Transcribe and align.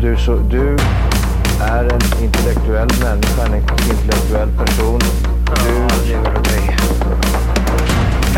Du, 0.00 0.16
så, 0.16 0.36
du 0.36 0.76
är 1.60 1.84
en 1.84 2.24
intellektuell 2.24 2.88
människa, 3.00 3.46
en 3.46 3.54
intellektuell 3.54 4.48
person. 4.48 5.00
Du 5.46 6.08
lever 6.08 6.36
av 6.36 6.42
dig. 6.42 6.76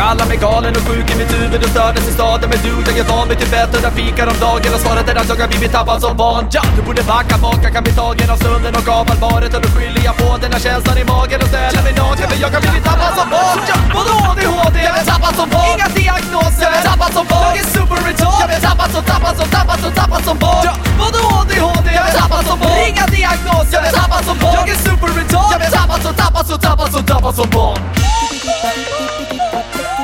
Kallar 0.01 0.25
mig 0.31 0.37
galen 0.37 0.73
och 0.79 0.85
sjuk 0.87 1.07
i 1.13 1.15
mitt 1.21 1.33
huvud 1.37 1.61
och 1.65 1.71
stördes 1.75 2.05
i 2.09 2.13
staden. 2.17 2.47
Men 2.51 2.59
du, 2.65 2.73
jag 2.89 2.97
är 3.03 3.07
van 3.13 3.27
vid 3.29 3.39
och 3.75 3.81
där 3.85 3.93
fikar 3.97 4.27
om 4.33 4.37
dagen 4.47 4.71
Och 4.75 4.81
svaret 4.85 5.05
är 5.11 5.15
att 5.21 5.29
jag 5.31 5.39
har 5.43 5.51
blivit 5.53 5.71
tappad 5.77 5.97
som 6.05 6.13
barn. 6.23 6.43
Ja, 6.55 6.61
Du 6.75 6.81
borde 6.87 7.03
backa 7.13 7.35
bak, 7.45 7.59
jag 7.65 7.73
kan 7.75 7.83
bli 7.87 7.93
tagen 8.01 8.27
av 8.33 8.37
stunden 8.43 8.73
och 8.79 8.87
av 8.99 9.05
allvaret. 9.13 9.51
Och 9.55 9.61
då 9.65 9.69
skyller 9.75 10.03
jag 10.09 10.15
på 10.21 10.29
den 10.43 10.51
här 10.53 10.61
känslan 10.67 10.95
i 11.03 11.05
magen 11.13 11.39
och 11.43 11.49
ställer 11.53 11.81
mig 11.87 11.93
naken. 12.01 12.25
För 12.31 12.37
jag 12.43 12.51
kan 12.53 12.61
bli 12.65 12.81
tappad 12.89 13.11
som 13.19 13.27
barn. 13.35 13.59
Ja, 13.71 13.77
Vadå 13.97 14.15
ADHD? 14.31 14.77
Jag 14.89 14.95
är 15.01 15.05
tappad 15.13 15.33
som 15.39 15.47
barn. 15.55 15.69
Inga 15.73 15.87
diagnoser. 16.01 16.69
Jag 16.73 16.79
är 16.81 16.85
tappad 16.91 17.11
som 17.17 17.25
barn. 17.31 17.43
Jag 17.47 17.57
är 17.63 17.69
super 17.77 17.97
retard 18.07 18.47
Jag 18.51 18.57
är 18.59 18.63
tappad 18.69 18.89
som, 18.95 19.03
tappad 19.11 19.33
som, 19.39 19.47
tappad 19.57 19.77
som, 19.83 19.91
tappad 20.01 20.21
som 20.27 20.35
barn. 20.45 20.63
Ja, 20.67 20.73
Vadå 21.01 21.21
ADHD? 21.39 21.87
Jag 21.99 22.05
är 22.11 22.15
tappad 22.21 22.43
som 22.49 22.57
barn. 22.63 22.77
Inga 22.89 23.05
diagnoser. 23.17 23.77
Jag 23.77 23.85
är 23.91 23.95
tappad 24.01 24.21
som 24.29 24.35
barn. 24.43 24.55
Jag 24.59 24.69
är 24.75 24.79
super 24.87 25.09
retard 25.19 25.51
Jag 25.55 25.61
är 25.67 25.73
tappad 25.79 25.99
som, 26.05 26.13
tappad 26.21 26.43
som, 26.49 26.57
tappad 26.67 26.89
som, 26.93 27.01
tappad 27.11 27.33
som 27.39 27.47
barn 27.57 27.81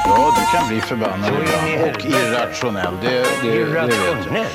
Ja, 0.10 0.34
du 0.38 0.58
kan 0.58 0.68
bli 0.70 0.82
förbannad 0.82 1.34
och 1.84 2.06
irrationell. 2.06 2.94
Det, 3.02 3.26
det, 3.44 3.64
det 3.64 3.86
vet 3.86 4.28
jag. 4.34 4.46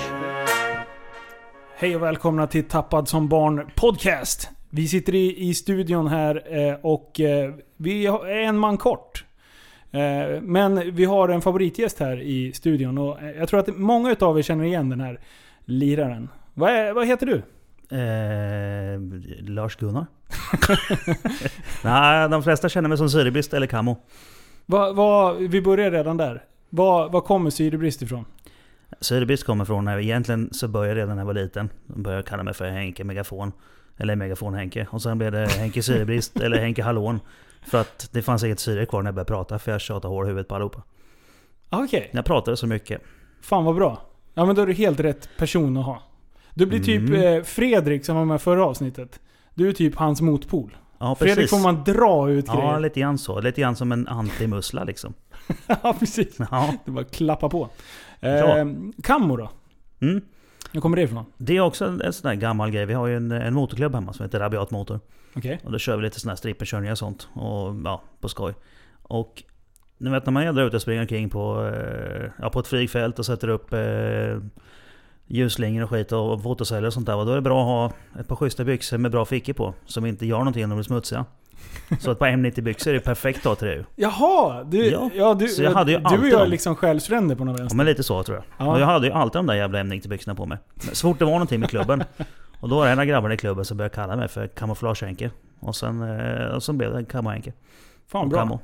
Hej 1.76 1.96
och 1.96 2.02
välkomna 2.02 2.46
till 2.46 2.64
Tappad 2.64 3.08
som 3.08 3.28
barn 3.28 3.70
podcast. 3.74 4.50
Vi 4.70 4.88
sitter 4.88 5.14
i, 5.14 5.48
i 5.48 5.54
studion 5.54 6.06
här 6.06 6.58
eh, 6.68 6.74
och 6.82 7.20
eh, 7.20 7.54
vi 7.76 8.06
är 8.06 8.26
en 8.28 8.58
man 8.58 8.76
kort. 8.76 9.24
Eh, 9.90 10.40
men 10.42 10.94
vi 10.94 11.04
har 11.04 11.28
en 11.28 11.40
favoritgäst 11.40 11.98
här 12.00 12.20
i 12.20 12.52
studion 12.52 12.98
och 12.98 13.18
jag 13.38 13.48
tror 13.48 13.60
att 13.60 13.76
många 13.76 14.10
utav 14.12 14.38
er 14.38 14.42
känner 14.42 14.64
igen 14.64 14.88
den 14.88 15.00
här 15.00 15.20
liraren. 15.64 16.28
Vad, 16.54 16.70
är, 16.70 16.92
vad 16.92 17.06
heter 17.06 17.26
du? 17.26 17.42
Eh, 17.96 19.00
Lars-Gunnar? 19.50 20.06
Nej, 21.84 22.28
de 22.28 22.42
flesta 22.42 22.68
känner 22.68 22.88
mig 22.88 22.98
som 22.98 23.10
syrebrist 23.10 23.54
eller 23.54 23.66
Camo. 23.66 23.96
Va, 24.72 24.92
va, 24.92 25.32
vi 25.32 25.62
börjar 25.62 25.90
redan 25.90 26.16
där. 26.16 26.44
Var 26.70 27.08
va 27.08 27.20
kommer 27.20 27.50
syrebrist 27.50 28.02
ifrån? 28.02 28.24
Syrebrist 29.00 29.44
kommer 29.44 29.64
från, 29.64 29.84
när 29.84 29.98
egentligen 29.98 30.48
så 30.52 30.68
började 30.68 31.00
jag 31.00 31.04
redan 31.04 31.16
när 31.16 31.20
jag 31.22 31.26
var 31.26 31.34
liten. 31.34 31.70
De 31.86 32.02
började 32.02 32.22
kalla 32.22 32.42
mig 32.42 32.54
för 32.54 32.64
Henke 32.70 33.04
Megafon. 33.04 33.52
Eller 33.96 34.16
Megafon-Henke. 34.16 34.86
Och 34.90 35.02
sen 35.02 35.18
blev 35.18 35.32
det 35.32 35.46
Henke 35.46 35.82
Syrebrist 35.82 36.36
eller 36.40 36.58
Henke 36.58 36.82
Hallån. 36.82 37.20
För 37.66 37.80
att 37.80 38.08
det 38.12 38.22
fanns 38.22 38.44
inget 38.44 38.60
syre 38.60 38.86
kvar 38.86 39.02
när 39.02 39.08
jag 39.08 39.14
började 39.14 39.28
prata, 39.28 39.58
för 39.58 39.72
jag 39.72 39.80
tjatade 39.80 40.14
hår 40.14 40.24
i 40.24 40.28
huvudet 40.28 40.48
på 40.48 40.54
allihopa. 40.54 40.82
Okej. 41.70 42.10
Jag 42.12 42.24
pratade 42.24 42.56
så 42.56 42.66
mycket. 42.66 43.02
Fan 43.40 43.64
vad 43.64 43.74
bra. 43.74 44.02
Ja 44.34 44.44
men 44.46 44.54
då 44.56 44.62
är 44.62 44.66
du 44.66 44.72
helt 44.72 45.00
rätt 45.00 45.28
person 45.36 45.76
att 45.76 45.84
ha. 45.84 46.02
Du 46.54 46.66
blir 46.66 46.80
typ 46.80 47.08
Mm. 47.08 47.36
eh, 47.38 47.42
Fredrik 47.42 48.04
som 48.04 48.16
var 48.16 48.24
med 48.24 48.42
förra 48.42 48.64
avsnittet. 48.64 49.20
Du 49.54 49.68
är 49.68 49.72
typ 49.72 49.96
hans 49.96 50.20
motpol. 50.20 50.76
Ja, 51.02 51.14
Fredrik 51.14 51.36
precis. 51.36 51.50
får 51.50 51.58
man 51.58 51.84
dra 51.84 52.30
ut 52.30 52.44
Ja, 52.48 52.54
grejer. 52.60 52.80
lite 52.80 53.00
grann 53.00 53.18
så. 53.18 53.40
Lite 53.40 53.60
grann 53.60 53.76
som 53.76 53.92
en 53.92 54.08
antimussla 54.08 54.84
liksom. 54.84 55.14
Ja, 55.82 55.96
precis. 55.98 56.36
Ja. 56.50 56.74
Det 56.84 56.90
bara 56.90 57.04
klappa 57.04 57.48
på. 57.48 57.68
Ja. 58.20 58.58
Eh, 58.58 58.66
Kammo 59.02 59.36
då? 59.36 59.50
Mm. 60.00 60.20
Var 60.72 60.80
kommer 60.80 60.96
det 60.96 61.02
ifrån? 61.02 61.24
Det 61.36 61.56
är 61.56 61.60
också 61.60 61.84
en, 61.84 62.00
en 62.00 62.12
sån 62.12 62.28
där 62.28 62.34
gammal 62.36 62.70
grej. 62.70 62.86
Vi 62.86 62.94
har 62.94 63.06
ju 63.06 63.16
en, 63.16 63.32
en 63.32 63.54
motorklubb 63.54 63.94
hemma 63.94 64.12
som 64.12 64.24
heter 64.24 64.40
Rabiat 64.40 64.70
Motor. 64.70 65.00
Okej. 65.36 65.60
Och 65.64 65.72
då 65.72 65.78
kör 65.78 65.96
vi 65.96 66.02
lite 66.02 66.20
såna 66.20 66.30
här 66.30 66.36
stripperkörningar 66.36 66.92
och 66.92 66.98
sånt. 66.98 67.28
Och 67.34 67.74
ja, 67.84 68.02
på 68.20 68.28
skoj. 68.28 68.54
Och 69.02 69.42
ni 69.98 70.10
vet 70.10 70.26
när 70.26 70.32
man 70.32 70.42
är 70.42 70.52
där 70.52 70.66
ute 70.66 70.76
och 70.76 70.82
springer 70.82 71.00
omkring 71.00 71.30
på, 71.30 71.70
eh, 71.74 72.30
ja, 72.38 72.50
på 72.50 72.60
ett 72.60 72.66
flygfält 72.66 73.18
och 73.18 73.26
sätter 73.26 73.48
upp 73.48 73.72
eh, 73.72 74.38
ljusslingor 75.26 75.82
och 75.84 75.90
skit 75.90 76.12
och 76.12 76.42
fotoceller 76.42 76.86
och 76.86 76.92
sånt 76.92 77.06
där. 77.06 77.24
Då 77.24 77.30
är 77.30 77.34
det 77.34 77.40
bra 77.42 77.60
att 77.60 77.66
ha 77.66 78.20
ett 78.20 78.28
par 78.28 78.36
schyssta 78.36 78.64
byxor 78.64 78.98
med 78.98 79.10
bra 79.10 79.24
fickor 79.24 79.52
på. 79.52 79.74
Som 79.86 80.06
inte 80.06 80.26
gör 80.26 80.38
någonting 80.38 80.62
när 80.62 80.68
de 80.68 80.74
blir 80.74 80.84
smutsiga. 80.84 81.24
Så 82.00 82.10
ett 82.10 82.18
par 82.18 82.26
M90-byxor 82.28 82.94
är 82.94 82.98
perfekt 82.98 83.44
då 83.44 83.54
till 83.54 83.68
det 83.68 83.74
ju. 83.74 83.84
Jaha! 83.96 84.64
Du, 84.64 84.86
ja. 84.90 85.10
Ja. 85.14 85.34
du, 85.34 85.48
Så 85.48 85.62
jag 85.62 85.70
hade 85.72 85.92
ju 85.92 85.98
du 85.98 86.18
och 86.18 86.28
jag 86.28 86.42
är 86.42 86.46
liksom 86.46 86.76
själsfränder 86.76 87.36
på 87.36 87.44
något 87.44 87.58
Ja 87.58 87.62
vänster. 87.62 87.76
men 87.76 87.86
lite 87.86 88.02
så 88.02 88.22
tror 88.22 88.36
jag. 88.36 88.66
Ja. 88.66 88.72
Och 88.74 88.80
jag 88.80 88.86
hade 88.86 89.06
ju 89.06 89.12
alltid 89.12 89.38
de 89.38 89.46
där 89.46 89.54
jävla 89.54 89.82
M90-byxorna 89.82 90.34
på 90.34 90.46
mig. 90.46 90.58
Men 90.86 90.94
så 90.94 91.08
fort 91.08 91.18
det 91.18 91.24
var 91.24 91.32
någonting 91.32 91.60
med 91.60 91.70
klubben. 91.70 92.04
Och 92.60 92.68
då 92.68 92.76
var 92.76 92.86
det 92.86 92.92
en 92.92 92.98
av 92.98 93.04
grabbarna 93.04 93.34
i 93.34 93.36
klubben 93.36 93.64
som 93.64 93.76
började 93.76 93.94
kalla 93.94 94.16
mig 94.16 94.28
för 94.28 94.46
kamouflage-Henke. 94.46 95.30
Och 95.60 95.76
sen, 95.76 96.02
eh, 96.20 96.46
och 96.46 96.62
så 96.62 96.72
blev 96.72 96.92
det 96.92 97.02
Camo-Henke. 97.04 97.52
Fan 98.06 98.28
bra. 98.28 98.38
Camo. 98.38 98.60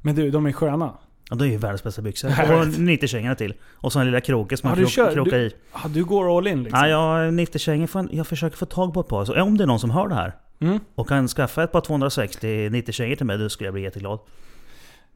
Men 0.00 0.14
du, 0.14 0.30
de 0.30 0.46
är 0.46 0.52
sköna. 0.52 0.92
Ja, 1.30 1.36
det 1.36 1.44
är 1.44 1.48
ju 1.48 1.56
världens 1.56 1.82
bästa 1.82 2.02
byxor. 2.02 2.28
Och 2.52 2.66
vet. 2.66 2.78
90-kängorna 2.78 3.34
till. 3.34 3.54
Och 3.74 3.92
så 3.92 3.98
en 3.98 4.06
lilla 4.06 4.20
kroke 4.20 4.56
som 4.56 4.68
Ja, 4.68 4.70
man 4.70 4.78
krok, 4.78 4.90
kör- 4.90 5.12
krokar 5.12 5.36
du- 5.38 5.42
i. 5.46 5.52
Ja, 5.72 5.80
du 5.88 6.04
går 6.04 6.38
all 6.38 6.46
in 6.46 6.62
liksom. 6.62 6.80
Nej, 6.80 6.90
jag 6.90 7.34
90-kängor 7.34 7.86
får, 7.86 8.08
jag 8.12 8.26
försöker 8.26 8.56
få 8.56 8.66
tag 8.66 8.94
på 8.94 9.00
ett 9.00 9.08
par. 9.08 9.24
Så 9.24 9.42
om 9.42 9.56
det 9.58 9.64
är 9.64 9.66
någon 9.66 9.80
som 9.80 9.90
hör 9.90 10.08
det 10.08 10.14
här 10.14 10.32
Mm. 10.60 10.80
och 10.94 11.08
kan 11.08 11.28
skaffa 11.28 11.62
ett 11.64 11.72
par 11.72 11.80
260 11.80 12.68
90-kängor 12.68 13.16
till 13.16 13.26
mig, 13.26 13.38
då 13.38 13.48
skulle 13.48 13.66
jag 13.66 13.74
bli 13.74 13.82
jätteglad. 13.82 14.18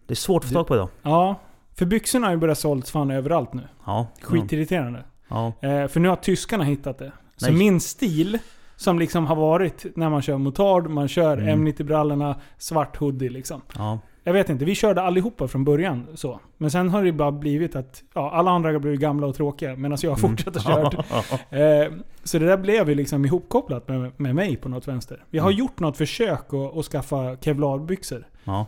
Det 0.06 0.12
är 0.14 0.16
svårt 0.16 0.44
att 0.44 0.48
få 0.50 0.54
tag 0.54 0.66
på 0.66 0.74
idag. 0.74 0.88
Ja. 1.02 1.40
För 1.78 1.86
byxorna 1.86 2.26
har 2.26 2.32
ju 2.32 2.38
börjat 2.38 2.58
sålts 2.58 2.90
fan 2.90 3.10
överallt 3.10 3.52
nu. 3.54 3.62
Ja. 3.86 4.06
Skitirriterande. 4.22 5.04
Ja. 5.28 5.46
Eh, 5.62 5.86
för 5.88 6.00
nu 6.00 6.08
har 6.08 6.16
tyskarna 6.16 6.64
hittat 6.64 6.98
det. 6.98 7.12
Så 7.36 7.46
Nej. 7.46 7.54
min 7.54 7.80
stil, 7.80 8.38
som 8.76 8.98
liksom 8.98 9.26
har 9.26 9.36
varit 9.36 9.86
när 9.96 10.10
man 10.10 10.22
kör 10.22 10.38
motard, 10.38 10.90
man 10.90 11.08
kör 11.08 11.38
Mm. 11.38 11.66
M90-brallorna, 11.66 12.34
svart 12.58 12.96
hoodie 12.96 13.28
liksom. 13.28 13.62
ja. 13.74 13.98
Jag 14.30 14.34
vet 14.34 14.48
inte, 14.50 14.64
vi 14.64 14.74
körde 14.74 15.02
allihopa 15.02 15.48
från 15.48 15.64
början 15.64 16.06
så. 16.14 16.40
Men 16.58 16.70
sen 16.70 16.88
har 16.88 17.04
det 17.04 17.12
bara 17.12 17.32
blivit 17.32 17.76
att 17.76 18.02
ja, 18.14 18.30
alla 18.30 18.50
andra 18.50 18.72
har 18.72 18.78
blivit 18.78 19.00
gamla 19.00 19.26
och 19.26 19.34
tråkiga 19.34 19.76
medan 19.76 19.98
jag 20.02 20.10
har 20.10 20.18
Mm. 20.18 20.30
fortsatt 20.30 20.56
att 20.56 20.62
köra. 20.62 21.04
Eh, 21.60 21.92
så 22.24 22.38
det 22.38 22.46
där 22.46 22.56
blev 22.56 22.88
ju 22.88 22.94
liksom 22.94 23.24
ihopkopplat 23.24 23.88
med, 23.88 24.12
med 24.16 24.34
mig 24.34 24.56
på 24.56 24.68
något 24.68 24.88
vänster. 24.88 25.24
Vi 25.30 25.38
har 25.38 25.50
Mm. 25.50 25.58
gjort 25.58 25.80
något 25.80 25.96
försök 25.96 26.54
att, 26.54 26.76
att 26.78 26.84
skaffa 26.84 27.36
kevlarbyxor. 27.40 28.26
ja. 28.44 28.66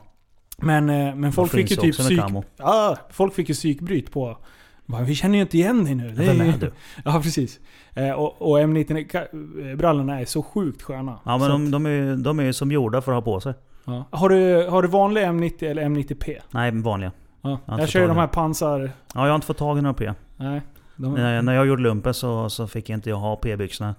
Men, 0.58 0.90
eh, 0.90 1.14
men 1.14 1.32
folk 1.32 1.50
fick 1.52 1.70
ju 1.70 1.76
typ 1.76 1.94
psyk... 1.98 2.20
Ja, 2.56 2.96
folk 3.10 3.34
fick 3.34 3.48
ju 3.48 3.54
psykbryt 3.54 4.12
på... 4.12 4.36
Bara, 4.86 5.02
vi 5.02 5.14
känner 5.14 5.34
ju 5.34 5.42
inte 5.42 5.56
igen 5.58 5.84
dig 5.84 5.94
nu. 5.94 6.08
Det 6.10 6.24
Vem 6.26 6.40
är- 6.40 6.44
är 6.44 6.58
du? 6.58 6.72
Ja, 7.04 7.20
precis. 7.22 7.60
Eh, 7.94 8.10
och 8.10 8.42
och 8.42 8.58
M90-brallorna 8.60 10.20
är 10.20 10.24
så 10.24 10.42
sjukt 10.42 10.82
sköna. 10.82 11.18
Ja 11.24 11.38
men 11.38 11.48
de, 11.50 11.70
de, 11.70 11.86
är 11.86 12.16
de 12.16 12.38
är 12.38 12.44
ju 12.44 12.52
som 12.52 12.72
gjorda 12.72 13.00
för 13.02 13.12
att 13.12 13.16
ha 13.24 13.32
på 13.32 13.40
sig. 13.40 13.54
Ja. 13.84 14.04
har, 14.10 14.28
du, 14.28 14.66
har 14.70 14.82
du 14.82 14.88
vanlig 14.88 15.22
M90 15.22 15.64
eller 15.70 15.82
M90P? 15.82 16.38
Nej, 16.50 16.70
vanliga. 16.70 17.12
Ja. 17.42 17.48
har 17.50 17.58
Jag, 17.66 17.78
inte 17.80 17.92
kör 17.92 18.00
ju 18.00 18.06
de 18.06 18.16
här 18.16 18.26
pansar... 18.26 18.80
Ja, 19.14 19.20
jag 19.20 19.28
har 19.28 19.34
inte 19.34 19.46
fått 19.46 19.58
tag 19.58 19.78
i 19.78 19.82
några 19.82 19.94
P. 19.94 20.12
Nej. 20.36 20.60
De, 20.96 21.14
När, 21.14 21.42
när 21.42 21.52
jag 21.54 21.66
gjorde 21.66 21.82
lumpen 21.82 22.14
så, 22.14 22.50
så 22.50 22.66
fick 22.66 22.90
inte 22.90 23.10
jag 23.10 23.16
ha 23.16 23.36
P-byxorna. 23.36 23.94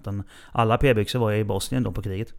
Alla 0.51 0.77
P-byxor 0.77 1.19
var 1.19 1.31
jag 1.31 1.39
i 1.39 1.43
Bosnien 1.43 1.83
då 1.83 1.91
på 1.91 2.01
kriget. 2.01 2.33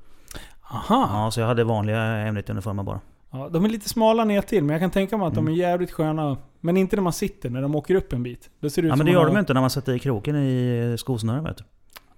Aha! 0.72 1.08
Ja, 1.12 1.30
så 1.30 1.40
jag 1.40 1.46
hade 1.46 1.64
vanliga 1.64 1.96
M90-uniformer 1.98 2.82
bara. 2.82 3.00
Ja, 3.30 3.48
de 3.52 3.64
är 3.64 3.68
lite 3.68 3.88
smala 3.88 4.24
ner 4.24 4.40
till 4.40 4.64
men 4.64 4.72
jag 4.74 4.80
kan 4.80 4.90
tänka 4.90 5.16
mig 5.16 5.26
att 5.26 5.34
de 5.34 5.46
är 5.46 5.50
Mm. 5.52 5.60
jävligt 5.60 5.92
sköna. 5.92 6.36
Men 6.60 6.76
inte 6.76 6.96
när 6.96 7.02
man 7.02 7.12
sitter, 7.12 7.50
när 7.50 7.62
de 7.62 7.74
åker 7.74 7.94
upp 7.94 8.12
en 8.12 8.22
bit. 8.22 8.50
Då 8.60 8.70
ser 8.70 8.82
det 8.82 8.86
ut 8.88 8.92
Ja 8.92 8.96
men 8.96 9.06
det 9.06 9.12
gör 9.12 9.18
har- 9.20 9.26
de 9.26 9.32
ju 9.34 9.40
inte 9.40 9.54
när 9.54 9.60
man 9.60 9.70
sätter 9.70 9.92
i 9.92 9.98
kroken 9.98 10.36
i 10.36 10.94
skosnöret 10.98 11.44
vet 11.44 11.56
du. 11.58 11.64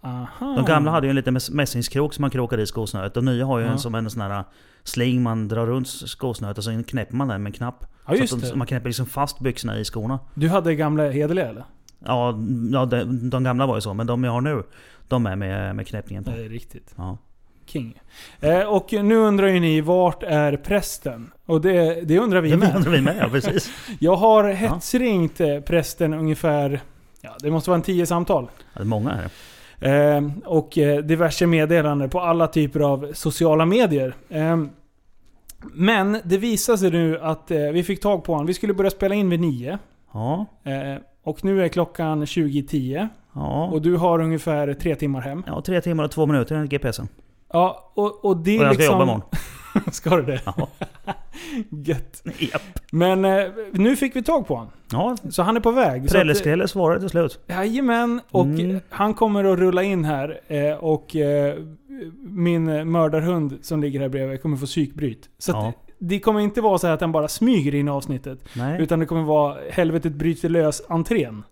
Aha. 0.01 0.55
De 0.57 0.65
gamla 0.65 0.91
hade 0.91 1.07
ju 1.07 1.11
en 1.11 1.17
liten 1.17 1.37
mäss- 1.37 1.53
mässingskrok 1.53 2.15
som 2.15 2.23
man 2.23 2.31
krokade 2.31 2.63
i 2.63 2.67
skosnöret. 2.67 3.15
De 3.15 3.25
nya 3.25 3.47
har 3.47 3.59
ju 3.59 3.65
Ja. 3.65 3.71
en 3.73 3.79
som 3.79 3.95
en 3.95 4.11
sån 4.11 4.21
här 4.21 4.45
sling 4.85 5.23
man 5.23 5.49
drar 5.49 5.67
runt 5.67 5.89
skosnöret 5.89 6.59
och 6.59 6.65
så 6.65 6.83
knäpper 6.87 7.15
man 7.17 7.29
den 7.29 7.43
med 7.43 7.51
en 7.51 7.55
knapp. 7.55 7.85
Ja 8.09 8.27
så 8.27 8.37
de, 8.37 8.47
det. 8.49 8.55
man 8.57 8.67
knäpper 8.67 8.87
liksom 8.89 9.07
fast 9.07 9.41
byxorna 9.41 9.79
i 9.79 9.85
skorna. 9.85 10.19
Du 10.35 10.49
hade 10.49 10.75
gamla 10.75 11.11
hederliga 11.11 11.49
eller? 11.49 11.65
Ja, 12.05 12.39
ja 12.73 12.85
de, 12.87 13.31
de 13.31 13.45
gamla 13.45 13.67
var 13.67 13.75
ju 13.75 13.81
så, 13.81 13.95
men 13.95 14.07
de 14.07 14.25
jag 14.25 14.33
har 14.33 14.41
nu, 14.41 14.63
de 15.09 15.27
är 15.27 15.37
med, 15.37 15.77
med 15.77 15.87
knäppningen 15.87 16.25
på. 16.25 16.31
Det 16.31 16.45
är 16.45 16.49
riktigt. 16.49 16.95
Ja. 16.97 17.19
King. 17.67 18.01
Eh, 18.41 18.61
och 18.61 18.93
nu 18.93 19.17
undrar 19.17 19.47
ju 19.47 19.61
ni, 19.61 19.81
vart 19.81 20.23
är 20.23 20.57
prästen? 20.57 21.31
Och 21.47 21.61
det, 21.61 22.01
det 22.03 22.19
undrar 22.19 22.41
vi 22.41 22.51
Det 22.51 22.57
med. 22.57 22.77
undrar 22.77 22.91
vi 22.93 23.01
med, 23.01 23.17
ja 23.21 23.29
precis. 23.29 23.71
Jag 24.01 24.17
har 24.17 24.45
hetsringt 24.49 25.41
eh, 25.41 25.61
prästen 25.61 26.15
ungefär, 26.15 26.81
ja 27.21 27.31
det 27.41 27.51
måste 27.51 27.71
vara 27.71 27.77
en 27.77 27.83
tio 27.83 28.07
samtal. 28.07 28.49
Ja, 28.59 28.69
det 28.75 28.81
är 28.83 28.85
många 28.85 29.11
här. 29.11 29.29
Eh, 29.81 30.23
och 30.45 30.79
eh, 30.79 30.99
diverse 30.99 31.47
meddelanden 31.47 32.11
på 32.11 32.21
alla 32.21 32.47
typer 32.47 32.81
av 32.81 33.11
sociala 33.13 33.67
medier. 33.67 34.15
Eh, 34.29 34.57
men 35.75 36.21
det 36.25 36.39
visar 36.39 36.77
sig 36.77 36.91
nu 36.91 37.19
att 37.21 37.51
eh, 37.51 37.59
vi 37.59 37.83
fick 37.83 38.01
tag 38.01 38.25
på 38.25 38.33
honom. 38.33 38.47
Vi 38.47 38.55
skulle 38.55 38.75
börja 38.75 38.91
spela 38.91 39.15
in 39.15 39.31
vid 39.31 39.41
nio. 39.41 39.79
Ja, 40.13 40.47
Eh, 40.65 41.01
och 41.25 41.45
nu 41.45 41.65
är 41.65 41.69
klockan 41.69 42.25
20.10. 42.25 43.09
ja. 43.35 43.65
Och 43.73 43.83
du 43.83 43.97
har 43.97 44.21
ungefär 44.21 44.75
tre 44.75 44.95
timmar 44.95 45.21
hem. 45.21 45.43
Ja, 45.47 45.63
tre 45.67 45.81
timmar 45.81 46.05
och 46.05 46.11
två 46.11 46.27
minuter 46.27 46.55
enligt 46.57 46.71
GPSen. 46.71 47.09
Ja, 47.53 47.93
och, 47.95 48.25
och 48.25 48.37
det 48.37 48.57
är 48.57 48.61
Och 48.61 48.65
jag 48.67 48.75
ska 48.75 48.79
liksom... 48.83 48.95
jobba 48.95 49.03
imorgon. 49.05 49.23
ska 49.93 50.17
du 50.17 50.23
det? 50.23 50.41
Ja. 50.47 50.69
Gött. 51.71 52.23
Japp. 52.39 52.63
Men 52.93 53.25
eh, 53.25 53.45
nu 53.73 53.97
fick 53.97 54.17
vi 54.17 54.23
tag 54.23 54.47
på 54.47 54.55
honom. 54.57 54.73
Ja, 54.93 55.17
Så 55.31 55.43
han 55.43 55.57
är 55.57 55.61
på 55.61 55.71
väg. 55.71 56.09
Prelleskrälle 56.11 56.69
svarade 56.69 57.01
till 57.01 57.09
slut. 57.09 57.41
Jajamän, 57.47 58.21
och 58.31 58.45
Mm. 58.47 58.81
han 58.89 59.15
kommer 59.15 59.45
att 59.45 59.59
rulla 59.59 59.83
in 59.83 60.05
här 60.05 60.41
eh, 60.49 60.73
och 60.73 61.17
eh, 61.17 61.55
min 62.23 62.91
mördarhund 62.91 63.59
som 63.63 63.81
ligger 63.83 64.01
här 64.01 64.09
bredvid 64.09 64.43
kommer 64.43 64.57
få 64.57 64.67
psykbryt. 64.67 65.29
Så 65.39 65.53
Ja. 65.53 65.69
att 65.69 65.75
det 65.99 66.21
kommer 66.21 66.41
inte 66.41 66.61
vara 66.61 66.79
så 66.79 66.87
här 66.87 66.95
att 66.95 67.01
han 67.01 67.13
bara 67.13 67.29
smyger 67.29 67.75
in 67.75 67.89
i 67.89 67.91
avsnittet. 67.91 68.39
Nej. 68.57 68.83
Utan 68.83 68.99
det 69.01 69.07
kommer 69.07 69.23
vara 69.23 69.57
helvetet 69.71 70.13
bryter 70.13 70.49
lös 70.49 70.83
entrén. 70.89 71.43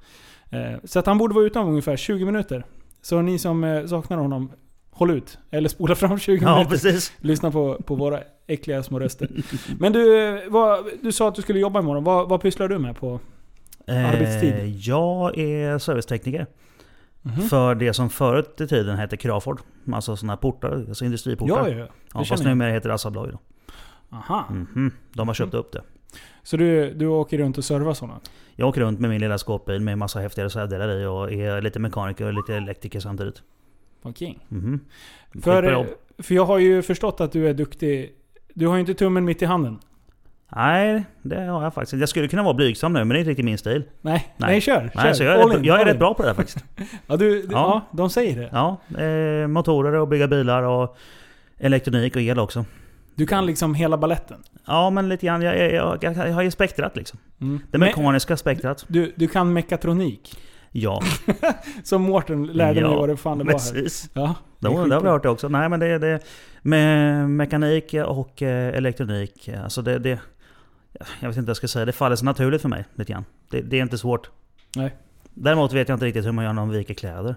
Eh, 0.50 0.78
så 0.84 0.98
att 0.98 1.06
han 1.06 1.18
borde 1.18 1.34
vara 1.34 1.60
om 1.60 1.68
ungefär 1.68 1.96
20 1.96 2.24
minuter. 2.24 2.64
Så 3.02 3.22
ni 3.22 3.38
som 3.38 3.64
eh, 3.64 3.86
saknar 3.86 4.16
honom, 4.16 4.50
håll 4.94 5.10
ut. 5.10 5.38
Eller 5.50 5.68
spola 5.68 5.94
fram 5.94 6.18
20 6.18 6.44
Ja, 6.44 6.52
minuter. 6.54 6.70
precis. 6.70 7.12
Lyssna 7.20 7.50
på, 7.50 7.74
på 7.86 7.94
våra 7.94 8.20
äckliga 8.46 8.82
små 8.82 8.98
röster. 9.00 9.28
Men 9.78 9.92
du, 9.92 10.40
vad, 10.48 10.84
du 11.02 11.12
sa 11.12 11.28
att 11.28 11.34
du 11.34 11.42
skulle 11.42 11.58
jobba 11.60 11.80
imorgon. 11.80 12.04
Vad, 12.04 12.28
vad 12.28 12.40
pysslar 12.40 12.68
du 12.68 12.78
med 12.78 12.96
på? 12.96 13.20
Arbetstid? 13.86 14.54
Eh, 14.54 14.76
jag 14.88 15.38
är 15.38 15.78
servicetekniker. 15.78 16.46
Mhm. 17.22 17.40
För 17.48 17.74
det 17.74 17.94
som 17.94 18.10
förut 18.10 18.60
i 18.60 18.66
tiden 18.66 18.96
hette 18.96 19.16
Crawford. 19.16 19.60
Alltså 19.92 20.16
sådana 20.16 20.32
här 20.32 20.36
portar, 20.40 20.84
alltså 20.88 21.04
industriportar. 21.04 21.54
Ja, 21.54 21.68
ja, 21.68 21.78
ja. 21.78 21.86
Ja, 22.14 22.18
Det 22.20 22.24
fast 22.26 22.44
numera 22.44 22.70
heter 22.70 22.88
det 22.88 22.94
Assa 22.94 23.08
Abloy 23.08 23.30
då. 23.30 23.38
Aha. 24.16 24.44
Mhm. 24.50 24.90
De 25.12 25.28
har 25.28 25.34
köpt 25.34 25.54
upp 25.54 25.72
det. 25.72 25.82
Så 26.42 26.56
du, 26.56 26.94
du 26.94 27.06
åker 27.06 27.38
runt 27.38 27.58
och 27.58 27.64
servar 27.64 27.94
sådana? 27.94 28.20
Jag 28.56 28.68
åker 28.68 28.80
runt 28.80 29.00
med 29.00 29.10
min 29.10 29.20
lilla 29.20 29.38
skåpbil 29.38 29.80
med 29.80 29.98
massa 29.98 30.20
häftiga 30.20 30.44
reservdelar 30.44 30.88
i 31.00 31.04
och 31.06 31.32
är 31.32 31.62
lite 31.62 31.78
mekaniker 31.78 32.26
och 32.26 32.34
lite 32.34 32.54
elektriker 32.54 33.00
samtidigt. 33.00 33.42
Okej. 34.04 34.38
Mhm. 34.48 34.80
För, 35.32 35.62
Skitbra 35.62 35.72
jobb. 35.72 35.86
för 36.18 36.34
jag 36.34 36.44
har 36.44 36.58
ju 36.58 36.82
förstått 36.82 37.20
att 37.20 37.32
du 37.32 37.48
är 37.48 37.54
duktig. 37.54 38.12
Du 38.54 38.66
har 38.66 38.74
ju 38.74 38.80
inte 38.80 38.94
tummen 38.94 39.24
mitt 39.24 39.42
i 39.42 39.44
handen. 39.44 39.78
Nej, 40.56 41.04
det 41.22 41.40
har 41.40 41.62
jag 41.62 41.74
faktiskt 41.74 42.00
Jag 42.00 42.08
skulle 42.08 42.28
kunna 42.28 42.42
vara 42.42 42.54
blygsam 42.54 42.92
nu, 42.92 42.98
men 42.98 43.08
det 43.08 43.16
är 43.16 43.18
inte 43.18 43.30
riktigt 43.30 43.44
min 43.44 43.58
stil. 43.58 43.84
Nej, 44.00 44.34
nej, 44.36 44.50
Nej. 44.50 44.60
kör. 44.60 44.74
kör. 44.74 44.90
Nej, 44.94 45.14
så 45.14 45.22
jag 45.24 45.34
är, 45.34 45.42
All 45.42 45.56
in, 45.56 45.64
jag 45.64 45.80
är 45.80 45.84
rätt 45.84 45.98
bra 45.98 46.14
på 46.14 46.22
det 46.22 46.28
här 46.28 46.34
faktiskt. 46.34 46.64
Ja, 47.06 47.16
du, 47.16 47.42
du, 47.42 47.48
ja. 47.52 47.82
Ja. 47.90 47.96
de 47.96 48.10
säger 48.10 48.40
det. 48.40 48.48
Ja, 48.52 48.76
eh, 49.04 49.46
motorer 49.48 49.92
och 49.92 50.08
bygga 50.08 50.28
bilar 50.28 50.62
och 50.62 50.96
elektronik 51.58 52.16
och 52.16 52.22
el 52.22 52.38
också. 52.38 52.64
Du 53.14 53.26
kan 53.26 53.46
liksom 53.46 53.74
hela 53.74 53.98
balletten. 53.98 54.42
Ja, 54.66 54.90
men 54.90 55.08
lite 55.08 55.26
grann. 55.26 55.42
Jag, 55.42 55.72
jag, 55.72 55.98
jag, 56.02 56.16
jag 56.16 56.34
har 56.34 56.42
ju 56.42 56.50
spektrat 56.50 56.96
liksom. 56.96 57.18
Mm. 57.40 57.60
Det 57.70 57.78
mekaniska 57.78 58.36
spektrat. 58.36 58.84
du, 58.88 59.12
du 59.16 59.28
kan 59.28 59.52
mekatronik. 59.52 60.36
Ja, 60.76 61.02
Som 61.82 62.02
Mårten 62.02 62.46
lärde 62.46 62.80
mig 62.80 62.90
Ja, 62.90 62.96
vad 62.96 63.08
det 63.08 63.16
fan 63.16 63.38
det 63.38 63.44
var 63.44 63.52
precis. 63.52 64.10
Ja, 64.14 64.34
Det 64.58 64.68
det 64.68 64.74
har 64.74 65.00
vi 65.00 65.08
hört 65.08 65.22
det 65.22 65.28
också. 65.28 65.48
Nej 65.48 65.68
men 65.68 65.80
det 65.80 65.86
är 65.86 65.98
det 65.98 66.20
med 66.62 67.30
mekanik 67.30 67.94
och 68.06 68.42
eh, 68.42 68.76
elektronik. 68.76 69.48
Alltså 69.62 69.82
det, 69.82 69.98
det... 69.98 70.18
Jag 71.20 71.28
vet 71.28 71.36
inte 71.36 71.40
vad 71.40 71.48
jag 71.48 71.56
ska 71.56 71.68
säga. 71.68 71.84
Det 71.84 71.92
faller 71.92 72.16
så 72.16 72.24
naturligt 72.24 72.62
för 72.62 72.68
mig 72.68 72.84
lite 72.94 73.12
grann. 73.12 73.24
Det, 73.50 73.60
det 73.60 73.78
är 73.78 73.82
inte 73.82 73.98
svårt. 73.98 74.30
Nej. 74.76 74.94
Däremot 75.34 75.72
vet 75.72 75.88
jag 75.88 75.96
inte 75.96 76.06
riktigt 76.06 76.26
hur 76.26 76.32
man 76.32 76.44
gör 76.44 76.52
när 76.52 76.62
man 76.62 76.70
viker 76.70 76.94
kläder. 76.94 77.34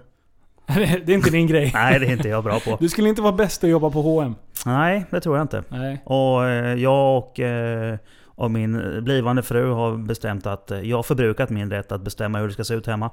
det 0.76 1.10
är 1.10 1.16
inte 1.16 1.30
din 1.30 1.48
grej. 1.48 1.72
Nej, 1.74 2.00
det 2.00 2.06
är 2.06 2.12
inte 2.12 2.30
jag 2.30 2.44
bra 2.44 2.60
på. 2.60 2.78
Du 2.80 2.90
skulle 2.90 3.10
inte 3.10 3.22
vara 3.22 3.34
bäst 3.34 3.64
att 3.64 3.70
jobba 3.70 3.90
på 3.90 4.02
H&M. 4.02 4.36
Nej, 4.66 5.06
det 5.10 5.22
tror 5.22 5.38
jag 5.38 5.44
inte. 5.44 5.64
Nej. 5.70 6.02
Och 6.06 6.46
eh, 6.46 6.74
jag 6.80 7.18
och, 7.18 7.40
eh, 7.40 7.98
och 8.38 8.52
min 8.52 9.04
blivande 9.04 9.44
fru 9.44 9.72
har 9.72 9.98
bestämt 9.98 10.46
att 10.46 10.72
eh, 10.72 10.82
jag 10.82 10.98
har 10.98 11.04
förbrukat 11.04 11.50
min 11.50 11.72
rätt 11.72 11.92
att 11.92 12.02
bestämma 12.02 12.40
hur 12.40 12.48
det 12.48 12.54
ska 12.54 12.64
se 12.64 12.74
ut 12.74 12.88
hemma. 12.88 13.10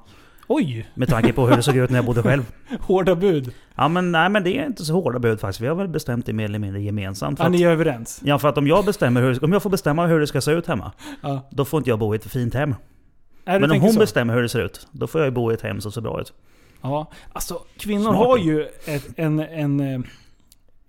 Oj! 0.46 0.88
Med 0.94 1.08
tanke 1.08 1.32
på 1.32 1.46
hur 1.46 1.56
det 1.56 1.62
såg 1.62 1.76
ut 1.76 1.90
när 1.90 1.98
jag 1.98 2.04
bodde 2.04 2.22
själv. 2.22 2.52
Hårda 2.80 3.14
bud. 3.14 3.52
Ja 3.74 3.88
men 3.88 4.12
nej 4.12 4.28
men 4.28 4.44
det 4.44 4.58
är 4.58 4.66
inte 4.66 4.84
så 4.84 4.92
hårda 4.92 5.18
bud 5.18 5.40
faktiskt. 5.40 5.60
Vi 5.60 5.66
har 5.66 5.74
väl 5.74 5.88
bestämt 5.88 6.26
det 6.26 6.32
mer 6.32 6.44
eller 6.44 6.58
mindre 6.58 6.82
gemensamt. 6.82 7.38
Ja, 7.38 7.44
att, 7.44 7.52
ni 7.52 7.62
är 7.62 7.70
överens. 7.70 8.20
ja 8.24 8.38
för 8.38 8.48
att 8.48 8.58
om 8.58 8.66
jag, 8.66 8.84
bestämmer 8.84 9.22
hur, 9.22 9.44
om 9.44 9.52
jag 9.52 9.62
får 9.62 9.70
bestämma 9.70 10.06
hur 10.06 10.20
det 10.20 10.26
ska 10.26 10.40
se 10.40 10.50
ut 10.50 10.66
hemma. 10.66 10.92
Ja. 11.20 11.48
Då 11.50 11.64
får 11.64 11.78
inte 11.78 11.90
jag 11.90 11.98
bo 11.98 12.14
i 12.14 12.16
ett 12.16 12.26
fint 12.26 12.54
hem. 12.54 12.74
Du 13.44 13.52
Men 13.58 13.70
om 13.70 13.80
hon 13.80 13.92
så? 13.92 13.98
bestämmer 13.98 14.34
hur 14.34 14.42
det 14.42 14.48
ser 14.48 14.64
ut. 14.64 14.86
Då 14.90 15.06
får 15.06 15.20
jag 15.20 15.26
ju 15.26 15.30
bo 15.30 15.50
i 15.50 15.54
ett 15.54 15.62
hem 15.62 15.80
som 15.80 15.92
ser 15.92 16.00
bra 16.00 16.20
ut. 16.20 16.32
Ja, 16.82 17.10
alltså 17.32 17.60
kvinnor 17.78 18.02
Smart. 18.12 18.16
har 18.16 18.38
ju 18.38 18.66
ett, 18.86 19.08
en, 19.16 19.40
en, 19.40 19.80
eh, 19.80 20.00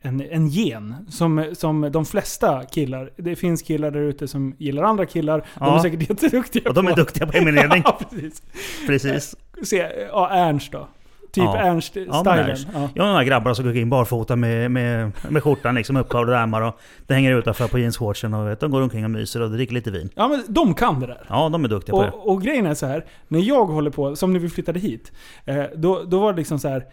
en, 0.06 0.22
en 0.22 0.48
gen 0.48 0.96
som, 1.10 1.46
som 1.54 1.90
de 1.92 2.06
flesta 2.06 2.64
killar. 2.64 3.10
Det 3.18 3.36
finns 3.36 3.62
killar 3.62 3.92
där 3.92 4.00
ute 4.00 4.28
som 4.28 4.56
gillar 4.58 4.84
andra 4.84 5.06
killar. 5.06 5.38
De 5.40 5.46
Ja. 5.60 5.76
är 5.76 5.80
säkert 5.80 6.10
jätteduktiga 6.10 6.70
Och 6.70 6.76
de 6.76 6.88
är 6.88 6.92
på... 6.92 6.96
duktiga 6.96 7.26
på 7.28 7.32
heminredning. 7.38 7.82
ja, 7.86 8.00
precis. 8.10 8.42
Precis. 8.88 9.36
Se, 9.64 9.78
ja, 10.12 10.30
Ernst 10.30 10.72
då. 10.72 10.88
Typ 11.32 11.44
Ja. 11.44 11.58
Ernst-stilen. 11.58 12.10
Ja, 12.26 12.36
Ernst. 12.36 12.68
Ja, 12.74 12.90
Jag 12.94 13.04
har 13.04 13.10
några 13.10 13.24
grabbar 13.24 13.54
som 13.54 13.66
går 13.66 13.76
in 13.76 13.90
barfota 13.90 14.36
med, 14.36 14.72
med, 14.72 15.12
med 15.30 15.44
skjortan 15.44 15.76
liksom 15.76 15.98
uppkavlade 15.98 16.38
ärmar 16.38 16.62
och 16.62 16.80
det 17.08 17.14
hänger 17.14 17.38
utanför 17.38 17.68
på 17.68 17.80
jeansshortsen 17.80 18.34
och 18.34 18.48
vet, 18.48 18.60
de 18.60 18.72
går 18.72 18.82
omkring 18.82 19.04
och 19.04 19.12
myser 19.12 19.42
och 19.42 19.52
dricker 19.52 19.74
lite 19.74 19.92
vin. 19.92 20.10
ja, 20.16 20.28
men 20.28 20.44
de 20.48 20.74
kan 20.74 21.00
det 21.00 21.08
där. 21.08 21.26
Ja, 21.30 21.50
de 21.50 21.64
är 21.66 21.70
duktiga 21.70 21.96
på 21.96 22.02
det. 22.04 22.10
Och, 22.10 22.30
och 22.32 22.42
grejen 22.42 22.66
är 22.66 22.74
så 22.74 22.86
här, 22.86 23.06
när 23.28 23.40
jag 23.40 23.66
håller 23.66 23.92
på, 23.92 24.16
som 24.16 24.34
när 24.34 24.40
vi 24.40 24.50
flyttade 24.50 24.80
hit, 24.80 25.12
eh, 25.46 25.64
då, 25.76 26.04
då 26.04 26.20
var 26.20 26.34
det 26.34 26.38
liksom 26.38 26.60
så 26.60 26.68
här. 26.70 26.84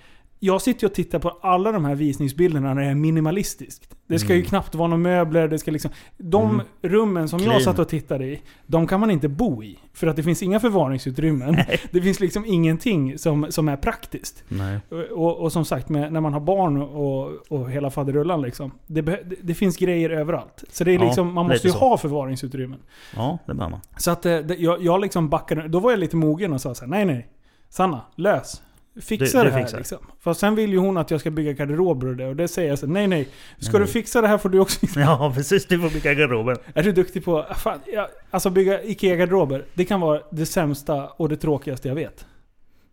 Jag 0.45 0.63
sitter 0.63 0.83
ju 0.83 0.87
och 0.89 0.95
tittar 0.95 1.19
på 1.19 1.39
alla 1.43 1.73
de 1.73 1.85
här 1.85 1.95
visningsbilderna 1.95 2.75
när 2.75 2.83
det 2.83 2.89
är 2.89 2.95
minimalistiskt. 2.95 3.95
Det 4.07 4.19
ska 4.19 4.29
ju 4.29 4.39
Mm. 4.39 4.49
knappt 4.49 4.75
vara 4.75 4.89
några 4.89 5.03
möbler, 5.03 5.49
det 5.49 5.59
ska 5.59 5.71
liksom... 5.71 5.91
De 6.19 6.51
Mm. 6.55 6.67
rummen 6.83 7.29
som 7.29 7.39
jag 7.39 7.47
Clean. 7.47 7.61
satt 7.63 7.79
och 7.79 7.89
tittade 7.89 8.25
i, 8.27 8.41
de 8.67 8.87
kan 8.87 9.01
man 9.01 9.11
inte 9.11 9.29
bo 9.29 9.63
i. 9.63 9.79
För 9.93 10.07
att 10.07 10.17
det 10.17 10.23
finns 10.23 10.43
inga 10.43 10.61
förvaringsutrymmen. 10.61 11.57
Det 11.91 12.01
finns 12.03 12.21
liksom 12.21 12.45
ingenting 12.47 13.19
som, 13.19 13.47
som 13.51 13.69
är 13.69 13.77
praktiskt. 13.77 14.45
Nej. 14.49 14.79
Och, 15.11 15.37
och 15.37 15.53
som 15.53 15.65
sagt, 15.65 15.89
med, 15.89 16.13
när 16.13 16.21
man 16.21 16.33
har 16.33 16.41
barn 16.41 16.83
och, 16.83 17.31
och 17.53 17.71
hela 17.71 17.91
faderullan 17.91 18.43
liksom. 18.43 18.71
Det, 18.87 19.01
det, 19.03 19.23
det 19.43 19.55
finns 19.55 19.77
grejer 19.77 20.11
överallt. 20.11 20.65
Så 20.71 20.85
det 20.85 20.91
är 20.91 20.99
Ja, 20.99 21.05
liksom, 21.05 21.35
man 21.35 21.47
måste 21.47 21.67
ju 21.67 21.73
så. 21.73 21.79
ha 21.79 21.97
förvaringsutrymmen. 21.97 22.79
Ja, 23.17 23.39
det 23.47 23.55
bör 23.55 23.69
man. 23.69 23.81
Så 23.99 24.11
att 24.11 24.27
eh, 24.27 24.39
det- 24.39 24.55
jag, 24.57 24.83
jag 24.83 25.01
liksom 25.01 25.29
backade. 25.29 25.69
Då 25.69 25.81
var 25.81 25.91
jag 25.91 26.01
lite 26.01 26.17
mogen 26.17 26.53
och 26.53 26.61
sa 26.61 26.75
så 26.75 26.85
här: 26.85 26.91
nej 26.91 27.05
nej. 27.05 27.29
Sanna, 27.69 28.01
lös. 28.17 28.63
Fixa 29.01 29.39
du 29.39 29.45
det 29.45 29.51
här 29.55 29.61
fixar. 29.63 29.79
liksom. 29.79 29.99
För 30.21 30.35
sen 30.35 30.55
vill 30.55 30.71
ju 30.71 30.79
hon 30.79 30.97
att 30.97 31.11
jag 31.11 31.21
ska 31.21 31.31
bygga 31.31 31.53
garderober 31.53 32.07
och 32.07 32.17
det. 32.17 32.27
Och 32.27 32.37
det 32.37 32.49
säger 32.49 32.69
jag 32.69 32.79
så 32.79 32.87
nej 32.87 33.07
nej. 33.07 33.29
Ska 33.59 33.79
Nej, 33.79 33.87
du 33.87 33.93
fixa 33.93 34.21
det 34.21 34.29
här 34.29 34.39
får 34.39 34.49
du 34.49 34.59
också... 34.59 34.87
Ja, 34.97 35.33
precis. 35.37 35.67
Du 35.67 35.81
får 35.81 35.91
bygga 35.91 36.15
garderoben. 36.15 36.57
är 36.75 36.83
du 36.83 36.93
duktig 36.93 37.25
på... 37.25 37.47
Fan, 37.57 37.81
ja, 37.93 38.09
alltså 38.31 38.51
bygga 38.51 38.83
IKEA-garderober. 38.83 39.65
Det 39.75 39.85
kan 39.85 40.01
vara 40.01 40.21
det 40.31 40.47
sämsta 40.47 41.09
och 41.09 41.29
det 41.29 41.37
tråkigaste 41.37 41.89
jag 41.89 41.95
vet. 41.95 42.27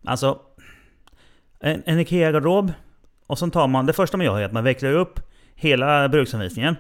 Alltså, 0.06 0.40
en, 1.60 1.84
en 1.86 2.00
IKEA-garderob. 2.00 2.72
Och 3.28 3.40
sen 3.40 3.52
tar 3.52 3.68
man, 3.68 3.86
det 3.86 3.94
första 3.94 4.18
man 4.18 4.26
gör 4.26 4.40
är 4.40 4.46
att 4.46 4.52
man 4.54 4.64
vecklar 4.64 4.92
upp 4.94 5.20
hela 5.56 6.10
bruksanvisningen. 6.10 6.76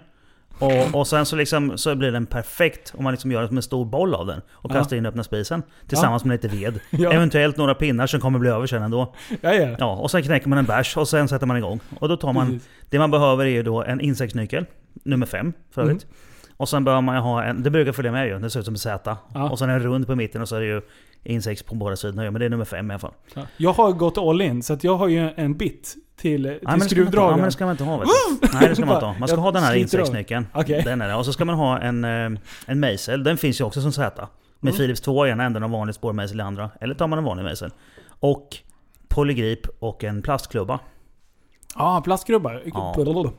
Och, 0.59 0.99
och 0.99 1.07
sen 1.07 1.25
så, 1.25 1.35
liksom, 1.35 1.77
så 1.77 1.95
blir 1.95 2.11
den 2.11 2.25
perfekt 2.25 2.93
om 2.97 3.03
man 3.03 3.13
liksom 3.13 3.31
gör 3.31 3.43
en 3.43 3.61
stor 3.61 3.85
boll 3.85 4.15
av 4.15 4.27
den. 4.27 4.41
Och 4.51 4.71
kastar 4.71 4.97
in 4.97 5.05
i 5.05 5.07
öppna 5.07 5.23
spisen. 5.23 5.63
Tillsammans 5.87 6.25
med 6.25 6.43
lite 6.43 6.55
ved. 6.55 6.79
Eventuellt 7.13 7.57
några 7.57 7.75
pinnar 7.75 8.07
som 8.07 8.19
kommer 8.19 8.39
bli 8.39 8.49
över 8.49 8.67
sen 8.67 8.83
ändå. 8.83 9.13
Ja, 9.41 9.53
ja. 9.53 9.75
Ja, 9.79 9.95
och 9.95 10.11
sen 10.11 10.23
knäcker 10.23 10.49
man 10.49 10.57
en 10.57 10.65
bärs 10.65 10.97
och 10.97 11.07
sen 11.07 11.27
sätter 11.27 11.45
man 11.45 11.57
igång. 11.57 11.79
Och 11.99 12.09
då 12.09 12.17
tar 12.17 12.33
man... 12.33 12.45
Precis. 12.47 12.69
Det 12.89 12.99
man 12.99 13.11
behöver 13.11 13.45
är 13.45 13.49
ju 13.49 13.63
då 13.63 13.83
en 13.83 14.01
insektsnyckel. 14.01 14.65
Nummer 15.03 15.25
fem 15.25 15.53
för 15.71 15.81
övrigt. 15.81 16.05
Och 16.57 16.69
sen 16.69 16.83
behöver 16.83 17.01
man 17.01 17.15
ju 17.15 17.21
ha 17.21 17.43
en... 17.43 17.63
Det 17.63 17.69
brukar 17.69 17.91
följa 17.91 18.11
med 18.11 18.27
ju. 18.27 18.39
Det 18.39 18.49
ser 18.49 18.59
ut 18.59 18.65
som 18.65 18.73
en 18.73 18.79
Z. 18.79 19.17
Och 19.51 19.59
sen 19.59 19.69
en 19.69 19.79
rund 19.79 20.07
på 20.07 20.15
mitten 20.15 20.41
och 20.41 20.49
så 20.49 20.55
är 20.55 20.59
det 20.59 20.65
ju 20.65 20.81
insekt 21.23 21.65
på 21.65 21.75
båda 21.75 21.95
sidorna. 21.95 22.31
Men 22.31 22.39
det 22.39 22.45
är 22.45 22.49
nummer 22.49 22.65
fem 22.65 22.91
i 22.91 22.93
alla 22.93 22.99
fall. 22.99 23.13
Ja. 23.33 23.41
Jag 23.57 23.73
har 23.73 23.91
gått 23.91 24.17
all 24.17 24.41
in, 24.41 24.63
så 24.63 24.73
att 24.73 24.83
jag 24.83 24.97
har 24.97 25.07
ju 25.07 25.29
en 25.35 25.57
bit 25.57 25.95
till, 26.19 26.43
till. 26.43 26.59
Ja, 26.61 26.79
skruvdragaren. 26.79 27.35
men 27.39 27.45
det 27.45 27.51
ska 27.51 27.65
man 27.65 27.71
inte 27.71 27.83
ha 27.83 27.97
vet 27.97 28.07
du. 28.41 28.47
Nej 28.53 28.69
det 28.69 28.75
ska 28.75 28.85
man 28.85 28.95
inte 28.95 29.05
ha. 29.05 29.15
Man 29.19 29.27
ska 29.27 29.37
ha 29.37 29.51
den 29.51 29.63
här 29.63 29.75
insektsnyckeln. 29.75 30.47
Okej. 30.53 30.81
Den 30.85 31.01
är 31.01 31.07
det. 31.07 31.15
Och 31.15 31.25
så 31.25 31.33
ska 31.33 31.45
man 31.45 31.55
ha 31.55 31.79
en, 31.79 32.03
eh, 32.03 32.39
en 32.65 32.79
mejsel. 32.79 33.23
Den 33.23 33.37
finns 33.37 33.59
ju 33.61 33.63
också 33.65 33.81
som 33.81 33.91
Z. 33.91 34.27
Med 34.59 34.69
Mm. 34.71 34.77
Philips 34.77 35.01
2 35.01 35.27
i 35.27 35.29
ena 35.29 35.43
änden 35.43 35.63
och 35.63 35.69
vanlig 35.69 35.95
spårmejsel 35.95 36.39
i 36.39 36.43
andra. 36.43 36.69
Eller 36.81 36.95
tar 36.95 37.07
man 37.07 37.19
en 37.19 37.25
vanlig 37.25 37.43
mejsel. 37.43 37.71
Och 38.19 38.57
polygrip 39.07 39.67
och 39.79 40.03
en 40.03 40.21
plastklubba. 40.21 40.79
Ja, 41.75 42.01
plastklubba. 42.05 42.53
Ja. 42.65 42.95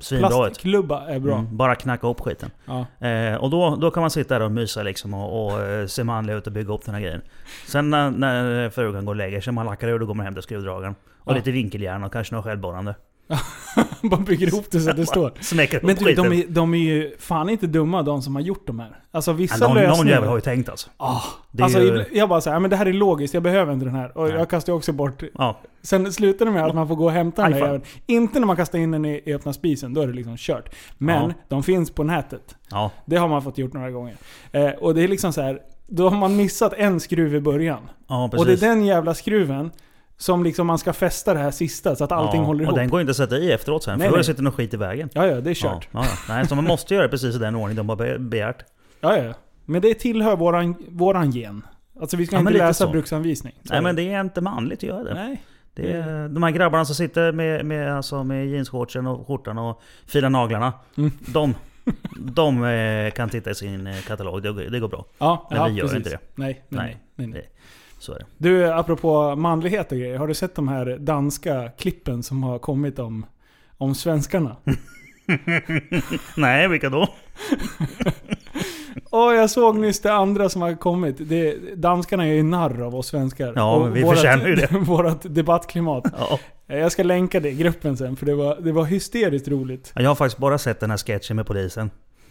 Plastklubba 0.09 1.07
är 1.09 1.19
bra. 1.19 1.35
Mm, 1.39 1.57
bara 1.57 1.75
knacka 1.75 2.07
upp 2.07 2.21
skiten. 2.21 2.51
Ja. 2.67 3.07
Eh, 3.09 3.35
och 3.35 3.51
då, 3.51 3.77
då 3.77 3.91
kan 3.91 4.01
man 4.01 4.11
sitta 4.11 4.39
där 4.39 4.45
och 4.45 4.53
mysa 4.53 4.83
liksom 4.83 5.15
och, 5.15 5.47
och 5.47 5.61
eh, 5.63 5.87
se 5.87 6.05
manlig 6.05 6.35
ut 6.35 6.47
och 6.47 6.53
bygga 6.53 6.75
upp 6.75 6.85
den 6.85 6.95
här 6.95 7.03
grejen. 7.03 7.23
Sen 7.67 7.91
när, 7.91 8.11
när 8.11 8.71
frugan 8.71 9.05
går 9.05 9.13
och 9.13 9.17
lägger 9.17 9.41
sig, 9.41 9.53
man 9.53 9.67
lackar 9.67 9.89
ur, 9.89 9.99
då 9.99 10.07
går 10.07 10.15
man 10.15 10.25
hem 10.27 10.35
till 10.35 10.43
skruvdragaren. 10.43 10.95
Och 11.19 11.33
Ja. 11.33 11.37
lite 11.37 11.51
vinkeljärn 11.51 12.05
och 12.05 12.13
kanske 12.13 12.35
några 12.35 12.43
självborrande. 12.51 12.95
Bara 14.03 14.21
bygger 14.21 14.47
ihop 14.47 14.65
det 14.71 14.81
så 14.81 14.91
att 14.91 14.97
det 14.97 15.07
står. 15.07 15.33
Smäcker 15.41 15.81
Men 15.83 15.97
du, 15.97 16.15
de 16.15 16.33
är, 16.33 16.45
de 16.49 16.75
är 16.75 16.79
ju 16.79 17.17
fan 17.19 17.49
inte 17.49 17.67
dumma 17.67 18.03
de 18.03 18.23
som 18.23 18.35
har 18.35 18.43
gjort 18.43 18.67
de 18.67 18.79
här. 18.79 18.97
Alltså 19.11 19.33
vissa 19.33 19.57
ja, 19.61 19.75
någon, 19.75 19.83
någon 19.99 20.07
jävel 20.07 20.29
har 20.29 20.37
ju 20.37 20.41
tänkt 20.41 20.69
alltså. 20.69 20.91
Ah, 20.97 21.21
Det 21.53 21.63
alltså, 21.63 21.81
ju- 21.81 22.05
Jag 22.13 22.29
bara 22.29 22.41
säger, 22.41 22.59
men 22.61 22.71
det 22.71 22.77
här 22.77 22.87
är 22.87 22.93
logiskt, 22.93 23.35
jag 23.35 23.43
behöver 23.43 23.73
inte 23.73 23.85
den 23.85 23.95
här. 23.95 24.19
Och 24.19 24.29
Nej. 24.29 24.37
jag 24.37 24.51
kastar 24.51 24.73
också 24.73 24.93
bort... 24.93 25.23
Ja, 25.35 25.61
Sen 25.83 26.13
slutar 26.13 26.45
det 26.47 26.51
med 26.53 26.67
att 26.67 26.75
man 26.75 26.89
får 26.89 26.95
gå 26.97 27.05
och 27.05 27.13
hämta 27.13 27.43
den 27.49 27.59
jäveln. 27.59 27.83
Inte 28.07 28.41
när 28.41 28.47
man 28.47 28.57
kastar 28.57 28.79
in 28.79 28.91
den 28.91 29.05
i, 29.05 29.23
i 29.27 29.35
öppna 29.35 29.53
spisen, 29.53 29.95
då 29.95 30.01
är 30.01 30.07
det 30.07 30.13
liksom 30.13 30.37
kört. 30.39 30.75
Men 30.99 31.29
Ja. 31.29 31.35
de 31.49 31.63
finns 31.63 31.91
på 31.91 32.05
nätet. 32.05 32.57
ja. 32.71 32.91
Det 33.05 33.17
har 33.17 33.29
man 33.29 33.43
fått 33.43 33.59
gjort 33.59 33.73
några 33.73 33.91
gånger. 33.91 34.17
Eh, 34.53 34.69
och 34.71 34.95
det 34.95 35.03
är 35.05 35.09
liksom 35.09 35.33
så 35.33 35.43
här. 35.43 35.59
då 35.87 36.09
har 36.09 36.17
man 36.17 36.37
missat 36.37 36.73
en 36.77 37.01
skruv 37.01 37.35
i 37.35 37.41
början. 37.41 37.91
ja 38.09 38.31
Och 38.37 38.47
det 38.47 38.53
är 38.53 38.57
den 38.57 38.85
jävla 38.85 39.15
skruven 39.15 39.71
som 40.21 40.45
liksom 40.45 40.67
man 40.67 40.79
ska 40.79 40.93
fästa 40.93 41.35
det 41.35 41.41
här 41.41 41.51
sista 41.51 41.97
så 41.97 42.05
att 42.05 42.13
allting 42.13 42.41
ja, 42.41 42.47
håller 42.47 42.63
ihop. 42.63 42.73
Och 42.73 42.79
den 42.79 42.89
går 42.89 43.01
inte 43.01 43.11
att 43.11 43.17
sätta 43.17 43.39
i 43.39 43.53
efteråt 43.53 43.83
sen, 43.85 43.99
Nej, 43.99 44.09
för 44.11 44.17
då 44.17 44.23
sitter 44.23 44.43
någon 44.43 44.53
skit 44.53 44.75
i 44.75 44.77
vägen. 44.77 45.09
Ja, 45.13 45.27
ja, 45.27 45.41
det 45.41 45.51
är 45.51 45.55
kört. 45.55 45.89
Ja, 45.93 46.05
ja. 46.05 46.35
Nej, 46.35 46.49
så 46.49 46.55
man 46.55 46.65
måste 46.65 46.95
göra 46.95 47.03
det 47.05 47.11
precis 47.11 47.37
i 47.37 47.39
den 47.39 47.55
ordning 47.55 47.77
de 47.77 47.89
har 47.89 47.97
be- 47.97 48.19
begärt. 48.19 48.65
Ja, 49.01 49.17
ja. 49.17 49.35
Men 49.65 49.83
det 49.83 49.95
tillhör 49.95 50.37
våran, 50.37 50.75
våran 50.89 51.31
gen. 51.31 51.63
Alltså 52.01 52.17
vi 52.17 52.27
ska 52.27 52.37
Ja, 52.37 52.41
inte 52.41 52.53
läsa 52.53 52.87
så. 52.87 52.91
bruksanvisning. 52.91 53.53
Så 53.63 53.69
Nej 53.73 53.79
är 53.79 53.83
men 53.83 53.97
det 53.97 54.03
är 54.03 54.21
inte 54.21 54.41
manligt 54.41 54.79
att 54.79 54.83
göra 54.83 55.05
det. 55.05 55.15
Nej. 55.15 55.43
det 55.75 55.93
är, 55.93 56.29
de 56.29 56.43
här 56.43 56.51
grabbarna 56.51 56.85
som 56.85 56.95
sitter 56.95 57.33
med, 57.33 57.65
med, 57.67 57.97
alltså 57.97 58.25
med 58.25 58.47
jeansshortsen 58.49 59.07
och 59.07 59.27
skjortan 59.27 59.59
och 59.59 59.81
filar 60.07 60.31
naglarna. 60.31 60.73
Mm. 60.99 61.11
De, 61.27 61.55
de 62.19 62.65
eh, 62.65 63.11
kan 63.11 63.29
titta 63.29 63.51
i 63.51 63.55
sin 63.55 63.87
eh, 63.87 63.97
katalog, 64.07 64.43
det, 64.43 64.53
går- 64.53 64.63
det 64.71 64.81
går 64.81 64.89
bra. 64.89 65.05
Ja, 65.19 65.47
Men 65.51 65.59
ja, 65.59 65.65
vi 65.67 65.73
gör 65.73 65.83
precis. 65.83 65.97
inte 65.97 66.11
det. 66.11 66.19
Nej, 66.35 66.65
nej, 66.69 66.97
nej. 67.17 67.27
Nej. 67.29 67.51
Så 68.01 68.13
är 68.13 68.19
det. 68.19 68.25
Du, 68.39 68.73
apropå 68.73 69.37
manlighet 69.37 69.93
och 69.93 69.99
grejer. 69.99 70.19
Har 70.19 70.27
du 70.29 70.35
sett 70.35 70.55
de 70.55 70.69
här 70.69 70.97
danska 70.99 71.71
klippen 71.79 72.23
som 72.23 72.43
har 72.43 72.59
kommit 72.59 72.99
om, 72.99 73.27
om 73.79 73.95
svenskarna? 73.95 74.57
Nej, 76.37 76.69
vilka 76.69 76.89
då? 76.89 77.09
Åh, 79.11 79.35
jag 79.35 79.51
såg 79.51 79.77
nyss 79.77 80.01
det 80.01 80.13
andra 80.13 80.49
som 80.49 80.63
har 80.63 80.75
kommit. 80.75 81.17
Det, 81.19 81.57
danskarna 81.77 82.27
är 82.27 82.33
ju 82.33 82.43
narr 82.43 82.81
av 82.83 82.95
oss 82.95 83.07
svenskar. 83.07 83.53
Ja, 83.57 83.75
Och 83.77 83.83
men 83.85 83.93
vi 83.93 84.03
vårat- 84.03 84.17
förtjänar 84.19 84.47
ju 84.49 84.55
det. 84.55 84.69
Vårat 84.87 85.35
debattklimat. 85.35 86.05
Ja. 86.19 86.39
Jag 86.77 86.93
ska 86.93 87.03
länka 87.03 87.41
det 87.41 87.49
i 87.51 87.55
gruppen 87.55 87.97
sen, 87.97 88.17
för 88.17 88.27
det 88.27 88.35
var, 88.35 88.57
det 88.61 88.73
var 88.73 88.85
hysteriskt 88.85 89.49
roligt. 89.49 89.93
Jag 89.95 90.11
har 90.11 90.15
faktiskt 90.15 90.39
bara 90.39 90.59
sett 90.59 90.81
den 90.81 90.91
här 90.91 90.97
sketchen 90.99 91.37
med 91.37 91.47
polisen. 91.47 91.91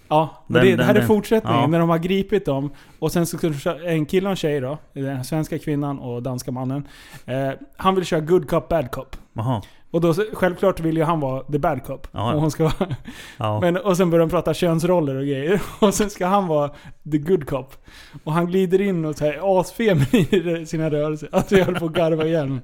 Ja, 0.09 0.43
men 0.47 0.65
Den- 0.65 0.77
det, 0.77 0.83
här 0.83 0.93
den- 0.93 1.03
är 1.03 1.07
fortsättningen. 1.07 1.61
ja. 1.61 1.67
När 1.67 1.79
de 1.79 1.89
har 1.89 1.97
gripit 1.97 2.45
dem. 2.45 2.69
Och 2.99 3.11
sen 3.11 3.25
så 3.25 3.37
en 3.85 4.05
kille 4.05 4.25
och 4.27 4.31
en 4.31 4.35
tjej 4.35 4.59
då. 4.61 4.77
Den 4.93 5.23
svenska 5.23 5.59
kvinnan 5.59 5.99
och 5.99 6.23
danska 6.23 6.51
mannen. 6.51 6.87
Eh, 7.25 7.49
han 7.77 7.95
vill 7.95 8.05
köra 8.05 8.19
good 8.19 8.49
cop, 8.49 8.69
bad 8.69 8.91
cop. 8.91 9.15
Jaha. 9.33 9.61
Och 9.91 10.01
då, 10.01 10.13
självklart 10.33 10.79
vill 10.79 10.97
ju 10.97 11.03
han 11.03 11.19
vara 11.19 11.43
the 11.43 11.59
bad 11.59 11.83
cop. 11.83 12.07
Ja. 12.11 12.33
Och, 12.33 12.41
hon 12.41 12.51
ska 12.51 12.63
vara, 12.63 12.95
Ja. 13.37 13.59
men, 13.61 13.77
och 13.77 13.97
sen 13.97 14.09
börjar 14.09 14.25
de 14.25 14.29
prata 14.31 14.53
könsroller 14.53 15.15
och 15.15 15.23
grejer. 15.25 15.61
Och 15.79 15.93
sen 15.93 16.09
ska 16.09 16.27
han 16.27 16.47
vara 16.47 16.71
the 17.11 17.17
good 17.17 17.47
cop. 17.49 17.75
Och 18.23 18.33
han 18.33 18.45
glider 18.45 18.81
in 18.81 19.05
och 19.05 19.15
säger 19.17 19.59
asfeminin 19.59 20.57
i 20.61 20.65
sina 20.65 20.89
rörelser. 20.89 21.29
Alltså 21.31 21.55
jag 21.57 21.65
höll 21.65 21.75
på 21.75 21.85
att 21.85 21.93
garva 21.93 22.25
igen. 22.25 22.61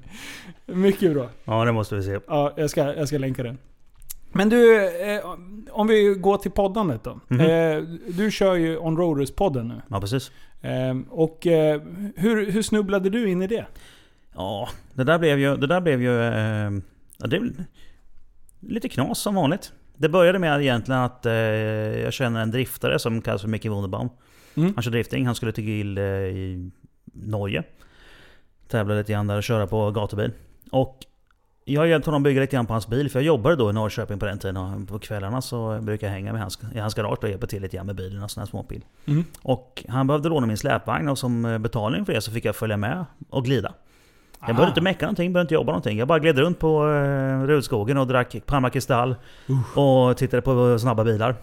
Mycket 0.66 1.12
bra. 1.14 1.26
ja, 1.44 1.64
det 1.64 1.72
måste 1.72 1.94
vi 1.94 2.02
se. 2.02 2.18
Ja, 2.28 2.52
jag 2.56 2.70
ska, 2.70 2.94
jag 2.94 3.08
ska 3.08 3.18
länka 3.18 3.42
den. 3.42 3.58
Men 4.36 4.48
du, 4.48 4.86
eh, 4.86 5.20
om 5.70 5.86
vi 5.86 6.14
går 6.14 6.36
till 6.36 6.50
poddandet 6.50 7.04
då. 7.04 7.20
Mhm. 7.28 7.40
Eh, 7.40 7.82
du 8.08 8.30
kör 8.30 8.54
ju 8.54 8.78
On 8.78 8.98
Roaders-podden 8.98 9.68
nu. 9.68 9.82
Ja, 9.90 10.00
precis. 10.00 10.30
Eh, 10.60 10.96
och 11.10 11.46
eh, 11.46 11.80
hur, 12.16 12.50
hur 12.50 12.62
snubblade 12.62 13.10
du 13.10 13.30
in 13.30 13.42
i 13.42 13.46
det? 13.46 13.66
Ja, 14.34 14.68
det 14.94 15.04
där 15.04 15.18
blev 15.18 15.38
ju... 15.38 15.56
Det 15.56 15.66
där 15.66 15.80
blev 15.80 16.02
ju... 16.02 16.22
Eh, 16.22 16.70
ja, 17.18 17.26
det 17.26 17.40
lite 18.60 18.88
knas 18.88 19.18
som 19.18 19.34
vanligt. 19.34 19.72
Det 19.96 20.08
började 20.08 20.38
med 20.38 20.60
egentligen 20.60 21.00
att 21.00 21.26
eh, 21.26 21.32
jag 21.32 22.12
känner 22.12 22.42
en 22.42 22.50
driftare 22.50 22.98
som 22.98 23.22
kallas 23.22 23.42
för 23.42 23.48
Micke 23.48 23.66
Wunderbaum. 23.66 24.08
Mm. 24.54 24.72
Han 24.74 24.82
kör 24.82 24.90
drifting. 24.90 25.26
Han 25.26 25.34
skulle 25.34 25.52
till 25.52 25.98
i 25.98 26.70
Norge. 27.12 27.62
Tävlade 28.68 29.00
lite 29.00 29.12
grann 29.12 29.26
där 29.26 29.36
och 29.36 29.42
köra 29.42 29.66
på 29.66 29.90
gatubil. 29.90 30.32
Och 30.70 30.98
jag 31.68 31.80
har 31.80 31.86
hjälpt 31.86 32.06
honom 32.06 32.22
bygga 32.22 32.40
lite 32.40 32.56
grann 32.56 32.66
på 32.66 32.72
hans 32.74 32.86
bil, 32.88 33.10
för 33.10 33.18
jag 33.18 33.26
jobbade 33.26 33.56
då 33.56 33.70
i 33.70 33.72
Norrköping 33.72 34.18
på 34.18 34.26
den 34.26 34.38
tiden. 34.38 34.56
Och 34.56 34.88
på 34.88 34.98
kvällarna 34.98 35.42
så 35.42 35.78
brukar 35.82 36.06
jag 36.06 36.14
hänga 36.14 36.32
med 36.32 36.42
hans, 36.42 36.58
i 36.74 36.78
hans 36.78 36.94
garage 36.94 37.18
och 37.24 37.28
hjälpa 37.28 37.46
till 37.46 37.62
lite 37.62 37.76
grann 37.76 37.86
med 37.86 37.96
bilen 37.96 38.22
och 38.22 38.30
sån 38.30 38.40
här 38.40 38.46
småpil. 38.46 38.84
Mm. 39.06 39.24
Och 39.42 39.84
han 39.88 40.06
behövde 40.06 40.28
låna 40.28 40.46
min 40.46 40.56
släpvagn 40.56 41.08
och 41.08 41.18
som 41.18 41.44
eh, 41.44 41.58
betalning 41.58 42.04
för 42.06 42.12
det 42.12 42.20
så 42.20 42.30
fick 42.30 42.44
jag 42.44 42.56
följa 42.56 42.76
med 42.76 43.04
och 43.30 43.44
glida. 43.44 43.72
Jag 44.40 44.50
Ah. 44.50 44.52
behövde 44.52 44.68
inte 44.70 44.80
mecka 44.80 45.04
någonting, 45.06 45.32
behövde 45.32 45.44
inte 45.46 45.54
jobba 45.54 45.72
någonting. 45.72 45.98
Jag 45.98 46.08
bara 46.08 46.18
gled 46.18 46.38
runt 46.38 46.58
på 46.58 46.88
eh, 46.88 47.42
Rudskogen 47.42 47.98
och 47.98 48.06
drack 48.06 48.36
Parma 48.46 48.70
Kristall. 48.70 49.16
Och 49.74 50.16
tittade 50.16 50.42
på 50.42 50.78
snabba 50.78 51.04
bilar. 51.04 51.34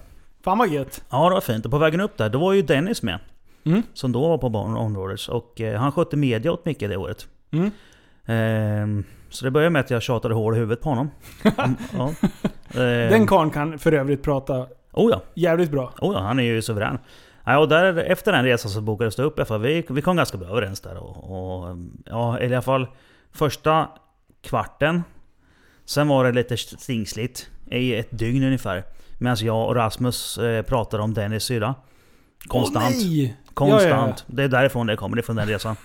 Fan 0.44 0.58
vad 0.58 0.70
gött. 0.70 1.04
Ja, 1.10 1.30
det 1.30 1.34
var 1.34 1.42
fint. 1.42 1.66
Och 1.66 1.72
på 1.72 1.78
vägen 1.78 2.02
upp 2.02 2.18
där, 2.18 2.30
då 2.30 2.40
var 2.40 2.54
ju 2.54 2.62
Dennis 2.62 3.04
med. 3.04 3.20
Mm. 3.64 3.84
Som 3.94 4.12
då 4.12 4.28
var 4.28 4.38
på 4.38 4.50
Barn 4.50 4.78
Onroaders. 4.78 5.30
Och 5.30 5.62
eh, 5.62 5.80
han 5.80 5.92
skötte 5.92 6.18
media 6.18 6.52
åt 6.52 6.66
Micke 6.66 6.80
det 6.80 6.98
året. 6.98 7.28
Mm. 7.52 7.72
Ehm, 8.26 9.04
så 9.34 9.46
det 9.46 9.52
började 9.52 9.70
med 9.70 9.80
att 9.80 9.90
jag 9.90 10.02
tjatade 10.02 10.34
hål 10.34 10.56
i 10.56 10.58
huvudet 10.60 10.82
på 10.82 10.90
honom. 10.90 11.12
Mm, 11.58 11.76
ja. 11.94 12.14
Ehm, 12.82 13.10
Den 13.12 13.28
karln 13.28 13.50
kan 13.50 13.80
för 13.80 13.92
övrigt 13.92 14.24
prata 14.24 14.68
oh 14.92 15.12
ja, 15.12 15.22
jävligt 15.34 15.72
bra. 15.72 15.94
oh 16.02 16.14
ja, 16.16 16.20
han 16.20 16.40
är 16.40 16.44
ju 16.44 16.62
suverän. 16.62 17.00
Ja, 17.46 17.58
och 17.58 17.70
där, 17.70 17.98
efter 17.98 18.32
den 18.32 18.46
resan 18.46 18.72
så 18.72 18.82
bokades 18.82 19.16
det 19.16 19.24
upp. 19.24 19.48
För 19.48 19.58
vi, 19.58 19.86
vi 19.90 20.02
kom 20.02 20.16
ganska 20.16 20.38
bra 20.38 20.48
överens 20.50 20.82
där. 20.82 20.98
Och, 20.98 21.18
och, 21.68 21.78
ja, 22.06 22.40
i 22.40 22.46
alla 22.46 22.62
fall 22.62 22.88
första 23.32 23.88
kvarten. 24.42 25.04
Sen 25.86 26.08
var 26.08 26.24
det 26.24 26.32
lite 26.32 26.58
stingsligt 26.58 27.50
i 27.72 27.96
ett 27.96 28.08
dygn 28.12 28.44
ungefär. 28.44 28.84
Medan 29.18 29.38
jag 29.42 29.68
och 29.68 29.76
Rasmus 29.76 30.38
eh, 30.38 30.62
pratade 30.62 31.04
om 31.04 31.14
Dennis 31.14 31.44
syrra. 31.44 31.76
Konstant. 32.48 32.96
Nej! 32.96 33.38
Konstant. 33.54 33.84
Ja, 33.90 34.08
ja, 34.08 34.16
Det 34.26 34.44
är 34.44 34.48
därifrån 34.48 34.88
det 34.88 34.96
kommer, 34.96 35.16
det 35.16 35.20
är 35.20 35.24
från 35.24 35.36
den 35.36 35.48
resan. 35.48 35.76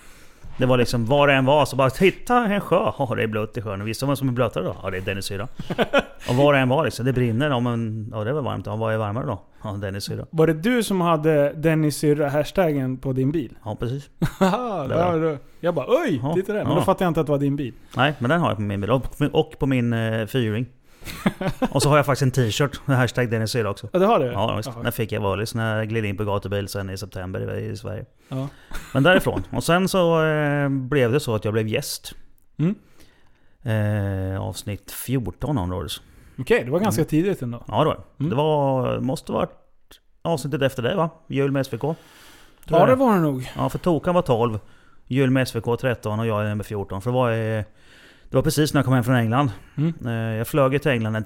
Det 0.59 0.65
var 0.65 0.77
liksom, 0.77 1.05
var 1.05 1.27
det 1.27 1.33
än 1.33 1.45
var 1.45 1.65
så 1.65 1.75
bara 1.75 1.89
Titta 1.89 2.45
en 2.45 2.61
sjö! 2.61 2.91
Ja 2.99 3.13
det 3.15 3.23
är 3.23 3.27
blött 3.27 3.57
i 3.57 3.61
sjön. 3.61 3.81
Och 3.81 3.87
Visst 3.87 4.03
vem 4.03 4.15
som 4.15 4.27
är 4.27 4.31
blötare 4.33 4.63
då? 4.63 4.75
Ja 4.83 4.89
det 4.89 4.97
är 4.97 5.01
Dennis 5.01 5.25
syra. 5.25 5.47
och 6.29 6.35
var 6.35 6.53
det 6.53 6.59
än 6.59 6.69
var 6.69 6.85
liksom, 6.85 7.05
det 7.05 7.13
brinner. 7.13 7.49
Ja 7.49 7.59
men, 7.59 8.09
ja 8.11 8.23
det 8.23 8.33
var 8.33 8.41
varmt. 8.41 8.65
Ja 8.65 8.75
vad 8.75 8.93
är 8.93 8.97
varmare 8.97 9.25
då? 9.25 9.41
Ja 9.63 9.69
Dennis 9.71 10.03
syra. 10.03 10.25
Var 10.29 10.47
det 10.47 10.53
du 10.53 10.83
som 10.83 11.01
hade 11.01 11.53
Dennis 11.53 11.97
syrra 11.97 12.29
hashtaggen 12.29 12.97
på 12.97 13.13
din 13.13 13.31
bil? 13.31 13.53
Ja 13.65 13.75
precis. 13.79 14.09
Det 14.39 14.45
var 14.49 14.89
ja, 14.89 15.17
då- 15.17 15.37
jag 15.59 15.75
bara 15.75 15.85
oj, 15.89 16.19
Ja, 16.23 16.33
titta 16.33 16.53
där. 16.53 16.63
Men 16.63 16.71
ja. 16.71 16.75
då 16.79 16.81
fattade 16.81 17.03
jag 17.05 17.09
inte 17.09 17.19
att 17.19 17.25
det 17.25 17.31
var 17.31 17.39
din 17.39 17.55
bil. 17.55 17.73
Nej 17.97 18.13
men 18.19 18.29
den 18.29 18.39
har 18.41 18.47
jag 18.49 18.55
på 18.57 18.61
min 18.61 18.81
bil. 18.81 18.89
Och 18.91 19.17
på, 19.17 19.25
och 19.25 19.59
på 19.59 19.65
min 19.65 19.93
eh, 19.93 20.25
fyrhjuling. 20.25 20.65
och 21.71 21.83
så 21.83 21.89
har 21.89 21.97
jag 21.97 22.05
faktiskt 22.05 22.21
en 22.21 22.31
t-shirt 22.31 22.87
med 22.87 22.97
hashtag 22.97 23.31
Dennis 23.31 23.51
syra 23.51 23.69
också. 23.69 23.89
Ja, 23.93 23.99
det 23.99 24.05
har 24.05 24.19
du? 24.19 24.25
Ja 24.25 24.55
visst. 24.55 24.69
Den 24.83 24.91
fick 24.91 25.11
jag 25.11 25.21
vanligt 25.21 25.55
när 25.55 25.77
jag 25.77 25.89
gled 25.89 26.05
in 26.05 26.17
på 26.17 26.23
gatubil 26.23 26.67
sen 26.67 26.89
i 26.89 26.97
september 26.97 27.57
i, 27.57 27.77
Sverige. 27.77 28.05
Ja. 28.29 28.47
Men 28.93 29.03
därifrån. 29.03 29.43
Och 29.51 29.63
sen 29.63 29.87
så 29.87 30.25
eh, 30.25 30.69
blev 30.69 31.11
det 31.11 31.19
så 31.19 31.35
att 31.35 31.45
jag 31.45 31.53
blev 31.53 31.67
gäst. 31.67 32.13
Mm. 32.57 32.75
Eh, 33.63 34.41
avsnitt 34.41 34.91
14 34.91 35.57
on 35.57 35.71
Rollers. 35.71 36.01
Okej, 36.39 36.63
det 36.63 36.71
var 36.71 36.79
ganska 36.79 37.03
tidigt 37.03 37.41
ändå. 37.41 37.63
Ja 37.67 37.79
det 37.79 37.85
var 37.85 37.95
det. 37.95 38.23
Mm. 38.23 38.29
Det 38.29 38.35
var, 38.35 38.99
måste 38.99 39.31
varit 39.31 39.49
avsnittet 40.21 40.61
efter 40.61 40.83
det 40.83 40.95
va? 40.95 41.09
Jul 41.27 41.51
med 41.51 41.65
SVK. 41.65 41.83
Ja, 42.65 42.85
det 42.85 42.95
var 42.95 43.13
det 43.13 43.21
nog. 43.21 43.51
Ja, 43.57 43.69
för 43.69 43.77
Tokan 43.79 44.15
var 44.15 44.21
12. 44.21 44.59
Jul 45.07 45.29
med 45.29 45.47
SVK 45.47 45.79
13 45.79 46.19
och 46.19 46.27
jag 46.27 46.41
är 46.41 46.49
nummer 46.49 46.63
14. 46.63 47.01
För 47.01 47.09
det 47.11 47.15
var, 47.15 47.31
eh, 47.31 47.63
det 48.29 48.35
var 48.35 48.41
precis 48.43 48.73
när 48.73 48.79
jag 48.79 48.85
kom 48.85 48.93
hem 48.93 49.03
från 49.03 49.15
England. 49.15 49.51
Mm. 49.75 49.93
Eh, 50.05 50.37
Jag 50.37 50.47
flög 50.47 50.81
till 50.81 50.91
England 50.91 51.13
den 51.13 51.25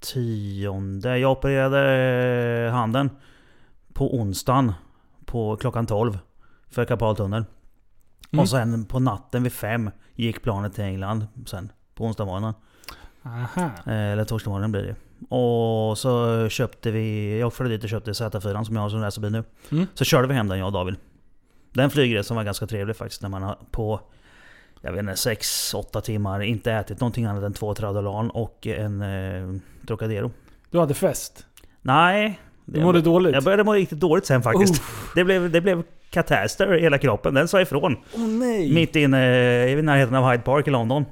tionde. 0.00 1.18
Jag 1.18 1.32
opererade 1.32 2.70
handen 2.70 3.10
på 3.92 4.16
onsdagen 4.16 4.72
på 5.24 5.56
klockan 5.56 5.86
12 5.86 6.18
för 6.70 6.84
karpaltunneln. 6.84 7.44
Mm. 8.32 8.42
Och 8.42 8.48
sen 8.48 8.84
på 8.84 8.98
natten 9.00 9.42
vid 9.42 9.52
fem 9.52 9.90
gick 10.14 10.42
planet 10.42 10.74
till 10.74 10.84
England 10.84 11.26
sen. 11.46 11.72
På 11.94 12.04
onsdag 12.04 12.24
morgonen. 12.24 12.54
Aha. 13.22 13.70
Eh, 13.86 13.92
Eller 14.12 14.24
torsdag 14.24 14.50
morgon 14.50 14.72
blir 14.72 14.82
det. 14.82 14.96
Och 15.34 15.98
så 15.98 16.48
köpte 16.48 16.90
vi... 16.90 17.38
Jag 17.40 17.52
följde 17.52 17.76
dit 17.76 17.84
och 17.84 17.90
köpte 17.90 18.12
Z4 18.12 18.64
som 18.64 18.74
jag 18.76 18.82
har 18.82 18.88
som 18.90 19.00
racerbil 19.00 19.32
nu. 19.32 19.44
Mm. 19.72 19.86
Så 19.94 20.04
körde 20.04 20.28
vi 20.28 20.34
hem 20.34 20.48
den 20.48 20.58
jag 20.58 20.66
och 20.66 20.72
David. 20.72 20.94
Den 21.72 21.90
flygresan 21.90 22.36
var 22.36 22.44
ganska 22.44 22.66
trevlig 22.66 22.96
faktiskt 22.96 23.22
när 23.22 23.28
man 23.28 23.42
har 23.42 23.58
på... 23.70 24.00
Jag 24.84 24.92
vet 24.92 25.00
inte, 25.00 25.12
6-8 25.12 26.00
timmar 26.00 26.42
inte 26.42 26.72
ätit 26.72 27.00
någonting 27.00 27.24
annat 27.24 27.44
än 27.44 27.52
två 27.52 27.74
Tradolan 27.74 28.30
och 28.30 28.66
en 28.66 29.02
eh, 29.02 29.60
Trocadero. 29.86 30.30
Du 30.70 30.78
hade 30.78 30.94
fest. 30.94 31.46
Nej. 31.82 32.40
Du 32.64 32.80
mådde 32.80 33.00
dåligt. 33.00 33.34
Jag 33.34 33.44
började 33.44 33.64
må 33.64 33.72
riktigt 33.72 34.00
dåligt 34.00 34.26
sen 34.26 34.42
faktiskt. 34.42 34.74
Oh. 34.82 34.86
Det 35.14 35.24
blev, 35.24 35.50
det 35.50 35.60
blev 35.60 35.82
katastrof 36.10 36.78
i 36.78 36.80
hela 36.82 36.98
kroppen. 36.98 37.34
Den 37.34 37.48
sa 37.48 37.60
ifrån. 37.60 37.96
Åh 38.14 38.20
nej! 38.20 38.72
Mitt 38.74 38.96
inne 38.96 39.68
i 39.68 39.82
närheten 39.82 40.14
av 40.14 40.30
Hyde 40.30 40.42
Park 40.42 40.68
i 40.68 40.70
London. 40.70 41.04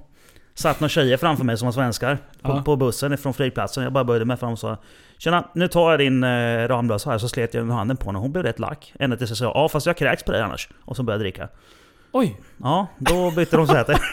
Satt 0.55 0.81
några 0.81 0.89
tjejer 0.89 1.17
framför 1.17 1.45
mig 1.45 1.59
som 1.59 1.67
var 1.67 1.73
svenskar. 1.73 2.19
På, 2.43 2.53
Ja. 2.53 2.63
på 2.63 2.77
bussen 2.77 3.19
från 3.19 3.35
flygplatsen. 3.35 3.85
Jag 3.85 3.93
bara 3.93 4.05
började 4.05 4.25
med 4.25 4.41
fram 4.41 4.53
och 4.53 4.59
sa 4.59 4.77
Tjena, 5.19 5.49
nu 5.55 5.69
tar 5.69 5.91
jag 5.91 6.01
din 6.01 6.25
eh, 6.25 6.69
Ramlösa 6.69 7.11
här. 7.11 7.19
Så 7.19 7.29
slet 7.29 7.55
jag 7.55 7.65
handen 7.65 7.97
på 7.97 8.07
henne. 8.07 8.19
Hon 8.19 8.33
blev 8.33 8.45
rätt 8.45 8.59
lack. 8.59 8.93
Ända 8.99 9.17
tills 9.17 9.31
jag 9.31 9.37
sa 9.37 9.45
ja 9.45 9.69
fast 9.69 9.87
jag 9.87 9.97
kräks 9.97 10.23
på 10.23 10.33
dig 10.33 10.43
annars. 10.43 10.69
Och 10.85 10.97
så 10.97 11.03
började 11.03 11.25
jag 11.25 11.33
dricka. 11.33 11.49
Oj! 12.13 12.41
Ja, 12.57 12.87
då 12.99 13.31
bytte 13.31 13.57
de 13.57 13.67
säte. 13.67 13.99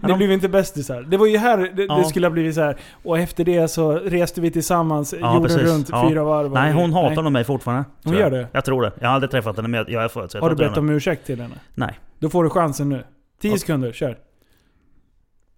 Det 0.00 0.14
blev 0.14 0.32
inte 0.32 0.48
bästisar. 0.48 1.02
Det 1.02 1.16
var 1.16 1.26
ju 1.26 1.36
här 1.38 1.58
det, 1.58 1.82
Ja. 1.84 1.96
det 1.98 2.04
skulle 2.04 2.26
ha 2.26 2.30
blivit 2.32 2.54
så 2.54 2.60
här. 2.60 2.76
Och 3.02 3.18
efter 3.18 3.44
det 3.44 3.68
så 3.68 3.92
reste 3.92 4.40
vi 4.40 4.50
tillsammans 4.50 5.14
Ja, 5.20 5.34
jorden 5.34 5.42
precis. 5.42 5.62
runt 5.72 5.88
Ja. 5.92 6.08
fyra 6.08 6.24
varv. 6.24 6.52
Nej, 6.52 6.72
hon 6.72 6.92
hatar 6.92 7.08
Nej. 7.14 7.22
nog 7.22 7.32
mig 7.32 7.44
fortfarande. 7.44 7.84
Hon 8.04 8.12
tror 8.12 8.22
jag. 8.22 8.32
gör 8.32 8.38
det? 8.38 8.48
Jag 8.52 8.64
tror 8.64 8.82
det. 8.82 8.92
Jag 9.00 9.08
har 9.08 9.14
aldrig 9.14 9.30
träffat 9.30 9.56
henne 9.56 9.68
men 9.68 9.84
jag- 9.88 10.04
är 10.04 10.08
född 10.08 10.34
Har 10.40 10.50
du 10.50 10.56
bett 10.56 10.76
om 10.76 10.90
ursäkt 10.90 11.26
till 11.26 11.40
henne? 11.40 11.54
Nej. 11.74 11.98
Då 12.18 12.30
får 12.30 12.44
du 12.44 12.50
chansen 12.50 12.88
nu. 12.88 13.04
10 13.40 13.50
Ja. 13.52 13.58
sekunder, 13.58 13.92
kör. 13.92 14.18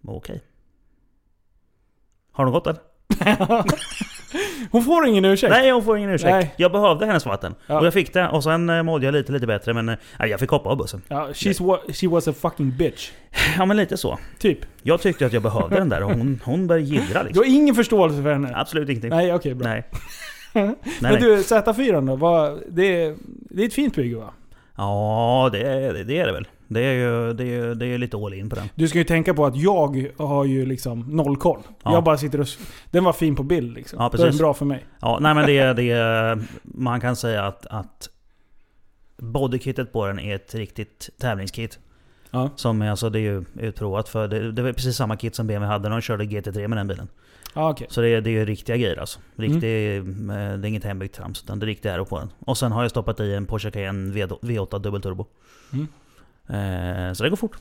Okej. 0.07 0.43
Har 2.33 2.45
de 2.45 2.53
gått 2.53 2.67
än? 2.67 2.77
Hon 4.71 4.85
får 4.85 5.07
ingen 5.07 5.25
ursäkt. 5.25 5.51
Nej, 5.51 5.71
hon 5.71 5.85
får 5.85 5.99
ingen 5.99 6.11
ursäkt. 6.11 6.31
Nej. 6.31 6.55
Jag 6.57 6.73
behövde 6.73 7.07
hennes 7.07 7.27
vatten. 7.27 7.55
Ja. 7.67 7.79
Och 7.81 7.87
jag 7.87 7.93
fick 7.93 8.13
det. 8.15 8.29
Och 8.29 8.43
sen 8.45 8.71
eh, 8.71 8.83
mådde 8.83 9.05
jag 9.05 9.13
lite, 9.13 9.33
lite 9.33 9.47
bättre. 9.47 9.75
Men 9.75 9.89
eh, 9.89 9.95
nej, 10.19 10.31
jag 10.31 10.41
fick 10.41 10.51
hoppa 10.51 10.71
av 10.71 10.77
bussen. 10.77 11.03
Ja, 11.09 11.29
she's 11.33 11.93
she 11.93 12.09
was 12.09 12.29
a 12.29 12.33
fucking 12.41 12.77
bitch. 12.77 13.11
Ja, 13.59 13.67
men 13.67 13.77
lite 13.77 13.97
så. 13.97 14.19
Typ. 14.39 14.59
Jag 14.83 15.01
tyckte 15.01 15.27
att 15.27 15.33
jag 15.33 15.43
behövde 15.43 15.77
den 15.77 15.89
där 15.89 16.03
och 16.03 16.11
hon, 16.11 16.41
hon 16.45 16.67
började 16.67 16.91
Du 16.91 16.97
liksom. 17.25 17.37
har 17.37 17.45
ingen 17.45 17.75
förståelse 17.75 18.23
för 18.23 18.33
henne? 18.33 18.53
Absolut 18.55 18.89
ingenting. 18.89 19.11
Nej, 19.11 19.35
okej 19.35 19.55
bra. 19.55 19.69
Nej. 19.69 19.85
nej, 20.53 20.75
Men 21.01 21.21
du, 21.21 21.37
Z4 21.37 22.07
då? 22.07 22.17
Vad, 22.17 22.59
det, 22.69 23.03
är, 23.03 23.17
det 23.51 23.63
är 23.63 23.67
ett 23.67 23.75
fint 23.75 23.95
bygge 23.97 24.17
va? 24.17 24.31
Ja, 24.77 25.49
det, 25.53 25.59
är- 25.63 26.05
det 26.05 26.19
är 26.19 26.27
det 26.27 26.33
väl. 26.33 26.47
Det 26.69 26.81
är 26.81 26.93
ju 26.93 27.33
det 27.33 27.45
är, 27.45 27.75
det 27.75 27.87
är 27.87 27.99
lite 27.99 28.17
all 28.17 28.35
in 28.35 28.49
på 28.49 28.57
den. 28.57 28.69
Du 28.75 28.89
ska 28.89 28.99
ju 28.99 29.05
tänka 29.05 29.35
på 29.35 29.47
att 29.47 29.57
jag 29.57 30.11
har 30.17 30.45
ju 30.45 30.67
liksom 30.67 31.01
noll 31.01 31.37
koll. 31.37 31.61
Ja. 31.83 31.93
Jag 31.93 32.05
bara 32.05 32.17
sitter 32.19 32.41
och... 32.41 32.47
Den 32.91 33.05
var 33.05 33.13
fin 33.13 33.37
på 33.37 33.43
bild 33.43 33.75
liksom. 33.75 33.99
Ja, 34.01 34.07
är 34.07 34.11
den 34.11 34.21
precis. 34.21 34.41
bra 34.41 34.55
för 34.55 34.65
mig. 34.65 34.85
Ja, 35.01 35.19
nej 35.21 35.35
men 35.35 35.47
det, 35.47 35.73
det 35.73 36.39
Man 36.63 37.01
kan 37.01 37.17
säga 37.17 37.45
att, 37.47 37.67
att 37.67 38.09
bodykittet 39.17 39.93
på 39.93 40.07
den 40.07 40.19
är 40.19 40.35
ett 40.35 40.55
riktigt 40.55 41.11
tävlingskit. 41.21 41.79
Ja. 42.31 42.51
Som 42.57 42.83
är, 42.83 42.91
alltså, 42.91 43.11
det 43.11 43.19
är 43.19 43.21
ju 43.21 43.45
utprovat 43.61 44.09
för 44.09 44.29
det, 44.29 44.53
det 44.53 44.63
var 44.63 44.73
precis 44.73 44.97
samma 44.97 45.17
kit 45.17 45.35
som 45.35 45.47
BMW 45.47 45.73
hade 45.73 45.89
när 45.89 45.97
de 45.97 46.03
körde 46.03 46.25
GT3 46.25 46.69
med 46.69 46.79
den 46.79 46.87
bilen. 46.87 47.09
Ja, 47.55 47.71
okej. 47.71 47.87
Så 47.91 48.01
det 48.01 48.09
är, 48.09 48.21
det 48.21 48.31
är 48.31 48.33
ju 48.33 48.45
riktiga 48.45 48.77
grejer 48.77 48.97
alltså. 49.01 49.19
Riktig, 49.37 49.97
eh, 49.97 50.05
Det 50.05 50.35
är 50.35 50.65
inget 50.67 50.85
hembyggt 50.85 51.15
trams, 51.15 51.43
utan 51.43 51.59
det 51.59 51.65
är 51.65 51.67
riktiga 51.67 51.93
aero 51.93 52.05
på 52.05 52.19
den. 52.19 52.29
Och 52.39 52.59
sen 52.59 52.73
har 52.73 52.83
jag 52.83 52.91
stoppat 52.91 53.21
i 53.21 53.35
en 53.35 53.47
Porsche 53.47 53.71
Cayenne 53.71 54.13
V- 54.13 54.27
V8 54.27 54.79
dubbelturbo. 54.79 55.27
Mm. 55.73 55.89
Eh, 56.49 57.13
så 57.13 57.23
det 57.23 57.31
går 57.31 57.37
fort. 57.37 57.57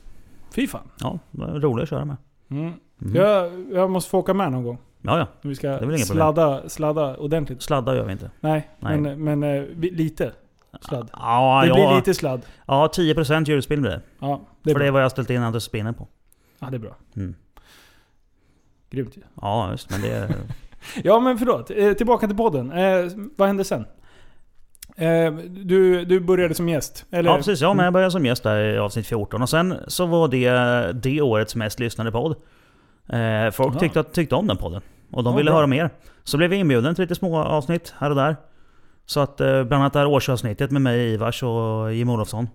Fy 0.54 0.66
fan. 0.66 0.90
Ja, 1.00 1.18
roligt 1.38 1.82
att 1.82 1.88
köra 1.88 2.04
med. 2.04 2.16
Mm. 2.50 2.72
Mhm. 2.98 3.16
Jag, 3.16 3.52
jag 3.72 3.90
måste 3.90 4.10
få 4.10 4.18
åka 4.18 4.34
med 4.34 4.52
någon 4.52 4.64
gång. 4.64 4.78
Ja, 5.02 5.18
ja. 5.18 5.26
Vi 5.42 5.54
ska 5.54 5.68
inga 5.68 5.78
problem. 5.78 5.98
sladda, 5.98 6.68
sladda 6.68 7.16
ordentligt. 7.16 7.62
Sladda 7.62 7.94
gör 7.96 8.04
vi 8.04 8.12
inte. 8.12 8.30
Nej, 8.40 8.70
Nej. 8.80 9.00
men, 9.00 9.24
men 9.24 9.42
eh, 9.42 9.64
lite 9.76 10.32
sladd. 10.80 11.10
Ja, 11.12 11.60
det 11.62 11.68
ja, 11.68 11.74
blir 11.74 11.96
lite 11.96 12.14
sladd. 12.14 12.46
ja 12.66 12.90
10% 12.94 13.48
hjulspill 13.48 13.80
blir 13.80 13.90
det. 13.90 14.00
Ja, 14.18 14.40
det 14.62 14.72
För 14.72 14.78
det 14.80 14.84
är 14.86 14.88
bra. 14.88 14.92
vad 14.92 15.00
jag 15.00 15.04
har 15.04 15.10
ställt 15.10 15.30
in 15.30 15.42
antispinnen 15.42 15.94
på. 15.94 16.08
Ja, 16.58 16.66
det 16.70 16.76
är 16.76 16.78
bra. 16.78 16.96
Mm. 17.16 17.34
Grymt 18.90 19.16
ju. 19.16 19.20
Ja, 19.40 19.70
just 19.70 19.90
men 19.90 20.00
det. 20.02 20.34
Ja 21.04 21.20
men 21.20 21.38
förlåt, 21.38 21.70
eh, 21.70 21.92
tillbaka 21.92 22.26
till 22.26 22.36
podden. 22.36 22.72
Eh, 22.72 23.10
vad 23.36 23.48
hände 23.48 23.64
sen? 23.64 23.84
Eh, 24.96 25.32
du, 25.50 26.04
du 26.04 26.20
började 26.20 26.54
som 26.54 26.68
gäst? 26.68 27.06
Eller? 27.10 27.30
Ja 27.30 27.36
precis, 27.36 27.60
ja 27.60 27.74
men 27.74 27.84
jag 27.84 27.92
började 27.92 28.10
som 28.10 28.26
gäst 28.26 28.42
där 28.42 28.60
i 28.74 28.78
avsnitt 28.78 29.06
14 29.06 29.42
och 29.42 29.48
sen 29.48 29.74
så 29.88 30.06
var 30.06 30.28
det 30.28 30.92
det 30.92 31.20
årets 31.20 31.56
mest 31.56 31.80
lyssnade 31.80 32.12
podd. 32.12 32.36
Eh, 33.08 33.50
folk 33.52 33.74
Ja. 33.74 33.78
tyckte, 33.80 34.02
tyckte 34.02 34.34
om 34.34 34.46
den 34.46 34.56
podden. 34.56 34.82
Och 35.12 35.24
de 35.24 35.30
Ja, 35.32 35.36
ville 35.36 35.50
bra. 35.50 35.56
höra 35.56 35.66
mer. 35.66 35.90
Så 36.24 36.36
blev 36.36 36.50
vi 36.50 36.56
inbjuden 36.56 36.94
till 36.94 37.02
lite 37.02 37.14
små 37.14 37.38
avsnitt 37.38 37.94
här 37.98 38.10
och 38.10 38.16
där. 38.16 38.36
Så 39.06 39.20
att 39.20 39.40
eh, 39.40 39.64
bland 39.64 39.74
annat 39.82 39.92
det 39.92 39.98
här 39.98 40.06
årsavsnittet 40.06 40.70
med 40.70 40.82
mig, 40.82 41.12
Ivars 41.12 41.42
och 41.42 41.92
Jim 41.94 42.08
Olofsson. 42.10 42.48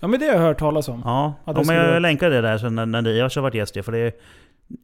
Ja 0.00 0.08
men 0.08 0.20
det 0.20 0.26
har 0.26 0.32
jag 0.32 0.40
hört 0.40 0.58
talas 0.58 0.88
om. 0.88 1.02
Ja, 1.04 1.10
Ja, 1.10 1.34
ja 1.46 1.52
men 1.52 1.64
skulle- 1.64 1.92
jag 1.92 2.02
länkar 2.02 2.30
det 2.30 2.40
där 2.40 2.58
sen 2.58 2.74
när, 2.74 2.86
när 2.86 3.08
Ivars 3.08 3.36
har 3.36 3.42
varit 3.42 3.54
gäst 3.54 3.84
för 3.84 3.92
det 3.92 4.12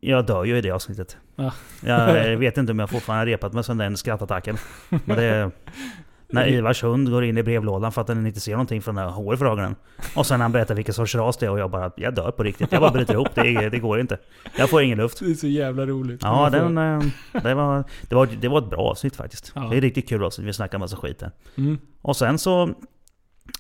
jag 0.00 0.26
dör 0.26 0.45
ju 0.45 0.59
i 0.59 0.61
det 0.61 0.71
avsnittet. 0.71 1.16
Ja. 1.37 1.52
Jag 1.85 2.37
vet 2.37 2.59
inte 2.59 2.73
om 2.73 2.78
jag 2.78 2.90
fortfarande 2.90 3.21
har 3.21 3.26
repat 3.26 3.52
mig 3.52 3.64
sen 3.64 3.76
den 3.78 3.97
skrattattacken. 3.97 4.57
Men 4.88 5.16
det, 5.16 5.50
när 6.32 6.46
Ivars 6.48 6.82
hund 6.82 7.10
går 7.10 7.24
in 7.24 7.38
i 7.38 7.42
brevlådan 7.42 7.92
för 7.92 8.00
att 8.00 8.06
den 8.06 8.26
inte 8.26 8.40
ser 8.40 8.52
någonting 8.52 8.82
från 8.82 8.94
den 8.94 9.04
här 9.04 9.12
håret 9.12 9.38
för 9.38 9.46
ögonen. 9.46 9.74
Och 10.16 10.26
sen 10.26 10.38
när 10.38 10.44
han 10.44 10.52
berättar 10.52 10.74
vilken 10.74 10.94
sorts 10.94 11.14
ras 11.14 11.36
det 11.36 11.46
är 11.46 11.50
och 11.50 11.58
jag 11.58 11.70
bara, 11.70 11.90
jag 11.96 12.14
dör 12.14 12.30
på 12.30 12.42
riktigt. 12.42 12.72
Jag 12.72 12.80
bara 12.80 12.90
bryter 12.90 13.14
ihop, 13.14 13.34
det, 13.34 13.68
det 13.68 13.78
går 13.78 14.00
inte. 14.00 14.18
Jag 14.58 14.70
får 14.70 14.82
ingen 14.82 14.98
luft. 14.98 15.18
Det 15.20 15.30
är 15.30 15.34
så 15.34 15.46
jävla 15.46 15.86
roligt. 15.86 16.20
Ja, 16.22 16.50
den, 16.50 16.78
eh, 16.78 17.00
det, 17.42 17.54
var, 17.54 17.84
det, 18.08 18.14
var, 18.14 18.28
det 18.40 18.48
var 18.48 18.58
ett 18.58 18.70
bra 18.70 18.80
avsnitt 18.80 19.16
faktiskt. 19.16 19.52
Ja. 19.54 19.60
Det 19.70 19.76
är 19.76 19.80
riktigt 19.80 20.08
kul 20.08 20.24
avsnitt, 20.24 20.46
vi 20.46 20.52
snackar 20.52 20.78
massa 20.78 20.96
skit 20.96 21.18
där. 21.18 21.30
Mm. 21.56 21.78
Och 22.02 22.16
sen 22.16 22.38
så, 22.38 22.70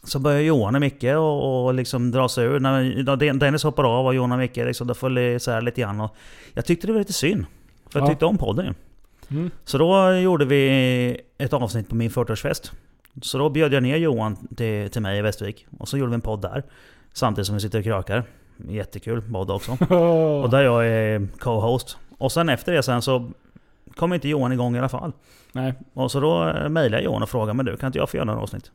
så 0.04 0.18
började 0.18 0.42
Johan 0.44 0.74
och 0.74 0.80
Micke 0.80 1.04
och, 1.04 1.64
och 1.66 1.74
liksom 1.74 2.10
dra 2.10 2.28
sig 2.28 2.44
ur. 2.46 2.60
När 2.60 3.02
när 3.04 3.16
Den- 3.16 3.38
Dennis 3.38 3.62
hoppar 3.64 3.84
av 3.98 4.06
och 4.06 4.14
Johan 4.14 4.32
och 4.32 4.38
Micke 4.38 4.56
liksom, 4.56 4.86
det 4.86 4.94
föll 4.94 5.18
isär 5.18 5.60
lite 5.60 5.80
grann. 5.80 6.00
Och 6.00 6.16
jag 6.54 6.64
tyckte 6.64 6.86
det 6.86 6.92
var 6.92 7.00
lite 7.00 7.12
synd. 7.12 7.46
För 7.90 7.98
jag 8.00 8.06
Ja. 8.06 8.10
tyckte 8.10 8.24
om 8.26 8.38
podden 8.38 8.66
ju. 8.66 8.74
Mm. 9.36 9.50
Så 9.64 9.78
då 9.78 10.12
gjorde 10.12 10.44
vi 10.44 11.20
ett 11.42 11.52
avsnitt 11.52 11.88
på 11.88 11.94
min 11.94 12.10
40-årsfest. 12.10 12.72
Så 13.22 13.38
då 13.38 13.48
bjöd 13.50 13.72
jag 13.72 13.82
ner 13.82 13.96
Johan 13.96 14.36
till, 14.56 14.90
till 14.90 15.02
mig 15.02 15.18
i 15.18 15.22
Västervik. 15.22 15.66
Och 15.78 15.88
så 15.88 15.98
gjorde 15.98 16.10
vi 16.10 16.14
en 16.14 16.20
podd 16.20 16.42
där. 16.42 16.62
Samtidigt 17.12 17.46
som 17.46 17.54
vi 17.54 17.60
sitter 17.60 17.78
och 17.78 17.84
krökar. 17.84 18.24
Jättekul 18.68 19.22
podd 19.32 19.50
också. 19.50 19.72
Och 20.42 20.50
där 20.50 20.62
jag 20.62 20.86
är 20.86 21.28
co-host. 21.38 21.96
Och 22.18 22.32
sen 22.32 22.48
efter 22.48 22.72
det 22.72 22.82
sen 22.82 23.02
så 23.02 23.30
kom 23.96 24.12
inte 24.12 24.28
Johan 24.28 24.52
igång 24.52 24.76
i 24.76 24.78
alla 24.78 24.88
fall. 24.88 25.12
Nej. 25.52 25.74
Och 25.94 26.10
så 26.10 26.20
då 26.20 26.48
eh, 26.48 26.68
mejlade 26.68 27.02
jag 27.02 27.04
Johan 27.04 27.22
och 27.22 27.28
frågade 27.28 27.54
men 27.54 27.66
du 27.66 27.76
kan 27.76 27.86
inte 27.86 27.98
jag 27.98 28.10
få 28.10 28.16
göra 28.16 28.24
några 28.24 28.40
avsnitt? 28.40 28.70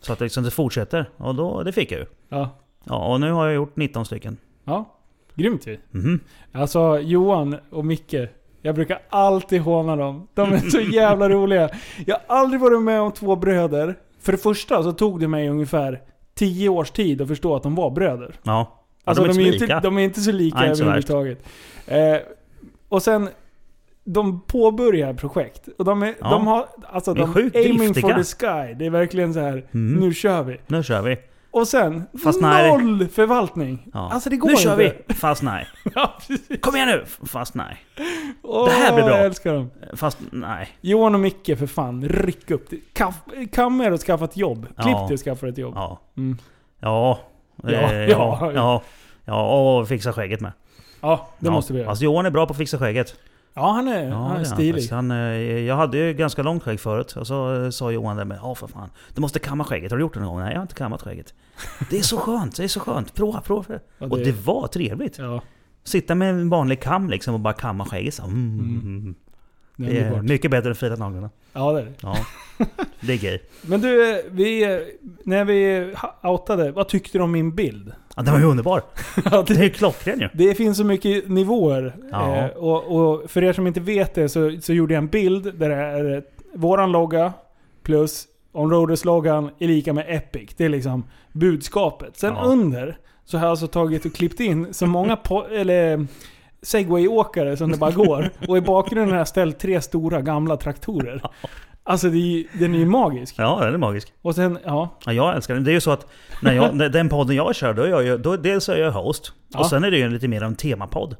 Så 0.00 0.12
att 0.12 0.18
det 0.18 0.24
liksom 0.24 0.44
det 0.44 0.50
fortsätter. 0.50 1.10
Och 1.16 1.34
då, 1.34 1.62
det 1.62 1.72
fick 1.72 1.92
jag 1.92 2.00
ju. 2.00 2.06
Ja. 2.28 2.58
Ja, 2.84 3.06
och 3.12 3.20
nu 3.20 3.32
har 3.32 3.46
jag 3.46 3.54
gjort 3.54 3.76
19 3.76 4.04
stycken. 4.06 4.36
Ja. 4.64 4.96
Grymt 5.34 5.66
ju. 5.66 5.78
Mhm. 5.90 6.20
Alltså 6.52 6.98
Johan 6.98 7.56
och 7.70 7.84
Micke. 7.84 8.14
Jag 8.62 8.74
brukar 8.74 8.98
alltid 9.08 9.60
håna 9.60 9.96
dem. 9.96 10.28
De 10.34 10.52
är 10.52 10.58
så 10.58 10.80
jävla 10.94 11.28
roliga. 11.28 11.68
Jag 12.06 12.16
har 12.26 12.36
aldrig 12.36 12.60
varit 12.60 12.82
med 12.82 13.00
om 13.00 13.12
två 13.12 13.36
bröder. 13.36 13.94
För 14.20 14.32
det 14.32 14.38
första 14.38 14.82
så 14.82 14.92
tog 14.92 15.20
det 15.20 15.28
mig 15.28 15.48
ungefär 15.48 16.00
10 16.34 16.68
års 16.68 16.90
tid 16.90 17.22
att 17.22 17.28
förstå 17.28 17.56
att 17.56 17.62
de 17.62 17.74
var 17.74 17.90
bröder. 17.90 18.34
Ja. 18.42 18.78
Alltså 19.04 19.24
de, 19.24 19.28
de 19.32 19.38
är 19.38 19.40
är 19.40 19.46
ju 19.46 19.52
inte 19.52 19.64
inte, 19.64 19.74
lika. 19.74 19.80
de 19.80 19.98
är 19.98 20.02
inte 20.02 20.20
så 20.20 20.32
lika 20.32 20.58
Nej, 20.58 20.70
överhuvudtaget. 20.70 21.44
Eh, 21.86 22.16
och 22.88 23.02
sen, 23.02 23.28
de 24.04 24.40
påbörjar 24.40 25.14
projekt. 25.14 25.68
Och 25.78 25.84
de 25.84 26.02
är, 26.02 26.14
Ja. 26.20 26.30
de 26.30 26.46
har, 26.46 26.66
alltså 26.86 27.14
De 27.14 27.20
är 27.20 27.26
de 27.26 27.34
sjukt 27.34 27.56
aiming 27.56 27.78
driftiga. 27.78 28.02
for 28.16 28.22
the 28.22 28.24
sky. 28.68 28.74
Det 28.74 28.86
är 28.86 28.90
verkligen 28.90 29.34
så 29.34 29.40
här. 29.40 29.64
Mm. 29.74 30.00
nu 30.00 30.14
kör 30.14 30.42
vi. 30.42 30.56
Nu 30.66 30.82
kör 30.82 31.02
vi. 31.02 31.16
Och 31.52 31.68
sen, 31.68 32.04
Fast 32.24 32.40
nej. 32.40 32.68
noll 32.70 33.08
förvaltning. 33.08 33.88
Ja. 33.94 34.10
Alltså 34.12 34.30
det 34.30 34.36
går 34.36 34.48
nu 34.48 34.56
kör 34.56 34.82
inte. 34.82 34.96
vi! 35.08 35.14
Fast 35.20 35.42
nej. 35.42 35.66
ja, 35.94 36.14
precis. 36.28 36.60
Kom 36.60 36.76
igen 36.76 36.88
nu! 36.88 37.04
Fast 37.26 37.54
nej. 37.54 37.76
Åh, 38.42 38.64
Det 38.68 38.72
här 38.72 38.94
blir 38.94 39.04
bra. 39.04 39.16
Jag 39.16 39.26
älskar 39.26 39.54
dem. 39.54 39.70
Fast 39.94 40.18
nej. 40.32 40.68
Johan 40.80 41.14
och 41.14 41.20
Micke 41.20 41.58
för 41.58 41.66
fan, 41.66 42.08
ryck 42.08 42.50
upp 42.50 42.70
det. 42.70 42.80
Kamma 43.52 43.84
er 43.84 43.92
och 43.92 44.00
skaffa 44.00 44.24
ett 44.24 44.36
jobb. 44.36 44.66
Ja. 44.76 44.82
Klipp 44.82 44.96
dig 45.08 45.14
och 45.14 45.20
skaffa 45.20 45.48
ett 45.48 45.58
jobb. 45.58 45.74
Ja. 45.76 46.00
Mm. 46.16 46.38
Ja. 46.80 47.18
Ja, 47.62 47.70
Eh, 47.70 47.92
ja. 47.92 48.38
ja. 48.40 48.52
Ja. 48.54 48.82
Ja, 49.24 49.78
och 49.80 49.88
fixa 49.88 50.12
skägget 50.12 50.40
med. 50.40 50.52
Ja, 51.00 51.28
det 51.38 51.46
ja. 51.46 51.52
måste 51.52 51.72
vi 51.72 51.78
göra. 51.78 51.88
Alltså 51.90 52.04
Johan 52.04 52.26
är 52.26 52.30
bra 52.30 52.46
på 52.46 52.50
att 52.52 52.58
fixa 52.58 52.78
skägget. 52.78 53.14
Ja, 53.54 53.72
han 53.72 53.88
är, 53.88 54.08
Ja, 54.08 54.14
han 54.16 54.34
det 54.34 54.40
är 54.40 54.44
stilig. 54.44 54.88
Han, 54.90 55.10
eh, 55.10 55.16
jag 55.60 55.76
hade 55.76 55.98
ju 55.98 56.12
ganska 56.14 56.42
långt 56.42 56.62
skägg 56.62 56.80
förut. 56.80 57.12
Och 57.16 57.26
så 57.26 57.64
eh, 57.64 57.70
sa 57.70 57.90
Johan 57.90 58.16
det 58.16 58.24
med 58.24 58.38
Ja 58.42 58.54
för 58.54 58.66
fan, 58.66 58.90
du 59.14 59.20
måste 59.20 59.38
kamma 59.38 59.64
skägget. 59.64 59.90
Har 59.90 59.98
du 59.98 60.02
gjort 60.02 60.14
det 60.14 60.20
någon 60.20 60.28
gång? 60.28 60.40
Nej, 60.40 60.50
jag 60.50 60.58
har 60.58 60.62
inte 60.62 60.74
kammat 60.74 61.02
skägget. 61.02 61.34
Det 61.90 61.98
är 61.98 62.02
så 62.02 62.16
skönt, 62.16 62.56
det 62.56 62.64
är 62.64 62.68
så 62.68 62.80
skönt. 62.80 63.14
Prova, 63.14 63.40
prova. 63.40 63.64
Ja, 63.98 64.06
Och 64.06 64.18
det 64.18 64.46
var 64.46 64.66
trevligt. 64.66 65.18
Ja, 65.18 65.42
Sitta 65.84 66.14
med 66.14 66.30
en 66.30 66.48
vanlig 66.48 66.80
kam 66.82 67.10
liksom 67.10 67.34
och 67.34 67.40
bara 67.40 67.54
kamma 67.54 67.84
skägget. 67.84 68.14
Så, 68.14 68.22
mm. 68.24 68.58
Mm. 68.84 69.14
det 69.76 69.84
Det 69.86 69.98
är 69.98 70.04
underbart. 70.04 70.24
mycket 70.24 70.50
bättre 70.50 70.68
än 70.68 70.74
filat 70.74 70.98
naglarna. 70.98 71.30
Ja, 71.52 71.72
det 71.72 71.80
är 71.80 71.84
det. 71.84 71.92
Ja, 72.02 72.16
det 73.00 73.12
är 73.12 73.18
gay. 73.18 73.38
Men 73.62 73.80
du, 73.80 74.22
vi, 74.30 74.64
när 75.24 75.44
vi 75.44 75.92
outade, 76.22 76.70
vad 76.72 76.88
tyckte 76.88 77.18
du 77.18 77.24
om 77.24 77.32
min 77.32 77.54
bild? 77.54 77.92
Ja, 78.16 78.22
den 78.22 78.32
var 78.34 78.40
ju 78.40 78.46
underbar. 78.46 78.82
Ja, 79.30 79.44
Det 79.48 79.54
det, 79.54 79.64
är 79.64 79.68
klockren 79.68 80.20
ju. 80.20 80.28
det 80.34 80.54
finns 80.54 80.76
så 80.76 80.84
mycket 80.84 81.28
nivåer. 81.28 81.94
Ja. 82.10 82.36
Eh, 82.36 82.46
och, 82.50 82.96
och 82.96 83.30
för 83.30 83.44
er 83.44 83.52
som 83.52 83.66
inte 83.66 83.80
vet 83.80 84.14
det 84.14 84.28
så, 84.28 84.56
så 84.60 84.72
gjorde 84.72 84.94
jag 84.94 84.98
en 85.02 85.08
bild 85.08 85.54
där 85.58 85.68
det 85.68 85.74
är 85.74 86.14
eh, 86.16 86.22
våran 86.54 86.92
logga 86.92 87.32
plus 87.82 88.26
Onroaders-loggan 88.52 89.50
är 89.58 89.66
lika 89.66 89.92
med 89.92 90.04
Epic. 90.08 90.50
Det 90.56 90.64
är 90.64 90.68
liksom 90.68 91.04
budskapet. 91.32 92.18
Sen 92.18 92.34
Ja. 92.36 92.42
under 92.44 92.98
så 93.24 93.38
har 93.38 93.44
jag 93.44 93.50
alltså 93.50 93.66
tagit 93.66 94.04
och 94.04 94.14
klippt 94.14 94.40
in 94.40 94.74
så 94.74 94.86
många 94.86 95.14
po- 95.16 95.48
eller 95.50 96.06
segway-åkare 96.62 97.56
som 97.56 97.72
det 97.72 97.78
bara 97.78 97.90
går. 97.90 98.30
Och 98.48 98.56
i 98.56 98.60
bakgrunden 98.60 99.10
har 99.10 99.18
jag 99.18 99.28
ställt 99.28 99.58
tre 99.58 99.80
stora 99.80 100.20
gamla 100.20 100.56
traktorer. 100.56 101.22
Alltså 101.84 102.08
det 102.08 102.16
är, 102.16 102.20
ju- 102.36 102.46
den 102.52 102.74
är 102.74 102.78
ju 102.78 102.86
magisk. 102.86 103.34
Ja, 103.38 103.58
den 103.64 103.74
är 103.74 103.78
magisk. 103.78 104.12
Och 104.22 104.34
sen, 104.34 104.58
ja. 104.64 104.88
Ja, 105.06 105.12
jag 105.12 105.36
älskar 105.36 105.54
den. 105.54 105.64
Det 105.64 105.70
är 105.70 105.74
ju 105.74 105.80
så 105.80 105.90
att 105.90 106.06
när 106.42 106.52
jag, 106.52 106.74
när 106.76 106.88
den 106.88 107.08
podden 107.08 107.36
jag 107.36 107.54
kör, 107.54 107.74
då 107.74 107.82
är 107.82 107.88
jag 107.88 108.04
ju, 108.04 108.18
då, 108.18 108.36
dels 108.36 108.68
är 108.68 108.76
jag 108.76 108.92
host. 108.92 109.32
Ja. 109.48 109.58
Och 109.60 109.66
sen 109.66 109.84
är 109.84 109.90
det 109.90 109.98
ju 109.98 110.08
lite 110.08 110.28
mer 110.28 110.42
av 110.42 110.48
en 110.48 110.54
temapodd. 110.56 111.16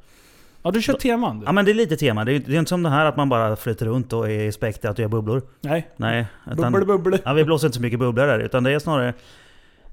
Ja, 0.62 0.70
du 0.70 0.82
kör 0.82 0.92
teman 0.92 1.40
du. 1.40 1.46
Ja 1.46 1.52
men 1.52 1.64
det 1.64 1.70
är 1.72 1.74
lite 1.74 1.96
tema. 1.96 2.24
Det 2.24 2.32
är, 2.32 2.38
det 2.38 2.54
är 2.54 2.58
inte 2.58 2.68
som 2.68 2.82
det 2.82 2.90
här 2.90 3.04
att 3.06 3.16
man 3.16 3.28
bara 3.28 3.56
flyter 3.56 3.86
runt 3.86 4.12
och 4.12 4.30
är 4.30 4.40
i 4.40 4.52
spektrat 4.52 4.92
och 4.92 4.98
gör 5.02 5.08
bubblor. 5.08 5.42
Nej. 5.60 5.88
Nej. 5.96 6.26
Utan, 6.52 6.72
Bubble, 6.72 6.86
bubble. 6.86 7.18
Ja, 7.24 7.32
vi 7.32 7.44
blåser 7.44 7.66
inte 7.66 7.76
så 7.76 7.82
mycket 7.82 7.98
bubblor 7.98 8.26
där. 8.26 8.38
Utan 8.38 8.64
det 8.64 8.72
är 8.72 8.78
snarare... 8.78 9.14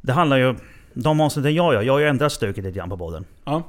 Det 0.02 0.12
handlar 0.14 0.38
ju... 0.38 0.56
De 0.94 1.22
avsnitten 1.22 1.54
jag 1.56 1.74
gör, 1.74 1.82
jag 1.82 1.94
har 1.94 2.00
ju 2.00 2.08
ändrat 2.08 2.32
stuket 2.32 2.64
lite 2.64 2.78
grann 2.78 2.90
på 2.90 2.98
podden. 2.98 3.26
Ja. 3.46 3.64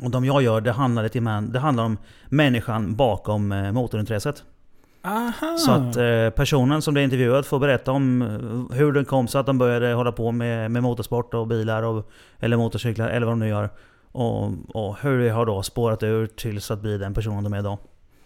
Och 0.00 0.10
de 0.10 0.24
jag 0.24 0.42
gör, 0.42 0.60
det 0.60 0.72
handlar 0.72 1.02
lite 1.02 1.18
grann, 1.18 1.52
det 1.52 1.58
handlar 1.58 1.84
om 1.84 1.98
människan 2.28 2.96
bakom 2.96 3.52
eh, 3.52 3.72
motorintresset. 3.72 4.44
Aha. 5.06 5.56
Så 5.58 5.70
att 5.70 5.96
eh, 5.96 6.30
personen 6.30 6.82
som 6.82 6.94
blir 6.94 7.04
intervjuad 7.04 7.46
får 7.46 7.58
berätta 7.58 7.92
om 7.92 8.22
eh, 8.22 8.76
hur 8.76 8.92
det 8.92 9.04
kom 9.04 9.28
sig 9.28 9.40
att 9.40 9.46
de 9.46 9.58
började 9.58 9.92
hålla 9.92 10.12
på 10.12 10.32
med, 10.32 10.70
med 10.70 10.82
motorsport 10.82 11.34
och 11.34 11.46
bilar 11.46 11.82
och, 11.82 12.10
eller 12.38 12.56
motorcyklar 12.56 13.08
eller 13.08 13.26
vad 13.26 13.32
de 13.32 13.38
nu 13.38 13.48
gör. 13.48 13.70
Och, 14.12 14.52
och 14.68 14.96
hur 15.00 15.18
det 15.18 15.30
har 15.30 15.46
då 15.46 15.62
spårat 15.62 16.02
ur 16.02 16.26
tills 16.26 16.70
att 16.70 16.80
bli 16.80 16.98
den 16.98 17.14
personen 17.14 17.44
de 17.44 17.52
är 17.52 17.58
idag. 17.58 17.78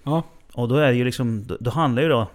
Ja. 0.02 0.22
Och 0.54 0.68
då 0.68 0.76
är 0.76 0.88
det 0.88 0.94
ju 0.96 1.04
liksom, 1.04 1.46
då, 1.46 1.56
då 1.60 1.70
handlar 1.70 2.02
ju 2.02 2.08
då 2.08 2.26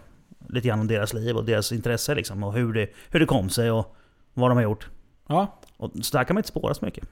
lite 0.49 0.67
grann 0.67 0.79
om 0.79 0.87
deras 0.87 1.13
liv 1.13 1.35
och 1.35 1.45
deras 1.45 1.71
intresse 1.71 2.15
liksom. 2.15 2.43
Och 2.43 2.53
hur 2.53 2.73
det, 2.73 2.89
hur 3.09 3.19
det 3.19 3.25
kom 3.25 3.49
sig 3.49 3.71
och 3.71 3.95
vad 4.33 4.51
de 4.51 4.55
har 4.55 4.63
gjort. 4.63 4.87
Ja. 5.27 5.59
Och 5.77 5.91
så 6.01 6.17
där 6.17 6.23
kan 6.23 6.33
man 6.33 6.39
inte 6.39 6.49
spåra 6.49 6.73
så 6.73 6.85
mycket. 6.85 7.07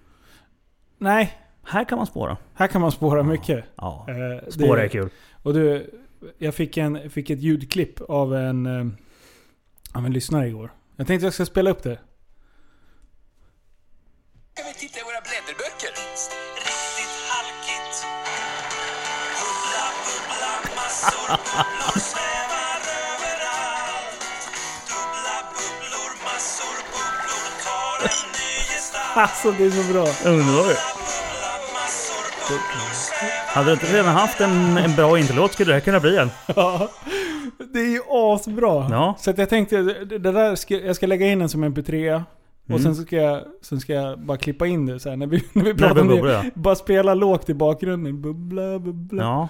Nej, 0.97 1.42
Här 1.65 1.83
kan 1.85 1.97
man 1.97 2.07
spåra. 2.07 2.37
här 2.53 2.67
kan 2.67 2.81
man 2.81 2.91
spåra 2.91 3.23
mycket. 3.23 3.65
Ja. 3.75 4.05
Eh, 4.09 4.49
Spåra 4.49 4.83
är 4.83 4.87
kul. 4.87 5.09
Och 5.43 5.53
du, 5.53 5.91
jag 6.37 6.55
fick, 6.55 6.77
en, 6.77 7.09
fick 7.09 7.29
ett 7.29 7.39
ljudklipp 7.39 8.01
av 8.01 8.35
en, 8.35 8.65
eh, 8.65 8.85
av 9.93 10.05
en 10.05 10.13
lyssnare 10.13 10.47
igår. 10.47 10.71
Jag 10.95 11.07
tänkte 11.07 11.25
jag 11.25 11.33
ska 11.33 11.45
spela 11.45 11.69
upp 11.69 11.83
det. 11.83 11.99
Ska 14.53 14.63
vi 14.63 14.73
titta 14.73 14.99
i 14.99 15.03
våra 15.03 15.21
blädderböcker? 15.27 15.91
Riktigt 16.69 17.15
halkigt. 17.31 17.95
Bubbla, 19.39 19.85
bubbla, 20.05 20.51
massor 20.77 21.27
bubblor 21.27 21.99
svävar 22.09 22.79
överallt. 23.01 24.21
Dubbla 24.89 25.35
bubblor, 25.55 26.11
massor 26.27 26.75
bubblor, 26.93 27.45
ta 27.63 29.21
Alltså 29.21 29.51
det 29.51 29.63
är 29.65 29.71
så 29.71 29.93
bra. 29.93 30.31
Underbart. 30.31 30.92
Hade 33.47 33.67
du 33.69 33.73
inte 33.73 33.85
redan 33.85 34.15
haft 34.15 34.41
en, 34.41 34.77
en 34.77 34.95
bra 34.95 35.19
introlåt 35.19 35.53
skulle 35.53 35.69
det 35.69 35.73
här 35.73 35.81
kunna 35.81 35.99
bli 35.99 36.17
en. 36.17 36.29
Ja. 36.55 36.89
Det 37.73 37.79
är 37.79 37.89
ju 37.91 38.01
asbra. 38.09 38.87
Ja. 38.91 39.15
Så 39.19 39.33
jag 39.37 39.49
tänkte, 39.49 39.81
det 40.05 40.17
där 40.19 40.55
ska, 40.55 40.79
jag 40.79 40.95
ska 40.95 41.07
lägga 41.07 41.27
in 41.27 41.39
den 41.39 41.49
som 41.49 41.63
mp3. 41.65 42.23
Och 42.63 42.69
Mm. 42.69 42.81
sen 42.81 42.95
ska, 42.95 43.15
jag, 43.15 43.41
sen 43.61 43.79
ska 43.79 43.93
jag 43.93 44.19
bara 44.19 44.37
klippa 44.37 44.67
in 44.67 44.85
det 44.85 44.99
så 44.99 45.09
här, 45.09 45.17
när 45.17 45.27
vi, 45.27 45.43
när 45.53 45.63
vi 45.63 45.73
pratar 45.73 46.01
om 46.01 46.07
det. 46.07 46.15
bubbla, 46.15 46.45
Bara 46.53 46.75
spela 46.75 47.13
lågt 47.13 47.49
i 47.49 47.53
bakgrunden. 47.53 48.21
Bubbla, 48.21 48.79
bubbla. 48.79 49.23
Ja. 49.23 49.47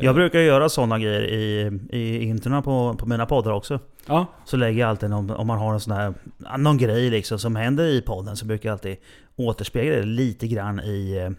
Jag 0.00 0.14
brukar 0.14 0.38
göra 0.38 0.68
sådana 0.68 0.98
grejer 0.98 1.22
i, 1.22 1.70
i 1.90 2.22
introna 2.24 2.62
på, 2.62 2.94
på 2.98 3.06
mina 3.06 3.26
poddar 3.26 3.52
också. 3.52 3.78
Ja. 4.06 4.26
Så 4.44 4.56
lägger 4.56 4.80
jag 4.80 4.90
alltid, 4.90 5.12
om, 5.12 5.30
om 5.30 5.46
man 5.46 5.58
har 5.58 5.72
en 5.72 5.80
sån 5.80 5.92
här, 5.92 6.14
någon 6.58 6.78
grej 6.78 7.10
liksom 7.10 7.38
som 7.38 7.56
händer 7.56 7.84
i 7.84 8.02
podden 8.02 8.36
så 8.36 8.46
brukar 8.46 8.68
jag 8.68 8.74
alltid 8.74 8.96
återspegla 9.36 9.96
det 9.96 10.02
lite 10.02 10.46
grann 10.46 10.80
i... 10.80 11.30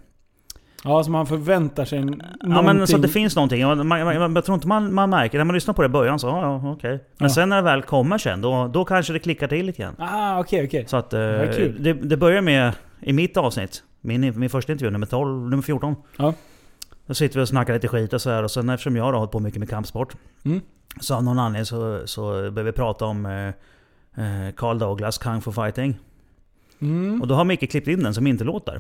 Ja, 0.84 1.04
så 1.04 1.12
man 1.12 1.26
förväntar 1.26 1.86
sig 1.86 2.00
en, 2.00 2.22
Ja 2.42 2.62
men 2.62 2.66
så 2.66 2.84
att 2.84 2.88
det 2.88 2.92
någonting. 2.94 3.10
finns 3.12 3.36
någonting. 3.36 3.64
Man, 3.66 3.88
man, 3.88 4.04
man, 4.06 4.36
jag 4.36 4.46
tror 4.46 4.56
inte 4.56 4.68
man, 4.68 4.94
man 4.94 5.10
märker, 5.10 5.38
när 5.38 5.46
man 5.46 5.54
lyssnar 5.54 5.74
på 5.74 5.82
det 5.82 5.86
i 5.86 5.90
början 5.90 6.20
så 6.20 6.28
ja, 6.28 6.42
ja 6.64 6.72
okej. 6.72 6.92
Men 6.92 7.28
Ja. 7.28 7.30
sen 7.30 7.50
när 7.50 7.56
det 7.56 7.62
väl 7.62 7.82
kommer 7.82 8.18
sen, 8.18 8.42
då, 8.42 8.68
då 8.74 8.86
kanske 8.86 9.14
det 9.14 9.20
klickar 9.20 9.48
till 9.48 9.66
lite 9.66 9.82
grann. 9.82 9.96
Ah, 10.00 10.40
okej, 10.40 10.66
okej. 10.66 10.86
Så 10.88 10.98
att 10.98 11.14
eh, 11.14 11.20
det, 11.20 11.94
det 11.94 12.18
börjar 12.18 12.42
med, 12.42 12.74
i 13.02 13.14
mitt 13.14 13.38
avsnitt, 13.38 13.84
min, 14.02 14.40
min 14.40 14.50
första 14.50 14.72
intervju, 14.72 14.92
nummer 14.92 15.06
12, 15.08 15.50
nummer 15.50 15.64
14. 15.64 15.96
Ja. 16.18 16.34
Då 17.06 17.14
sitter 17.14 17.40
vi 17.40 17.44
och 17.44 17.48
snackar 17.50 17.74
lite 17.74 17.88
skit 17.88 18.14
och 18.14 18.22
så 18.22 18.30
här 18.30 18.44
och 18.44 18.52
sen 18.52 18.70
eftersom 18.70 18.96
jag 18.96 19.04
har 19.04 19.14
hållit 19.14 19.32
på 19.32 19.40
mycket 19.40 19.60
med 19.60 19.70
kampsport. 19.70 20.16
Mm. 20.46 20.62
Så 21.00 21.16
av 21.16 21.24
någon 21.24 21.40
anledning 21.40 21.66
så, 21.66 22.02
så 22.06 22.24
började 22.32 22.64
vi 22.64 22.72
prata 22.72 23.06
om 23.06 23.26
eh, 23.26 23.48
eh, 24.26 24.54
Carl 24.58 24.80
Douglas 24.80 25.18
Kung 25.18 25.42
Fu 25.42 25.52
Fighting. 25.52 26.00
Mm. 26.82 27.22
Och 27.22 27.28
då 27.28 27.36
har 27.36 27.44
Micke 27.46 27.72
klippt 27.72 27.88
in 27.88 28.04
den 28.04 28.14
som 28.14 28.28
inte 28.28 28.44
låter. 28.44 28.80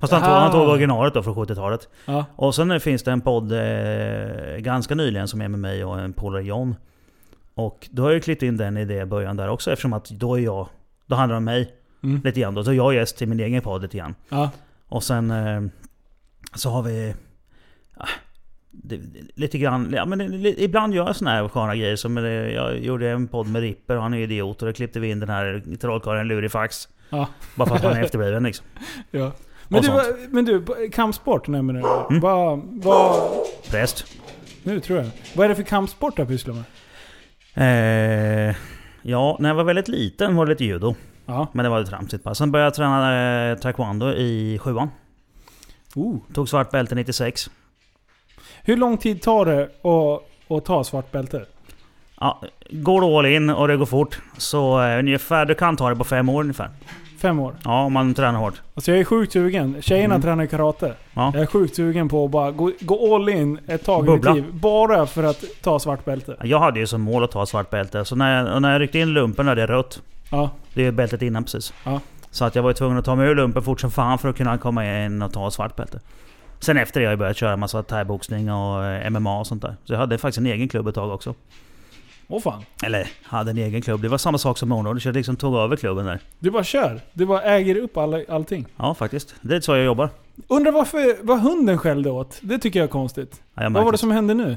Fast 0.00 0.12
han 0.12 0.22
tog, 0.22 0.30
han 0.30 0.52
tog 0.52 0.68
originalet 0.68 1.14
då 1.14 1.22
från 1.22 1.34
70-talet. 1.34 1.88
Ja. 2.04 2.24
Och 2.36 2.54
sen 2.54 2.80
finns 2.80 3.02
det 3.02 3.10
en 3.12 3.20
podd 3.20 3.52
eh, 3.52 4.56
ganska 4.58 4.94
nyligen 4.94 5.28
som 5.28 5.40
är 5.40 5.48
med 5.48 5.60
mig 5.60 5.84
och 5.84 6.00
en 6.00 6.12
polare 6.12 6.42
John. 6.44 6.74
Och 7.54 7.88
då 7.90 8.02
har 8.02 8.10
jag 8.10 8.22
klippt 8.22 8.42
in 8.42 8.56
den 8.56 8.76
i 8.76 8.84
det 8.84 9.00
i 9.02 9.04
början 9.04 9.36
där 9.36 9.48
också 9.48 9.72
eftersom 9.72 9.92
att 9.92 10.10
då 10.10 10.38
är 10.38 10.42
jag... 10.42 10.68
Då 11.06 11.16
handlar 11.16 11.34
det 11.34 11.38
om 11.38 11.44
mig 11.44 11.74
Mm. 12.04 12.20
lite 12.24 12.40
grann. 12.40 12.54
Då 12.54 12.64
så 12.64 12.70
är 12.70 12.74
jag 12.74 12.94
gäst 12.94 13.18
till 13.18 13.28
min 13.28 13.40
egen 13.40 13.62
podd 13.62 13.82
lite 13.82 13.96
grann. 13.96 14.14
Ja. 14.28 14.50
Och 14.88 15.02
sen 15.02 15.30
eh, 15.30 15.62
så 16.54 16.70
har 16.70 16.82
vi... 16.82 17.14
ah, 17.96 18.06
det, 18.70 19.00
lite 19.34 19.58
grann, 19.58 19.92
ja, 19.96 20.04
men 20.04 20.42
det, 20.42 20.62
ibland 20.62 20.94
gör 20.94 21.06
jag 21.06 21.16
såna 21.16 21.30
här 21.30 21.48
sköna 21.48 21.76
grejer. 21.76 21.96
Som 21.96 22.18
eh, 22.18 22.24
jag 22.24 22.78
gjorde 22.78 23.10
en 23.10 23.28
podd 23.28 23.46
med 23.46 23.62
Ripper 23.62 23.96
och 23.96 24.02
han 24.02 24.14
är 24.14 24.18
idiot. 24.18 24.62
Och 24.62 24.68
då 24.68 24.74
klippte 24.74 25.00
vi 25.00 25.10
in 25.10 25.20
den 25.20 25.28
här 25.28 25.62
trollkarlen 25.80 26.28
Lurifax. 26.28 26.88
Ja. 27.10 27.28
Bara 27.54 27.68
för 27.68 27.76
att 27.76 27.82
han 27.82 27.92
är 27.92 28.02
efterbliven 28.04 28.42
liksom. 28.42 28.66
ja. 29.10 29.32
Men, 29.72 29.82
du, 29.82 30.28
men 30.30 30.44
du, 30.44 30.90
kampsport 30.90 31.48
nämner 31.48 31.74
du. 31.74 31.80
Mm. 32.10 32.20
Vad, 32.20 32.60
vad... 32.64 33.30
Präst. 33.70 34.06
Nu 34.62 34.80
tror 34.80 34.98
jag. 34.98 35.10
Vad 35.34 35.44
är 35.44 35.48
det 35.48 35.54
för 35.54 35.62
kampsport 35.62 36.16
du 36.16 36.26
pysslar 36.26 36.54
med? 36.54 36.64
Eh, 37.54 38.56
ja, 39.02 39.36
när 39.40 39.48
jag 39.48 39.56
var 39.56 39.64
väldigt 39.64 39.88
liten 39.88 40.36
var 40.36 40.46
det 40.46 40.52
lite 40.52 40.64
judo. 40.64 40.94
Ja. 41.26 41.48
Men 41.52 41.64
det 41.64 41.68
var 41.68 41.80
ett 41.80 41.88
tramsigt 41.88 42.24
pass. 42.24 42.38
Sen 42.38 42.52
började 42.52 42.66
jag 42.66 42.74
träna 42.74 43.50
eh, 43.50 43.58
taekwondo 43.58 44.12
i 44.12 44.58
sjuan. 44.58 44.90
Oh. 45.94 46.16
Tog 46.34 46.48
svart 46.48 46.70
bälte 46.70 46.94
96. 46.94 47.50
Hur 48.62 48.76
lång 48.76 48.98
tid 48.98 49.22
tar 49.22 49.46
det 49.46 49.62
att, 49.62 50.56
att 50.56 50.64
ta 50.64 50.84
svart 50.84 51.12
bälte? 51.12 51.44
Ja, 52.20 52.42
går 52.70 53.18
all 53.18 53.26
in 53.26 53.50
och 53.50 53.68
det 53.68 53.76
går 53.76 53.86
fort 53.86 54.20
så 54.38 54.82
eh, 54.82 54.98
ungefär, 54.98 55.46
du 55.46 55.54
kan 55.54 55.76
ta 55.76 55.90
det 55.90 55.96
på 55.96 56.04
fem 56.04 56.28
år 56.28 56.40
ungefär. 56.40 56.70
Fem 57.22 57.40
år? 57.40 57.54
Ja, 57.64 57.82
om 57.84 57.92
man 57.92 58.14
tränar 58.14 58.38
hårt. 58.38 58.62
Alltså 58.74 58.90
jag 58.90 59.00
är 59.00 59.04
sjukt 59.04 59.32
sugen. 59.32 59.76
Tjejerna 59.82 60.14
Mm. 60.14 60.22
tränar 60.22 60.46
karate. 60.46 60.94
Ja. 61.14 61.30
Jag 61.34 61.42
är 61.42 61.46
sjukt 61.46 61.76
sugen 61.76 62.08
på 62.08 62.24
att 62.24 62.30
bara 62.30 62.50
gå, 62.50 62.70
gå 62.80 63.14
all 63.16 63.28
in 63.28 63.58
ett 63.66 63.84
tag 63.84 63.98
i 64.06 64.10
mitt 64.10 64.20
Bubbla. 64.22 64.32
liv. 64.34 64.44
Bara 64.52 65.06
för 65.06 65.22
att 65.22 65.44
ta 65.62 65.78
svart 65.78 66.04
bälte. 66.04 66.36
Jag 66.42 66.58
hade 66.60 66.80
ju 66.80 66.86
som 66.86 67.00
mål 67.00 67.24
att 67.24 67.30
ta 67.30 67.46
svart 67.46 67.70
bälte. 67.70 68.04
Så 68.04 68.16
när 68.16 68.36
jag, 68.52 68.62
när 68.62 68.72
jag 68.72 68.80
ryckte 68.80 68.98
in 68.98 69.08
lumpen 69.08 69.46
hade 69.48 69.60
jag 69.60 69.70
rött. 69.70 70.02
Ja. 70.30 70.50
Det 70.74 70.86
är 70.86 70.92
bältet 70.92 71.22
innan 71.22 71.44
precis. 71.44 71.72
Ja. 71.84 72.00
Så 72.30 72.44
att 72.44 72.54
jag 72.54 72.62
var 72.62 72.70
ju 72.70 72.74
tvungen 72.74 72.98
att 72.98 73.04
ta 73.04 73.14
mig 73.14 73.28
ur 73.28 73.34
lumpen 73.34 73.62
fort 73.62 73.80
som 73.80 73.90
fan 73.90 74.18
för 74.18 74.28
att 74.28 74.36
kunna 74.36 74.58
komma 74.58 75.04
in 75.04 75.22
och 75.22 75.32
ta 75.32 75.50
svart 75.50 75.76
bälte. 75.76 76.00
Sen 76.60 76.76
efter 76.76 77.00
det 77.00 77.06
har 77.06 77.12
jag 77.12 77.18
börjat 77.18 77.36
köra 77.36 77.56
massa 77.56 77.82
thaiboxning 77.82 78.52
och 78.52 78.84
eh, 78.84 79.10
MMA 79.10 79.40
och 79.40 79.46
sånt 79.46 79.62
där. 79.62 79.76
Så 79.84 79.92
jag 79.92 79.98
hade 79.98 80.18
faktiskt 80.18 80.38
en 80.38 80.46
egen 80.46 80.68
klubb 80.68 80.88
ett 80.88 80.94
tag 80.94 81.10
också. 81.10 81.34
Åh 82.32 82.40
fan. 82.40 82.64
Eller 82.82 83.10
hade 83.22 83.50
en 83.50 83.58
egen 83.58 83.82
klubb. 83.82 84.02
Det 84.02 84.08
var 84.08 84.18
samma 84.18 84.38
sak 84.38 84.58
som 84.58 84.68
Mono. 84.68 84.98
Jag 85.04 85.14
liksom 85.14 85.36
tog 85.36 85.56
över 85.56 85.76
klubben 85.76 86.06
där. 86.06 86.20
Du 86.38 86.50
bara 86.50 86.64
kör. 86.64 87.00
Du 87.12 87.26
bara 87.26 87.42
äger 87.42 87.76
upp 87.76 87.96
alla, 87.96 88.20
allting. 88.28 88.66
Ja 88.76 88.94
faktiskt. 88.94 89.34
Det 89.40 89.56
är 89.56 89.60
så 89.60 89.76
jag 89.76 89.84
jobbar. 89.84 90.10
Undrar 90.48 90.72
varför 90.72 91.16
vad 91.22 91.40
hunden 91.40 91.78
skällde 91.78 92.10
åt? 92.10 92.38
Det 92.42 92.58
tycker 92.58 92.78
jag 92.78 92.84
är 92.84 92.90
konstigt. 92.90 93.42
Ja, 93.54 93.62
jag 93.62 93.70
Vad 93.70 93.84
var 93.84 93.92
det 93.92 93.98
som 93.98 94.10
hände 94.10 94.34
nu? 94.34 94.56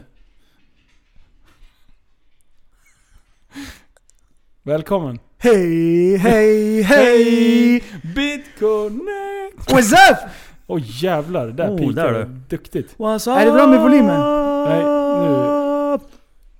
Välkommen. 4.63 5.19
Hej, 5.37 6.17
hej, 6.17 6.81
hej! 6.81 7.83
Bitconnect! 8.15 9.71
What's 9.71 10.11
up? 10.11 10.29
Åh 10.67 10.81
jävlar, 10.83 11.47
där 11.47 11.69
Oh, 11.69 11.77
pikade 11.77 12.23
du. 12.23 12.25
Duktigt. 12.49 12.97
What's 12.97 13.31
Är 13.31 13.45
det 13.45 13.51
bra 13.51 13.67
med 13.67 13.81
volymen? 13.81 14.21
Nej, 14.69 14.83
nu. 14.83 15.64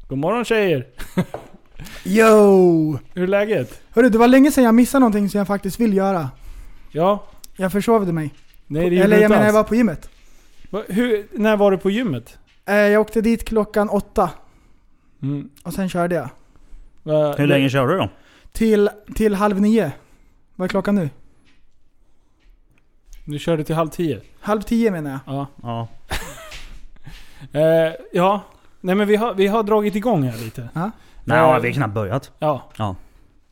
God 0.07 0.17
morgon 0.17 0.45
tjejer! 0.45 0.87
Yo! 2.03 2.97
Hur 3.13 3.23
är 3.23 3.27
läget? 3.27 3.81
Hörru, 3.89 4.09
det 4.09 4.17
var 4.17 4.27
länge 4.27 4.51
sedan 4.51 4.63
jag 4.63 4.75
missade 4.75 4.99
någonting 4.99 5.29
som 5.29 5.37
jag 5.37 5.47
faktiskt 5.47 5.79
vill 5.79 5.93
göra. 5.93 6.29
Ja? 6.91 7.23
Jag 7.55 7.71
försovde 7.71 8.11
mig. 8.13 8.33
Nej 8.67 8.89
det 8.89 8.97
Eller 8.97 9.15
du 9.15 9.21
jag 9.21 9.29
menar, 9.29 9.45
jag 9.45 9.53
var 9.53 9.63
på 9.63 9.75
gymmet. 9.75 10.09
Va, 10.69 10.83
hur, 10.89 11.27
när 11.31 11.57
var 11.57 11.71
du 11.71 11.77
på 11.77 11.89
gymmet? 11.89 12.37
Eh, 12.65 12.75
Jag 12.75 13.01
åkte 13.01 13.21
dit 13.21 13.45
klockan 13.45 13.89
åtta 13.89 14.29
Mm. 15.21 15.49
och 15.63 15.73
sen 15.73 15.89
körde 15.89 16.15
jag. 16.15 16.29
Va, 17.03 17.33
Hur 17.37 17.47
länge 17.47 17.69
körde 17.69 17.93
du 17.93 17.97
då? 17.97 18.09
Till, 18.51 18.89
till 19.15 19.35
halv 19.35 19.61
nio. 19.61 19.91
Vad 20.55 20.65
är 20.65 20.69
klockan 20.69 20.95
nu? 20.95 21.09
Du 23.25 23.39
körde 23.39 23.63
till 23.63 23.75
halv 23.75 23.89
tio? 23.89 24.21
Halv 24.39 24.61
tio 24.61 24.91
menar 24.91 25.11
jag. 25.11 25.19
Ja. 25.35 25.47
Ja. 25.63 25.87
Eh, 27.51 27.93
ja. 28.13 28.43
Nej 28.86 28.95
men 28.95 29.08
vi 29.08 29.15
har, 29.15 29.34
vi 29.34 29.48
har 29.48 29.63
dragit 29.63 29.95
igång 29.95 30.24
här 30.24 30.38
lite. 30.43 30.69
Ja. 30.74 30.91
Nej, 31.24 31.39
Eh, 31.39 31.60
vi 31.60 31.67
har 31.67 31.74
knappt 31.74 31.93
börjat. 31.93 32.32
Ja. 32.39 32.69
Ja. 32.78 32.95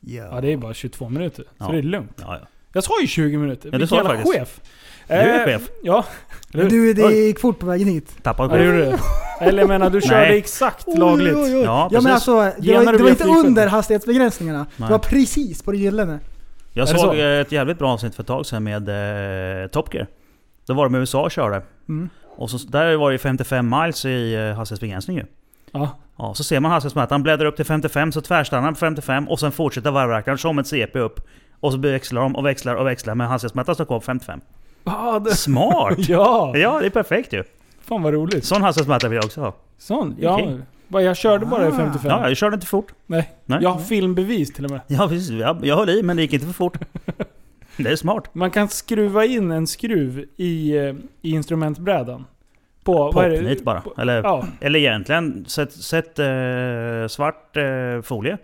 Ja 0.00 0.40
det 0.40 0.52
är 0.52 0.56
bara 0.56 0.74
22 0.74 1.08
minuter. 1.08 1.42
Så 1.42 1.64
Ja. 1.64 1.68
det 1.72 1.78
är 1.78 1.82
lugnt. 1.82 2.18
Ja, 2.20 2.38
ja. 2.40 2.46
Jag 2.72 2.84
sa 2.84 3.00
ju 3.00 3.06
20 3.06 3.36
minuter. 3.36 3.66
Ja, 3.68 3.70
det 3.70 3.78
Vilken 3.78 3.88
sa 3.88 3.96
jag 3.96 4.04
jävla 4.04 4.18
faktiskt. 4.18 4.38
chef. 4.38 4.60
Du 5.08 5.14
är 5.14 5.38
Eh, 5.40 5.44
chef. 5.58 5.68
Ja. 5.82 6.04
Hur? 6.52 6.70
Du, 6.70 6.92
det 6.94 7.12
gick 7.14 7.40
fort 7.40 7.58
på 7.58 7.66
vägen 7.66 7.88
hit. 7.88 8.16
Tappad 8.22 8.50
Ja 8.52 8.56
det 8.56 8.64
gjorde 8.64 8.78
det. 8.84 8.98
Eller 9.40 9.58
jag 9.62 9.68
menar, 9.68 9.90
du 9.90 10.00
körde 10.00 10.20
Nej. 10.20 10.38
exakt 10.38 10.98
lagligt. 10.98 11.34
Oj, 11.34 11.42
oj, 11.42 11.56
oj. 11.56 11.62
Ja, 11.62 11.82
Ja 11.82 11.88
precis. 11.88 12.04
men 12.04 12.12
alltså, 12.12 12.32
det 12.58 12.74
var, 12.84 12.92
du 12.92 12.98
det 12.98 13.02
var 13.04 13.10
inte 13.10 13.24
under 13.24 13.66
hastighetsbegränsningarna. 13.66 14.66
Nej. 14.76 14.86
Det 14.88 14.92
var 14.92 14.98
precis 14.98 15.62
på 15.62 15.72
det 15.72 15.78
gyllene. 15.78 16.18
Jag 16.72 16.86
det 16.86 16.90
såg 16.90 17.00
så? 17.00 17.12
ett 17.14 17.52
jävligt 17.52 17.78
bra 17.78 17.92
avsnitt 17.92 18.14
för 18.14 18.22
ett 18.22 18.26
tag 18.26 18.46
sedan 18.46 18.64
med 18.64 18.88
eh, 19.62 19.66
Top 19.68 19.94
Gear. 19.94 20.06
Då 20.66 20.74
var 20.74 20.84
de 20.84 20.94
i 20.94 20.98
USA 20.98 21.22
och 21.22 21.30
körde. 21.30 21.62
Mm. 21.88 22.08
Och 22.36 22.50
så, 22.50 22.58
där 22.68 22.96
var 22.96 23.10
det 23.10 23.14
ju 23.14 23.18
55 23.18 23.68
miles 23.68 24.04
i 24.04 24.34
eh, 24.34 24.56
hastighetsbegränsning 24.56 25.16
ju. 25.16 25.24
Ja. 25.72 25.98
Ja, 26.18 26.34
så 26.34 26.44
ser 26.44 26.60
man 26.60 26.70
hastighetsmätaren 26.70 27.22
bläddrar 27.22 27.46
upp 27.46 27.56
till 27.56 27.64
55, 27.64 28.12
så 28.12 28.20
tvärstannar 28.20 28.70
på 28.70 28.76
55 28.76 29.28
och 29.28 29.40
sen 29.40 29.52
fortsätter 29.52 29.90
varvräknaren 29.90 30.38
som 30.38 30.58
ett 30.58 30.66
CP 30.66 30.98
upp. 30.98 31.20
Och 31.60 31.72
så 31.72 31.78
växlar 31.78 32.22
de 32.22 32.36
och 32.36 32.46
växlar 32.46 32.74
och 32.74 32.86
växlar 32.86 33.14
men 33.14 33.26
hastighetsmätaren 33.26 33.74
står 33.74 33.84
kvar 33.84 33.98
på 33.98 34.04
55. 34.04 34.40
Ja, 34.84 35.18
det, 35.24 35.34
Smart! 35.34 35.94
ja. 36.08 36.56
Ja, 36.56 36.80
det 36.80 36.86
är 36.86 36.90
perfekt 36.90 37.32
ju. 37.32 37.44
Fan 37.80 38.02
vad 38.02 38.12
roligt. 38.12 38.44
Sån 38.44 38.62
hastighetsmätare 38.62 39.08
vill 39.08 39.16
jag 39.16 39.24
också 39.24 39.40
ha. 39.40 39.54
Sån? 39.78 40.16
Ja. 40.18 40.40
Bara, 40.88 41.02
Jag 41.02 41.16
körde 41.16 41.46
bara 41.46 41.64
i 41.64 41.68
Ah. 41.68 41.76
55. 41.76 42.10
Ja, 42.10 42.28
jag 42.28 42.36
körde 42.36 42.54
inte 42.54 42.66
fort. 42.66 42.92
Nej. 43.06 43.30
Nej. 43.46 43.58
Jag 43.62 43.70
har 43.70 43.80
filmbevis 43.80 44.52
till 44.52 44.64
och 44.64 44.70
med. 44.70 44.80
Ja, 44.86 45.08
precis. 45.08 45.30
Jag, 45.30 45.66
jag 45.66 45.76
höll 45.76 45.90
i, 45.90 46.02
men 46.02 46.16
det 46.16 46.22
gick 46.22 46.32
inte 46.32 46.46
för 46.46 46.52
fort. 46.52 46.78
Det 47.76 47.90
är 47.90 47.96
smart. 47.96 48.34
Man 48.34 48.50
kan 48.50 48.68
skruva 48.68 49.24
in 49.24 49.50
en 49.50 49.66
skruv 49.66 50.24
i, 50.36 50.76
eh, 50.76 50.94
i 51.22 51.30
instrumentbrädan. 51.30 52.24
På, 52.84 53.10
det? 53.22 53.36
Popnit 53.38 53.64
bara. 53.64 53.82
Eller, 53.98 54.22
Ja. 54.22 54.44
eller 54.60 54.78
egentligen, 54.78 55.44
sätt, 55.48 55.72
sätt 55.72 56.18
eh, 56.18 56.26
svart 57.08 57.56
eh, 57.56 58.02
folie. 58.02 58.38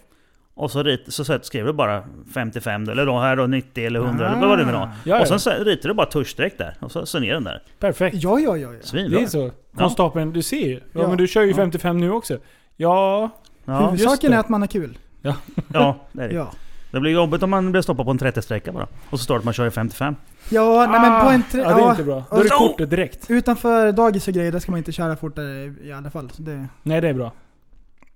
Och 0.55 0.71
så, 0.71 0.83
rit, 0.83 1.05
så 1.09 1.25
sätt, 1.25 1.45
skriver 1.45 1.67
du 1.67 1.73
bara 1.73 2.05
55, 2.35 2.89
eller 2.89 3.07
då 3.07 3.19
här 3.19 3.37
då 3.37 3.47
90 3.47 3.87
eller 3.87 4.01
100 4.01 4.29
eller 4.37 4.47
vad 4.49 4.59
du 4.59 4.65
vill 4.65 4.75
ha. 4.75 4.85
Ah. 4.85 4.89
Ja, 5.05 5.21
Och 5.21 5.27
sen 5.27 5.35
ja. 5.35 5.39
så 5.59 5.65
ritar 5.65 5.89
du 5.89 5.95
bara 5.95 6.07
tuschstreck 6.07 6.59
där. 6.59 6.77
Och 6.81 6.93
så, 6.93 7.07
så 7.07 7.19
ner 7.19 7.35
den 7.35 7.45
där. 7.45 7.63
Perfekt. 7.79 8.17
Ja, 8.21 8.39
ja, 8.41 8.57
ja. 8.57 8.73
ja. 8.73 8.79
Svinbra. 8.83 9.19
Det 9.19 9.25
är 9.25 9.29
så. 9.29 9.51
Konstapeln, 9.77 10.33
du 10.33 10.43
ser 10.43 10.67
ju. 10.69 10.75
Ja, 10.75 10.81
Ja. 11.01 11.09
men 11.09 11.17
du 11.17 11.27
kör 11.27 11.43
ju 11.43 11.49
Ja. 11.51 11.57
55 11.57 11.99
nu 11.99 12.11
också. 12.13 12.39
Ja, 12.77 13.31
Ja, 13.65 13.87
Huvudsaken 13.87 14.31
det. 14.31 14.37
är 14.37 14.41
att 14.41 14.49
man 14.49 14.61
har 14.63 14.69
kul. 14.69 14.99
ja 15.23 15.97
det 16.13 16.23
är 16.23 16.29
det. 16.29 16.35
Ja. 16.35 16.53
Det 16.91 17.01
blir 17.01 17.11
jobbigt 17.13 17.43
om 17.43 17.51
man 17.51 17.73
blir 17.73 17.83
stoppad 17.83 18.05
på 18.07 18.11
en 18.11 18.19
30-sträcka 18.19 18.73
bara. 18.73 18.87
Och 19.11 19.19
så 19.19 19.25
står 19.25 19.35
det 19.35 19.39
att 19.39 19.45
man 19.45 19.55
kör 19.55 19.67
i 19.67 19.71
55. 19.71 20.17
Ja, 20.49 20.87
nej 20.91 21.01
men 21.01 21.21
på 21.21 21.27
en... 21.29 21.43
Tre, 21.51 21.65
Ah, 21.65 21.71
ja, 21.71 21.77
det 21.77 21.83
är 21.83 21.91
inte 21.91 22.05
bra. 22.05 22.23
Då 22.31 22.37
är 22.37 22.43
det 22.45 22.49
kortet 22.51 22.91
direkt. 22.91 23.31
Utanför 23.31 23.93
dagis 23.93 24.29
och 24.29 24.35
grejer, 24.35 24.53
där 24.53 24.59
ska 24.59 24.73
man 24.73 24.79
inte 24.79 24.93
köra 24.93 25.17
fortare 25.17 25.75
i 25.83 25.93
alla 25.93 26.11
fall. 26.11 26.31
Så 26.31 26.43
det, 26.43 26.67
Nej, 26.83 27.01
det 27.01 27.09
är 27.09 27.15
bra. 27.15 27.33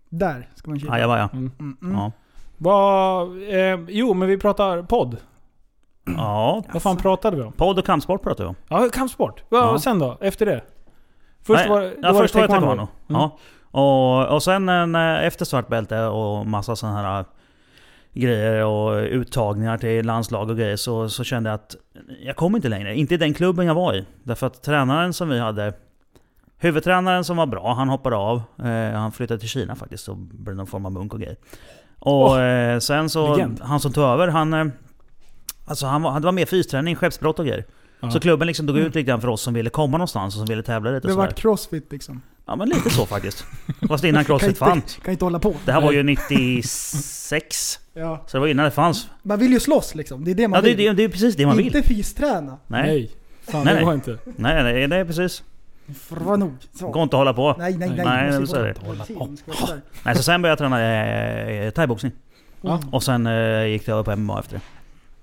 där 0.09 0.49
ska 0.55 0.71
man 0.71 0.81
köra. 0.81 0.91
Ja, 0.91 0.99
jag 1.01 1.09
var 1.09 1.19
ja. 1.19 1.29
Mm, 1.33 1.51
mm. 1.61 1.95
ja. 1.99 2.13
Vad... 2.59 3.27
Eh, 3.49 3.81
jo, 3.89 4.15
men 4.15 4.29
vi 4.29 4.39
pratar 4.39 4.83
podd. 4.83 5.17
Ja, 6.17 6.63
Vad 6.73 6.83
fan 6.83 6.97
pratade 6.97 7.37
vi 7.37 7.43
om? 7.43 7.53
podd 7.53 7.79
och 7.79 7.87
kampsport 7.87 8.23
pratar 8.23 8.45
vi 8.45 8.49
om. 8.49 8.55
Ja, 8.69 8.89
kampsport. 8.93 9.43
Vad 9.49 9.61
Ja. 9.75 9.79
sen 9.79 9.99
då? 9.99 10.19
Efter 10.21 10.47
det? 10.47 10.63
Först 11.43 11.61
Nej, 11.61 11.69
var, 11.69 11.81
då 11.81 11.91
ja, 12.03 12.13
var 12.13 12.21
först 12.21 12.35
det 12.35 12.41
var 12.41 12.47
det 12.49 12.53
taekwondo. 12.55 12.87
taekwondo. 12.87 12.93
Mm. 13.09 13.21
Ja. 13.21 13.81
Och, 13.81 14.35
och 14.35 14.43
sen 14.43 14.69
en, 14.69 14.95
eh, 14.95 15.25
efter 15.27 15.45
svart 15.45 15.69
bälte 15.69 16.01
och 16.05 16.47
massa 16.47 16.77
sådana 16.77 17.03
här 17.03 17.19
eh, 17.21 17.27
grejer 18.21 18.65
och 18.65 19.03
uttagningar 19.03 19.79
till 19.79 20.07
landslag 20.07 20.51
och 20.51 20.57
grejer 20.57 20.77
så, 20.77 21.09
så 21.09 21.25
kände 21.25 21.51
jag 21.51 21.55
att 21.55 21.77
jag 22.23 22.37
kom 22.37 22.57
inte 22.57 22.69
längre. 22.69 22.97
Inte 22.97 23.15
i 23.15 23.17
den 23.17 23.35
klubben 23.35 23.67
jag 23.67 23.75
var 23.75 23.95
i. 23.95 24.05
Därför 24.23 24.47
att 24.47 24.63
tränaren 24.63 25.13
som 25.13 25.29
vi 25.29 25.39
hade 25.39 25.73
Huvudtränaren 26.59 27.25
som 27.25 27.37
var 27.37 27.47
bra, 27.47 27.75
han 27.75 27.89
hoppade 27.89 28.17
av. 28.17 28.43
Eh, 28.59 28.99
han 28.99 29.13
flyttade 29.13 29.41
till 29.41 29.49
Kina 29.49 29.77
faktiskt 29.77 30.09
och 30.09 30.17
blev 30.17 30.57
någon 30.57 30.67
form 30.67 30.87
av 30.87 30.93
munk 30.93 31.15
och 31.15 31.21
grejer. 31.21 31.37
Och 31.99 32.31
Åh, 32.31 32.43
eh, 32.43 32.79
sen 32.79 33.11
så, 33.11 33.37
legend. 33.37 33.61
han 33.63 33.81
som 33.81 33.93
tog 33.93 34.05
över, 34.05 34.29
han... 34.29 34.55
Eh, 34.55 34.67
alltså 35.65 35.87
han 35.87 36.03
var, 36.03 36.11
han 36.11 36.23
var 36.23 36.33
med 36.33 36.49
fysträning, 36.49 36.97
skeppsbrott 36.97 37.39
och 37.39 37.47
grejer. 37.47 37.65
Ja. 38.01 38.11
Så 38.11 38.21
klubben 38.21 38.47
liksom 38.47 38.67
dog 38.67 38.79
ut 38.79 38.95
lite 38.95 39.03
grann 39.03 39.21
för 39.21 39.29
oss 39.29 39.43
som 39.43 39.55
ville 39.55 39.71
komma 39.71 39.97
någonstans 39.97 40.35
och 40.35 40.39
som 40.39 40.47
ville 40.47 40.63
tävla 40.63 40.91
lite 40.91 41.09
Det 41.09 41.15
vart 41.15 41.35
crossfit 41.35 41.93
liksom. 41.93 42.23
Ja 42.47 42.57
men 42.57 42.69
lite 42.69 42.91
så 42.91 43.07
faktiskt. 43.07 43.45
Fast 43.89 44.05
innan 44.05 44.15
Kan 44.25 44.25
Crossfit 44.25 44.49
inte, 44.49 44.59
fanns. 44.59 44.99
kan 45.05 45.13
inte 45.13 45.25
hålla 45.25 45.39
på. 45.39 45.55
Det 45.65 45.73
här 45.73 45.81
var 45.81 45.89
Nej. 45.89 45.97
ju 45.97 46.03
96. 46.03 47.79
Ja. 47.95 48.25
Så 48.27 48.37
det 48.37 48.41
var 48.41 48.47
innan 48.47 48.65
det 48.65 48.71
fanns. 48.71 49.09
Man 49.23 49.39
vill 49.39 49.53
ju 49.53 49.61
slåss 49.61 49.95
liksom. 49.95 50.25
Det 50.25 50.31
är 50.31 50.35
det 50.35 50.49
man 50.49 50.57
Ja 50.57 50.63
det, 50.63 50.71
är- 50.71 50.77
vill. 50.77 50.87
det, 50.87 50.93
det 50.93 51.05
är 51.05 51.09
precis 51.09 51.37
det 51.37 51.47
man 51.47 51.57
vill. 51.57 51.67
Inte 51.67 51.83
fysträna. 51.83 52.59
Nej. 52.67 52.83
Nej. 52.87 53.11
Fan, 53.49 53.65
Nej, 53.65 53.75
det 53.75 53.79
nej. 53.81 53.85
går 53.85 53.95
inte. 53.95 54.19
Nej, 54.37 54.63
nej, 54.89 55.01
är 55.01 55.05
precis. 55.05 55.43
För 56.01 56.17
vad 56.17 56.39
nog. 56.39 56.53
Så. 56.73 56.89
Går 56.91 57.03
inte 57.03 57.17
att 57.17 57.21
hålla 57.21 57.35
på. 57.35 57.55
Nej, 57.59 57.77
nej, 57.79 57.89
nej. 57.97 58.05
Nej, 58.05 58.41
måste 58.41 58.47
så 58.57 58.63
är 58.63 58.75
det. 58.81 58.87
hålla. 58.87 59.05
Nej, 60.05 60.17
så 60.17 60.23
sen 60.23 60.43
började 60.43 60.53
jag 60.65 60.71
träna 60.71 60.81
eh, 61.65 61.71
thaiboxning. 61.71 62.13
Ja. 62.61 62.83
Och 62.93 63.03
sen 63.03 63.27
eh, 63.27 63.65
gick 63.67 63.87
det 63.87 63.93
över 63.93 64.03
på 64.03 64.17
MMA 64.17 64.39
efter 64.41 64.61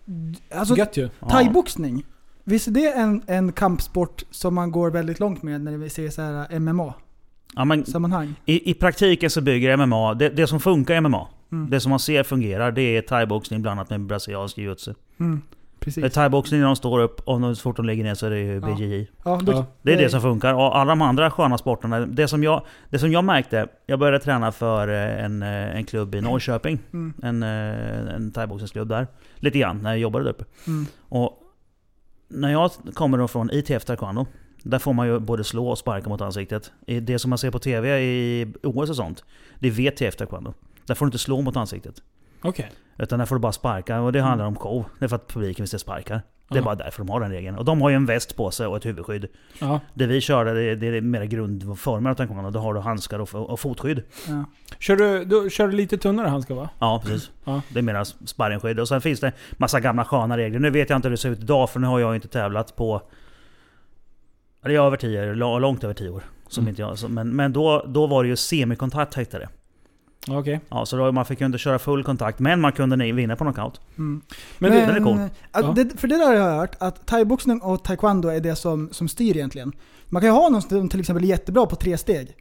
det. 0.05 0.55
Alltså, 0.57 0.75
Gött 0.77 0.97
ju. 0.97 1.09
Thaiboxning. 1.29 2.03
Visst 2.43 2.67
är 2.67 2.71
det 2.71 2.91
en, 2.91 3.21
en 3.27 3.51
kampsport 3.51 4.23
som 4.31 4.55
man 4.55 4.71
går 4.71 4.91
väldigt 4.91 5.19
långt 5.19 5.43
med 5.43 5.61
när 5.61 5.77
vi 5.77 5.89
ser 5.89 6.09
så 6.09 6.21
här 6.21 6.59
MMA-sammanhang? 6.59 6.93
Ja, 7.55 7.65
men 7.65 7.83
i, 8.45 8.71
I 8.71 8.73
praktiken 8.73 9.29
så 9.29 9.41
bygger 9.41 9.77
MMA, 9.77 10.13
det, 10.13 10.29
det 10.29 10.47
som 10.47 10.59
funkar 10.59 10.95
i 10.95 11.01
MMA, 11.01 11.27
Mm. 11.51 11.69
det 11.69 11.79
som 11.79 11.89
man 11.89 11.99
ser 11.99 12.23
fungerar, 12.23 12.71
det 12.71 12.81
är 12.81 13.01
thaiboxning 13.01 13.61
blandat 13.61 13.89
med 13.89 14.01
brasiliansk 14.05 14.57
jiu-jitsu. 14.57 14.93
Mm, 15.19 15.41
precis. 15.79 16.13
thaiboxning 16.13 16.59
när 16.59 16.67
de 16.67 16.75
står 16.75 16.99
upp 16.99 17.19
och 17.27 17.57
så 17.57 17.61
fort 17.61 17.75
de 17.75 17.85
ligger 17.85 18.03
ner 18.03 18.13
så 18.13 18.25
är 18.25 18.29
det 18.29 18.39
ju. 18.39 18.59
BJJ. 18.59 19.07
Ja, 19.23 19.41
Ja. 19.47 19.65
Det 19.81 19.93
är 19.93 19.97
det 19.97 20.09
som 20.09 20.21
funkar. 20.21 20.53
Och 20.53 20.77
alla 20.77 20.89
de 20.91 21.01
andra 21.01 21.31
sköna 21.31 21.57
sporterna, 21.57 21.99
det 21.99 22.27
som 22.27 22.43
jag, 22.43 22.63
det 22.89 22.99
som 22.99 23.11
jag 23.11 23.23
märkte, 23.23 23.67
jag 23.85 23.99
började 23.99 24.19
träna 24.19 24.51
för 24.51 24.87
eh, 24.87 25.25
en, 25.25 25.41
eh, 25.43 25.75
en 25.75 25.83
klubb 25.85 26.15
i 26.15 26.21
Norrköping. 26.21 26.79
Mm, 26.93 27.13
En, 27.23 27.43
eh, 27.43 28.15
en 28.15 28.31
thaiboxningsklubb 28.31 28.87
där. 28.89 29.07
Lite 29.35 29.59
grann, 29.59 29.77
när 29.83 29.89
jag 29.89 29.99
jobbade 29.99 30.25
där 30.25 30.31
uppe. 30.31 30.43
mm. 30.67 30.85
Och 31.09 31.37
när 32.29 32.51
jag 32.51 32.71
kommer 32.93 33.17
då 33.17 33.27
från 33.27 33.49
ITF 33.51 33.85
Taekwondo, 33.85 34.25
där 34.63 34.79
får 34.79 34.93
man 34.93 35.07
ju 35.07 35.19
både 35.19 35.43
slå 35.43 35.69
och 35.69 35.77
sparka 35.77 36.09
mot 36.09 36.21
ansiktet. 36.21 36.71
Det 37.01 37.19
som 37.19 37.29
man 37.29 37.37
ser 37.37 37.51
på 37.51 37.59
TV 37.59 37.99
i 38.01 38.53
OS 38.63 38.89
och 38.89 38.95
sånt, 38.95 39.23
det 39.59 39.67
är 39.67 39.71
VTF 39.71 40.15
Taekwondo. 40.15 40.53
Där 40.85 40.95
får 40.95 41.05
du 41.05 41.07
inte 41.07 41.17
slå 41.17 41.41
mot 41.41 41.57
ansiktet. 41.57 41.95
Okej. 42.41 42.71
Utan 42.97 43.19
där 43.19 43.25
får 43.25 43.35
du 43.35 43.39
bara 43.39 43.51
sparka 43.51 44.01
och 44.01 44.13
det 44.13 44.21
handlar 44.21 44.45
om 44.45 44.55
show. 44.55 44.85
Det 44.99 45.05
är 45.05 45.09
för 45.09 45.15
att 45.15 45.27
publiken 45.27 45.63
vill 45.63 45.69
se 45.69 45.79
sparkar. 45.79 46.21
Det 46.49 46.57
är 46.57 46.61
bara 46.63 46.75
därför 46.75 47.03
de 47.03 47.09
har 47.09 47.19
den 47.19 47.31
regeln. 47.31 47.57
Och 47.57 47.65
de 47.65 47.81
har 47.81 47.89
ju 47.89 47.95
en 47.95 48.05
väst 48.05 48.35
på 48.35 48.51
sig 48.51 48.67
och 48.67 48.77
ett 48.77 48.85
huvudskydd. 48.85 49.27
Ja. 49.59 49.79
Det 49.93 50.07
vi 50.07 50.21
körde, 50.21 50.53
det, 50.53 50.75
det 50.75 50.97
är 50.97 51.01
mera 51.01 51.25
grundformer 51.25 52.09
av 52.09 52.13
taekwondo. 52.15 52.49
Då 52.49 52.59
har 52.59 52.73
du 52.73 52.79
handskar 52.79 53.19
och, 53.19 53.35
och 53.35 53.59
fotskydd. 53.59 54.03
Ja. 54.27 54.45
Kör 54.79 54.95
du, 54.95 55.25
du 55.25 55.49
kör 55.49 55.67
du 55.67 55.73
lite 55.73 55.97
tunnare 55.97 56.27
handskar 56.27 56.55
va? 56.55 56.69
Ja, 56.79 57.01
precis. 57.05 57.31
Det 57.69 57.79
är 57.79 57.83
mera 57.83 58.05
sparringskydd. 58.05 58.79
Och 58.79 58.87
sen 58.87 59.01
finns 59.01 59.19
det 59.19 59.31
massa 59.51 59.79
gamla 59.79 60.05
sköna 60.05 60.37
regler. 60.37 60.59
Nu 60.59 60.69
vet 60.69 60.89
jag 60.89 60.97
inte 60.97 61.07
hur 61.07 61.11
det 61.11 61.17
ser 61.17 61.29
ut 61.29 61.39
idag, 61.39 61.69
för 61.69 61.79
nu 61.79 61.87
har 61.87 61.99
jag 61.99 62.15
inte 62.15 62.27
tävlat 62.27 62.75
på... 62.75 63.01
Det 64.63 64.75
är 64.75 64.79
över 64.85 64.97
10, 64.97 65.33
lo- 65.33 65.59
långt 65.59 65.83
över 65.83 65.93
10 65.93 66.09
år. 66.09 66.23
Som 66.47 66.61
Mm. 66.63 66.69
inte 66.69 66.81
jag, 66.81 67.11
men 67.11 67.35
men 67.35 67.53
då, 67.53 67.85
då 67.87 68.07
var 68.07 68.23
det 68.23 68.29
ju 68.29 68.35
semikontakt 68.35 69.13
hette 69.13 69.39
det. 69.39 69.49
Okej. 70.29 70.59
Ja, 70.69 70.85
så 70.85 70.97
då, 70.97 71.11
man 71.11 71.25
fick 71.25 71.39
ju 71.39 71.45
inte 71.45 71.57
köra 71.57 71.79
full 71.79 72.03
kontakt, 72.03 72.39
men 72.39 72.61
man 72.61 72.71
kunde 72.71 73.11
vinna 73.11 73.35
på 73.35 73.43
knockout. 73.43 73.81
Mm. 73.97 74.21
Men, 74.59 74.71
den 74.71 74.89
är 74.89 75.03
cool. 75.03 75.19
att 75.51 75.65
Ja. 75.65 75.73
det, 75.75 75.99
för 75.99 76.07
det 76.07 76.17
där 76.17 76.25
har 76.27 76.33
jag 76.33 76.57
hört, 76.59 76.75
att 76.79 77.05
thaiboxning 77.07 77.61
och 77.61 77.83
taekwondo 77.83 78.29
är 78.29 78.39
det 78.39 78.55
som, 78.55 78.89
som 78.91 79.07
styr 79.07 79.35
egentligen. 79.37 79.71
Man 80.05 80.21
kan 80.21 80.27
ju 80.29 80.33
ha 80.33 80.49
någon 80.49 80.61
som 80.61 80.89
till 80.89 80.99
exempel 80.99 81.23
är 81.23 81.27
jättebra 81.29 81.65
på 81.65 81.75
tre 81.75 81.97
steg. 81.97 82.35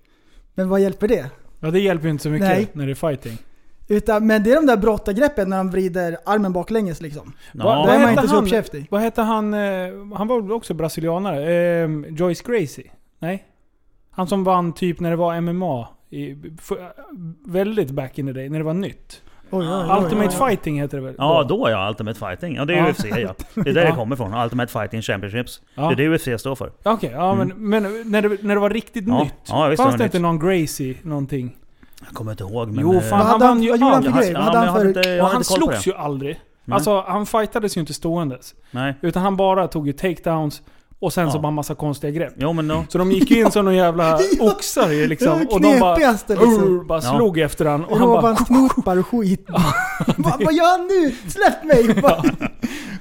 Men 0.55 0.69
vad 0.69 0.81
hjälper 0.81 1.09
det? 1.09 1.31
ja, 1.61 1.71
det 1.71 1.81
hjälper 1.81 2.05
ju 2.05 2.11
inte 2.11 2.23
så 2.23 2.31
mycket 2.31 2.49
Nej. 2.49 2.69
när 2.73 2.87
det 2.87 2.93
är 2.93 2.95
fighting. 2.95 3.39
Utan, 3.91 4.27
men 4.27 4.43
det 4.43 4.51
är 4.53 4.55
de 4.57 4.67
där 4.67 4.77
brottargreppen 4.77 5.49
när 5.51 5.57
de 5.57 5.71
vrider 5.71 6.17
armen 6.27 6.53
baklänges 6.53 7.01
liksom. 7.01 7.33
Då 7.53 7.65
Ja, 7.65 7.89
är 7.91 7.99
man 8.01 8.11
inte 8.11 8.29
så 8.29 8.35
han? 8.35 8.45
uppkäftig. 8.45 8.87
Vad 8.91 9.01
hette 9.01 9.23
han? 9.23 9.55
eh, 9.55 9.61
Han 10.15 10.29
var 10.29 10.41
väl 10.43 10.53
också 10.53 10.75
brasilianare? 10.75 11.53
Eh, 11.53 11.89
Joyce 12.09 12.43
Gracie? 12.47 12.91
Nej? 13.19 13.45
Han 14.11 14.27
som 14.27 14.45
vann 14.45 14.73
typ 14.73 15.01
när 15.01 15.11
det 15.11 15.17
var 15.17 15.41
MMA. 15.41 15.89
I, 16.11 16.37
för, 16.61 16.93
väldigt 17.47 17.91
back 17.91 18.19
in 18.19 18.27
the 18.27 18.33
day, 18.33 18.49
när 18.49 18.59
det 18.59 18.65
var 18.65 18.75
nytt. 18.75 19.23
Oj, 19.51 19.67
oj, 19.69 19.85
oj, 19.91 20.05
Ultimate. 20.05 20.37
Fighting 20.37 20.81
heter 20.81 20.97
det 20.99 21.05
väl? 21.05 21.15
ja, 21.19 21.47
då 21.49 21.67
är 21.67 21.71
jag 21.71 21.89
Ultimate 21.89 22.19
Fighting. 22.19 22.55
Ja, 22.55 22.65
det 22.65 22.75
är 22.75 22.79
Ja. 22.79 22.91
UFC 22.91 23.05
ja. 23.05 23.35
Det 23.55 23.71
är 23.71 23.75
där 23.75 23.81
Ja. 23.85 23.91
det 23.91 23.97
kommer 23.97 24.15
ifrån. 24.17 24.35
Ultimate 24.35 24.73
Fighting 24.73 25.03
Championships. 25.03 25.61
Ja. 25.75 25.83
Det 25.89 26.05
är 26.05 26.09
det 26.11 26.17
UFC 26.17 26.41
står 26.41 26.55
för. 26.55 26.73
Okej, 26.83 27.11
ja 27.15 27.35
men, 27.35 27.49
men 27.57 27.83
när, 28.11 28.23
det, 28.23 28.43
när 28.43 28.55
det 28.55 28.61
var 28.61 28.71
riktigt 28.71 29.05
Ja, 29.09 29.23
nytt. 29.23 29.33
ja, 29.49 29.67
visst, 29.69 29.83
fanns 29.83 29.95
det 29.95 29.99
det 29.99 30.05
inte 30.05 30.19
någon 30.19 30.39
Gracie 30.39 30.95
någonting? 31.03 31.57
Jag 32.05 32.09
kommer 32.15 32.31
inte 32.31 32.45
ihåg 32.45 32.69
men... 32.69 32.81
Jo, 32.85 32.95
eh, 32.95 33.01
fan, 33.01 33.11
Vad 33.11 33.19
han 33.19 33.27
hade 33.33 33.45
han- 33.47 33.57
vann 33.57 33.63
ju 33.63 33.69
gjorde 33.71 33.85
han 33.85 34.03
för 34.03 34.11
grej? 34.13 34.33
Vad 34.33 34.43
Ja, 34.43 34.47
hade 34.47 34.59
han 34.59 34.75
för... 34.81 34.89
inte- 34.89 35.21
Och 35.23 35.29
han 35.29 35.45
slogs 35.45 35.87
ju 35.87 35.95
aldrig. 35.95 36.41
Nej. 36.65 36.75
Alltså 36.75 37.01
han 37.07 37.27
fightades 37.27 37.77
ju 37.77 37.81
inte 37.81 37.95
ståendes. 37.95 38.55
Nej. 38.71 38.95
Utan 39.03 39.23
han 39.23 39.37
bara 39.37 39.69
tog 39.69 39.87
ju 39.87 39.93
takedowns 39.93 40.63
och 40.99 41.13
sen 41.13 41.31
så 41.31 41.37
Ja. 41.39 41.43
bara 41.43 41.51
massa 41.53 41.75
konstiga 41.75 42.11
grepp. 42.11 42.33
Jo 42.37 42.53
men 42.53 42.69
då... 42.69 42.85
Så 42.89 42.99
de 42.99 43.13
gick 43.13 43.31
ju 43.31 43.41
in 43.41 43.51
som 43.51 43.65
någon 43.65 43.75
jävla 43.77 44.19
oxar 44.41 44.91
ju 44.91 45.07
liksom. 45.07 45.47
Och 45.51 45.61
de 45.61 45.81
bara, 45.81 45.97
liksom. 45.97 46.87
Bara 46.87 47.01
Ja. 47.05 47.17
slog 47.17 47.39
efter 47.39 47.65
han 47.65 47.85
och 47.85 47.99
han 47.99 48.09
bara... 48.09 48.17
Råbandsknutpar 48.19 48.97
och 48.99 49.07
skit. 49.07 49.47
vad, 50.17 50.45
vad 50.45 50.55
gör 50.55 50.79
han 50.79 50.87
nu? 50.87 51.31
Släpp 51.31 51.65
mig! 51.65 52.03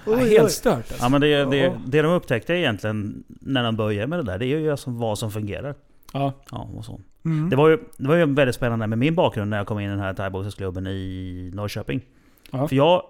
Ja, 0.05 0.13
oj, 0.15 0.29
helt 0.29 0.51
stört 0.51 0.75
alltså. 0.75 0.95
Ja 0.99 1.09
men 1.09 1.21
det, 1.21 1.45
det, 1.45 1.57
Ja. 1.57 1.71
det 1.85 2.01
de 2.01 2.11
upptäckte 2.11 2.53
egentligen 2.53 3.23
när 3.27 3.63
de 3.63 3.75
började 3.75 4.07
med 4.07 4.19
det 4.19 4.23
där, 4.23 4.37
det 4.39 4.45
är 4.45 4.57
ju 4.59 4.71
alltså 4.71 4.89
vad 4.89 5.19
som 5.19 5.31
fungerar. 5.31 5.75
Ja. 6.13 6.33
Ja, 6.51 6.69
och 6.77 6.85
så. 6.85 6.99
Mm. 7.25 7.49
Det, 7.49 7.55
var 7.55 7.69
ju, 7.69 7.77
det 7.97 8.07
var 8.07 8.15
ju 8.15 8.33
väldigt 8.33 8.55
spännande 8.55 8.87
med 8.87 8.97
min 8.97 9.15
bakgrund 9.15 9.49
när 9.49 9.57
jag 9.57 9.67
kom 9.67 9.79
in 9.79 9.87
i 9.87 9.89
den 9.89 9.99
här 9.99 10.13
thaiboxningsklubben 10.13 10.87
i 10.87 11.51
Norrköping. 11.53 12.01
Ja. 12.51 12.67
För 12.67 12.75
jag 12.75 13.03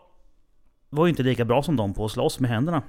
var 0.89 1.05
ju 1.05 1.09
inte 1.09 1.23
lika 1.23 1.45
bra 1.45 1.63
som 1.63 1.75
dem 1.75 1.93
på 1.93 2.05
att 2.05 2.11
slåss 2.11 2.39
med 2.39 2.51
händerna. 2.51 2.81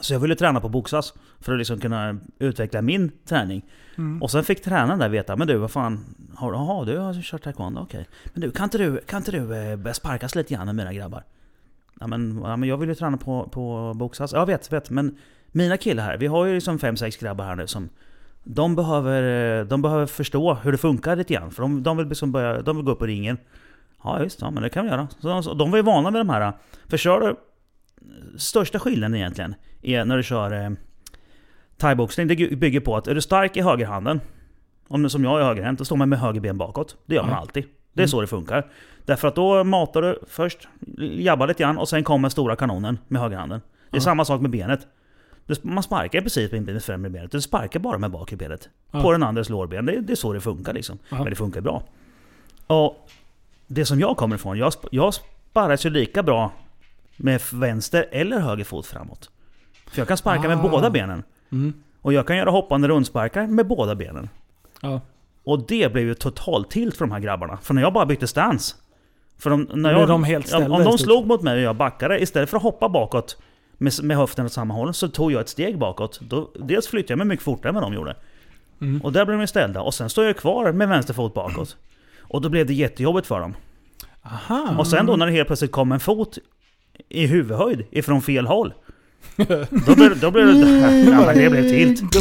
Så 0.00 0.12
jag 0.12 0.20
ville 0.20 0.34
träna 0.34 0.60
på 0.60 0.68
boxas 0.68 1.14
för 1.40 1.52
att 1.52 1.58
liksom 1.58 1.80
kunna 1.80 2.18
utveckla 2.38 2.82
min 2.82 3.12
träning. 3.24 3.64
Mm. 3.98 4.22
Och 4.22 4.30
sen 4.30 4.44
fick 4.44 4.62
tränaren 4.62 4.98
där 4.98 5.08
veta, 5.08 5.36
men 5.36 5.46
du 5.46 5.56
vad 5.56 5.70
fan, 5.70 6.04
har, 6.34 6.52
aha, 6.52 6.84
du 6.84 6.98
har 6.98 7.22
kört 7.22 7.42
taekwondo, 7.42 7.80
okej. 7.80 8.06
Men 8.32 8.40
du, 8.40 8.50
kan 8.50 8.64
inte 8.64 8.78
du, 8.78 9.00
kan 9.06 9.16
inte 9.16 9.30
du 9.30 9.56
eh, 9.56 9.92
sparkas 9.92 10.34
lite 10.34 10.54
grann 10.54 10.66
med 10.66 10.74
mina 10.74 10.92
grabbar? 10.92 11.24
Ja 12.00 12.06
men, 12.06 12.40
ja, 12.44 12.56
men 12.56 12.68
jag 12.68 12.76
vill 12.76 12.88
ju 12.88 12.94
träna 12.94 13.16
på, 13.16 13.48
på 13.48 13.94
boxas. 13.94 14.32
Ja 14.32 14.44
vet, 14.44 14.72
vet. 14.72 14.90
Men 14.90 15.16
mina 15.52 15.76
killar 15.76 16.04
här, 16.04 16.16
vi 16.16 16.26
har 16.26 16.46
ju 16.46 16.54
liksom 16.54 16.78
fem 16.78 16.96
sex 16.96 17.16
grabbar 17.16 17.44
här 17.44 17.56
nu 17.56 17.66
som 17.66 17.88
de 18.48 18.76
behöver, 18.76 19.58
eh, 19.60 19.66
de 19.66 19.82
behöver 19.82 20.06
förstå 20.06 20.54
hur 20.54 20.72
det 20.72 20.78
funkar 20.78 21.16
lite 21.16 21.34
grann. 21.34 21.50
För 21.50 21.62
de, 21.62 21.82
de, 21.82 21.96
vill, 21.96 22.08
liksom 22.08 22.32
börja, 22.32 22.62
de 22.62 22.76
vill 22.76 22.84
gå 22.84 22.92
upp 22.92 22.98
på 22.98 23.06
ringen. 23.06 23.38
Ja 24.04 24.18
visst, 24.22 24.40
ja, 24.40 24.50
men 24.50 24.62
det 24.62 24.68
kan 24.68 24.84
vi 24.84 24.90
göra. 24.90 25.08
Så, 25.20 25.42
så, 25.42 25.54
de 25.54 25.70
var 25.70 25.78
ju 25.78 25.82
vana 25.82 26.10
med 26.10 26.20
de 26.20 26.28
här. 26.28 26.52
För 26.88 26.96
kör 26.96 27.20
du... 27.20 27.36
Största 28.38 28.78
skillnaden 28.78 29.14
egentligen 29.16 29.54
är 29.82 30.04
när 30.04 30.16
du 30.16 30.22
kör 30.22 30.64
eh, 30.64 30.70
thaiboxning. 31.76 32.26
Det 32.28 32.56
bygger 32.56 32.80
på 32.80 32.96
att 32.96 33.08
är 33.08 33.14
du 33.14 33.20
stark 33.20 33.56
i 33.56 33.60
högerhanden, 33.60 34.20
om 34.88 35.02
du 35.02 35.08
som 35.08 35.24
jag 35.24 35.40
är 35.40 35.44
högerhänt, 35.44 35.78
då 35.78 35.84
står 35.84 35.96
man 35.96 36.08
med 36.08 36.18
höger 36.18 36.40
ben 36.40 36.58
bakåt. 36.58 36.96
Det 37.06 37.14
gör 37.14 37.22
man 37.22 37.30
Ja. 37.30 37.36
alltid. 37.36 37.64
Det 37.92 38.02
är 38.02 38.06
så 38.06 38.20
det 38.20 38.26
funkar. 38.26 38.66
Därför 39.04 39.28
att 39.28 39.34
då 39.34 39.64
matar 39.64 40.02
du 40.02 40.18
först, 40.28 40.68
jabbar 40.98 41.46
lite 41.46 41.62
grann 41.62 41.78
och 41.78 41.88
sen 41.88 42.04
kommer 42.04 42.28
stora 42.28 42.56
kanonen 42.56 42.98
med 43.08 43.22
högerhanden. 43.22 43.60
Det 43.90 43.96
är 43.96 44.00
samma 44.00 44.24
sak 44.24 44.40
med 44.40 44.50
benet. 44.50 44.86
Man 45.62 45.82
sparkar 45.82 46.20
precis 46.20 46.52
med 46.52 46.64
det 46.66 46.80
främre 46.80 47.10
benet. 47.10 47.32
Du 47.32 47.40
sparkar 47.40 47.80
bara 47.80 47.98
med 47.98 48.10
bakre 48.10 48.36
benet. 48.36 48.68
Ja. 48.90 49.02
På 49.02 49.12
den 49.12 49.22
andres 49.22 49.48
lårben. 49.48 49.86
Det, 49.86 50.00
det 50.00 50.12
är 50.12 50.16
så 50.16 50.32
det 50.32 50.40
funkar 50.40 50.72
liksom. 50.72 50.98
Ja. 51.08 51.16
Men 51.16 51.26
det 51.30 51.36
funkar 51.36 51.60
bra. 51.60 51.82
Och 52.66 53.08
det 53.66 53.84
som 53.84 54.00
jag 54.00 54.16
kommer 54.16 54.36
ifrån, 54.36 54.58
jag, 54.58 54.72
jag 54.90 55.14
sparras 55.14 55.86
ju 55.86 55.90
lika 55.90 56.22
bra 56.22 56.52
med 57.16 57.42
vänster 57.52 58.08
eller 58.10 58.40
höger 58.40 58.64
fot 58.64 58.86
framåt. 58.86 59.30
För 59.90 59.98
jag 60.00 60.08
kan 60.08 60.16
sparka 60.16 60.48
med 60.48 60.58
Ah. 60.58 60.68
båda 60.68 60.90
benen. 60.90 61.22
Mm. 61.52 61.72
Och 62.02 62.12
jag 62.12 62.26
kan 62.26 62.36
göra 62.36 62.50
hoppande 62.50 62.88
rundsparkar 62.88 63.46
med 63.46 63.66
båda 63.66 63.94
benen. 63.94 64.28
Ja. 64.80 65.00
Och 65.44 65.66
det 65.66 65.92
blev 65.92 66.06
ju 66.06 66.14
totalt 66.14 66.70
tilt 66.70 66.96
för 66.96 67.04
de 67.06 67.12
här 67.12 67.20
grabbarna. 67.20 67.56
För 67.62 67.74
när 67.74 67.82
jag 67.82 67.92
bara 67.92 68.06
bytte 68.06 68.26
stance. 68.26 68.76
För 69.38 69.50
de, 69.50 69.68
när 69.74 69.92
jag, 69.92 70.08
de 70.08 70.24
helt 70.24 70.48
ställda 70.48 70.70
Om 70.76 70.84
de 70.84 70.98
slog 70.98 71.26
mot 71.26 71.42
mig 71.42 71.54
och 71.54 71.60
jag 71.62 71.76
backade, 71.76 72.22
istället 72.22 72.50
för 72.50 72.56
att 72.56 72.62
hoppa 72.62 72.88
bakåt 72.88 73.38
med, 73.78 73.92
med 74.02 74.16
höften 74.16 74.46
åt 74.46 74.52
samma 74.52 74.74
håll, 74.74 74.94
så 74.94 75.08
tog 75.08 75.32
jag 75.32 75.40
ett 75.40 75.48
steg 75.48 75.78
bakåt. 75.78 76.20
Då, 76.20 76.50
dels 76.54 76.86
flyttade 76.86 77.12
jag 77.12 77.18
mig 77.18 77.26
mycket 77.26 77.44
fortare 77.44 77.68
än 77.68 77.74
vad 77.74 77.84
de 77.84 77.94
gjorde. 77.94 78.16
Mm. 78.80 79.00
Och 79.00 79.12
där 79.12 79.24
blev 79.24 79.38
de 79.38 79.46
ställda. 79.46 79.80
Och 79.80 79.94
sen 79.94 80.10
står 80.10 80.24
jag 80.24 80.36
kvar 80.36 80.72
med 80.72 80.88
vänster 80.88 81.14
fot 81.14 81.34
bakåt. 81.34 81.76
Och 82.20 82.40
då 82.40 82.48
blev 82.48 82.66
det 82.66 82.74
jättejobbigt 82.74 83.26
för 83.26 83.40
dem. 83.40 83.54
Aha. 84.22 84.74
Och 84.78 84.86
sen 84.86 85.06
då 85.06 85.16
när 85.16 85.26
det 85.26 85.32
helt 85.32 85.46
plötsligt 85.46 85.72
kom 85.72 85.92
en 85.92 86.00
fot 86.00 86.38
i 87.08 87.26
huvudhöjd 87.26 87.84
ifrån 87.90 88.22
fel 88.22 88.46
håll. 88.46 88.74
Då 89.86 89.94
blev, 89.94 90.20
då 90.20 90.30
blev 90.30 90.46
det... 90.46 90.52
Ja, 91.10 91.26
men 91.26 91.38
det 91.38 91.50
blev 91.50 91.62
tilt. 91.62 92.12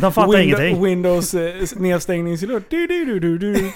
De 0.00 0.12
fattar 0.12 0.38
ingenting. 0.38 0.84
Windows 0.84 1.34
eh, 1.34 1.54
nedstängningslur. 1.76 2.62
Du, 2.68 2.86
du, 2.86 3.04
du, 3.04 3.20
du, 3.20 3.38
du. 3.38 3.70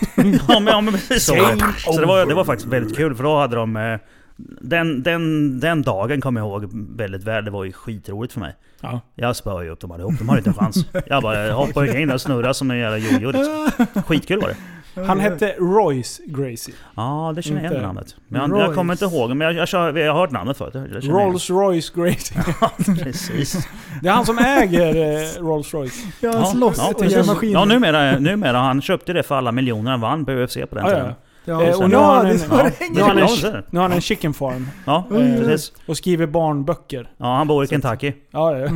Ja 0.48 0.60
men, 0.60 0.66
ja, 0.66 0.80
men 0.80 0.94
precis 0.94 1.24
så. 1.24 1.34
Så 1.78 2.00
det 2.00 2.06
var, 2.06 2.26
det 2.26 2.34
var 2.34 2.44
faktiskt 2.44 2.68
väldigt 2.68 2.96
kul 2.96 3.14
för 3.14 3.24
då 3.24 3.38
hade 3.38 3.56
de... 3.56 3.76
eh, 3.76 3.98
Den, 4.60 5.02
den, 5.02 5.60
den 5.60 5.82
dagen 5.82 6.20
kommer 6.20 6.40
jag 6.40 6.48
ihåg 6.48 6.70
väldigt 6.96 7.24
väl. 7.24 7.44
Det 7.44 7.50
var 7.50 7.64
ju 7.64 7.72
skitroligt 7.72 8.32
för 8.32 8.40
mig. 8.40 8.54
Ja. 8.80 9.00
Jag 9.14 9.36
spöade 9.36 9.64
ju 9.64 9.70
upp 9.70 9.80
dem 9.80 9.90
allihop. 9.92 10.18
De 10.18 10.28
hade 10.28 10.38
inte 10.38 10.50
en 10.50 10.54
chans. 10.54 10.76
Jag 11.06 11.22
bara 11.22 11.52
hoppade 11.52 11.86
omkring 11.88 12.06
där 12.06 12.14
och 12.14 12.20
snurrade 12.20 12.54
som 12.54 12.70
en 12.70 12.78
jävla 12.78 12.98
jojo 12.98 13.30
liksom. 13.32 14.02
Skitkul 14.02 14.40
var 14.40 14.48
det. 14.48 14.56
Han 15.06 15.20
hette 15.20 15.54
Royce 15.58 16.20
Gracie. 16.26 16.74
Ja, 16.96 17.32
det 17.36 17.42
känner 17.42 17.62
jag 17.62 17.70
igen 17.72 17.82
namnet. 17.82 18.16
Men 18.28 18.50
jag, 18.50 18.60
jag 18.60 18.74
kommer 18.74 18.94
inte 18.94 19.04
ihåg, 19.04 19.28
men 19.36 19.40
jag, 19.40 19.54
jag, 19.54 19.68
kör- 19.68 19.96
jag 19.98 20.12
har 20.12 20.20
hört 20.20 20.30
namnet 20.30 20.56
förut. 20.56 20.74
Jag 20.74 20.84
känner 21.02 21.18
igen. 21.20 21.26
Rolls 21.30 21.50
Royce 21.50 21.92
Gracie. 21.94 22.36
Precis. 23.02 23.68
Det 24.02 24.08
är 24.08 24.12
han 24.12 24.26
som 24.26 24.38
äger 24.38 24.96
eh, 24.96 25.42
Rolls 25.42 25.74
Royce. 25.74 25.94
Ja, 26.20 26.32
han 26.36 26.46
slåss 26.46 26.76
ja, 26.78 26.86
till 26.92 27.08
precis. 27.08 27.26
maskiner. 27.26 27.52
ja 27.52 27.64
numera, 27.64 28.18
numera. 28.18 28.58
Han 28.58 28.82
köpte 28.82 29.12
det 29.12 29.22
för 29.22 29.34
alla 29.34 29.52
miljoner 29.52 29.90
han 29.90 30.00
vann 30.00 30.24
på 30.24 30.32
UFC 30.32 30.54
på 30.54 30.74
den 30.74 30.84
Ja, 30.84 30.88
tiden. 30.90 31.06
ja. 31.06 31.14
Ja, 31.48 31.62
Eh, 31.62 31.82
och 31.82 31.90
nu 31.90 31.96
har 31.96 32.16
han 32.16 32.26
en- 32.26 32.38
Ja, 32.50 32.70
Nu 32.92 33.00
har 33.00 33.08
han 33.08 33.18
en, 33.54 33.64
nu 33.70 33.80
har 33.80 33.88
han 33.88 34.00
chicken 34.00 34.34
farm. 34.34 34.68
Ja, 34.86 35.06
Mm. 35.10 35.36
precis. 35.44 35.72
Och 35.86 35.96
skriver 35.96 36.26
barnböcker. 36.26 37.10
Ja, 37.16 37.36
han 37.36 37.48
bor 37.48 37.64
i 37.64 37.66
Kentucky. 37.66 38.12
Ja, 38.30 38.58
ja. 38.58 38.68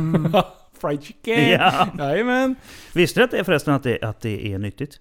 Fried 0.81 1.03
chicken. 1.03 1.49
Ja. 1.49 1.87
Jajamän. 1.97 2.55
Visste 2.93 3.19
du 3.19 3.23
att 3.23 3.31
det 3.31 3.37
är 3.39 3.43
förresten 3.43 3.73
att 3.73 3.83
det, 3.83 4.01
att 4.03 4.21
det 4.21 4.53
är 4.53 4.57
nyttigt? 4.59 4.99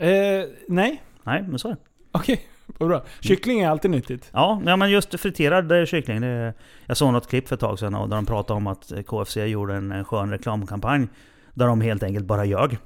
Eh, 0.00 0.08
nej. 0.68 1.02
Nej, 1.22 1.44
men 1.48 1.58
så 1.58 1.68
är 1.68 1.72
det. 1.72 1.78
Okej, 2.12 2.40
vad 2.78 2.88
bra. 2.88 3.02
Kyckling 3.20 3.60
är 3.60 3.68
alltid 3.70 3.90
nyttigt. 3.90 4.30
Ja, 4.32 4.62
ja, 4.66 4.76
men 4.76 4.90
just 4.90 5.20
friterad 5.20 5.72
eh, 5.72 5.84
kyckling. 5.86 6.20
Det, 6.20 6.54
jag 6.86 6.96
såg 6.96 7.12
något 7.12 7.28
klipp 7.28 7.48
för 7.48 7.54
ett 7.54 7.60
tag 7.60 7.78
sedan 7.78 7.94
och 7.94 8.08
där 8.08 8.16
de 8.16 8.26
pratade 8.26 8.56
om 8.56 8.66
att 8.66 8.92
eh, 8.92 9.02
KFC 9.02 9.36
gjorde 9.36 9.74
en, 9.74 9.92
en 9.92 10.04
skön 10.04 10.30
reklamkampanj. 10.30 11.08
Där 11.54 11.66
de 11.66 11.80
helt 11.80 12.02
enkelt 12.02 12.24
bara 12.26 12.44
ljög. 12.44 12.78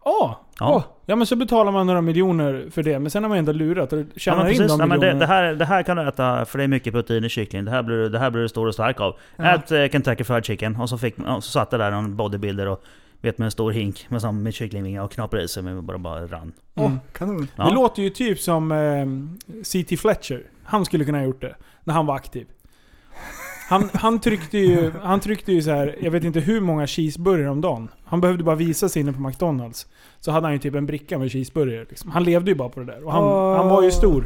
Åh! 0.00 0.34
Ja. 0.60 0.74
Åh. 0.76 0.82
ja 1.06 1.16
men 1.16 1.26
så 1.26 1.36
betalar 1.36 1.72
man 1.72 1.86
några 1.86 2.00
miljoner 2.00 2.66
för 2.70 2.82
det, 2.82 2.98
men 2.98 3.10
sen 3.10 3.22
har 3.22 3.28
man 3.28 3.38
ändå 3.38 3.52
lurat 3.52 3.92
och 3.92 3.98
Ja, 3.98 4.04
tjänar 4.16 4.40
in 4.40 4.46
precis. 4.46 4.68
de 4.72 4.80
Ja, 4.80 4.86
men 4.86 5.00
det, 5.00 5.06
miljonerna. 5.06 5.18
det, 5.20 5.26
här, 5.26 5.54
det 5.54 5.64
här 5.64 5.82
kan 5.82 5.96
du 5.96 6.08
äta, 6.08 6.44
för 6.44 6.58
det 6.58 6.64
är 6.64 6.68
mycket 6.68 6.92
protein 6.92 7.24
i 7.24 7.28
kyckling. 7.28 7.64
Det 7.64 7.70
här 7.70 7.82
blir, 7.82 8.08
det 8.08 8.18
här 8.18 8.30
blir 8.30 8.42
du 8.42 8.48
stor 8.48 8.66
och 8.66 8.74
stark 8.74 9.00
av. 9.00 9.16
Ja. 9.36 9.54
Ät 9.54 9.72
eh, 9.72 9.88
Kentucky 9.88 10.24
Fried 10.24 10.44
Chicken. 10.44 10.76
Och 10.76 10.88
så, 10.88 10.98
fick, 10.98 11.14
ja, 11.26 11.40
så 11.40 11.50
satt 11.50 11.70
det 11.70 11.78
där 11.78 11.92
en 11.92 12.16
bodybuilder 12.16 12.66
och 12.68 12.82
vet 13.20 13.38
med 13.38 13.44
en 13.44 13.50
stor 13.50 13.72
hink 13.72 14.06
med, 14.08 14.34
med 14.34 14.54
kycklingvingar 14.54 15.02
och 15.02 15.12
knaprar 15.12 15.40
i 15.40 15.48
sig 15.48 15.62
men 15.62 15.86
bara, 15.86 15.98
bara 15.98 16.26
rann. 16.26 16.52
Åh, 16.74 16.92
kanon. 17.12 17.48
Ja. 17.56 17.64
Det 17.64 17.74
låter 17.74 18.02
ju 18.02 18.10
typ 18.10 18.38
som 18.40 18.72
eh, 18.72 19.62
C.T. 19.62 19.96
Fletcher. 19.96 20.42
Han 20.64 20.84
skulle 20.84 21.04
kunna 21.04 21.18
ha 21.18 21.24
gjort 21.24 21.40
det. 21.40 21.54
När 21.84 21.94
han 21.94 22.06
var 22.06 22.14
aktiv. 22.14 22.46
Han, 23.70 23.90
han 23.94 24.20
tryckte 24.20 24.58
ju, 24.58 24.92
han 25.02 25.20
tryckte 25.20 25.52
ju 25.52 25.62
så 25.62 25.70
här, 25.70 25.96
jag 26.00 26.10
vet 26.10 26.24
inte 26.24 26.40
hur 26.40 26.60
många 26.60 26.86
cheeseburgare 26.86 27.50
om 27.50 27.60
dagen. 27.60 27.88
Han 28.04 28.20
behövde 28.20 28.44
bara 28.44 28.56
visa 28.56 28.88
sig 28.88 29.02
inne 29.02 29.12
på 29.12 29.20
McDonalds. 29.20 29.86
Så 30.20 30.30
hade 30.30 30.46
han 30.46 30.52
ju 30.52 30.58
typ 30.58 30.74
en 30.74 30.86
bricka 30.86 31.18
med 31.18 31.32
cheeseburgare. 31.32 31.86
Liksom. 31.88 32.10
Han 32.10 32.24
levde 32.24 32.50
ju 32.50 32.54
bara 32.54 32.68
på 32.68 32.80
det 32.80 32.86
där. 32.86 33.04
Och 33.04 33.12
han, 33.12 33.24
Åh. 33.24 33.56
han 33.56 33.68
var 33.68 33.82
ju 33.82 33.90
stor. 33.90 34.20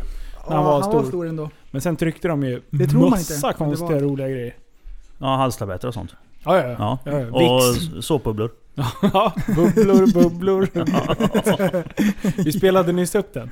När 0.48 0.56
han 0.56 0.64
Ja, 0.64 0.70
var 0.70 0.80
han 0.82 0.92
var 0.92 1.00
stor. 1.00 1.08
stor 1.08 1.26
ändå. 1.28 1.50
Men 1.70 1.80
sen 1.80 1.96
tryckte 1.96 2.28
de 2.28 2.42
ju 2.42 2.62
Det 2.70 2.86
tror 2.86 3.00
man 3.00 3.10
massa 3.10 3.34
inte, 3.48 3.58
konstiga 3.58 3.90
var- 3.90 4.00
roliga 4.00 4.28
grejer. 4.28 4.54
Ja, 5.18 5.36
halstabletter 5.36 5.88
och 5.88 5.94
sånt. 5.94 6.14
Ja, 6.44 6.56
ja, 6.56 6.68
ja. 6.68 6.98
Ja. 7.04 7.12
ja, 7.12 7.20
ja. 7.20 7.54
Och 7.54 8.04
såpbubblor. 8.04 8.50
Ja, 9.12 9.32
bubblor, 9.56 10.12
bubblor. 10.22 10.68
Vi 12.44 12.52
spelade 12.52 12.92
nyss 12.92 13.14
upp 13.14 13.34
den. 13.34 13.50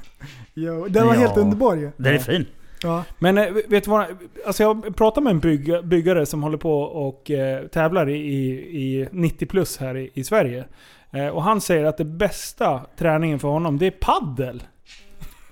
Jo, 0.54 0.86
den 0.88 1.06
var 1.06 1.14
Ja. 1.14 1.20
helt 1.20 1.36
underbar 1.36 1.74
ju. 1.74 1.90
Den 1.96 2.14
är 2.14 2.18
fin. 2.18 2.46
Ja. 2.82 3.04
Men 3.18 3.38
eh, 3.38 3.44
vet 3.68 3.84
du 3.84 3.90
vad? 3.90 4.04
Alltså 4.46 4.62
jag 4.62 4.96
pratade 4.96 5.24
med 5.24 5.30
en 5.30 5.40
bygg, 5.40 5.84
byggare 5.84 6.26
som 6.26 6.42
håller 6.42 6.58
på 6.58 6.80
och 6.82 7.30
eh, 7.30 7.66
tävlar 7.66 8.08
i, 8.08 8.14
i, 8.16 8.48
i 8.82 9.08
90 9.12 9.46
plus 9.46 9.78
här 9.78 9.96
i, 9.96 10.10
i 10.14 10.24
Sverige. 10.24 10.64
Eh, 11.12 11.26
och 11.28 11.42
han 11.42 11.60
säger 11.60 11.84
att 11.84 11.96
det 11.98 12.04
bästa 12.04 12.80
träningen 12.98 13.38
för 13.38 13.48
honom, 13.48 13.78
det 13.78 13.86
är 13.86 13.90
paddel. 13.90 14.62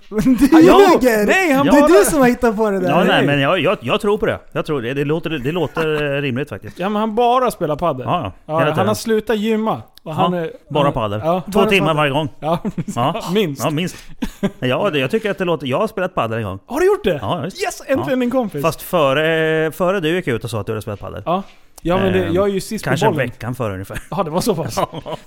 Du 0.09 0.47
Ja, 0.51 0.79
ljuger! 1.01 1.25
nej, 1.25 1.51
han 1.51 1.65
det 1.65 1.71
är 1.71 1.81
bara- 1.81 1.87
du 1.87 2.03
som 2.05 2.19
har 2.21 2.27
hittat 2.27 2.57
på 2.57 2.69
det 2.69 2.79
där. 2.79 2.89
Ja, 2.89 3.03
nej, 3.03 3.25
men 3.25 3.39
jag, 3.39 3.59
jag, 3.59 3.77
jag 3.81 4.01
tror 4.01 4.17
på 4.17 4.25
det. 4.25 4.39
Jag 4.51 4.65
tror 4.65 4.81
det. 4.81 4.93
Det 4.93 5.05
låter, 5.05 5.29
det 5.29 5.51
låter 5.51 6.15
eh, 6.17 6.21
rimligt 6.21 6.49
faktiskt. 6.49 6.79
Ja 6.79 6.89
men 6.89 6.99
han 6.99 7.15
bara 7.15 7.51
spelar 7.51 7.75
paddel. 7.75 8.05
Ja, 8.05 8.31
ja. 8.45 8.65
Ja, 8.67 8.71
han 8.73 8.87
har 8.87 8.95
slutat 8.95 9.37
gymma. 9.37 9.81
Han 10.05 10.33
är, 10.33 10.51
Bara 10.69 10.91
padel. 10.91 11.21
Ja, 11.23 11.41
Två 11.45 11.51
bara 11.59 11.69
timmar 11.69 11.87
padel. 11.87 11.97
varje 11.97 12.11
gång. 12.11 12.29
ja, 12.39 12.59
Ja. 12.95 13.23
minst. 13.33 13.63
Ja, 13.63 13.69
minst. 13.69 13.95
Ja, 14.59 14.89
det, 14.89 14.99
jag 14.99 15.11
tycker 15.11 15.31
att 15.31 15.37
det 15.37 15.45
låter... 15.45 15.67
Jag 15.67 15.77
har 15.79 15.87
spelat 15.87 16.15
padel 16.15 16.37
en 16.37 16.43
gång. 16.43 16.59
Har 16.65 16.79
du 16.79 16.85
gjort 16.85 17.03
det? 17.03 17.19
Ja. 17.21 17.43
Yes! 17.45 17.81
Äntligen 17.87 18.19
din 18.19 18.31
kompis. 18.31 18.61
Fast 18.61 18.81
före, 18.81 19.71
före 19.71 19.99
du 19.99 20.09
gick 20.09 20.27
ut 20.27 20.43
och 20.43 20.49
sa 20.49 20.59
att 20.59 20.65
du 20.65 20.71
hade 20.71 20.81
spelat 20.81 20.99
padel. 20.99 21.23
Ja. 21.25 21.43
Ja 21.81 21.97
men 21.97 22.13
det, 22.13 22.25
Ehm, 22.25 22.33
jag 22.33 22.49
är 22.49 22.53
ju 22.53 22.61
sist 22.61 22.85
Kanske 22.85 23.05
på 23.05 23.09
en 23.09 23.13
bollen. 23.15 23.27
veckan 23.29 23.55
före 23.55 23.73
ungefär. 23.73 23.99
Ja 24.11 24.23
det 24.23 24.29
var 24.29 24.41
så 24.41 24.55
pass. 24.55 24.79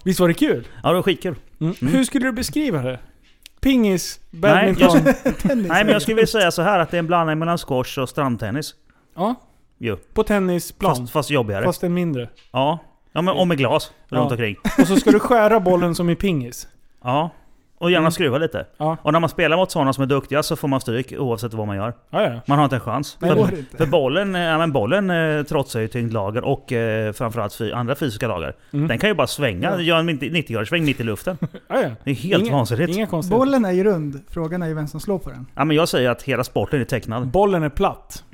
Visst 0.02 0.20
var 0.20 0.28
det 0.28 0.34
kul? 0.34 0.66
Ja, 0.82 0.88
det 0.88 0.94
var 0.94 1.02
skitkul. 1.02 1.34
Mm. 1.60 1.74
Mm. 1.80 1.94
Hur 1.94 2.04
skulle 2.04 2.26
du 2.26 2.32
beskriva 2.32 2.82
det? 2.82 2.98
Pingis, 3.60 4.20
Nej, 4.30 4.40
badminton? 4.40 5.00
jag, 5.24 5.38
Tennis. 5.38 5.68
nej, 5.68 5.84
men 5.84 5.88
jag 5.92 6.02
skulle 6.02 6.14
vilja 6.14 6.26
säga 6.26 6.50
så 6.50 6.62
här 6.62 6.78
att 6.78 6.90
det 6.90 6.96
är 6.96 6.98
en 6.98 7.06
blandning 7.06 7.38
mellan 7.38 7.58
squash 7.58 7.98
och 7.98 8.08
strandtennis. 8.08 8.74
Ja. 9.16 9.34
Jo. 9.78 9.96
På 10.14 10.22
tennisplan. 10.22 10.96
Fast, 10.96 11.12
fast 11.12 11.30
jobbigare. 11.30 11.64
Fast 11.64 11.82
en 11.84 11.94
mindre. 11.94 12.28
Ja. 12.52 12.78
Ja, 13.16 13.22
men 13.22 13.34
och 13.34 13.48
med 13.48 13.58
glas 13.58 13.90
Ja. 14.08 14.16
runt 14.18 14.30
omkring. 14.30 14.56
Och 14.80 14.86
så 14.86 14.96
ska 14.96 15.10
du 15.10 15.18
skära 15.20 15.60
bollen 15.60 15.94
som 15.94 16.10
i 16.10 16.14
pingis. 16.16 16.68
Ja. 17.04 17.30
Och 17.78 17.90
gärna 17.90 18.00
Mm. 18.00 18.12
skruva 18.12 18.38
lite. 18.38 18.66
Ja. 18.76 18.96
Och 19.02 19.12
när 19.12 19.20
man 19.20 19.28
spelar 19.30 19.56
mot 19.56 19.70
sådana 19.70 19.92
som 19.92 20.02
är 20.02 20.06
duktiga 20.06 20.42
så 20.42 20.56
får 20.56 20.68
man 20.68 20.80
stryk 20.80 21.12
oavsett 21.18 21.54
vad 21.54 21.66
man 21.66 21.76
gör. 21.76 21.92
Ja, 22.10 22.22
ja. 22.22 22.40
Man 22.46 22.58
har 22.58 22.64
inte 22.64 22.76
en 22.76 22.80
chans. 22.80 23.16
Nej, 23.20 23.30
för, 23.30 23.58
inte. 23.58 23.76
för 23.76 23.86
bollen, 23.86 24.34
eh, 24.34 24.40
ja, 24.42 24.58
men 24.58 24.72
bollen 24.72 25.10
eh, 25.10 25.42
trotsar 25.42 25.80
ju 25.80 25.88
tyngdlagar 25.88 26.42
och 26.42 26.72
eh, 26.72 27.12
framförallt 27.12 27.54
fy, 27.54 27.72
andra 27.72 27.94
fysiska 27.94 28.28
lagar. 28.28 28.54
Mm. 28.72 28.88
Den 28.88 28.98
kan 28.98 29.08
ju 29.10 29.14
bara 29.14 29.26
svänga, 29.26 29.70
Ja. 29.70 29.80
göra 29.80 29.98
en 29.98 30.08
90-graders 30.10 30.68
sväng 30.68 30.84
mitt 30.84 31.00
i 31.00 31.02
luften. 31.04 31.38
ja, 31.68 31.80
ja. 31.82 31.90
Det 32.04 32.10
är 32.10 32.14
helt 32.14 32.44
Inga- 32.44 32.52
vansinnigt. 32.52 32.96
Inga. 32.96 33.22
Bollen 33.30 33.64
är 33.64 33.72
ju 33.72 33.84
rund. 33.84 34.20
Frågan 34.28 34.62
är 34.62 34.66
ju 34.66 34.74
vem 34.74 34.88
som 34.88 35.00
slår 35.00 35.18
på 35.18 35.30
den. 35.30 35.46
Ja, 35.54 35.64
men 35.64 35.76
jag 35.76 35.88
säger 35.88 36.10
att 36.10 36.22
hela 36.22 36.44
sporten 36.44 36.80
är 36.80 36.84
tecknad. 36.84 37.26
Bollen 37.28 37.62
är 37.62 37.68
platt. 37.68 38.24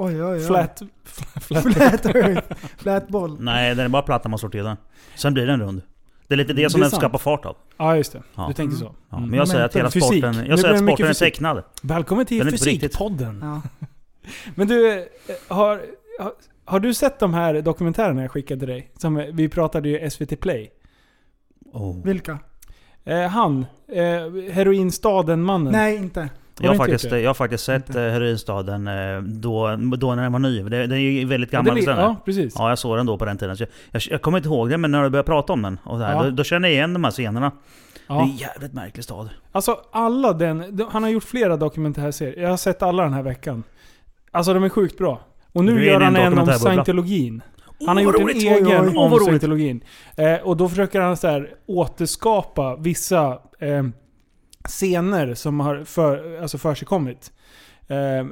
Oj, 0.00 0.22
oj, 0.22 0.24
oj. 0.24 0.40
Flat. 0.46 0.82
Flat. 1.04 1.62
Flat 1.74 2.06
earth. 2.06 2.54
Flat 2.76 3.08
boll. 3.08 3.36
Nej, 3.40 3.74
den 3.74 3.84
är 3.84 3.88
bara 3.88 4.02
platt 4.02 4.24
när 4.24 4.28
man 4.28 4.38
slår 4.38 4.50
till 4.50 4.64
den. 4.64 4.76
Sen 5.16 5.34
blir 5.34 5.46
den 5.46 5.60
rund. 5.60 5.82
Det 6.26 6.34
är 6.34 6.36
lite 6.36 6.52
det 6.52 6.70
som 6.70 6.80
Det 6.80 6.84
den 6.84 6.90
sant. 6.90 7.00
skapar 7.02 7.18
fart 7.18 7.44
av. 7.46 7.56
Ja, 7.76 7.96
just 7.96 8.12
det. 8.12 8.22
Ja. 8.34 8.44
Du 8.48 8.54
tänkte 8.54 8.76
så. 8.76 8.94
Ja, 9.10 9.16
Mm. 9.16 9.30
men 9.30 9.38
jag 9.38 9.48
säger 9.48 9.64
att 9.64 9.76
hela 9.76 9.90
Fysik. 9.90 10.02
sporten, 10.02 10.46
jag 10.46 10.58
säger 10.58 10.74
att 10.74 10.80
sporten 10.80 11.06
är 11.06 11.10
fysik. 11.10 11.32
tecknad. 11.34 11.62
Välkommen 11.82 12.26
till. 12.26 12.50
Fysikpodden. 12.50 13.38
Ja. 13.42 13.62
Men 14.54 14.68
du, 14.68 14.92
eh, 14.98 15.04
har, 15.48 15.80
har, 16.20 16.32
har 16.64 16.80
du 16.80 16.94
sett 16.94 17.18
de 17.18 17.34
här 17.34 17.60
dokumentärerna 17.62 18.22
jag 18.22 18.30
skickade 18.30 18.66
dig? 18.66 18.90
Som, 18.98 19.16
eh, 19.16 19.26
vi 19.32 19.48
pratade 19.48 19.88
ju 19.88 20.10
SVT 20.10 20.36
Play. 20.40 20.70
Oh. 21.72 22.04
Vilka? 22.04 22.38
Eh, 23.04 23.20
han, 23.28 23.66
eh, 23.92 24.04
Heroinstaden-mannen. 24.52 25.72
Nej, 25.72 25.96
inte. 25.96 26.28
Jag 26.60 26.70
har, 26.70 26.76
faktiskt, 26.76 27.10
det? 27.10 27.20
jag 27.20 27.28
har 27.28 27.34
faktiskt 27.34 27.64
sett 27.64 27.88
Inte. 27.88 28.02
eh, 28.02 28.12
Heroinstaden 28.12 28.88
eh, 28.88 29.20
då, 29.22 29.76
då 29.96 30.14
när 30.14 30.22
den 30.22 30.32
var 30.32 30.38
ny. 30.38 30.62
Det, 30.62 30.86
den 30.86 30.92
är 30.92 30.96
ju 30.96 31.24
väldigt 31.24 31.52
Ja, 31.52 31.62
det 31.62 31.70
gammal. 31.70 31.88
är. 31.98 32.02
ja, 32.02 32.16
precis. 32.24 32.54
Ja, 32.58 32.68
jag 32.68 32.78
såg 32.78 32.96
den 32.96 33.06
då 33.06 33.18
på 33.18 33.24
den 33.24 33.38
tiden. 33.38 33.56
Jag, 33.58 33.68
jag, 33.90 34.02
jag 34.10 34.22
kommer 34.22 34.38
inte 34.38 34.48
ihåg 34.48 34.70
den, 34.70 34.80
men 34.80 34.90
när 34.90 35.02
du 35.02 35.10
började 35.10 35.26
prata 35.26 35.52
om 35.52 35.62
den, 35.62 35.78
och 35.84 35.98
här, 35.98 36.12
Ja. 36.14 36.22
då, 36.22 36.30
då 36.30 36.44
känner 36.44 36.68
jag 36.68 36.74
igen 36.74 36.92
de 36.92 37.04
här 37.04 37.10
scenerna. 37.10 37.52
Det 38.06 38.14
är 38.14 38.16
Ja. 38.16 38.22
en 38.22 38.36
jävligt 38.36 38.72
märklig 38.72 39.04
stad. 39.04 39.28
Alltså 39.52 39.76
alla 39.92 40.32
den, 40.32 40.76
de, 40.76 40.86
han 40.90 41.02
har 41.02 41.10
gjort 41.10 41.24
flera 41.24 41.56
dokumentärserier. 41.56 42.42
Jag 42.42 42.50
har 42.50 42.56
sett 42.56 42.82
alla 42.82 43.02
den 43.02 43.12
här 43.12 43.22
veckan. 43.22 43.62
Alltså 44.30 44.54
de 44.54 44.64
är 44.64 44.68
sjukt 44.68 44.98
bra. 44.98 45.20
Och 45.52 45.64
nu 45.64 45.84
gör 45.86 46.00
han 46.00 46.16
en 46.16 46.32
en 46.32 46.38
om 46.38 46.46
scientologin. 46.52 47.42
Han 47.86 47.88
har 47.88 47.94
vad 47.94 48.02
gjort 48.04 48.16
en 48.16 48.22
roligt! 48.22 48.36
egen 48.42 48.66
oj, 48.66 48.78
oj. 48.88 48.92
Åh, 48.96 49.12
om 49.12 49.18
scientologin. 49.18 49.84
Eh, 50.16 50.34
och 50.34 50.56
då 50.56 50.68
försöker 50.68 51.00
han 51.00 51.16
så 51.16 51.26
här, 51.28 51.50
återskapa 51.66 52.76
vissa 52.76 53.38
eh, 53.58 53.82
scener 54.68 55.34
som 55.34 55.60
har 55.60 55.84
för, 55.84 56.40
alltså 56.42 56.58
försigkommit. 56.58 57.32
Eh, 57.88 58.26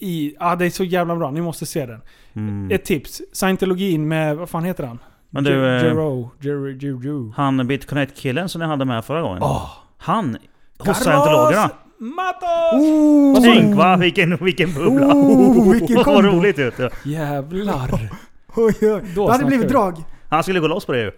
i, 0.00 0.34
ah, 0.40 0.56
det 0.56 0.66
är 0.66 0.70
så 0.70 0.84
jävla 0.84 1.16
bra, 1.16 1.30
ni 1.30 1.40
måste 1.40 1.66
se 1.66 1.86
den. 1.86 2.00
Mm. 2.34 2.70
Ett 2.70 2.84
tips. 2.84 3.22
Scientologin 3.32 4.08
med, 4.08 4.36
vad 4.36 4.48
fan 4.50 4.64
heter 4.64 4.84
han? 4.84 4.98
Men 5.30 5.44
du, 5.44 5.50
Jer- 5.50 5.76
eh, 5.76 5.84
Jero, 5.84 6.30
Jero, 6.40 6.68
Jero. 6.70 7.32
Han 7.36 7.66
BitConnect-killen 7.68 8.48
som 8.48 8.60
ni 8.60 8.66
hade 8.66 8.84
med 8.84 9.04
förra 9.04 9.22
gången. 9.22 9.42
Åh! 9.42 9.70
Han, 9.98 10.36
hos 10.78 10.96
scientologerna. 10.96 11.70
Matos! 11.98 12.72
Oh, 12.82 13.42
Tänk 13.42 13.76
va, 13.76 13.96
vilken, 13.96 14.36
vilken 14.36 14.74
bubbla! 14.74 15.06
Oh, 15.06 15.72
vilken 15.72 15.96
Vad 15.96 16.04
kombo. 16.04 16.20
roligt 16.22 16.58
ut! 16.58 16.74
Jävlar. 17.04 17.90
oj, 18.56 18.74
oj. 18.80 19.02
Då 19.14 19.26
Det 19.26 19.32
hade 19.32 19.44
blivit 19.44 19.66
vi. 19.66 19.70
drag. 19.70 19.94
Han 20.28 20.42
skulle 20.42 20.60
gå 20.60 20.66
loss 20.66 20.86
på 20.86 20.92
det 20.92 21.00
ju. 21.02 21.12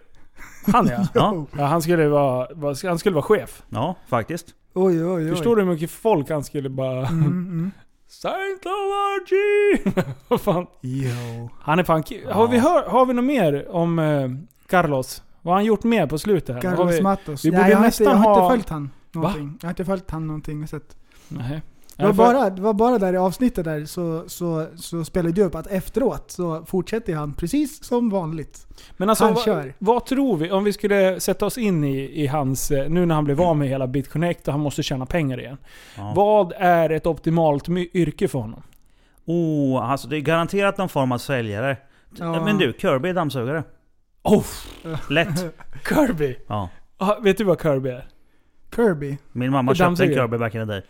Han 0.67 0.87
ja. 0.87 1.07
Ja, 1.15 1.45
ja 1.59 1.65
han, 1.65 1.83
skulle 1.83 2.09
vara, 2.09 2.47
han 2.85 2.99
skulle 2.99 3.15
vara 3.15 3.23
chef. 3.25 3.63
ja 3.69 3.95
faktiskt. 4.09 4.47
Oj, 4.75 5.05
oj, 5.05 5.13
oj. 5.25 5.31
Förstår 5.31 5.57
du 5.57 5.63
hur 5.63 5.73
mycket 5.73 5.91
folk 5.91 6.31
han 6.31 6.45
skulle 6.45 6.69
bara... 6.69 7.07
Mm, 7.07 7.25
mm. 7.27 7.71
Scientology! 8.09 9.93
Vad 10.29 10.41
fan. 10.41 10.67
Jo. 10.81 11.51
Han 11.61 11.79
är 11.79 11.85
fan 11.85 12.03
ki- 12.03 12.33
har, 12.33 12.49
vi 12.49 12.59
hör, 12.59 12.89
har 12.89 13.07
vi 13.07 13.15
något 13.15 13.25
mer 13.25 13.71
om 13.71 13.99
eh, 13.99 14.29
Carlos? 14.69 15.23
Vad 15.43 15.53
har 15.53 15.59
han 15.59 15.65
gjort 15.65 15.85
mer 15.85 16.07
på 16.07 16.19
slutet? 16.19 16.49
Här? 16.57 16.71
Har 16.71 16.77
Carlos 16.77 16.95
vi, 16.99 17.03
Matos. 17.03 17.45
vi 17.45 17.51
borde 17.51 17.69
jag, 17.71 17.77
har 17.77 17.85
nästan 17.85 18.07
inte, 18.07 18.17
jag 18.19 18.23
har 18.23 18.35
ha- 18.35 18.43
inte 18.43 18.51
följt 18.55 18.69
han 18.69 18.91
någonting. 19.13 19.59
Jag 19.61 19.67
har 19.69 19.71
inte 19.71 19.85
följt 19.85 20.11
han 20.11 20.27
någonting. 20.27 20.55
Jag 20.57 20.63
har 20.63 20.67
sett. 20.67 20.97
nej. 21.29 21.63
Det 22.01 22.07
var, 22.07 22.27
för- 22.27 22.35
bara, 22.35 22.51
det 22.51 22.63
var 22.63 22.73
bara 22.75 22.99
där 22.99 23.13
i 23.13 23.17
avsnittet 23.17 23.65
där 23.65 23.85
så, 23.85 24.25
så, 24.29 24.67
så 24.77 25.05
spelade 25.05 25.35
du 25.35 25.43
upp 25.43 25.55
att 25.55 25.67
efteråt 25.67 26.31
så 26.31 26.65
fortsätter 26.65 27.15
han 27.15 27.33
precis 27.35 27.85
som 27.85 28.11
vanligt. 28.11 28.67
Men 28.97 29.09
alltså, 29.09 29.25
Han 29.25 29.35
vad, 29.35 29.45
kör. 29.45 29.75
vad 29.79 30.07
tror 30.07 30.37
vi? 30.37 30.51
Om 30.51 30.65
vi 30.65 30.73
skulle 30.73 31.21
sätta 31.21 31.47
oss 31.47 31.59
in 31.59 31.85
i, 31.85 32.23
i 32.23 32.27
hans... 32.27 32.71
eh, 32.71 32.89
Nu 32.89 33.07
när 33.07 33.15
han 33.15 33.25
blev 33.25 33.41
av 33.41 33.57
med 33.57 33.69
hela 33.69 33.87
BitConnect 33.87 34.49
och 34.49 34.53
han 34.55 34.61
måste 34.61 34.83
tjäna 34.83 35.07
pengar 35.07 35.41
igen. 35.41 35.57
Ja. 35.97 36.13
Vad 36.17 36.53
är 36.57 36.91
ett 36.91 37.07
optimalt 37.07 37.69
yrke 37.69 38.29
för 38.29 38.39
honom? 38.39 38.63
Oh, 39.25 39.91
alltså 39.91 40.09
det 40.09 40.17
är 40.17 40.21
garanterat 40.21 40.79
någon 40.79 40.89
form 40.89 41.13
av 41.13 41.19
säljare. 41.19 41.77
Ja. 42.19 42.45
Men 42.45 42.59
du, 42.59 42.73
Kirby 42.79 43.09
är 43.09 43.15
dammsugare. 43.15 43.65
Oh, 44.23 44.45
Lätt. 45.11 45.55
Kirby! 45.89 46.37
Ja. 46.47 46.69
Ah, 46.97 47.15
vet 47.21 47.39
du 47.39 47.45
vad 47.45 47.63
Kirby 47.63 47.89
är? 47.89 48.07
Kirby. 48.77 49.17
Min 49.33 49.51
mamma 49.51 49.75
köpte 49.75 50.05
en. 50.05 50.15
Kirby 50.15 50.39
back 50.39 50.55
in 50.55 50.61
the 50.61 50.65
day. 50.73 50.83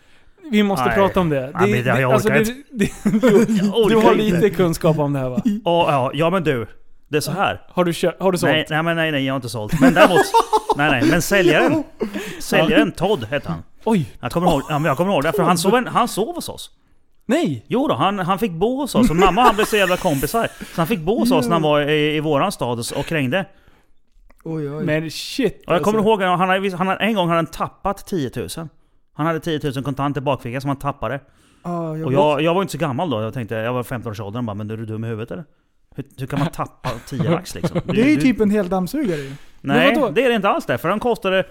Vi 0.51 0.63
måste 0.63 0.87
Nej. 0.87 0.95
prata 0.95 1.21
om 1.21 1.29
det. 1.29 1.51
Ja, 1.55 1.61
men 1.61 1.71
det- 1.71 2.01
jag 2.01 2.15
orkar 2.15 2.31
det, 2.35 2.39
inte. 2.39 2.55
det, 2.71 2.91
du 3.05 3.19
orkar 3.71 4.03
har 4.03 4.13
inte. 4.13 4.23
lite 4.37 4.51
kunskap 4.51 4.99
om 4.99 5.13
det 5.13 5.19
här 5.19 5.29
va? 5.29 5.37
Och, 5.45 5.93
ja, 5.93 6.11
ja 6.15 6.31
men 6.31 6.45
du. 6.45 6.67
Det 7.09 7.17
är 7.17 7.21
så 7.21 7.31
här. 7.33 7.63
Har 7.69 7.85
du, 7.85 7.93
kö- 7.93 8.13
har 8.21 8.33
du 8.33 8.39
sålt? 8.39 8.53
Nej, 8.53 8.67
nej, 8.71 8.83
men 8.83 8.97
nej, 8.97 9.13
nej, 9.13 9.25
jag 9.27 9.33
har 9.33 9.37
inte 9.37 9.49
sålt. 9.49 9.81
Men 9.81 9.95
däremot... 9.95 10.21
nej, 10.77 10.91
nej, 10.91 11.05
men 11.11 11.23
säljaren. 11.23 11.85
Säljaren 12.41 12.93
Todd 12.93 13.25
hette 13.31 13.49
han. 13.49 13.63
Oj! 13.85 14.13
Jag 14.21 14.33
kommer 14.33 14.51
ihåg, 14.51 14.63
ja, 14.69 14.79
men 14.79 14.89
jag 14.89 14.97
kommer 14.97 15.13
ihåg 15.13 15.23
det, 15.23 15.33
för 15.33 15.43
han 15.43 15.59
sov, 15.59 15.75
en, 15.75 15.87
han 15.87 16.09
sov 16.09 16.35
hos 16.35 16.49
oss. 16.49 16.71
Nej! 17.27 17.65
Jo 17.69 17.89
då, 17.89 17.95
han, 17.95 18.19
han 18.19 18.39
fick 18.39 18.53
bo 18.53 18.81
hos 18.81 18.95
oss. 18.95 19.11
Och 19.11 19.17
mamma 19.17 19.41
och 19.41 19.47
han 19.47 19.55
blev 19.57 19.65
så 19.65 19.77
jävla 19.77 19.97
kompisar. 19.97 20.49
Så 20.75 20.81
han 20.81 20.87
fick 20.87 21.01
bo 21.01 21.19
hos 21.19 21.31
oss 21.33 21.45
när 21.47 21.53
han 21.53 21.63
var 21.63 21.81
i, 21.81 22.17
i 22.17 22.21
våran 22.21 22.53
stad 22.53 22.79
och, 22.79 22.99
och 22.99 23.07
krängde. 23.07 23.45
Oj, 24.45 24.71
oj. 24.71 24.85
Men 24.85 25.11
shit 25.11 25.65
Och 25.67 25.75
jag 25.75 25.83
kommer 25.83 25.99
alltså. 25.99 26.11
ihåg, 26.11 26.23
han 26.23 26.49
hade, 26.49 26.77
han 26.77 26.89
en 26.89 27.15
gång 27.15 27.29
hade 27.29 27.39
han 27.39 27.47
tappat 27.47 28.07
10 28.07 28.31
000. 28.37 28.69
Han 29.21 29.27
hade 29.27 29.41
10 29.41 29.61
000 29.75 29.85
kontant 29.85 30.17
i 30.17 30.21
bakfickan 30.21 30.61
som 30.61 30.69
han 30.69 30.77
tappade. 30.79 31.21
Ja, 31.63 31.97
jag 31.99 32.07
Och 32.07 32.13
jag, 32.13 32.43
jag 32.43 32.55
var 32.55 32.63
inte 32.63 32.73
så 32.73 32.79
gammal 32.79 33.11
då. 33.11 33.23
Jag 33.23 33.35
tänkte, 33.35 33.55
jag 33.55 33.73
var 33.73 33.83
15 33.83 34.11
års 34.13 34.21
åldern 34.21 34.47
bara, 34.47 34.55
men 34.55 34.71
är 34.71 34.77
du 34.77 34.87
dum 34.87 35.05
i 35.05 35.09
huvudet 35.09 35.31
eller? 35.31 35.45
Hur, 35.97 36.05
hur 36.19 36.27
kan 36.27 36.39
man 36.39 36.49
tappa 36.49 36.91
10 37.07 37.31
lax 37.31 37.55
liksom? 37.55 37.81
Du- 37.87 37.93
det 37.93 38.03
är 38.03 38.09
ju 38.09 38.15
du- 38.17 38.21
typ 38.23 38.41
en 38.41 38.51
hel 38.51 38.69
dammsugare 38.69 39.21
ju. 39.21 39.33
Nej, 39.61 39.95
det 40.15 40.25
är 40.25 40.29
det 40.29 40.35
inte 40.35 40.49
alls 40.49 40.67
det. 40.67 40.79
För 40.79 40.89
de 40.89 41.01
kostade, 41.01 41.45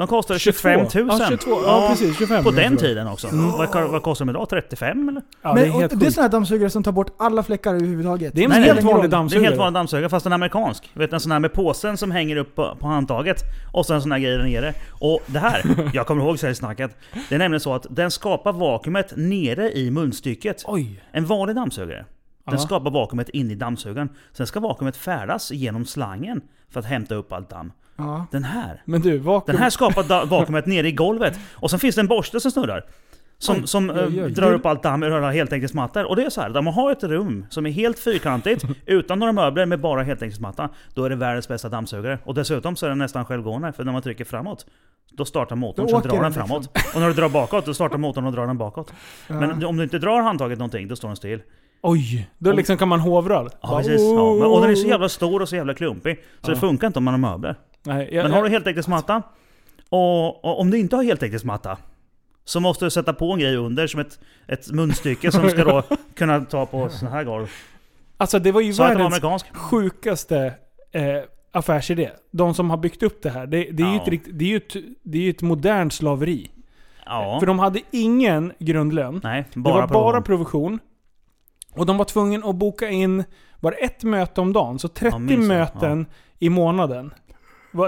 de 0.00 0.06
kostade 0.06 0.38
25 0.38 0.80
000. 0.80 0.88
Ja, 0.94 1.26
22. 1.28 1.50
Ja, 1.64 1.86
precis. 1.90 2.18
25. 2.18 2.44
På 2.44 2.50
den 2.50 2.76
tiden 2.76 3.06
också. 3.06 3.28
Vad, 3.32 3.90
vad 3.90 4.02
kostar 4.02 4.24
de 4.24 4.30
idag? 4.30 4.48
35 4.48 5.08
eller? 5.08 5.22
Ja, 5.42 5.54
det 5.54 5.60
är 5.60 5.66
helt 5.66 6.00
det 6.00 6.06
är 6.06 6.10
sådana 6.10 6.24
här 6.24 6.32
dammsugare 6.32 6.70
som 6.70 6.82
tar 6.82 6.92
bort 6.92 7.14
alla 7.16 7.42
fläckar 7.42 7.74
överhuvudtaget. 7.74 8.34
Det 8.34 8.40
är 8.40 8.44
en 8.44 8.50
Nej, 8.50 8.62
helt 8.62 8.82
vanlig 8.82 9.00
Det 9.00 9.02
är 9.02 9.04
en 9.04 9.10
dammsugare. 9.10 9.44
helt 9.44 9.58
vanlig 9.58 9.74
dammsugare 9.74 10.08
fast 10.08 10.26
en 10.26 10.32
amerikansk. 10.32 10.90
Vet 10.94 11.12
en 11.12 11.20
sån 11.20 11.32
här 11.32 11.38
med 11.38 11.52
påsen 11.52 11.96
som 11.96 12.10
hänger 12.10 12.36
upp 12.36 12.54
på, 12.54 12.76
på 12.80 12.86
handtaget. 12.86 13.42
Och 13.72 13.86
så 13.86 13.94
en 13.94 14.02
sån 14.02 14.12
här 14.12 14.18
grej 14.18 14.36
där 14.36 14.44
nere. 14.44 14.74
Och 14.90 15.20
det 15.26 15.38
här, 15.38 15.90
jag 15.94 16.06
kommer 16.06 16.22
ihåg 16.24 16.38
säljsnacket. 16.38 16.96
Det 17.28 17.34
är 17.34 17.38
nämligen 17.38 17.60
så 17.60 17.74
att 17.74 17.86
den 17.90 18.10
skapar 18.10 18.52
vakuumet 18.52 19.12
nere 19.16 19.72
i 19.72 19.90
munstycket. 19.90 20.62
Oj. 20.66 21.02
En 21.12 21.26
vanlig 21.26 21.56
dammsugare. 21.56 22.04
Den 22.50 22.58
skapar 22.58 22.90
vakuumet 22.90 23.28
in 23.28 23.50
i 23.50 23.54
dammsugaren. 23.54 24.08
Sen 24.32 24.46
ska 24.46 24.60
vakuumet 24.60 24.96
färdas 24.96 25.50
genom 25.50 25.84
slangen 25.86 26.40
för 26.70 26.80
att 26.80 26.86
hämta 26.86 27.14
upp 27.14 27.32
allt 27.32 27.50
damm. 27.50 27.72
Ja. 28.00 28.26
Den 28.30 28.44
här. 28.44 28.82
Men 28.84 29.00
du, 29.00 29.18
vakuum... 29.18 29.52
Den 29.54 29.62
här 29.62 29.70
skapar 29.70 30.26
vakuumet 30.26 30.66
nere 30.66 30.88
i 30.88 30.92
golvet. 30.92 31.38
Och 31.54 31.70
sen 31.70 31.80
finns 31.80 31.94
det 31.94 32.00
en 32.00 32.06
borste 32.06 32.40
som 32.40 32.50
snurrar. 32.50 32.84
Som, 33.38 33.56
Oj, 33.56 33.66
som 33.66 33.90
oj, 33.90 33.98
eh, 34.18 34.24
oj. 34.24 34.30
drar 34.32 34.50
Det- 34.50 34.56
upp 34.56 34.66
allt 34.66 34.82
damm 34.82 35.02
ur 35.02 35.10
alla 35.12 35.30
heltäckningsmattor. 35.30 36.04
Och 36.04 36.16
det 36.16 36.24
är 36.24 36.30
så 36.30 36.40
här, 36.40 36.50
där 36.50 36.62
man 36.62 36.74
har 36.74 36.92
ett 36.92 37.04
rum 37.04 37.46
som 37.50 37.66
är 37.66 37.70
helt 37.70 37.98
fyrkantigt, 37.98 38.64
utan 38.86 39.18
några 39.18 39.32
möbler, 39.32 39.66
med 39.66 39.80
bara 39.80 40.02
heltäckningsmatta. 40.02 40.68
Då 40.94 41.04
är 41.04 41.10
det 41.10 41.16
världens 41.16 41.48
bästa 41.48 41.68
dammsugare. 41.68 42.18
Och 42.24 42.34
dessutom 42.34 42.76
så 42.76 42.86
är 42.86 42.90
den 42.90 42.98
nästan 42.98 43.24
självgående, 43.24 43.72
för 43.72 43.84
när 43.84 43.92
man 43.92 44.02
trycker 44.02 44.24
framåt, 44.24 44.66
då 45.12 45.24
startar 45.24 45.56
motorn, 45.56 45.86
Då 45.90 45.96
åker 45.96 46.08
drar 46.08 46.16
den 46.16 46.22
den 46.22 46.32
liksom. 46.32 46.48
framåt. 46.48 46.94
Och 46.94 47.00
när 47.00 47.08
du 47.08 47.14
drar 47.14 47.28
bakåt, 47.28 47.66
då 47.66 47.74
startar 47.74 47.98
motorn 47.98 48.26
och 48.26 48.32
drar 48.32 48.46
den 48.46 48.58
bakåt. 48.58 48.92
Men 49.28 49.64
om 49.64 49.76
du 49.76 49.82
inte 49.82 49.98
drar 49.98 50.20
handtaget 50.22 50.58
någonting, 50.58 50.88
då 50.88 50.96
står 50.96 51.08
den 51.08 51.16
still. 51.16 51.40
Oj! 51.82 52.30
Då 52.38 52.52
liksom 52.52 52.76
kan 52.76 52.88
man 52.88 53.00
hovra? 53.00 53.48
Ja, 53.62 53.76
precis. 53.78 54.00
Ja, 54.00 54.34
men, 54.34 54.42
och 54.46 54.60
den 54.60 54.70
är 54.70 54.74
så 54.74 54.88
jävla 54.88 55.08
stor 55.08 55.42
och 55.42 55.48
så 55.48 55.56
jävla 55.56 55.74
klumpig. 55.74 56.16
Så 56.40 56.50
Ja. 56.50 56.54
det 56.54 56.60
funkar 56.60 56.86
inte 56.86 56.98
om 56.98 57.04
man 57.04 57.14
har 57.24 57.30
möbler. 57.32 57.56
Nej, 57.82 58.08
jag, 58.12 58.22
Men 58.22 58.32
har 58.32 58.42
du 58.42 58.48
heltäckningsmatta, 58.48 59.22
och, 59.88 60.44
och 60.44 60.60
om 60.60 60.70
du 60.70 60.78
inte 60.78 60.96
har 60.96 61.02
heltäckningsmatta, 61.04 61.78
så 62.44 62.60
måste 62.60 62.84
du 62.84 62.90
sätta 62.90 63.12
på 63.12 63.32
en 63.32 63.38
grej 63.38 63.56
under 63.56 63.86
som 63.86 64.00
ett, 64.00 64.18
ett 64.46 64.70
munstycke 64.70 65.32
som 65.32 65.48
ska 65.50 65.64
då 65.64 65.82
kunna 66.14 66.40
ta 66.40 66.66
på 66.66 66.88
sån 66.88 67.08
här 67.08 67.24
golv. 67.24 67.50
Alltså 68.16 68.38
det 68.38 68.52
var 68.52 68.60
ju 68.60 68.72
Så 68.72 68.82
var 68.82 68.88
världens 68.88 69.06
amerikansk. 69.06 69.56
sjukaste 69.56 70.54
eh, 70.92 71.02
affärsidé. 71.52 72.10
De 72.30 72.54
som 72.54 72.70
har 72.70 72.76
byggt 72.76 73.02
upp 73.02 73.22
det 73.22 73.30
här. 73.30 73.46
Det, 73.46 73.56
det 73.70 73.82
är 73.82 73.86
ju 73.86 73.94
Ja. 73.96 74.02
ett, 74.02 74.08
rikt- 74.08 74.28
det 74.32 74.44
är 74.44 74.48
ju 74.48 74.56
ett, 74.56 74.74
det 75.02 75.18
är 75.18 75.22
ju 75.22 75.30
ett 75.30 75.42
modernt 75.42 75.92
slaveri. 75.92 76.50
Ja. 77.06 77.36
För 77.40 77.46
de 77.46 77.58
hade 77.58 77.80
ingen 77.90 78.52
grundlön. 78.58 79.20
Nej, 79.24 79.44
det 79.54 79.60
bara 79.60 79.86
var 79.86 79.86
bara 79.86 80.22
provision. 80.22 80.78
Och 81.74 81.86
de 81.86 81.96
var 81.98 82.04
tvungna 82.04 82.46
att 82.48 82.56
boka 82.56 82.88
in, 82.88 83.24
var 83.60 83.70
det 83.70 83.76
ett 83.76 84.02
möte 84.02 84.40
om 84.40 84.52
dagen? 84.52 84.78
Så 84.78 84.88
30 84.88 85.18
minst 85.18 85.34
det, 85.40 85.48
möten 85.48 86.06
i 86.38 86.48
månaden. 86.48 87.14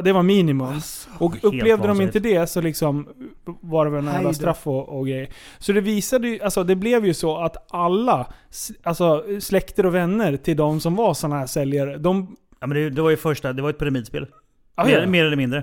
Det 0.05 0.13
var 0.13 0.23
minimum. 0.23 0.81
och 1.19 1.33
helt 1.33 1.45
upplevde 1.45 1.89
de 1.89 2.01
inte 2.01 2.21
det 2.21 2.47
så 2.47 2.61
liksom 2.61 3.09
var 3.45 3.85
det 3.85 3.91
väl 3.91 4.07
en 4.07 4.13
jävla 4.15 4.33
straff 4.35 4.67
och, 4.67 4.89
och 4.99 5.07
grejer. 5.07 5.29
Så 5.59 5.73
det 5.73 5.81
visade 5.81 6.29
ju, 6.29 6.41
alltså 6.43 6.65
det 6.65 6.77
blev 6.77 7.07
ju 7.07 7.15
så 7.15 7.39
att 7.39 7.57
alla, 7.75 8.27
alltså 8.83 9.25
släkter 9.41 9.87
och 9.87 9.95
vänner 9.95 10.37
till 10.37 10.57
de 10.57 10.81
som 10.81 10.97
var 10.97 11.15
sådana 11.15 11.39
här 11.39 11.47
säljare, 11.47 11.99
de... 11.99 12.37
Ja, 12.61 12.67
men 12.67 12.77
det, 12.77 12.91
det 12.91 13.03
var 13.03 13.11
ju 13.11 13.17
första, 13.17 13.53
det 13.53 13.63
var 13.63 13.71
ett 13.71 13.79
pyramidspel. 13.79 14.27
Ja, 14.77 14.85
mer, 14.85 15.01
ja. 15.01 15.07
mer 15.07 15.25
eller 15.25 15.37
mindre. 15.37 15.63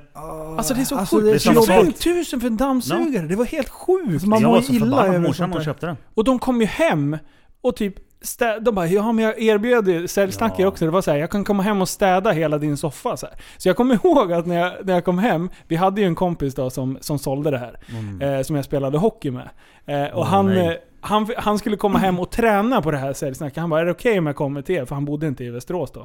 Alltså 0.57 0.73
det 0.73 0.81
är 0.81 0.85
så 0.85 0.95
Alltså, 0.95 1.15
sjukt. 1.15 1.25
det 1.25 1.29
är 1.29 1.31
Det 1.31 1.35
är 1.35 1.61
så 1.61 1.61
samma 1.61 1.85
sak. 1.85 1.95
25 2.03 2.15
000 2.33 2.41
för 2.41 2.47
en 2.47 2.57
dammsugare! 2.57 3.27
Det 3.27 3.35
var 3.35 3.45
helt 3.45 3.69
sjukt! 3.69 4.09
Alltså, 4.13 4.27
man 4.27 4.41
jag 4.41 4.47
mår 4.47 4.53
var 4.53 4.61
ju 4.61 4.67
så 4.67 4.73
illa 4.73 4.85
förbannad 4.85 5.07
över 5.07 5.19
morsan 5.19 5.33
sånt 5.33 5.39
när 5.39 5.47
hon 5.47 5.57
där. 5.59 5.65
köpte 5.65 5.85
den. 5.85 5.97
Och 6.13 6.23
de 6.23 6.39
kom 6.39 6.61
ju 6.61 6.67
hem 6.67 7.17
och 7.61 7.75
typ 7.75 7.95
stä- 8.21 8.59
de 8.59 8.75
bara 8.75 8.87
ja 8.87 9.11
men 9.11 9.25
jag 9.25 9.41
erbjöd 9.41 9.87
ju 9.87 10.07
säljsnackare 10.07 10.61
Ja. 10.61 10.67
också. 10.67 10.85
Det 10.85 10.91
var 10.91 11.01
så 11.01 11.11
här, 11.11 11.17
jag 11.17 11.29
kan 11.29 11.43
komma 11.43 11.63
hem 11.63 11.81
och 11.81 11.89
städa 11.89 12.31
hela 12.31 12.57
din 12.57 12.77
soffa. 12.77 13.17
Så, 13.17 13.25
här. 13.25 13.35
så 13.57 13.69
jag 13.69 13.75
kommer 13.75 13.95
ihåg 14.05 14.33
att 14.33 14.45
när 14.45 14.55
jag, 14.59 14.73
när 14.83 14.93
jag 14.93 15.05
kom 15.05 15.17
hem, 15.19 15.49
vi 15.67 15.75
hade 15.75 16.01
ju 16.01 16.07
en 16.07 16.15
kompis 16.15 16.55
då 16.55 16.69
som, 16.69 16.97
som 17.01 17.19
sålde 17.19 17.51
det 17.51 17.57
här. 17.57 17.79
Eh, 18.37 18.41
som 18.43 18.55
jag 18.55 18.65
spelade 18.65 18.97
hockey 18.97 19.31
med. 19.31 19.49
Eh, 19.85 20.13
och 20.13 20.19
Åh, 20.21 20.25
han, 20.27 20.57
eh, 20.57 20.71
han, 21.01 21.27
han 21.37 21.57
skulle 21.59 21.77
komma 21.77 21.99
hem 21.99 22.19
och 22.19 22.31
träna 22.31 22.81
på 22.81 22.91
det 22.91 22.97
här 22.97 23.13
säljsnacket. 23.13 23.57
Han 23.57 23.69
bara, 23.69 23.81
är 23.81 23.85
det 23.85 23.91
okej 23.91 24.19
om 24.19 24.27
jag 24.27 24.35
kommer 24.35 24.61
till 24.61 24.75
er? 24.75 24.85
För 24.85 24.95
han 24.95 25.05
bodde 25.05 25.27
inte 25.27 25.43
i 25.43 25.49
Västerås 25.49 25.91
då. 25.91 25.99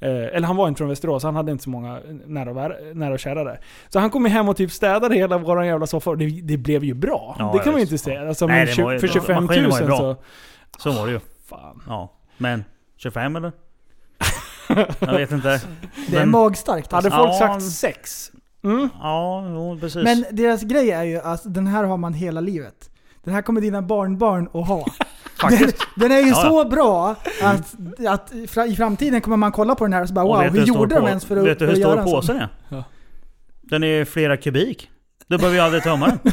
Eh, 0.00 0.10
eller 0.10 0.42
han 0.46 0.56
var 0.56 0.68
inte 0.68 0.78
från 0.78 0.88
Västerås, 0.88 1.22
han 1.22 1.36
hade 1.36 1.52
inte 1.52 1.64
så 1.64 1.70
många 1.70 1.98
nära 2.26 2.50
och, 2.50 2.56
vär- 2.56 2.94
nära 2.94 3.12
och 3.12 3.18
kära 3.20 3.44
där. 3.44 3.60
Så 3.88 3.98
han 3.98 4.10
kom 4.10 4.24
hem 4.24 4.48
och 4.48 4.56
typ 4.56 4.72
städade 4.72 5.14
hela 5.14 5.38
våran 5.38 5.66
jävla 5.66 5.86
soffa 5.86 6.10
och 6.10 6.18
det, 6.18 6.26
det 6.42 6.56
blev 6.56 6.84
ju 6.84 6.94
bra. 6.94 7.36
Ja, 7.38 7.50
det 7.52 7.58
kan 7.58 7.72
man 7.72 7.80
ju 7.80 7.82
inte 7.84 7.98
säga. 7.98 8.28
Alltså, 8.28 8.46
Nej, 8.46 8.66
för 8.66 9.06
25 9.08 9.34
000 9.36 9.42
maskinen 9.44 9.70
var 9.70 9.80
ju 9.80 9.86
bra. 9.86 9.98
så... 9.98 10.16
Så 10.78 10.90
var 10.92 11.06
det 11.06 11.12
ju. 11.12 11.20
Fan. 11.50 11.82
Ja. 11.86 12.12
Men 12.38 12.64
25 12.96 13.36
eller? 13.36 13.52
Jag 15.00 15.12
vet 15.12 15.30
inte. 15.32 15.60
Det 16.08 16.16
är 16.16 16.20
Men- 16.20 16.30
magstarkt 16.30 16.92
Hade 16.92 17.08
alltså. 17.08 17.18
folk 17.18 17.50
Ja. 17.50 17.60
sagt 17.60 17.72
sex? 17.72 18.30
Mm. 18.64 18.88
Ja, 19.00 19.44
jo, 19.48 19.78
precis. 19.80 20.04
Men 20.04 20.24
deras 20.30 20.62
grej 20.62 20.90
är 20.90 21.02
ju 21.04 21.18
att 21.20 21.54
den 21.54 21.66
här 21.66 21.84
har 21.84 21.96
man 21.96 22.14
hela 22.14 22.40
livet. 22.40 22.90
Den 23.24 23.34
här 23.34 23.42
kommer 23.42 23.60
dina 23.60 23.82
barnbarn 23.82 24.48
att 24.54 24.68
ha. 24.68 24.84
Den, 25.40 25.50
Faktiskt. 25.50 25.86
den 25.96 26.12
är 26.12 26.18
ju 26.18 26.28
Ja, 26.28 26.34
så 26.34 26.64
bra 26.68 27.10
att, 27.42 27.74
att 28.08 28.32
i 28.34 28.46
fra- 28.46 28.66
i 28.66 28.76
framtiden 28.76 29.20
kommer 29.20 29.36
man 29.36 29.52
kolla 29.52 29.74
på 29.74 29.84
den 29.84 29.92
här 29.92 30.02
och 30.02 30.08
så 30.08 30.14
bara 30.14 30.24
Och 30.24 30.30
wow, 30.30 30.42
vet 30.42 30.52
du 30.52 30.58
hur 30.58 30.66
stor 30.66 30.76
gjorde 30.76 30.94
de 30.94 31.00
på- 31.00 31.08
ens 31.08 31.24
för 31.24 31.36
att, 31.36 31.46
Vet 31.46 31.58
du 31.58 31.66
för 31.66 31.74
hur 31.74 31.80
göra 31.80 31.92
stor 31.92 32.00
en 32.00 32.08
sån? 32.08 32.12
påsen 32.20 32.36
är? 32.36 32.48
Ja. 32.68 32.84
Den 33.60 33.84
är 33.84 34.04
flera 34.04 34.36
kubik. 34.36 34.90
Du 35.26 35.38
behöver 35.38 35.56
ju 35.56 35.62
aldrig 35.62 35.82
tömma 35.82 36.06
den. 36.06 36.18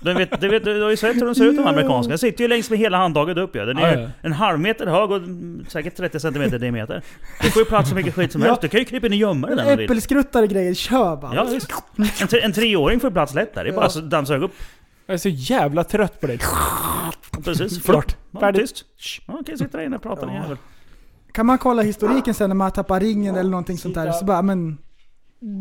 Du, 0.00 0.14
vet, 0.14 0.40
du, 0.40 0.48
vet, 0.48 0.64
du 0.64 0.82
har 0.82 0.90
ju 0.90 0.96
sett 0.96 1.16
hur 1.16 1.26
de 1.26 1.34
ser 1.34 1.44
ut 1.44 1.56
de 1.56 1.66
amerikanska. 1.66 2.08
Den 2.08 2.18
sitter 2.18 2.44
ju 2.44 2.48
längs 2.48 2.70
med 2.70 2.78
hela 2.78 2.96
handtaget 2.98 3.36
upp 3.38 3.56
ja. 3.56 3.64
Den 3.64 3.78
är 3.78 3.96
Ja, 3.96 4.00
ja. 4.00 4.08
en 4.22 4.32
halv 4.32 4.60
meter 4.60 4.86
hög 4.86 5.10
och 5.10 5.20
säkert 5.68 5.96
30 5.96 6.20
cm 6.20 6.42
i 6.42 6.48
diameter. 6.58 7.02
Du 7.42 7.50
får 7.50 7.62
ju 7.62 7.66
plats 7.66 7.88
så 7.88 7.94
mycket 7.94 8.14
skit 8.14 8.32
som 8.32 8.42
helst. 8.42 8.60
Du 8.60 8.68
kan 8.68 8.80
ju 8.80 8.84
krypa 8.86 9.06
in 9.06 9.12
och 9.12 9.16
gömma 9.18 9.46
dig 9.46 9.56
där 9.56 9.62
om 9.64 9.70
du 9.70 9.76
vill. 9.76 9.84
Äppelskruttare 9.84 10.46
grejer, 10.46 10.74
kör 10.74 11.16
bara. 11.16 11.34
Ja, 11.34 11.44
visst. 11.44 11.72
En, 12.20 12.28
tre, 12.28 12.40
en 12.40 12.52
treåring 12.52 13.00
får 13.00 13.10
plats 13.10 13.34
lätt 13.34 13.54
där. 13.54 13.64
Det 13.64 13.70
är 13.70 13.74
bara 13.74 13.86
att 13.86 14.10
dammsuga 14.10 14.44
upp. 14.44 14.52
Jag 15.06 15.14
är 15.14 15.18
så 15.18 15.28
jävla 15.28 15.84
trött 15.84 16.20
på 16.20 16.26
det. 16.26 16.38
Precis. 17.44 17.82
Klart. 17.82 18.16
Ja, 18.30 18.40
Färdigt. 18.40 18.60
tyst. 18.60 18.84
Ja, 19.26 19.34
Okej, 19.40 19.58
sitta 19.58 19.78
där 19.78 19.84
inne 19.84 19.96
och 19.96 20.02
prata 20.02 20.26
din 20.26 20.34
jävel. 20.34 20.56
Kan 21.32 21.46
man 21.46 21.58
kolla 21.58 21.82
historiken 21.82 22.34
sen 22.34 22.50
när 22.50 22.54
man 22.54 22.70
tappar 22.70 23.00
ringen 23.00 23.36
eller 23.36 23.50
någonting 23.50 23.78
sånt 23.78 23.94
där, 23.94 24.12
så 24.12 24.24
bara 24.24 24.42
men... 24.42 24.78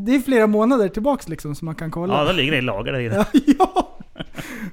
Det 0.05 0.15
är 0.15 0.19
flera 0.19 0.47
månader 0.47 0.87
tillbaks 0.89 1.27
liksom 1.29 1.55
som 1.55 1.65
man 1.65 1.75
kan 1.75 1.87
Ja, 1.87 1.91
kolla. 1.93 2.23
då 2.23 2.31
ligger 2.31 2.51
det 2.51 2.57
i 2.57 2.61
lager 2.61 2.91
där 2.91 2.99
inne. 2.99 3.25
Ja. 3.59 3.96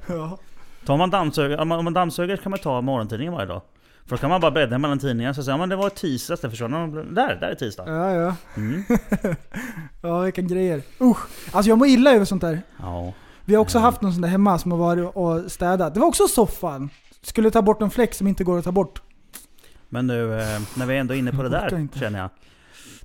Ja. 0.06 0.38
Tar 0.86 0.96
man 0.96 1.10
dammsugare, 1.10 1.62
om 1.62 1.68
man, 1.68 1.92
dammsuger 1.92 2.36
kan 2.36 2.50
man 2.50 2.58
ta 2.58 2.80
morgontidningen 2.80 3.32
varje 3.34 3.46
dag. 3.46 3.62
För 4.06 4.16
då 4.16 4.20
kan 4.20 4.30
man 4.30 4.40
bara 4.40 4.50
bläddra 4.50 4.78
mellan 4.78 4.98
tidningarna 4.98 5.34
så 5.34 5.42
säger 5.42 5.58
man 5.58 5.68
det 5.68 5.76
var 5.76 5.90
tisdags, 5.90 6.40
det 6.40 6.50
försvann. 6.50 6.94
Där, 7.14 7.34
där 7.40 7.48
är 7.48 7.54
tisdag. 7.54 7.84
Ja, 7.86 8.12
ja. 8.12 8.36
Mm. 8.56 8.84
Ja, 10.02 10.20
vilka 10.20 10.42
grejer. 10.42 10.82
Usch. 11.00 11.18
Alltså 11.52 11.68
jag 11.68 11.78
mår 11.78 11.88
illa 11.88 12.14
över 12.14 12.24
sånt 12.24 12.40
där. 12.42 12.62
Ja. 12.82 13.12
Vi 13.44 13.54
har 13.54 13.62
också 13.62 13.78
haft 13.78 14.00
någon 14.00 14.12
sån 14.12 14.22
där 14.22 14.28
hemma 14.28 14.58
som 14.58 14.70
har 14.70 14.78
varit 14.78 15.10
och 15.16 15.52
städat. 15.52 15.94
Det 15.94 16.00
var 16.00 16.06
också 16.06 16.28
soffan. 16.28 16.90
Skulle 17.22 17.50
ta 17.50 17.62
bort 17.62 17.82
en 17.82 17.90
fläck 17.90 18.14
som 18.14 18.26
inte 18.26 18.44
går 18.44 18.58
att 18.58 18.64
ta 18.64 18.72
bort. 18.72 19.02
Men 19.88 20.06
nu, 20.06 20.40
eh, 20.40 20.60
när 20.76 20.86
vi 20.86 20.94
är 20.96 21.00
ändå 21.00 21.14
inne 21.14 21.32
på 21.32 21.42
det 21.42 21.56
Jag 21.60 21.70
där, 21.70 21.78
inte. 21.78 21.98
känner 21.98 22.18
jag. 22.18 22.30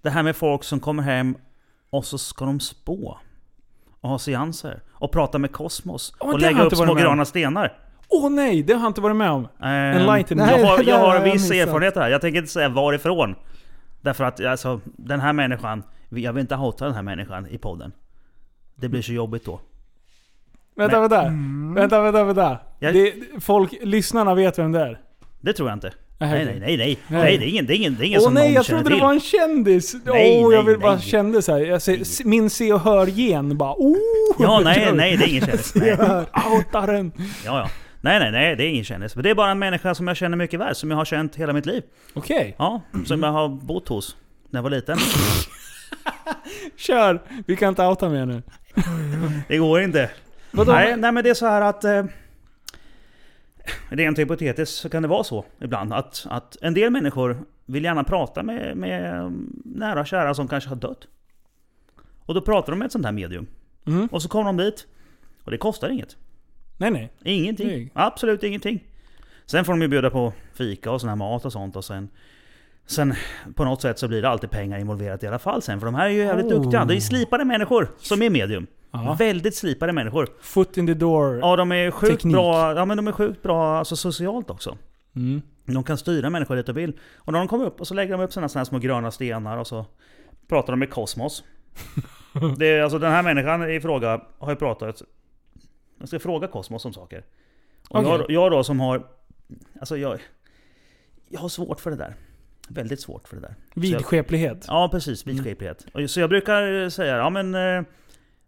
Det 0.01 0.09
här 0.09 0.23
med 0.23 0.35
folk 0.35 0.63
som 0.63 0.79
kommer 0.79 1.03
hem 1.03 1.35
och 1.89 2.05
så 2.05 2.17
ska 2.17 2.45
de 2.45 2.59
spå. 2.59 3.17
Och 4.01 4.09
ha 4.09 4.19
seanser. 4.19 4.81
Och 4.91 5.11
prata 5.11 5.37
med 5.37 5.51
kosmos. 5.51 6.13
Åh, 6.19 6.33
och 6.33 6.39
det 6.39 6.45
har 6.45 6.51
lägga 6.51 6.59
jag 6.59 6.65
upp 6.65 6.73
inte 6.73 6.75
varit 6.81 6.87
små 6.87 6.93
med 6.95 7.05
om. 7.05 7.09
gröna 7.11 7.25
stenar. 7.25 7.77
Åh 8.09 8.29
nej, 8.29 8.63
det 8.63 8.73
har 8.73 8.81
jag 8.81 8.89
inte 8.89 9.01
varit 9.01 9.15
med 9.15 9.31
om. 9.31 9.47
Ehm, 9.61 9.67
Enlighten 9.97 10.37
me. 10.37 10.43
jag, 10.59 10.67
har, 10.67 10.77
det 10.77 10.83
jag 10.83 10.99
har 10.99 11.07
har 11.07 11.15
jag 11.15 11.21
viss 11.23 11.33
missat. 11.49 11.67
erfarenhet 11.67 11.95
här. 11.95 12.09
Jag 12.09 12.21
tänker 12.21 12.39
inte 12.39 12.51
säga 12.51 12.69
varifrån. 12.69 13.35
Därför 14.01 14.23
att 14.23 14.45
alltså, 14.45 14.81
den 14.85 15.19
här 15.19 15.33
människan, 15.33 15.83
jag 16.09 16.33
vill 16.33 16.41
inte 16.41 16.55
hota 16.55 16.85
den 16.85 16.93
här 16.95 17.01
människan 17.01 17.47
i 17.47 17.57
podden. 17.57 17.91
Det 18.75 18.89
blir 18.89 19.01
så 19.01 19.13
jobbigt 19.13 19.45
då. 19.45 19.59
Vänta, 20.75 20.99
vänta. 20.99 21.21
Mm. 21.25 21.73
Vänta, 21.73 22.01
vänta, 22.01 22.23
vänta. 22.23 22.57
Jag- 22.79 22.93
Det, 22.93 23.13
folk, 23.39 23.73
lyssnarna 23.81 24.35
vet 24.35 24.59
vem 24.59 24.71
det 24.71 24.79
är. 24.81 24.99
Det 25.39 25.53
tror 25.53 25.69
jag 25.69 25.75
inte. 25.75 25.91
Nej, 26.21 26.45
Nej, 26.45 26.59
nej, 26.59 26.77
nej, 26.77 26.97
nej. 27.07 27.37
Det 27.37 27.45
är 27.45 27.49
ingen, 27.49 27.65
det 27.65 27.73
är 27.73 27.75
ingen, 27.75 27.95
det 27.95 28.03
är 28.03 28.07
ingen 28.07 28.19
Åh 28.19 28.23
som 28.23 28.33
nej, 28.33 28.43
någon 28.47 28.53
jag 28.53 28.65
känner 28.65 28.79
trodde 28.79 28.95
det 28.95 28.95
till. 28.95 29.03
var 29.03 29.13
en 29.13 29.19
kändis! 29.19 29.93
Åh, 29.95 30.13
Nej, 30.13 30.41
jag 30.41 30.51
nej, 30.51 30.63
vill 30.63 30.79
bara 30.79 30.95
nej. 30.95 31.01
kände 31.03 31.41
så 31.41 31.51
här. 31.51 31.59
Jag 31.59 31.81
ser, 31.81 32.25
min 32.27 32.49
se 32.49 32.73
och 32.73 32.79
hör-gen 32.79 33.57
bara 33.57 33.73
oh! 33.77 33.97
Ja, 34.39 34.59
nej, 34.63 34.91
nej, 34.93 35.17
det 35.17 35.23
är 35.23 35.27
ingen 35.29 35.45
kändis. 35.45 35.75
Nej. 35.75 35.97
Den! 36.71 37.11
Ja, 37.45 37.59
ja. 37.59 37.69
Nej, 38.01 38.19
nej, 38.19 38.31
nej, 38.31 38.55
det 38.55 38.63
är 38.63 38.67
ingen 38.69 38.83
kändis. 38.83 39.15
Men 39.15 39.23
det 39.23 39.29
är 39.29 39.35
bara 39.35 39.51
en 39.51 39.59
människa 39.59 39.95
som 39.95 40.07
jag 40.07 40.17
känner 40.17 40.37
mycket 40.37 40.59
väl, 40.59 40.75
som 40.75 40.91
jag 40.91 40.97
har 40.97 41.05
känt 41.05 41.35
hela 41.35 41.53
mitt 41.53 41.65
liv. 41.65 41.83
Okej, 42.13 42.55
Ja, 42.57 42.81
som 43.05 43.23
jag 43.23 43.31
har 43.31 43.49
bott 43.49 43.87
hos 43.89 44.15
när 44.49 44.57
jag 44.57 44.63
var 44.63 44.69
liten. 44.69 44.97
kör! 46.77 47.21
Vi 47.47 47.55
kan 47.55 47.69
inte 47.69 47.85
outa 47.85 48.09
mer 48.09 48.25
nu. 48.25 48.41
Det 49.47 49.57
går 49.57 49.81
inte. 49.81 50.09
Vadå? 50.51 50.71
Nej, 50.71 50.97
nej 50.97 51.11
men 51.11 51.23
det 51.23 51.29
är 51.29 51.33
så 51.33 51.45
här 51.45 51.61
att... 51.61 51.83
Eh, 51.83 52.03
rent 53.89 54.19
hypotetiskt 54.19 54.75
så 54.75 54.89
kan 54.89 55.01
det 55.01 55.07
vara 55.07 55.23
så 55.23 55.45
ibland 55.59 55.93
att, 55.93 56.25
att 56.29 56.57
en 56.61 56.73
del 56.73 56.91
människor 56.91 57.37
vill 57.65 57.83
gärna 57.83 58.03
prata 58.03 58.43
med, 58.43 58.77
med 58.77 59.31
nära 59.65 59.99
och 59.99 60.07
kära 60.07 60.33
som 60.33 60.47
kanske 60.47 60.69
har 60.69 60.75
dött. 60.75 61.07
Och 62.25 62.33
då 62.33 62.41
pratar 62.41 62.71
de 62.71 62.79
med 62.79 62.85
ett 62.85 62.91
sånt 62.91 63.05
här 63.05 63.11
medium. 63.11 63.47
Mm. 63.87 64.07
Och 64.11 64.21
så 64.21 64.29
kommer 64.29 64.45
de 64.45 64.57
dit. 64.57 64.87
Och 65.43 65.51
det 65.51 65.57
kostar 65.57 65.89
inget. 65.89 66.17
Nej, 66.77 66.91
nej. 66.91 67.11
Ingenting. 67.23 67.67
Nej. 67.67 67.91
Absolut 67.93 68.43
ingenting. 68.43 68.83
Sen 69.45 69.65
får 69.65 69.73
de 69.73 69.81
ju 69.81 69.87
bjuda 69.87 70.09
på 70.09 70.33
fika 70.53 70.91
och 70.91 71.01
sån 71.01 71.09
här 71.09 71.15
mat 71.15 71.45
och 71.45 71.51
sånt 71.51 71.75
och 71.75 71.85
sen... 71.85 72.09
Sen 72.85 73.13
på 73.55 73.65
något 73.65 73.81
sätt 73.81 73.99
så 73.99 74.07
blir 74.07 74.21
det 74.21 74.29
alltid 74.29 74.51
pengar 74.51 74.79
involverat 74.79 75.23
i 75.23 75.27
alla 75.27 75.39
fall 75.39 75.61
sen. 75.61 75.79
För 75.79 75.85
de 75.85 75.95
här 75.95 76.05
är 76.05 76.09
ju 76.09 76.19
jävligt 76.19 76.45
Oh. 76.45 76.61
duktiga. 76.61 76.85
Det 76.85 76.95
är 76.95 76.99
slipade 76.99 77.45
människor 77.45 77.91
som 77.97 78.21
är 78.21 78.29
medium. 78.29 78.67
Ja. 78.91 79.15
Väldigt 79.19 79.55
slipade 79.55 79.93
människor. 79.93 80.27
Foot 80.41 80.77
in 80.77 80.87
the 80.87 80.93
door. 80.93 81.39
Ja, 81.39 81.55
de 81.55 81.71
är 81.71 81.91
sjukt 81.91 82.11
Teknik. 82.13 82.33
bra, 82.33 82.73
ja, 82.75 82.85
men 82.85 82.97
de 82.97 83.07
är 83.07 83.11
sjukt 83.11 83.43
bra 83.43 83.77
alltså, 83.77 83.95
socialt 83.95 84.49
också. 84.49 84.77
Mm. 85.15 85.41
De 85.65 85.83
kan 85.83 85.97
styra 85.97 86.29
människor 86.29 86.55
dit 86.55 86.65
de 86.65 86.73
vill. 86.73 86.99
Och 87.15 87.33
när 87.33 87.39
de 87.39 87.47
kommer 87.47 87.65
upp 87.65 87.79
och 87.81 87.87
så 87.87 87.93
lägger 87.93 88.11
de 88.17 88.21
upp 88.23 88.33
såna 88.33 88.47
här 88.55 88.63
små 88.63 88.79
gröna 88.79 89.11
stenar 89.11 89.57
och 89.57 89.67
så 89.67 89.85
pratar 90.47 90.73
de 90.73 90.79
med 90.79 90.89
kosmos. 90.89 91.43
Det 92.57 92.67
är, 92.67 92.81
alltså 92.83 92.99
den 92.99 93.11
här 93.11 93.23
människan 93.23 93.71
i 93.71 93.79
fråga 93.81 94.21
har 94.37 94.49
ju 94.49 94.55
pratat... 94.55 95.01
Jag 95.99 96.07
ska 96.07 96.19
fråga 96.19 96.47
kosmos 96.47 96.85
om 96.85 96.93
saker. 96.93 97.23
Och 97.89 97.99
Okej. 97.99 98.09
jag, 98.11 98.31
jag 98.31 98.51
då 98.51 98.63
som 98.63 98.79
har... 98.79 99.07
Alltså 99.79 99.97
jag... 99.97 100.19
Jag 101.29 101.39
har 101.39 101.49
svårt 101.49 101.79
för 101.79 101.89
det 101.91 101.97
där. 101.97 102.15
Väldigt 102.69 103.01
svårt 103.01 103.27
för 103.27 103.35
det 103.35 103.41
där. 103.41 103.55
Så 103.73 103.73
jag- 103.73 103.81
Vidskeplighet. 103.81 104.65
Ja 104.67 104.89
precis, 104.91 105.27
vidskeplighet. 105.27 105.85
Och 105.93 106.09
Så 106.09 106.19
jag 106.19 106.29
brukar 106.29 106.89
säga, 106.89 107.17
ja 107.17 107.29
men... 107.29 107.55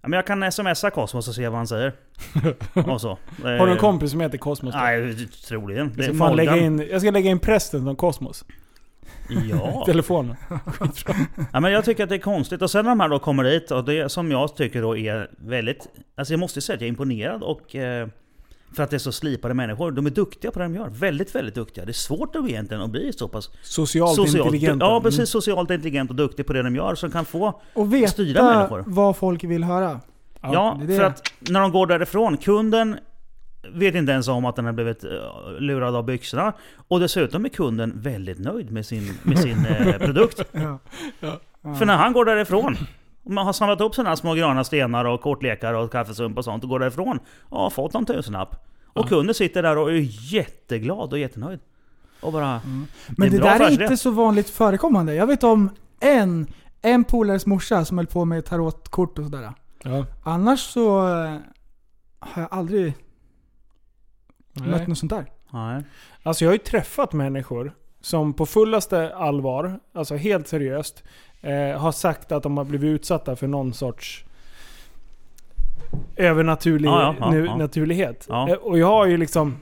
eh, 0.02 0.04
Ja, 0.04 0.10
men 0.10 0.18
jag 0.18 0.28
kan 0.28 0.52
smsa 0.52 0.90
Kosmos 0.90 1.28
och 1.28 1.36
se 1.36 1.48
vad 1.48 1.58
han 1.58 1.68
säger. 1.68 1.94
och 2.74 3.02
så. 3.02 3.18
Har 3.44 3.66
du 3.66 3.72
en 3.72 3.78
kompis 3.78 4.12
som 4.12 4.22
heter 4.22 4.38
Kosmos? 4.38 4.74
då? 4.74 4.80
Nej, 4.80 5.28
troligen. 5.48 5.94
Det 5.98 6.06
jag, 6.06 6.16
ska 6.16 6.30
lägga 6.30 6.58
in, 6.58 6.88
jag 6.92 7.02
ska 7.02 7.12
lägga 7.12 7.30
in 7.30 7.40
prästen 7.40 7.84
som 7.84 7.96
Kosmos. 7.96 8.46
Ja. 9.50 9.84
Telefonen. 9.86 10.36
ja, 11.52 11.60
men 11.60 11.72
jag 11.72 11.86
tycker 11.86 12.04
att 12.04 12.10
det 12.10 12.16
är 12.16 12.20
konstigt. 12.20 12.62
Och 12.62 12.72
sen 12.72 12.86
när 12.86 12.92
de 12.92 13.00
här 13.00 13.10
då 13.10 13.20
kommer 13.20 13.44
hit 13.44 13.72
och 13.72 13.86
det 13.86 14.12
som 14.12 14.32
jag 14.32 14.56
tycker 14.56 14.82
då 14.82 14.98
är 14.98 15.30
väldigt... 15.38 15.88
Alltså 16.16 16.34
jag 16.34 16.40
måste 16.40 16.62
säga 16.62 16.76
att 16.76 16.82
jag 16.82 16.86
är 16.86 16.90
imponerad 16.90 17.44
och... 17.44 17.76
Eh, 17.76 18.08
för 18.74 18.84
att 18.84 18.90
det 18.90 18.98
är 18.98 19.00
så 19.00 19.12
slipade 19.12 19.54
människor. 19.54 19.92
De 19.92 20.06
är 20.06 20.10
duktiga 20.10 20.52
på 20.52 20.60
det 20.60 20.66
de 20.66 20.76
gör. 20.76 20.90
Väldigt, 20.90 21.36
väldigt 21.36 21.56
duktiga. 21.56 21.86
det 21.86 21.92
är 21.92 21.94
svårt 21.94 22.36
att 22.36 22.50
egentligen 22.50 22.84
att 22.84 22.90
bli 22.90 23.14
så 23.14 23.28
pass 23.28 23.50
Socialt, 23.62 24.20
intelligenta. 24.20 24.86
Ja, 24.86 25.02
precis. 25.02 25.30
Socialt 25.30 25.72
intelligent 25.72 26.10
och 26.10 26.16
duktig 26.16 26.46
på 26.46 26.54
det 26.54 26.62
de 26.64 26.76
gör. 26.76 26.96
Som 26.96 27.12
kan 27.12 27.26
få... 27.26 27.62
Och 27.74 27.88
Styra 27.88 28.44
veta 28.44 28.44
människor. 28.44 28.84
vad 28.88 29.18
folk 29.18 29.44
vill 29.44 29.64
höra. 29.64 30.00
Ja, 30.42 30.78
det 30.80 30.84
är 30.84 30.88
det. 30.88 30.96
för 30.96 31.04
att 31.04 31.34
när 31.40 31.60
de 31.60 31.72
går 31.72 31.88
därifrån, 31.88 32.38
kunden 32.38 32.98
vet 33.74 33.96
inte 33.96 34.12
ens 34.12 34.28
om 34.28 34.46
att 34.46 34.56
den 34.56 34.66
har 34.66 34.74
blivit 34.74 35.04
eh, 35.04 35.10
lurad 35.60 35.96
av 35.96 36.06
byxorna. 36.06 36.54
Och 36.88 37.00
dessutom 37.00 37.46
är 37.46 37.50
kunden 37.50 37.94
väldigt 37.96 38.40
nöjd 38.40 38.72
med 38.72 38.86
sin, 38.86 39.14
med 39.24 39.40
sin 39.40 39.66
eh, 39.70 39.98
produkt. 39.98 40.42
Ja. 40.52 40.80
För 41.80 41.86
när 41.86 41.98
han 41.98 42.14
går 42.14 42.26
därifrån, 42.26 42.78
och 43.24 43.32
man 43.32 43.46
har 43.46 43.54
samlat 43.54 43.82
upp 43.82 43.96
sina 43.96 44.16
små 44.16 44.34
gröna 44.34 44.64
stenar 44.64 45.06
och 45.06 45.22
kortlekar 45.22 45.74
och 45.74 45.92
kaffesump 45.92 46.38
och 46.38 46.44
sånt 46.44 46.64
och 46.64 46.70
går 46.70 46.80
därifrån 46.80 47.20
har 47.50 47.70
fått 47.70 47.96
en 47.96 48.06
tusenlapp. 48.06 48.68
Och 48.94 49.10
kunden 49.10 49.36
sitter 49.36 49.64
där 49.64 49.78
och 49.78 49.92
är 49.92 50.34
jätteglad 50.34 51.14
och 51.14 51.20
jättenöjd. 51.20 51.60
Och 52.22 52.32
bara... 52.32 52.62
Men 53.08 53.28
är 53.28 53.32
det, 53.32 53.38
bra 53.38 53.58
där 53.58 53.60
är 53.60 53.72
inte 53.72 53.98
så 53.98 54.12
vanligt 54.12 54.50
förekommande. 54.50 55.16
Jag 55.16 55.28
vet 55.28 55.44
om 55.44 55.70
en, 56.00 56.48
en 56.82 57.04
polares 57.04 57.46
morsa 57.46 57.86
som 57.86 57.98
höll 57.98 58.08
på 58.08 58.26
med 58.26 58.46
tarotkort 58.46 59.20
och 59.20 59.26
sådär. 59.26 59.54
Ja. 59.84 60.06
Annars 60.24 60.60
så 60.60 61.08
eh, 61.08 61.38
har 62.20 62.42
jag 62.42 62.48
aldrig 62.52 62.94
Nej. 64.54 64.70
mött 64.70 64.88
något 64.88 64.98
sånt 64.98 65.12
där. 65.12 65.26
Nej. 65.50 65.84
Alltså 66.24 66.46
jag 66.46 66.50
har 66.50 66.54
ju 66.54 66.60
träffat 66.60 67.14
människor 67.14 67.74
som 68.02 68.34
på 68.34 68.46
fullaste 68.46 69.16
allvar, 69.16 69.80
alltså 69.94 70.16
helt 70.16 70.48
seriöst, 70.48 71.04
eh, 71.42 71.80
har 71.80 71.92
sagt 71.92 72.32
att 72.32 72.44
de 72.44 72.58
har 72.58 72.66
blivit 72.66 72.88
utsatta 72.88 73.36
för 73.36 73.48
någon 73.48 73.74
sorts 73.74 74.26
övernaturlig 76.16 76.90
Ja, 76.90 77.16
ja, 77.20 77.36
ja, 77.36 77.58
naturlighet. 77.58 78.30
Eh, 78.30 78.54
och 78.54 78.80
jag 78.80 78.88
har 78.88 79.06
ju 79.06 79.18
liksom, 79.18 79.56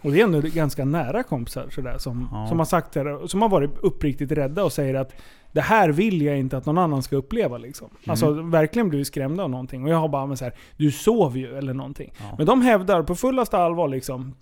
och 0.00 0.12
det 0.12 0.20
är 0.20 0.24
ändå 0.24 0.40
ganska 0.40 0.84
nära 0.84 1.22
kompisar 1.22 1.66
sådär, 1.70 1.98
som, 1.98 2.46
som 2.48 2.58
har 2.58 2.66
sagt 2.66 2.92
det, 2.92 3.28
som 3.28 3.42
har 3.42 3.48
varit 3.48 3.70
uppriktigt 3.80 4.32
rädda 4.32 4.64
och 4.64 4.72
säger 4.72 4.94
att 4.94 5.12
det 5.52 5.60
här 5.60 5.88
vill 5.88 6.22
jag 6.22 6.38
inte 6.38 6.56
att 6.56 6.66
någon 6.66 6.78
annan 6.78 7.02
ska 7.02 7.16
uppleva 7.16 7.58
liksom. 7.58 7.86
Mm. 7.86 8.10
Alltså 8.10 8.32
verkligen 8.32 8.88
blivit 8.88 9.06
skrämda 9.06 9.42
av 9.42 9.50
någonting. 9.50 9.84
Och 9.84 9.90
jag 9.90 9.96
har 9.96 10.08
bara 10.08 10.26
men 10.26 10.36
så 10.36 10.44
här, 10.44 10.54
du 10.76 10.92
sov 10.92 11.36
ju 11.36 11.58
eller 11.58 11.74
någonting. 11.74 12.12
Men 12.36 12.46
de 12.46 12.62
hävdar 12.62 13.02
på 13.02 13.14
fullaste 13.14 13.58
allvar 13.58 13.88
liksom 13.88 14.34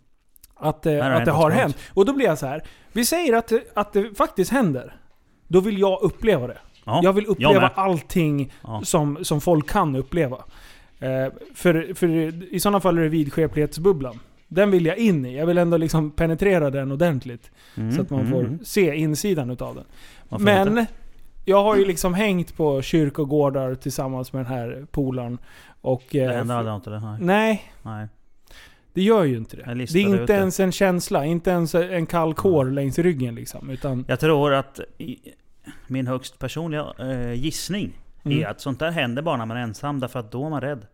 att, 0.55 0.86
eh, 0.86 1.16
att 1.16 1.24
det 1.24 1.30
har 1.30 1.51
hänt. 1.51 1.76
Och 1.95 2.05
då 2.05 2.12
blir 2.12 2.26
jag 2.26 2.39
så 2.39 2.47
här. 2.47 2.62
Vi 2.93 3.05
säger 3.05 3.36
att, 3.36 3.53
att 3.74 3.93
det 3.93 4.18
faktiskt 4.18 4.51
händer. 4.51 4.97
Då 5.49 5.61
vill 5.61 5.78
jag 5.78 6.03
uppleva 6.03 6.47
det. 6.47 6.59
Ja. 6.89 7.01
Jag 7.05 7.12
vill 7.12 7.26
uppleva 7.26 7.61
med. 7.61 7.70
allting 7.74 8.53
Ja. 8.62 8.80
som, 8.84 9.18
som 9.24 9.41
folk 9.41 9.70
kan 9.70 9.97
uppleva. 9.97 10.36
Eh, 11.01 11.32
för, 11.55 11.95
för 11.95 12.09
i 12.55 12.61
sådana 12.61 12.80
fall 12.80 12.99
är 12.99 13.03
det 13.03 13.09
vidskeplighetsbubblan. 13.09 14.18
Den 14.49 14.70
vill 14.70 14.86
jag 14.86 14.99
in 14.99 15.26
i. 15.26 15.36
Jag 15.36 15.47
vill 15.47 15.59
ändå 15.59 15.76
liksom 15.76 16.11
penetrera 16.11 16.70
den 16.70 16.93
ordentligt. 16.93 17.51
Mm, 17.76 17.93
Så 17.93 18.03
att 18.03 18.11
man 18.11 18.20
mm, 18.20 18.32
får 18.32 18.41
mm. 18.41 18.59
se 18.64 18.95
insidan 18.97 19.51
utav 19.51 19.74
den. 19.74 19.84
Varför 20.28 20.45
Men 20.45 20.68
inte? 20.78 20.86
jag 21.45 21.62
har 21.62 21.76
ju 21.76 21.84
liksom 21.84 22.14
hängt 22.14 22.57
på 22.57 22.82
kyrkogårdar 22.82 23.74
tillsammans 23.74 24.32
med 24.32 24.45
den 24.45 24.53
här 24.53 24.86
polaren. 24.91 25.39
Och... 25.80 26.03
Det 26.11 26.18
eh, 26.20 26.30
händer 26.32 26.55
aldrig 26.55 26.72
något 26.74 26.86
eller? 26.86 27.01
Nej. 27.01 27.18
Nej, 27.20 27.64
Nej. 27.82 28.09
det 28.93 29.03
gör 29.03 29.24
ju 29.24 29.36
inte 29.36 29.57
det. 29.57 29.62
Jag 29.66 29.76
Det 29.76 29.82
är 29.82 29.97
inte 29.97 30.20
ut 30.22 30.26
det. 30.26 30.32
ens 30.34 30.61
en 30.61 30.72
känsla, 30.72 31.24
inte 31.24 31.51
ens 31.51 31.74
en 31.74 32.07
kall 32.07 32.34
kår 32.34 32.64
längs 32.64 32.99
ryggen 32.99 33.34
liksom. 33.34 33.70
Utan, 33.70 34.05
Jag 34.09 34.20
tror 34.20 34.53
att 34.55 34.80
min 35.87 36.07
högst 36.07 36.39
personliga 36.39 36.87
eh, 36.99 37.33
gissning 37.33 37.93
Mm. 38.25 38.39
är 38.43 38.47
att 38.47 38.61
sånt 38.61 38.79
där 38.79 38.91
händer 38.91 39.23
bara 39.23 39.37
när 39.37 39.47
man 39.47 39.57
är 39.57 39.61
ensam, 39.61 40.01
därför 40.01 40.19
att 40.21 40.33
då 40.33 40.47
är 40.47 40.51
man 40.51 40.61
rädd. 40.61 40.87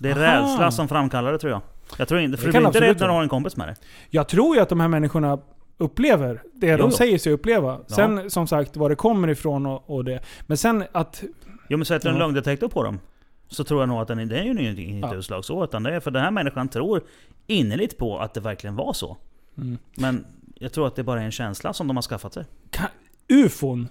Det 0.00 0.10
är 0.10 0.16
Aha. 0.16 0.24
rädsla 0.52 0.70
som 0.70 0.88
framkallar 0.88 1.32
det 1.32 1.38
tror 1.38 1.52
jag. 1.52 1.60
Jag 1.98 2.08
tror 2.08 2.20
inte, 2.20 2.38
för 2.38 2.44
Det 2.44 2.48
du 2.48 2.52
kan 2.52 2.62
blir 2.62 2.68
inte 2.68 2.80
rädd 2.80 3.00
när 3.00 3.06
du 3.06 3.12
har 3.12 3.22
en 3.22 3.28
kompis 3.28 3.56
med 3.56 3.68
dig. 3.68 3.76
jag 4.10 4.28
tror 4.28 4.56
ju 4.56 4.62
att 4.62 4.68
de 4.68 4.80
här 4.80 4.88
människorna 4.88 5.38
upplever 5.78 6.42
det 6.54 6.66
Jo, 6.66 6.76
de 6.76 6.90
säger 6.92 7.18
sig 7.18 7.32
uppleva. 7.32 7.80
Ja. 7.88 7.94
Sen 7.94 8.30
som 8.30 8.46
sagt, 8.46 8.76
var 8.76 8.88
det 8.88 8.94
kommer 8.94 9.28
ifrån 9.28 9.66
och, 9.66 9.90
och 9.90 10.04
det. 10.04 10.20
Men 10.46 10.56
sen 10.56 10.84
att... 10.92 11.22
Jo 11.68 11.78
men 11.78 11.84
sätter 11.84 12.08
du 12.08 12.14
en 12.14 12.20
Ja. 12.20 12.26
lögndetektor 12.26 12.68
på 12.68 12.82
dem, 12.82 12.98
så 13.48 13.64
tror 13.64 13.80
jag 13.82 13.88
nog 13.88 14.00
att 14.00 14.08
den, 14.08 14.28
det 14.28 14.38
är 14.38 14.42
ju 14.44 14.82
inget 14.82 15.10
Ja. 15.12 15.14
utslag 15.16 15.44
så, 15.44 15.64
utan 15.64 15.82
det 15.82 15.94
är 15.94 16.00
för 16.00 16.10
den 16.10 16.22
här 16.22 16.30
människan 16.30 16.68
tror 16.68 17.02
innerligt 17.46 17.98
på 17.98 18.18
att 18.18 18.34
det 18.34 18.40
verkligen 18.40 18.76
var 18.76 18.92
så. 18.92 19.16
Mm. 19.58 19.78
Men 19.94 20.26
jag 20.54 20.72
tror 20.72 20.86
att 20.86 20.96
det 20.96 21.02
bara 21.02 21.20
är 21.20 21.24
en 21.24 21.30
känsla 21.30 21.72
som 21.72 21.86
de 21.86 21.96
har 21.96 22.02
skaffat 22.02 22.34
sig. 22.34 22.44
Ka, 22.70 22.84
ufon. 23.30 23.88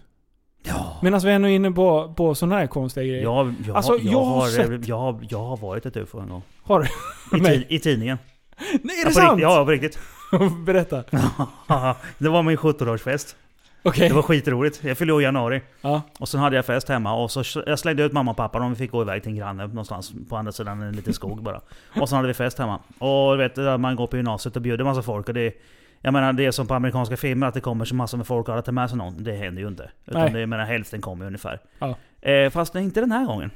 Ja. 0.64 1.00
Medan 1.02 1.20
vi 1.20 1.30
är 1.30 1.34
ändå 1.36 1.48
inne 1.48 1.72
på, 1.72 2.14
på 2.18 2.36
sådana 2.36 2.56
här 2.58 2.68
konstiga 2.68 3.06
grejer. 3.06 3.24
Jag, 3.24 3.54
jag, 3.68 3.76
Alltså, 3.76 3.94
jag, 3.94 4.14
jag 4.14 4.24
har 4.24 4.48
sett- 4.48 4.88
jag, 4.88 4.98
har, 4.98 5.20
jag 5.30 5.40
har 5.44 5.58
varit 5.58 5.86
ett 5.86 5.98
ufo 5.98 6.20
en 6.20 6.30
gång. 6.30 6.42
Har 6.64 6.88
du? 7.32 7.50
I, 7.54 7.66
I 7.70 7.80
tidningen. 7.80 8.18
Nej, 8.82 8.96
är 9.02 9.04
Ja, 9.04 9.04
det 9.04 9.06
på 9.06 9.12
sant? 9.14 9.32
riktigt, 9.32 9.44
ja, 9.44 9.66
på 9.66 9.72
riktigt. 9.72 10.00
Berätta. 10.66 11.04
det 12.18 12.30
var 12.30 12.44
min 12.44 12.58
17-årsfest. 12.58 13.36
Okej. 13.84 14.10
Det 14.10 14.16
var 14.16 14.22
skitroligt. 14.22 14.84
Jag 14.84 14.98
fyllde 14.98 15.14
år 15.14 15.22
i 15.22 15.24
januari. 15.24 15.62
Ja. 15.82 16.02
Och 16.20 16.30
sen 16.30 16.40
hade 16.40 16.56
jag 16.56 16.66
fest 16.66 16.90
hemma 16.90 17.14
och 17.14 17.32
så 17.32 17.44
jag 17.66 17.80
slängde 17.80 18.04
ut 18.04 18.14
mamma 18.14 18.32
och 18.32 18.38
pappa. 18.38 18.60
De 18.60 18.76
fick 18.76 18.92
gå 18.92 19.02
iväg 19.02 19.24
till 19.24 19.32
en 19.32 19.38
granne 19.38 19.68
någonstans 19.68 20.14
på 20.30 20.38
andra 20.38 20.52
sidan 20.52 20.82
en 20.82 20.96
liten 20.96 21.14
skog 21.14 21.44
bara. 21.44 21.62
Och 22.02 22.10
sen 22.10 22.16
hade 22.16 22.28
vi 22.28 22.34
fest 22.34 22.58
hemma. 22.60 22.80
Och 22.98 23.38
du 23.38 23.48
vet, 23.48 23.80
man 23.80 23.96
går 23.96 24.08
på 24.08 24.16
gymnasiet 24.18 24.56
och 24.56 24.62
bjuder 24.62 24.84
massa 24.84 25.02
folk. 25.02 25.28
Och 25.28 25.34
det, 25.34 25.54
jag 26.02 26.14
menar 26.14 26.34
det 26.34 26.46
är 26.46 26.52
som 26.52 26.68
på 26.68 26.74
amerikanska 26.74 27.18
filmer 27.18 27.48
att 27.48 27.54
det 27.54 27.62
kommer 27.62 27.86
så 27.86 27.96
massor 27.96 28.18
med 28.18 28.28
folk 28.28 28.48
och 28.48 28.54
alla 28.54 28.62
tar 28.62 28.72
med 28.72 28.90
sig 28.90 28.98
någon. 28.98 29.24
Det 29.24 29.32
händer 29.36 29.62
ju 29.62 29.68
inte. 29.68 29.92
Utan 30.06 30.22
Nej. 30.22 30.32
det, 30.34 30.40
jag 30.40 30.50
menar 30.50 30.66
hälften 30.66 31.02
kommer 31.02 31.26
ungefär. 31.26 31.60
Ja. 31.80 31.96
Eh, 32.30 32.50
fast 32.50 32.76
inte 32.76 33.00
den 33.00 33.12
här 33.12 33.26
gången. 33.26 33.52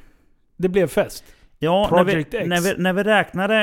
Det 0.57 0.69
blev 0.69 0.87
fest. 0.87 1.23
Ja, 1.59 1.89
när 1.91 2.03
vi, 2.03 2.11
Project 2.11 2.33
X. 2.33 2.47
när, 2.47 2.61
vi, 2.61 2.75
när 2.77 2.93
vi 2.93 3.03
räknade... 3.03 3.55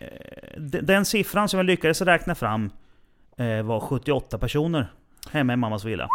eh, 0.00 0.60
de- 0.60 0.80
Den 0.80 1.04
siffran 1.04 1.48
som 1.48 1.58
vi 1.58 1.64
lyckades 1.64 2.00
räkna 2.02 2.34
fram 2.34 2.70
eh, 3.36 3.62
var 3.62 3.80
78 3.80 4.38
personer 4.38 4.92
hemma 5.30 5.52
i 5.52 5.56
mammas 5.56 5.84
villa. 5.84 6.08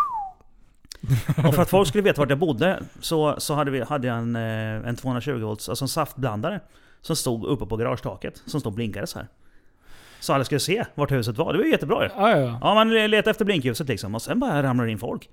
Och 1.48 1.56
för 1.56 1.62
att 1.62 1.70
folk 1.70 1.88
skulle 1.88 2.04
veta 2.04 2.22
vart 2.22 2.30
jag 2.30 2.40
bodde 2.40 2.80
så, 3.00 3.36
så 3.40 3.54
hade, 3.54 3.72
vi, 3.72 3.82
hade 3.84 4.08
jag 4.08 4.18
en, 4.18 4.36
eh, 4.36 4.88
en 4.90 4.96
220 4.96 5.32
volts, 5.40 5.70
alltså 5.70 5.86
en 5.86 5.90
saftblandare. 5.90 6.60
Som 7.02 7.16
stod 7.16 7.46
uppe 7.46 7.66
på 7.66 7.78
garagetaket, 7.78 8.42
som 8.46 8.60
stod 8.60 8.72
och 8.72 8.76
blinkade 8.76 9.08
så 9.08 9.20
här. 9.20 9.28
Så 10.20 10.34
alla 10.34 10.44
skulle 10.44 10.60
se 10.60 10.86
vart 10.96 11.12
huset 11.12 11.38
var. 11.38 11.54
Det 11.54 11.60
var 11.60 11.66
ju 11.66 11.72
jättebra 11.72 12.04
ju. 12.04 12.10
Ja, 12.16 12.32
ja, 12.32 12.38
ja. 12.38 12.60
Ja, 12.62 12.74
man 12.74 12.90
letade 12.90 13.30
efter 13.30 13.46
blinkljuset 13.46 13.88
liksom 13.88 14.16
och 14.16 14.22
sen 14.22 14.40
bara 14.40 14.64
ramlade 14.64 14.88
det 14.88 14.92
in 14.92 15.00
folk. 15.00 15.30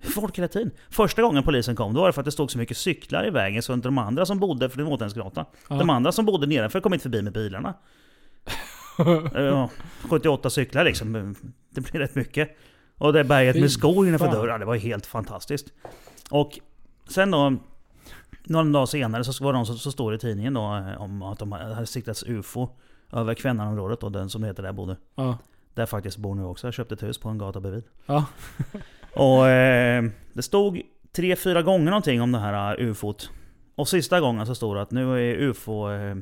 Folk 0.00 0.38
hela 0.38 0.48
tiden. 0.48 0.70
Första 0.90 1.22
gången 1.22 1.42
polisen 1.42 1.76
kom, 1.76 1.94
då 1.94 2.00
var 2.00 2.06
det 2.06 2.12
för 2.12 2.20
att 2.20 2.24
det 2.24 2.32
stod 2.32 2.50
så 2.50 2.58
mycket 2.58 2.76
cyklar 2.76 3.26
i 3.26 3.30
vägen 3.30 3.62
så 3.62 3.72
inte 3.72 3.88
de 3.88 3.98
andra 3.98 4.26
som 4.26 4.38
bodde, 4.38 4.70
för 4.70 4.78
det 4.78 4.84
var 4.84 4.92
återhämtningsgata. 4.92 5.46
De 5.68 5.90
andra 5.90 6.12
som 6.12 6.24
bodde 6.26 6.46
nedanför 6.46 6.80
kom 6.80 6.92
inte 6.94 7.02
förbi 7.02 7.22
med 7.22 7.32
bilarna. 7.32 7.74
ja, 9.34 9.70
78 10.08 10.50
cyklar 10.50 10.84
liksom. 10.84 11.34
Det 11.70 11.80
blir 11.80 12.00
rätt 12.00 12.14
mycket. 12.14 12.56
Och 12.98 13.12
det 13.12 13.24
berget 13.24 13.60
med 13.60 13.72
skor 13.72 14.08
innanför 14.08 14.32
dörren, 14.32 14.60
det 14.60 14.66
var 14.66 14.76
helt 14.76 15.06
fantastiskt. 15.06 15.66
Och 16.30 16.58
sen 17.08 17.30
då, 17.30 17.56
någon 18.44 18.72
dag 18.72 18.88
senare 18.88 19.24
så 19.24 19.44
var 19.44 19.52
de 19.52 19.66
så, 19.66 19.74
så 19.74 19.92
står 19.92 20.10
det 20.10 20.16
i 20.16 20.18
tidningen 20.18 20.54
då 20.54 20.76
eh, 20.76 21.02
om 21.02 21.22
att 21.22 21.38
de 21.38 21.52
hade 21.52 21.86
siktats 21.86 22.24
UFO 22.26 22.68
över 23.12 23.34
Kvännanområdet 23.34 24.02
och 24.02 24.12
den 24.12 24.30
som 24.30 24.40
det 24.40 24.46
heter 24.46 24.62
där 24.62 24.72
bodde. 24.72 24.96
ja. 25.14 25.38
Där 25.74 25.82
jag 25.82 25.88
faktiskt 25.88 26.16
bor 26.18 26.34
nu 26.34 26.44
också. 26.44 26.66
Jag 26.66 26.74
köpte 26.74 26.94
ett 26.94 27.02
hus 27.02 27.18
på 27.18 27.28
en 27.28 27.38
gata 27.38 27.60
bredvid. 27.60 27.84
ja. 28.06 28.24
Och 29.12 29.48
eh, 29.48 30.04
det 30.32 30.42
stod 30.42 30.80
tre, 31.16 31.36
fyra 31.36 31.62
gånger 31.62 31.84
någonting 31.90 32.22
om 32.22 32.32
det 32.32 32.38
här 32.38 32.80
uh, 32.80 32.90
ufot. 32.90 33.30
Och 33.74 33.88
sista 33.88 34.20
gången 34.20 34.46
så 34.46 34.54
stod 34.54 34.76
det 34.76 34.82
att 34.82 34.90
nu 34.90 35.12
är 35.30 35.34
ufo, 35.36 35.90
eh, 35.90 36.16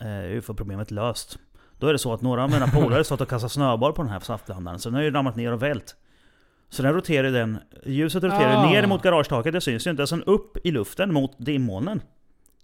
eh, 0.00 0.36
ufo-problemet 0.38 0.90
löst. 0.90 1.38
Då 1.78 1.86
är 1.86 1.92
det 1.92 1.98
så 1.98 2.12
att 2.12 2.22
några 2.22 2.44
av 2.44 2.50
mina 2.50 2.66
polare 2.68 3.04
stått 3.04 3.20
och 3.20 3.28
kastat 3.28 3.52
snöboll 3.52 3.92
på 3.92 4.02
den 4.02 4.10
här 4.12 4.20
saftblandaren. 4.20 4.78
Så 4.78 4.88
den 4.88 4.94
har 4.96 5.02
ju 5.02 5.10
ramlat 5.10 5.36
ner 5.36 5.52
och 5.52 5.62
vält. 5.62 5.96
Så 6.68 6.82
den 6.82 6.92
roterar 6.94 7.30
den, 7.30 7.58
ljuset 7.86 8.24
roterar 8.24 8.54
Ah. 8.56 8.70
ner 8.70 8.86
mot 8.86 9.02
garagetaket, 9.02 9.52
det 9.52 9.60
syns 9.60 9.86
ju 9.86 9.90
inte. 9.90 10.06
Sen 10.06 10.22
upp 10.24 10.56
i 10.66 10.70
luften 10.70 11.12
mot 11.12 11.32
dimmolnen. 11.38 12.00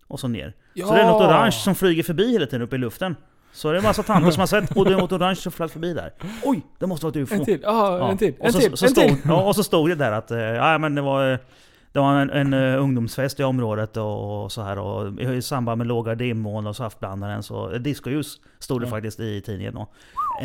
Och 0.06 0.20
så 0.20 0.28
ner. 0.28 0.54
ja. 0.74 0.86
Så 0.86 0.94
det 0.94 1.00
är 1.00 1.06
något 1.06 1.22
orange 1.22 1.52
som 1.52 1.74
flyger 1.74 2.02
förbi 2.02 2.32
hela 2.32 2.46
tiden 2.46 2.62
uppe 2.62 2.76
i 2.76 2.78
luften. 2.78 3.16
Så 3.52 3.68
det 3.68 3.74
är 3.74 3.78
en 3.78 3.84
massa 3.84 4.02
tanter 4.02 4.30
som 4.30 4.40
har 4.40 4.46
sett, 4.46 4.76
och 4.76 4.86
är 4.86 4.90
något 4.90 5.12
orange 5.12 5.34
som 5.36 5.52
flög 5.52 5.70
förbi 5.70 5.94
där. 5.94 6.12
Oj, 6.44 6.62
det 6.78 6.86
måste 6.86 7.06
vara 7.06 7.10
ett 7.10 7.16
ufo. 7.16 7.34
En 7.34 7.44
till. 7.44 7.60
Ja, 7.62 8.10
en 8.10 8.18
till. 8.18 8.34
Och 8.40 8.46
En 8.46 8.52
så, 8.52 8.58
till. 8.60 8.76
så 8.76 8.84
En 8.86 8.90
stod, 8.90 9.04
till. 9.04 9.16
Ja, 9.24 9.42
och 9.42 9.56
så 9.56 9.64
stod 9.64 9.88
det 9.88 9.94
där 9.94 10.12
att 10.12 10.30
eh, 10.30 10.38
ja, 10.38 10.78
men 10.78 10.94
det 10.94 11.02
var, 11.02 11.38
det 11.92 11.98
var 11.98 12.14
en, 12.20 12.30
en 12.30 12.52
eh, 12.74 12.82
ungdomsfest 12.82 13.40
i 13.40 13.44
området 13.44 13.96
och, 13.96 14.44
och 14.44 14.52
så 14.52 14.62
här 14.62 14.78
och 14.78 15.20
i 15.20 15.42
samband 15.42 15.78
med 15.78 15.86
låga 15.86 16.14
dimmoln 16.14 16.66
och 16.66 16.76
saftblandaren 16.76 17.42
så... 17.42 17.68
Discoljus 17.78 18.40
stod 18.58 18.80
det 18.80 18.86
Ja. 18.86 18.90
faktiskt 18.90 19.20
i 19.20 19.40
tidningen 19.40 19.74
då. 19.74 19.86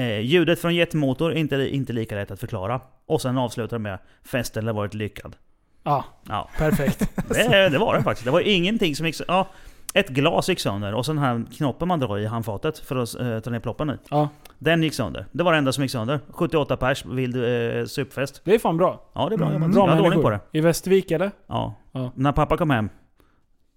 Eh, 0.01 0.20
ljudet 0.20 0.60
från 0.62 0.76
jetmotor, 0.76 1.34
inte, 1.34 1.55
inte 1.55 1.93
lika 1.93 2.16
lätt 2.16 2.32
att 2.32 2.39
förklara. 2.39 2.82
Och 3.05 3.22
sen 3.22 3.38
avslutar 3.38 3.78
det 3.78 3.84
med 3.84 3.99
festen 4.26 4.68
har 4.68 4.74
varit 4.74 4.93
lyckad. 4.93 5.36
Ja, 5.84 6.05
Ja, 6.30 6.49
perfekt. 6.58 6.99
det, 7.30 7.70
det 7.70 7.78
var 7.78 7.97
det 7.97 8.03
faktiskt. 8.03 8.26
Det 8.26 8.32
var 8.32 8.39
ingenting 8.41 8.95
som 8.95 9.05
gick 9.05 9.16
så- 9.16 9.24
Ja, 9.28 9.47
ett 9.93 10.09
glas 10.09 10.49
gick 10.49 10.59
sönder 10.59 10.93
och 10.93 11.05
så 11.05 11.11
den 11.13 11.21
här 11.21 11.45
knoppen 11.57 11.88
man 11.88 11.99
drar 11.99 12.17
i 12.17 12.25
handfatet 12.25 12.79
för 12.79 12.95
att 12.95 13.15
eh, 13.19 13.39
ta 13.39 13.49
ner 13.49 13.59
ploppen 13.59 13.89
i. 13.89 13.93
Ja, 14.09 14.29
Den 14.59 14.83
gick 14.83 14.93
sönder. 14.93 15.25
Det 15.31 15.43
var 15.43 15.51
det 15.51 15.57
enda 15.57 15.71
som 15.73 15.83
gick 15.83 15.91
sönder. 15.91 16.19
78 16.29 16.77
pers, 16.77 17.05
vild 17.05 17.35
eh, 17.35 17.85
supfest. 17.85 18.41
det 18.43 18.55
är 18.55 18.59
fan 18.59 18.77
bra. 18.77 19.01
Ja, 19.13 19.29
det 19.29 19.35
är 19.35 19.38
bra 19.38 19.47
Mm. 19.47 19.61
jobbat. 19.61 19.73
Bra 19.75 19.83
Jag 19.88 19.89
hade 19.95 20.01
ordning 20.07 20.21
på 20.21 20.29
det. 20.29 20.39
I 20.51 20.61
Västervik 20.61 21.11
eller? 21.11 21.31
Ja. 21.47 21.73
Ja. 21.91 22.11
När 22.15 22.31
pappa 22.31 22.57
kom 22.57 22.69
hem, 22.69 22.89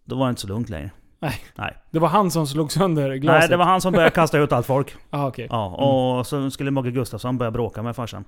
då 0.05 0.17
var 0.17 0.27
det 0.27 0.31
inte 0.31 0.41
så 0.43 0.49
lugnt 0.49 0.69
längre. 0.69 0.91
Nej. 1.19 1.35
Nej. 1.55 1.77
Det 1.91 1.99
var 1.99 2.09
han 2.09 2.31
som 2.31 2.47
slog 2.47 2.73
sönder 2.73 3.15
glaset? 3.15 3.41
Nej, 3.41 3.49
det 3.49 3.57
var 3.57 3.65
han 3.65 3.81
som 3.81 3.93
började 3.93 4.11
kasta 4.15 4.39
ut 4.39 4.53
allt 4.53 4.67
folk. 4.67 4.95
Ah, 5.11 5.27
okej. 5.29 5.47
Ja, 5.51 5.67
och 5.67 6.27
så 6.27 6.51
skulle 6.51 6.71
Mogge 6.71 6.91
Gustafsson 6.91 7.39
börja 7.39 7.51
bråka 7.51 7.83
med 7.83 7.97
farsan. 7.97 8.25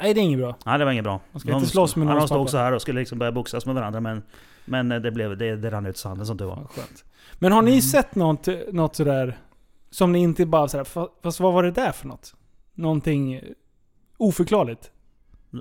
Nej, 0.00 0.14
det 0.14 0.20
är 0.20 0.22
inget 0.22 0.38
bra. 0.38 0.56
Nej, 0.66 0.78
det 0.78 0.84
var 0.84 0.92
inget 0.92 1.04
bra. 1.04 1.20
Man 1.32 1.40
ska 1.40 1.52
inte 1.54 1.66
slåss 1.66 1.96
med 1.96 2.04
ja, 2.08 2.08
någons 2.14 2.22
De 2.22 2.26
stod 2.34 2.38
pappa. 2.38 2.50
så 2.50 2.56
här 2.58 2.72
och 2.72 2.82
skulle 2.82 3.00
liksom 3.00 3.18
börja 3.18 3.32
boxas 3.32 3.66
med 3.66 3.74
varandra 3.74 4.00
men... 4.00 4.22
Men 4.68 4.88
det, 4.88 5.10
blev, 5.10 5.36
det, 5.36 5.56
det 5.56 5.70
rann 5.70 5.86
ut 5.86 5.96
sanden 5.96 6.26
som 6.26 6.38
tur 6.38 6.44
var. 6.44 6.54
Skönt. 6.74 7.04
Men 7.38 7.52
har 7.52 7.62
ni 7.62 7.82
sett 7.82 8.14
något, 8.14 8.48
något 8.72 8.96
sådär 8.96 9.38
som 9.90 10.12
ni 10.12 10.18
inte 10.18 10.46
bara 10.46 10.68
sådär, 10.68 10.84
"Fa- 10.84 11.08
fast 11.22 11.40
vad 11.40 11.52
var 11.52 11.62
det 11.62 11.70
där 11.70 11.92
för 11.92 12.08
något? 12.08 12.34
Någonting 12.74 13.34
eh, 13.34 13.42
oförklarligt? 14.16 14.90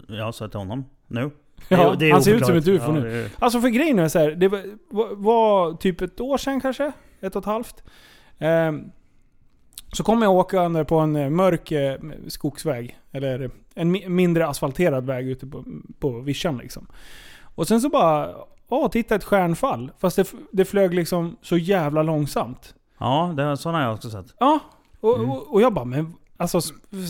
Jag 0.08 0.36
sa 0.36 0.48
till 0.48 0.60
honom. 0.60 0.86
Nu. 1.08 1.32
Ja, 1.70 1.96
Det 2.00 2.06
är 2.10 2.12
han 2.12 2.24
ser 2.24 2.34
ut 2.36 2.46
som 2.46 2.56
ett 2.58 2.68
ufo 2.68 2.86
Ja, 2.86 2.92
nu. 2.92 3.02
det 3.02 3.12
är- 3.18 3.30
Alltså 3.40 3.62
för 3.62 3.68
grejen 3.70 4.00
är 4.00 4.08
så 4.08 4.20
här, 4.20 4.32
det 4.32 4.48
var, 4.48 5.16
var, 5.16 5.74
typ 5.74 6.02
ett 6.02 6.22
år 6.22 6.38
sedan 6.38 6.62
kanske? 6.62 6.92
Ett 7.22 7.36
och 7.36 7.42
ett 7.42 7.46
halvt. 7.46 7.84
Ehm, 8.38 8.84
så 9.94 10.04
kom 10.04 10.22
jag 10.22 10.32
åkande 10.32 10.86
på 10.86 11.00
en 11.00 11.16
eh, 11.16 11.30
mörk 11.30 11.72
eh, 11.72 11.98
skogsväg. 12.28 13.00
Eller 13.12 13.50
en 13.76 13.96
mi- 13.96 14.10
mindre 14.10 14.48
asfalterad 14.48 15.06
väg 15.06 15.28
ute 15.28 15.48
på, 15.48 15.64
på 16.00 16.20
vischan 16.20 16.58
liksom. 16.58 16.88
Och 17.56 17.68
sen 17.68 17.82
så 17.82 17.90
bara, 17.90 18.30
ja 18.70 18.90
titta 18.92 19.16
ett 19.16 19.24
stjärnfall. 19.24 19.92
Fast 20.00 20.16
det, 20.16 20.34
det 20.52 20.66
flög 20.66 20.94
liksom 20.94 21.36
så 21.42 21.58
jävla 21.58 22.04
långsamt. 22.04 22.76
Ja, 23.00 23.34
det 23.38 23.58
sådana 23.58 23.78
har 23.78 23.86
jag 23.86 23.94
också 23.94 24.10
sett. 24.10 24.26
Ja, 24.40 24.60
och, 25.00 25.16
Mm. 25.18 25.30
och, 25.30 25.54
och 25.54 25.62
jag 25.62 25.74
bara, 25.74 25.86
men 25.86 26.14
alltså 26.38 26.62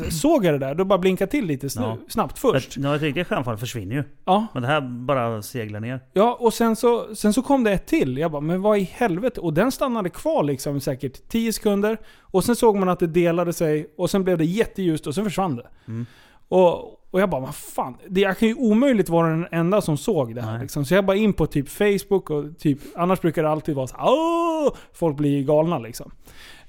såg 0.09 0.45
jag 0.45 0.53
det 0.53 0.57
där? 0.59 0.75
Då 0.75 0.85
bara 0.85 0.99
blinkade 0.99 1.31
till 1.31 1.45
lite 1.45 1.69
snu, 1.69 1.83
Ja. 1.83 1.97
snabbt 2.07 2.39
först. 2.39 2.77
Ja, 2.77 2.95
ett 2.95 3.01
riktigt 3.01 3.27
stjärnfall 3.27 3.57
försvinner 3.57 3.95
ju. 3.95 4.03
Ja, 4.25 4.47
Men 4.53 4.61
det 4.61 4.67
här 4.67 4.81
bara 4.81 5.41
seglar 5.41 5.79
ner. 5.79 5.99
Ja, 6.13 6.37
och 6.39 6.53
sen 6.53 6.75
så, 6.75 7.15
sen 7.15 7.33
så 7.33 7.41
kom 7.41 7.63
det 7.63 7.71
ett 7.71 7.85
till. 7.87 8.17
Jag 8.17 8.31
bara, 8.31 8.41
men 8.41 8.61
vad 8.61 8.77
i 8.77 8.83
helvete? 8.83 9.41
Och 9.41 9.53
den 9.53 9.71
stannade 9.71 10.09
kvar 10.09 10.43
liksom 10.43 10.79
säkert 10.79 11.29
10 11.29 11.53
sekunder. 11.53 11.97
Och 12.21 12.43
sen 12.43 12.55
såg 12.55 12.75
man 12.75 12.89
att 12.89 12.99
det 12.99 13.07
delade 13.07 13.53
sig. 13.53 13.93
Och 13.97 14.09
sen 14.09 14.23
blev 14.23 14.37
det 14.37 14.45
jätteljust 14.45 15.07
och 15.07 15.15
sen 15.15 15.23
försvann 15.23 15.55
det. 15.55 15.67
Mm. 15.87 16.05
Och, 16.47 16.91
och 17.11 17.21
jag 17.21 17.29
bara, 17.29 17.41
vad 17.41 17.55
fan? 17.55 17.97
Det, 18.07 18.21
jag 18.21 18.37
kan 18.37 18.47
ju 18.47 18.55
omöjligt 18.55 19.09
vara 19.09 19.29
den 19.29 19.47
enda 19.51 19.81
som 19.81 19.97
såg 19.97 20.35
det 20.35 20.41
här. 20.41 20.59
Liksom. 20.59 20.85
Så 20.85 20.93
jag 20.93 21.05
bara 21.05 21.17
in 21.17 21.33
på 21.33 21.47
typ 21.47 21.69
Facebook 21.69 22.29
och 22.29 22.57
typ, 22.59 22.79
annars 22.95 23.21
brukar 23.21 23.43
det 23.43 23.49
alltid 23.49 23.75
vara 23.75 23.87
så 23.87 23.95
Åh! 23.99 24.75
Folk 24.93 25.17
blir 25.17 25.43
galna 25.43 25.79
liksom. 25.79 26.11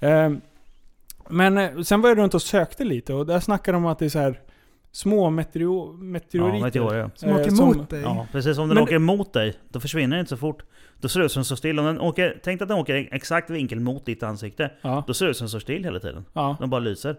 Ehm, 0.01 0.41
men 1.29 1.59
eh, 1.59 1.81
sen 1.83 2.01
var 2.01 2.09
jag 2.09 2.18
runt 2.18 2.35
och 2.35 2.43
sökte 2.43 2.85
lite 2.85 3.14
och 3.14 3.27
där 3.27 3.41
snackade 3.41 3.77
de 3.77 3.85
om 3.85 3.91
att 3.93 3.99
det 3.99 4.05
är 4.05 4.09
så 4.09 4.18
här 4.18 4.41
små 4.93 5.31
meteo, 5.31 5.93
meteoriter. 5.93 6.59
Ja, 6.59 6.64
meteorer 6.64 6.99
ja. 6.99 7.11
Som 7.14 7.31
åker 7.31 7.41
Eh, 7.43 7.49
som- 7.55 7.72
emot 7.72 7.91
dig. 7.91 8.03
Ja, 8.03 8.27
precis. 8.33 8.59
Om 8.59 8.68
den 8.68 8.74
Men- 8.74 8.85
åker 8.85 8.95
emot 8.95 9.33
dig, 9.33 9.55
då 9.68 9.81
försvinner 9.81 10.16
den 10.16 10.20
inte 10.20 10.31
så 10.31 10.37
fort. 10.37 10.62
Då 11.01 11.09
ser 11.09 11.20
det 11.20 11.27
ut 11.27 11.33
som 11.33 11.41
den 11.41 11.45
står 11.45 11.57
still. 11.57 11.79
Om 11.79 11.85
den 11.85 12.01
åker, 12.01 12.41
tänk 12.45 12.62
att 12.62 12.68
den 12.68 12.79
åker 12.79 12.95
i 12.95 13.09
exakt 13.12 13.51
vinkel 13.51 13.81
mot 13.81 14.07
ditt 14.07 14.22
ansikte. 14.22 14.70
Ja, 14.83 15.05
Då 15.07 15.14
ser 15.14 15.24
det 15.24 15.31
ut 15.31 15.37
som 15.37 15.45
den 15.45 15.49
står 15.49 15.61
still 15.61 15.85
hela 15.85 16.01
tiden. 16.01 16.24
ja. 16.33 16.57
Den 16.61 16.70
bara 16.70 16.81
lyser. 16.81 17.16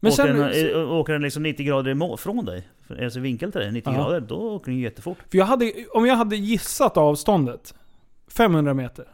Men 0.00 0.12
åker, 0.12 0.22
sen, 0.26 0.36
den, 0.38 0.70
eh, 0.82 0.92
åker 0.92 1.12
den 1.12 1.22
liksom 1.22 1.42
90 1.42 1.66
grader 1.66 2.16
från 2.16 2.44
dig, 2.44 2.68
alltså 3.02 3.20
vinkel 3.20 3.52
till 3.52 3.60
dig, 3.60 3.72
90 3.72 3.92
Ja. 3.92 3.98
grader, 4.02 4.20
då 4.20 4.34
åker 4.36 4.70
den 4.70 4.80
jättefort. 4.80 5.18
För 5.30 5.38
jag 5.38 5.44
hade, 5.44 5.72
om 5.92 6.06
jag 6.06 6.16
hade 6.16 6.36
gissat 6.36 6.96
avståndet, 6.96 7.74
500 8.28 8.74
meter. 8.74 9.04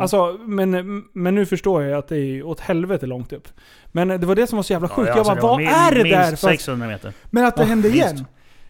Alltså, 0.00 0.38
men, 0.40 1.04
men 1.12 1.34
nu 1.34 1.46
förstår 1.46 1.82
jag 1.82 1.98
att 1.98 2.08
det 2.08 2.16
är 2.18 2.42
åt 2.42 2.60
helvete 2.60 3.06
långt 3.06 3.32
upp. 3.32 3.48
Men 3.86 4.08
det 4.08 4.18
var 4.26 4.34
det 4.34 4.46
som 4.46 4.56
var 4.56 4.62
så 4.62 4.72
jävla 4.72 4.88
sjukt. 4.88 5.08
Ja, 5.08 5.16
jag 5.16 5.18
alltså, 5.18 5.34
bara, 5.34 5.42
var 5.42 5.48
vad 5.48 5.62
är 5.64 5.94
det 5.94 6.10
där? 6.10 6.26
Minst 6.26 6.30
Fast, 6.30 6.42
600 6.42 6.86
meter. 6.86 7.12
Men 7.30 7.44
att 7.44 7.56
det 7.56 7.62
Ja, 7.62 7.66
hände 7.68 7.88
minst. 7.88 8.12
igen. 8.12 8.24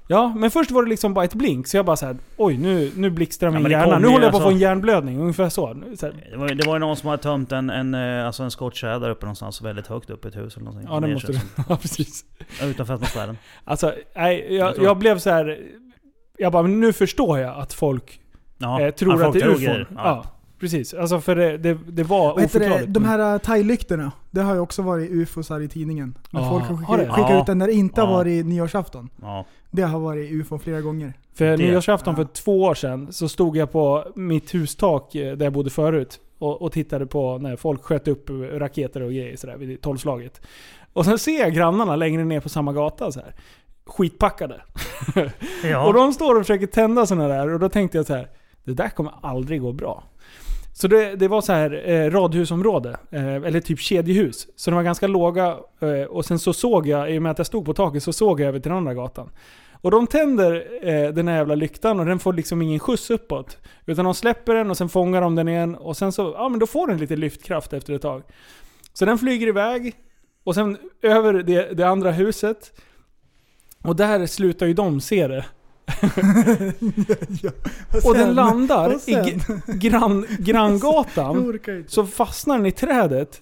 Ja, 0.08 0.34
men 0.36 0.50
först 0.50 0.70
var 0.70 0.82
det 0.82 0.88
liksom 0.88 1.14
bara 1.14 1.24
ett 1.24 1.34
blink. 1.34 1.66
Så 1.66 1.76
jag 1.76 1.84
bara 1.86 1.96
så 1.96 2.06
här, 2.06 2.16
oj 2.36 2.56
nu, 2.58 2.92
nu 2.96 3.10
blixtrar 3.10 3.46
Ja, 3.48 3.52
min 3.52 3.62
men 3.62 3.72
det 3.72 3.78
hjärna. 3.78 3.98
Nu 3.98 4.08
håller 4.08 4.24
jag 4.24 4.32
på 4.32 4.36
att 4.36 4.42
få 4.42 4.48
alltså- 4.48 4.54
en 4.54 4.60
hjärnblödning. 4.60 5.20
Ungefär 5.20 5.48
så. 5.48 5.76
så 5.98 6.06
här, 6.06 6.14
Det 6.30 6.36
var, 6.36 6.48
det 6.48 6.66
var 6.66 6.74
ju 6.74 6.78
någon 6.80 6.96
som 6.96 7.08
hade 7.08 7.22
tömt 7.22 7.52
en, 7.52 7.70
en, 7.70 7.94
eh, 7.94 8.26
alltså 8.26 8.42
en 8.42 8.50
skottkärra 8.50 8.98
där 8.98 9.10
uppe 9.10 9.26
någonstans, 9.26 9.62
väldigt 9.62 9.86
högt 9.86 10.10
upp 10.10 10.24
i 10.24 10.28
ett 10.28 10.36
hus 10.36 10.56
eller 10.56 10.64
någonting. 10.64 10.88
ja, 10.92 11.00
det 11.00 11.08
måste 11.14 11.32
du. 11.32 11.38
Ja, 11.68 11.76
precis. 11.76 12.24
Utanför 12.62 12.94
atmosfären. 12.94 13.38
Alltså, 13.64 13.92
nej, 14.16 14.54
Jag 14.56 14.76
jag, 14.76 14.84
jag 14.84 14.98
blev 14.98 15.18
så 15.18 15.30
här. 15.30 15.58
Jag 16.38 16.52
bara, 16.52 16.62
men 16.62 16.80
nu 16.80 16.92
förstår 16.92 17.38
jag 17.38 17.56
att 17.58 17.72
folk 17.72 18.20
Ja, 18.58 18.80
eh, 18.80 18.90
tror 18.90 19.20
ja, 19.20 19.26
att 19.26 19.32
det 19.32 19.40
är 19.40 19.48
ufon. 19.48 19.64
Ja. 19.78 19.86
Ja. 20.04 20.24
precis. 20.60 20.94
Alltså 20.94 21.20
för 21.20 21.36
det, 21.36 21.58
det, 21.58 21.78
det 21.86 22.02
var 22.02 22.32
Vad 22.34 22.42
heter 22.42 22.58
det? 22.60 22.66
oförklarligt. 22.66 22.94
De 22.94 23.04
här 23.04 23.34
uh, 23.34 23.38
thai-lyktorna, 23.40 24.12
det 24.30 24.40
har 24.40 24.54
ju 24.54 24.60
också 24.60 24.82
varit 24.82 25.10
ufosar 25.10 25.60
i 25.60 25.68
tidningen. 25.68 26.18
När 26.30 26.40
Ja, 26.40 26.48
folk 26.50 26.64
har 26.64 26.74
har 26.76 26.98
skickat, 26.98 27.14
skickat 27.14 27.30
Ja. 27.30 27.40
ut 27.40 27.46
den 27.46 27.58
när 27.58 27.66
det 27.66 27.72
inte 27.72 28.00
har 28.00 28.08
Ja. 28.08 28.14
varit 28.14 28.46
nyårsafton. 28.46 29.08
Det 29.70 29.82
har 29.82 29.98
varit 30.00 30.32
ufo 30.32 30.58
flera 30.58 30.80
gånger. 30.80 31.12
För 31.34 31.44
Det- 31.44 31.56
nyårsafton 31.56 32.14
ja. 32.18 32.24
för 32.24 32.32
två 32.34 32.62
år 32.62 32.74
sedan 32.74 33.12
så 33.12 33.28
stod 33.28 33.56
jag 33.56 33.72
på 33.72 34.04
mitt 34.14 34.54
hustak 34.54 35.14
eh, 35.14 35.36
där 35.36 35.46
jag 35.46 35.52
bodde 35.52 35.70
förut 35.70 36.20
och, 36.38 36.62
och 36.62 36.72
tittade 36.72 37.06
på 37.06 37.38
när 37.38 37.56
folk 37.56 37.82
sköt 37.82 38.08
upp 38.08 38.30
raketer 38.52 39.02
och 39.02 39.10
grejer 39.10 39.36
sådär 39.36 39.56
vid 39.56 39.80
tolvslaget. 39.80 40.40
Och 40.92 41.04
sen 41.04 41.18
ser 41.18 41.40
jag 41.40 41.54
grannarna 41.54 41.96
längre 41.96 42.24
ner 42.24 42.40
på 42.40 42.48
samma 42.48 42.72
gata 42.72 43.12
så 43.12 43.20
här 43.20 43.34
skitpackade. 43.86 44.60
Ja. 45.64 45.86
Och 45.86 45.94
de 45.94 46.12
står 46.12 46.34
och 46.34 46.40
försöker 46.42 46.66
tända 46.66 47.06
sådana 47.06 47.28
där 47.28 47.48
och 47.54 47.60
då 47.60 47.68
tänkte 47.68 47.98
jag 47.98 48.06
så 48.06 48.14
här. 48.14 48.28
Det 48.64 48.72
där 48.74 48.88
kommer 48.88 49.12
aldrig 49.22 49.60
gå 49.60 49.72
bra. 49.72 50.04
Så 50.80 50.88
det, 50.88 51.16
det 51.16 51.28
var 51.28 51.40
så 51.40 51.52
här 51.52 51.90
eh, 51.90 52.10
radhusområde, 52.10 52.96
eh, 53.10 53.34
eller 53.34 53.60
typ 53.60 53.80
kedjehus. 53.80 54.48
Så 54.56 54.70
de 54.70 54.74
var 54.74 54.82
ganska 54.82 55.06
låga 55.06 55.56
eh, 55.80 56.02
och 56.08 56.24
sen 56.24 56.38
så 56.38 56.52
såg 56.52 56.86
jag, 56.86 57.14
i 57.14 57.18
och 57.18 57.22
med 57.22 57.32
att 57.32 57.38
jag 57.38 57.46
stod 57.46 57.64
på 57.64 57.74
taket, 57.74 58.02
så 58.02 58.12
såg 58.12 58.40
jag 58.40 58.48
över 58.48 58.60
till 58.60 58.68
den 58.68 58.78
andra 58.78 58.94
gatan. 58.94 59.30
Och 59.72 59.90
de 59.90 60.06
tänder 60.06 60.66
eh, 60.82 61.08
den 61.08 61.28
här 61.28 61.36
jävla 61.36 61.54
lyktan 61.54 62.00
och 62.00 62.06
den 62.06 62.18
får 62.18 62.32
liksom 62.32 62.62
ingen 62.62 62.78
skjuts 62.78 63.10
uppåt. 63.10 63.58
Utan 63.86 64.04
de 64.04 64.14
släpper 64.14 64.54
den 64.54 64.70
och 64.70 64.76
sen 64.76 64.88
fångar 64.88 65.20
de 65.20 65.34
den 65.34 65.48
igen 65.48 65.74
och 65.74 65.96
sen 65.96 66.12
så, 66.12 66.34
ja 66.36 66.48
men 66.48 66.58
då 66.58 66.66
får 66.66 66.86
den 66.86 66.98
lite 66.98 67.16
lyftkraft 67.16 67.72
efter 67.72 67.94
ett 67.94 68.02
tag. 68.02 68.22
Så 68.92 69.04
den 69.04 69.18
flyger 69.18 69.46
iväg 69.46 69.94
och 70.44 70.54
sen 70.54 70.76
över 71.02 71.32
det, 71.32 71.76
det 71.76 71.88
andra 71.88 72.10
huset. 72.10 72.80
Och 73.82 73.96
där 73.96 74.26
slutar 74.26 74.66
ju 74.66 74.74
de 74.74 75.00
se 75.00 75.28
det. 75.28 75.44
Och 78.04 78.14
den 78.14 78.34
landar 78.34 78.86
och 78.88 78.94
i 78.94 78.98
sen? 78.98 79.24
g- 79.24 79.38
grann, 79.66 80.26
granngatan. 80.38 81.58
Så 81.86 82.06
fastnar 82.06 82.56
den 82.56 82.66
i 82.66 82.72
trädet. 82.72 83.40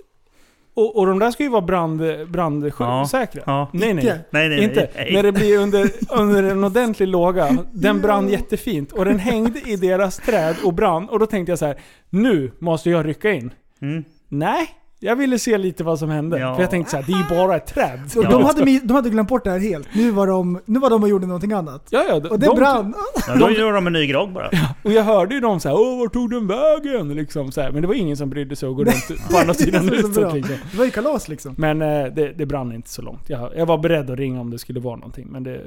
Och, 0.75 0.97
och 0.99 1.07
de 1.07 1.19
där 1.19 1.31
ska 1.31 1.43
ju 1.43 1.49
vara 1.49 1.63
brand, 1.63 2.03
brandsäkra. 2.29 3.43
Ja. 3.47 3.69
Nej 3.73 3.95
nej. 3.95 4.05
Icke. 4.05 4.19
Nej, 4.31 4.49
nej, 4.49 4.65
Inte. 4.65 4.91
nej. 4.97 5.13
När 5.13 5.23
det 5.23 5.33
blir 5.33 5.59
under, 5.59 5.91
under 6.11 6.43
en 6.43 6.65
ordentlig 6.65 7.09
låga. 7.09 7.57
Den 7.73 8.01
brann 8.01 8.29
jättefint. 8.29 8.93
Och 8.93 9.05
den 9.05 9.19
hängde 9.19 9.61
i 9.71 9.77
deras 9.77 10.17
träd 10.17 10.57
och 10.65 10.75
brann. 10.75 11.09
Och 11.09 11.19
då 11.19 11.27
tänkte 11.27 11.53
jag 11.53 11.59
så 11.59 11.67
här: 11.67 11.77
nu 12.11 12.53
måste 12.59 12.91
jag 12.91 13.07
rycka 13.07 13.33
in. 13.33 13.51
Mm. 13.83 14.05
Nej, 14.29 14.69
jag 15.01 15.17
ville 15.17 15.39
se 15.39 15.59
lite 15.59 15.85
vad 15.85 15.99
som 15.99 16.09
hände. 16.11 16.39
Ja. 16.39 16.55
För 16.55 16.63
jag 16.63 16.71
tänkte 16.71 16.91
så 16.91 16.97
här, 16.97 17.05
det 17.07 17.13
är 17.13 17.19
ju 17.19 17.25
bara 17.47 17.57
ett 17.57 17.67
träd. 17.67 18.01
Så 18.09 18.23
Ja. 18.23 18.31
de, 18.31 18.45
hade, 18.45 18.81
de 18.85 18.93
hade 18.95 19.11
glömt 19.11 19.29
bort 19.29 19.45
det 19.45 19.51
här 19.51 19.59
helt. 19.59 19.89
Nu 19.95 20.11
var 20.11 20.27
de, 20.27 20.61
nu 20.65 20.79
var 20.79 20.91
de 20.91 21.03
och 21.03 21.09
gjorde 21.09 21.27
någonting 21.27 21.53
annat. 21.53 21.87
Ja, 21.91 22.05
ja, 22.09 22.15
Och 22.15 22.39
det 22.41 22.47
de- 22.47 22.57
brann. 22.57 22.95
Ja, 23.29 23.37
då 23.37 23.51
gör 23.51 23.73
de 23.73 23.87
en 23.87 23.93
ny 23.93 24.07
grogg 24.07 24.33
bara. 24.33 24.51
Och 24.85 24.93
jag 24.93 25.03
hörde 25.03 25.35
ju 25.35 25.41
dem 25.41 25.61
såhär 25.61 25.77
Åh, 25.77 25.99
vart 25.99 26.13
tog 26.13 26.31
den 26.31 26.47
vägen? 26.47 27.15
Liksom, 27.15 27.53
så 27.53 27.61
här. 27.61 27.71
Men 27.71 27.83
det 27.83 27.89
var 27.89 27.95
ingen 27.95 28.17
som 28.17 28.31
brydde 28.31 28.57
sig 28.57 28.69
att 28.69 28.77
gå 28.77 28.85
runt 28.85 29.31
på 29.31 29.39
andra 29.39 29.55
sidan 29.55 29.89
huset. 29.89 30.35
Liksom. 30.35 30.57
Det 30.73 30.79
var 30.79 30.85
ju 30.85 30.91
kalas 30.91 31.29
liksom. 31.29 31.55
Men 31.59 31.83
eh, 31.83 32.05
det, 32.15 32.33
det 32.33 32.47
brann 32.47 32.73
inte 32.73 32.91
så 32.91 33.03
långt. 33.03 33.31
Jag, 33.31 33.51
jag 33.57 33.67
var 33.67 33.79
beredd 33.79 34.11
att 34.11 34.19
ringa 34.19 34.41
om 34.41 34.51
det 34.51 34.59
skulle 34.59 34.81
vara 34.81 34.97
någonting. 34.97 35.27
Men 35.31 35.43
det, 35.43 35.61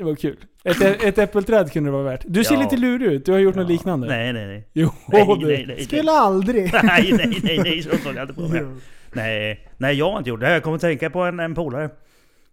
det 0.00 0.04
var 0.06 0.14
kul. 0.14 0.36
Ett, 0.64 0.80
ett 1.02 1.18
äppelträd 1.18 1.72
kunde 1.72 1.88
det 1.88 1.92
vara 1.92 2.02
värt. 2.02 2.24
Du 2.26 2.44
ser 2.44 2.54
Ja. 2.54 2.60
lite 2.60 2.76
lurig 2.76 3.06
ut. 3.12 3.24
Du 3.26 3.32
har 3.32 3.38
gjort 3.38 3.54
något 3.54 3.68
liknande. 3.68 4.06
Nej, 4.06 4.32
nej, 4.32 4.46
nej. 4.46 4.68
Jo, 4.72 4.90
Nej, 5.08 5.26
du. 5.40 5.46
nej, 5.46 5.64
nej. 5.68 5.84
Skulle 5.84 6.10
aldrig. 6.12 6.72
Nej, 6.82 7.12
nej, 7.12 7.40
nej, 7.42 7.58
nej, 7.58 7.82
så 7.82 7.90
såg 7.96 8.14
jag 8.14 8.22
inte 8.22 8.34
på 8.34 8.48
mig. 8.48 8.64
Nej, 9.12 9.68
nej, 9.76 9.94
jag 9.94 10.10
har 10.10 10.18
inte 10.18 10.30
gjort 10.30 10.40
det. 10.40 10.52
Jag 10.52 10.62
kommer 10.62 10.74
att 10.74 10.80
tänka 10.80 11.10
på 11.10 11.20
en, 11.22 11.40
en 11.40 11.54
polare. 11.54 11.90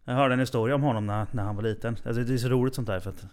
Jag 0.05 0.13
hörde 0.13 0.33
en 0.33 0.39
historia 0.39 0.75
om 0.75 0.81
honom 0.81 1.05
när, 1.05 1.25
när 1.31 1.43
han 1.43 1.55
var 1.55 1.63
liten. 1.63 1.97
Alltså, 2.05 2.23
det 2.23 2.33
är 2.33 2.37
så 2.37 2.47
roligt 2.49 2.75
sånt 2.75 2.87
där 2.87 2.99
för 2.99 3.09
att 3.09 3.25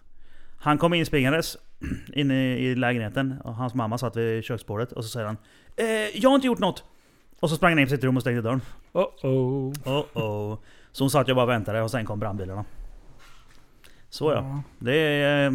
Han 0.59 0.79
kom 0.79 0.95
in 0.95 1.07
springandes 1.07 1.57
in 2.13 2.31
i, 2.31 2.35
i 2.67 2.75
lägenheten 2.75 3.35
och 3.45 3.55
hans 3.55 3.75
mamma 3.75 3.99
satt 3.99 4.17
vid 4.17 4.45
köksbordet 4.45 4.93
och 4.93 5.05
så 5.05 5.09
säger 5.11 5.27
han 5.27 5.37
eh, 5.77 5.87
Jag 6.21 6.31
har 6.31 6.35
inte 6.35 6.47
gjort 6.47 6.59
något! 6.59 6.85
Och 7.41 7.51
så 7.51 7.57
sprang 7.57 7.71
han 7.73 7.79
in 7.79 7.87
på 7.87 7.91
sitt 7.91 8.05
rum 8.05 8.17
och 8.17 8.23
stängde 8.23 8.43
dörren. 8.43 8.61
Oh 8.93 9.05
oh. 9.23 9.73
Oh 9.85 10.05
oh. 10.25 10.59
Så 10.93 11.05
hon 11.05 11.11
satt 11.11 11.29
jag 11.29 11.37
bara 11.37 11.43
och 11.43 11.51
väntade 11.51 11.83
och 11.83 11.91
sen 11.91 12.05
kom 12.07 12.19
brandbilarna. 12.21 12.65
Så 14.15 14.33
ja. 14.33 14.63
Det 14.79 14.97
är, 14.97 15.47
eh, 15.47 15.53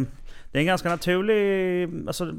det 0.52 0.58
är 0.58 0.60
en 0.60 0.66
ganska 0.66 0.88
naturlig... 0.88 1.90
Alltså, 2.06 2.32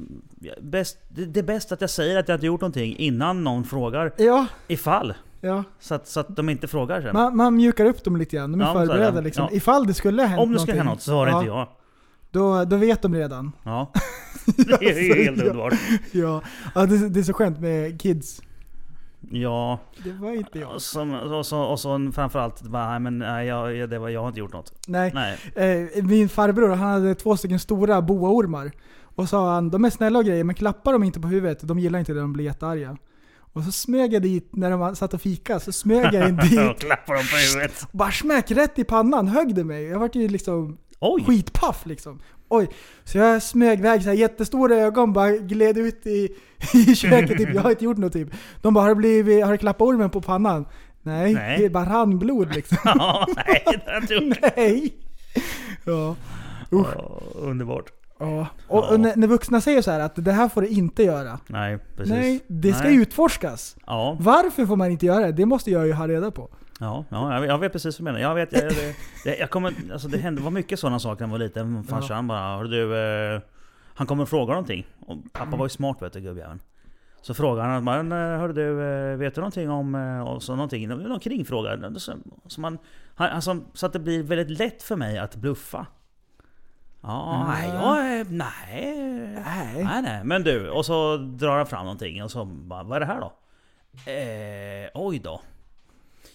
bäst, 0.62 0.98
det, 1.10 1.40
är 1.40 1.44
bäst 1.44 1.72
att 1.72 1.82
jag 1.82 1.90
säger 1.90 2.20
att 2.20 2.28
jag 2.28 2.36
inte 2.36 2.46
gjort 2.46 2.62
någonting 2.62 2.96
innan 2.98 3.44
någon 3.44 3.64
frågar. 3.64 4.14
Ja, 4.18 4.46
Ifall. 4.68 5.14
ja. 5.40 5.64
Så 5.80 5.96
att, 5.96 6.08
så 6.08 6.20
att 6.20 6.36
de 6.36 6.50
inte 6.50 6.68
frågar 6.68 7.02
sen. 7.02 7.14
Man, 7.14 7.38
man 7.38 7.56
mjukar 7.56 7.86
upp 7.86 8.04
dem 8.04 8.18
lite 8.18 8.36
grann. 8.36 8.52
De 8.52 8.62
är 8.62 8.66
Ja, 8.66 8.74
så 8.74 8.80
är 8.80 8.86
förberedda 8.86 9.22
liksom. 9.22 9.48
Ja. 9.52 9.58
Ifall 9.58 9.88
det 9.88 9.94
skulle 9.94 10.24
hänt 10.24 10.42
Om 10.42 10.54
det 10.54 10.60
skulle 10.60 10.78
hända 10.78 10.92
något 10.92 11.02
så 11.02 11.16
var 11.16 11.26
det 11.26 11.32
ja, 11.32 11.40
inte 11.40 11.48
jag. 11.48 11.68
Då, 12.32 12.66
då 12.66 12.78
vet 12.78 13.02
de 13.02 13.16
redan. 13.16 13.52
Ja. 13.64 13.92
Det 14.58 14.90
är 14.90 15.02
ju 15.02 15.24
helt 15.24 15.38
Ja. 15.38 15.44
underbart. 15.44 15.74
Ja, 16.12 16.42
ja 16.76 16.86
det, 16.86 17.10
det 17.10 17.20
är 17.20 17.24
så 17.24 17.34
skönt 17.34 17.60
med 17.60 18.02
kids. 18.02 18.42
Ja. 19.30 19.80
Det 20.04 20.12
var 20.12 20.32
inte 20.32 20.60
jag. 20.60 20.72
Och 20.72 20.82
så, 20.82 21.16
och 21.38 21.46
så, 21.46 21.62
och 21.62 21.80
så 21.80 22.12
framförallt, 22.16 22.62
nej 22.72 23.00
men 23.00 23.18
nej, 23.18 23.48
jag, 23.48 23.90
det 23.90 24.00
var, 24.00 24.10
jag 24.10 24.22
har 24.22 24.28
inte 24.28 24.40
gjort 24.40 24.54
något. 24.54 24.74
Nej. 24.88 25.12
Nej. 25.14 25.38
Eh, 25.96 26.04
min 26.04 26.30
farbror 26.30 26.70
han 26.70 26.90
hade 26.90 27.16
två 27.16 27.38
stycken 27.38 27.60
stora 27.60 28.02
boaormar. 28.02 28.72
Och 29.16 29.30
sa 29.30 29.54
han, 29.54 29.70
de 29.70 29.86
är 29.86 29.90
snälla 29.90 30.20
och 30.20 30.26
grejer 30.26 30.44
men 30.44 30.56
klappa 30.56 30.92
dem 30.92 31.04
inte 31.04 31.20
på 31.20 31.28
huvudet, 31.28 31.60
de 31.68 31.80
gillar 31.80 32.00
inte 32.00 32.14
det, 32.14 32.20
de 32.20 32.34
blir 32.34 32.46
jättearga. 32.46 32.98
Och 33.54 33.64
så 33.64 33.72
smög 33.72 34.14
jag 34.14 34.22
dit, 34.22 34.56
när 34.56 34.72
de 34.72 34.96
satt 34.96 35.14
och 35.14 35.22
fika, 35.22 35.60
så 35.60 35.72
smög 35.72 36.14
jag 36.14 36.30
in 36.30 36.36
Och 36.40 36.46
dit. 36.46 36.80
klappar 36.80 37.14
dem 37.16 37.24
på 37.32 37.38
huvudet. 37.38 37.88
Bara 37.92 38.12
smäck 38.12 38.52
rätt 38.52 38.80
i 38.80 38.84
pannan, 38.84 39.28
högg 39.28 39.56
det 39.56 39.64
mig. 39.64 39.84
Jag 39.84 40.00
vart 40.00 40.16
ju 40.16 40.28
liksom 40.28 40.78
Oj! 41.02 41.24
skitpaff 41.28 41.86
liksom. 41.86 42.20
Oj. 42.50 42.70
Så 43.04 43.18
jag 43.18 43.44
smög 43.44 43.80
iväg 43.80 44.04
så 44.04 44.10
här 44.10 44.16
jättestora 44.16 44.76
ögon, 44.76 45.14
bara 45.14 45.32
gled 45.32 45.78
ut 45.78 46.06
i, 46.08 46.30
i 46.74 46.96
köket 46.96 47.38
typ. 47.38 47.54
Jag 47.54 47.62
har 47.62 47.70
inte 47.72 47.86
gjort 47.86 47.98
något 47.98 48.14
typ. 48.14 48.30
De 48.62 48.74
bara, 48.74 48.82
har 48.82 48.90
det, 48.90 48.96
blivit, 48.96 49.46
har 49.46 49.52
det 49.52 49.58
klappat 49.58 49.88
ormen 49.88 50.10
på 50.10 50.22
pannan? 50.22 50.66
Nej, 51.02 51.34
Nej. 51.34 51.60
det 51.62 51.70
bara 51.70 51.86
rann 51.86 52.20
blod 52.20 52.56
liksom. 52.56 52.78
Ja, 52.86 53.28
nej, 53.36 53.64
det 53.66 53.92
har 53.92 54.04
jag 54.10 54.24
inte. 54.24 54.52
Nej. 54.56 54.94
Ja. 55.86 56.16
Ja, 56.70 57.22
underbart. 57.36 57.92
Ja. 58.20 58.48
Och, 58.68 58.84
Ja. 58.84 58.90
och 58.90 59.00
när, 59.00 59.16
när 59.16 59.28
vuxna 59.28 59.62
säger 59.62 59.82
så 59.82 59.92
här 59.92 60.00
att 60.00 60.26
det 60.26 60.32
här 60.32 60.50
får 60.50 60.62
du 60.62 60.68
inte 60.68 61.04
göra. 61.04 61.40
Nej, 61.48 61.78
precis. 61.98 62.14
Nej, 62.14 62.40
det 62.48 62.74
ska 62.74 62.84
Nej. 62.84 62.96
utforskas. 62.96 63.76
Ja, 63.86 64.18
Varför 64.20 64.66
får 64.66 64.76
man 64.76 64.92
inte 64.92 65.06
göra 65.06 65.26
det? 65.26 65.32
Det 65.32 65.46
måste 65.46 65.72
jag 65.72 65.88
ju 65.88 65.94
ha 65.94 66.08
reda 66.08 66.32
på. 66.32 66.50
Ja, 66.82 67.06
ja 67.10 67.34
jag, 67.34 67.42
vet, 67.42 67.50
jag 67.50 67.72
precis 67.72 68.00
vad 68.00 68.08
du 68.08 68.14
menar. 68.14 68.20
Jag 68.30 68.36
vet, 68.36 68.52
jag, 68.54 68.72
det, 69.24 69.38
jag 69.38 69.50
kommer, 69.50 69.74
alltså 69.94 70.08
det 70.08 70.18
hände, 70.18 70.42
var 70.42 70.52
mycket 70.52 70.80
sådana 70.80 71.00
saker 71.00 71.22
när 71.22 71.28
jag 71.28 71.32
var 71.32 71.46
liten. 71.46 71.84
Farsan 71.84 72.28
bara, 72.28 72.58
"Hörru 72.58 72.68
du, 72.68 72.98
eh, 73.36 73.42
han 73.96 74.08
kommer 74.08 74.24
och 74.24 74.30
frågar 74.30 74.54
någonting. 74.54 74.86
Och 75.06 75.18
pappa 75.34 75.58
var 75.58 75.66
ju 75.66 75.70
smart 75.70 76.02
vet 76.02 76.14
du 76.14 76.20
gubbjäveln. 76.22 76.60
Så 77.22 77.34
frågar 77.34 77.68
han, 77.68 77.84
men, 77.84 78.12
eh, 78.12 78.18
hörru 78.40 78.54
du, 78.54 78.84
eh, 78.84 79.18
vet 79.18 79.36
du 79.36 79.42
någonting 79.42 79.70
om, 79.70 79.96
eh, 79.96 80.22
och 80.28 80.44
så 80.44 80.56
någonting, 80.56 80.88
någon 80.88 81.20
kringfråga. 81.20 81.94
Så, 82.00 82.14
så, 82.48 82.62
man, 82.62 82.78
alltså, 83.16 83.60
så 83.74 83.86
att 83.86 83.94
det 83.94 84.00
blir 84.00 84.24
väldigt 84.24 84.60
lätt 84.60 84.84
för 84.84 84.96
mig 84.96 85.18
att 85.18 85.36
bluffa. 85.36 85.86
Ja, 87.02 87.46
nej, 87.48 87.70
jag, 87.70 88.32
nej, 88.32 88.98
Nej. 89.46 89.84
nej, 89.84 90.02
nej. 90.02 90.24
Men 90.24 90.44
du, 90.44 90.70
och 90.70 90.86
så 90.86 91.18
drar 91.18 91.58
han 91.58 91.66
fram 91.66 91.86
någonting 91.86 92.24
och 92.24 92.32
så 92.32 92.46
bara, 92.46 92.84
vad 92.84 92.96
är 92.96 93.00
det 93.00 93.06
här 93.06 93.20
då? 93.20 93.34
Eh, 94.12 94.90
oj 94.94 95.20
då. 95.20 95.42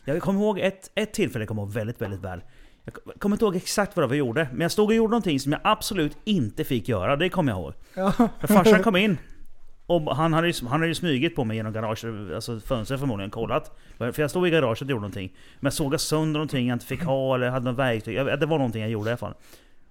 Jag 0.07 0.23
kommer 0.23 0.41
ihåg 0.41 0.59
ett, 0.59 0.91
ett 0.95 1.13
tillfälle, 1.13 1.43
jag 1.43 1.49
kommer 1.49 1.63
ihåg 1.63 1.73
väldigt, 1.73 2.03
väldigt 2.03 2.21
väl. 2.21 2.41
Jag 2.85 2.95
kom- 2.95 3.13
kommer 3.19 3.37
inte 3.37 3.45
ihåg 3.45 3.57
exakt 3.57 3.97
vad 3.97 4.11
vi 4.11 4.17
gjorde, 4.17 4.49
men 4.53 4.61
jag 4.61 4.71
stod 4.73 4.89
och 4.89 4.95
gjorde 4.95 5.11
någonting 5.11 5.41
som 5.41 5.53
jag 5.53 5.61
absolut 5.65 6.17
inte 6.25 6.65
fick 6.65 6.89
göra, 6.89 7.17
det 7.17 7.29
kommer 7.29 7.53
jag 7.53 7.59
ihåg. 7.61 7.73
Ja. 7.95 8.13
Farsan 8.41 8.83
kom 8.83 8.97
in, 8.97 9.19
och 9.87 10.17
han 10.17 10.33
hade, 10.33 10.47
ju, 10.49 10.53
han 10.63 10.71
hade 10.71 10.87
ju 10.87 10.95
smugit 10.95 11.37
på 11.37 11.45
mig 11.45 11.57
genom 11.57 11.73
garaget, 11.73 12.35
alltså 12.35 12.61
fönstret 12.61 13.01
förmodligen, 13.01 13.31
kollat. 13.31 13.77
För 13.99 14.21
jag 14.21 14.31
stod 14.31 14.47
i 14.49 14.51
garaget 14.51 14.83
och 14.83 14.89
gjorde 14.91 15.01
någonting. 15.01 15.33
Men 15.61 15.67
jag 15.67 15.73
sågade 15.73 15.99
sönder 15.99 16.33
någonting 16.33 16.67
jag 16.69 16.75
inte 16.77 16.87
fick 16.87 17.03
ha, 17.03 17.35
eller 17.35 17.49
hade 17.51 17.65
något 17.71 17.79
verktyg. 17.79 18.15
Jag- 18.17 18.41
Det 18.41 18.47
var 18.47 18.59
någonting 18.59 18.83
jag 18.83 18.91
gjorde 18.91 19.09
i 19.09 19.13
alla 19.13 19.17
fall. 19.19 19.35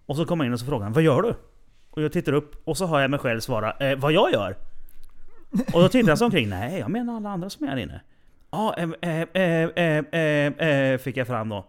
Och 0.06 0.16
så 0.16 0.26
kom 0.26 0.40
jag 0.40 0.48
in 0.48 0.54
och 0.54 0.60
så 0.60 0.66
frågade 0.66 0.84
han, 0.84 0.94
vad 0.94 1.04
gör 1.04 1.22
du? 1.22 1.34
Och 1.90 2.02
jag 2.02 2.12
tittar 2.12 2.34
upp, 2.34 2.68
och 2.68 2.78
så 2.78 2.86
hör 2.86 3.00
jag 3.02 3.10
mig 3.12 3.20
själv 3.20 3.40
svara, 3.40 3.72
eh, 3.72 3.98
vad 4.00 4.12
jag 4.12 4.32
gör? 4.32 4.56
Och 5.74 5.82
då 5.82 5.90
tittar 5.90 6.10
jag 6.10 6.18
sig 6.18 6.26
omkring, 6.26 6.50
nej 6.50 6.80
jag 6.80 6.90
menar 6.92 7.16
alla 7.16 7.30
andra 7.30 7.50
som 7.50 7.66
är 7.66 7.70
här 7.70 7.78
inne. 7.78 8.02
Ja, 8.56 8.76
eh, 8.78 8.90
eh, 9.02 9.22
eh, 9.34 9.70
eh, 9.76 10.06
eh, 10.12 10.68
eh, 10.70 10.98
fick 10.98 11.18
jag 11.18 11.28
fram 11.28 11.50
då. 11.50 11.66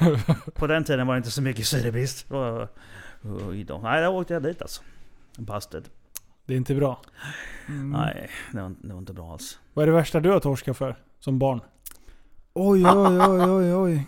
På 0.54 0.66
den 0.66 0.84
tiden 0.84 1.06
var 1.06 1.14
det 1.14 1.18
inte 1.18 1.30
så 1.30 1.42
mycket 1.42 1.66
syrebrist. 1.66 2.30
Och- 2.30 2.68
Oj 3.48 3.64
då. 3.64 3.78
Nej, 3.78 4.02
då 4.02 4.08
åkte 4.08 4.34
jag 4.34 4.42
dit 4.42 4.62
alltså. 4.62 4.82
Busted. 5.38 5.88
Det 6.46 6.52
är 6.52 6.56
inte 6.56 6.74
bra. 6.74 7.00
Nej, 7.68 8.28
det 8.52 8.60
var, 8.62 8.74
det 8.82 8.92
var 8.92 8.98
inte 8.98 9.12
bra 9.12 9.32
alls. 9.32 9.58
Vad 9.74 9.82
är 9.82 9.86
det 9.86 9.92
värsta 9.92 10.20
du 10.20 10.30
har 10.30 10.40
torskat 10.40 10.76
för? 10.76 10.96
Som 11.20 11.38
barn? 11.38 11.60
Oj, 12.54 12.86
oj, 12.86 13.18
oj, 13.20 13.50
oj, 13.50 13.74
oj. 13.74 14.06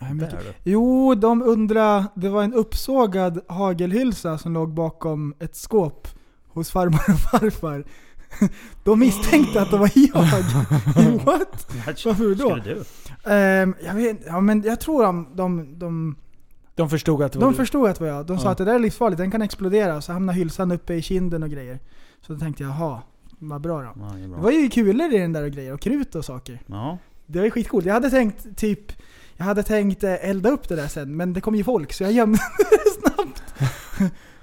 Nej, 0.00 0.14
Där. 0.14 0.54
Jo, 0.62 1.14
de 1.14 1.42
undrar, 1.42 2.04
det 2.14 2.28
var 2.28 2.42
en 2.42 2.54
uppsågad 2.54 3.40
hagelhylsa 3.48 4.38
som 4.38 4.52
låg 4.54 4.74
bakom 4.74 5.34
ett 5.38 5.56
skåp 5.56 6.08
hos 6.48 6.70
farmor 6.70 7.00
och 7.14 7.20
farfar. 7.20 7.84
De 8.84 8.98
misstänkte 8.98 9.62
att 9.62 9.70
det 9.70 9.76
var 9.76 9.90
jag. 9.94 10.22
What? 11.24 11.72
Varför 12.04 12.34
då? 12.34 12.56
Du? 12.64 12.84
Ehm, 13.32 13.74
jag 13.84 13.94
vet 13.94 14.18
ja, 14.26 14.40
men 14.40 14.62
jag 14.62 14.80
tror 14.80 15.02
de, 15.02 15.26
de, 15.34 15.78
de, 15.78 16.16
De 16.74 16.90
förstod 16.90 17.22
att 17.22 17.32
det 17.32 17.38
var 17.38 17.46
de 17.46 17.50
du. 17.52 17.56
förstod 17.56 17.88
att 17.88 17.98
det 17.98 18.04
var 18.04 18.10
jag. 18.12 18.26
De 18.26 18.38
sa 18.38 18.44
Ja. 18.44 18.50
att 18.50 18.58
det 18.58 18.64
där 18.64 18.74
är 18.74 18.78
livsfarligt, 18.78 19.18
den 19.18 19.30
kan 19.30 19.42
explodera. 19.42 20.00
Så 20.00 20.12
hamnar 20.12 20.32
hylsan 20.32 20.72
uppe 20.72 20.94
i 20.94 21.02
kinden 21.02 21.42
och 21.42 21.50
grejer. 21.50 21.78
Så 22.20 22.32
då 22.32 22.38
tänkte 22.38 22.62
jag, 22.62 22.70
jaha, 22.72 23.02
vad 23.38 23.60
bra 23.60 23.82
då. 23.82 23.88
Ja, 23.96 24.04
det 24.12 24.18
är 24.18 24.22
Det 24.22 24.28
bra. 24.28 24.38
var 24.38 24.50
ju 24.50 24.68
kulor 24.68 25.14
i 25.14 25.18
den 25.18 25.32
där 25.32 25.42
och 25.42 25.50
grejer, 25.50 25.74
och 25.74 25.80
krut 25.80 26.14
och 26.14 26.24
saker. 26.24 26.60
Ja. 26.66 26.98
Det 27.26 27.38
var 27.38 27.44
ju 27.44 27.50
skitcoolt. 27.50 27.86
Jag 27.86 27.94
hade 27.94 28.10
tänkt 28.10 28.56
typ 28.56 28.92
jag 29.36 29.44
hade 29.44 29.62
tänkt 29.62 30.04
eh, 30.04 30.28
elda 30.30 30.50
upp 30.50 30.68
det 30.68 30.76
där 30.76 30.86
sen, 30.88 31.16
men 31.16 31.32
det 31.32 31.40
kom 31.40 31.54
ju 31.54 31.64
folk 31.64 31.92
så 31.92 32.02
jag 32.02 32.12
gömde 32.12 32.38
det 32.58 32.90
snabbt. 33.00 33.42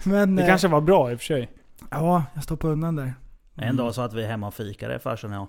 Men 0.04 0.36
Det 0.36 0.42
eh, 0.44 0.48
kanske 0.48 0.68
var 0.68 0.82
bra 0.82 1.12
i 1.12 1.16
och 1.16 1.20
för 1.20 1.26
sig. 1.26 1.52
ja, 1.90 2.24
jag 2.34 2.44
stoppade 2.44 2.74
undan 2.74 2.96
där. 2.96 3.14
En 3.56 3.78
dag 3.78 3.96
så 3.96 4.02
att 4.02 4.14
vi 4.14 4.26
hemma 4.26 4.48
och 4.48 4.54
fikade, 4.54 5.00
farsan 5.00 5.32
och 5.32 5.38
jag. 5.38 5.48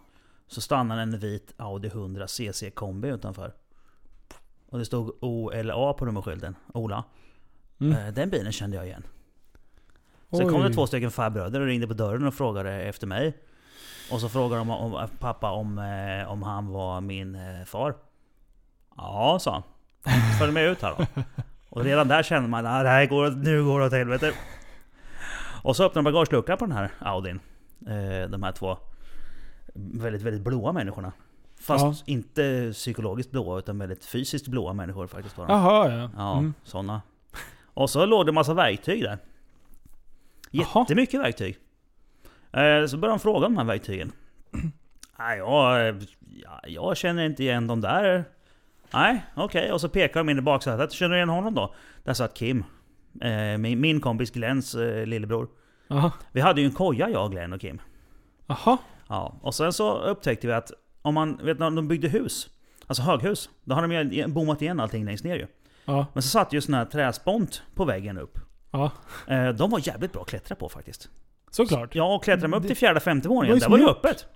Så 0.48 0.61
stannade 0.61 1.02
en 1.02 1.18
vit 1.18 1.54
Audi 1.57 1.88
100 1.88 2.26
CC 2.28 2.70
kombi 2.74 3.09
utanför. 3.09 3.52
Och 4.70 4.78
det 4.78 4.84
stod 4.84 5.16
OLA 5.20 5.92
på 5.92 6.04
nummerskylten. 6.04 6.57
Ola. 6.74 7.04
Mm. 7.80 7.92
Eh, 8.07 8.14
Den 8.14 8.30
bilen 8.30 8.52
kände 8.52 8.76
jag 8.76 8.86
igen. 8.86 9.07
Sen 10.30 10.46
Oj. 10.46 10.52
kom 10.52 10.62
det 10.62 10.74
två 10.74 10.86
stycken 10.86 11.11
farbröder 11.11 11.61
och 11.61 11.66
ringde 11.66 11.86
på 11.86 11.94
dörren 11.94 12.26
och 12.26 12.34
frågade 12.34 12.82
efter 12.82 13.07
mig. 13.07 13.36
Och 14.11 14.20
så 14.20 14.28
frågar 14.28 14.57
de 14.57 14.70
om, 14.70 14.94
om, 14.94 15.09
pappa 15.18 15.50
om, 15.50 15.78
eh, 15.78 16.32
om 16.32 16.42
han 16.42 16.66
var 16.68 17.00
min 17.00 17.34
eh, 17.34 17.64
far. 17.64 17.94
Ja, 18.96 19.38
sa 19.40 19.52
han. 19.52 19.62
Följ 20.38 20.52
med 20.52 20.64
ut 20.64 20.82
här 20.82 20.94
då. 20.98 21.22
Och 21.68 21.84
redan 21.84 22.09
där 22.09 22.22
känner 22.22 22.48
man 22.48 22.66
att 22.66 22.84
det 22.84 22.88
här 22.88 23.07
går, 23.07 23.30
nu 23.30 23.64
går 23.64 23.80
det 23.80 23.86
åt 23.86 23.92
helvete. 23.92 24.32
Och 25.62 25.76
så 25.76 25.84
öppnar 25.84 26.02
de 26.02 26.12
bagageluckan 26.12 26.59
på 26.59 26.66
den 26.66 26.76
här 26.76 26.90
Audin. 26.98 27.40
Eh, 27.87 28.28
de 28.30 28.43
här 28.43 28.53
två 28.53 28.78
väldigt, 29.74 30.22
väldigt 30.22 30.43
blåa 30.43 30.72
människorna. 30.72 31.12
Fast 31.61 31.84
Ja. 31.84 32.12
inte 32.12 32.70
psykologiskt 32.72 33.30
blåa 33.30 33.59
utan 33.59 33.78
väldigt 33.78 34.05
fysiskt 34.05 34.49
blåa 34.49 34.72
människor 34.72 35.07
faktiskt 35.07 35.39
var 35.39 35.47
de. 35.47 35.53
Jaha 35.53 35.91
ja. 35.91 36.11
Ja, 36.16 36.39
Mm. 36.39 36.55
sådana. 36.64 37.03
Och 37.64 37.91
så 37.91 38.07
låg 38.07 38.26
det 38.26 38.32
massa 38.32 38.55
verktyg 38.55 39.03
där. 39.03 39.18
Jättemycket 40.51 41.20
verktyg. 41.20 41.59
Eh, 42.53 42.87
Så 42.87 42.97
började 42.97 43.12
de 43.12 43.18
fråga 43.18 43.47
om 43.47 43.53
de 43.55 43.59
här 43.59 43.64
verktygen. 43.66 44.12
Nej, 45.18 45.39
jag, 45.39 45.97
ja, 46.43 46.61
jag 46.66 46.97
känner 46.97 47.24
inte 47.26 47.43
igen 47.43 47.66
de 47.66 47.80
där. 47.80 48.24
Nej, 48.93 49.24
okej. 49.34 49.72
Och 49.72 49.80
så 49.80 49.89
pekar 49.89 50.20
de 50.20 50.28
in 50.28 50.39
i 50.39 50.41
baksätet. 50.41 50.93
Känner 50.93 51.11
du 51.11 51.16
igen 51.16 51.28
honom 51.28 51.55
då? 51.55 51.74
Där 52.05 52.14
satt 52.14 52.34
Kim. 52.34 52.64
Eh, 53.20 53.59
Min, 53.59 54.01
kompis 54.01 54.30
Glens 54.30 54.74
lillebror. 55.05 55.49
Jaha. 55.89 56.12
Vi 56.32 56.41
hade 56.41 56.61
ju 56.61 56.66
en 56.66 56.72
koja 56.72 57.11
jag, 57.11 57.30
Glenn 57.30 57.53
och 57.53 57.61
Kim. 57.61 57.80
Jaha. 58.47 58.78
Ja, 59.09 59.39
och 59.43 59.55
sen 59.55 59.72
så 59.72 59.99
upptäckte 59.99 60.47
vi 60.47 60.53
att 60.53 60.72
om 61.03 61.14
man, 61.14 61.37
vet 61.43 61.59
när 61.59 61.70
de 61.70 61.89
byggde 61.89 62.09
hus, 62.09 62.49
alltså 62.87 63.03
höghus, 63.03 63.51
då 63.64 63.74
hade 63.74 63.87
de 63.95 64.11
ju 64.11 64.26
bommat 64.28 64.62
igen 64.62 64.80
allting 64.80 65.05
längst 65.05 65.24
ner 65.24 65.37
ju. 65.37 65.47
Ja. 65.84 66.07
Men 66.12 66.22
så 66.22 66.28
satt 66.28 66.53
ju 66.53 66.61
sån 66.61 66.74
här 66.74 66.84
träspont 66.84 67.62
på 67.74 67.84
väggen 67.84 68.18
upp. 68.18 68.39
Ja. 68.70 68.91
Eh, 69.26 69.49
De 69.49 69.70
var 69.70 69.89
jävligt 69.89 70.12
bra 70.12 70.22
att 70.22 70.28
klättra 70.28 70.55
på 70.57 70.68
faktiskt. 70.68 71.09
Såklart. 71.51 71.95
Ja, 71.95 72.14
och 72.14 72.24
klättrade 72.24 72.49
man 72.49 72.61
upp 72.61 72.66
till 72.66 72.76
fjärde, 72.76 73.01
femte 73.01 73.24
Det 73.24 73.28
var 73.28 73.34
våningen, 73.37 73.57
ju 73.57 73.61
som 73.61 73.70
var 73.70 73.78
det 73.78 73.84
gjort. 73.84 73.97
öppet. 73.97 74.26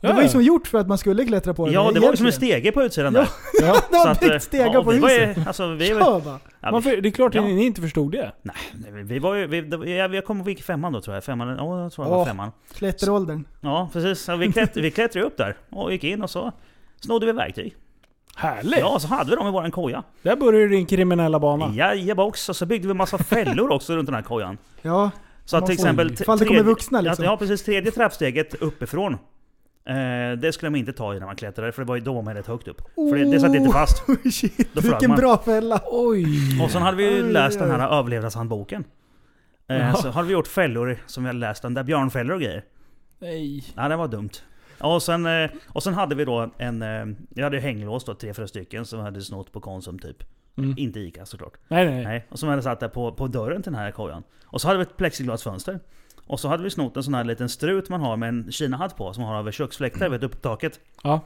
Det 0.00 0.12
var 0.12 0.22
ju 0.22 0.28
som 0.28 0.42
gjort 0.42 0.66
för 0.68 0.78
att 0.78 0.86
man 0.88 0.98
skulle 0.98 1.24
klättra 1.24 1.54
på 1.54 1.66
det. 1.66 1.72
Ja, 1.72 1.90
det 1.94 2.00
var 2.00 2.10
ju 2.10 2.16
som 2.16 2.26
en 2.26 2.32
egentligen. 2.32 2.32
stege 2.60 2.72
på 2.72 2.82
utsidan 2.82 3.14
Ja. 3.14 3.20
där. 3.20 3.28
Ja. 3.66 3.80
De 3.90 3.96
har 3.96 4.08
att, 4.08 4.20
byggt 4.20 4.32
eh, 4.32 4.38
stegar 4.38 4.66
ja, 4.66 4.72
på 4.72 4.82
var 4.82 4.92
ju, 5.10 5.24
huset. 5.26 5.46
alltså, 5.46 5.66
vi? 5.74 5.90
Ja, 6.62 6.78
vi, 6.84 7.00
det 7.00 7.08
är 7.08 7.10
klart 7.10 7.34
Ja. 7.34 7.40
att 7.42 7.46
ni 7.48 7.64
inte 7.66 7.80
förstod 7.80 8.12
det. 8.12 8.32
nej, 8.42 8.56
vi 9.04 9.18
var 9.18 9.34
ju, 9.34 9.46
vi, 9.46 9.60
det 9.60 9.90
jag, 9.90 10.14
jag 10.14 10.24
kommer 10.24 10.44
vilken 10.44 10.64
femman 10.64 10.92
då 10.92 11.00
tror 11.00 11.14
jag. 11.16 11.24
Femman, 11.24 11.48
ja, 11.48 11.82
jag 11.82 11.92
tror 11.92 12.04
det 12.04 12.10
var 12.10 12.24
femman. 12.26 12.52
Klätteråldern. 12.74 13.44
Ja, 13.60 13.88
precis. 13.92 14.20
Så 14.24 14.36
vi, 14.36 14.52
klätt, 14.52 14.76
vi 14.76 14.90
klättrade 14.90 15.26
upp 15.26 15.36
där 15.36 15.56
och 15.70 15.92
gick 15.92 16.04
in 16.04 16.22
och 16.22 16.30
så 16.30 16.52
snodde 17.00 17.26
vi 17.26 17.32
verktyg. 17.32 17.76
Härligt! 18.36 18.78
Ja, 18.80 18.98
så 18.98 19.08
hade 19.08 19.30
vi 19.30 19.36
dem 19.36 19.48
i 19.48 19.50
våran 19.50 19.70
koja. 19.70 20.02
Där 20.22 20.36
börjar 20.36 20.68
din 20.68 20.86
kriminella 20.86 21.40
bana. 21.40 21.70
Jajebox, 21.74 22.48
och 22.48 22.56
så 22.56 22.66
byggde 22.66 22.88
vi 22.88 22.94
massa 22.94 23.18
fällor 23.18 23.70
också 23.72 23.96
runt 23.96 24.06
den 24.06 24.14
här 24.14 24.22
kojan. 24.22 24.58
Ja, 24.82 25.10
Så 25.44 25.56
att 25.56 25.66
till 25.66 25.74
exempel... 25.74 26.12
Ifall 26.12 26.38
det 26.38 26.44
kommer 26.44 26.62
vuxna, 26.62 27.00
liksom. 27.00 27.24
Ja, 27.24 27.30
ja, 27.30 27.36
precis. 27.36 27.62
Tredje 27.64 27.92
trappsteget 27.92 28.54
uppifrån. 28.54 29.18
Eh, 29.84 30.38
det 30.38 30.52
skulle 30.52 30.70
man 30.70 30.78
inte 30.80 30.92
ta 30.92 31.14
i 31.14 31.18
när 31.18 31.26
man 31.26 31.36
klättrade, 31.36 31.72
för 31.72 31.82
det 31.82 31.88
var 31.88 31.94
ju 31.94 32.00
då 32.00 32.14
man 32.14 32.24
var 32.24 32.34
rätt 32.34 32.46
högt 32.46 32.68
upp. 32.68 32.82
För 32.94 33.16
det, 33.16 33.24
det 33.30 33.40
satt 33.40 33.54
inte 33.54 33.70
fast. 33.72 34.08
Oh, 34.08 34.16
shit, 34.30 34.68
Då 34.74 34.80
vilken 34.80 35.08
man. 35.10 35.18
bra 35.18 35.38
fälla. 35.38 35.80
Oj! 35.86 36.26
Och 36.64 36.70
sen 36.70 36.82
hade 36.82 36.96
vi 36.96 37.16
ju 37.16 37.24
Oj, 37.24 37.32
läst 37.32 37.56
oj, 37.60 37.66
den 37.68 37.80
här 37.80 37.98
överlevnadshandboken. 37.98 38.84
Eh, 39.68 39.76
Jaha. 39.76 39.94
så 39.94 40.10
hade 40.10 40.26
vi 40.28 40.32
gjort 40.34 40.46
fällor 40.48 40.98
som 41.06 41.22
vi 41.22 41.26
hade 41.28 41.38
läst 41.38 41.62
den, 41.62 41.74
där 41.74 41.82
björnfällor 41.82 42.34
och 42.34 42.40
grejer. 42.40 42.64
Nej. 43.18 43.64
Ja, 43.76 43.88
det 43.88 43.96
var 43.96 44.08
dumt. 44.08 44.30
Och 44.80 45.02
sen, 45.02 45.26
eh, 45.26 45.50
och 45.66 45.82
sen 45.82 45.94
hade 45.94 46.14
vi 46.14 46.24
då 46.24 46.50
en... 46.58 46.82
eh, 46.82 47.06
Jag 47.34 47.44
hade 47.44 47.60
hänglås 47.60 48.04
då, 48.04 48.14
tre, 48.14 48.34
fyra 48.34 48.46
stycken 48.46 48.84
som 48.84 49.00
hade 49.00 49.20
snott 49.22 49.52
på 49.52 49.60
Konsum 49.60 49.98
typ. 49.98 50.16
Mm. 50.58 50.74
Inte 50.76 51.00
Ica 51.00 51.26
såklart. 51.26 51.52
Nej, 51.68 51.90
nej. 51.90 52.04
Nej, 52.04 52.26
och 52.30 52.38
som 52.38 52.48
hade 52.48 52.62
satt 52.62 52.80
där 52.80 52.88
på, 52.88 53.12
på 53.12 53.26
dörren 53.26 53.62
till 53.62 53.72
den 53.72 53.80
här 53.80 53.90
kojan. 53.90 54.22
Och 54.46 54.60
så 54.60 54.66
hade 54.68 54.78
vi 54.78 54.82
ett 54.82 54.96
plexiglasfönster. 54.96 55.80
Och 56.26 56.40
så 56.40 56.48
hade 56.48 56.62
vi 56.62 56.70
snott 56.70 56.96
en 56.96 57.02
sån 57.02 57.14
här 57.14 57.24
liten 57.24 57.48
strut 57.48 57.88
man 57.88 58.00
har 58.00 58.16
med 58.16 58.28
en 58.28 58.52
kinahatt 58.52 58.96
på, 58.96 59.12
som 59.12 59.22
man 59.22 59.32
har 59.32 59.38
över 59.40 59.52
köksfläktar, 59.52 60.08
vet 60.08 60.22
uppe 60.22 60.36
på 60.36 60.42
taket. 60.42 60.80
Ja. 61.02 61.20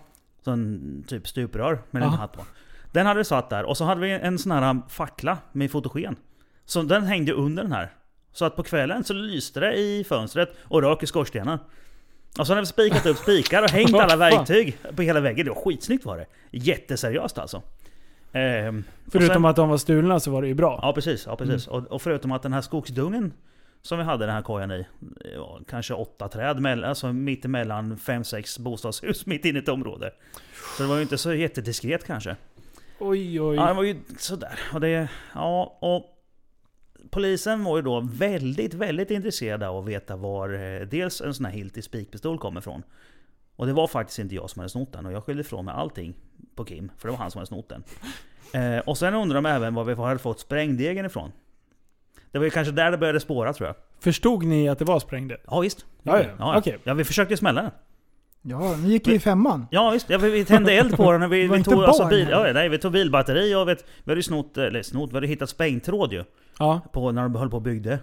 Så 0.44 0.50
en 0.50 1.04
typ 1.08 1.28
stuprör 1.28 1.78
med 1.90 2.02
en 2.02 2.08
Ja. 2.12 2.16
hatt 2.16 2.32
på. 2.32 2.44
Den 2.92 3.06
hade 3.06 3.18
vi 3.18 3.24
satt 3.24 3.50
där, 3.50 3.64
och 3.64 3.76
så 3.76 3.84
hade 3.84 4.00
vi 4.00 4.10
en 4.10 4.38
sån 4.38 4.52
här 4.52 4.76
fackla 4.88 5.38
med 5.52 5.70
fotogen. 5.70 6.16
Så 6.64 6.82
den 6.82 7.02
hängde 7.04 7.32
under 7.32 7.62
den 7.62 7.72
här. 7.72 7.92
Så 8.32 8.44
att 8.44 8.56
på 8.56 8.62
kvällen 8.62 9.04
så 9.04 9.12
lyste 9.14 9.60
det 9.60 9.74
i 9.74 10.04
fönstret 10.08 10.56
och 10.62 10.82
rök 10.82 11.02
i 11.02 11.06
skorstenen. 11.06 11.58
Och 12.38 12.46
så 12.46 12.52
hade 12.52 12.60
vi 12.62 12.66
spikat 12.66 13.06
upp 13.06 13.16
spikar 13.16 13.62
och 13.62 13.70
hängt 13.70 13.94
alla 14.00 14.16
verktyg 14.16 14.78
på 14.96 15.02
hela 15.02 15.20
väggen. 15.20 15.46
Det 15.46 15.50
var 15.52 15.62
skitsnyggt 15.64 16.04
var 16.04 16.16
det. 16.16 16.26
Jätteseriöst 16.50 17.38
alltså. 17.38 17.62
Ehm, 18.32 18.84
Förutom 19.12 19.34
sen- 19.34 19.44
att 19.44 19.56
de 19.56 19.68
var 19.68 19.76
stulna 19.78 20.20
så 20.20 20.30
var 20.30 20.42
det 20.42 20.48
ju 20.48 20.54
bra. 20.54 20.78
Ja 20.82 20.92
precis, 20.92 21.26
ja, 21.26 21.36
precis. 21.36 21.68
Mm. 21.68 21.78
Och, 21.84 21.92
och 21.92 22.02
förutom 22.02 22.32
att 22.32 22.42
den 22.42 22.52
här 22.52 22.60
skogsdungen 22.60 23.32
som 23.86 23.98
vi 23.98 24.04
hade 24.04 24.26
den 24.26 24.34
här 24.34 24.42
kojan 24.42 24.72
i, 24.72 24.86
ja, 25.34 25.60
kanske 25.68 25.94
åtta 25.94 26.28
träd, 26.28 26.66
alltså 26.66 27.12
mitt 27.12 27.44
emellan 27.44 27.98
fem, 27.98 28.24
sex 28.24 28.58
bostadshus 28.58 29.26
mitt 29.26 29.44
inne 29.44 29.58
i 29.58 29.62
ett 29.62 29.68
område. 29.68 30.12
Så 30.76 30.82
det 30.82 30.88
var 30.88 30.96
ju 30.96 31.02
inte 31.02 31.18
så 31.18 31.34
jättediskret 31.34 32.04
kanske. 32.04 32.36
Oj, 32.98 33.40
oj. 33.40 33.56
Ja, 33.56 33.66
det 33.66 33.74
var 33.74 33.82
ju 33.82 33.96
sådär. 34.18 34.58
Och 34.72 34.80
det, 34.80 35.08
ja, 35.34 35.78
och 35.80 36.12
Polisen 37.10 37.64
var 37.64 37.76
ju 37.76 37.82
då 37.82 38.00
väldigt, 38.00 38.74
väldigt 38.74 39.10
intresserade 39.10 39.68
av 39.68 39.78
att 39.78 39.88
veta 39.88 40.16
var 40.16 40.48
eh, 40.54 40.80
dels 40.80 41.20
en 41.20 41.34
sån 41.34 41.46
här 41.46 41.52
Hilti 41.52 41.82
spikpistol 41.82 42.38
kommer 42.38 42.60
ifrån. 42.60 42.82
Och 43.56 43.66
det 43.66 43.72
var 43.72 43.86
faktiskt 43.86 44.18
inte 44.18 44.34
jag 44.34 44.50
som 44.50 44.60
hade 44.60 44.70
snott 44.70 44.92
den 44.92 45.06
och 45.06 45.12
jag 45.12 45.24
skyllde 45.24 45.40
ifrån 45.40 45.64
mig 45.64 45.74
allting 45.74 46.14
på 46.54 46.64
Kim, 46.64 46.90
för 46.98 47.08
det 47.08 47.12
var 47.12 47.18
han 47.18 47.30
som 47.30 47.38
hade 47.38 47.46
snott 47.46 47.68
den. 47.68 47.84
Eh, 48.52 48.78
och 48.78 48.98
sen 48.98 49.14
undrar 49.14 49.34
de 49.34 49.46
även 49.46 49.74
var 49.74 49.84
vi 49.84 49.94
hade 49.94 50.18
fått 50.18 50.40
sprängdegen 50.40 51.06
ifrån. 51.06 51.32
Det 52.36 52.40
var 52.40 52.44
ju 52.44 52.50
kanske 52.50 52.72
där 52.72 52.90
det 52.90 52.98
började 52.98 53.20
spåra 53.20 53.52
tror 53.52 53.66
jag. 53.66 53.76
Förstod 54.00 54.44
ni 54.44 54.68
att 54.68 54.78
det 54.78 54.84
var 54.84 55.00
sprängde? 55.00 55.36
Ja 55.46 55.60
visst. 55.60 55.86
Ja, 56.02 56.18
ja. 56.18 56.24
ja, 56.38 56.58
Okej. 56.58 56.78
ja 56.84 56.94
vi 56.94 57.04
försökte 57.04 57.36
smälla 57.36 57.62
den. 57.62 57.70
Ja, 58.42 58.76
nu 58.82 58.88
gick 58.88 59.08
vi 59.08 59.14
i 59.14 59.18
femman. 59.20 59.66
Ja 59.70 59.90
visst, 59.90 60.10
ja, 60.10 60.18
vi 60.18 60.30
vi 60.30 60.44
tände 60.44 60.72
eld 60.72 60.96
på 60.96 61.12
den 61.12 61.22
och 61.22 61.32
vi, 61.32 61.48
vi, 61.48 61.64
tog, 61.64 61.84
alltså, 61.84 62.06
bil, 62.06 62.28
ja, 62.30 62.52
nej, 62.54 62.68
vi 62.68 62.78
tog 62.78 62.92
bilbatteri 62.92 63.54
och 63.54 63.68
vet, 63.68 63.84
vi 64.04 64.10
hade 64.10 64.18
ju 64.18 64.22
snott, 64.22 64.58
eller 64.58 64.82
snott, 64.82 65.10
vi 65.10 65.14
hade 65.14 65.26
hittat 65.26 65.50
sprängtråd 65.50 66.12
ju. 66.12 66.24
Ja. 66.58 66.80
På, 66.92 67.12
när 67.12 67.22
de 67.22 67.34
höll 67.34 67.50
på 67.50 67.56
och 67.56 67.62
byggde. 67.62 67.98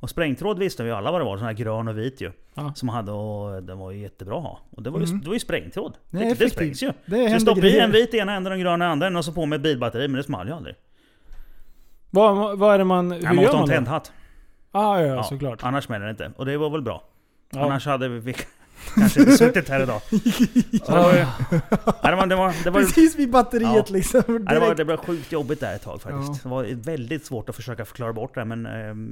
Och 0.00 0.10
sprängtråd 0.10 0.58
visste 0.58 0.82
vi 0.84 0.90
alla 0.90 1.10
vad 1.10 1.20
det 1.20 1.24
var, 1.24 1.36
sån 1.36 1.46
här 1.46 1.52
grön 1.52 1.88
och 1.88 1.98
vit 1.98 2.20
ju. 2.20 2.32
Ja. 2.54 2.72
Som 2.74 2.86
man 2.86 2.96
hade 2.96 3.12
och 3.12 3.62
den 3.62 3.78
var 3.78 3.90
ju 3.90 4.00
jättebra 4.00 4.36
att 4.36 4.42
ha. 4.42 4.58
Och 4.70 4.82
det 4.82 4.90
var 4.90 5.00
ju, 5.00 5.06
Mm. 5.06 5.20
det 5.20 5.26
var 5.26 5.34
ju 5.34 5.40
sprängtråd. 5.40 5.96
Det 6.10 6.18
Det, 6.18 6.24
är 6.24 6.34
det, 6.34 6.50
sprängs 6.50 6.82
ju. 6.82 6.92
Det 7.06 7.30
Så 7.30 7.40
stoppade 7.40 7.70
i 7.70 7.78
en 7.78 7.90
vit 7.90 8.14
ena 8.14 8.34
änden 8.34 8.52
och 8.52 8.56
en 8.58 8.64
grön 8.64 8.82
i 8.82 8.84
andra 8.84 9.06
änden 9.06 9.16
och 9.16 9.24
så 9.24 9.32
på 9.32 9.46
med 9.46 9.56
ett 9.56 9.62
bilbatteri, 9.62 10.08
men 10.08 10.16
det 10.16 10.22
small 10.22 10.46
ju 10.48 10.54
aldrig. 10.54 10.74
Vad, 12.10 12.58
vad 12.58 12.74
är 12.74 12.78
det 12.78 12.84
man... 12.84 13.12
Hur 13.12 13.22
Man 13.22 13.34
gör 13.34 13.42
måste 13.42 13.48
ha 13.56 13.60
man 13.60 13.62
en 13.62 13.68
det? 13.68 13.74
tändhatt. 13.74 14.12
Ah, 14.72 15.00
ja, 15.00 15.06
Ja, 15.06 15.22
såklart. 15.22 15.58
Annars 15.62 15.84
smäller 15.84 16.04
det 16.04 16.10
inte. 16.10 16.32
Och 16.36 16.46
det 16.46 16.56
var 16.56 16.70
väl 16.70 16.82
bra. 16.82 17.02
Ja. 17.50 17.64
Annars 17.64 17.86
hade 17.86 18.08
vi 18.08 18.34
kanske 18.94 19.20
inte 19.20 19.32
suttit 19.36 19.68
här 19.68 19.82
idag. 19.82 20.00
Så 20.84 20.92
det 20.92 20.98
var 20.98 21.12
ju... 21.12 21.26
Nej, 22.02 22.10
det 22.10 22.16
var... 22.16 22.26
Det 22.26 22.36
var, 22.36 22.54
det 22.64 22.70
var 22.70 22.80
Precis 22.80 23.16
vid 23.16 23.30
batteriet 23.30 23.70
Ja. 23.88 23.94
liksom. 23.94 24.22
Nej, 24.26 24.38
det, 24.38 24.54
var, 24.54 24.60
Direkt. 24.60 24.76
det 24.76 24.84
blev 24.84 24.96
sjukt 24.96 25.32
jobbigt 25.32 25.60
där 25.60 25.74
ett 25.74 25.82
tag 25.82 26.02
faktiskt. 26.02 26.42
Det 26.42 26.48
var 26.48 26.64
väldigt 26.84 27.26
svårt 27.26 27.48
att 27.48 27.56
försöka 27.56 27.84
förklara 27.84 28.12
bort 28.12 28.34
det, 28.34 28.44
men 28.44 28.66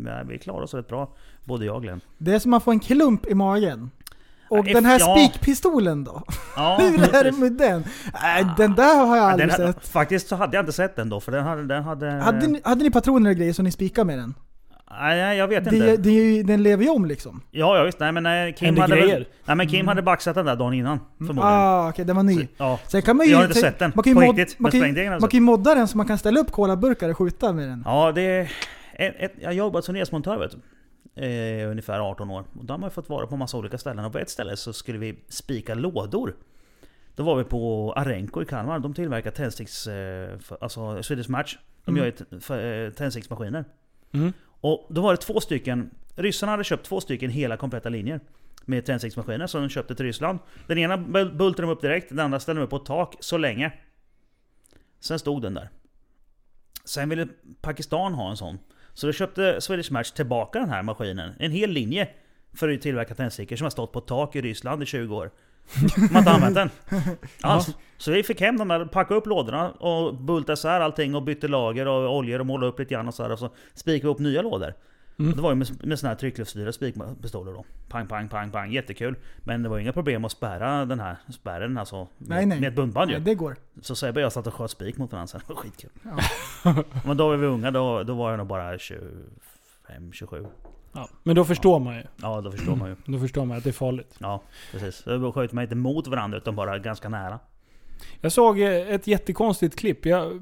eh, 0.06 0.22
vi 0.28 0.38
klarade 0.38 0.64
oss 0.64 0.74
rätt 0.74 0.88
bra. 0.88 1.08
Både 1.44 1.64
jag 1.66 1.76
och 1.76 1.82
Glenn. 1.82 2.00
Det 2.18 2.34
är 2.34 2.38
som 2.38 2.54
att 2.54 2.64
få 2.64 2.70
en 2.70 2.80
klump 2.80 3.26
i 3.26 3.34
magen. 3.34 3.90
Och 4.48 4.68
Ja, 4.68 4.74
den 4.74 4.84
här 4.84 5.00
ja. 5.00 5.16
spikpistolen 5.28 6.04
då? 6.04 6.22
Ja, 6.56 6.76
Hur 6.80 7.14
är 7.14 7.24
det 7.24 7.32
med 7.32 7.52
den? 7.52 7.84
Nej, 8.22 8.46
den 8.56 8.74
där 8.74 9.06
har 9.06 9.16
jag 9.16 9.24
Ja, 9.26 9.30
aldrig 9.30 9.48
den, 9.48 9.56
sett. 9.72 9.88
Faktiskt 9.88 10.28
så 10.28 10.36
hade 10.36 10.56
jag 10.56 10.62
inte 10.62 10.72
sett 10.72 10.96
den 10.96 11.08
då, 11.08 11.20
för 11.20 11.32
den 11.32 11.44
hade... 11.44 11.62
Den 11.66 11.82
hade, 11.82 12.10
Hade 12.10 12.46
ni, 12.46 12.60
hade 12.64 12.84
ni 12.84 12.90
patroner 12.90 13.30
och 13.30 13.36
grejer 13.36 13.52
så 13.52 13.62
ni 13.62 13.70
spikade 13.70 14.04
med 14.04 14.18
den? 14.18 14.34
Nej, 15.00 15.36
jag 15.38 15.48
vet 15.48 15.64
Det, 15.64 15.76
inte. 15.76 15.96
det, 15.96 16.42
den 16.42 16.62
lever 16.62 16.84
ju 16.84 16.90
om 16.90 17.04
liksom. 17.04 17.40
Ja, 17.50 17.78
ja 17.78 17.84
visst. 17.84 18.00
Nej 18.00 18.12
men 18.12 18.22
nej, 18.22 18.52
Kim 18.52 18.76
hade 18.76 18.94
väl, 18.94 19.26
Nej 19.44 19.56
men 19.56 19.68
Kim 19.68 19.88
hade 19.88 20.02
baxat 20.02 20.34
den 20.34 20.46
där 20.46 20.56
dagen 20.56 20.74
innan. 20.74 21.00
Förmodligen. 21.18 21.48
Ah, 21.48 21.88
okej, 21.88 22.04
den 22.04 22.16
var 22.16 22.22
ny. 22.22 22.34
Så, 22.40 22.46
ja. 22.56 22.78
Sen 22.88 23.02
kan 23.02 23.16
man 23.16 23.26
ju... 23.26 23.32
Jag 23.32 23.38
har 23.38 23.44
inte 23.44 23.60
sett 23.60 23.78
den 23.78 23.92
man 23.94 24.02
kan 24.02 24.10
ju 24.12 24.14
mod- 24.26 24.36
riktigt, 24.38 24.58
Man 24.58 24.70
kan, 24.72 24.80
man 25.08 25.20
kan 25.20 25.30
ju 25.30 25.40
modda 25.40 25.74
den 25.74 25.88
så 25.88 25.96
man 25.96 26.06
kan 26.06 26.18
ställa 26.18 26.40
upp 26.40 26.52
colaburkar 26.52 27.08
och 27.08 27.18
skjuta 27.18 27.52
med 27.52 27.68
den. 27.68 27.82
Ja, 27.86 28.12
det 28.12 28.22
är... 28.22 28.42
Ett, 28.98 29.14
ett, 29.18 29.32
jag 29.40 29.48
har 29.48 29.52
jobbat 29.52 29.84
som 29.84 29.94
resmontör 29.94 30.38
vet 30.38 30.50
du. 30.50 30.58
Eh, 31.16 31.70
ungefär 31.70 32.00
18 32.00 32.30
år. 32.30 32.44
Och 32.58 32.64
då 32.64 32.74
har 32.74 32.78
man 32.78 32.90
fått 32.90 33.08
vara 33.08 33.26
på 33.26 33.36
massa 33.36 33.56
olika 33.58 33.78
ställen. 33.78 34.04
Och 34.04 34.12
på 34.12 34.18
ett 34.18 34.30
ställe 34.30 34.56
så 34.56 34.72
skulle 34.72 34.98
vi 34.98 35.18
spika 35.28 35.74
lådor. 35.74 36.36
Då 37.14 37.22
var 37.22 37.36
vi 37.36 37.44
på 37.44 37.92
Arenco 37.96 38.42
i 38.42 38.44
Kalmar. 38.44 38.78
De 38.78 38.94
tillverkar 38.94 39.30
tändsticks... 39.30 39.86
Eh, 39.86 40.38
alltså 40.60 41.02
Swedish 41.02 41.30
Match. 41.30 41.58
De 41.84 41.96
Mm. 41.98 42.12
gör 42.50 42.86
eh, 42.86 42.90
tändsticksmaskiner. 42.92 43.64
Mm. 44.12 44.32
Och 44.60 44.86
då 44.90 45.02
var 45.02 45.12
det 45.12 45.16
två 45.16 45.40
stycken... 45.40 45.90
Ryssarna 46.16 46.52
hade 46.52 46.64
köpt 46.64 46.86
två 46.86 47.00
stycken 47.00 47.30
hela 47.30 47.56
kompletta 47.56 47.88
linjer. 47.88 48.20
Med 48.64 48.84
tändsticksmaskiner 48.84 49.46
som 49.46 49.60
de 49.62 49.68
köpte 49.68 49.94
till 49.94 50.04
Ryssland. 50.06 50.38
Den 50.66 50.78
ena 50.78 50.96
bul- 50.96 51.36
bultade 51.36 51.62
de 51.68 51.70
upp 51.72 51.80
direkt, 51.80 52.08
den 52.08 52.20
andra 52.20 52.40
ställde 52.40 52.60
de 52.60 52.64
upp 52.64 52.70
på 52.70 52.76
ett 52.76 52.84
tak 52.84 53.14
så 53.20 53.36
länge. 53.38 53.72
Sen 55.00 55.18
stod 55.18 55.42
den 55.42 55.54
där. 55.54 55.68
Sen 56.84 57.08
ville 57.08 57.28
Pakistan 57.60 58.14
ha 58.14 58.30
en 58.30 58.36
sån. 58.36 58.58
Så 58.96 59.06
då 59.06 59.12
köpte 59.12 59.60
Swedish 59.60 59.92
Match 59.92 60.10
tillbaka 60.10 60.58
den 60.58 60.70
här 60.70 60.82
maskinen. 60.82 61.34
En 61.38 61.50
hel 61.50 61.70
linje. 61.70 62.08
För 62.54 62.68
att 62.68 62.80
tillverka 62.80 63.14
tändstickor 63.14 63.56
som 63.56 63.64
har 63.64 63.70
stått 63.70 63.92
på 63.92 63.98
ett 63.98 64.06
tak 64.06 64.36
i 64.36 64.40
Ryssland 64.40 64.82
i 64.82 64.86
20 64.86 65.16
år. 65.16 65.30
Man 65.98 66.10
har 66.12 66.18
inte 66.18 66.30
använt 66.30 66.54
den. 66.54 66.70
Alls. 67.40 67.76
Så 67.96 68.12
vi 68.12 68.22
fick 68.22 68.40
hem 68.40 68.56
de 68.56 68.68
där, 68.68 68.84
packade 68.84 69.20
upp 69.20 69.26
lådorna 69.26 69.70
och 69.70 70.14
bultade 70.14 70.52
isär 70.52 70.80
allting 70.80 71.14
och 71.14 71.22
bytte 71.22 71.48
lager 71.48 71.86
och 71.86 72.16
oljor 72.16 72.40
och 72.40 72.46
målade 72.46 72.72
upp 72.72 72.78
lite 72.78 72.94
grann 72.94 73.08
och 73.08 73.14
så 73.14 73.22
här. 73.22 73.32
Och 73.32 73.38
så 73.38 73.50
spikade 73.74 74.08
vi 74.08 74.14
upp 74.14 74.18
nya 74.18 74.42
lådor. 74.42 74.74
Mm. 75.18 75.36
Det 75.36 75.42
var 75.42 75.50
ju 75.50 75.54
med, 75.56 75.86
med 75.86 75.98
såna 75.98 76.08
här 76.08 76.16
tryckluftsstyrda 76.16 76.72
spikpistoler 76.72 77.52
då. 77.52 77.64
Pang, 77.88 78.06
pang, 78.06 78.28
pang, 78.28 78.50
pang. 78.50 78.72
Jättekul. 78.72 79.16
Men 79.38 79.62
det 79.62 79.68
var 79.68 79.76
ju 79.76 79.82
inga 79.82 79.92
problem 79.92 80.24
att 80.24 80.32
spärra 80.32 80.84
den 80.84 81.00
här 81.00 81.16
spärren 81.28 81.78
alltså. 81.78 81.96
Med, 81.96 82.08
Nej, 82.18 82.46
nej. 82.46 82.60
med 82.60 82.68
ett 82.68 82.74
buntband 82.74 83.10
ju. 83.10 83.16
Nej, 83.16 83.24
det 83.24 83.34
går. 83.34 83.56
Så 83.80 83.96
Sebbe 83.96 84.20
och 84.20 84.24
jag 84.24 84.32
satt 84.32 84.46
och 84.46 84.54
sköt 84.54 84.70
spik 84.70 84.98
mot 84.98 85.12
varandra 85.12 85.26
sen. 85.26 85.40
Det 85.46 85.54
var 85.54 85.60
skitkul. 85.60 85.90
Men 87.06 87.16
då 87.16 87.28
var 87.28 87.36
vi 87.36 87.46
unga, 87.46 87.70
då, 87.70 88.02
då 88.02 88.14
var 88.14 88.30
jag 88.30 88.38
nog 88.38 88.46
bara 88.46 88.78
25, 88.78 90.12
27. 90.12 90.46
Ja. 90.92 91.08
Men 91.22 91.36
då 91.36 91.44
förstår 91.44 91.80
man 91.80 91.96
ju. 91.96 92.02
Ja, 92.16 92.40
då 92.40 92.50
förstår 92.50 92.76
man 92.76 92.88
ju. 92.88 92.96
Då 93.04 93.18
förstår 93.18 93.44
man 93.44 93.56
att 93.56 93.64
det 93.64 93.70
är 93.70 93.72
farligt. 93.72 94.14
Ja, 94.18 94.42
precis. 94.72 95.04
Då 95.04 95.32
sköt 95.32 95.52
man 95.52 95.62
inte 95.64 95.74
mot 95.74 96.06
varandra 96.06 96.38
utan 96.38 96.56
bara 96.56 96.78
ganska 96.78 97.08
nära. 97.08 97.38
Jag 98.20 98.32
såg 98.32 98.60
eh, 98.60 98.68
ett 98.70 99.06
jättekonstigt 99.06 99.76
klipp. 99.78 100.06
Jag, 100.06 100.32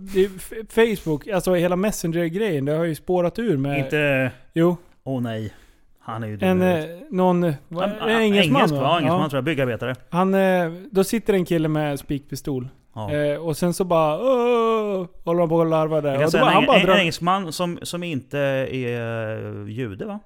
Facebook, 0.68 1.28
alltså 1.28 1.54
hela 1.54 1.76
Messenger-grejen, 1.76 2.64
det 2.64 2.72
har 2.72 2.84
ju 2.84 2.94
spårat 2.94 3.38
ur 3.38 3.56
med... 3.56 3.78
Inte... 3.78 4.30
Jo. 4.52 4.76
Åh 5.04 5.22
nej. 5.22 5.52
Han 6.00 6.22
är 6.22 6.26
ju 6.28 6.36
dum 6.36 6.48
En, 6.48 6.62
eh, 6.62 6.84
någon... 7.10 7.40
Vad, 7.68 7.90
Han- 7.90 8.08
en 8.08 8.20
engelsman 8.22 8.56
engelsk, 8.60 8.74
va? 8.74 8.80
Ja, 8.82 8.96
engelsman 8.98 9.22
Ja. 9.22 9.28
tror 9.28 9.36
jag. 9.38 9.44
Byggarbetare. 9.44 9.94
Han, 10.10 10.34
eh, 10.34 10.72
då 10.90 11.04
sitter 11.04 11.32
en 11.34 11.44
kille 11.44 11.68
med 11.68 11.98
spikpistol. 11.98 12.68
Ja. 12.94 13.12
Eh, 13.14 13.36
och 13.38 13.56
sen 13.56 13.74
så 13.74 13.84
bara... 13.84 14.18
Åh, 14.20 15.06
håller 15.24 15.40
han 15.40 15.48
på 15.48 15.56
och 15.56 15.66
larvar 15.66 16.02
där. 16.02 16.12
Jag 16.14 16.24
Och 16.26 16.32
bara, 16.32 16.46
en, 16.48 16.54
han 16.54 16.66
bara 16.66 16.76
en, 16.76 16.80
en 16.80 16.86
drar... 16.86 16.96
engelsman 16.96 17.52
som, 17.52 17.78
som 17.82 18.02
inte 18.02 18.38
är 18.38 19.66
jude 19.68 20.04
va? 20.06 20.20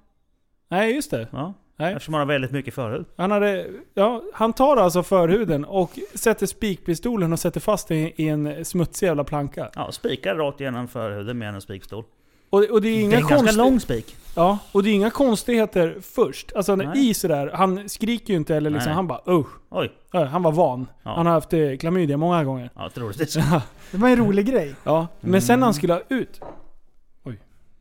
Nej, 0.69 0.95
just 0.95 1.11
det. 1.11 1.29
Ja. 1.33 1.55
Nej. 1.81 1.93
Eftersom 1.93 2.15
han 2.15 2.21
har 2.21 2.27
väldigt 2.27 2.51
mycket 2.51 2.75
förhud. 2.75 3.05
Han, 3.17 3.31
hade, 3.31 3.67
ja, 3.95 4.23
han 4.35 4.53
tar 4.53 4.77
alltså 4.77 5.03
förhuden 5.03 5.65
och 5.65 5.99
sätter 6.15 6.47
spikpistolen 6.47 7.33
och 7.33 7.39
sätter 7.39 7.61
fast 7.61 7.89
den 7.89 7.99
i 7.99 8.29
en 8.29 8.65
smutsig 8.65 9.07
jävla 9.07 9.25
planka. 9.25 9.71
Ja, 9.75 9.93
spikar 9.93 10.35
rakt 10.35 10.61
igenom 10.61 10.89
förhuden 10.89 11.39
med 11.39 11.55
en 11.55 11.61
spikpistol. 11.61 12.05
Och, 12.51 12.65
och 12.65 12.83
det 12.83 12.89
är 12.89 12.93
Det 12.93 13.01
inga 13.01 13.17
är 13.17 13.21
en 13.23 13.29
ganska 13.29 13.53
lång 13.53 13.81
spik. 13.81 14.17
Ja, 14.37 14.59
och 14.73 14.83
det 14.83 14.91
är 14.91 14.95
inga 14.95 15.11
konstigheter 15.11 15.97
först. 16.03 16.53
Alltså 16.57 16.77
Nej. 16.77 17.11
i 17.11 17.15
sådär, 17.15 17.51
han 17.55 17.89
skriker 17.89 18.33
ju 18.33 18.37
inte 18.37 18.57
eller 18.57 18.71
liksom, 18.71 18.89
Nej. 18.91 18.95
han 18.97 19.07
bara 19.07 19.21
usch. 19.29 19.47
Oj. 19.71 19.93
Ja, 20.13 20.25
Han 20.25 20.43
var 20.43 20.53
van. 20.53 20.87
Ja. 21.03 21.15
Han 21.17 21.27
har 21.27 21.33
haft 21.33 21.53
eh, 21.53 21.77
klamydia 21.81 22.17
många 22.17 22.45
gånger. 22.45 22.71
Ja, 22.75 22.91
troligtvis. 22.95 23.35
Det 23.91 23.99
var 23.99 24.09
en 24.09 24.17
rolig 24.17 24.47
grej. 24.47 24.75
Ja, 24.85 25.07
men 25.21 25.43
sen 25.43 25.59
när 25.61 25.67
han 25.67 25.75
skulle 25.75 25.93
ha 25.93 26.03
ut... 26.09 26.41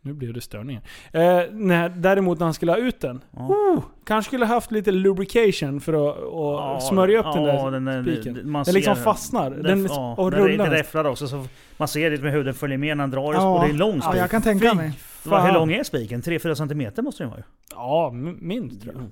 Nu 0.08 0.14
blev 0.14 0.34
det 0.34 0.42
störningar. 0.42 0.82
Eh, 1.12 1.22
när, 1.52 1.90
däremot 1.90 2.40
när 2.40 2.46
han 2.46 2.54
skulle 2.54 2.72
ha 2.72 2.80
ut 2.80 3.02
den. 3.02 3.22
Ja. 3.32 3.40
Oh, 3.48 3.84
kanske 4.06 4.30
skulle 4.30 4.46
ha 4.46 4.54
haft 4.54 4.72
lite 4.72 4.92
lubrication 4.92 5.82
för 5.82 5.94
att 6.10 6.18
och 6.18 6.54
Ja, 6.54 6.80
smörja 6.90 7.20
upp 7.20 7.34
den 7.34 7.44
ja, 7.44 7.70
där 7.70 7.80
den, 7.80 8.04
spiken. 8.04 8.34
den, 8.34 8.52
man 8.52 8.64
Den 8.64 8.74
liksom 8.74 8.96
ser- 8.96 9.04
fastnar. 9.04 9.52
Den, 9.52 9.64
Den, 9.64 9.86
ja, 9.86 10.16
och 10.18 10.32
den, 10.32 10.40
den 10.40 10.50
rullar. 10.50 10.70
räfflar 10.70 11.06
också 11.06 11.28
så 11.28 11.46
man 11.78 11.88
ser 11.88 12.12
det 12.12 12.22
med 12.22 12.32
huden 12.32 12.54
följer 12.54 12.78
med 12.78 12.98
när 12.98 13.04
han 13.04 13.12
drar 13.12 13.34
Ja, 13.34 13.50
och 13.54 13.60
det 13.60 13.66
är 13.66 13.70
en 13.70 13.78
lång 13.78 14.02
spik. 14.02 14.16
Ja, 14.16 14.18
jag 14.18 14.32
kan 14.32 14.42
tänka 14.42 14.74
mig. 14.74 14.92
Vad- 15.24 15.42
Hur 15.42 15.48
fan. 15.48 15.54
lång 15.54 15.72
är 15.72 15.84
spiken? 15.84 16.22
3-4 16.22 16.54
centimeter 16.56 17.02
måste 17.02 17.24
den 17.24 17.30
vara 17.30 17.40
ju. 17.40 17.44
Ja, 17.76 18.12
minst 18.42 18.82
tror 18.82 18.94
jag. 18.96 19.04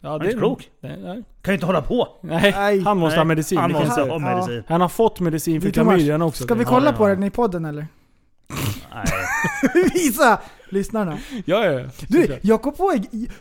Ja, 0.00 0.10
Han 0.10 0.20
är 0.20 0.24
inte 0.24 0.38
klok. 0.38 0.70
Nej, 0.80 0.98
nej. 1.04 1.22
Kan 1.42 1.52
ju 1.52 1.54
inte 1.54 1.66
hålla 1.66 1.82
på! 1.82 2.08
nej, 2.20 2.52
Nej. 2.56 2.80
han 2.80 2.98
måste 2.98 3.16
Nej, 3.16 3.18
ha 3.20 3.24
medicin. 3.24 3.58
Han 3.58 3.72
det 3.72 3.78
måste 3.78 4.02
ha 4.02 4.18
medicin. 4.18 4.62
Han 4.68 4.80
har 4.80 4.88
fått 4.88 5.20
medicin 5.20 5.60
för 5.60 5.70
klamydian 5.70 6.22
också. 6.22 6.44
Ska 6.44 6.54
vi 6.54 6.64
kolla 6.64 6.86
ja, 6.90 6.92
på 6.96 7.08
ja. 7.08 7.14
den 7.14 7.22
i 7.24 7.30
podden 7.30 7.64
eller? 7.64 7.86
Visa 9.94 10.38
lyssnarna. 10.68 11.18
Ja, 11.44 11.64
ja, 11.64 11.72
ja. 11.72 11.86
Du, 12.08 12.38
jag 12.42 12.62
kom 12.62 12.72
på, 12.72 12.98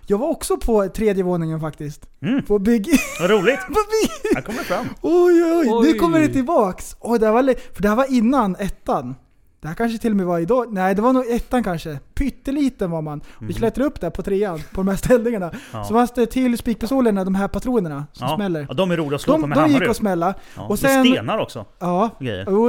jag 0.07 0.17
var 0.17 0.27
också 0.27 0.57
på 0.57 0.87
tredje 0.87 1.23
våningen 1.23 1.59
faktiskt. 1.59 2.01
Mm. 2.21 2.43
På 2.43 2.59
bygg... 2.59 2.89
Vad 3.19 3.29
roligt! 3.29 3.59
på 3.67 3.73
bygg... 3.73 4.33
Han 4.33 4.43
kommer 4.43 4.63
fram. 4.63 4.85
Oj, 5.01 5.43
oj, 5.43 5.67
oj, 5.69 5.87
nu 5.87 5.93
kommer 5.93 6.19
det 6.19 6.27
tillbaks. 6.27 6.95
Oj, 6.99 7.19
det 7.19 7.25
här 7.25 7.33
var, 7.33 7.73
för 7.73 7.81
det 7.81 7.89
här 7.89 7.95
var 7.95 8.13
innan 8.13 8.55
ettan. 8.55 9.15
Det 9.63 9.69
här 9.69 9.75
kanske 9.75 9.97
till 9.97 10.11
och 10.11 10.17
med 10.17 10.25
var 10.25 10.39
idag. 10.39 10.73
Nej, 10.73 10.95
det 10.95 11.01
var 11.01 11.13
nog 11.13 11.25
ettan 11.31 11.63
kanske. 11.63 11.99
Pytteliten 12.13 12.91
var 12.91 13.01
man. 13.01 13.21
Vi 13.39 13.53
klättrade 13.53 13.87
upp 13.87 14.01
där 14.01 14.09
på 14.09 14.21
trean, 14.21 14.57
på 14.59 14.75
de 14.81 14.87
här 14.87 14.95
ställningarna. 14.95 15.45
Mhm. 15.47 15.57
Ja. 15.73 15.83
Så 15.83 15.93
fanns 15.93 16.11
det 16.11 16.25
till 16.25 16.57
spikpistolerna, 16.57 17.23
de 17.23 17.35
här 17.35 17.47
patronerna 17.47 18.05
som 18.13 18.27
Ja. 18.27 18.35
smäller. 18.35 18.65
Ja, 18.69 18.73
de 18.73 18.91
är 18.91 18.97
roliga 18.97 19.15
att 19.15 19.21
slå 19.21 19.33
på 19.35 19.41
De, 19.41 19.49
med 19.49 19.57
de 19.57 19.71
gick 19.71 19.81
att 19.89 19.95
smälla. 19.97 20.33
ja. 20.55 20.61
och 20.67 20.79
sen- 20.79 21.05
stenar 21.05 21.37
också. 21.37 21.65
Ja, 21.79 22.09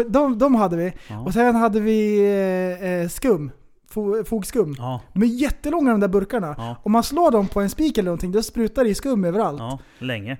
de, 0.08 0.38
de 0.38 0.54
hade 0.54 0.76
vi. 0.76 0.92
Ja. 1.08 1.20
Och 1.20 1.32
sen 1.32 1.54
hade 1.54 1.80
vi 1.80 2.18
eh, 2.80 2.88
eh, 2.90 3.08
skum. 3.08 3.50
Fo, 3.94 4.24
fogskum. 4.24 4.74
Ja, 4.78 5.00
De 5.12 5.22
är 5.22 5.26
jättelånga 5.26 5.90
de 5.90 6.00
där 6.00 6.08
burkarna. 6.08 6.54
Ja. 6.58 6.76
Om 6.82 6.92
man 6.92 7.02
slår 7.02 7.30
dem 7.30 7.48
på 7.48 7.60
en 7.60 7.70
spik 7.70 7.98
eller 7.98 8.06
någonting, 8.06 8.32
då 8.32 8.42
sprutar 8.42 8.84
det 8.84 8.90
i 8.90 8.94
skum 8.94 9.24
överallt. 9.24 9.58
Ja. 9.60 9.78
ja, 9.98 10.06
länge. 10.06 10.36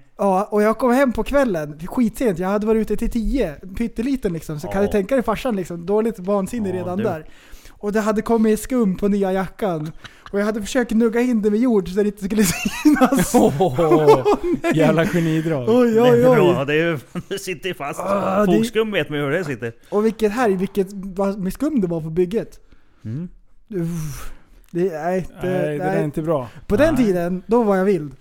och 0.51 0.63
jag 0.63 0.79
kom 0.79 0.93
hem 0.93 1.13
på 1.13 1.23
kvällen, 1.25 1.79
skitsent. 1.87 2.39
Jag 2.39 2.49
hade 2.49 2.67
varit 2.67 2.81
ute 2.81 2.97
till 2.97 3.11
tio, 3.11 3.55
pytteliten 3.77 4.33
liksom. 4.33 4.61
Så 4.61 4.67
Ja. 4.67 4.73
kan 4.73 4.83
du 4.83 4.89
tänka 4.89 5.15
dig 5.15 5.25
farsan 5.25 5.57
liksom, 5.57 5.87
dåligt 5.87 6.19
vansinne 6.19 6.69
Ja, 6.69 6.75
redan 6.75 6.99
du. 6.99 7.05
där. 7.05 7.27
Och 7.71 7.93
det 7.93 8.01
hade 8.01 8.23
kommit 8.23 8.61
skum 8.61 8.97
på 8.97 9.09
nya 9.09 9.33
jackan. 9.33 9.91
Och 10.33 10.41
jag 10.41 10.45
hade 10.45 10.61
försökt 10.63 10.91
nugga 10.91 11.21
in 11.21 11.43
det 11.43 11.51
med 11.51 11.61
jord 11.61 11.89
så 11.89 12.03
det 12.03 12.07
inte 12.07 12.25
skulle 12.25 12.43
synas. 12.83 13.35
Åh, 13.35 14.27
jävla 14.75 15.07
genidrag. 15.07 15.69
Oj, 15.69 15.91
det 15.91 16.03
oj, 16.03 16.27
oj. 16.29 16.37
bra. 16.37 16.65
Det, 16.65 16.75
är 16.75 17.01
det 17.29 17.39
sitter 17.39 17.75
fast. 17.75 18.01
Ah, 18.01 18.47
det- 18.47 18.57
Fogskum 18.57 18.91
vet 18.91 19.09
man 19.11 19.19
ju 19.19 19.25
hur 19.25 19.31
det 19.31 19.45
sitter. 19.45 19.73
Och 19.91 20.05
vilket 20.07 20.33
här, 20.33 20.51
vilket 20.51 20.87
vad 20.93 21.39
med 21.39 21.53
skum 21.53 21.81
det 21.81 21.87
var 21.87 22.01
på 22.01 22.11
bygget. 22.11 22.61
Mm. 23.05 23.29
Uff. 23.69 24.33
Det, 24.71 24.93
nej, 24.93 25.27
det, 25.41 25.49
Nej, 25.51 25.79
det 25.79 25.85
där 25.85 25.97
är 25.97 26.05
inte 26.05 26.23
bra. 26.23 26.49
På 26.67 26.77
den 26.77 26.95
Nej. 26.95 27.05
tiden, 27.05 27.43
då 27.47 27.63
var 27.63 27.77
jag 27.77 27.85
vild. 27.85 28.13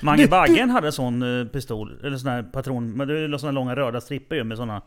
Mange 0.00 0.22
Du- 0.22 0.28
Baggen 0.28 0.70
hade 0.70 0.92
sån 0.92 1.40
eh, 1.40 1.46
pistol, 1.46 1.98
eller 2.04 2.16
sån 2.16 2.30
här 2.30 2.42
patron, 2.42 2.90
men 2.92 3.08
det 3.08 3.14
är 3.14 3.28
ju 3.28 3.38
såna 3.38 3.52
långa 3.52 3.76
röda 3.76 4.00
strippor 4.00 4.36
ju 4.38 4.44
med 4.44 4.56
såna 4.56 4.82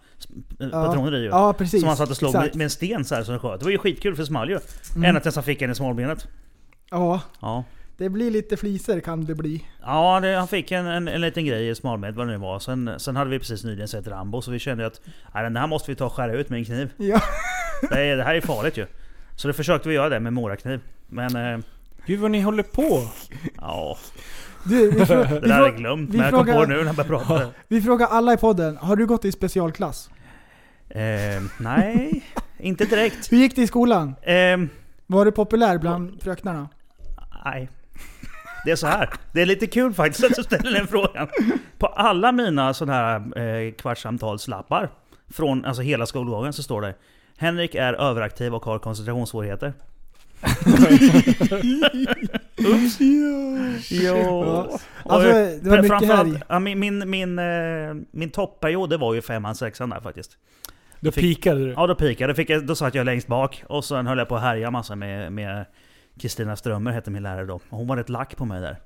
eh, 0.59 0.69
patroner 0.69 1.15
i 1.17 1.19
ju. 1.21 1.25
Ja, 1.27 1.53
precis. 1.53 1.79
Som 1.81 1.87
han 1.87 1.97
satt 1.97 2.09
och 2.09 2.17
slog 2.17 2.29
Exakt. 2.29 2.45
med, 2.47 2.55
med 2.57 2.63
en 2.63 2.69
sten 2.69 3.05
så 3.05 3.15
här 3.15 3.23
som 3.23 3.39
sköt. 3.39 3.59
Det 3.59 3.63
var 3.65 3.71
ju 3.71 3.77
skitkul 3.77 4.15
för 4.15 4.23
det 4.23 4.27
small 4.27 4.49
ju. 4.49 4.59
Mm. 4.95 5.05
Ända 5.09 5.21
tills 5.21 5.35
han 5.35 5.43
fick 5.43 5.61
en 5.61 5.71
i 5.71 5.75
smalbenet. 5.75 6.27
Ja, 6.91 7.21
Ja. 7.41 7.63
det 7.97 8.09
blir 8.09 8.31
lite 8.31 8.57
fliser 8.57 8.99
kan 8.99 9.25
det 9.25 9.35
bli. 9.35 9.63
Ja, 9.81 10.19
det, 10.19 10.35
han 10.35 10.47
fick 10.47 10.71
en, 10.71 10.85
en, 10.87 11.07
en 11.07 11.21
liten 11.21 11.45
grej 11.45 11.69
i 11.69 11.75
smalbenet, 11.75 12.15
vad 12.15 12.27
det 12.27 12.31
nu 12.31 12.37
var. 12.39 12.59
Sen, 12.59 12.91
sen 12.97 13.15
hade 13.15 13.29
vi 13.29 13.39
precis 13.39 13.63
nyligen 13.63 13.87
sett 13.87 14.07
Rambo, 14.07 14.41
så 14.41 14.51
vi 14.51 14.59
kände 14.59 14.85
att 14.85 15.01
nej, 15.33 15.43
den 15.43 15.55
här 15.55 15.67
måste 15.67 15.91
vi 15.91 15.95
ta 15.95 16.05
och 16.05 16.13
skära 16.13 16.33
ut 16.33 16.49
med 16.49 16.59
en 16.59 16.65
kniv. 16.65 16.91
Ja. 16.97 17.21
Det, 17.89 18.01
är, 18.01 18.17
det 18.17 18.23
här 18.23 18.35
är 18.35 18.41
farligt 18.41 18.77
ju. 18.77 18.85
Så 19.39 19.47
då 19.47 19.53
försökte 19.53 19.89
vi 19.89 19.95
göra 19.95 20.09
det 20.09 20.19
med 20.19 20.33
morakniv. 20.33 20.81
Men 21.07 21.35
eh, 21.53 21.59
Gud 22.05 22.19
vad 22.19 22.31
ni 22.31 22.41
håller 22.41 22.63
på. 22.63 23.07
ja, 23.61 23.97
Du, 24.63 24.91
vi, 24.91 25.05
frå, 25.05 25.15
det 25.23 25.39
där 25.39 25.49
hade 25.53 25.65
jag 25.67 25.77
glömt. 25.77 26.09
vi 26.09 26.17
Men 26.17 26.25
jag 26.25 26.33
kom 26.33 26.45
frågar- 26.45 26.53
på 26.59 26.65
det 26.65 26.67
nu 26.67 26.79
när 26.79 26.85
jag 26.85 26.95
började 26.95 27.25
prata. 27.25 27.49
vi 27.67 27.81
frågar 27.81 28.07
alla 28.07 28.33
i 28.33 28.37
podden, 28.37 28.77
har 28.77 28.95
du 28.95 29.05
gått 29.05 29.25
i 29.25 29.31
specialklass? 29.31 30.09
Eh, 30.89 30.99
nej, 31.59 32.23
inte 32.57 32.85
direkt. 32.85 33.31
Hur 33.31 33.37
gick 33.37 33.55
det 33.55 33.61
i 33.61 33.67
skolan? 33.67 34.15
Eh, 34.21 34.57
Var 35.07 35.25
du 35.25 35.31
populär 35.31 35.77
bland 35.77 36.21
fröknarna? 36.23 36.69
nej. 37.45 37.69
Det 38.65 38.71
är 38.71 38.75
så 38.75 38.87
här. 38.87 39.09
Det 39.31 39.41
är 39.41 39.45
lite 39.45 39.67
kul 39.67 39.93
faktiskt 39.93 40.23
att 40.25 40.35
du 40.35 40.43
ställer 40.43 40.71
den 40.71 40.87
frågan. 40.87 41.27
På 41.77 41.87
alla 41.87 42.31
mina 42.31 42.73
sådana 42.73 42.93
här 42.93 43.37
eh, 43.65 43.71
kvartssamtalslappar 43.73 44.89
från 45.29 45.65
alltså 45.65 45.81
hela 45.81 46.05
skolgången 46.05 46.53
så 46.53 46.63
står 46.63 46.81
det 46.81 46.95
Henrik 47.39 47.75
är 47.75 47.93
överaktiv 47.93 48.55
och 48.55 48.65
har 48.65 48.79
koncentrationssvårigheter. 48.79 49.73
Oops. 52.57 52.97
Jo. 52.99 53.65
Ja. 53.89 54.79
Alltså, 55.05 55.29
eh, 55.29 55.49
det 55.61 55.69
var 55.69 55.81
mycket 55.81 56.43
ja, 56.47 56.59
min, 56.59 56.79
min, 56.79 57.09
min, 57.09 57.39
eh, 57.39 57.95
min 58.11 58.29
topperiod 58.29 58.89
det 58.89 58.97
var 58.97 59.13
ju 59.13 59.21
femman, 59.21 59.55
sexan 59.55 59.89
där 59.89 59.99
faktiskt. 59.99 60.37
Då 60.99 61.11
fick- 61.11 61.21
pikade 61.23 61.65
du. 61.65 61.71
Ja 61.71 61.87
då 61.87 61.95
pikade, 61.95 62.35
fick 62.35 62.49
jag, 62.49 62.65
då 62.65 62.75
satt 62.75 62.95
jag 62.95 63.05
längst 63.05 63.27
bak 63.27 63.63
och 63.67 63.85
sen 63.85 64.07
höll 64.07 64.17
jag 64.17 64.27
på 64.27 64.35
att 64.35 64.41
härja 64.41 64.71
massa 64.71 64.95
med, 64.95 65.33
med 65.33 65.65
Kristina 66.19 66.55
Strömmer 66.55 66.91
hette 66.91 67.11
min 67.11 67.23
lärare 67.23 67.45
då. 67.45 67.59
Hon 67.69 67.87
var 67.87 67.97
rätt 67.97 68.09
lack 68.09 68.35
på 68.37 68.45
mig 68.45 68.61
där. 68.61 68.77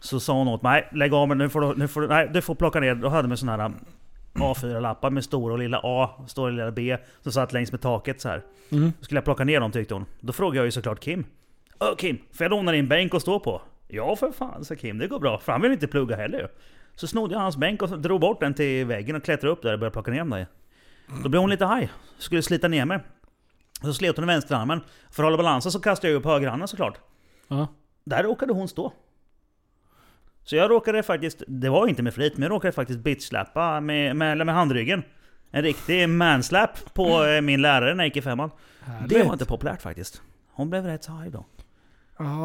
Så 0.00 0.20
sa 0.20 0.32
hon 0.32 0.48
åt 0.48 0.62
mig, 0.62 0.88
lägg 0.92 1.14
av 1.14 1.28
men 1.28 1.38
nu 1.38 1.48
får 1.48 1.60
du, 1.60 1.74
nu 1.76 1.88
får 1.88 2.00
du, 2.00 2.08
nej, 2.08 2.30
du 2.34 2.42
får 2.42 2.54
plocka 2.54 2.80
ner. 2.80 2.94
Då 2.94 3.08
hade 3.08 3.28
vi 3.28 3.36
sådana 3.36 3.62
här 3.62 3.72
A4-lappar 4.34 5.10
med 5.10 5.24
stora 5.24 5.52
och 5.52 5.58
lilla 5.58 5.80
A, 5.82 6.10
stora 6.26 6.46
och 6.46 6.52
lilla 6.52 6.70
B, 6.70 6.96
som 7.20 7.32
satt 7.32 7.52
längs 7.52 7.72
med 7.72 7.80
taket 7.80 8.20
så 8.20 8.28
här. 8.28 8.42
Mm. 8.70 8.92
Då 8.98 9.04
skulle 9.04 9.18
jag 9.18 9.24
plocka 9.24 9.44
ner 9.44 9.60
dem 9.60 9.72
tyckte 9.72 9.94
hon. 9.94 10.06
Då 10.20 10.32
frågade 10.32 10.56
jag 10.56 10.64
ju 10.64 10.70
såklart 10.70 11.00
Kim. 11.00 11.24
Åh 11.80 11.96
Kim, 11.96 12.18
får 12.32 12.44
jag 12.44 12.50
låna 12.50 12.72
din 12.72 12.88
bänk 12.88 13.14
och 13.14 13.22
stå 13.22 13.40
på? 13.40 13.62
Ja 13.88 14.16
för 14.16 14.32
fan, 14.32 14.64
sa 14.64 14.74
Kim. 14.74 14.98
Det 14.98 15.06
går 15.08 15.20
bra. 15.20 15.38
För 15.38 15.52
han 15.52 15.60
vill 15.60 15.72
inte 15.72 15.86
plugga 15.86 16.16
heller 16.16 16.38
ju. 16.38 16.48
Så 16.94 17.06
snodde 17.06 17.34
jag 17.34 17.40
hans 17.40 17.56
bänk 17.56 17.82
och 17.82 17.98
drog 17.98 18.20
bort 18.20 18.40
den 18.40 18.54
till 18.54 18.86
väggen 18.86 19.16
och 19.16 19.24
klättrade 19.24 19.52
upp 19.52 19.62
där 19.62 19.72
och 19.72 19.78
började 19.78 19.92
plocka 19.92 20.10
ner 20.10 20.18
dem 20.18 20.30
där. 20.30 20.46
Då 21.22 21.28
blev 21.28 21.40
hon 21.40 21.50
lite 21.50 21.66
arg. 21.66 21.90
Skulle 22.18 22.42
slita 22.42 22.68
ner 22.68 22.84
mig. 22.84 22.98
Så 23.82 23.94
slet 23.94 24.16
hon 24.16 24.24
i 24.24 24.26
vänsterarmen. 24.26 24.80
För 25.10 25.22
att 25.22 25.26
hålla 25.26 25.36
balansen 25.36 25.72
så 25.72 25.80
kastade 25.80 26.12
jag 26.12 26.18
upp 26.18 26.24
högerhanden 26.24 26.68
såklart. 26.68 26.98
Ja. 27.48 27.66
Där 28.04 28.22
råkade 28.22 28.52
hon 28.52 28.68
stå. 28.68 28.92
Så 30.44 30.56
jag 30.56 30.70
råkade 30.70 31.02
faktiskt, 31.02 31.42
det 31.46 31.68
var 31.68 31.86
inte 31.86 32.02
med 32.02 32.14
flit, 32.14 32.36
men 32.36 32.42
jag 32.42 32.50
råkade 32.50 32.72
faktiskt 32.72 33.00
bitchslappa 33.00 33.80
med, 33.80 34.16
med, 34.16 34.46
med 34.46 34.54
handryggen. 34.54 35.02
En 35.50 35.62
riktig 35.62 36.08
manslap 36.08 36.94
på 36.94 37.24
eh, 37.24 37.40
min 37.40 37.62
lärare 37.62 37.94
när 37.94 38.04
jag 38.04 38.08
gick 38.08 38.16
i 38.16 38.22
femman. 38.22 38.50
Det 39.08 39.22
var 39.22 39.32
inte 39.32 39.46
populärt 39.46 39.82
faktiskt. 39.82 40.22
Hon 40.52 40.70
blev 40.70 40.84
rätt 40.84 41.04
så 41.04 41.12
arg 41.12 41.30
då. 41.30 41.44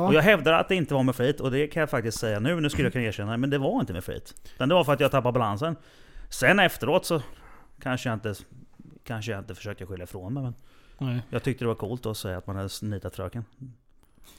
Och 0.07 0.13
jag 0.13 0.21
hävdar 0.21 0.53
att 0.53 0.69
det 0.69 0.75
inte 0.75 0.93
var 0.93 1.03
med 1.03 1.15
flit, 1.15 1.39
och 1.39 1.51
det 1.51 1.67
kan 1.67 1.79
jag 1.79 1.89
faktiskt 1.89 2.19
säga 2.19 2.39
nu, 2.39 2.61
nu 2.61 2.69
skulle 2.69 2.85
jag 2.85 2.93
kunna 2.93 3.05
erkänna, 3.05 3.37
men 3.37 3.49
det 3.49 3.57
var 3.57 3.79
inte 3.79 3.93
med 3.93 4.03
flit. 4.03 4.33
Utan 4.55 4.69
det 4.69 4.75
var 4.75 4.83
för 4.83 4.93
att 4.93 4.99
jag 4.99 5.11
tappade 5.11 5.33
balansen. 5.33 5.75
Sen 6.29 6.59
efteråt 6.59 7.05
så 7.05 7.21
kanske 7.81 8.09
jag 8.09 8.15
inte, 8.15 8.33
kanske 9.03 9.31
jag 9.31 9.39
inte 9.39 9.55
försökte 9.55 9.85
skylla 9.85 10.03
ifrån 10.03 10.33
mig, 10.33 10.43
men 10.43 10.55
Nej. 10.97 11.21
jag 11.29 11.43
tyckte 11.43 11.63
det 11.63 11.67
var 11.67 11.75
coolt 11.75 12.05
att 12.05 12.17
säga 12.17 12.37
att 12.37 12.47
man 12.47 12.55
hade 12.55 12.69
nitat 12.81 13.15
fröken. 13.15 13.45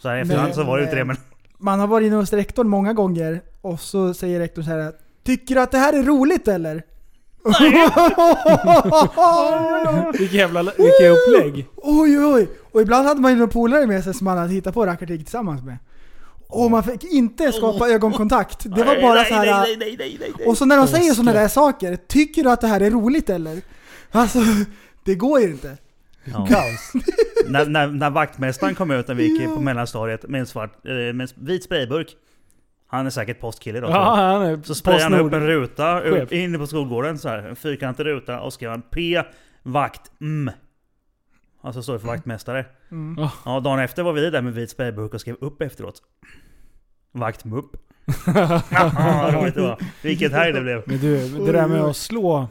Så 0.01 0.09
här 0.09 0.17
efterhand 0.17 0.55
så 0.55 0.65
var 0.65 0.77
det 0.77 0.83
ju 0.83 0.87
inte 0.87 0.97
det 0.97 1.05
men... 1.05 1.17
Man 1.59 1.81
har 1.81 1.87
varit 1.87 2.07
inne 2.07 2.17
hos 2.17 2.33
rektorn 2.33 2.69
många 2.69 2.93
gånger 2.93 3.41
och 3.61 3.81
så 3.81 4.15
säger 4.15 4.41
rektorn 4.41 4.65
så 4.65 4.71
här. 4.71 4.93
Tycker 5.25 5.55
du 5.55 5.61
att 5.61 5.71
det 5.71 5.79
här 5.79 5.93
är 5.93 6.03
roligt 6.03 6.49
eller? 6.49 6.83
Vilket 10.19 10.33
jävla 10.33 10.63
vilket 10.63 11.13
upplägg. 11.13 11.67
Oj, 11.77 12.19
oj, 12.19 12.25
oj. 12.25 12.49
Och 12.73 12.81
ibland 12.83 13.07
hade 13.07 13.21
man 13.21 13.31
ju 13.31 13.37
några 13.37 13.53
polare 13.53 13.87
med 13.87 14.05
sig 14.05 14.15
som 14.15 14.25
man 14.25 14.39
hade 14.39 14.53
hittat 14.53 14.75
på 14.75 14.87
rackartyg 14.87 15.21
tillsammans 15.21 15.63
med. 15.63 15.77
Och 16.49 16.71
man 16.71 16.83
fick 16.83 17.05
inte 17.05 17.53
skapa 17.53 17.89
ögonkontakt. 17.89 18.59
Det 18.77 18.85
var 18.85 19.03
bara 19.03 19.25
så 19.25 19.35
här. 19.35 19.61
Nej, 19.61 19.77
nej, 19.77 19.97
nej, 19.99 20.17
nej, 20.21 20.33
nej. 20.39 20.47
Och 20.47 20.59
så 20.59 20.65
när 20.65 20.77
de 20.77 20.89
säger 20.89 21.15
sådana 21.15 21.33
där 21.33 21.49
saker, 21.49 21.97
tycker 21.97 22.45
du 22.45 22.51
att 22.51 22.61
det 22.61 22.67
här 22.67 22.81
är 22.81 22.91
roligt 22.91 23.31
eller? 23.31 23.61
Alltså, 24.11 24.39
det 25.05 25.15
går 25.15 25.41
ju 25.41 25.47
inte. 25.47 25.77
Ja. 26.33 26.47
Kaos. 26.47 26.93
när, 27.49 27.67
när, 27.67 27.87
när 27.87 28.11
vaktmästaren 28.11 28.75
kom 28.75 28.91
ut 28.91 29.09
när 29.09 29.15
vi 29.15 29.25
gick 29.25 29.55
på 29.55 29.61
mellanstadiet 29.61 30.29
med 30.29 30.41
en, 30.41 30.47
svart, 30.47 30.87
eh, 30.87 30.93
med 30.93 31.21
en 31.21 31.29
vit 31.35 31.65
sprayburk. 31.65 32.17
Han 32.87 33.07
är 33.07 33.11
säkert 33.11 33.41
postkille 33.41 33.81
då. 33.81 33.89
Ja, 33.89 34.15
han 34.15 34.43
är 34.43 34.63
Så 34.63 34.75
sprayade 34.75 35.05
han 35.05 35.27
upp 35.27 35.33
en 35.33 35.47
ruta 35.47 36.01
upp, 36.01 36.33
inne 36.33 36.59
på 36.59 36.67
skolgården 36.67 37.19
så 37.19 37.29
här, 37.29 37.39
En 37.39 37.57
fyrkantig 37.57 38.05
ruta 38.05 38.41
och 38.41 38.53
skrev 38.53 38.71
han 38.71 38.83
P 38.83 39.23
vakt 39.63 40.11
M. 40.21 40.51
Alltså 41.63 41.83
står 41.83 41.93
det 41.93 41.99
för 41.99 42.07
vaktmästare. 42.07 42.67
Mm. 42.91 43.29
Ja, 43.45 43.61
dagen 43.61 43.79
efter 43.79 44.03
var 44.03 44.13
vi 44.13 44.31
där 44.31 44.43
med 44.43 44.55
vit 44.55 44.71
sprayburk 44.71 45.15
och 45.15 45.21
skrev 45.21 45.37
upp 45.41 45.63
efteråt. 45.63 46.03
Vakt 47.13 47.45
mupp. 47.45 47.77
Roligt 49.33 49.55
det 49.55 49.61
var. 49.61 49.79
Vilket 50.03 50.33
här 50.33 50.53
det 50.53 50.61
blev. 50.61 50.83
Men 50.87 50.99
du, 50.99 51.29
det 51.29 51.53
där 51.53 51.69
med 51.69 51.81
att 51.81 51.97
slå... 51.97 52.49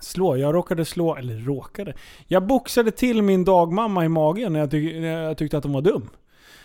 Slå, 0.00 0.36
jag 0.36 0.54
råkade 0.54 0.84
slå, 0.84 1.16
eller 1.16 1.36
råkade. 1.36 1.94
Jag 2.26 2.46
boxade 2.46 2.90
till 2.90 3.22
min 3.22 3.44
dagmamma 3.44 4.04
i 4.04 4.08
magen 4.08 4.52
när 4.52 4.60
jag, 4.60 4.70
tyck, 4.70 4.94
när 4.94 5.22
jag 5.22 5.38
tyckte 5.38 5.58
att 5.58 5.64
hon 5.64 5.72
var 5.72 5.82
dum. 5.82 6.10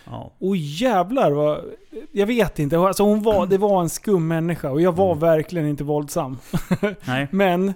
Ja. 0.04 0.32
Och 0.38 0.56
jävlar 0.56 1.30
vad... 1.30 1.60
Jag 2.12 2.26
vet 2.26 2.58
inte, 2.58 2.78
alltså 2.78 3.02
hon 3.02 3.22
var, 3.22 3.46
det 3.46 3.58
var 3.58 3.80
en 3.80 3.88
skum 3.88 4.28
människa 4.28 4.70
och 4.70 4.80
jag 4.80 4.96
var 4.96 5.14
verkligen 5.14 5.66
inte 5.66 5.84
våldsam. 5.84 6.38
Men 7.30 7.74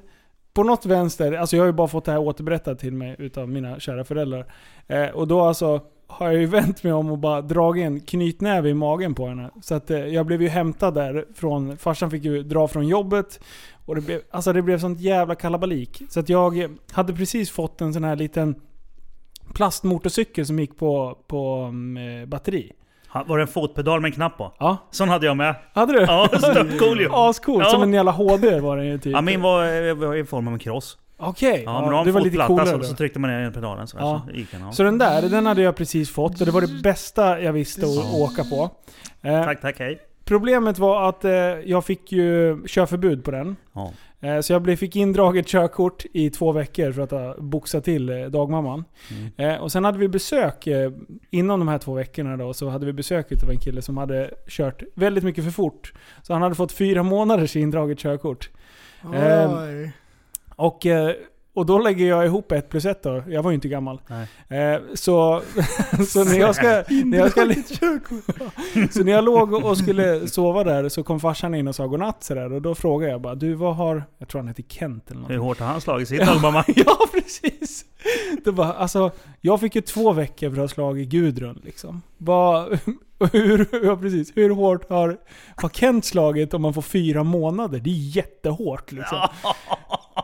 på 0.55 0.63
något 0.65 0.87
vänster, 0.87 1.33
alltså 1.33 1.57
jag 1.57 1.63
har 1.63 1.67
ju 1.67 1.73
bara 1.73 1.89
fått 1.89 2.05
det 2.05 2.13
här 2.13 2.19
återberättat 2.19 2.79
till 2.79 2.93
mig 2.93 3.17
utav 3.19 3.49
mina 3.49 3.81
kära 3.81 4.05
föräldrar. 4.05 4.47
Eh, 4.87 5.07
och 5.07 5.29
då 5.29 5.41
alltså 5.41 5.81
har 6.07 6.27
jag 6.27 6.41
ju 6.41 6.47
vänt 6.61 6.83
mig 6.83 6.93
om 6.93 7.11
och 7.11 7.19
bara 7.19 7.43
dragit 7.43 7.85
en 7.85 8.01
knytnäve 8.01 8.69
i 8.69 8.75
magen 8.75 9.15
på 9.15 9.27
henne. 9.27 9.51
Så 9.63 9.75
att 9.75 9.91
eh, 9.91 9.99
jag 9.99 10.27
blev 10.27 10.43
ju 10.43 10.49
hämtad 10.49 10.95
där 10.95 11.25
från, 11.35 11.77
farsan 11.77 12.11
fick 12.11 12.25
ju 12.25 12.43
dra 12.43 12.69
från 12.69 12.89
jobbet. 12.89 13.41
Och 13.87 13.95
det 13.95 14.01
blev, 14.01 14.21
alltså 14.31 14.53
det 14.53 14.63
blev 14.63 14.79
sånt 14.79 15.01
jävla 15.01 15.35
kalabalik. 15.35 16.03
Så 16.09 16.21
att 16.21 16.29
jag 16.29 16.59
eh, 16.61 16.71
hade 16.93 17.13
precis 17.13 17.51
fått 17.51 17.81
en 17.81 17.93
sån 17.95 18.05
här 18.05 18.17
liten 18.17 18.55
plastmotorcykel 19.55 20.47
som 20.47 20.59
gick 20.59 20.79
på, 20.79 21.19
på 21.27 21.67
mm, 21.69 22.29
batteri. 22.31 22.73
Ha- 23.09 23.25
Var 23.29 23.39
det 23.39 23.43
en 23.45 23.49
fotpedal 23.49 24.01
med 24.01 24.09
en 24.09 24.13
knapp 24.13 24.39
på? 24.39 24.53
Ja, 24.59 24.77
Sån 24.91 25.09
hade 25.09 25.27
jag 25.27 25.37
med. 25.37 25.55
hade 25.75 25.93
du? 25.93 26.01
Ja, 26.01 26.29
störtcool 26.39 27.01
ju. 27.01 27.09
Ascool, 27.13 27.63
Ja. 27.63 27.71
som 27.71 27.83
en 27.83 27.93
jävla 27.93 28.11
HD 28.11 28.61
var 28.61 28.77
den 28.77 28.87
ju 28.87 28.99
typ. 28.99 29.13
Ja, 29.13 29.21
min 29.21 29.43
var, 29.43 29.87
eh, 29.89 29.95
var 29.95 30.15
i 30.15 30.25
form 30.25 30.47
av 30.49 30.53
en 30.53 30.59
cross. 30.59 30.99
Okej, 31.17 31.63
men 31.65 31.75
ja, 31.75 31.93
ja, 31.93 32.05
du 32.05 32.11
var 32.11 32.21
lite 32.21 32.37
coolare 32.47 32.67
så, 32.67 32.83
så 32.83 32.95
tryckte 32.95 33.19
man 33.19 33.31
ner 33.31 33.51
pedalen 33.51 33.87
så, 33.87 33.97
Ja. 34.01 34.23
så 34.29 34.33
gick 34.37 34.51
den. 34.51 34.61
Ja. 34.61 34.73
Så 34.73 34.83
den 34.83 34.99
där, 34.99 35.23
den 35.23 35.47
hade 35.47 35.63
jag 35.63 35.77
precis 35.77 36.11
fått 36.11 36.41
och 36.41 36.47
det 36.47 36.53
var 36.53 36.61
det 36.61 36.83
bästa 36.83 37.41
jag 37.41 37.53
visste 37.53 37.87
att 37.87 38.15
åka 38.15 38.45
på. 38.45 38.71
Eh, 39.29 39.45
Tack, 39.45 39.61
tack, 39.61 39.79
hej. 39.79 39.99
Problemet 40.25 40.79
var 40.79 41.09
att 41.09 41.25
eh, 41.25 41.33
jag 41.65 41.85
fick 41.85 42.13
ju 42.13 42.63
körförbud 42.67 43.25
på 43.25 43.31
den. 43.31 43.57
Ja. 43.73 43.93
Eh, 44.25 44.41
så 44.41 44.53
jag 44.53 44.63
blev, 44.63 44.77
fick 44.77 44.97
indraget 44.97 45.47
körkort 45.47 46.05
i 46.13 46.31
två 46.31 46.53
veckor 46.53 46.93
för 46.93 47.03
att 47.03 47.11
ha 47.11 47.37
boxat 47.39 47.85
till 47.85 48.09
eh, 48.09 48.27
dagmamman. 48.27 48.85
Mm. 49.11 49.55
Eh, 49.55 49.63
och 49.63 49.73
sen 49.73 49.85
hade 49.85 49.99
vi 49.99 50.09
besök, 50.09 50.69
inom 51.31 51.59
de 51.59 51.69
här 51.69 51.79
två 51.79 51.95
veckorna 51.95 52.37
då, 52.37 52.55
så 52.55 52.69
hade 52.69 52.87
vi 52.87 52.93
besök 52.93 53.43
av 53.43 53.51
en 53.51 53.59
kille 53.59 53.83
som 53.83 53.97
hade 53.97 54.31
kört 54.49 54.83
väldigt 54.95 55.25
mycket 55.25 55.45
för 55.45 55.51
fort. 55.51 55.93
Så 56.23 56.33
han 56.33 56.43
hade 56.43 56.55
fått 56.55 56.73
fyra 56.73 57.03
månaders 57.03 57.57
indraget 57.57 57.99
körkort. 57.99 58.51
Oj. 59.05 59.93
Och, 60.57 60.87
och 61.55 61.67
då 61.67 61.79
lägger 61.79 62.07
jag 62.07 62.27
ihop 62.27 62.53
ett 62.53 62.69
plus 62.69 62.85
ett 62.85 63.03
då. 63.03 63.23
Jag 63.29 63.43
var 63.43 63.51
ju 63.51 63.55
inte 63.55 63.69
gammal. 63.69 64.01
Nej. 64.49 64.75
Eh, 64.75 64.81
Så, 64.95 65.43
så 66.09 66.25
när 66.25 66.39
jag 66.41 66.55
ska... 66.55 66.67
När 67.05 67.19
jag 67.19 67.31
ska 67.31 67.41
så 68.91 69.05
när 69.05 69.13
jag 69.13 69.25
låg 69.25 69.53
och 69.53 69.79
skulle 69.79 70.29
sova 70.29 70.65
där 70.65 70.89
så 70.89 71.03
kom 71.03 71.21
farsan 71.21 71.55
in 71.55 71.69
och 71.69 71.75
sa 71.75 71.87
godnatt 71.87 72.25
sådär. 72.25 72.53
Och 72.53 72.63
då 72.63 72.75
frågade 72.75 73.13
jag 73.13 73.21
bara 73.21 73.35
du 73.35 73.55
vad 73.55 73.77
har... 73.77 74.03
Jag 74.19 74.29
tror 74.29 74.41
han 74.41 74.49
heter 74.49 74.63
Kent 74.69 75.11
eller 75.11 75.15
Hur 75.15 75.21
någonting. 75.21 75.39
hårt 75.39 75.61
har 75.61 75.67
han 75.67 75.81
slagit 75.81 76.09
sin 76.09 76.19
dagmamma? 76.19 76.65
Ja 76.77 76.99
precis! 77.13 77.85
Det 78.45 78.53
bara, 78.53 78.73
alltså, 78.73 79.11
jag 79.41 79.61
fick 79.61 79.75
ju 79.75 79.81
två 79.81 80.13
veckor 80.13 80.49
för 80.51 80.55
att 80.57 80.59
ha 80.63 80.69
slagit 80.69 81.09
Gudrun 81.09 81.61
liksom. 81.65 82.03
Vad... 82.25 82.79
Hur, 83.33 83.85
ja, 83.87 83.97
precis. 83.97 84.33
Hur 84.37 84.51
hårt 84.51 84.91
har, 84.91 85.17
har 85.57 85.69
Kent 85.69 86.05
slagit 86.05 86.55
om 86.55 86.63
man 86.63 86.75
får 86.75 86.83
fyra 86.83 87.23
månader? 87.25 87.79
Det 87.81 87.91
är 87.91 88.17
jättehårt 88.17 88.93
liksom. 88.93 89.19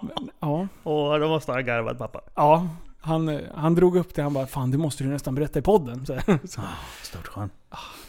Men, 0.03 0.31
ja. 0.41 0.69
Och 0.83 1.21
då 1.21 1.29
måste 1.29 1.53
han 1.53 1.59
ha 1.61 1.67
garvat 1.67 1.99
pappa. 1.99 2.21
Ja, 2.35 2.69
han, 3.01 3.41
han 3.55 3.75
drog 3.75 3.97
upp 3.97 4.15
det. 4.15 4.23
Han 4.23 4.33
bara 4.35 4.47
'Fan 4.47 4.71
det 4.71 4.79
måste 4.79 5.05
du 5.05 5.11
nästan 5.11 5.35
berätta 5.35 5.59
i 5.59 5.63
podden' 5.63 6.05
så, 6.05 6.39
så. 6.49 6.61
Stort 7.03 7.27
skön. 7.27 7.51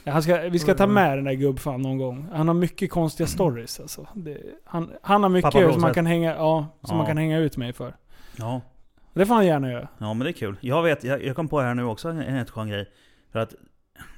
Ja, 0.04 0.12
han 0.12 0.24
ska, 0.24 0.38
Vi 0.38 0.60
ska 0.60 0.74
ta 0.74 0.88
med 0.88 1.18
den 1.18 1.26
där 1.26 1.34
gubbfan 1.34 1.82
någon 1.82 1.98
gång. 1.98 2.28
Han 2.34 2.48
har 2.48 2.56
mycket 2.56 2.92
konstiga 2.92 3.28
stories 3.28 3.80
alltså. 3.80 4.08
Det, 4.14 4.38
han, 4.66 4.92
han 5.02 5.24
har 5.24 5.30
mycket 5.30 5.52
Pappa 5.52 5.72
som, 5.72 5.82
man 5.82 5.94
kan, 5.94 6.06
hänga, 6.06 6.36
ja, 6.36 6.66
som 6.82 6.90
Ja. 6.90 6.98
man 6.98 7.06
kan 7.06 7.18
hänga 7.18 7.38
ut 7.40 7.58
mig 7.58 7.74
för. 7.74 7.96
Ja. 8.38 8.62
Det 9.14 9.26
får 9.26 9.34
han 9.36 9.46
gärna 9.46 9.72
göra. 9.72 9.88
ja, 9.98 10.14
men 10.14 10.20
det 10.20 10.30
är 10.30 10.34
kul. 10.34 10.58
Jag 10.62 10.84
vet, 10.84 11.04
jag, 11.04 11.24
jag 11.26 11.36
kom 11.36 11.48
på 11.48 11.62
här 11.62 11.74
nu 11.74 11.84
också 11.84 12.10
en 12.10 12.22
en 12.22 12.34
helt 12.36 12.50
skön 12.50 12.70
grej. 12.70 12.90
För 13.32 13.40
att 13.40 13.54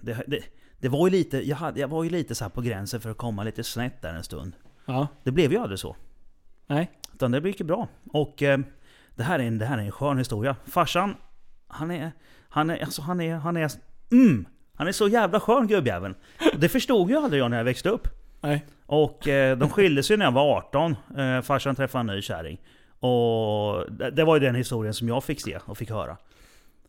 det, 0.01 0.23
det, 0.27 0.39
det 0.79 0.89
var 0.89 1.07
ju 1.07 1.11
lite, 1.11 1.49
jag, 1.49 1.57
hade, 1.57 1.79
jag 1.79 1.87
var 1.87 2.03
ju 2.03 2.09
lite 2.09 2.35
så 2.35 2.43
här 2.43 2.49
på 2.49 2.61
gränsen 2.61 3.01
för 3.01 3.09
att 3.09 3.17
komma 3.17 3.43
lite 3.43 3.63
snett 3.63 4.01
där 4.01 4.13
en 4.13 4.23
stund. 4.23 4.53
Ja. 4.85 5.07
Det 5.23 5.31
blev 5.31 5.51
ju 5.51 5.57
aldrig 5.57 5.79
så. 5.79 5.95
Nej. 6.67 6.91
Utan 7.13 7.31
det 7.31 7.39
gick 7.39 7.59
ju 7.59 7.65
bra. 7.65 7.87
Och 8.11 8.43
eh, 8.43 8.59
det, 9.15 9.23
här 9.23 9.39
är 9.39 9.43
en, 9.43 9.57
det 9.57 9.65
här 9.65 9.77
är 9.77 9.81
en 9.81 9.91
skön 9.91 10.17
historia. 10.17 10.55
Farsan, 10.65 11.15
han 11.67 11.91
är... 11.91 12.11
Han 12.49 12.69
är, 12.69 12.83
alltså 12.83 13.01
han 13.01 13.21
är, 13.21 13.35
han 13.35 13.57
är... 13.57 13.71
Mm! 14.11 14.45
Han 14.75 14.87
är 14.87 14.91
så 14.91 15.07
jävla 15.07 15.39
skön 15.39 15.67
gubbjäveln. 15.67 16.15
Det 16.57 16.69
förstod 16.69 17.09
ju 17.09 17.17
aldrig 17.17 17.41
jag 17.41 17.51
när 17.51 17.57
jag 17.57 17.63
växte 17.65 17.89
upp. 17.89 18.07
Nej. 18.41 18.65
Och 18.85 19.27
eh, 19.27 19.57
de 19.57 19.69
skilde 19.69 20.03
sig 20.03 20.17
när 20.17 20.25
jag 20.25 20.31
var 20.31 20.57
18. 20.57 20.95
Eh, 21.17 21.41
farsan 21.41 21.75
träffade 21.75 21.99
en 21.99 22.15
ny 22.15 22.21
kärring. 22.21 22.61
Och 22.99 23.91
det, 23.91 24.11
det 24.11 24.23
var 24.23 24.35
ju 24.35 24.39
den 24.39 24.55
historien 24.55 24.93
som 24.93 25.07
jag 25.07 25.23
fick 25.23 25.41
se 25.41 25.59
och 25.65 25.77
fick 25.77 25.89
höra. 25.89 26.17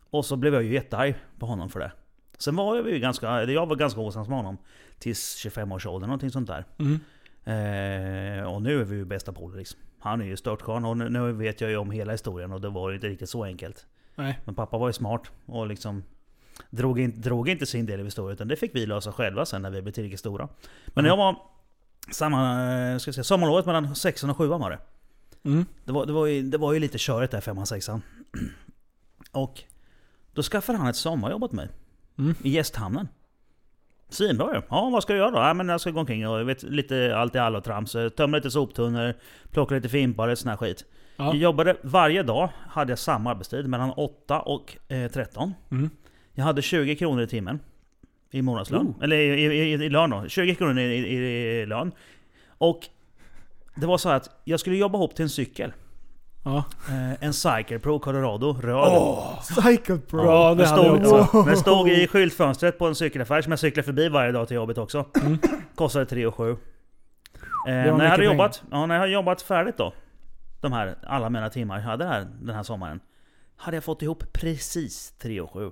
Och 0.09 0.25
så 0.25 0.35
blev 0.35 0.53
jag 0.53 0.63
ju 0.63 0.73
jättearg 0.73 1.15
på 1.39 1.45
honom 1.45 1.69
för 1.69 1.79
det. 1.79 1.91
Sen 2.37 2.55
var 2.55 2.75
jag 2.75 2.89
ju 2.89 2.99
ganska, 2.99 3.29
eller 3.29 3.53
jag 3.53 3.65
var 3.65 3.75
ganska 3.75 3.99
osams 3.99 4.27
med 4.27 4.37
honom. 4.37 4.57
Tills 4.99 5.45
25-årsåldern, 5.45 6.07
någonting 6.07 6.31
sånt 6.31 6.47
där. 6.47 6.65
Mm. 6.77 6.99
Eh, 7.45 8.53
och 8.53 8.61
nu 8.61 8.81
är 8.81 8.85
vi 8.85 8.95
ju 8.95 9.05
bästa 9.05 9.33
polare 9.33 9.57
liksom. 9.57 9.79
Han 9.99 10.21
är 10.21 10.25
ju 10.25 10.37
störtskön 10.37 10.85
och 10.85 10.97
nu, 10.97 11.09
nu 11.09 11.31
vet 11.31 11.61
jag 11.61 11.69
ju 11.69 11.77
om 11.77 11.91
hela 11.91 12.11
historien 12.11 12.51
och 12.51 12.61
det 12.61 12.69
var 12.69 12.93
inte 12.93 13.07
riktigt 13.07 13.29
så 13.29 13.43
enkelt. 13.43 13.85
Nej. 14.15 14.39
Men 14.45 14.55
pappa 14.55 14.77
var 14.77 14.87
ju 14.87 14.93
smart 14.93 15.31
och 15.45 15.67
liksom 15.67 16.03
drog, 16.69 16.99
in, 16.99 17.21
drog 17.21 17.49
inte 17.49 17.65
sin 17.65 17.85
del 17.85 17.99
i 17.99 18.03
historien 18.03 18.33
utan 18.33 18.47
det 18.47 18.55
fick 18.55 18.75
vi 18.75 18.85
lösa 18.85 19.11
själva 19.11 19.45
sen 19.45 19.61
när 19.61 19.69
vi 19.69 19.81
blev 19.81 19.93
tillräckligt 19.93 20.19
stora. 20.19 20.49
Men 20.87 21.03
när 21.03 21.09
jag 21.09 21.17
var 21.17 21.37
samma, 22.11 22.71
eh, 22.73 22.97
ska 22.97 23.13
säga, 23.13 23.23
sommarlovet 23.23 23.65
mellan 23.65 23.95
sexan 23.95 24.29
och 24.29 24.37
sjuan 24.37 24.61
var 24.61 24.69
det. 24.69 24.79
Mm. 25.49 25.65
Det 25.85 25.91
var, 25.91 26.05
det, 26.05 26.13
var 26.13 26.25
ju, 26.25 26.41
det 26.41 26.57
var 26.57 26.73
ju 26.73 26.79
lite 26.79 26.97
körigt 26.97 27.31
där, 27.31 27.41
femman, 27.41 27.65
sexan. 27.65 28.01
Och 29.31 29.63
då 30.33 30.43
skaffade 30.43 30.77
han 30.77 30.87
ett 30.87 30.95
sommarjobb 30.95 31.43
åt 31.43 31.51
mig. 31.51 31.69
Mm. 32.17 32.35
I 32.43 32.49
gästhamnen. 32.49 33.07
Svinbra 34.09 34.55
ju. 34.55 34.61
Ja, 34.69 34.89
vad 34.89 35.03
ska 35.03 35.13
jag 35.13 35.17
göra 35.17 35.31
då? 35.31 35.37
Ja, 35.37 35.53
men 35.53 35.69
jag 35.69 35.81
ska 35.81 35.91
gå 35.91 35.99
omkring 35.99 36.27
och 36.27 36.49
vet, 36.49 36.63
lite 36.63 37.17
allt 37.17 37.35
i 37.35 37.39
alla 37.39 37.61
trams. 37.61 37.95
eh, 37.95 38.09
Tömma 38.09 38.37
lite 38.37 38.51
soptunnor, 38.51 39.13
plocka 39.51 39.75
lite 39.75 39.89
fimpar 39.89 40.27
och 40.27 40.37
sån 40.37 40.49
här 40.49 40.57
skit. 40.57 40.85
Ja. 41.17 41.25
Jag 41.25 41.35
jobbade 41.35 41.75
varje 41.81 42.23
dag, 42.23 42.49
hade 42.69 42.91
jag 42.91 42.99
samma 42.99 43.31
arbetstid, 43.31 43.67
mellan 43.67 43.91
8 43.91 44.39
och 44.39 44.77
eh, 44.87 45.11
13. 45.11 45.53
Mm. 45.71 45.89
Jag 46.33 46.43
hade 46.43 46.61
20 46.61 46.95
kronor 46.95 47.21
i 47.21 47.27
timmen. 47.27 47.59
I 48.31 48.41
månadslön. 48.41 48.87
Oh. 48.87 49.03
Eller 49.03 49.15
i, 49.17 49.45
i, 49.45 49.45
i, 49.45 49.73
i 49.73 49.89
lön 49.89 50.09
då. 50.09 50.27
20 50.27 50.55
kronor 50.55 50.79
i, 50.79 50.95
i, 50.95 51.65
lön. 51.65 51.91
Och 52.57 52.79
det 53.75 53.85
var 53.85 53.97
så 53.97 54.09
att 54.09 54.29
jag 54.43 54.59
skulle 54.59 54.75
jobba 54.75 54.97
ihop 54.97 55.15
till 55.15 55.23
en 55.23 55.29
cykel. 55.29 55.73
Ja. 56.47 56.63
Eh, 56.89 57.23
en 57.23 57.33
Cycle 57.33 57.79
Pro 57.79 57.99
Colorado, 57.99 58.53
röd. 58.61 59.17
Cycle 59.43 59.97
Pro. 59.97 60.21
Bra, 60.23 60.49
det 60.55 60.63
Den 60.63 60.67
hade 60.67 60.87
jag 60.87 61.05
stod, 61.07 61.19
också. 61.21 61.37
ja, 61.37 61.43
den 61.45 61.57
stod 61.57 61.89
i 61.89 62.07
skyltfönstret 62.07 62.77
på 62.79 62.87
en 62.87 62.95
cykelaffär 62.95 63.41
som 63.41 63.51
jag 63.51 63.59
cyklar 63.59 63.83
förbi 63.83 64.09
varje 64.09 64.31
dag 64.31 64.47
till 64.47 64.55
jobbet 64.55 64.77
också. 64.77 65.05
Kostade 65.75 66.05
3 66.05 66.31
7. 66.31 66.49
Eh, 66.51 66.57
när 67.67 67.85
jag 67.85 67.93
hade 67.93 68.09
pengar. 68.09 68.23
jobbat, 68.23 68.63
ja, 68.71 68.85
när 68.85 68.95
jag 68.95 68.99
hade 69.01 69.11
jobbat 69.13 69.41
färdigt 69.41 69.77
då. 69.77 69.93
De 70.61 70.73
här, 70.73 70.95
alla 71.07 71.29
mina 71.29 71.49
timmar 71.49 71.75
jag 71.75 71.83
hade 71.83 72.05
här 72.05 72.27
den 72.41 72.55
här 72.55 72.63
sommaren. 72.63 72.99
Hade 73.57 73.77
jag 73.77 73.83
fått 73.83 74.01
ihop 74.01 74.23
precis 74.33 75.11
3 75.19 75.41
7. 75.47 75.71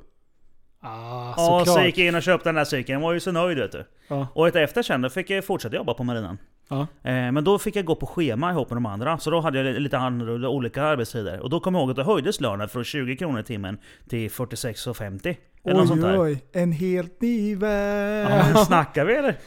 Ah, 0.85 1.33
Ja, 1.37 1.59
så 1.59 1.65
såklart. 1.65 1.85
gick 1.85 1.97
jag 1.97 2.07
in 2.07 2.15
och 2.15 2.23
köpte 2.23 2.49
den 2.49 2.55
där 2.55 2.65
cykeln. 2.65 2.99
Jag 3.01 3.07
var 3.07 3.13
ju 3.13 3.19
så 3.19 3.31
nöjd 3.31 3.57
vet 3.57 3.71
du. 3.71 3.85
Ja. 4.07 4.27
Året 4.35 4.55
efter 4.55 4.83
sen, 4.83 5.01
då 5.01 5.09
fick 5.09 5.29
jag 5.29 5.45
fortsätta 5.45 5.75
jobba 5.75 5.93
på 5.93 6.03
marinen. 6.03 6.37
Ja. 6.68 6.81
Eh, 6.81 6.88
men 7.31 7.44
då 7.44 7.60
fick 7.60 7.76
jag 7.76 7.85
gå 7.85 7.95
på 7.95 8.06
schema 8.06 8.52
ihop 8.52 8.69
med 8.69 8.77
de 8.77 8.85
andra. 8.85 9.18
Så 9.18 9.30
då 9.30 9.40
hade 9.40 9.61
jag 9.61 9.81
lite 9.81 9.98
annorlunda 9.98 10.49
olika 10.49 10.84
arbetstider. 10.84 11.40
Och 11.40 11.49
då 11.49 11.60
kom 11.60 11.76
jag 11.76 11.81
ihåg 11.81 11.90
att 11.90 11.95
då 11.95 12.03
höjdes 12.03 12.41
lönen 12.41 12.69
från 12.69 12.84
20 12.84 13.18
kronor 13.18 13.40
i 13.40 13.44
timmen 13.44 13.77
till 14.10 14.30
46,50. 14.30 15.35
Eller 15.65 15.81
Oj, 15.81 15.88
sånt 15.88 16.02
där. 16.02 16.22
oj, 16.22 16.44
en 16.52 16.72
helt 16.72 17.22
ny 17.22 17.56
värld. 17.56 18.52
Ja, 18.56 18.65
snackar 18.65 19.06
vi 19.06 19.14
eller? 19.15 19.38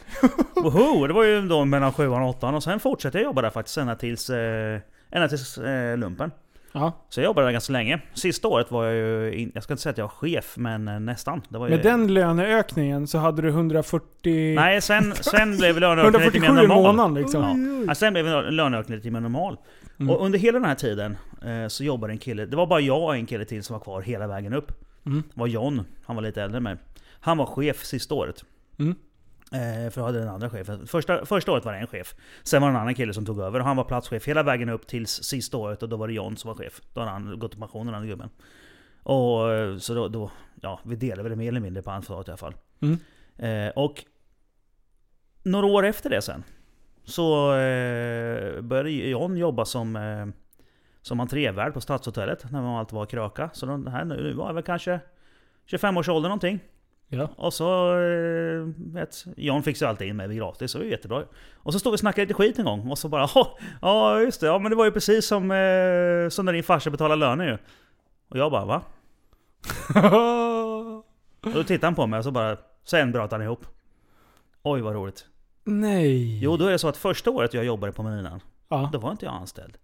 Woho! 0.63 1.07
Det 1.07 1.13
var 1.13 1.23
ju 1.23 1.41
då 1.41 1.65
mellan 1.65 1.93
sjuan 1.93 2.21
och 2.21 2.29
åttan 2.29 2.55
och 2.55 2.63
sen 2.63 2.79
fortsatte 2.79 3.17
jag 3.17 3.25
jobba 3.25 3.41
där 3.41 3.49
faktiskt 3.49 3.77
ända 3.77 3.95
tills, 3.95 4.29
eh, 4.29 4.79
ända 5.11 5.27
tills 5.27 5.57
eh, 5.57 5.97
lumpen. 5.97 6.31
Ja. 6.77 6.91
Så 7.09 7.19
jag 7.19 7.25
jobbade 7.25 7.47
där 7.47 7.51
ganska 7.51 7.73
länge. 7.73 7.99
Sista 8.13 8.47
året 8.47 8.71
var 8.71 8.85
jag 8.85 8.95
ju, 8.95 9.33
in, 9.33 9.51
jag 9.53 9.63
ska 9.63 9.73
inte 9.73 9.83
säga 9.83 9.91
att 9.91 9.97
jag 9.97 10.05
var 10.05 10.09
chef, 10.09 10.57
men 10.57 10.87
eh, 10.87 10.99
nästan. 10.99 11.41
Det 11.49 11.57
var 11.57 11.67
ju, 11.67 11.75
Med 11.75 11.83
den 11.83 12.13
löneökningen 12.13 13.07
så 13.07 13.17
hade 13.17 13.41
du 13.41 13.49
140... 13.49 14.55
Nej, 14.55 14.81
sen, 14.81 15.13
sen 15.15 15.57
blev 15.57 15.77
löneökningen 15.79 16.31
lite 16.33 16.37
147 16.37 16.53
mer 16.53 16.61
normal. 16.67 16.83
månaden 16.95 17.13
liksom. 17.13 17.41
Ja. 17.43 17.83
Ja, 17.87 17.95
sen 17.95 18.13
blev 18.13 18.25
löneökningen 18.51 18.99
lite 18.99 19.11
mer 19.11 19.19
normal. 19.19 19.57
Mm. 19.99 20.09
Och 20.09 20.25
under 20.25 20.39
hela 20.39 20.59
den 20.59 20.67
här 20.67 20.75
tiden 20.75 21.17
eh, 21.45 21.67
så 21.67 21.83
jobbade 21.83 22.13
en 22.13 22.19
kille, 22.19 22.45
det 22.45 22.57
var 22.57 22.67
bara 22.67 22.79
jag 22.79 23.03
och 23.03 23.15
en 23.15 23.25
kille 23.25 23.45
till 23.45 23.63
som 23.63 23.73
var 23.73 23.79
kvar 23.79 24.01
hela 24.01 24.27
vägen 24.27 24.53
upp. 24.53 24.71
Mm. 25.05 25.23
Det 25.33 25.39
var 25.39 25.47
John, 25.47 25.85
han 26.05 26.15
var 26.15 26.23
lite 26.23 26.43
äldre 26.43 26.57
än 26.57 26.63
mig. 26.63 26.75
Han 27.19 27.37
var 27.37 27.45
chef 27.45 27.85
sista 27.85 28.15
året. 28.15 28.43
Mm. 28.79 28.95
Eh, 29.51 29.89
för 29.89 30.01
jag 30.01 30.05
hade 30.05 30.19
den 30.19 30.29
andra 30.29 30.49
chefen. 30.49 30.87
Första, 30.87 31.25
första 31.25 31.51
året 31.51 31.65
var 31.65 31.73
det 31.73 31.79
en 31.79 31.87
chef. 31.87 32.15
Sen 32.43 32.61
var 32.61 32.69
det 32.69 32.75
en 32.75 32.81
annan 32.81 32.95
kille 32.95 33.13
som 33.13 33.25
tog 33.25 33.39
över 33.39 33.59
och 33.59 33.65
han 33.65 33.77
var 33.77 33.83
platschef 33.83 34.27
hela 34.27 34.43
vägen 34.43 34.69
upp 34.69 34.87
tills 34.87 35.23
sista 35.23 35.57
året 35.57 35.83
och 35.83 35.89
då 35.89 35.97
var 35.97 36.07
det 36.07 36.13
John 36.13 36.37
som 36.37 36.47
var 36.47 36.55
chef. 36.55 36.81
Då 36.93 36.99
hade 36.99 37.11
han 37.11 37.39
gått 37.39 37.55
i 37.55 37.57
pension 37.57 37.85
den 37.85 37.95
andra 37.95 38.07
gubben. 38.07 38.29
Och 39.03 39.53
eh, 39.53 39.77
så 39.77 39.93
då, 39.93 40.07
då 40.07 40.31
ja, 40.61 40.79
vi 40.83 40.95
delade 40.95 41.29
väl 41.29 41.37
mer 41.37 41.47
eller 41.47 41.59
mindre 41.59 41.83
på 41.83 41.91
ansvaret 41.91 42.27
i 42.27 42.31
alla 42.31 42.37
fall. 42.37 42.53
Mm. 42.81 42.99
Eh, 43.37 43.71
och 43.75 44.03
några 45.43 45.67
år 45.67 45.85
efter 45.85 46.09
det 46.09 46.21
sen 46.21 46.43
så 47.03 47.53
eh, 47.53 48.61
började 48.61 48.91
John 48.91 49.37
jobba 49.37 49.65
som, 49.65 49.95
eh, 49.95 50.25
som 51.01 51.19
entrévärd 51.19 51.73
på 51.73 51.81
Stadshotellet 51.81 52.51
när 52.51 52.61
man 52.61 52.75
allt 52.75 52.91
var 52.91 53.05
kröka. 53.05 53.49
Så 53.53 53.65
de, 53.65 53.87
här, 53.87 54.05
nu 54.05 54.33
var 54.33 54.47
jag 54.47 54.53
väl 54.53 54.63
kanske 54.63 54.99
25 55.65 55.97
års 55.97 56.09
ålder 56.09 56.29
någonting. 56.29 56.59
Ja. 57.09 57.29
Och 57.35 57.53
så... 57.53 57.97
Eh, 57.99 58.67
vet, 58.93 59.25
John 59.37 59.63
fixade 59.63 59.89
alltid 59.89 60.07
in 60.07 60.15
mig 60.15 60.35
gratis, 60.37 60.71
så 60.71 60.77
det 60.77 60.83
var 60.83 60.91
jättebra. 60.91 61.23
Och 61.55 61.73
så 61.73 61.79
stod 61.79 61.91
vi 61.91 61.95
och 61.95 61.99
snackade 61.99 62.21
lite 62.25 62.33
skit 62.33 62.59
en 62.59 62.65
gång 62.65 62.91
och 62.91 62.97
så 62.97 63.09
bara 63.09 63.27
"Ja, 63.81 64.19
just 64.21 64.41
det, 64.41 64.47
ja 64.47 64.59
men 64.59 64.69
det 64.69 64.75
var 64.75 64.85
ju 64.85 64.91
precis 64.91 65.25
som, 65.27 65.51
eh, 65.51 66.29
som 66.29 66.45
när 66.45 66.53
din 66.53 66.63
farsa 66.63 66.89
betalade 66.89 67.19
löner 67.19 67.45
ju. 67.45 67.57
Och 68.29 68.37
jag 68.37 68.51
bara 68.51 68.65
va? 68.65 68.81
Och 71.43 71.53
då 71.53 71.63
tittade 71.63 71.87
han 71.87 71.95
på 71.95 72.07
mig 72.07 72.17
och 72.17 72.23
så 72.23 72.31
bara... 72.31 72.57
Sen 72.83 73.11
bröt 73.11 73.31
han 73.31 73.41
ihop. 73.41 73.65
Oj 74.63 74.81
vad 74.81 74.93
roligt. 74.95 75.25
Nej. 75.63 76.39
Jo, 76.43 76.57
då 76.57 76.65
är 76.65 76.71
det 76.71 76.79
så 76.79 76.87
att 76.87 76.97
första 76.97 77.31
året 77.31 77.53
jag 77.53 77.65
jobbade 77.65 77.93
på 77.93 78.03
Marinan, 78.03 78.39
Ja. 78.69 78.89
då 78.93 78.99
var 78.99 79.11
inte 79.11 79.25
jag 79.25 79.33
anställd. 79.33 79.77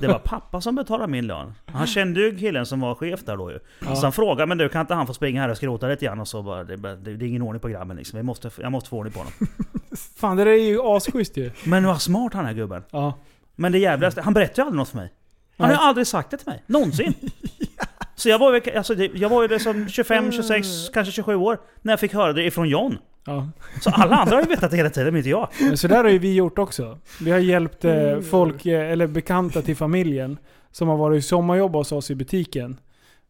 Det 0.00 0.08
var 0.08 0.18
pappa 0.18 0.60
som 0.60 0.74
betalade 0.74 1.12
min 1.12 1.26
lön. 1.26 1.54
Han 1.66 1.86
kände 1.86 2.20
ju 2.20 2.38
killen 2.38 2.66
som 2.66 2.80
var 2.80 2.94
chef 2.94 3.24
där 3.24 3.36
då 3.36 3.50
ju. 3.50 3.58
Ja. 3.80 3.96
Så 3.96 4.02
han 4.02 4.12
frågade, 4.12 4.46
men 4.46 4.58
du 4.58 4.68
kan 4.68 4.80
inte 4.80 4.94
han 4.94 5.06
få 5.06 5.14
springa 5.14 5.40
här 5.40 5.48
och 5.48 5.56
skrota 5.56 5.88
lite 5.88 6.04
grann? 6.04 6.20
Och 6.20 6.28
så 6.28 6.42
bara, 6.42 6.64
det, 6.64 6.76
det, 6.76 6.96
det 6.96 7.24
är 7.24 7.28
ingen 7.28 7.42
ordning 7.42 7.60
på 7.60 7.68
grabben 7.68 7.96
liksom. 7.96 8.16
Vi 8.16 8.22
måste, 8.22 8.50
jag 8.60 8.72
måste 8.72 8.90
få 8.90 8.96
ordning 8.96 9.12
på 9.12 9.18
honom. 9.18 9.32
Fan 10.16 10.36
det 10.36 10.44
där 10.44 10.50
är 10.50 10.56
ju 10.56 10.80
asschysst 10.82 11.36
ju. 11.36 11.50
Men 11.64 11.86
vad 11.86 12.02
smart 12.02 12.34
han 12.34 12.46
är 12.46 12.52
gubben. 12.52 12.82
Ja. 12.90 13.18
Men 13.56 13.72
det 13.72 13.78
jävligaste, 13.78 14.22
han 14.22 14.34
berättade 14.34 14.60
ju 14.60 14.66
aldrig 14.66 14.78
något 14.78 14.88
för 14.88 14.96
mig. 14.96 15.12
Han 15.56 15.66
har 15.66 15.76
ju 15.76 15.80
aldrig 15.80 16.06
sagt 16.06 16.30
det 16.30 16.36
till 16.36 16.48
mig. 16.48 16.62
Någonsin. 16.66 17.14
Så 18.14 18.28
jag 18.28 18.38
var 18.38 18.54
ju, 18.54 18.76
alltså, 18.76 18.94
jag 18.94 19.28
var 19.28 19.42
ju 19.42 19.48
det 19.48 19.58
som 19.58 19.88
25, 19.88 20.32
26, 20.32 20.66
kanske 20.94 21.12
27 21.12 21.34
år. 21.34 21.58
När 21.82 21.92
jag 21.92 22.00
fick 22.00 22.14
höra 22.14 22.32
det 22.32 22.44
ifrån 22.44 22.68
John. 22.68 22.98
Ja. 23.28 23.48
Så 23.80 23.90
alla 23.90 24.16
andra 24.16 24.34
har 24.34 24.42
ju 24.42 24.48
vetat 24.48 24.70
det 24.70 24.76
hela 24.76 24.90
tiden, 24.90 25.12
men 25.12 25.16
inte 25.16 25.30
jag. 25.30 25.78
Så 25.78 25.88
där 25.88 26.04
har 26.04 26.10
ju 26.10 26.18
vi 26.18 26.34
gjort 26.34 26.58
också. 26.58 26.98
Vi 27.20 27.30
har 27.30 27.38
hjälpt 27.38 27.84
eh, 27.84 28.20
folk, 28.20 28.66
eh, 28.66 28.90
eller 28.90 29.06
bekanta 29.06 29.62
till 29.62 29.76
familjen, 29.76 30.38
som 30.70 30.88
har 30.88 30.96
varit 30.96 31.24
sommarjobb 31.24 31.72
hos 31.72 31.92
oss 31.92 32.10
i 32.10 32.14
butiken. 32.14 32.80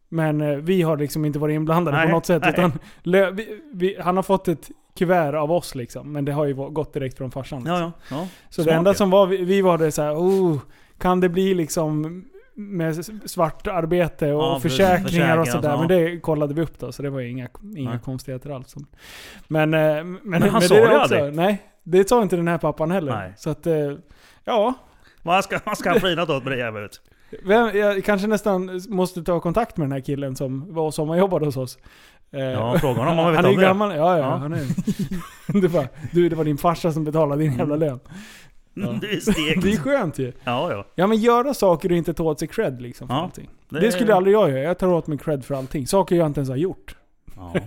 Men 0.09 0.41
eh, 0.41 0.57
vi 0.57 0.83
har 0.83 0.97
liksom 0.97 1.25
inte 1.25 1.39
varit 1.39 1.55
inblandade 1.55 1.97
Nej, 1.97 2.07
på 2.07 2.13
något 2.13 2.27
sätt. 2.27 2.43
nej. 2.43 2.53
Utan 2.53 2.73
lö, 3.03 3.31
vi, 3.31 3.61
vi, 3.73 3.97
han 4.01 4.17
har 4.17 4.23
fått 4.23 4.49
ett 4.49 4.71
kuvert 4.99 5.35
av 5.35 5.53
oss 5.53 5.75
liksom. 5.75 6.13
Men 6.13 6.25
det 6.25 6.33
har 6.33 6.45
ju 6.45 6.55
gått 6.55 6.93
direkt 6.93 7.19
från 7.19 7.31
farsan. 7.31 7.59
Liksom. 7.59 7.75
Ja, 7.75 7.93
ja. 8.11 8.17
ja. 8.17 8.29
Så 8.49 8.63
Smart 8.63 8.67
det 8.67 8.73
enda 8.75 8.95
som 8.95 9.11
var, 9.11 9.27
vi, 9.27 9.37
vi 9.37 9.63
var 9.63 9.79
det 9.79 9.93
så 9.93 10.03
här, 10.03 10.15
oh, 10.15 10.59
kan 10.99 11.21
det 11.21 11.29
bli 11.29 11.55
liksom 11.55 12.25
med 12.59 12.99
s- 12.99 13.11
svart 13.33 13.67
arbete 13.67 14.33
och 14.33 14.43
Ja, 14.43 14.61
försäkringar 14.61 15.39
och 15.39 15.49
sådär. 15.49 15.69
ja. 15.71 15.79
Men 15.79 15.89
det 15.89 16.21
kollade 16.21 16.55
vi 16.55 16.63
upp 16.63 16.79
då, 16.79 16.93
så 16.93 17.03
det 17.03 17.11
var 17.11 17.21
inga, 17.21 17.49
inga 17.77 17.91
Nej. 17.91 17.99
konstigheter 18.05 18.51
alls. 18.51 18.75
Men, 19.49 19.75
eh, 19.75 19.81
men, 19.81 20.19
men, 20.23 20.43
han 20.43 20.61
det 20.61 20.69
sa 20.69 20.75
är 20.75 20.81
det 20.81 20.99
också, 20.99 21.15
aldrig. 21.17 21.35
Nej, 21.37 21.63
det 21.83 22.09
sa 22.09 22.23
inte 22.23 22.37
den 22.37 22.49
här 22.49 22.59
pappan 22.59 22.91
heller. 22.91 23.13
Nej. 23.13 23.33
Så 23.37 23.51
att, 23.51 23.67
eh, 23.67 23.75
ja. 24.45 24.75
Vad 25.23 25.45
ska, 25.45 25.59
vad 25.65 25.79
ska 25.79 25.91
han 25.91 26.01
flinat 26.01 26.31
åt 26.31 26.45
med 26.45 26.53
det? 26.59 26.89
Vem, 27.45 27.71
jag 27.79 28.05
kanske 28.05 28.27
nästan 28.27 28.81
måste 28.89 29.23
ta 29.23 29.41
kontakt 29.41 29.77
med 29.77 29.85
den 29.85 29.93
här 29.93 30.01
killen 30.01 30.37
som 30.37 30.75
var 30.75 30.91
sommarjobbade 30.91 31.45
hos 31.45 31.57
oss. 31.57 31.79
Eh, 32.33 32.41
Ja, 32.41 32.79
fråga 32.79 32.99
honom 32.99 33.19
om 33.19 33.25
han 33.25 33.33
vet 33.33 33.37
Han 33.37 33.45
är 33.45 33.49
om 33.49 33.55
ju 33.55 33.61
det. 33.61 33.67
gammal. 33.67 33.97
Ja, 33.97 33.97
ja, 33.97 34.19
Ja. 34.19 34.37
Han 34.37 34.53
är, 34.53 34.67
det, 35.61 35.69
bara, 35.69 35.89
du, 36.13 36.29
det 36.29 36.37
var 36.37 36.45
din 36.45 36.59
farsa 36.59 36.93
som 36.93 37.05
betalade 37.05 37.43
din 37.43 37.59
jävla 37.59 37.77
lön. 37.77 38.01
Ja. 38.87 38.99
Det 39.01 39.07
är 39.13 39.21
stekt. 39.21 39.39
Det 39.63 39.73
är 39.73 39.77
skönt 39.77 40.19
ju. 40.19 40.33
Ja, 40.45 40.73
ja. 40.73 40.87
Ja 40.95 41.07
men 41.07 41.19
göra 41.19 41.55
saker 41.55 41.91
och 41.91 41.97
inte 41.97 42.15
ta 42.15 42.23
åt 42.25 42.39
sig 42.39 42.49
cred 42.49 42.83
liksom 42.83 43.09
för 43.09 43.15
Ja. 43.15 43.21
allting. 43.23 43.49
Det, 43.69 43.93
skulle 43.93 44.15
aldrig 44.15 44.35
jag 44.35 44.51
göra. 44.51 44.61
Jag 44.61 44.79
tar 44.79 44.89
åt 44.89 45.07
mig 45.07 45.19
cred 45.19 45.45
för 45.45 45.55
allting. 45.55 45.87
Saker 45.87 46.17
jag 46.17 46.27
inte 46.27 46.41
ens 46.41 46.49
har 46.49 46.57
gjort. 46.57 46.97
Ja. 47.37 47.55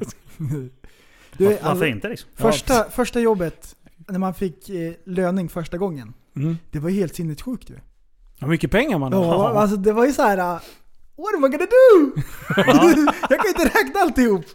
Du, 1.38 1.46
Varför, 1.46 1.56
varför 1.64 1.70
alltså, 1.70 1.86
inte 1.86 2.10
liksom? 2.10 2.30
första, 2.36 2.84
första 2.90 3.20
jobbet, 3.20 3.76
när 4.08 4.20
man 4.20 4.34
fick 4.34 4.70
eh, 4.70 4.94
löning 5.06 5.50
första 5.50 5.78
gången, 5.78 6.14
Mm. 6.36 6.58
det 6.72 6.80
var 6.80 6.90
helt 6.90 7.16
sinnessjukt 7.16 7.70
ju. 7.70 7.76
Hur 8.40 8.48
mycket 8.48 8.72
pengar 8.72 9.00
man 9.00 9.14
har. 9.14 9.24
Ja, 9.26 9.50
alltså 9.62 9.78
det 9.78 9.94
var 9.94 10.06
ju 10.06 10.12
så 10.14 10.22
här. 10.22 10.38
uh, 10.38 10.62
What 11.18 11.36
am 11.36 11.46
I 11.46 11.50
gonna 11.50 11.66
do? 11.66 12.22
jag 13.30 13.40
kan 13.40 13.48
inte 13.48 13.66
räkna 13.80 14.00
alltihop. 14.02 14.46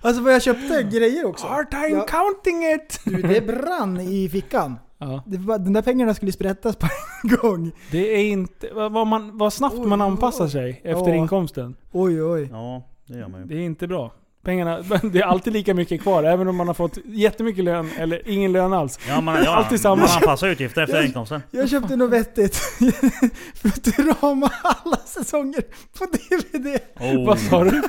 Alltså 0.00 0.22
vad 0.22 0.34
jag 0.34 0.42
köpte 0.42 0.82
grejer 0.82 1.24
också. 1.26 1.46
Hard 1.46 1.70
time 1.70 1.88
Ja. 1.88 2.06
counting 2.06 2.64
it! 2.74 3.00
Du, 3.04 3.22
det 3.22 3.46
brann 3.46 4.00
i 4.00 4.28
fickan. 4.28 4.76
Ja. 5.00 5.22
Det 5.26 5.36
var, 5.38 5.58
den 5.58 5.72
där 5.72 5.82
pengarna 5.82 6.14
skulle 6.14 6.32
sprättas 6.32 6.76
på 6.76 6.86
en 7.22 7.36
gång. 7.36 7.72
Det 7.90 8.14
är 8.16 8.24
inte... 8.30 8.68
Vad, 8.74 9.06
man, 9.06 9.38
vad 9.38 9.52
snabbt 9.52 9.78
man 9.78 10.00
Oj, 10.02 10.06
anpassar 10.06 10.44
oj. 10.44 10.50
sig 10.50 10.80
efter 10.84 11.08
Ja. 11.08 11.14
inkomsten. 11.14 11.76
Oj 11.92 12.22
oj. 12.22 12.48
Ja, 12.52 12.82
det 13.06 13.18
gör 13.18 13.28
man 13.28 13.40
ju. 13.40 13.46
Det 13.46 13.54
är 13.54 13.60
inte 13.60 13.86
bra. 13.88 14.12
Pengarna, 14.44 14.80
det 15.12 15.18
är 15.18 15.24
alltid 15.24 15.52
lika 15.52 15.74
mycket 15.74 16.02
kvar. 16.02 16.22
Även 16.24 16.48
om 16.48 16.56
man 16.56 16.66
har 16.66 16.74
fått 16.74 16.98
jättemycket 17.06 17.64
lön 17.64 17.90
eller 17.98 18.28
ingen 18.28 18.52
lön 18.52 18.72
alls. 18.72 18.98
Ja, 19.08 19.20
man, 19.20 19.44
ja, 19.44 19.56
Alltid 19.56 19.80
samma. 19.80 19.96
Man 19.96 20.08
anpassar 20.16 20.48
utgifter 20.48 20.82
efter 20.82 21.02
inkomsten. 21.06 21.42
Jag 21.50 21.68
köpte 21.68 21.96
något 21.96 22.10
vettigt. 22.10 22.56
Futurama 23.54 24.50
alla 24.62 24.96
säsonger 24.96 25.62
på 25.98 26.04
DVD. 26.04 26.78
Oh, 27.00 27.26
Vad 27.26 27.38
sa 27.38 27.64
du? 27.64 27.82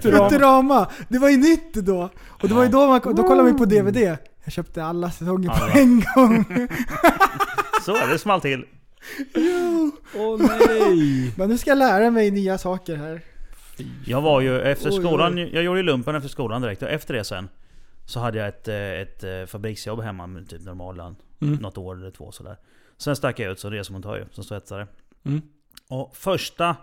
Futurama. 0.00 0.86
Det 1.08 1.18
var 1.18 1.28
ju 1.28 1.36
nytt 1.36 1.74
då. 1.74 2.10
Och 2.28 2.48
det 2.48 2.54
var 2.54 2.62
ju 2.62 2.68
då 2.68 2.86
man, 2.86 3.00
då 3.16 3.22
kollade 3.22 3.42
man 3.42 3.58
på 3.58 3.64
DVD. 3.64 4.16
Jag 4.46 4.52
köpte 4.52 4.84
alla 4.84 5.10
säsonger 5.10 5.50
Alla. 5.50 5.72
på 5.72 5.78
en 5.78 6.04
gång. 6.14 6.44
Så, 7.84 8.06
det 8.06 8.18
small 8.18 8.40
till. 8.40 8.64
Åh 10.14 10.38
nej! 10.38 11.32
Men 11.36 11.48
nu 11.48 11.58
ska 11.58 11.70
jag 11.70 11.78
lära 11.78 12.10
mig 12.10 12.30
nya 12.30 12.58
saker 12.58 12.96
här. 12.96 13.20
Jag 14.04 14.20
var 14.20 14.40
ju 14.40 14.60
efter 14.60 14.90
Oj, 14.90 15.00
skolan, 15.00 15.38
jag 15.38 15.64
gjorde 15.64 15.78
ju 15.78 15.82
lumpen 15.82 16.14
efter 16.14 16.28
skolan 16.28 16.62
direkt 16.62 16.82
och 16.82 16.88
efter 16.88 17.14
det 17.14 17.24
sen 17.24 17.48
Så 18.04 18.20
hade 18.20 18.38
jag 18.38 18.48
ett, 18.48 18.68
eh, 18.68 18.76
ett 18.76 19.24
eh, 19.24 19.46
fabriksjobb 19.46 20.00
hemma 20.00 20.26
med 20.26 20.48
typ 20.48 20.62
normal 20.62 20.96
lön. 20.96 21.16
Mm. 21.40 21.54
Något 21.54 21.78
år 21.78 21.94
eller 21.94 22.10
två 22.10 22.32
sådär. 22.32 22.56
Sen 22.98 23.16
stack 23.16 23.38
jag 23.38 23.52
ut 23.52 23.60
som 23.60 23.70
resemontör 23.70 24.16
ju, 24.16 24.24
som 24.30 24.44
svetsare. 24.44 24.86
Mm. 25.24 25.42
Och 25.88 26.16
första 26.16 26.76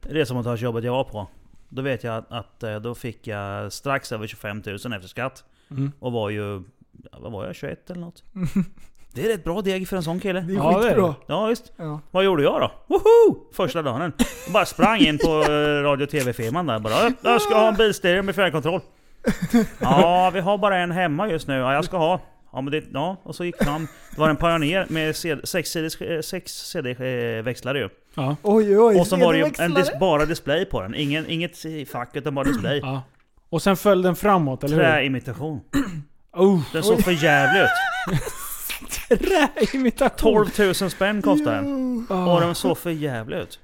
resemontagejobbet 0.00 0.84
jag 0.84 0.92
var 0.92 1.04
på 1.04 1.26
Då 1.68 1.82
vet 1.82 2.04
jag 2.04 2.16
att, 2.16 2.32
att 2.32 2.62
eh, 2.62 2.80
då 2.80 2.94
fick 2.94 3.26
jag 3.26 3.72
strax 3.72 4.12
över 4.12 4.26
25 4.26 4.62
000 4.66 4.74
efter 4.76 5.08
skatt. 5.08 5.44
Mm. 5.70 5.92
Och 5.98 6.12
var 6.12 6.30
ju, 6.30 6.62
vad 7.12 7.32
var 7.32 7.46
jag, 7.46 7.54
21 7.54 7.90
eller 7.90 8.00
något? 8.00 8.22
Det 9.14 9.24
är 9.24 9.28
rätt 9.28 9.44
bra 9.44 9.62
deg 9.62 9.88
för 9.88 9.96
en 9.96 10.02
sån 10.02 10.20
kille. 10.20 10.40
Det 10.40 10.52
är 10.52 10.56
Ja, 10.56 10.70
det 10.80 10.84
är 10.86 10.88
skitbra. 10.88 11.14
Ja 11.26 11.46
visst. 11.46 11.72
Ja. 11.76 12.00
Vad 12.10 12.24
gjorde 12.24 12.42
jag 12.42 12.60
då? 12.60 12.72
Woho! 12.86 13.52
Första 13.52 13.82
dagen. 13.82 14.12
Jag 14.46 14.52
bara 14.52 14.66
sprang 14.66 14.98
in 14.98 15.18
på 15.18 15.28
eh, 15.52 15.82
radio 15.82 16.04
och 16.04 16.10
TV-firman 16.10 16.66
där 16.66 16.78
bara. 16.78 16.94
"Ö, 16.94 17.10
Jag 17.22 17.42
ska 17.42 17.54
ha 17.54 17.68
en 17.68 17.74
bilstereo 17.74 18.22
med 18.22 18.34
fjärrkontroll. 18.34 18.80
Ja, 19.80 20.30
vi 20.34 20.40
har 20.40 20.58
bara 20.58 20.76
en 20.78 20.90
hemma 20.90 21.28
just 21.28 21.48
nu. 21.48 21.54
Ja, 21.54 21.72
jag 21.74 21.84
ska 21.84 21.96
ha. 21.96 22.20
Ja, 22.52 22.60
men 22.60 22.72
det, 22.72 22.84
ja, 22.92 23.16
och 23.22 23.34
så 23.34 23.44
gick 23.44 23.58
det 23.58 23.64
fram. 23.64 23.88
Det 24.14 24.20
var 24.20 24.28
en 24.28 24.36
Pioneer 24.36 24.86
med 24.88 25.16
sex 25.48 25.70
CD- 25.70 26.14
eh, 26.16 26.20
sex 26.20 26.52
CD-växlare 26.52 27.78
ju. 27.78 27.88
Ja. 28.14 28.36
Oj 28.42 28.78
oj. 28.80 29.00
Och 29.00 29.06
så 29.06 29.16
var 29.16 29.32
det 29.32 29.38
ju 29.38 29.44
en 29.44 29.54
CD-växlare. 29.54 29.96
dis- 29.96 30.00
bara 30.00 30.24
display 30.26 30.64
på 30.64 30.82
den. 30.82 30.94
Ingen, 30.94 31.26
inget 31.28 31.56
fack 31.92 32.16
utan 32.16 32.34
bara 32.34 32.44
display. 32.44 32.78
ja. 32.82 33.02
Och 33.48 33.62
sen 33.62 33.76
föll 33.76 34.02
den 34.02 34.16
framåt, 34.16 34.64
eller 34.64 34.76
hur? 34.76 34.82
Träimitation. 34.82 35.60
Oh, 36.32 36.60
Den 36.72 36.82
såg 36.82 37.04
för 37.04 37.24
jävligt 37.24 37.62
ut. 37.62 39.18
träimitation! 39.68 40.10
12 40.16 40.74
000 40.80 40.90
spänn 40.90 41.22
kostade 41.22 41.56
den. 41.56 42.06
Oh. 42.10 42.34
Och 42.34 42.40
den 42.40 42.54
såg 42.54 42.78
för 42.78 42.90
jävligt 42.90 43.38
ut. 43.38 43.58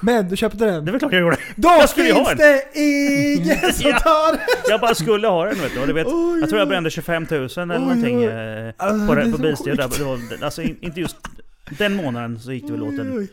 Men 0.00 0.28
du 0.28 0.36
köpte 0.36 0.58
den. 0.58 0.84
Det 0.84 0.90
är 0.90 0.92
väl 0.92 0.98
klart 0.98 1.12
jag 1.12 1.20
gjorde. 1.20 1.36
Då 1.56 1.68
jag 1.68 1.88
skulle 1.88 2.06
ju 2.06 2.12
ha 2.12 2.26
finns 2.26 2.38
den. 2.40 2.48
det 2.74 2.80
ingen 2.80 3.72
som 3.72 3.92
tar 3.92 4.32
den! 4.32 4.40
Jag 4.68 4.80
bara 4.80 4.94
skulle 4.94 5.28
ha 5.28 5.44
den 5.44 5.60
vet 5.60 5.74
du. 5.74 5.80
Och 5.80 5.86
du 5.86 5.92
vet, 5.92 6.06
Oj, 6.06 6.40
jag 6.40 6.48
tror 6.48 6.58
jag 6.58 6.68
brände 6.68 6.90
25 6.90 7.26
000 7.30 7.40
eller 7.40 7.74
Oj, 7.74 7.80
någonting 7.80 8.18
oj. 8.18 8.24
eh, 8.24 8.72
Alltså, 8.76 9.06
på, 9.06 9.14
på 9.36 10.04
var, 10.04 10.44
alltså 10.44 10.62
in- 10.62 10.78
inte 10.80 11.00
just 11.00 11.16
den 11.78 11.94
månaden 11.96 12.40
så 12.40 12.52
gick 12.52 12.66
det 12.66 12.72
väl 12.72 12.82
åt 12.82 12.98
en. 12.98 13.28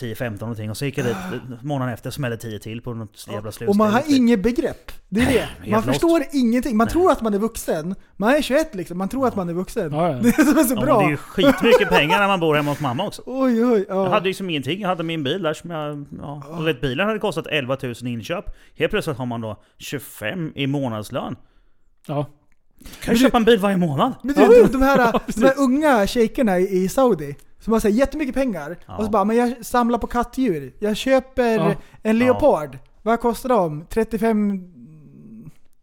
10-15 0.00 0.40
någonting. 0.40 0.70
Och 0.70 0.76
så 0.76 0.84
gick 0.84 0.98
jag 0.98 1.06
dit 1.06 1.14
månaden 1.62 1.94
efter 1.94 2.10
smällde 2.10 2.36
10 2.36 2.58
till 2.58 2.82
på 2.82 2.94
något 2.94 3.26
jävla 3.32 3.52
slut. 3.52 3.68
Och 3.68 3.76
man 3.76 3.92
har 3.92 4.02
inget 4.08 4.42
begrepp. 4.42 4.92
Det 5.08 5.20
är 5.20 5.26
det. 5.26 5.38
helt 5.40 5.66
Man 5.66 5.72
lost. 5.72 5.86
förstår 5.86 6.22
ingenting. 6.32 6.76
Man 6.76 6.88
tror 6.88 7.12
att 7.12 7.20
man 7.22 7.34
är 7.34 7.38
vuxen. 7.38 7.94
Man 8.16 8.34
är 8.34 8.42
21 8.42 8.74
liksom, 8.74 8.98
man 8.98 9.08
tror 9.08 9.26
att 9.28 9.36
man 9.36 9.48
är 9.48 9.52
vuxen. 9.52 9.92
Ja, 9.92 10.08
ja. 10.12 10.18
Det 10.22 10.28
är 10.28 10.32
som 10.32 10.54
så 10.54 10.60
Ja, 10.60 10.74
men 10.74 10.84
bra. 10.84 10.98
det 10.98 11.04
är 11.04 11.10
ju 11.10 11.16
skitmycket 11.16 11.88
pengar 11.88 12.18
när 12.18 12.26
man 12.28 12.40
bor 12.40 12.54
hemma 12.54 12.70
hos 12.70 12.80
mamma 12.80 13.06
också. 13.06 13.22
Oj, 13.26 13.64
oj, 13.64 13.84
ja. 13.88 14.04
Jag 14.04 14.10
hade 14.10 14.26
liksom 14.26 14.50
ingenting. 14.50 14.80
Jag 14.80 14.88
hade 14.88 15.02
min 15.02 15.22
bil 15.22 15.42
där 15.42 15.54
som 15.54 15.70
jag... 15.70 16.04
Ja, 16.20 16.42
och 16.48 16.66
vet, 16.66 16.80
bilen 16.80 17.06
hade 17.06 17.18
kostat 17.18 17.46
11 17.46 17.76
000 17.82 17.94
i 18.02 18.08
inköp. 18.08 18.44
Helt 18.78 18.90
plötsligt 18.90 19.16
har 19.16 19.26
man 19.26 19.40
då 19.40 19.62
25 19.78 20.52
i 20.54 20.66
månadslön. 20.66 21.36
Ja. 22.06 22.26
Kan 23.02 23.14
du 23.14 23.20
köpa 23.20 23.36
en 23.36 23.44
bil 23.44 23.58
varje 23.58 23.76
månad? 23.76 24.12
Men 24.22 24.34
du, 24.34 24.62
de, 24.62 24.72
de, 24.72 24.82
här, 24.82 25.20
de 25.40 25.42
här 25.44 25.54
unga 25.58 26.06
shejkerna 26.06 26.58
i 26.58 26.88
Saudi, 26.88 27.36
som 27.60 27.72
har 27.72 27.80
så 27.80 27.88
här 27.88 27.94
jättemycket 27.94 28.34
pengar. 28.34 28.76
Ja. 28.86 28.96
Och 28.96 29.04
så 29.04 29.10
bara, 29.10 29.24
men 29.24 29.36
jag 29.36 29.66
samlar 29.66 29.98
på 29.98 30.06
kattdjur. 30.06 30.72
Jag 30.78 30.96
köper 30.96 31.54
Ja. 31.58 31.74
en 32.02 32.18
leopard. 32.18 32.78
Vad 33.02 33.20
kostar 33.20 33.48
de? 33.48 33.84
35 33.88 34.62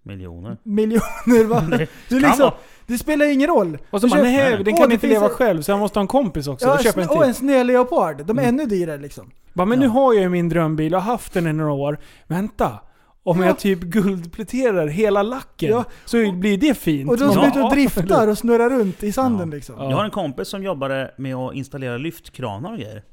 Miljoner. 0.03 0.57
miljoner 0.63 1.43
va? 1.47 1.61
Det 1.69 1.87
Det, 2.09 2.15
liksom, 2.19 2.51
det 2.87 2.97
spelar 2.97 3.25
ingen 3.25 3.47
roll. 3.47 3.77
Och 3.89 4.01
så 4.01 4.07
Du 4.07 4.11
bara, 4.11 4.17
köper- 4.17 4.31
nej, 4.31 4.53
nej. 4.55 4.63
den 4.63 4.77
kan 4.77 4.91
inte 4.91 5.07
leva 5.07 5.25
en- 5.25 5.31
själv 5.31 5.61
så 5.61 5.71
jag 5.71 5.79
måste 5.79 5.99
ha 5.99 6.01
en 6.01 6.07
kompis 6.07 6.47
också. 6.47 6.65
Ja, 6.67 6.77
köper 6.77 7.01
en 7.01 7.07
till. 7.07 7.17
och 7.17 7.25
en 7.25 7.33
snöleopard. 7.33 8.25
De 8.25 8.37
är 8.37 8.43
Mm. 8.43 8.55
ännu 8.55 8.65
dyrare 8.65 8.97
liksom. 8.97 9.31
Bara, 9.53 9.65
men 9.65 9.79
nu 9.79 9.85
Ja. 9.85 9.91
har 9.91 10.13
jag 10.13 10.23
ju 10.23 10.29
min 10.29 10.49
drömbil 10.49 10.95
och 10.95 11.01
har 11.01 11.11
haft 11.11 11.33
den 11.33 11.47
i 11.47 11.53
några 11.53 11.71
år. 11.71 11.97
Vänta. 12.27 12.79
Om 13.27 13.39
Ja. 13.39 13.45
jag 13.45 13.59
typ 13.59 13.79
guldpläterar 13.79 14.87
hela 14.87 15.23
lacken 15.23 15.69
Ja. 15.69 15.83
så 16.05 16.31
blir 16.31 16.57
det 16.57 16.77
fint. 16.77 17.09
Och 17.09 17.17
de 17.17 17.33
som 17.33 17.43
ute 17.45 17.59
och 17.59 17.65
ja, 17.65 17.69
driftar 17.69 18.27
och 18.27 18.37
snurrar 18.37 18.69
runt 18.69 19.03
i 19.03 19.11
sanden 19.11 19.49
Ja. 19.49 19.55
liksom. 19.55 19.75
Ja. 19.79 19.89
Jag 19.89 19.97
har 19.97 20.05
en 20.05 20.11
kompis 20.11 20.47
som 20.47 20.63
jobbade 20.63 21.11
med 21.17 21.35
att 21.35 21.53
installera 21.55 21.97
lyftkranar 21.97 22.71
och 22.71 22.77
grejer. 22.77 23.03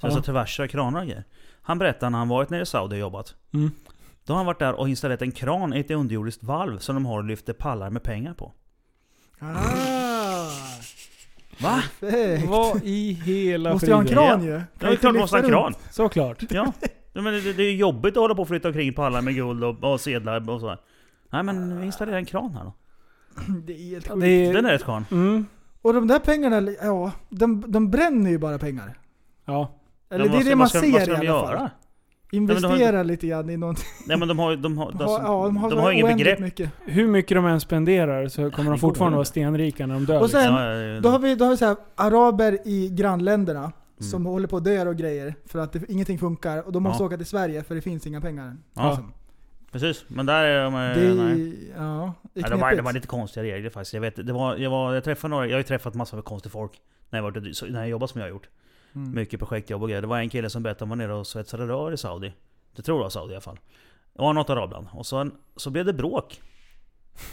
Alltså 0.00 0.22
traverser, 0.22 0.66
kranar 0.66 1.00
och 1.00 1.06
grejer. 1.06 1.24
Han 1.62 1.78
berättade 1.78 2.10
när 2.10 2.18
han 2.18 2.28
varit 2.28 2.50
nere 2.50 2.62
i 2.62 2.66
Saudi 2.66 2.96
och 2.96 3.00
jobbat. 3.00 3.34
Mm. 3.54 3.70
Då 4.26 4.32
har 4.32 4.36
han 4.38 4.46
varit 4.46 4.58
där 4.58 4.72
och 4.72 4.88
installerat 4.88 5.22
en 5.22 5.32
kran 5.32 5.74
i 5.74 5.80
ett 5.80 5.90
underjordiskt 5.90 6.42
valv 6.42 6.78
som 6.78 6.94
de 6.94 7.06
har 7.06 7.18
och 7.18 7.24
lyfter 7.24 7.52
pallar 7.52 7.90
med 7.90 8.02
pengar 8.02 8.34
på. 8.34 8.52
Ah, 9.38 9.46
Va? 11.60 11.82
perfekt. 12.00 12.48
Vad 12.48 12.80
i 12.84 13.12
hela 13.24 13.72
Måste 13.72 13.86
jag 13.86 13.94
ha 13.96 14.00
en 14.00 14.06
friden? 14.08 14.24
kran 14.28 14.44
ju. 14.44 14.50
Ja, 14.52 14.62
det 14.78 14.86
är 14.86 14.96
klart 14.96 15.14
måste 15.14 15.36
ha 15.36 15.44
en 15.44 15.50
kran. 15.50 15.74
Såklart. 15.90 16.42
Ja. 16.50 16.72
Men 17.12 17.24
det, 17.24 17.52
det 17.52 17.62
är 17.62 17.72
jobbigt 17.74 18.16
att 18.16 18.20
hålla 18.20 18.34
på 18.34 18.42
och 18.42 18.48
flytta 18.48 18.68
omkring 18.68 18.92
pallar 18.94 19.22
med 19.22 19.34
guld 19.34 19.64
och, 19.64 19.84
och 19.92 20.00
sedlar 20.00 20.50
och 20.50 20.60
så. 20.60 20.76
Nej 21.32 21.42
men 21.42 21.78
vi 21.80 21.86
installerar 21.86 22.16
en 22.16 22.24
kran 22.24 22.50
här 22.54 22.64
då. 22.64 22.74
Det 23.66 23.72
är 23.72 23.90
helt 23.90 24.08
sjukt. 24.08 24.24
är, 24.24 24.52
Den 24.54 24.66
är 24.66 24.70
rätt 24.70 24.82
skön. 24.82 25.04
mm, 25.10 25.46
Och 25.82 25.94
de 25.94 26.06
där 26.08 26.18
pengarna, 26.18 26.70
ja, 26.82 27.12
de, 27.30 27.64
de 27.68 27.90
bränner 27.90 28.30
ju 28.30 28.38
bara 28.38 28.58
pengar. 28.58 28.98
ja. 29.44 29.78
Eller 30.10 30.24
Ja, 30.26 30.32
det 30.32 30.38
är 30.38 30.44
det 30.44 30.50
man 30.50 30.58
vad 30.58 30.68
ska, 30.68 30.80
ser 30.80 30.92
vad 30.92 31.02
ska 31.02 31.12
i 31.12 31.26
de 31.26 31.28
alla 31.32 31.40
fall. 31.46 31.54
göra? 31.54 31.70
Investera 32.32 33.02
lite 33.02 33.26
grann 33.26 33.50
i 33.50 33.56
någonting. 33.56 33.84
Nej 34.06 34.16
men 34.16 34.28
de 34.28 34.38
har 34.38 34.50
ju... 34.50 34.56
De 34.56 34.78
har, 34.78 34.92
De 34.98 34.98
har, 35.04 35.20
ja, 35.20 35.44
de 35.46 35.56
har, 35.56 35.70
de 35.70 35.78
har 35.78 35.90
ingen 35.92 36.06
oändligt 36.06 36.24
begrepp. 36.26 36.40
mycket. 36.40 36.70
Hur 36.84 37.08
mycket 37.08 37.36
de 37.36 37.46
än 37.46 37.60
spenderar 37.60 38.28
så 38.28 38.50
kommer 38.50 38.70
de 38.70 38.78
fortfarande 38.78 39.16
vara 39.16 39.24
stenrika 39.24 39.86
när 39.86 39.94
de 39.94 40.04
dör. 40.04 40.20
Och 40.20 40.30
sen- 40.30 40.54
Ja, 40.54 40.64
ja, 40.74 40.80
ja. 40.82 41.00
Då 41.00 41.08
har 41.08 41.18
vi, 41.18 41.34
då 41.34 41.44
har 41.44 41.50
vi 41.50 41.56
så 41.56 41.66
här, 41.66 41.76
araber 41.96 42.58
i 42.64 42.88
grannländerna 42.88 43.72
Mm. 44.02 44.10
som 44.10 44.26
håller 44.26 44.48
på 44.48 44.56
att 44.56 44.64
dö 44.64 44.88
och 44.88 44.96
grejer 44.96 45.34
för 45.46 45.58
att 45.58 45.72
det, 45.72 45.90
ingenting 45.90 46.18
funkar 46.18 46.62
och 46.62 46.72
de 46.72 46.82
måste 46.82 47.02
Ja. 47.02 47.06
åka 47.06 47.16
till 47.16 47.26
Sverige 47.26 47.62
för 47.62 47.74
det 47.74 47.80
finns 47.80 48.06
inga 48.06 48.20
pengar. 48.20 48.56
Ja. 48.74 48.82
Alltså, 48.82 49.04
Precis, 49.72 50.04
men 50.08 50.26
där 50.26 50.44
är 50.44 50.64
de... 50.64 50.72
det, 50.74 51.08
eh, 51.08 51.14
nej. 51.14 51.70
är, 51.76 51.82
ja, 51.82 52.14
det 52.34 52.40
är 52.40 52.44
Ja, 52.44 52.50
det, 52.50 52.56
var, 52.60 52.74
det 52.74 52.82
var 52.82 52.92
lite 52.92 53.06
konstiga 53.06 53.44
regler 53.44 53.70
faktiskt. 53.70 53.94
Jag, 53.94 54.00
vet, 54.00 54.26
det 54.26 54.32
var, 54.32 54.56
jag, 54.56 54.70
var, 54.70 54.94
jag 54.94 55.04
träffade 55.04 55.30
några, 55.30 55.46
jag 55.46 55.52
har 55.52 55.58
ju 55.58 55.64
träffat 55.64 55.94
massor 55.94 56.16
med 56.16 56.24
konstiga 56.24 56.50
folk 56.50 56.72
när 57.10 57.18
jag, 57.18 57.22
varit, 57.22 57.62
när 57.70 57.80
jag 57.80 57.88
jobbat 57.88 58.10
som 58.10 58.20
jag 58.20 58.28
har 58.28 58.30
gjort. 58.30 58.48
Mm. 58.94 59.14
Mycket 59.14 59.40
projektjobb 59.40 59.82
och 59.82 59.88
grejer. 59.88 60.00
Det 60.02 60.08
var 60.08 60.18
en 60.18 60.28
kille 60.30 60.50
som 60.50 60.62
berättade 60.62 60.84
om 60.84 60.90
han 60.90 60.98
var 60.98 61.06
nere 61.06 61.16
och 61.16 61.26
svetsade 61.26 61.66
rör 61.66 61.92
i 61.92 61.96
Saudi. 61.96 62.32
Det 62.76 62.82
tror 62.82 62.98
jag 62.98 63.02
var 63.02 63.10
Saudi 63.10 63.32
i 63.32 63.34
alla 63.34 63.40
fall. 63.40 63.58
Det 64.12 64.22
var 64.22 64.32
något 64.32 64.50
arabland. 64.50 64.86
Och 64.92 65.06
så, 65.06 65.30
så 65.56 65.70
blev 65.70 65.84
det 65.84 65.92
bråk. 65.92 66.40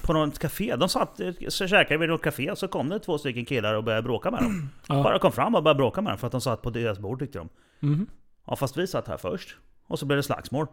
På 0.02 0.14
något 0.14 0.40
café. 0.40 0.76
De 0.76 0.90
satt 0.90 1.20
så 1.48 1.68
käkade 1.68 1.98
vid 1.98 2.10
något 2.10 2.22
café 2.22 2.52
och 2.52 2.58
så 2.58 2.68
kom 2.68 2.90
det 2.90 3.00
två 3.00 3.18
stycken 3.18 3.46
killar 3.46 3.74
och 3.74 3.84
började 3.84 4.04
bråka 4.04 4.32
med 4.32 4.42
dem. 4.42 4.70
Ja. 4.88 5.04
Bara 5.04 5.20
kom 5.20 5.32
fram 5.32 5.56
och 5.56 5.64
började 5.64 5.78
bråka 5.78 6.02
med 6.02 6.12
dem 6.12 6.18
för 6.18 6.28
att 6.28 6.32
de 6.32 6.42
satt 6.42 6.62
på 6.62 6.70
deras 6.70 7.00
bord 7.00 7.20
tyckte 7.20 7.38
de. 7.38 7.50
Mhm. 7.80 8.08
Ja 8.48 8.56
fast 8.56 8.78
vi 8.78 8.88
satt 8.88 9.08
här 9.08 9.18
först. 9.18 9.56
Och 9.88 10.00
så 10.00 10.06
blev 10.06 10.18
det 10.18 10.24
slagsmål. 10.24 10.68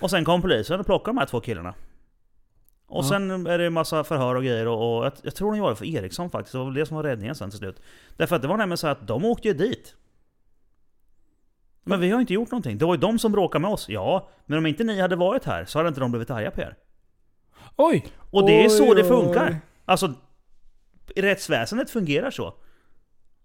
Och 0.00 0.10
sen 0.10 0.24
kom 0.24 0.42
polisen 0.42 0.80
och 0.80 0.86
plockade 0.86 1.10
de 1.14 1.18
här 1.18 1.26
två 1.26 1.40
killarna. 1.40 1.74
Och 2.86 3.04
Ja. 3.04 3.08
sen 3.08 3.46
är 3.46 3.58
det 3.58 3.66
en 3.66 3.72
massa 3.72 4.04
förhör 4.04 4.34
och 4.34 4.42
grejer 4.44 4.66
och, 4.68 4.98
och 4.98 5.04
jag, 5.06 5.12
jag 5.22 5.34
tror 5.34 5.50
de 5.52 5.58
gjorde 5.58 5.70
det 5.72 5.76
för 5.76 5.84
Ericsson 5.84 6.30
faktiskt. 6.30 6.52
Det 6.52 6.58
var 6.58 6.64
väl 6.64 6.74
det 6.74 6.86
som 6.86 6.96
var 6.96 7.02
räddningen 7.04 7.34
sen 7.34 7.50
till 7.50 7.58
slut. 7.58 7.82
Därför 8.16 8.36
att 8.36 8.42
det 8.42 8.48
var 8.48 8.56
nämligen 8.56 8.78
så 8.78 8.86
att 8.86 9.06
de 9.06 9.24
åkte 9.24 9.48
ju 9.48 9.54
dit. 9.54 9.94
Men 11.84 12.00
vi 12.00 12.10
har 12.10 12.20
inte 12.20 12.34
gjort 12.34 12.50
någonting. 12.50 12.78
Det 12.78 12.84
var 12.86 12.94
ju 12.94 13.00
de 13.00 13.18
som 13.18 13.32
bråkade 13.32 13.62
med 13.62 13.70
oss. 13.70 13.88
Ja, 13.88 14.28
men 14.46 14.58
om 14.58 14.66
inte 14.66 14.84
ni 14.84 15.00
hade 15.00 15.16
varit 15.16 15.44
här 15.44 15.64
så 15.64 15.78
hade 15.78 15.88
inte 15.88 16.00
de 16.00 16.10
blivit 16.10 16.30
arga 16.30 16.50
på 16.50 16.60
er. 16.60 16.76
Oj! 17.82 18.06
Och 18.30 18.46
det 18.46 18.64
är 18.64 18.68
så 18.68 18.82
Oj, 18.88 18.94
det 18.94 19.02
oj. 19.02 19.08
funkar. 19.08 19.60
Alltså, 19.84 20.12
rättsväsendet 21.16 21.90
fungerar 21.90 22.30
så. 22.30 22.54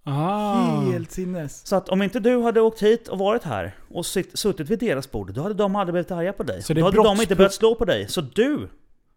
Ah. 0.04 0.82
Helt 0.82 1.12
sinnes. 1.12 1.68
Så 1.68 1.76
att 1.76 1.90
om 1.90 2.02
inte 2.02 2.20
du 2.20 2.42
hade 2.42 2.62
åkt 2.62 2.84
hit 2.84 3.08
och 3.08 3.18
varit 3.18 3.44
här 3.44 3.76
och 3.90 4.06
sitt, 4.06 4.40
suttit 4.40 4.70
vid 4.70 4.80
deras 4.80 5.12
bord, 5.12 5.34
då 5.34 5.42
hade 5.42 5.54
de 5.56 5.76
aldrig 5.76 5.94
blivit 5.94 6.12
arga 6.12 6.34
på 6.34 6.44
dig. 6.44 6.64
Så 6.64 6.74
det 6.74 6.80
är 6.80 6.82
då 6.82 6.88
hade 6.88 7.04
de 7.04 7.22
inte 7.22 7.36
börjat 7.36 7.54
slå 7.54 7.76
på 7.76 7.86
dig. 7.86 8.08
Så 8.08 8.22
du, 8.22 8.70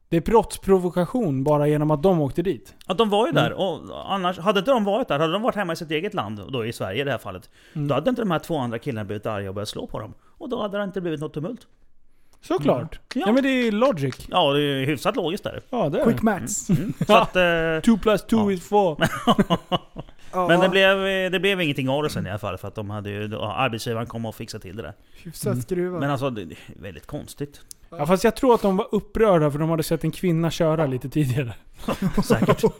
Det 0.09 0.16
är 0.16 0.20
brottsprovokation 0.20 1.45
bara 1.45 1.66
genom 1.69 1.90
att 1.90 2.03
de 2.03 2.20
åkte 2.20 2.43
dit. 2.43 2.74
att 2.86 2.99
de 2.99 3.11
var 3.11 3.27
ju 3.27 3.32
där. 3.32 3.47
Mm. 3.47 3.59
Och 3.59 4.12
annars, 4.15 4.39
hade 4.39 4.59
inte 4.59 4.70
de 4.70 4.85
varit 4.85 5.09
där, 5.09 5.19
hade 5.19 5.32
de 5.32 5.43
varit 5.43 5.55
hemma 5.57 5.73
i 5.73 5.77
sitt 5.77 5.90
eget 5.90 6.15
land, 6.15 6.40
och 6.40 6.53
då 6.53 6.66
i 6.66 6.73
Sverige 6.73 7.01
i 7.01 7.05
det 7.05 7.11
här 7.11 7.19
fallet. 7.19 7.51
Mm. 7.73 7.89
Då 7.89 7.95
hade 7.95 8.11
inte 8.11 8.23
de 8.23 8.31
här 8.31 8.39
två 8.39 8.59
andra 8.59 8.78
killarna 8.78 9.05
blivit 9.05 9.27
arga 9.27 9.49
och 9.49 9.55
börjat 9.55 9.69
slå 9.69 9.86
på 9.86 9.99
dem. 10.01 10.15
Och 10.39 10.49
då 10.49 10.62
hade 10.62 10.78
det 10.78 10.85
inte 10.85 11.01
blivit 11.01 11.20
något 11.20 11.35
tumult. 11.35 11.66
Såklart. 12.43 13.01
Ja. 13.15 13.23
Ja. 13.27 13.32
men 13.32 13.43
det 13.43 13.48
är 13.48 13.73
logic. 13.73 14.27
Ja, 14.31 14.52
det 14.52 14.62
är 14.62 14.86
hyfsat 14.86 15.16
logiskt 15.16 15.44
där. 15.44 15.60
Ja, 15.70 15.89
det 15.89 16.01
är 16.01 16.05
Quick 16.05 16.16
det. 16.16 16.23
maths. 16.23 16.70
Mm. 16.70 16.93
Så 17.06 17.15
att, 17.16 17.36
eh, 17.36 17.81
Two 17.85 17.98
plus 18.02 18.23
two 18.27 18.36
Ja. 18.36 18.52
is 18.52 18.69
four. 18.69 18.97
Men 20.48 20.60
det 20.60 20.69
blev, 20.69 20.98
det 21.32 21.40
blev 21.40 21.60
ingenting 21.60 21.89
av 21.89 22.02
det 22.02 22.10
sen 22.10 22.27
i 22.27 22.31
alla 22.31 22.39
fall, 22.39 22.59
för 22.59 22.69
att 22.69 22.74
de 22.74 22.90
hade 22.90 23.10
ju, 23.10 23.28
ja, 23.32 23.55
arbetsgivaren 23.55 24.06
kom 24.06 24.27
och 24.27 24.35
fixade 24.35 24.62
till 24.62 24.77
det 24.77 24.82
där. 24.82 24.93
Hyfsat 25.24 25.62
skruvat. 25.62 26.01
Men 26.01 26.10
alltså, 26.10 26.31
det 26.31 26.44
det 26.44 26.55
är 26.55 26.82
väldigt 26.82 27.06
konstigt. 27.06 27.60
Ja, 27.90 28.06
fast 28.06 28.24
jag 28.24 28.36
tror 28.36 28.55
att 28.55 28.62
de 28.62 28.77
var 28.77 28.86
upprörda 28.93 29.51
för 29.51 29.59
de 29.59 29.70
hade 29.70 29.82
sett 29.82 30.05
en 30.05 30.10
kvinna 30.10 30.51
köra 30.51 30.86
lite 30.86 31.09
tidigare. 31.09 31.52
Säkert. 32.24 32.65
oj, 32.65 32.70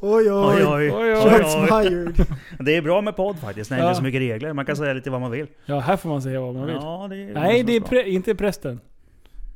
oj, 0.00 0.32
oj. 0.32 0.64
Oj, 0.66 0.92
oj. 0.92 1.68
Oj. 1.70 2.12
Det 2.58 2.76
är 2.76 2.82
bra 2.82 3.00
med 3.00 3.16
podd 3.16 3.38
faktiskt, 3.38 3.70
när 3.70 3.78
det 3.78 3.84
Ja. 3.84 3.90
är 3.90 3.94
så 3.94 4.02
mycket 4.02 4.20
regler. 4.20 4.52
Man 4.52 4.66
kan 4.66 4.76
säga 4.76 4.92
lite 4.92 5.10
vad 5.10 5.20
man 5.20 5.30
vill. 5.30 5.46
Ja, 5.66 5.78
här 5.78 5.96
får 5.96 6.08
man 6.08 6.22
säga 6.22 6.40
vad 6.40 6.54
man 6.54 6.66
vill. 6.66 6.74
Ja, 6.80 7.06
det 7.10 7.16
är 7.16 7.34
Nej, 7.34 7.62
det 7.62 7.76
är 7.76 7.80
pre- 7.80 8.04
inte 8.04 8.34
prästen. 8.34 8.80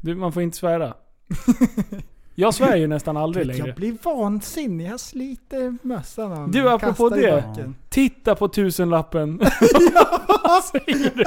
Du, 0.05 0.15
man 0.15 0.33
får 0.33 0.43
inte 0.43 0.57
svära. 0.57 0.95
Jag 2.35 2.55
svär 2.55 2.77
ju 2.77 2.87
nästan 2.87 3.17
aldrig 3.17 3.47
längre. 3.47 3.67
Jag 3.67 3.77
blir 3.77 3.97
vansinnig. 4.03 4.87
Jag 4.91 5.01
sliter 5.01 5.77
mössan 5.83 6.33
av 6.33 6.51
Du, 6.51 6.63
mig. 6.63 6.73
apropå 6.73 7.09
Kastar 7.11 7.19
i 7.19 7.23
det. 7.27 7.45
backen. 7.49 7.75
Titta 7.89 8.35
på 8.35 8.49
tusenlappen. 8.49 9.39
Vad 10.45 10.65
säger 10.65 11.13
du? 11.15 11.25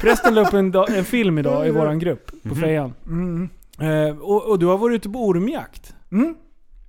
Prästen 0.00 0.34
la 0.34 0.40
upp 0.48 0.54
en, 0.54 0.70
dag, 0.70 0.96
en 0.96 1.04
film 1.04 1.38
idag 1.38 1.68
i 1.68 1.70
våran 1.70 1.98
grupp 1.98 2.26
på 2.42 2.48
Mhm. 2.48 2.60
fejan. 2.60 2.94
Mm. 3.06 3.48
Eh, 3.80 4.18
och, 4.18 4.44
och 4.50 4.58
du 4.58 4.66
har 4.66 4.78
varit 4.78 4.94
ute 4.94 5.08
på 5.08 5.18
ormjakt? 5.26 5.94
Mm. 6.12 6.34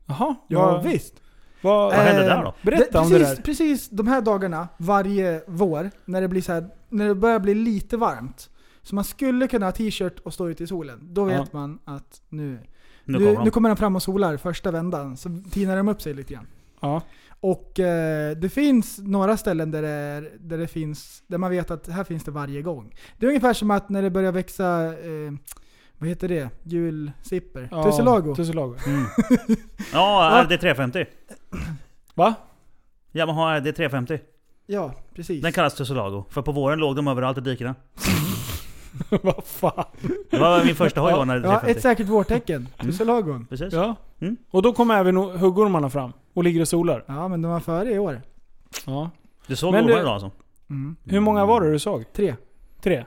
Jaha. 0.05 0.35
Ja, 0.47 0.71
vad, 0.71 0.83
visst. 0.83 1.13
Vad, 1.61 1.85
Vad 1.91 1.93
hände 1.93 2.21
Eh, 2.23 2.27
där 2.27 2.43
då? 2.43 2.53
Berätta 2.61 3.01
om 3.01 3.09
det 3.09 3.19
precis, 3.19 3.35
där. 3.35 3.43
Precis 3.43 3.89
de 3.89 4.07
här 4.07 4.21
dagarna, 4.21 4.67
varje 4.77 5.41
vår, 5.47 5.91
när 6.05 6.21
det 6.21 6.27
blir 6.27 6.41
så 6.41 6.53
här, 6.53 6.67
när 6.89 7.07
det 7.07 7.15
börjar 7.15 7.39
bli 7.39 7.53
lite 7.53 7.97
varmt. 7.97 8.49
Så 8.87 8.95
man 8.95 9.03
skulle 9.03 9.47
kunna 9.47 9.65
ha 9.65 9.71
t-shirt 9.71 10.19
och 10.19 10.33
stå 10.33 10.49
ute 10.49 10.63
i 10.63 10.67
solen. 10.67 10.99
Då 11.13 11.23
vet 11.23 11.35
Ja. 11.37 11.45
man 11.51 11.79
att 11.85 12.21
nu, 12.29 12.59
Nu 13.03 13.19
nu, 13.19 13.25
kommer 13.33 13.45
nu 13.45 13.51
kommer 13.51 13.69
de 13.69 13.77
fram 13.77 13.95
och 13.95 14.03
solar 14.03 14.37
första 14.37 14.71
vändan. 14.71 15.17
Så 15.17 15.29
tinar 15.51 15.77
de 15.77 15.87
upp 15.87 16.01
sig 16.01 16.13
lite 16.13 16.33
grann. 16.33 16.47
Ja. 16.79 17.01
Och 17.39 17.79
eh, 17.79 18.37
det 18.37 18.49
finns 18.49 18.99
några 18.99 19.37
ställen 19.37 19.71
där 19.71 19.81
det, 19.81 19.87
är, 19.89 20.31
där 20.39 20.57
det 20.57 20.67
finns, 20.67 21.23
där 21.27 21.37
man 21.37 21.51
vet 21.51 21.71
att 21.71 21.87
här 21.87 22.03
finns 22.03 22.23
det 22.23 22.31
varje 22.31 22.61
gång. 22.61 22.95
Det 23.17 23.25
är 23.25 23.27
ungefär 23.27 23.53
som 23.53 23.71
att 23.71 23.89
när 23.89 24.01
det 24.01 24.09
börjar 24.09 24.31
växa, 24.31 24.83
eh, 24.85 25.31
vad 25.97 26.09
heter 26.09 26.27
det? 26.27 26.49
Julsipper? 26.63 27.67
Ja, 27.71 27.83
Tussilago. 27.83 28.35
Tussilago. 28.35 28.75
Mm. 28.87 29.05
Ja, 29.93 30.43
RD 30.45 30.59
350. 30.59 31.05
Va? 32.15 32.33
Yamaha 33.11 33.59
RD 33.59 33.63
350. 33.75 34.19
Ja, 34.65 34.93
precis. 35.15 35.41
Den 35.43 35.51
kallas 35.51 35.75
Tussilago. 35.75 36.25
För 36.29 36.41
på 36.41 36.51
våren 36.51 36.79
låg 36.79 36.95
de 36.95 37.07
överallt 37.07 37.37
i 37.37 37.41
dikena. 37.41 37.75
Vad 39.23 39.43
fan? 39.43 39.85
Det 40.31 40.37
var 40.37 40.65
min 40.65 40.75
första 40.75 41.01
hoj 41.01 41.13
var 41.13 41.21
en 41.21 41.29
RD 41.29 41.35
Ja, 41.45 41.49
350. 41.59 41.71
ett 41.71 41.81
säkert 41.81 42.07
vårtecken. 42.07 42.55
Mm. 42.79 42.91
Tussilagon. 42.91 43.45
Precis. 43.49 43.73
Ja. 43.73 43.95
Mm. 44.19 44.37
Och 44.51 44.61
då 44.61 44.73
kommer 44.73 44.95
även 44.97 45.17
huggormarna 45.17 45.89
fram 45.89 46.11
och 46.33 46.43
ligger 46.43 46.61
och 46.61 46.67
solar. 46.67 47.03
Ja, 47.07 47.27
men 47.27 47.41
de 47.41 47.51
var 47.51 47.59
före 47.59 47.91
i 47.93 47.99
år. 47.99 48.21
Ja. 48.85 49.09
Du 49.47 49.55
såg 49.55 49.71
Men 49.73 49.85
ormar 49.85 49.95
du- 49.95 50.01
idag 50.01 50.13
alltså? 50.13 50.31
Mm. 50.69 50.95
Hur 51.03 51.19
många 51.19 51.45
var 51.45 51.61
det 51.61 51.71
du 51.71 51.79
såg? 51.79 52.13
Tre. 52.13 52.35
Tre? 52.81 53.05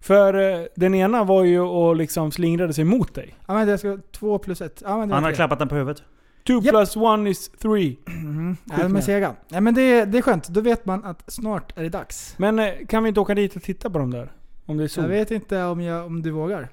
För 0.00 0.34
eh, 0.60 0.66
den 0.76 0.94
ena 0.94 1.24
var 1.24 1.44
ju 1.44 1.60
och 1.60 1.96
liksom 1.96 2.30
slingrade 2.32 2.74
sig 2.74 2.84
mot 2.84 3.14
dig. 3.14 3.34
Ja 3.46 3.54
men 3.54 3.66
det 3.66 3.78
ska 3.78 3.98
två 4.12 4.38
plus 4.38 4.60
ett. 4.60 4.82
Ja 4.86 4.96
men 4.98 5.08
det 5.08 5.14
Han 5.14 5.24
har 5.24 5.30
tre. 5.30 5.36
klappat 5.36 5.58
den 5.58 5.68
på 5.68 5.74
huvudet. 5.74 6.02
Two 6.46 6.52
Japp. 6.52 6.68
plus 6.68 6.96
one 6.96 7.30
is 7.30 7.48
three. 7.48 7.96
Mhm. 8.06 8.56
Ja, 8.64 8.74
de 8.76 8.82
är 8.82 8.88
med. 8.88 9.04
sega. 9.04 9.34
Ja 9.48 9.60
men 9.60 9.74
det, 9.74 10.04
det 10.04 10.18
är 10.18 10.22
skönt. 10.22 10.48
Då 10.48 10.60
vet 10.60 10.84
man 10.86 11.04
att 11.04 11.24
snart 11.32 11.78
är 11.78 11.82
det 11.82 11.88
dags. 11.88 12.34
Men 12.38 12.58
eh, 12.58 12.72
kan 12.88 13.02
vi 13.02 13.08
inte 13.08 13.20
åka 13.20 13.34
dit 13.34 13.56
och 13.56 13.62
titta 13.62 13.90
på 13.90 13.98
dem 13.98 14.10
där? 14.10 14.32
Om 14.68 14.76
det 14.76 14.80
är 14.80 14.84
Jag 14.84 14.90
sol? 14.90 15.06
vet 15.06 15.30
inte 15.30 15.62
om, 15.64 15.80
jag, 15.80 16.06
om 16.06 16.22
du 16.22 16.30
vågar. 16.30 16.68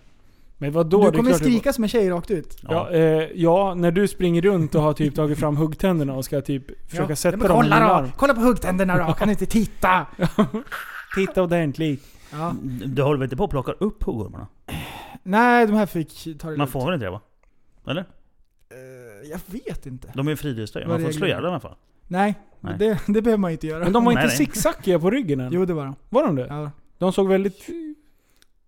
Men 0.58 0.72
vadå? 0.72 0.98
du 0.98 1.04
Det 1.04 1.08
är 1.08 1.18
kommer 1.18 1.30
klart 1.30 1.40
det- 1.40 1.46
skrika 1.46 1.74
som 1.74 1.84
en 1.84 1.90
tjej 1.90 2.10
rakt 2.10 2.32
ut. 2.32 2.58
Ja, 2.62 2.90
eh, 2.92 3.00
ja, 3.36 3.74
när 3.74 3.92
du 3.92 4.08
springer 4.08 4.42
runt 4.42 4.76
och 4.76 4.82
har 4.82 4.94
typ 4.94 5.16
tagit 5.22 5.40
fram 5.40 5.58
huggtänderna 5.58 6.14
och 6.14 6.26
ska 6.26 6.42
typ 6.42 6.90
försöka 6.90 7.12
Ja. 7.12 7.16
sätta 7.16 7.38
Men 7.38 7.48
dem 7.48 7.60
i 7.60 7.62
din 7.64 7.72
kolla 7.72 7.88
då! 7.88 7.94
arm. 7.94 8.12
Kolla 8.18 8.34
på 8.34 8.42
huggtänderna 8.42 9.08
då! 9.08 9.14
Kan 9.14 9.28
du 9.28 9.32
inte 9.32 9.46
titta? 9.46 10.06
Titta 11.16 11.44
ordentligt. 11.44 12.04
Ja. 12.32 12.54
Du 12.86 13.02
håller 13.02 13.18
väl 13.20 13.24
inte 13.26 13.36
på 13.36 13.44
att 13.44 13.50
plocka 13.50 13.72
upp 13.72 14.04
huggormarna? 14.04 14.48
Nej, 15.24 15.68
de 15.68 15.74
här 15.74 15.86
fick 15.86 16.24
ta 16.24 16.30
det 16.30 16.44
Man 16.46 16.58
lugnt. 16.58 16.72
får 16.72 16.86
väl 16.86 16.94
inte 16.94 17.06
det 17.06 17.12
va? 17.12 17.22
Eller? 17.88 18.02
Eh, 18.02 19.30
Jag 19.30 19.40
vet 19.46 19.86
inte. 19.86 20.12
De 20.14 20.28
är 20.28 20.32
ju 20.32 20.38
fridlysta 20.38 20.80
ju. 20.80 20.86
Vad 20.86 21.00
Man 21.00 21.06
får 21.08 21.12
slå 21.14 21.26
reglerna? 21.26 21.42
ihjäl 21.42 21.44
dem 21.44 21.52
i 21.52 21.54
alla 21.54 21.60
fall. 21.60 21.76
Nej, 22.08 22.36
Nej. 22.60 22.76
Det, 22.80 23.00
det 23.08 23.22
behöver 23.22 23.38
man 23.42 23.52
inte 23.52 23.68
göra. 23.68 23.84
Men 23.84 23.94
de 23.94 24.06
var 24.06 24.14
Nej, 24.14 24.24
inte 24.24 24.38
nej. 24.38 24.46
zigzackiga 24.46 25.00
på 25.00 25.10
ryggen 25.12 25.40
än? 25.40 25.54
Jo, 25.54 25.66
det 25.66 25.74
var 25.74 25.86
de. 25.86 25.96
Var 26.10 26.24
de 26.26 26.36
det? 26.36 26.48
Ja. 26.50 26.72
De 26.98 27.14
såg 27.14 27.28
väldigt... 27.30 27.66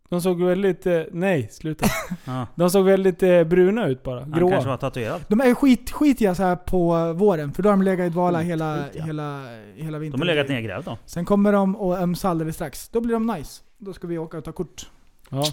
De 0.09 0.21
såg 0.21 0.41
väldigt... 0.43 0.85
Eh, 0.85 1.01
nej, 1.11 1.47
sluta. 1.51 1.85
Ja. 2.25 2.47
De 2.55 2.69
såg 2.69 2.85
väldigt 2.85 3.23
eh, 3.23 3.43
bruna 3.43 3.87
ut 3.87 4.03
bara. 4.03 4.19
Han 4.19 4.31
kanske 4.31 4.49
Gråa. 4.49 4.61
var 4.67 4.77
tatuerad. 4.77 5.21
De 5.27 5.41
är 5.41 5.53
skit, 5.53 5.91
skitiga 5.91 6.35
så 6.35 6.43
här 6.43 6.55
på 6.55 7.13
våren, 7.13 7.53
för 7.53 7.63
då 7.63 7.69
har 7.69 7.77
de 7.77 7.81
legat 7.83 8.05
i 8.07 8.09
dvala 8.09 8.39
hela, 8.39 8.83
Skitiga. 8.83 9.03
hela, 9.05 9.43
hela 9.75 9.91
De 9.97 9.99
vintern. 9.99 10.21
har 10.21 10.25
legat 10.25 10.47
nedgrävt 10.49 10.85
då. 10.85 10.97
Sen 11.05 11.25
kommer 11.25 11.51
de 11.51 11.75
och 11.75 11.97
ömsa 11.99 12.29
alldeles 12.29 12.55
strax. 12.55 12.89
Då 12.89 13.01
blir 13.01 13.13
de 13.13 13.27
nice. 13.27 13.61
Då 13.77 13.93
ska 13.93 14.07
vi 14.07 14.17
åka 14.17 14.37
och 14.37 14.43
ta 14.43 14.51
kort. 14.51 14.89
Ja. 15.29 15.43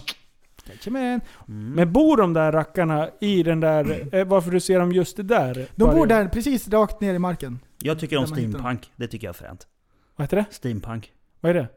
Jajamän. 0.69 1.21
Mm. 1.47 1.71
Men 1.73 1.93
bor 1.93 2.17
de 2.17 2.33
där 2.33 2.51
rackarna 2.51 3.09
i 3.21 3.43
den 3.43 3.59
där... 3.59 4.15
Eh, 4.15 4.25
varför 4.27 4.51
du 4.51 4.59
ser 4.59 4.79
dem 4.79 4.91
just 4.91 5.17
det 5.17 5.23
där? 5.23 5.53
De 5.75 5.83
Varje- 5.83 5.99
bor 5.99 6.07
där 6.07 6.27
precis 6.27 6.67
rakt 6.69 7.01
ner 7.01 7.13
i 7.13 7.19
marken. 7.19 7.59
Jag 7.81 7.99
tycker 7.99 8.17
om 8.17 8.23
Där 8.23 8.29
man 8.29 8.39
hittar 8.39 8.51
dem. 8.51 8.59
steampunk. 8.61 8.91
Det 8.95 9.07
tycker 9.07 9.27
jag 9.27 9.35
är 9.35 9.37
fränt. 9.37 9.67
Vad 10.15 10.23
heter 10.25 10.37
det? 10.37 10.45
Steampunk. 10.51 11.11
Vad 11.41 11.49
är 11.49 11.53
det? 11.53 11.67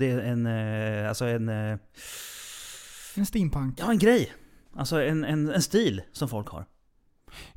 Det 0.00 0.10
är 0.10 0.18
en... 0.18 0.46
Eh, 0.46 1.08
alltså 1.08 1.24
en... 1.24 1.48
Eh, 1.48 1.78
En 3.16 3.26
steampunk. 3.26 3.74
ja, 3.80 3.90
en 3.90 3.98
grej. 3.98 4.32
Alltså 4.76 5.02
en, 5.02 5.24
en, 5.24 5.48
en 5.48 5.62
stil 5.62 6.02
som 6.12 6.28
folk 6.28 6.48
har. 6.48 6.64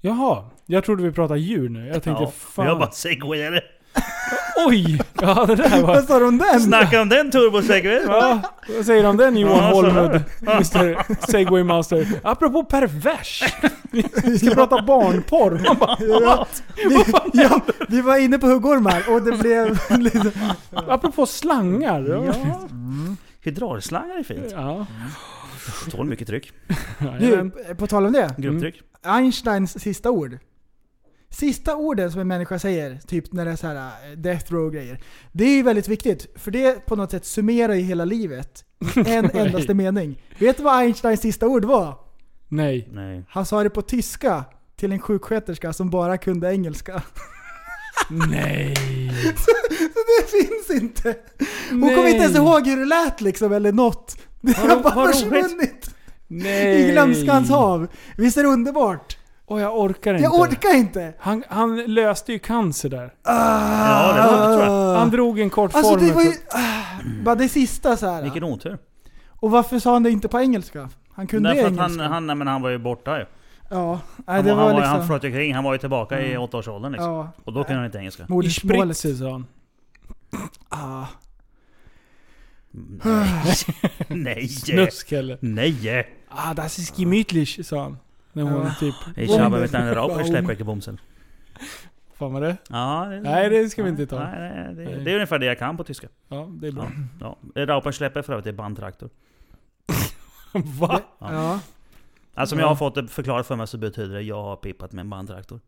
Jaha, 0.02 0.50
jag 0.66 0.84
trodde 0.84 1.04
vi 1.04 1.12
pratade 1.12 1.40
djur 1.40 1.70
nu. 1.70 1.88
Jag 1.88 2.04
tänkte 2.04 2.24
ja, 2.24 2.32
fan... 2.32 2.66
Jag 2.66 2.80
bara 2.80 2.92
segwayade. 2.92 3.64
Oj! 4.68 5.02
Ja 5.22 5.46
det 5.46 5.56
där 5.56 5.82
var... 5.82 5.96
Vad 5.96 6.04
sa 6.04 6.20
de 6.20 6.26
om 6.28 6.38
den? 6.38 6.62
Snacka 6.62 7.02
om 7.02 7.10
den 7.10 7.32
turbosegway! 7.32 8.02
Ja, 8.08 8.40
vad 8.76 8.86
säger 8.86 9.04
du 9.04 9.10
om 9.10 9.18
den 9.18 9.38
Johan 9.38 9.58
Ja, 9.58 9.72
Holmud? 9.72 10.22
Mr 10.48 11.26
Segway 11.32 11.64
Master. 11.64 12.08
Apropå 12.24 12.64
pervers! 12.64 13.44
Vi 14.24 14.40
ska 14.40 14.50
prata 14.56 14.82
barnporr. 14.82 15.62
Man 15.68 15.78
bara, 15.78 15.98
Ja, 16.00 16.48
vi, 16.76 17.04
ja, 17.34 17.62
vi 17.90 18.02
var 18.02 18.18
inne 18.18 18.38
på 18.40 18.48
huggormar 18.48 19.04
och 19.10 19.22
det 19.22 19.32
blev 19.38 19.80
lite... 20.00 20.32
apropå 20.88 21.26
slangar. 21.26 22.24
Ja. 22.26 22.34
Hydraulslangar 23.42 24.20
är 24.20 24.24
fint. 24.24 24.46
ja. 24.52 24.86
Tål 25.92 26.06
mycket 26.06 26.28
tryck. 26.28 26.52
Du, 27.20 27.52
på 27.78 27.88
tal 27.88 28.06
om 28.06 28.12
det. 28.14 28.36
Grupptryck. 28.38 28.82
Einsteins 29.06 29.82
sista 29.82 30.12
ord. 30.12 30.38
Sista 31.34 31.76
orden 31.76 32.12
som 32.12 32.22
en 32.22 32.28
människa 32.28 32.60
säger, 32.60 33.00
typ 33.08 33.34
när 33.34 33.46
det 33.46 33.52
är 33.52 33.56
så 33.56 33.68
här 33.68 33.76
eh, 34.12 34.18
death 34.18 34.54
row 34.54 34.72
grejer. 34.72 35.04
Det 35.32 35.44
är 35.44 35.56
ju 35.56 35.64
väldigt 35.64 35.88
viktigt, 35.88 36.28
för 36.36 36.52
det 36.52 36.86
på 36.86 36.96
något 36.96 37.12
sätt 37.12 37.26
summerar 37.26 37.74
ju 37.74 37.82
hela 37.82 38.06
livet. 38.06 38.64
En 38.96 39.30
endaste 39.38 39.74
mening. 39.74 40.22
Vet 40.40 40.58
du 40.58 40.64
vad 40.64 40.80
Einsteins 40.80 41.22
sista 41.22 41.48
ord 41.48 41.66
var? 41.66 41.98
Nej. 42.48 42.90
Nej. 42.92 43.26
Han 43.30 43.46
sa 43.46 43.64
det 43.64 43.70
på 43.70 43.82
tyska 43.82 44.44
till 44.76 44.92
en 44.92 45.00
sjuksköterska 45.00 45.74
som 45.74 45.90
bara 45.90 46.18
kunde 46.18 46.52
engelska. 46.54 47.02
Nej. 48.10 48.76
Så 49.94 50.00
det 50.08 50.30
finns 50.32 50.82
inte! 50.82 51.16
Hon 51.70 51.80
Nej. 51.80 51.96
kommer 51.96 52.10
inte 52.10 52.24
ens 52.24 52.36
ihåg 52.38 52.68
hur 52.68 52.78
det 52.78 52.86
lät 52.86 53.22
liksom, 53.22 53.54
eller 53.54 53.72
något. 53.72 54.18
Det 54.42 54.58
Har 54.58 54.84
bara 54.84 54.94
har 54.94 55.08
försvunnit 55.14 55.90
Nej. 56.28 56.82
i 56.82 56.92
glömskans 56.92 57.50
hav. 57.50 57.88
Visst 58.18 58.38
är 58.38 58.44
det 58.44 58.50
underbart? 58.50 59.18
Åh, 59.46 59.62
jag 59.62 59.80
orkar 59.80 60.14
inte. 60.14 60.24
Jag 60.24 60.40
orkar 60.40 60.76
inte! 60.76 61.14
Han, 61.20 61.44
han 61.50 61.78
löste 61.78 62.32
ju 62.34 62.40
cancer 62.40 62.90
där. 62.90 63.14
Ja, 63.24 64.14
det 64.16 64.22
var 64.38 64.48
det 64.50 64.54
tror 64.56 64.66
jag. 64.78 64.96
Han 65.00 65.10
drog 65.10 65.40
en 65.40 65.50
kort 65.50 65.76
Alltså 65.76 65.92
formel. 65.92 66.08
det 66.08 66.14
var 66.16 66.22
ju... 66.24 66.32
ah, 66.52 67.24
Bara 67.24 67.36
det 67.36 67.50
sista 67.50 67.98
så 67.98 68.08
här. 68.10 68.22
Vilken 68.24 68.44
otur. 68.44 68.78
Och 69.28 69.52
varför 69.52 69.80
sa 69.80 69.94
han 69.94 70.04
det 70.04 70.12
inte 70.12 70.28
på 70.28 70.40
engelska? 70.40 70.90
Han 71.14 71.28
kunde 71.28 71.50
Därför 71.50 71.62
att 71.62 71.68
engelska. 71.74 72.04
han, 72.04 72.12
han, 72.14 72.28
nej, 72.28 72.36
men 72.36 72.48
han 72.48 72.62
var 72.62 72.70
ju 72.70 72.78
borta 72.78 73.18
ju. 73.20 73.26
ja, 73.70 74.00
nej, 74.18 74.36
Han, 74.36 74.46
det 74.46 74.54
var, 74.54 74.58
var 74.58 74.64
han, 74.66 74.74
var, 74.74 74.80
liksom... 74.82 74.98
han 74.98 75.08
flöt 75.08 75.24
ju 75.24 75.32
kring, 75.32 75.54
han 75.56 75.64
var 75.64 75.74
ju 75.74 75.80
tillbaka 75.80 76.22
i 76.22 76.38
åttaårsåldern 76.38 76.92
liksom. 76.92 77.12
ja, 77.12 77.32
Och 77.44 77.54
då 77.54 77.64
kunde 77.64 77.76
han 77.78 77.86
inte 77.86 77.98
engelska. 77.98 78.24
I 78.24 78.26
modersmålet. 78.30 78.98
sa 78.98 79.32
han. 79.32 79.46
Ah. 80.70 81.06
Nej. 83.02 83.56
Nej. 84.08 84.48
Snusk 84.50 85.12
eller? 85.12 85.38
Nej. 85.42 86.08
Ah, 86.30 86.54
das 86.54 86.80
ist 86.80 87.00
gemütlich, 87.00 87.66
sa 87.66 87.82
han. 87.84 87.98
När 88.34 88.44
hon 88.44 88.54
Ja. 88.66 88.74
typ... 88.80 88.96
Ich 89.18 89.38
habe 89.38 89.60
mit 89.62 89.76
einer 89.76 89.96
Raupe 89.96 90.24
Schleppbomsen. 90.26 91.00
Fan 92.16 92.34
var 92.34 92.42
det? 92.42 92.58
Ja, 92.70 93.06
det, 93.10 93.20
Nej, 93.22 93.50
det 93.50 93.70
ska 93.70 93.84
vi 93.84 93.90
inte 93.90 94.06
ta. 94.08 94.20
Nej, 94.20 94.40
nej, 94.40 94.76
det, 94.76 95.04
det 95.04 95.12
är 95.12 95.16
ungefär 95.16 95.40
det 95.40 95.46
jag 95.46 95.60
kan 95.60 95.78
på 95.78 95.84
tyska. 95.84 96.08
Ja, 96.28 96.48
det 96.52 96.68
är 96.68 96.72
bra. 96.72 96.92
Ja. 97.20 97.38
Raupen 97.56 97.94
släpper 97.94 98.22
för 98.22 98.34
övrigt 98.34 98.48
är 98.48 98.52
bandtraktor. 98.52 99.10
Va? 100.80 101.02
Ja. 101.20 101.60
Alltså 102.34 102.56
om 102.56 102.60
Ja. 102.60 102.64
jag 102.64 102.70
har 102.70 102.76
fått 102.76 102.96
det 102.96 103.08
förklarat 103.08 103.48
för 103.48 103.56
mig 103.56 103.68
så 103.68 103.78
betyder 103.78 104.16
det 104.16 104.22
jag 104.22 104.44
har 104.44 104.56
pippat 104.56 104.92
med 104.92 105.02
en 105.04 105.10
bandtraktor. 105.10 105.60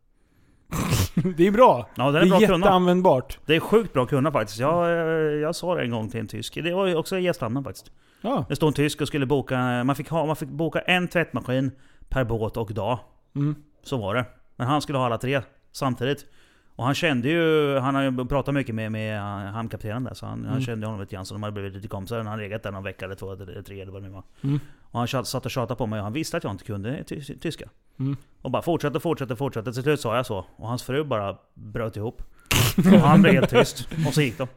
Det 1.36 1.46
är 1.46 1.50
bra. 1.50 1.88
Ja, 1.94 2.10
Det 2.10 2.18
är 2.20 2.26
bra 2.26 2.38
är 2.38 2.42
att 2.42 2.46
kunna. 2.48 2.66
jätteanvändbart. 2.66 3.38
Det 3.46 3.56
är 3.56 3.60
sjukt 3.60 3.92
bra 3.92 4.02
att 4.02 4.08
kunna 4.08 4.32
faktiskt. 4.32 4.58
Jag, 4.58 4.84
eh, 4.90 4.96
jag 5.40 5.54
sa 5.56 5.74
det 5.74 5.82
en 5.82 5.90
gång 5.90 6.10
till 6.10 6.20
en 6.20 6.26
tysk. 6.26 6.54
Det 6.54 6.74
var 6.74 6.94
också 6.96 7.18
i 7.18 7.22
gästhamnen 7.22 7.64
faktiskt. 7.64 7.90
Ja. 8.20 8.44
Det 8.48 8.56
stod 8.56 8.66
en 8.68 8.72
tysk 8.74 9.00
och 9.00 9.08
skulle 9.08 9.26
boka... 9.26 9.84
Man 9.84 9.96
fick, 9.96 10.08
ha, 10.08 10.26
man 10.26 10.36
fick 10.36 10.48
boka 10.48 10.80
en 10.80 11.08
tvättmaskin 11.08 11.70
per 12.08 12.24
båt 12.24 12.56
och 12.56 12.72
dag. 12.74 12.98
Mm. 13.34 13.54
Så 13.82 13.96
var 13.96 14.14
det. 14.14 14.24
Men 14.56 14.66
han 14.66 14.82
skulle 14.82 14.98
ha 14.98 15.06
alla 15.06 15.18
tre 15.18 15.42
samtidigt. 15.72 16.26
Och 16.76 16.84
han 16.84 16.94
kände 16.94 17.28
ju... 17.28 17.78
Han 17.78 17.94
har 17.94 18.02
ju 18.02 18.24
pratat 18.26 18.54
mycket 18.54 18.74
med, 18.74 18.92
med 18.92 19.20
hamnkaptenen 19.52 20.04
där. 20.04 20.14
Så 20.14 20.26
han, 20.26 20.38
han 20.38 20.48
Mm. 20.52 20.60
kände 20.62 20.86
honom 20.86 21.00
lite 21.00 21.14
grann. 21.14 21.26
Så 21.26 21.34
de 21.34 21.42
hade 21.42 21.52
blivit 21.52 21.72
lite 21.74 21.88
kompisar. 21.88 22.16
Han 22.16 22.26
hade 22.26 22.42
legat 22.42 22.62
där 22.62 22.72
någon 22.72 22.82
vecka 22.84 23.04
eller 23.04 23.14
två 23.14 23.32
eller 23.32 23.62
tre 23.62 23.80
eller 23.80 23.92
vad 23.92 24.02
det 24.02 24.08
nu 24.08 24.14
var. 24.14 24.22
Mm. 24.42 24.60
Och 24.90 24.98
han 24.98 25.24
satt 25.24 25.44
och 25.44 25.50
tjatade 25.50 25.78
på 25.78 25.86
mig 25.86 25.98
och 25.98 26.04
han 26.04 26.12
visste 26.12 26.36
att 26.36 26.44
jag 26.44 26.52
inte 26.52 26.64
kunde 26.64 27.04
ty 27.04 27.20
tyska. 27.24 27.68
Mm. 27.98 28.16
Och 28.42 28.50
bara 28.50 28.62
fortsatte, 28.62 29.00
fortsatte, 29.00 29.36
fortsatte. 29.36 29.72
Till 29.72 29.82
slut 29.82 30.00
sa 30.00 30.16
jag 30.16 30.26
så. 30.26 30.44
Och 30.56 30.68
hans 30.68 30.82
fru 30.82 31.04
bara 31.04 31.36
bröt 31.54 31.96
ihop. 31.96 32.22
Och 32.78 32.84
han 32.84 33.22
blev 33.22 33.34
helt 33.34 33.50
tyst. 33.50 33.88
Och 34.06 34.14
så 34.14 34.20
gick 34.22 34.38
de. 34.38 34.48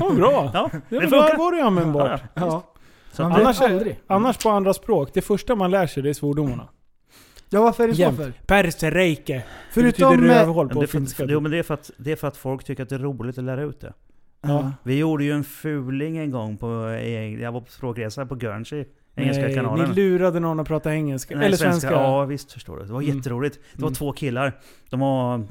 Ja, 0.00 0.10
bra. 0.14 0.50
Ja, 0.54 0.70
Det 0.72 0.80
det 0.88 1.06
var, 1.06 1.22
funkar. 1.22 1.38
var 1.38 1.52
det 1.56 1.62
användbart. 1.64 2.20
Ja, 2.34 2.40
ja. 2.46 2.72
Så 3.12 3.22
att- 3.22 3.30
vet 3.32 3.38
Annars, 3.38 3.60
aldrig. 3.60 4.00
annars 4.06 4.42
på 4.42 4.50
andra 4.50 4.74
språk, 4.74 5.10
det 5.14 5.22
första 5.22 5.54
man 5.54 5.70
lär 5.70 5.86
sig 5.86 6.02
det 6.02 6.08
är 6.08 6.14
svordomarna. 6.14 6.68
Ja, 7.50 7.62
varför 7.62 7.84
är 7.84 7.88
det 7.88 7.94
så 7.94 8.00
Jämt. 8.00 8.16
för? 8.16 8.32
Persereike. 8.46 9.44
Förutom... 9.70 10.10
det 10.10 10.16
betyder 10.16 10.34
rövhål 10.40 10.68
på 10.68 10.80
det, 10.80 10.86
finska. 10.86 11.24
jo, 11.28 11.40
men 11.40 11.50
det, 11.50 11.58
är 11.58 11.62
för 11.62 11.74
att, 11.74 11.90
det 11.96 12.12
är 12.12 12.16
för 12.16 12.28
att 12.28 12.36
folk 12.36 12.64
tycker 12.64 12.82
att 12.82 12.88
det 12.88 12.94
är 12.94 12.98
roligt 12.98 13.38
att 13.38 13.44
lära 13.44 13.62
ut 13.62 13.80
det. 13.80 13.92
Ja. 14.40 14.72
Vi 14.82 14.98
gjorde 14.98 15.24
ju 15.24 15.32
en 15.32 15.44
fuling 15.44 16.16
en 16.18 16.30
gång 16.30 16.56
på... 16.56 16.66
Jag 17.40 17.52
var 17.52 17.60
på 17.60 17.70
språkresa 17.72 18.26
på 18.26 18.34
Guernsey. 18.34 18.84
Engelska 19.16 19.42
Nej, 19.42 19.54
kanalen. 19.54 19.88
Ni 19.90 19.94
lurade 19.94 20.40
någon 20.40 20.60
att 20.60 20.66
prata 20.68 20.94
engelska. 20.94 21.36
Nej, 21.36 21.46
Eller 21.46 21.56
svenska. 21.56 21.90
Ja 21.92 22.24
visst 22.24 22.52
förstår 22.52 22.76
du. 22.76 22.84
Det 22.84 22.92
var 22.92 23.02
Mm. 23.02 23.16
jätteroligt. 23.16 23.58
Det 23.72 23.82
var 23.82 23.88
Mm. 23.88 23.94
två 23.94 24.12
killar. 24.12 24.52
De 24.90 25.00
var... 25.00 25.44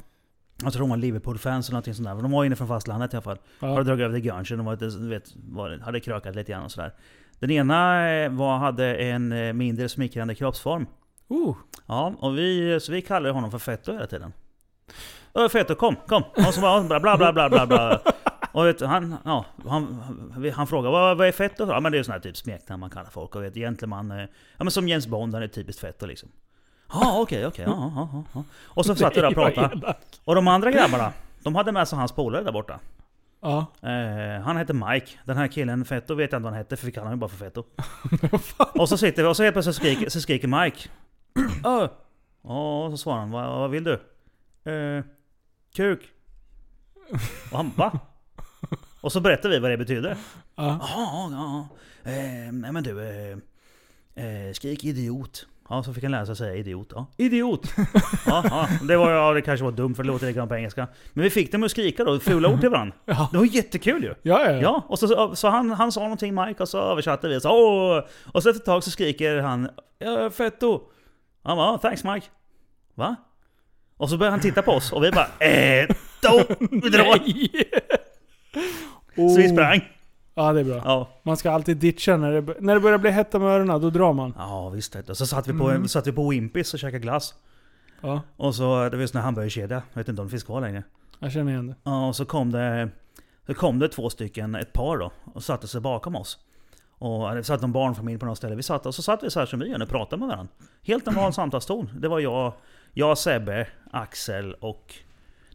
Jag 0.63 0.73
tror 0.73 0.81
de 0.81 0.89
var 0.89 0.97
Liverpool-fans 0.97 1.67
eller 1.69 1.73
någonting 1.73 1.93
sånt 1.93 2.07
där. 2.07 2.15
De 2.15 2.31
var 2.31 2.45
inne 2.45 2.55
från 2.55 2.67
fastlandet 2.67 3.13
i 3.13 3.15
alla 3.15 3.21
fall. 3.21 3.37
Ja. 3.59 3.67
Har 3.67 3.83
dragit 3.83 4.03
över 4.03 4.15
till 4.15 4.23
Guernsey. 4.23 4.57
De 4.57 4.65
var 4.65 4.75
du 4.75 5.09
vet, 5.09 5.33
var, 5.49 5.79
hade 5.79 5.99
krökat 5.99 6.35
lite 6.35 6.51
grann 6.51 6.63
och 6.63 6.71
sådär. 6.71 6.93
Den 7.39 7.51
ena 7.51 8.09
eh, 8.11 8.31
var, 8.31 8.57
hade 8.57 8.95
en 8.95 9.31
eh, 9.31 9.53
mindre 9.53 9.89
smickrande 9.89 10.35
kroppsform. 10.35 10.85
Uh, 11.31 11.55
Ja, 11.87 12.13
och 12.19 12.37
vi, 12.37 12.79
så 12.81 12.91
vi 12.91 13.01
kallade 13.01 13.33
honom 13.33 13.51
för 13.51 13.59
Fetto 13.59 13.93
hela 13.93 14.07
tiden. 14.07 14.33
Ö, 15.33 15.49
Fetto, 15.49 15.75
kom, 15.75 15.95
kom! 16.07 16.23
Och 16.47 16.53
så 16.53 16.61
var 16.61 16.83
bla 16.99 16.99
bla 16.99 17.33
bla 17.33 17.49
bla 17.49 17.65
bla. 17.67 18.01
Och 18.51 18.65
vet, 18.65 18.81
han, 18.81 19.17
ja, 19.25 19.45
han, 19.67 20.03
han, 20.33 20.51
han 20.51 20.67
frågade 20.67 20.91
vad, 20.91 21.17
vad 21.17 21.27
är 21.27 21.31
Fetto? 21.31 21.67
Ja 21.67 21.79
men 21.79 21.91
det 21.91 21.97
är 21.97 22.03
sån 22.03 22.11
här 22.11 22.19
typ 22.19 22.37
smeknamn 22.37 22.79
man 22.79 22.89
kallar 22.89 23.09
folk. 23.09 23.35
Och 23.35 23.43
vet, 23.43 23.53
gentleman, 23.53 24.11
eh, 24.11 24.17
ja 24.57 24.63
men 24.63 24.71
som 24.71 24.87
James 24.87 25.07
Bond, 25.07 25.33
han 25.33 25.43
är 25.43 25.47
typiskt 25.47 25.81
Fetto 25.81 26.05
liksom. 26.05 26.29
Ja 26.91 27.21
okej, 27.21 27.47
okej, 27.47 27.65
ja, 27.67 28.23
ja. 28.33 28.43
Och 28.63 28.85
så 28.85 28.95
satt 28.95 29.17
vi 29.17 29.21
där 29.21 29.27
och 29.27 29.33
pratade. 29.33 29.95
Och 30.25 30.35
de 30.35 30.47
andra 30.47 30.71
grabbarna, 30.71 31.13
de 31.43 31.55
hade 31.55 31.71
med 31.71 31.87
sig 31.87 31.99
hans 31.99 32.11
polare 32.11 32.43
där 32.43 32.51
borta. 32.51 32.79
Ja. 33.41 33.65
Eh, 33.81 34.41
han 34.43 34.57
hette 34.57 34.73
Mike. 34.73 35.11
Den 35.25 35.37
här 35.37 35.47
killen, 35.47 35.85
Fetto, 35.85 36.15
vet 36.15 36.31
jag 36.31 36.39
inte 36.39 36.43
vad 36.43 36.53
han 36.53 36.57
hette 36.57 36.77
för 36.77 36.85
vi 36.85 36.91
kallar 36.91 37.05
honom 37.05 37.19
bara 37.19 37.29
för 37.29 37.37
Fetto. 37.37 37.63
och 38.79 38.89
så 38.89 38.97
sitter 38.97 39.23
vi 39.23 39.29
och 39.29 39.37
så 39.37 39.43
helt 39.43 39.53
plötsligt 39.53 39.75
skriker, 39.75 40.09
så 40.09 40.21
skriker 40.21 40.47
Mike. 40.47 40.89
Öh! 41.65 41.89
Ja, 42.43 42.85
och 42.85 42.91
så 42.91 42.97
svarar 42.97 43.19
han, 43.19 43.31
vad, 43.31 43.59
vad 43.59 43.69
vill 43.69 43.83
du? 43.83 43.93
Eh, 44.71 45.03
kuk. 45.75 46.09
Och 47.51 47.57
han, 47.57 47.71
va? 47.75 47.99
Och 49.01 49.11
så 49.11 49.19
berättar 49.19 49.49
vi 49.49 49.59
vad 49.59 49.71
det 49.71 49.77
betyder. 49.77 50.17
Ja. 50.55 50.79
Jaha, 50.81 51.31
ja. 51.31 51.67
Eh, 52.11 52.51
nej 52.51 52.71
men 52.71 52.83
du, 52.83 53.01
eh, 53.01 53.37
eh, 54.25 54.53
skrik 54.53 54.83
idiot. 54.83 55.47
Ja, 55.69 55.83
så 55.83 55.93
fick 55.93 56.03
han 56.03 56.11
lära 56.11 56.25
sig 56.25 56.35
säga 56.35 56.55
idiot. 56.55 56.91
Ja, 56.95 57.05
idiot! 57.17 57.73
ja, 58.25 58.43
ja, 58.49 58.67
det, 58.87 58.97
var, 58.97 59.11
ja, 59.11 59.33
det 59.33 59.41
kanske 59.41 59.63
var 59.63 59.71
dumt 59.71 59.95
för 59.95 60.03
det 60.03 60.07
låter 60.07 60.27
likadant 60.27 60.49
på 60.49 60.55
engelska. 60.55 60.87
Men 61.13 61.23
vi 61.23 61.29
fick 61.29 61.51
dem 61.51 61.63
att 61.63 61.71
skrika 61.71 62.03
då, 62.03 62.19
fula 62.19 62.49
ord 62.49 62.59
till 62.59 62.69
varandra. 62.69 62.95
Ja. 63.05 63.29
Det 63.31 63.37
var 63.37 63.45
jättekul 63.45 64.03
ju! 64.03 64.13
Ja, 64.21 64.51
ja. 64.51 64.61
Ja, 64.61 64.83
och 64.87 64.99
så, 64.99 65.35
så 65.35 65.47
han, 65.47 65.69
han 65.71 65.91
sa 65.91 66.01
någonting 66.01 66.35
Mike 66.35 66.63
och 66.63 66.69
så 66.69 66.79
översatte 66.79 67.27
vi. 67.27 67.41
Så, 67.41 67.49
Åh! 67.49 68.03
Och 68.33 68.43
så 68.43 68.49
efter 68.49 68.61
ett 68.61 68.65
tag 68.65 68.83
så 68.83 68.91
skriker 68.91 69.41
han 69.41 69.69
ja, 69.99 70.29
Fetto! 70.29 70.81
Han 71.45 71.57
bara, 71.57 71.71
"Ja, 71.71 71.77
thanks 71.77 72.03
Mike. 72.03 72.27
Va? 72.95 73.15
Och 73.97 74.09
så 74.09 74.17
börjar 74.17 74.31
han 74.31 74.39
titta 74.39 74.61
på 74.61 74.71
oss 74.71 74.91
och 74.91 75.03
vi 75.03 75.11
bara 75.11 75.45
eh, 75.47 75.87
då, 76.21 76.43
vi 76.71 76.89
drar! 76.89 77.19
Så 79.15 79.37
vi 79.41 79.49
sprang. 79.49 79.81
Ja, 80.35 80.53
det 80.53 80.59
är 80.59 80.63
bra. 80.63 80.81
Ja, 80.85 81.09
Man 81.23 81.37
ska 81.37 81.51
alltid 81.51 81.77
ditcha 81.77 82.17
när 82.17 82.41
det, 82.41 82.55
när 82.61 82.73
det 82.73 82.79
börjar 82.79 82.97
bli 82.97 83.11
hett 83.11 83.35
om 83.35 83.43
öronen, 83.43 83.81
då 83.81 83.89
drar 83.89 84.13
man. 84.13 84.33
ja 84.37 84.69
visst. 84.69 84.93
det. 84.93 85.09
Och 85.09 85.17
så 85.17 85.25
satt 85.27 85.47
vi 85.47 85.53
på, 85.53 85.87
satt 85.87 86.07
vi 86.07 86.11
på 86.11 86.29
Wimpys 86.29 86.73
och 86.73 86.79
käkade 86.79 86.99
glass. 86.99 87.33
Ja, 88.01 88.21
Och 88.37 88.55
så, 88.55 88.89
det 88.89 88.95
var 88.97 89.01
en 89.01 89.07
sån 89.07 89.17
här 89.17 89.25
hamburgerkedja. 89.25 89.81
Jag 89.93 89.99
vet 89.99 90.07
inte 90.07 90.21
om 90.21 90.27
det 90.27 90.31
finns 90.31 90.43
kvar 90.43 90.61
längre. 90.61 90.83
jag 91.19 91.31
känner 91.31 91.51
igen 91.51 91.67
det. 91.67 91.75
Ja, 91.83 92.07
och 92.07 92.15
så 92.15 92.25
kom 92.25 92.51
det, 92.51 92.89
så 93.47 93.53
kom 93.53 93.79
det 93.79 93.87
två 93.89 94.09
stycken, 94.09 94.55
ett 94.55 94.73
par 94.73 94.97
då, 94.97 95.11
och 95.33 95.43
satte 95.43 95.67
sig 95.67 95.81
bakom 95.81 96.15
oss. 96.15 96.37
Och 96.97 97.35
det 97.35 97.43
satt 97.43 97.63
en 97.63 97.71
barnfamilj 97.71 98.19
på 98.19 98.25
något 98.25 98.37
ställe. 98.37 98.55
Vi 98.55 98.63
satt, 98.63 98.85
och 98.85 98.95
så 98.95 99.01
satt 99.01 99.23
vi 99.23 99.29
så 99.29 99.39
här 99.39 99.45
som 99.45 99.59
vi 99.59 99.67
gör 99.67 99.77
nu, 99.77 99.85
pratade 99.85 100.19
med 100.19 100.27
varandra. 100.27 100.53
Helt 100.83 101.05
normal 101.05 101.33
samtalston. 101.33 101.89
Det 101.99 102.07
var 102.07 102.19
jag, 102.19 102.53
jag, 102.93 103.17
Sebbe, 103.17 103.67
Axel 103.91 104.53
och 104.53 104.95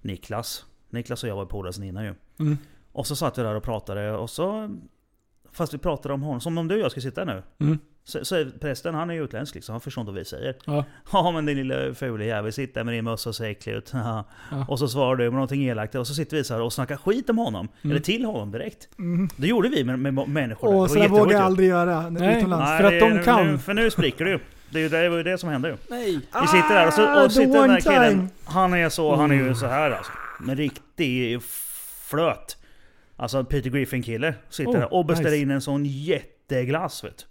Niklas. 0.01 0.65
Niklas 0.91 1.23
och 1.23 1.29
jag 1.29 1.37
var 1.37 1.47
polare 1.47 1.73
sen 1.73 1.85
innan 1.85 2.05
ju. 2.05 2.15
Mm. 2.39 2.59
Och 2.93 3.07
så 3.07 3.17
satt 3.17 3.39
vi 3.39 3.43
där 3.43 3.55
och 3.55 3.63
pratade 3.63 4.13
och 4.13 4.31
så... 4.31 4.77
Fast 5.53 5.75
vi 5.75 5.79
pratade 5.79 6.15
om 6.15 6.23
honom, 6.23 6.41
som 6.41 6.59
om 6.59 6.69
du 6.69 6.75
och 6.75 6.81
jag 6.81 6.91
ska 6.91 7.01
sitta 7.01 7.25
nu. 7.25 7.43
Mm. 7.59 7.79
Så, 8.11 8.25
så 8.25 8.37
är 8.37 8.51
prästen, 8.61 8.95
han 8.95 9.11
är 9.11 9.15
ju 9.15 9.25
utländsk 9.25 9.55
liksom, 9.55 9.73
han 9.73 9.81
förstår 9.81 10.03
inte 10.03 10.11
vad 10.13 10.19
vi 10.19 10.25
säger. 10.25 10.55
Ja. 10.65 10.85
Ja 11.13 11.31
men 11.33 11.47
din 11.47 11.57
lilla 11.57 11.95
fula 11.95 12.25
jävel, 12.25 12.53
sitt 12.53 12.75
där 12.75 12.85
med 12.85 12.95
din 12.95 13.05
mössa 13.05 13.29
och 13.29 13.35
ser 13.37 13.45
äcklig 13.45 13.73
ut. 13.73 13.93
Ja. 13.93 14.25
Och 14.69 14.79
så 14.79 14.89
svarar 14.89 15.17
du 15.17 15.25
med 15.25 15.33
någonting 15.33 15.65
elakt 15.65 15.95
och 15.95 16.07
så 16.07 16.15
sitter 16.15 16.37
vi 16.37 16.45
så 16.45 16.55
här 16.55 16.61
och 16.63 16.73
snackar 16.73 16.97
skit 16.97 17.31
om 17.31 17.39
honom. 17.39 17.69
Mm. 17.83 17.91
Eller 17.97 18.05
till 18.05 18.25
honom 18.25 18.51
direkt. 18.53 18.89
Mm. 18.99 19.29
Det 19.37 19.47
gjorde 19.47 19.69
vi 19.69 19.85
med, 19.85 19.99
med 19.99 20.29
människor. 20.29 20.69
där. 20.69 20.77
Och 20.77 20.83
Det 20.89 20.95
så 20.95 20.99
där 20.99 21.09
vågar 21.09 21.33
jag 21.33 21.43
aldrig 21.43 21.69
göra 21.69 22.11
Nej. 22.11 22.39
utomlands. 22.39 22.67
Nej, 22.71 22.79
För 22.79 22.85
att 22.85 22.91
det- 22.93 23.19
de 23.19 23.25
kan. 23.25 23.47
Nu, 23.53 23.59
för 23.59 23.75
nu 23.75 23.91
spricker 23.91 24.25
du 24.25 24.31
ju. 24.31 24.39
Det, 24.71 24.89
det 24.89 25.09
var 25.09 25.17
ju 25.17 25.23
det 25.23 25.39
som 25.39 25.49
hände 25.49 25.69
ju. 25.69 25.77
Nej. 25.89 26.13
Vi 26.41 26.47
sitter 26.47 26.75
där 26.75 26.87
och, 26.87 26.93
så, 26.93 27.03
Ah, 27.07 27.25
och 27.25 27.29
the 27.31 27.35
sitter 27.35 27.61
den 27.61 27.69
där 27.69 27.81
killen. 27.81 28.11
time. 28.13 28.29
Han 28.45 28.75
är 28.75 28.89
så, 28.89 29.17
han 29.17 29.31
är 29.31 29.35
Mm. 29.35 29.47
ju 29.49 29.55
så 29.55 29.67
här 29.67 29.91
alltså. 29.91 30.13
En 30.49 30.57
riktig 30.57 31.43
flöt. 32.11 32.57
Alltså 33.17 33.45
Peter 33.45 33.71
Griffin 33.71 34.03
kille. 34.03 34.35
Sitter 34.49 34.71
Oh, 34.73 34.79
där 34.79 34.95
och 34.95 35.07
beställer 35.07 35.31
nice. 35.31 35.43
in 35.43 35.51
en 35.51 35.61
sån 35.61 35.85
jätteglass 35.87 37.05
vet 37.05 37.19
du. 37.19 37.25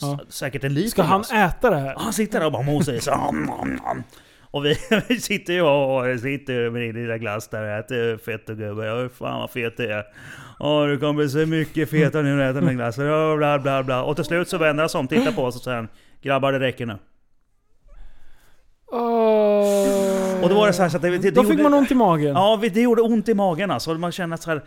Ja. 0.00 0.18
Säkert 0.28 0.64
en 0.64 0.74
liter 0.74 0.90
Ska 0.90 1.02
han 1.02 1.20
glass. 1.20 1.32
äta 1.32 1.70
det 1.70 1.76
här? 1.76 1.94
Han 1.98 2.12
sitter 2.12 2.38
där 2.40 2.46
och 2.46 2.52
bara 2.52 2.62
mosar 2.62 2.92
i 2.92 3.00
sig. 3.00 3.12
Om, 3.28 3.50
om, 3.50 3.78
om. 3.84 4.02
Och 4.50 4.64
vi, 4.64 4.76
vi 5.08 5.20
sitter 5.20 5.52
ju 5.52 5.62
och 5.62 6.20
sitter 6.20 6.70
med 6.70 6.82
din 6.82 6.94
lilla 6.94 7.18
glass 7.18 7.48
där 7.48 7.62
och 7.62 7.68
äter 7.78 8.16
fett 8.16 8.48
och 8.48 8.56
gubbe. 8.56 8.86
Ja, 8.86 9.08
fan 9.08 9.40
vad 9.40 9.50
fet 9.50 9.76
det 9.76 9.92
är. 9.92 10.04
Åh, 10.60 10.86
du 10.86 10.98
kommer 10.98 11.12
bli 11.12 11.28
så 11.28 11.38
mycket 11.38 11.90
fetare 11.90 12.22
när 12.22 12.36
du 12.36 12.44
äter 12.44 12.54
den 12.60 12.66
här 12.68 12.74
glassen. 12.74 13.04
Ja, 13.06 13.36
bla 13.36 13.58
bla 13.58 13.82
bla. 13.82 14.02
Och 14.02 14.16
till 14.16 14.24
slut 14.24 14.48
så 14.48 14.58
vänder 14.58 14.82
han 14.82 14.88
sig 14.88 14.98
om, 14.98 15.08
tittar 15.08 15.32
på 15.32 15.42
oss 15.44 15.56
och 15.56 15.62
säger 15.62 15.88
Grabbar 16.22 16.52
det 16.52 16.60
räcker 16.60 16.86
nu. 16.86 16.98
Oh. 18.86 20.42
Och 20.42 20.48
då 20.48 20.54
var 20.54 20.66
det 20.66 20.72
så 20.72 20.82
här 20.82 20.88
så 20.88 20.96
att 20.96 21.02
det, 21.02 21.10
det, 21.10 21.18
det 21.18 21.30
Då 21.30 21.42
fick 21.42 21.50
gjorde, 21.50 21.62
man 21.62 21.74
ont 21.74 21.90
i 21.90 21.94
magen. 21.94 22.34
Ja, 22.34 22.58
vi- 22.62 22.68
det 22.68 22.80
gjorde 22.80 23.02
ont 23.02 23.28
i 23.28 23.34
magen 23.34 23.70
alltså. 23.70 23.94
Man 23.94 24.12
kände 24.12 24.36
så 24.38 24.50
här, 24.50 24.62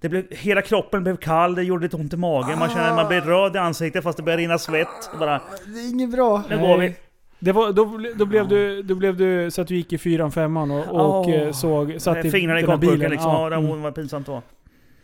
det 0.00 0.08
blev, 0.08 0.30
hela 0.30 0.62
kroppen 0.62 1.02
blev 1.02 1.16
kall, 1.16 1.54
det 1.54 1.62
gjorde 1.62 1.82
lite 1.82 1.96
ont 1.96 2.12
i 2.12 2.16
magen. 2.16 2.58
Man 2.58 2.68
kände 2.68 2.88
att 2.88 2.96
man 2.96 3.08
blev 3.08 3.24
röd 3.24 3.56
i 3.56 3.58
ansiktet 3.58 4.04
fast 4.04 4.16
det 4.16 4.22
började 4.22 4.42
rinna 4.42 4.58
svett. 4.58 5.10
Bara, 5.18 5.40
Det 5.66 5.80
är 5.80 5.90
inget 5.90 6.10
bra. 6.10 6.42
nu 6.48 6.58
går 6.58 6.78
vi. 6.78 6.96
Det 7.38 7.52
var, 7.52 7.72
då, 7.72 7.98
då, 8.16 8.26
blev 8.26 8.48
du, 8.48 8.82
då 8.82 8.94
blev 8.94 9.16
du 9.16 9.50
så 9.50 9.62
att 9.62 9.68
du 9.68 9.76
gick 9.76 9.92
i 9.92 9.98
fyran, 9.98 10.32
femman 10.32 10.70
och, 10.70 10.88
och 10.88 11.28
Åh. 11.28 11.34
eh, 11.34 11.52
såg, 11.52 11.96
satt 11.98 12.24
i 12.24 12.30
Fingrarna 12.30 12.58
i 12.58 12.62
den 12.62 12.70
här 12.70 12.76
kakburken 12.76 12.98
bilen. 12.98 13.10
liksom. 13.10 13.30
Ja, 13.30 13.50
det 13.50 13.56
mm. 13.56 13.82
var 13.82 13.90
pinsamt 13.90 14.26
det 14.26 14.32
var. 14.32 14.42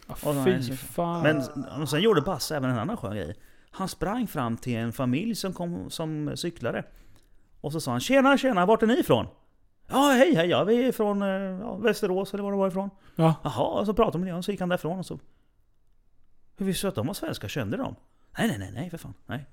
Ja, 0.09 0.14
så- 0.14 0.44
Fy 0.44 0.77
fan. 0.77 1.23
Men 1.23 1.43
och 1.82 1.89
sen 1.89 2.01
gjorde 2.01 2.20
Basse 2.20 2.56
även 2.56 2.70
en 2.70 2.78
annan 2.78 2.97
skön 2.97 3.16
grej. 3.16 3.35
Han 3.70 3.89
sprang 3.89 4.27
fram 4.27 4.56
till 4.56 4.77
en 4.77 4.93
familj 4.93 5.35
som, 5.35 5.52
kom, 5.52 5.90
som 5.90 6.36
cyklade. 6.36 6.82
Och 7.60 7.73
så 7.73 7.81
sa 7.81 7.90
han 7.90 8.01
Tjena 8.01 8.39
tjena, 8.39 8.66
vart 8.66 8.82
är 8.82 8.86
ni 8.86 9.01
ifrån? 9.01 9.27
Ja 9.88 10.10
hej 10.10 10.34
hej, 10.34 10.46
ja, 10.48 10.64
vi 10.64 10.84
är 10.88 10.92
från 10.92 11.22
eh, 11.22 11.28
ja, 11.28 11.76
Västerås 11.76 12.34
eller 12.34 12.44
var 12.44 12.50
det 12.52 12.58
var 12.58 12.68
ifrån. 12.68 12.90
Ja. 13.16 13.34
Jaha, 13.44 13.64
och 13.80 13.86
så 13.86 13.94
pratade 13.94 14.18
de 14.18 14.24
med 14.30 14.36
och 14.36 14.44
så 14.44 14.50
gick 14.50 14.60
han 14.60 14.68
därifrån 14.68 14.98
och 14.98 15.06
så... 15.06 15.18
Hur 16.56 16.66
visste 16.66 16.86
du 16.86 16.88
att 16.88 16.94
de 16.94 17.06
var 17.06 17.14
svenskar? 17.14 17.48
Kände 17.48 17.76
de? 17.76 17.94
Nej 18.38 18.48
nej 18.48 18.58
nej 18.58 18.70
nej 18.74 18.90
för 18.90 18.98
fan, 18.98 19.14
nej. 19.26 19.46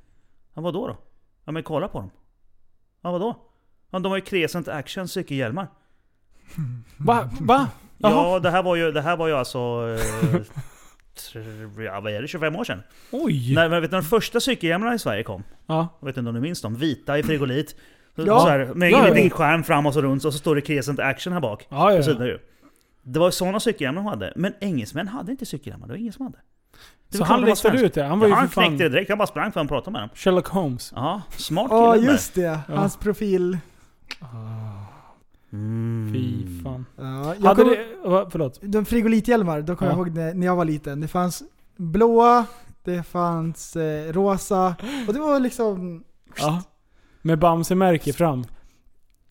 Ja 0.54 0.62
vadå 0.62 0.88
då? 0.88 0.98
Ja 1.46 1.52
men 1.52 1.64
kolla 1.64 1.88
på 1.88 2.00
dem. 2.00 2.10
Ja 3.02 3.12
vadå? 3.12 3.36
Ja, 3.90 4.00
de 4.00 4.10
har 4.12 4.18
ju 4.18 4.22
Crescent 4.22 4.68
Action 4.68 5.08
cykelhjälmar. 5.08 5.68
Va? 6.98 7.30
Va? 7.42 7.68
Jaha. 7.98 8.12
Ja 8.34 8.40
det 8.40 8.50
här 8.52 8.64
var 8.64 8.76
ju, 8.76 8.92
det 8.92 9.02
här 9.02 9.18
var 9.18 9.28
ju 9.28 9.34
alltså... 9.34 9.58
Eh, 9.60 10.42
tr- 11.16 11.82
ja, 11.82 12.00
vad 12.02 12.14
är 12.14 12.22
det? 12.22 12.28
25 12.28 12.56
år 12.56 12.64
sedan? 12.64 12.84
Oj! 13.12 13.56
När, 13.56 13.70
men 13.70 13.82
vet 13.82 13.92
du, 13.92 13.98
de 13.98 14.04
första 14.04 14.40
cykelhjälmarna 14.40 14.94
i 14.96 15.00
Sverige 15.00 15.24
kom. 15.24 15.44
Ja. 15.66 15.88
Jag 16.00 16.06
vet 16.06 16.18
inte 16.18 16.30
om 16.30 16.36
du 16.36 16.42
minns 16.42 16.62
dem? 16.62 16.76
Vita 16.76 17.18
i 17.20 17.24
frigolit. 17.24 17.76
Så, 18.16 18.22
Ja. 18.26 18.40
så 18.40 18.48
här, 18.48 18.66
med 18.74 18.92
Ja, 18.92 18.98
en 19.00 19.08
ja. 19.08 19.14
liten 19.14 19.30
skärm 19.30 19.64
fram 19.64 19.86
och 19.86 19.94
så 19.94 20.02
runt 20.02 20.26
och 20.26 20.34
så 20.34 20.40
står 20.40 20.56
det 20.56 20.62
Crescent 20.62 21.00
Action 21.00 21.34
här 21.34 21.40
bak. 21.40 21.68
Ja, 21.70 21.92
ja, 21.92 21.98
På 21.98 22.04
sidan 22.04 22.22
ja. 22.22 22.28
ju. 22.28 22.40
Det 23.04 23.20
var 23.20 23.32
sådana 23.32 23.60
cykelhjälmar 23.60 24.02
de 24.02 24.08
hade. 24.10 24.34
Men 24.36 24.54
engelsmän 24.60 25.08
hade 25.08 25.32
inte 25.32 25.46
cykelhjälmar. 25.46 25.88
Det 25.88 25.94
var 25.94 25.98
ingen 26.00 26.14
som 26.14 26.26
hade. 26.26 26.38
Så 27.10 27.18
han 27.18 27.28
klart 27.28 27.38
de 27.38 27.42
var 27.42 27.50
listade 27.50 27.72
svensk. 27.78 27.86
ut 27.86 27.94
det? 27.94 28.04
Han 28.04 28.20
var 28.20 28.28
ju 28.28 28.32
ja, 28.34 28.38
han 28.40 28.48
för 28.50 28.54
fan 28.62 28.64
knäckte 28.70 28.84
det 28.84 28.90
direkt. 28.90 29.10
Han 29.10 29.18
bara 29.18 29.28
sprang 29.28 29.52
fram 29.52 29.66
och 29.66 29.70
pratade 29.70 29.92
med 29.92 30.02
dem. 30.02 30.10
Sherlock 30.16 30.48
Holmes. 30.48 30.92
Ja, 30.96 31.22
smart 31.38 31.70
kille 31.70 31.82
Ja 31.82 31.96
just 31.96 32.34
det, 32.36 32.60
hans 32.68 32.98
profil. 32.98 33.58
Mm. 35.54 36.10
Fy 36.14 36.64
fan. 36.64 36.86
Ja, 36.98 37.36
jag 37.40 37.48
Hade 37.48 37.64
kom, 37.64 37.72
det, 37.72 38.26
förlåt. 38.32 38.60
De 38.62 38.86
frigolithjälmar, 38.86 39.62
då 39.62 39.76
kommer 39.76 39.92
Ja. 39.92 39.98
jag 39.98 40.08
ihåg 40.08 40.16
när, 40.18 40.34
när 40.34 40.46
jag 40.48 40.56
var 40.56 40.66
liten. 40.66 41.02
Det 41.02 41.08
fanns 41.08 41.44
blåa, 41.78 42.46
det 42.84 43.04
fanns 43.04 43.76
eh, 43.76 44.12
rosa 44.14 44.76
och 45.08 45.14
det 45.14 45.20
var 45.20 45.40
liksom... 45.40 46.04
Ja. 46.38 46.62
Med 47.26 47.40
Bamse-märke 47.40 48.14
fram. 48.14 48.44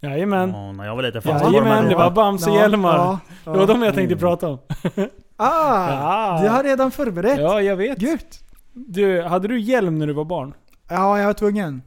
Jajamän. 0.00 0.50
Ja, 0.50 0.72
när 0.72 0.84
jag 0.86 0.96
var 0.96 1.02
liten 1.02 1.22
fanns 1.22 1.42
Jajamän, 1.42 1.88
det 1.88 1.94
var 1.94 2.10
Bamse-hjälmar. 2.10 2.96
Ja, 2.96 3.18
Det 3.44 3.50
var 3.58 3.66
de 3.66 3.82
jag 3.82 3.94
tänkte 3.94 4.14
Mm. 4.14 4.18
prata 4.20 4.48
om. 4.48 4.58
Ah! 5.36 5.90
Ja. 6.36 6.42
Du 6.42 6.48
har 6.48 6.62
redan 6.64 6.90
förberett. 6.90 7.38
Ja, 7.40 7.60
jag 7.62 7.76
vet. 7.76 8.02
Gött! 8.02 8.38
Du, 8.72 9.22
hade 9.22 9.48
du 9.48 9.60
hjälm 9.60 9.98
när 9.98 10.06
du 10.06 10.12
var 10.12 10.24
barn? 10.24 10.54
Ja, 10.88 11.18
jag 11.18 11.26
var 11.26 11.32
tvungen. 11.32 11.82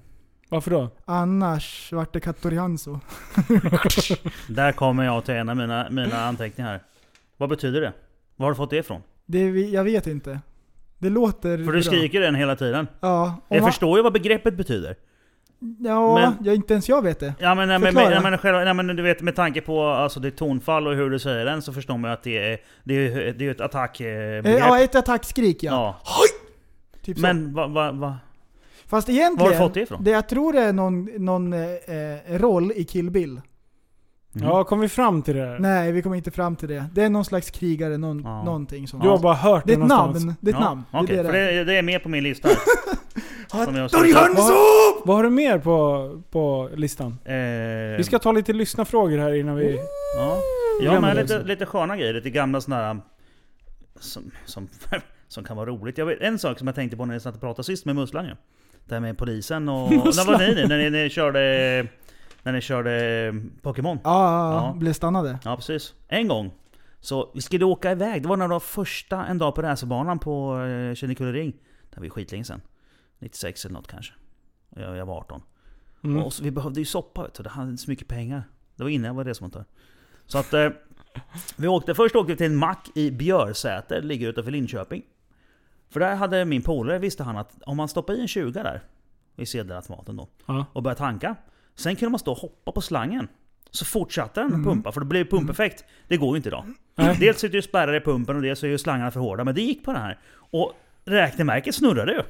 Varför 0.49 0.71
då? 0.71 0.89
Annars 1.05 1.91
vart 1.93 2.13
det 2.13 2.19
Cattorianzo. 2.19 2.99
Där 4.49 4.71
kommer 4.71 5.03
jag 5.05 5.25
till 5.25 5.33
en 5.33 5.49
av 5.49 5.57
mina, 5.57 5.87
mina 5.89 6.25
anteckningar. 6.25 6.79
Vad 7.37 7.49
betyder 7.49 7.81
det? 7.81 7.93
Var 8.35 8.45
har 8.45 8.51
du 8.51 8.55
fått 8.55 8.69
det 8.69 8.77
ifrån? 8.77 9.01
Det, 9.25 9.49
jag 9.49 9.83
vet 9.83 10.07
inte. 10.07 10.39
Det 10.97 11.09
låter 11.09 11.57
För 11.57 11.63
bra. 11.63 11.73
du 11.73 11.83
skriker 11.83 12.21
den 12.21 12.35
hela 12.35 12.55
tiden. 12.55 12.87
Ja, 12.99 13.35
Jag 13.47 13.61
han- 13.61 13.71
förstår 13.71 13.97
ju 13.97 14.03
vad 14.03 14.13
begreppet 14.13 14.57
betyder. 14.57 14.95
Ja, 15.79 16.15
Men- 16.15 16.33
ja, 16.47 16.53
inte 16.53 16.73
ens 16.73 16.89
jag 16.89 17.01
vet 17.01 17.19
det. 17.19 17.33
Ja 17.39 17.55
men, 17.55 17.67
nej, 17.67 17.79
men, 17.79 17.93
Förklara. 17.93 18.21
men, 18.21 18.37
själva, 18.37 18.63
nej, 18.63 18.73
men 18.73 18.87
du 18.95 19.03
vet 19.03 19.21
med 19.21 19.35
tanke 19.35 19.61
på 19.61 19.83
alltså, 19.83 20.19
ditt 20.19 20.37
tonfall 20.37 20.87
och 20.87 20.95
hur 20.95 21.09
du 21.09 21.19
säger 21.19 21.45
den 21.45 21.61
så 21.61 21.73
förstår 21.73 21.97
man 21.97 22.09
ju 22.11 22.13
att 22.13 22.23
det 22.23 22.37
är, 22.51 22.57
det 22.83 22.93
är, 22.93 23.33
det 23.33 23.47
är 23.47 23.51
ett 23.51 23.59
Eh, 23.59 23.65
attackbegrepp. 23.65 24.45
Ja, 24.59 24.79
ett 24.79 24.95
attackskrik 24.95 25.63
ja. 25.63 25.71
ja. 26.05 26.11
Typ. 27.01 27.17
Men 27.17 27.53
vad 27.53 27.71
va, 27.71 27.91
va, 27.91 28.17
Fast 28.87 29.07
var 29.07 29.15
egentligen, 29.15 29.53
har 29.53 29.59
du 29.59 29.65
fått 29.67 29.73
det 29.73 29.81
ifrån? 29.81 30.03
det 30.03 30.11
jag 30.11 30.29
tror 30.29 30.53
det 30.53 30.59
är 30.61 30.73
någon, 30.73 31.05
någon 31.17 31.53
eh, 31.53 31.59
eh, 31.61 32.39
roll 32.39 32.71
i 32.75 32.83
Kill 32.83 33.11
Bill. 33.11 33.41
Mm. 34.35 34.47
Ja, 34.47 34.63
kom 34.63 34.79
vi 34.79 34.89
fram 34.89 35.21
till 35.21 35.35
det? 35.35 35.59
Nej, 35.59 35.91
vi 35.91 36.01
kommer 36.01 36.15
inte 36.15 36.31
fram 36.31 36.55
till 36.55 36.69
det. 36.69 36.85
Det 36.93 37.03
är 37.03 37.09
någon 37.09 37.25
slags 37.25 37.49
krigare, 37.51 37.97
någon, 37.97 38.21
Ja. 38.23 38.43
någonting 38.43 38.87
sånt. 38.87 39.03
Du 39.03 39.09
har 39.09 39.17
bara 39.17 39.33
hört 39.33 39.63
Det 39.65 39.73
är 39.73 39.77
det 39.77 39.83
ett 39.83 39.89
någonstans. 39.89 40.25
namn. 40.25 40.35
Det 40.41 40.51
är 40.51 40.53
ett 40.55 40.59
ja, 40.61 40.65
namn. 40.69 40.83
Okej, 40.91 41.15
det 41.15 41.19
är 41.21 41.23
för 41.25 41.31
det. 41.33 41.51
det, 41.51 41.63
det 41.63 41.73
är 41.77 41.81
med 41.81 42.03
på 42.03 42.09
min 42.09 42.23
lista. 42.23 42.49
jag 43.51 43.59
Hattorianzo! 43.59 44.53
Vad 45.05 45.15
har 45.15 45.23
du 45.23 45.29
mer 45.29 45.59
på, 45.59 46.21
på 46.31 46.69
listan? 46.75 47.17
Eh, 47.25 47.97
Vi 47.97 48.03
ska 48.03 48.19
ta 48.19 48.31
lite 48.31 48.53
lyssnarfrågor 48.53 49.17
här 49.17 49.33
innan 49.33 49.55
vi... 49.55 49.79
Ja, 50.17 50.37
ja 50.81 50.99
men 51.01 51.15
det 51.15 51.21
lite, 51.21 51.43
lite 51.43 51.65
sköna 51.65 51.97
grejer. 51.97 52.13
Lite 52.13 52.29
gamla 52.29 52.61
sådana 52.61 52.83
här... 52.83 53.01
Som, 53.99 54.31
som, 54.45 54.67
som 55.27 55.43
kan 55.43 55.57
vara 55.57 55.69
roligt. 55.69 55.97
Jag 55.97 56.05
vet, 56.05 56.21
en 56.21 56.39
sak 56.39 56.57
som 56.59 56.67
jag 56.67 56.75
tänkte 56.75 56.97
på 56.97 57.05
när 57.05 57.13
jag 57.15 57.21
satt 57.21 57.35
och 57.35 57.41
pratade 57.41 57.63
sist 57.63 57.85
med 57.85 57.95
Musslan 57.95 58.25
ju. 58.25 58.35
Det 58.85 58.93
här 58.95 59.01
med 59.01 59.17
polisen 59.17 59.69
och... 59.69 59.91
När 59.91 60.25
var 60.25 60.37
ni 60.37 60.67
när 60.67 60.77
ni, 60.77 60.89
när 60.89 61.03
ni 61.03 61.09
körde... 61.09 61.87
När 62.43 62.51
ni 62.51 62.61
körde 62.61 63.33
Pokémon? 63.61 63.99
Ja, 64.03 64.53
ja, 64.53 64.73
blev 64.79 64.93
stannade. 64.93 65.39
Ja 65.43 65.55
precis. 65.55 65.93
En 66.07 66.27
gång. 66.27 66.51
Så 66.99 67.31
vi 67.33 67.41
skulle 67.41 67.65
åka 67.65 67.91
iväg. 67.91 68.21
Det 68.21 68.29
var 68.29 68.37
när 68.37 68.47
det 68.47 68.51
var 68.53 68.59
första 68.59 69.25
en 69.25 69.37
dag 69.37 69.55
på 69.55 69.61
racerbanan 69.61 70.19
på 70.19 70.59
eh, 70.59 70.95
Kinnekullering. 70.95 71.53
Det 71.89 71.97
var 71.99 72.03
ju 72.03 72.09
skitlänge 72.09 72.43
sedan. 72.43 72.61
96 73.19 73.65
eller 73.65 73.73
något 73.73 73.87
kanske. 73.87 74.13
Och 74.69 74.81
Jag, 74.81 74.97
jag 74.97 75.05
var 75.05 75.17
18. 75.17 75.41
Mm. 76.03 76.23
Och 76.23 76.33
så, 76.33 76.43
vi 76.43 76.51
behövde 76.51 76.79
ju 76.79 76.85
soppa 76.85 77.23
vet 77.23 77.33
du. 77.33 77.43
Det 77.43 77.49
hade 77.49 77.69
inte 77.69 77.83
så 77.83 77.89
mycket 77.91 78.07
pengar. 78.07 78.43
Det 78.75 78.83
var 78.83 78.89
innan 78.89 79.07
jag 79.07 79.13
var 79.13 79.23
resemontör. 79.23 79.65
Så 80.25 80.37
att... 80.37 80.53
Eh, 80.53 80.69
vi 81.57 81.67
åkte, 81.67 81.95
först 81.95 82.15
åkte 82.15 82.31
vi 82.33 82.37
till 82.37 82.45
en 82.45 82.55
mack 82.55 82.89
i 82.95 83.11
Björsäter, 83.11 84.01
ligger 84.01 84.29
utanför 84.29 84.51
Linköping. 84.51 85.03
För 85.89 85.99
där 85.99 86.15
hade 86.15 86.45
min 86.45 86.61
polare, 86.61 86.99
visste 86.99 87.23
han 87.23 87.37
att 87.37 87.61
om 87.65 87.77
man 87.77 87.87
stoppar 87.87 88.13
i 88.13 88.21
en 88.21 88.27
20 88.27 88.63
där. 88.63 88.83
i 89.35 89.45
sedelautomaten 89.45 90.15
då. 90.15 90.27
Ja. 90.45 90.65
Och 90.73 90.83
började 90.83 90.97
tanka. 90.97 91.35
Sen 91.75 91.95
kunde 91.95 92.09
man 92.11 92.19
stå 92.19 92.31
och 92.31 92.37
hoppa 92.37 92.71
på 92.71 92.81
slangen. 92.81 93.27
Så 93.71 93.85
fortsatte 93.85 94.39
den 94.41 94.49
Mm. 94.49 94.63
pumpa, 94.63 94.91
för 94.91 94.99
det 94.99 95.05
blev 95.05 95.29
pumpeffekt. 95.29 95.85
Det 96.07 96.17
går 96.17 96.29
ju 96.29 96.37
inte 96.37 96.49
idag. 96.49 96.65
Nej. 96.95 97.17
Dels 97.19 97.39
sitter 97.39 97.55
ju 97.55 97.61
spärrar 97.61 97.93
i 97.95 97.99
pumpen 98.01 98.35
och 98.35 98.41
dels 98.41 98.63
är 98.63 98.67
ju 98.67 98.77
slangarna 98.77 99.11
för 99.11 99.19
hårda. 99.19 99.43
Men 99.43 99.55
det 99.55 99.61
gick 99.61 99.85
på 99.85 99.91
den 99.91 100.01
här. 100.01 100.19
Och 100.35 100.73
räknemärket 101.05 101.75
snurrade 101.75 102.11
ju. 102.13 102.21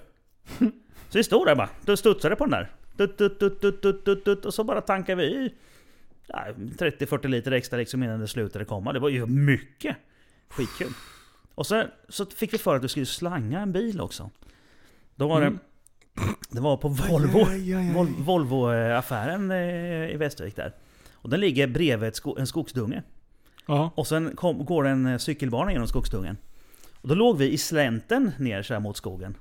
Så 1.10 1.18
vi 1.18 1.24
stod 1.24 1.46
där 1.48 1.56
bara. 1.56 1.70
Då 1.86 1.98
studsade 1.98 2.36
på 2.36 2.46
den 2.46 2.52
där. 2.52 2.72
Dut, 2.98 3.18
dut, 3.18 3.40
dut, 3.40 3.62
dut, 3.62 3.82
dut, 3.82 4.06
dut, 4.06 4.26
dut, 4.26 4.46
och 4.46 4.54
så 4.54 4.64
bara 4.64 4.82
tankade 4.82 5.22
vi 5.22 5.28
i 5.28 5.54
ja, 6.28 6.46
30-40 6.58 7.28
liter 7.28 7.52
extra 7.52 7.78
liksom 7.80 8.04
innan 8.04 8.20
det 8.20 8.28
slutade 8.28 8.66
komma. 8.66 8.94
Det 8.94 9.00
var 9.00 9.10
ju 9.10 9.26
mycket. 9.26 9.98
Skitkul. 10.50 10.92
Och 11.56 11.66
så, 11.68 11.84
så 12.10 12.26
fick 12.26 12.54
vi 12.54 12.58
för 12.58 12.76
att 12.76 12.84
vi 12.84 12.88
skulle 12.88 13.06
slanga 13.06 13.60
en 13.60 13.72
bil 13.72 14.02
också. 14.02 14.30
Då 15.16 15.28
var 15.28 15.42
det... 15.42 15.48
Mm. 15.48 15.60
Det 16.50 16.62
var 16.62 16.78
på 16.78 16.88
Volvo. 16.88 17.46
Vol- 17.94 18.24
Volvo-affären 18.24 19.52
eh, 19.52 20.14
i 20.14 20.18
Västervik 20.18 20.56
där. 20.56 20.74
Och 21.14 21.30
den 21.30 21.40
ligger 21.40 21.68
bredvid 21.68 22.16
sko- 22.16 22.38
en 22.40 22.48
skogsdunge. 22.48 23.04
Ja. 23.66 23.92
Och 23.96 24.08
sen 24.08 24.36
kom, 24.36 24.66
går 24.66 24.88
en 24.88 25.06
eh, 25.06 25.18
cykelbana 25.18 25.72
genom 25.72 25.88
skogsdungen. 25.88 26.38
Och 27.02 27.08
då 27.08 27.16
låg 27.16 27.38
vi 27.38 27.52
i 27.52 27.58
slänten 27.58 28.32
ner 28.40 28.64
så 28.64 28.74
här 28.74 28.82
mot 28.82 28.98
skogen. 28.98 29.38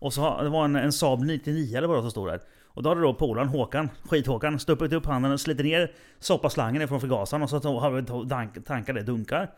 Och 0.00 0.12
så 0.12 0.42
det 0.42 0.48
var 0.48 0.64
en, 0.64 0.76
en 0.76 0.92
Saab 0.92 1.20
99 1.24 1.76
eller 1.76 1.88
vad 1.88 1.96
det 1.96 1.98
var 1.98 2.02
som 2.02 2.10
stod 2.10 2.28
där. 2.28 2.40
Och 2.66 2.82
då 2.82 2.88
hade 2.88 3.00
då 3.00 3.14
polaren 3.14 3.48
Håkan, 3.48 3.88
skit-Håkan, 4.08 4.58
stuppit 4.58 4.92
upp 4.92 5.06
handen 5.06 5.32
och 5.32 5.40
slitit 5.40 5.66
ner 5.66 5.92
soppaslangen 6.18 6.82
ifrån 6.82 7.00
förgasaren 7.00 7.42
och 7.42 7.50
så 7.50 7.78
har 7.78 7.90
vi 7.90 8.02
dank- 8.28 8.64
tankade 8.66 9.02
dunkar. 9.02 9.50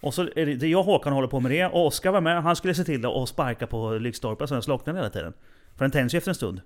Och 0.00 0.14
så 0.14 0.22
är 0.22 0.46
det, 0.46 0.54
det 0.54 0.68
jag 0.68 0.78
och 0.80 0.84
Håkan 0.86 1.12
håller 1.12 1.28
på 1.28 1.40
med 1.40 1.50
det 1.50 1.66
och 1.66 1.86
Oskar 1.86 2.10
var 2.12 2.20
med, 2.20 2.42
han 2.42 2.56
skulle 2.56 2.74
se 2.74 2.84
till 2.84 3.06
att 3.06 3.28
sparka 3.28 3.66
på 3.66 3.90
lyktstolpen 3.92 4.48
så 4.48 4.54
den 4.54 4.62
slocknade 4.62 4.98
hela 4.98 5.10
tiden. 5.10 5.32
För 5.76 5.84
den 5.84 5.90
tänds 5.90 6.14
ju 6.14 6.18
efter 6.18 6.30
en 6.30 6.34
stund. 6.34 6.60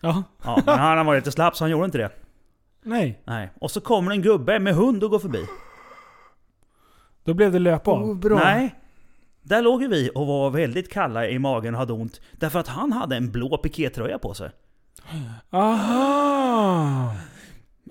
ja. 0.00 0.22
Ja, 0.44 0.62
men 0.66 0.78
han 0.78 1.06
var 1.06 1.16
lite 1.16 1.32
slapp 1.32 1.56
så 1.56 1.64
han 1.64 1.70
gjorde 1.70 1.84
inte 1.84 1.98
det. 1.98 2.10
Nej. 2.82 3.20
Nej. 3.24 3.50
Och 3.60 3.70
så 3.70 3.80
kommer 3.80 4.10
en 4.12 4.22
gubbe 4.22 4.58
med 4.58 4.74
hund 4.74 5.04
och 5.04 5.10
går 5.10 5.18
förbi. 5.18 5.44
Då 7.24 7.34
blev 7.34 7.52
det 7.52 7.58
löp 7.58 7.88
av. 7.88 8.02
Oh, 8.10 8.16
bra. 8.16 8.36
Nej. 8.38 8.74
Där 9.42 9.62
låg 9.62 9.82
ju 9.82 9.88
vi 9.88 10.10
och 10.14 10.26
var 10.26 10.50
väldigt 10.50 10.92
kalla 10.92 11.28
i 11.28 11.38
magen 11.38 11.74
och 11.74 11.80
hade 11.80 11.92
ont. 11.92 12.20
Därför 12.32 12.58
att 12.58 12.68
han 12.68 12.92
hade 12.92 13.16
en 13.16 13.30
blå 13.30 13.56
pikétröja 13.58 14.18
på 14.18 14.34
sig. 14.34 14.50
Aha! 15.50 17.14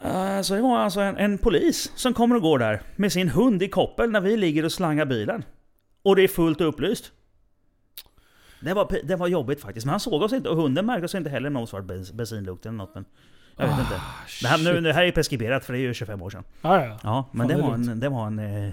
Eh, 0.03 0.41
Så 0.41 0.55
det 0.55 0.61
var 0.61 0.77
alltså 0.77 0.99
en, 1.01 1.17
en 1.17 1.38
polis 1.38 1.91
som 1.95 2.13
kommer 2.13 2.35
och 2.35 2.41
går 2.41 2.59
där 2.59 2.81
med 2.95 3.11
sin 3.11 3.30
hund 3.30 3.63
i 3.63 3.67
koppel 3.69 4.11
när 4.11 4.21
vi 4.21 4.38
ligger 4.38 4.65
och 4.65 4.71
slangar 4.71 5.05
bilen. 5.05 5.43
Och 6.03 6.15
det 6.15 6.23
är 6.23 6.27
fullt 6.27 6.61
upplyst. 6.61 7.11
Det 8.61 8.73
var, 8.73 8.88
det 9.03 9.15
var 9.15 9.27
jobbigt 9.27 9.61
faktiskt, 9.61 9.85
men 9.85 9.91
han 9.91 9.99
såg 9.99 10.21
oss 10.21 10.34
inte 10.34 10.49
och 10.49 10.57
hunden 10.57 10.85
märkte 10.85 11.05
oss 11.05 11.15
inte 11.15 11.30
heller 11.30 11.49
med 11.49 11.59
någon 11.59 11.67
svart 11.67 11.84
bens- 11.84 12.13
bensinlukt 12.15 12.65
eller 12.65 12.77
något. 12.77 12.95
Men 12.95 13.05
jag 13.57 13.67
vet 13.67 13.80
inte. 13.80 14.01
Det 14.41 14.47
här, 14.47 14.57
nu, 14.73 14.81
det 14.81 14.93
här 14.93 15.03
är 15.03 15.11
preskriberat 15.11 15.65
för 15.65 15.73
det 15.73 15.80
är 15.80 15.81
ju 15.81 15.93
25 15.93 16.21
år 16.21 16.30
sedan. 16.30 16.43
Ja, 16.61 16.85
ja. 16.85 16.99
Ja, 17.03 17.30
men 17.31 17.47
Fan, 17.49 17.57
det 17.57 17.63
det 17.63 17.67
var 17.67 17.73
en... 17.73 17.99
Det 17.99 18.09
var 18.09 18.27
en 18.27 18.39
eh, 18.39 18.71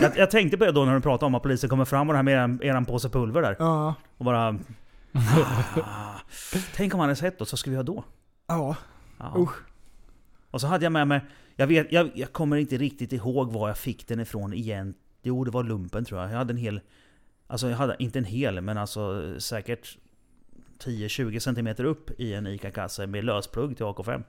jag, 0.00 0.16
jag 0.16 0.30
tänkte 0.30 0.58
på 0.58 0.64
det 0.64 0.72
då 0.72 0.84
när 0.84 0.94
du 0.94 1.00
pratade 1.00 1.26
om 1.26 1.34
att 1.34 1.42
polisen 1.42 1.70
kommer 1.70 1.84
fram 1.84 2.08
och 2.08 2.12
det 2.12 2.18
här 2.18 2.22
med 2.22 2.34
eran, 2.34 2.62
eran 2.62 2.84
påse 2.84 3.08
pulver 3.08 3.42
där. 3.42 3.56
Ja. 3.58 3.94
Och 4.16 4.24
bara... 4.24 4.58
Ah, 5.84 6.14
tänk 6.74 6.94
om 6.94 7.00
han 7.00 7.08
hade 7.08 7.16
sett 7.16 7.40
oss, 7.40 7.52
vad 7.52 7.58
skulle 7.58 7.70
vi 7.70 7.74
göra 7.74 7.82
då? 7.84 8.04
Ja. 8.46 8.76
Ja. 9.18 9.34
Usch. 9.36 9.54
Och 10.50 10.60
så 10.60 10.66
hade 10.66 10.84
jag 10.84 10.92
med 10.92 11.08
mig... 11.08 11.20
Jag, 11.56 11.66
vet, 11.66 11.92
jag, 11.92 12.10
jag 12.14 12.32
kommer 12.32 12.56
inte 12.56 12.76
riktigt 12.76 13.12
ihåg 13.12 13.52
var 13.52 13.68
jag 13.68 13.78
fick 13.78 14.08
den 14.08 14.20
ifrån 14.20 14.52
igen. 14.52 14.94
Jo, 15.22 15.44
det 15.44 15.50
var 15.50 15.62
lumpen 15.62 16.04
tror 16.04 16.20
jag. 16.20 16.30
Jag 16.30 16.36
hade 16.36 16.52
en 16.52 16.56
hel... 16.56 16.80
Alltså 17.46 17.70
jag 17.70 17.76
hade 17.76 17.96
inte 17.98 18.18
en 18.18 18.24
hel, 18.24 18.60
men 18.60 18.78
alltså 18.78 19.34
säkert 19.40 19.98
10-20 20.84 21.38
cm 21.38 21.86
upp 21.86 22.20
i 22.20 22.34
en 22.34 22.46
ICA-kasse 22.46 23.06
med 23.06 23.24
lösplugg 23.24 23.76
till 23.76 23.86
AK5. 23.86 24.22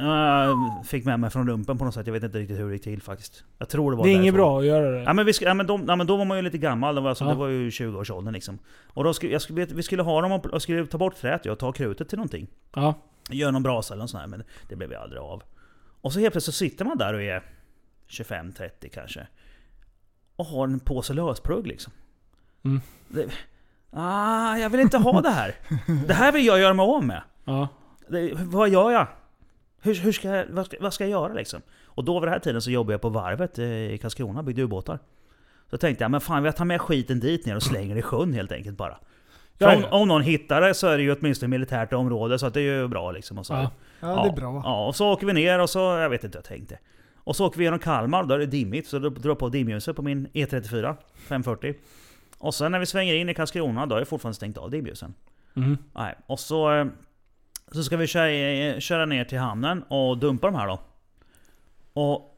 Jag 0.00 0.86
fick 0.86 1.04
med 1.04 1.20
mig 1.20 1.30
från 1.30 1.46
lumpen 1.46 1.78
på 1.78 1.84
något 1.84 1.94
sätt. 1.94 2.06
Jag 2.06 2.12
vet 2.12 2.22
inte 2.22 2.38
riktigt 2.38 2.58
hur 2.58 2.66
det 2.66 2.72
gick 2.72 2.82
till 2.82 3.02
faktiskt. 3.02 3.44
Jag 3.58 3.68
tror 3.68 3.90
det 3.90 3.96
var 3.96 4.04
Det 4.04 4.10
är 4.10 4.14
inget 4.14 4.34
bra 4.34 4.58
att 4.58 4.64
göra 4.66 4.90
det. 4.90 5.02
Ja 5.02 5.12
men, 5.12 5.26
vi 5.26 5.32
ja, 5.40 5.54
men, 5.54 5.66
de, 5.66 5.84
ja, 5.88 5.96
men 5.96 6.06
då 6.06 6.16
var 6.16 6.24
man 6.24 6.36
ju 6.36 6.42
lite 6.42 6.58
gammal, 6.58 6.94
det 6.94 7.00
var, 7.00 7.08
alltså, 7.08 7.24
Ja. 7.24 7.30
det 7.30 7.36
var 7.36 7.48
ju 7.48 7.70
20-årsåldern 7.70 8.34
liksom. 8.34 8.58
Och 8.86 9.04
då 9.04 9.14
skulle, 9.14 9.32
jag 9.32 9.42
skulle, 9.42 9.64
vi 9.66 9.82
skulle 9.82 10.02
ha 10.02 10.20
dem 10.20 10.32
och, 10.32 10.62
skulle 10.62 10.86
ta 10.86 10.98
bort 10.98 11.16
träet 11.16 11.46
och 11.46 11.58
ta 11.58 11.72
krutet 11.72 12.08
till 12.08 12.18
någonting. 12.18 12.46
Ja. 12.74 12.94
Gör 13.30 13.52
någon 13.52 13.62
brasa 13.62 13.94
eller 13.94 14.02
något 14.02 14.10
sånt 14.10 14.20
här, 14.20 14.28
men 14.28 14.42
det 14.68 14.76
blev 14.76 14.90
ju 14.90 14.96
aldrig 14.96 15.22
av. 15.22 15.42
Och 16.00 16.12
så 16.12 16.20
helt 16.20 16.32
plötsligt 16.32 16.54
så 16.54 16.58
sitter 16.58 16.84
man 16.84 16.98
där 16.98 17.14
och 17.14 17.22
är 17.22 17.42
25-30 18.08 18.70
kanske. 18.92 19.26
Och 20.36 20.46
har 20.46 20.64
en 20.64 20.80
påse 20.80 21.14
lösplugg 21.14 21.66
liksom. 21.66 21.92
Mm. 22.64 22.80
Det, 23.08 23.26
ah, 23.90 24.56
jag 24.56 24.70
vill 24.70 24.80
inte 24.80 24.98
ha 24.98 25.20
det 25.20 25.30
här. 25.30 25.54
Det 26.06 26.14
här 26.14 26.32
vill 26.32 26.46
jag 26.46 26.60
göra 26.60 26.74
mig 26.74 26.86
av 26.86 27.04
med. 27.04 27.22
Ja. 27.44 27.68
Det, 28.08 28.32
vad 28.34 28.68
gör 28.68 28.90
jag? 28.90 29.06
Hur, 29.80 29.94
hur 29.94 30.12
ska 30.12 30.28
jag, 30.28 30.46
vad, 30.50 30.66
ska, 30.66 30.76
vad 30.80 30.94
ska 30.94 31.04
jag 31.04 31.10
göra 31.10 31.32
liksom? 31.32 31.62
Och 31.84 32.04
då 32.04 32.20
vid 32.20 32.26
den 32.26 32.32
här 32.32 32.40
tiden 32.40 32.62
så 32.62 32.70
jobbade 32.70 32.94
jag 32.94 33.00
på 33.00 33.08
varvet 33.08 33.58
i 33.58 33.98
Karlskrona, 34.02 34.42
byggde 34.42 34.62
ubåtar. 34.62 34.98
Så 35.70 35.78
tänkte 35.78 36.04
jag, 36.04 36.10
men 36.10 36.20
fan 36.20 36.44
jag 36.44 36.56
tar 36.56 36.64
med 36.64 36.80
skiten 36.80 37.20
dit 37.20 37.46
ner 37.46 37.56
och 37.56 37.62
slänger 37.62 37.96
i 37.96 38.02
sjön 38.02 38.32
helt 38.32 38.52
enkelt 38.52 38.76
bara. 38.76 38.98
Ja, 39.58 39.76
om, 39.76 39.84
om 39.90 40.08
någon 40.08 40.22
hittar 40.22 40.60
det 40.60 40.74
så 40.74 40.86
är 40.86 40.96
det 40.96 41.02
ju 41.02 41.16
åtminstone 41.16 41.48
militärt 41.48 41.92
område, 41.92 42.38
så 42.38 42.46
att 42.46 42.54
det 42.54 42.60
är 42.60 42.80
ju 42.80 42.88
bra 42.88 43.12
liksom. 43.12 43.38
Och 43.38 43.46
så. 43.46 43.52
Ja. 43.52 43.70
Ja, 44.00 44.22
det 44.22 44.28
är 44.28 44.36
bra. 44.36 44.62
Ja, 44.64 44.86
och 44.86 44.96
så 44.96 45.12
åker 45.12 45.26
vi 45.26 45.32
ner 45.32 45.58
och 45.58 45.70
så, 45.70 45.78
jag 45.78 46.10
vet 46.10 46.24
inte 46.24 46.38
vad 46.38 46.44
jag 46.44 46.48
tänkte. 46.48 46.78
Och 47.16 47.36
så 47.36 47.46
åker 47.46 47.58
vi 47.58 47.64
genom 47.64 47.78
Kalmar, 47.78 48.24
då 48.24 48.34
är 48.34 48.38
det 48.38 48.46
dimmigt, 48.46 48.88
så 48.88 48.98
då 48.98 49.08
drar 49.08 49.30
jag 49.30 49.38
på 49.38 49.48
dimljuset 49.48 49.96
på 49.96 50.02
min 50.02 50.28
E34 50.28 50.96
540. 51.28 51.74
Och 52.38 52.54
sen 52.54 52.72
när 52.72 52.78
vi 52.78 52.86
svänger 52.86 53.14
in 53.14 53.28
i 53.28 53.34
Karlskrona, 53.34 53.86
då 53.86 53.94
är 53.94 53.98
jag 53.98 54.08
fortfarande 54.08 54.34
stängt 54.34 54.58
av 54.58 54.70
dimljusen. 54.70 55.14
Mm. 55.56 55.78
Nej, 55.94 56.14
och 56.26 56.40
så, 56.40 56.72
eh, 56.72 56.86
så 57.72 57.82
ska 57.84 57.96
vi 57.96 58.06
köra, 58.06 58.80
köra 58.80 59.06
ner 59.06 59.24
till 59.24 59.38
hamnen 59.38 59.82
och 59.82 60.18
dumpa 60.18 60.46
de 60.46 60.56
här 60.56 60.66
då. 60.68 60.80
Och 61.92 62.36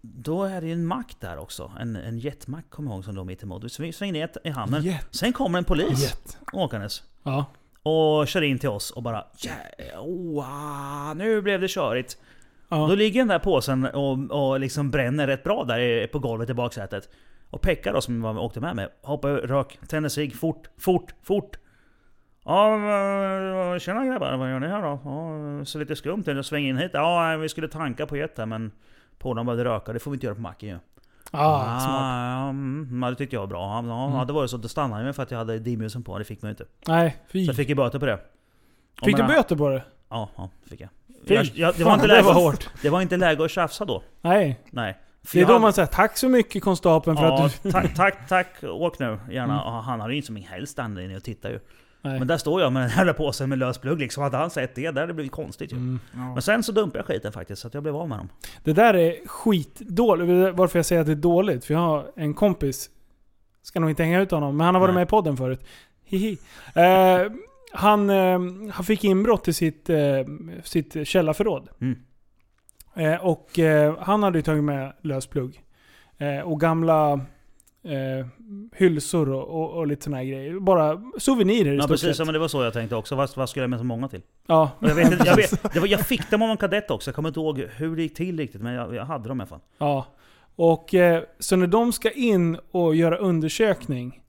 då 0.00 0.44
är 0.44 0.60
det 0.60 0.66
ju 0.66 0.72
en 0.72 0.86
mack 0.86 1.16
där 1.20 1.38
också. 1.38 1.72
En, 1.80 1.96
en 1.96 2.18
jetmack 2.18 2.70
kommer 2.70 2.90
jag 2.90 2.94
ihåg 2.96 3.04
som 3.04 3.14
låg 3.14 3.26
mitt 3.26 3.42
emot. 3.42 3.72
Så 3.72 3.82
vi 3.82 3.92
svänger 3.92 4.12
ner 4.12 4.30
i 4.44 4.50
hamnen. 4.50 4.82
Jet. 4.82 5.06
Sen 5.10 5.32
kommer 5.32 5.58
en 5.58 5.64
polis 5.64 6.02
Jet. 6.02 6.38
åkandes. 6.52 7.02
Ja. 7.22 7.44
Och 7.82 8.28
kör 8.28 8.42
in 8.42 8.58
till 8.58 8.68
oss 8.68 8.90
och 8.90 9.02
bara 9.02 9.24
"Ja, 9.36 10.00
oh, 10.00 11.14
Nu 11.14 11.42
blev 11.42 11.60
det 11.60 11.68
körigt. 11.68 12.18
Ja. 12.68 12.76
Då 12.76 12.94
ligger 12.94 13.20
den 13.20 13.28
där 13.28 13.38
påsen 13.38 13.84
och, 13.86 14.30
och 14.30 14.60
liksom 14.60 14.90
bränner 14.90 15.26
rätt 15.26 15.44
bra 15.44 15.64
där 15.64 16.06
på 16.06 16.18
golvet 16.18 16.50
i 16.50 16.54
baksätet. 16.54 17.08
Och 17.50 17.60
Pekka 17.60 17.92
då 17.92 18.00
som 18.00 18.22
var, 18.22 18.38
åkte 18.38 18.60
med 18.60 18.76
mig, 18.76 18.88
hoppar 19.02 19.30
rök, 19.30 19.78
tänder 19.88 20.08
sig 20.10 20.30
fort, 20.30 20.68
fort, 20.78 21.14
fort. 21.22 21.58
Ja, 22.44 22.74
eh, 23.74 23.78
tjena 23.78 24.06
grabbar, 24.06 24.36
vad 24.36 24.50
gör 24.50 24.60
ni 24.60 24.66
här 24.68 24.82
då? 24.82 25.00
Ja, 25.04 25.64
så 25.64 25.78
lite 25.78 25.96
skumt 25.96 26.24
ut, 26.26 26.46
sväng 26.46 26.64
in 26.64 26.76
hit. 26.76 26.90
Ja, 26.94 27.36
vi 27.36 27.48
skulle 27.48 27.68
tanka 27.68 28.06
på 28.06 28.16
jet 28.16 28.38
här 28.38 28.46
men 28.46 28.72
Polaren 29.18 29.46
började 29.46 29.64
röka, 29.64 29.92
det 29.92 29.98
får 29.98 30.10
vi 30.10 30.14
inte 30.14 30.26
göra 30.26 30.34
på 30.34 30.40
macken 30.40 30.68
ju. 30.68 30.78
Ah, 31.30 31.80
smart. 31.80 31.94
ja, 32.34 32.48
mm, 32.48 33.00
ja, 33.02 33.10
det 33.10 33.16
tyckte 33.16 33.36
jag 33.36 33.40
var 33.40 33.46
bra. 33.46 33.84
Ja, 33.86 34.18
ja, 34.18 34.24
det 34.24 34.32
var 34.32 34.42
det 34.42 34.48
så, 34.48 34.56
då 34.56 34.68
stannade 34.68 35.00
jag 35.00 35.06
med 35.06 35.16
för 35.16 35.22
att 35.22 35.30
jag 35.30 35.38
hade 35.38 35.58
dimljusen 35.58 36.02
på, 36.02 36.18
det 36.18 36.24
fick 36.24 36.42
man 36.42 36.48
ju 36.48 36.50
inte. 36.50 36.64
Nej, 36.88 37.16
fy. 37.32 37.44
Så 37.44 37.48
jag 37.48 37.56
fick 37.56 37.68
ju 37.68 37.74
böter 37.74 37.98
på 37.98 38.06
det. 38.06 38.14
Och 39.00 39.04
Fick 39.04 39.16
du 39.16 39.22
böter 39.22 39.56
på 39.56 39.68
det? 39.68 39.82
Ja, 40.08 40.28
ja, 40.36 40.50
fick 40.70 40.80
jag. 40.80 40.88
Jag, 41.26 41.44
jag 41.54 41.74
det, 41.76 41.84
var 41.84 41.94
inte 41.94 42.06
det 42.06 42.12
läge, 42.14 42.26
var 42.26 42.34
hårt. 42.34 42.68
det 42.82 42.90
var 42.90 43.00
inte 43.00 43.16
läge 43.16 43.44
att 43.44 43.50
tjafsa 43.50 43.84
då. 43.84 44.02
Nej. 44.20 44.60
Nej. 44.70 44.98
För 45.24 45.32
Det 45.34 45.38
är 45.38 45.40
jag 45.40 45.48
då 45.48 45.52
hade- 45.52 45.62
man 45.62 45.72
säger 45.72 45.86
tack 45.86 46.16
så 46.18 46.28
mycket 46.28 46.62
konstapeln 46.62 47.16
för 47.16 47.24
Ja, 47.24 47.44
att 47.46 47.62
du... 47.62 47.72
tack, 47.72 47.94
tack, 47.94 48.28
tack. 48.28 48.48
Åk 48.64 48.98
nu. 48.98 49.18
Gärna. 49.30 49.62
Mm. 49.62 49.84
Han 49.84 50.00
hade 50.00 50.12
ju 50.12 50.16
inte 50.16 50.26
som 50.26 50.36
helst 50.36 50.78
anledning 50.78 51.16
att 51.16 51.24
titta 51.24 51.50
ju. 51.50 51.60
Nej. 52.04 52.18
Men 52.18 52.28
där 52.28 52.36
står 52.36 52.60
jag 52.60 52.72
med 52.72 52.82
den 52.82 52.90
här 52.90 53.12
påsen 53.12 53.48
med 53.48 53.58
lös 53.58 53.78
plugg 53.78 53.98
liksom. 53.98 54.22
Hade 54.22 54.36
han 54.36 54.50
sett 54.50 54.74
det, 54.74 54.82
där 54.82 55.00
hade 55.00 55.06
det 55.06 55.14
blivit 55.14 55.32
konstigt 55.32 55.72
ju. 55.72 55.76
Mm. 55.76 56.00
Men 56.12 56.42
sen 56.42 56.62
så 56.62 56.72
dumpade 56.72 56.98
jag 56.98 57.06
skiten 57.06 57.32
faktiskt, 57.32 57.62
så 57.62 57.68
att 57.68 57.74
jag 57.74 57.82
blev 57.82 57.96
av 57.96 58.08
med 58.08 58.18
dem. 58.18 58.28
Det 58.64 58.72
där 58.72 58.94
är 58.94 59.28
skitdåligt. 59.28 60.58
Varför 60.58 60.78
jag 60.78 60.86
säger 60.86 61.00
att 61.00 61.06
det 61.06 61.12
är 61.12 61.16
dåligt? 61.16 61.64
För 61.64 61.74
jag 61.74 61.80
har 61.80 62.10
en 62.16 62.34
kompis, 62.34 62.90
ska 63.62 63.80
nog 63.80 63.90
inte 63.90 64.02
hänga 64.02 64.20
ut 64.20 64.30
honom, 64.30 64.56
men 64.56 64.64
han 64.64 64.74
har 64.74 64.80
varit 64.80 64.94
Nej. 64.94 65.00
med 65.00 65.08
i 65.08 65.10
podden 65.10 65.36
förut. 65.36 65.64
Hihi. 66.04 66.38
Eh, 66.74 67.32
han, 67.72 68.10
eh, 68.10 68.38
han 68.72 68.84
fick 68.84 69.04
inbrott 69.04 69.48
i 69.48 69.52
sitt, 69.52 69.90
eh, 69.90 69.96
sitt 70.64 71.08
källarförråd. 71.08 71.68
Mm. 71.80 71.98
Eh, 72.94 73.24
och 73.26 73.58
eh, 73.58 73.96
han 73.98 74.22
hade 74.22 74.38
ju 74.38 74.42
tagit 74.42 74.64
med 74.64 74.92
lösplugg. 75.02 75.62
Eh, 76.18 76.40
och 76.40 76.60
gamla 76.60 77.20
eh, 77.84 78.26
hylsor 78.76 79.28
och, 79.30 79.48
och, 79.62 79.70
och 79.78 79.86
lite 79.86 80.04
såna 80.04 80.16
här 80.16 80.24
grejer. 80.24 80.60
Bara 80.60 81.02
souvenirer 81.18 81.74
Ja 81.74 81.88
precis, 81.88 82.18
ja, 82.18 82.24
men 82.24 82.32
det 82.34 82.38
var 82.40 82.48
så 82.48 82.62
jag 82.62 82.72
tänkte 82.72 82.96
också. 82.96 83.14
Vad, 83.14 83.30
vad 83.36 83.48
skulle 83.48 83.62
jag 83.62 83.70
med 83.70 83.78
så 83.78 83.84
många 83.84 84.08
till? 84.08 84.22
Ja. 84.46 84.70
Och 84.78 84.88
jag, 84.88 84.94
vet, 84.94 85.12
inte- 85.12 85.26
jag, 85.26 85.36
vet, 85.36 85.62
det 85.74 85.80
var, 85.80 85.86
jag 85.86 86.00
fick 86.00 86.30
dem 86.30 86.42
av 86.42 86.50
en 86.50 86.56
kadett 86.56 86.90
också, 86.90 87.08
jag 87.08 87.14
kommer 87.14 87.28
inte 87.28 87.40
ihåg 87.40 87.58
hur 87.58 87.96
det 87.96 88.02
gick 88.02 88.14
till 88.16 88.38
riktigt. 88.38 88.60
Men 88.62 88.72
jag, 88.74 88.94
jag 88.94 89.04
hade 89.04 89.28
dem 89.28 89.40
i 89.40 89.42
alla 89.42 89.48
fall. 89.48 89.60
Ja. 89.78 90.06
Och 90.56 90.94
eh, 90.94 91.22
så 91.38 91.56
när 91.56 91.66
de 91.66 91.92
ska 91.92 92.10
in 92.10 92.58
och 92.70 92.94
göra 92.94 93.16
undersökning 93.16 94.20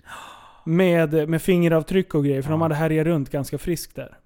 med, 0.66 1.30
med 1.30 1.42
fingeravtryck 1.42 2.16
och 2.16 2.26
grejer, 2.26 2.42
för 2.42 2.52
de 2.52 2.62
hade 2.62 2.76
härjat 2.76 3.08
runt 3.08 3.30
ganska 3.30 3.58
friskt 3.58 3.96
där. 3.96 4.18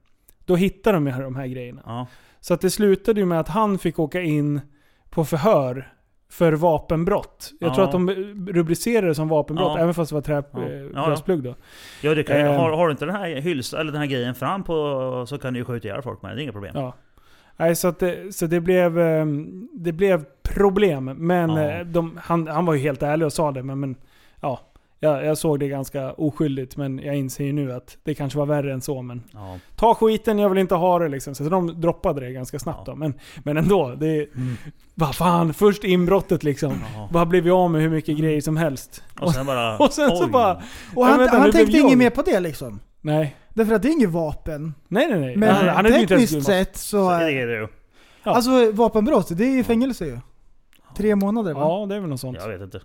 Då 0.45 0.56
hittar 0.56 0.93
de 0.93 1.07
ju 1.07 1.14
de 1.14 1.35
här 1.35 1.47
grejerna. 1.47 1.81
Ja. 1.85 2.07
Så 2.39 2.53
att 2.53 2.61
det 2.61 2.69
slutade 2.69 3.19
ju 3.19 3.26
med 3.26 3.39
att 3.39 3.47
han 3.47 3.80
fick 3.80 3.99
åka 3.99 4.22
in 4.22 4.61
på 5.10 5.26
förhör 5.26 5.93
för 6.31 6.53
vapenbrott. 6.53 7.51
Jag 7.60 7.73
tror 7.73 7.84
Ja. 7.84 7.85
att 7.85 7.91
de 7.91 8.10
rubricerar 8.53 9.07
det 9.07 9.15
som 9.15 9.27
vapenbrott, 9.27 9.73
Ja. 9.76 9.80
även 9.84 9.93
fast 9.93 10.10
det 10.10 10.15
var 10.15 10.22
trä, 10.22 10.43
Ja. 10.53 10.60
eh, 10.64 10.81
Ja, 10.95 11.06
bröstplugg 11.06 11.43
då. 11.43 11.56
Ja, 12.01 12.15
det 12.15 12.23
kan, 12.23 12.38
Ehm. 12.38 12.56
har, 12.56 12.72
har 12.72 12.85
du 12.88 12.91
inte 12.91 13.06
den 13.06 13.15
här 13.15 13.35
hyls, 13.41 13.73
eller 13.73 13.91
den 13.91 14.01
här 14.01 14.07
grejen 14.07 14.35
fram 14.35 14.64
på 14.64 15.26
så 15.27 15.38
kan 15.38 15.53
du 15.53 15.60
ju 15.60 15.65
skjuta 15.65 15.88
ihjäl 15.88 16.01
folk 16.01 16.22
med 16.22 16.35
det. 16.35 16.41
är 16.41 16.43
inga 16.43 16.51
problem. 16.51 16.72
Ja. 16.76 16.93
Nej, 17.57 17.76
så, 17.76 17.91
det, 17.99 18.35
så 18.35 18.45
det 18.45 18.60
blev, 18.60 18.99
ehm, 18.99 19.68
det 19.73 19.91
blev 19.91 20.26
problem. 20.56 21.06
Men 21.06 21.49
eh, 21.49 21.80
de, 21.85 22.19
han, 22.23 22.47
han 22.47 22.65
var 22.65 22.73
ju 22.73 22.80
helt 22.80 23.03
ärlig 23.03 23.26
och 23.26 23.34
sa 23.34 23.51
det. 23.51 23.64
Men, 23.64 23.80
men 23.80 23.95
jag, 24.99 25.26
jag 25.26 25.38
såg 25.38 25.59
det 25.59 25.67
ganska 25.67 26.13
oskyldigt. 26.13 26.77
Men 26.77 26.99
jag 26.99 27.15
inser 27.15 27.43
ju 27.43 27.53
nu 27.53 27.73
att 27.73 27.97
det 28.03 28.13
kanske 28.15 28.39
var 28.39 28.45
värre 28.45 28.73
än 28.73 28.81
så. 28.81 29.01
Men 29.01 29.23
Ja. 29.34 29.57
ta 29.76 29.95
skiten, 29.95 30.39
jag 30.39 30.49
vill 30.49 30.57
inte 30.57 30.76
ha 30.76 30.99
det 30.99 31.07
liksom. 31.07 31.35
Så 31.35 31.43
de 31.43 31.81
droppade 31.81 32.21
det 32.21 32.31
ganska 32.31 32.59
snabbt 32.59 32.81
Ja. 32.88 32.91
då. 32.93 32.95
Men, 32.97 33.13
men 33.43 33.57
ändå, 33.57 33.95
det 33.99 34.07
Mm. 34.35 34.55
vad 34.95 35.15
fan, 35.15 35.53
först 35.53 35.84
inbrottet 35.84 36.43
liksom. 36.43 36.73
Ja. 36.95 37.09
Bara 37.11 37.26
blev 37.26 37.43
vi 37.43 37.49
av 37.49 37.71
med 37.71 37.81
hur 37.81 37.89
mycket 37.89 38.17
grejer 38.17 38.41
som 38.41 38.57
helst. 38.57 39.03
Och 39.21 39.34
sen 39.34 39.45
bara... 39.45 39.77
Och 39.85 39.93
sen 39.93 40.09
så 40.17 40.23
oj. 40.26 40.31
bara... 40.31 40.61
Och 40.95 41.05
han, 41.05 41.19
vänta, 41.19 41.38
han 41.38 41.51
tänkte 41.51 41.77
jag- 41.77 41.85
inget 41.85 41.97
mer 41.97 42.09
på 42.09 42.21
det 42.21 42.39
liksom. 42.39 42.80
Nej. 43.01 43.35
Därför 43.53 43.73
att 43.76 43.81
det 43.81 43.88
är 43.88 43.91
inget 43.93 44.09
vapen. 44.09 44.73
Nej 44.88 45.07
nej 45.09 45.19
nej. 45.19 45.35
Men 45.38 45.55
han, 45.55 45.67
han 45.67 45.85
inte 45.85 45.99
tekniskt 46.07 46.31
gummat. 46.34 46.45
sett 46.45 46.76
så... 46.77 46.88
Så 46.88 47.09
är 47.09 47.47
det 47.47 47.53
ju. 47.55 47.67
Ja. 48.23 48.31
Alltså 48.31 48.71
vapenbrott, 48.71 49.38
det 49.38 49.43
är 49.45 49.55
ju 49.55 49.63
fängelse 49.63 50.05
ju. 50.05 50.19
Tre 50.97 51.15
månader 51.15 51.53
va? 51.53 51.59
Ja, 51.59 51.85
det 51.89 51.95
är 51.95 51.99
väl 51.99 52.09
något 52.09 52.19
sånt. 52.19 52.38
Jag 52.41 52.49
vet 52.49 52.61
inte. 52.61 52.81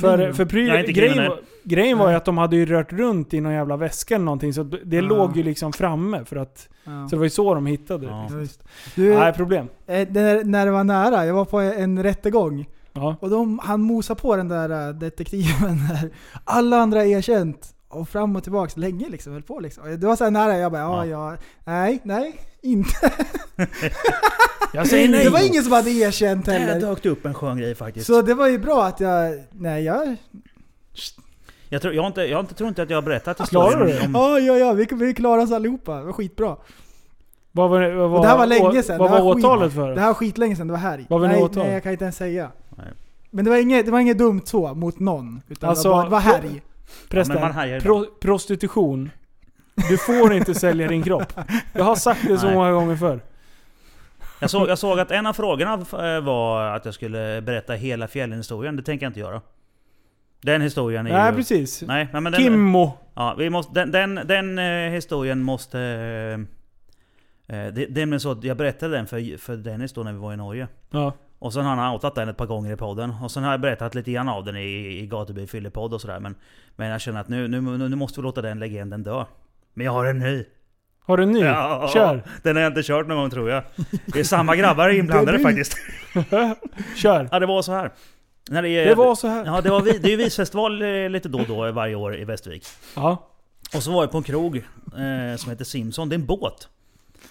För, 0.00 0.18
Mm. 0.18 0.34
för 0.34 0.44
pryl, 0.44 0.74
inte 0.74 0.92
grejen, 0.92 1.28
var, 1.28 1.40
grejen 1.64 1.98
var 1.98 2.04
ju 2.06 2.10
Nej. 2.10 2.16
att 2.16 2.24
de 2.24 2.38
hade 2.38 2.56
ju 2.56 2.66
rört 2.66 2.92
runt 2.92 3.34
i 3.34 3.40
någon 3.40 3.52
jävla 3.52 3.76
väska 3.76 4.14
eller 4.14 4.24
någonting. 4.24 4.54
Så 4.54 4.62
det 4.62 4.96
Ja. 4.96 5.02
låg 5.02 5.36
ju 5.36 5.42
liksom 5.42 5.72
framme. 5.72 6.24
För 6.24 6.36
att, 6.36 6.68
Ja. 6.84 6.90
Så 7.08 7.16
det 7.16 7.18
var 7.18 7.24
ju 7.24 7.30
så 7.30 7.54
de 7.54 7.66
hittade 7.66 8.06
det. 8.06 8.12
Ja. 8.12 8.26
Ja, 8.30 8.36
visst. 8.36 8.64
Du, 8.94 9.14
Nej, 9.14 9.32
problem. 9.32 9.68
eh, 9.86 10.08
när, 10.10 10.44
när 10.44 10.66
det 10.66 10.72
var 10.72 10.84
nära, 10.84 11.26
jag 11.26 11.34
var 11.34 11.44
på 11.44 11.60
en 11.60 12.02
rättegång. 12.02 12.66
Ja. 12.92 13.16
Och 13.20 13.30
de, 13.30 13.58
han 13.62 13.80
mosade 13.80 14.20
på 14.20 14.36
den 14.36 14.48
där 14.48 14.88
eh, 14.88 14.94
detektiven 14.94 15.76
där. 15.88 16.10
Alla 16.44 16.76
andra 16.76 17.04
erkänt. 17.06 17.74
Och 17.88 18.08
fram 18.08 18.36
och 18.36 18.42
tillbaks 18.42 18.76
länge 18.76 19.08
liksom, 19.08 19.32
höll 19.32 19.42
på 19.42 19.60
liksom. 19.60 20.00
Det 20.00 20.06
var 20.06 20.16
så 20.16 20.24
här 20.24 20.30
nära, 20.30 20.58
jag 20.58 20.72
bara 20.72 20.80
ja, 20.82 21.06
ja, 21.06 21.36
nej, 21.64 22.00
nej, 22.04 22.34
inte. 22.62 23.12
Jag 24.74 24.86
säger 24.88 25.08
nej. 25.08 25.24
Det 25.24 25.30
var 25.30 25.46
ingen 25.46 25.62
som 25.64 25.72
hade 25.72 25.90
erkänt 25.90 26.46
heller. 26.46 26.80
dök 26.80 27.02
det 27.02 27.08
upp 27.08 27.26
en 27.26 27.34
skön 27.34 27.58
grej 27.58 27.74
faktiskt. 27.74 28.06
Så 28.06 28.22
det 28.22 28.34
var 28.34 28.48
ju 28.48 28.58
bra 28.58 28.84
att 28.86 29.00
jag, 29.00 29.44
nej 29.50 29.84
jag, 29.84 30.16
Jag, 31.68 31.82
tror, 31.82 31.94
jag, 31.94 32.02
har 32.02 32.06
inte, 32.06 32.20
jag 32.22 32.36
har 32.36 32.40
inte, 32.40 32.54
tror 32.54 32.68
inte 32.68 32.82
att 32.82 32.90
jag 32.90 32.96
har 32.96 33.02
berättat 33.02 33.48
Klarar 33.48 33.76
du 33.84 33.86
historien 33.86 34.12
det? 34.12 34.18
om... 34.18 34.24
ja 34.24 34.38
ja 34.38 34.58
ja, 34.58 34.72
vi, 34.72 34.86
vi 34.92 35.14
klarade 35.14 35.42
oss 35.42 35.52
allihopa. 35.52 35.96
Det 35.96 36.04
var 36.04 36.12
skitbra. 36.12 36.56
Vad 37.52 37.70
var, 37.70 37.90
vad 37.90 38.10
var, 38.10 38.18
Och 38.18 38.22
det 38.24 38.28
här 38.28 38.38
var 38.38 38.46
länge 38.46 38.82
sedan. 38.82 38.98
Vad 38.98 39.10
Det 39.10 39.12
var 39.18 39.24
var 39.24 39.34
skit- 39.34 39.44
åtalet 39.44 39.72
för? 39.74 39.94
Det 39.94 40.00
här 40.00 40.06
var 40.06 40.14
skitlänge 40.14 40.56
sedan, 40.56 40.66
det 40.66 40.72
var 40.72 40.80
här. 40.80 41.06
Vad 41.08 41.20
var 41.20 41.28
nej, 41.28 41.42
åtal? 41.42 41.62
nej, 41.64 41.72
jag 41.72 41.82
kan 41.82 41.92
inte 41.92 42.04
ens 42.04 42.16
säga. 42.16 42.50
Nej. 42.76 42.86
Men 43.30 43.44
det 43.44 43.50
var 43.50 43.58
inget, 43.58 43.86
det 43.86 43.92
var 43.92 43.98
inget 44.00 44.18
dumt 44.18 44.42
så 44.44 44.74
mot 44.74 44.98
någon. 44.98 45.42
Utan 45.48 45.68
Alltså, 45.70 45.88
det 45.88 45.94
var, 45.94 45.96
bara- 45.96 46.04
det 46.04 46.10
var 46.10 46.20
härj. 46.20 46.62
Prästen, 47.08 47.38
Ja, 47.70 47.80
pro, 47.82 48.06
prostitution. 48.20 49.10
Du 49.74 49.98
får 49.98 50.32
inte 50.32 50.54
sälja 50.54 50.88
din 50.88 51.02
kropp. 51.02 51.32
Jag 51.72 51.84
har 51.84 51.96
sagt 51.96 52.28
det 52.28 52.38
så 52.38 52.46
Nej. 52.46 52.54
många 52.54 52.72
gånger 52.72 52.96
förr. 52.96 53.20
Jag 54.40 54.50
såg, 54.50 54.68
jag 54.68 54.78
såg 54.78 55.00
att 55.00 55.10
en 55.10 55.26
av 55.26 55.32
frågorna 55.32 55.72
eh, 55.72 56.20
var 56.20 56.66
att 56.66 56.84
jag 56.84 56.94
skulle 56.94 57.42
berätta 57.42 57.72
hela 57.72 58.08
fjällhistorien. 58.08 58.76
Det 58.76 58.82
tänker 58.82 59.06
jag 59.06 59.10
inte 59.10 59.20
göra. 59.20 59.40
Den 60.40 60.62
historien 60.62 61.06
är 61.06 61.12
Nej, 61.12 61.30
ju... 61.30 61.36
precis. 61.36 61.82
Nej, 61.82 62.08
men 62.12 62.24
den, 62.24 62.34
Kimmo. 62.34 62.92
Ja, 63.14 63.34
vi 63.38 63.50
måste, 63.50 63.84
den, 63.84 63.90
den, 63.90 64.26
den 64.26 64.58
eh, 64.58 64.90
historien 64.90 65.42
måste... 65.42 65.80
Eh, 65.80 67.56
eh, 67.56 67.72
det, 67.72 67.72
det 67.72 67.82
är 67.82 67.88
nämligen 67.88 68.20
så 68.20 68.30
att 68.30 68.44
jag 68.44 68.56
berättade 68.56 68.96
den 68.96 69.06
för, 69.06 69.38
för 69.38 69.56
Dennis 69.56 69.92
då 69.92 70.02
när 70.02 70.12
vi 70.12 70.18
var 70.18 70.32
i 70.32 70.36
Norge. 70.36 70.68
Ja. 70.90 71.12
Och 71.38 71.52
sen 71.52 71.64
har 71.64 71.76
han 71.76 71.94
outat 71.94 72.14
den 72.14 72.28
ett 72.28 72.36
par 72.36 72.46
gånger 72.46 72.72
i 72.72 72.76
podden. 72.76 73.14
Och 73.22 73.30
sen 73.30 73.44
har 73.44 73.50
jag 73.50 73.60
berättat 73.60 73.94
lite 73.94 74.12
grann 74.12 74.28
av 74.28 74.44
den 74.44 74.56
i, 74.56 74.98
i 74.98 75.06
Gatubil 75.06 75.48
fyllepodd 75.48 75.94
och 75.94 76.00
sådär. 76.00 76.20
Men, 76.20 76.34
men 76.76 76.88
jag 76.88 77.00
känner 77.00 77.20
att 77.20 77.28
nu, 77.28 77.48
nu 77.48 77.60
nu 77.60 77.96
måste 77.96 78.20
vi 78.20 78.24
låta 78.24 78.42
den 78.42 78.58
legenden 78.58 79.02
dö. 79.02 79.24
Men 79.74 79.86
jag 79.86 79.92
har 79.92 80.04
en 80.04 80.18
ny. 80.18 80.44
Har 81.04 81.16
du 81.16 81.22
en 81.22 81.32
ny? 81.32 81.40
Ja, 81.40 81.90
Kör. 81.94 82.22
Den 82.42 82.56
har 82.56 82.62
jag 82.62 82.70
inte 82.70 82.82
kört 82.82 83.06
någon 83.06 83.16
gång 83.16 83.30
tror 83.30 83.50
jag. 83.50 83.62
Det 84.06 84.20
är 84.20 84.24
samma 84.24 84.56
grabbar 84.56 84.88
inblandade 84.98 85.38
faktiskt. 85.38 85.76
Kör. 86.96 87.28
Ja 87.32 87.38
det 87.38 87.46
var 87.46 87.62
så 87.62 87.72
här. 87.72 87.90
När 88.50 88.62
det, 88.62 88.84
Det 88.84 88.94
var 88.94 89.14
så 89.14 89.28
här. 89.28 89.44
Ja 89.46 89.60
det, 89.60 89.70
var, 89.70 89.80
vi- 89.80 89.98
det 89.98 90.08
är 90.08 90.10
ju 90.10 90.16
visfestival 90.16 90.82
eh, 90.82 91.08
lite 91.10 91.28
då 91.28 91.38
och 91.40 91.46
då 91.48 91.72
varje 91.72 91.94
år 91.94 92.16
i 92.16 92.24
Västervik. 92.24 92.66
Ja. 92.96 93.28
Och 93.74 93.82
så 93.82 93.92
var 93.92 94.02
jag 94.02 94.10
på 94.10 94.18
en 94.18 94.22
krog 94.24 94.56
eh, 94.56 95.36
som 95.36 95.50
heter 95.50 95.64
Simson. 95.64 96.08
Det 96.08 96.14
är 96.14 96.18
en 96.18 96.26
båt. 96.26 96.68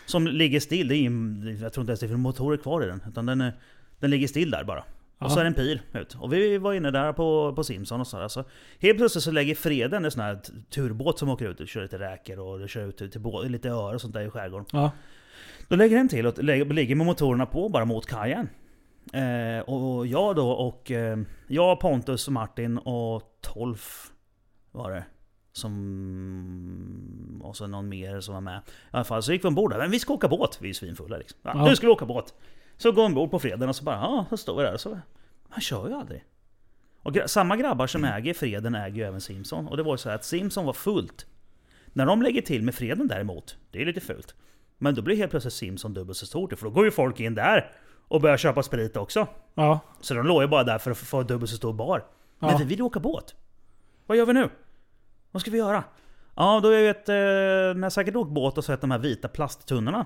Som 0.05 0.27
ligger 0.27 0.59
still. 0.59 0.87
Det 0.87 0.95
är 0.95 0.97
ingen, 0.97 1.57
jag 1.61 1.73
tror 1.73 1.81
inte 1.83 1.91
ens 1.91 1.99
det 1.99 2.07
finns 2.07 2.19
motorer 2.19 2.57
kvar 2.57 2.83
i 2.83 2.87
den. 2.87 3.03
Utan 3.07 3.25
den, 3.25 3.51
den 3.99 4.09
ligger 4.09 4.27
still 4.27 4.51
där 4.51 4.63
bara. 4.63 4.83
Och 5.21 5.31
så 5.31 5.39
är 5.39 5.43
det 5.43 5.47
en 5.47 5.53
pir 5.53 5.81
ut. 5.93 6.15
Och 6.19 6.33
vi 6.33 6.57
var 6.57 6.73
inne 6.73 6.91
där 6.91 7.13
på, 7.13 7.53
på 7.55 7.63
Simson 7.63 7.99
och 8.01 8.07
sådär. 8.07 8.27
Så 8.27 8.43
helt 8.79 8.97
plötsligt 8.97 9.23
så 9.23 9.31
lägger 9.31 9.55
Freden 9.55 10.05
en 10.05 10.11
sån 10.11 10.21
här 10.23 10.39
turbåt 10.69 11.19
som 11.19 11.29
åker 11.29 11.49
ut 11.49 11.59
och 11.59 11.67
kör 11.67 11.81
lite 11.81 11.99
räkor 11.99 12.39
och 12.39 12.69
kör 12.69 12.87
ut 12.87 12.97
till, 12.97 13.11
till 13.11 13.21
bå- 13.21 13.49
lite 13.49 13.69
öar 13.69 13.93
och 13.93 14.01
sånt 14.01 14.13
där 14.13 14.21
i 14.21 14.29
skärgården. 14.29 14.65
Ja. 14.71 14.91
Då 15.67 15.75
lägger 15.75 15.97
den 15.97 16.09
till 16.09 16.27
och 16.27 16.43
lägger, 16.43 16.65
ligger 16.65 16.95
med 16.95 17.05
motorerna 17.05 17.45
på 17.45 17.69
bara 17.69 17.85
mot 17.85 18.05
kajen. 18.05 18.49
Eh, 19.13 19.59
och 19.69 20.07
jag 20.07 20.35
då 20.35 20.51
och... 20.51 20.91
Eh, 20.91 21.17
jag, 21.47 21.79
Pontus, 21.79 22.29
Martin 22.29 22.77
och 22.77 23.37
Tolf 23.41 24.11
var 24.71 24.91
det. 24.91 25.03
Som... 25.53 27.41
Och 27.43 27.57
så 27.57 27.67
någon 27.67 27.89
mer 27.89 28.19
som 28.19 28.33
var 28.33 28.41
med. 28.41 28.57
I 28.67 28.71
alla 28.91 29.03
fall 29.03 29.23
så 29.23 29.31
gick 29.33 29.43
vi 29.43 29.47
ombord 29.47 29.71
där. 29.71 29.77
Men 29.77 29.91
vi 29.91 29.99
ska 29.99 30.13
åka 30.13 30.27
båt. 30.27 30.57
Vi 30.61 30.69
är 30.69 30.73
svinfulla 30.73 31.17
liksom. 31.17 31.39
Ja, 31.43 31.51
Ja. 31.55 31.65
Nu 31.65 31.75
ska 31.75 31.87
vi 31.87 31.93
åka 31.93 32.05
båt. 32.05 32.33
Så 32.81 32.91
går 32.91 33.01
vi 33.01 33.07
ombord 33.07 33.31
på 33.31 33.39
freden 33.39 33.69
och 33.69 33.75
så 33.75 33.83
bara 33.83 33.95
ja, 33.95 34.25
så 34.29 34.37
står 34.37 34.57
vi 34.57 34.63
där 34.63 34.73
och 34.73 34.79
så... 34.81 34.99
Han 35.49 35.61
kör 35.61 35.87
ju 35.87 35.93
aldrig. 35.93 36.25
Och 37.03 37.17
samma 37.25 37.57
grabbar 37.57 37.87
som 37.87 38.05
äger 38.05 38.33
Freden 38.33 38.75
äger 38.75 38.95
ju 38.95 39.03
även 39.03 39.21
Simson. 39.21 39.67
Och 39.67 39.77
det 39.77 39.83
var 39.83 39.93
ju 39.93 39.97
så 39.97 40.09
här 40.09 40.15
att 40.15 40.25
Simson 40.25 40.65
var 40.65 40.73
fullt. 40.73 41.25
När 41.93 42.05
de 42.05 42.21
lägger 42.21 42.41
till 42.41 42.63
med 42.63 42.75
Freden 42.75 43.07
däremot, 43.07 43.57
det 43.71 43.81
är 43.81 43.85
lite 43.85 44.01
fult. 44.01 44.35
Men 44.77 44.95
då 44.95 45.01
blir 45.01 45.15
helt 45.17 45.31
plötsligt 45.31 45.53
Simson 45.53 45.93
dubbelt 45.93 46.17
så 46.17 46.25
stort. 46.25 46.59
För 46.59 46.65
då 46.65 46.71
går 46.71 46.85
ju 46.85 46.91
folk 46.91 47.19
in 47.19 47.35
där 47.35 47.71
och 48.07 48.21
börjar 48.21 48.37
köpa 48.37 48.63
sprit 48.63 48.97
också. 48.97 49.27
Ja. 49.53 49.79
Så 50.01 50.13
de 50.13 50.25
låg 50.27 50.41
ju 50.41 50.47
bara 50.47 50.63
där 50.63 50.77
för 50.77 50.91
att 50.91 50.97
få 50.97 51.23
dubbelt 51.23 51.49
så 51.51 51.57
stor 51.57 51.73
bar. 51.73 52.05
Men 52.39 52.49
Ja. 52.49 52.57
vi 52.57 52.65
vill 52.65 52.81
åka 52.81 52.99
båt. 52.99 53.35
Vad 54.05 54.17
gör 54.17 54.25
vi 54.25 54.33
nu? 54.33 54.49
Vad 55.31 55.41
ska 55.41 55.51
vi 55.51 55.57
göra? 55.57 55.83
Ja, 56.35 56.59
då 56.63 56.69
är 56.69 56.79
ju 56.79 56.89
ett... 56.89 57.09
Eh, 57.09 57.15
när 57.79 57.81
jag 57.81 57.91
säkert 57.91 58.15
åkt 58.15 58.31
båt 58.31 58.57
och 58.57 58.65
sett 58.65 58.81
de 58.81 58.91
här 58.91 58.99
vita 58.99 59.27
plasttunnorna. 59.27 60.05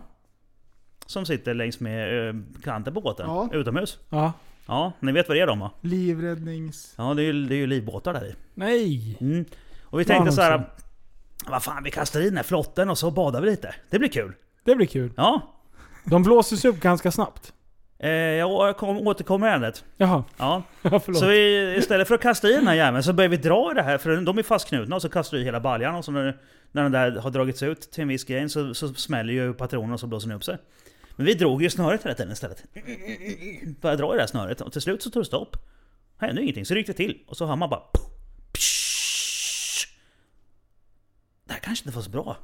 Som 1.05 1.25
sitter 1.25 1.53
längs 1.53 1.79
med 1.79 2.29
eh, 2.29 2.35
kanten 2.63 2.93
på 2.93 3.01
båten. 3.01 3.25
Ja. 3.27 3.49
Utomhus. 3.53 3.99
Ja. 4.09 4.33
Ja, 4.67 4.91
ni 4.99 5.11
vet 5.11 5.27
vad 5.27 5.37
det 5.37 5.41
är 5.41 5.47
de 5.47 5.59
va? 5.59 5.71
Livräddnings... 5.81 6.93
Ja, 6.97 7.13
det 7.13 7.21
är 7.21 7.23
ju, 7.23 7.45
det 7.45 7.55
är 7.55 7.57
ju 7.57 7.67
livbåtar 7.67 8.13
där 8.13 8.25
i. 8.25 8.35
Nej. 8.53 9.17
Mm. 9.21 9.45
Och 9.83 9.99
vi 9.99 10.05
tänkte 10.05 10.31
så 10.31 10.41
här. 10.41 10.69
Vad 11.47 11.63
fan, 11.63 11.83
vi 11.83 11.91
kastar 11.91 12.19
i 12.21 12.25
den 12.25 12.37
här 12.37 12.43
flotten 12.43 12.89
och 12.89 12.97
så 12.97 13.11
badar 13.11 13.41
vi 13.41 13.49
lite. 13.49 13.75
Det 13.89 13.99
blir 13.99 14.09
kul. 14.09 14.33
Det 14.63 14.75
blir 14.75 14.87
kul. 14.87 15.11
Ja. 15.17 15.41
De 16.05 16.23
blåses 16.23 16.65
upp 16.65 16.79
ganska 16.79 17.11
snabbt. 17.11 17.53
Eh, 17.99 18.09
jag 18.11 18.77
kom, 18.77 19.07
återkommer 19.07 19.47
i 19.47 19.49
ärendet. 19.49 19.85
Jaha. 19.97 20.23
Ja. 20.37 20.63
Ja, 20.81 20.99
förlåt. 20.99 21.19
Så 21.19 21.27
vi, 21.27 21.75
istället 21.77 22.07
för 22.07 22.15
att 22.15 22.21
kasta 22.21 22.49
i 22.49 22.53
den 22.53 22.67
här 22.67 22.75
jäveln 22.75 23.03
så 23.03 23.13
börjar 23.13 23.29
vi 23.29 23.37
dra 23.37 23.71
i 23.71 23.73
det 23.73 23.81
här, 23.83 23.97
för 23.97 24.21
de 24.21 24.37
är 24.37 24.43
fastknutna 24.43 24.95
och 24.95 25.01
så 25.01 25.09
kastar 25.09 25.37
du 25.37 25.41
i 25.41 25.45
hela 25.45 25.59
baljan 25.59 25.95
och 25.95 26.05
så 26.05 26.11
när, 26.11 26.37
när 26.71 26.83
den 26.83 26.91
där 26.91 27.11
har 27.11 27.31
dragits 27.31 27.63
ut 27.63 27.91
till 27.91 28.01
en 28.01 28.07
viss 28.07 28.23
grej 28.23 28.49
så, 28.49 28.73
så 28.73 28.93
smäller 28.93 29.33
ju 29.33 29.53
patronen 29.53 29.93
och 29.93 29.99
så 29.99 30.07
blåser 30.07 30.27
den 30.27 30.37
upp 30.37 30.43
sig. 30.43 30.57
Men 31.15 31.25
vi 31.25 31.33
drog 31.33 31.63
ju 31.63 31.69
snöret 31.69 32.05
hela 32.05 32.15
tiden 32.15 32.31
istället. 32.31 32.63
Började 33.81 34.01
dra 34.01 34.13
i 34.13 34.15
det 34.15 34.21
här 34.21 34.27
snöret 34.27 34.61
och 34.61 34.71
till 34.71 34.81
slut 34.81 35.03
så 35.03 35.09
tog 35.09 35.21
det 35.21 35.25
stopp. 35.25 35.57
Hände 36.17 36.41
ingenting, 36.41 36.65
så 36.65 36.73
ryckte 36.73 36.91
det 36.91 36.97
till 36.97 37.23
och 37.27 37.37
så 37.37 37.45
hör 37.45 37.55
man 37.55 37.69
bara... 37.69 37.81
Psh. 38.53 39.87
Det 41.45 41.53
här 41.53 41.59
kanske 41.59 41.85
inte 41.85 41.95
var 41.95 42.03
så 42.03 42.09
bra. 42.09 42.37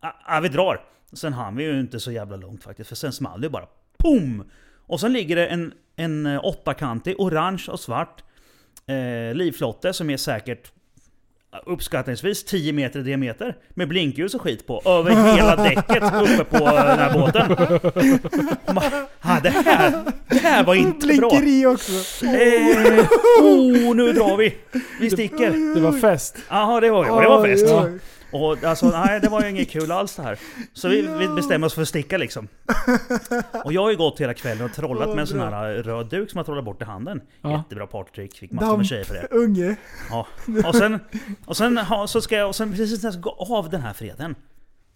Ja, 0.00 0.16
ah, 0.24 0.40
vi 0.40 0.48
drar. 0.48 0.84
Sen 1.12 1.32
hann 1.32 1.56
vi 1.56 1.64
ju 1.64 1.80
inte 1.80 2.00
så 2.00 2.12
jävla 2.12 2.36
långt 2.36 2.62
faktiskt, 2.64 2.88
för 2.88 2.96
sen 2.96 3.12
small 3.12 3.40
det 3.40 3.46
ju 3.46 3.50
bara. 3.50 3.66
POM! 3.96 4.50
Och 4.86 5.00
sen 5.00 5.12
ligger 5.12 5.36
det 5.36 5.46
en, 5.46 5.74
en 5.96 6.26
eh, 6.26 6.44
åttakantig, 6.44 7.20
orange 7.20 7.64
och 7.68 7.80
svart 7.80 8.24
eh, 8.86 9.34
livflotte 9.34 9.92
som 9.92 10.10
är 10.10 10.16
säkert 10.16 10.72
uppskattningsvis 11.66 12.44
10 12.44 12.72
meter 12.72 13.00
i 13.00 13.02
diameter. 13.02 13.56
Med 13.74 13.88
blinkljus 13.88 14.34
och 14.34 14.42
skit 14.42 14.66
på. 14.66 14.82
Över 14.84 15.34
hela 15.36 15.56
däcket 15.56 16.02
uppe 16.02 16.44
på 16.44 16.64
eh, 16.64 16.74
den 16.86 16.98
här 16.98 17.12
båten. 17.18 17.50
Ma- 18.66 19.02
Ja, 19.24 19.40
det, 19.42 19.50
här, 19.50 19.92
det 20.28 20.38
här 20.38 20.64
var 20.64 20.74
inte 20.74 21.06
bra. 21.06 21.28
Blinker 21.30 21.46
i 21.48 21.66
också. 21.66 21.92
Eh, 22.26 23.06
oh, 23.42 23.94
nu 23.96 24.12
drar 24.12 24.36
vi! 24.36 24.54
Vi 25.00 25.10
sticker. 25.10 25.74
Det 25.74 25.80
var 25.80 25.92
fest. 25.92 26.36
Jaha, 26.48 26.80
det 26.80 26.90
var, 26.90 27.06
ja, 27.06 27.20
det 27.20 27.28
var 27.28 27.46
fest. 27.46 27.66
Oj. 27.68 27.98
Och 28.32 28.64
alltså, 28.64 28.90
nej 28.90 29.20
det 29.20 29.28
var 29.28 29.42
ju 29.42 29.50
inget 29.50 29.70
kul 29.70 29.92
alls 29.92 30.16
det 30.16 30.22
här. 30.22 30.38
Så 30.72 30.88
vi, 30.88 31.02
vi 31.18 31.28
bestämde 31.28 31.66
oss 31.66 31.74
för 31.74 31.82
att 31.82 31.88
sticka 31.88 32.18
liksom. 32.18 32.48
Och 33.64 33.72
jag 33.72 33.82
har 33.82 33.90
ju 33.90 33.96
gått 33.96 34.20
hela 34.20 34.34
kvällen 34.34 34.64
och 34.64 34.72
trollat 34.72 35.08
med 35.08 35.18
en 35.18 35.26
sån 35.26 35.40
här 35.40 35.74
röd 35.74 36.06
duk 36.06 36.30
som 36.30 36.38
jag 36.38 36.46
trollat 36.46 36.64
bort 36.64 36.82
i 36.82 36.84
handen. 36.84 37.20
Ja. 37.42 37.56
Jättebra 37.56 37.86
partytrick, 37.86 38.38
fick 38.38 38.52
massor 38.52 38.76
med 38.76 38.86
tjejer 38.86 39.04
för 39.04 39.14
det. 39.14 39.28
Unge. 39.30 39.76
Ja. 40.10 40.26
Och 40.66 40.76
sen, 40.76 41.00
och 41.44 41.56
sen, 41.56 41.78
ha, 41.78 42.06
så 42.06 42.20
ska 42.20 42.36
jag, 42.36 42.48
och 42.48 42.56
sen 42.56 42.70
precis 42.70 43.02
när 43.02 43.06
jag 43.06 43.14
ska 43.14 43.30
gå 43.30 43.56
av 43.56 43.70
den 43.70 43.80
här 43.80 43.92
freden. 43.92 44.34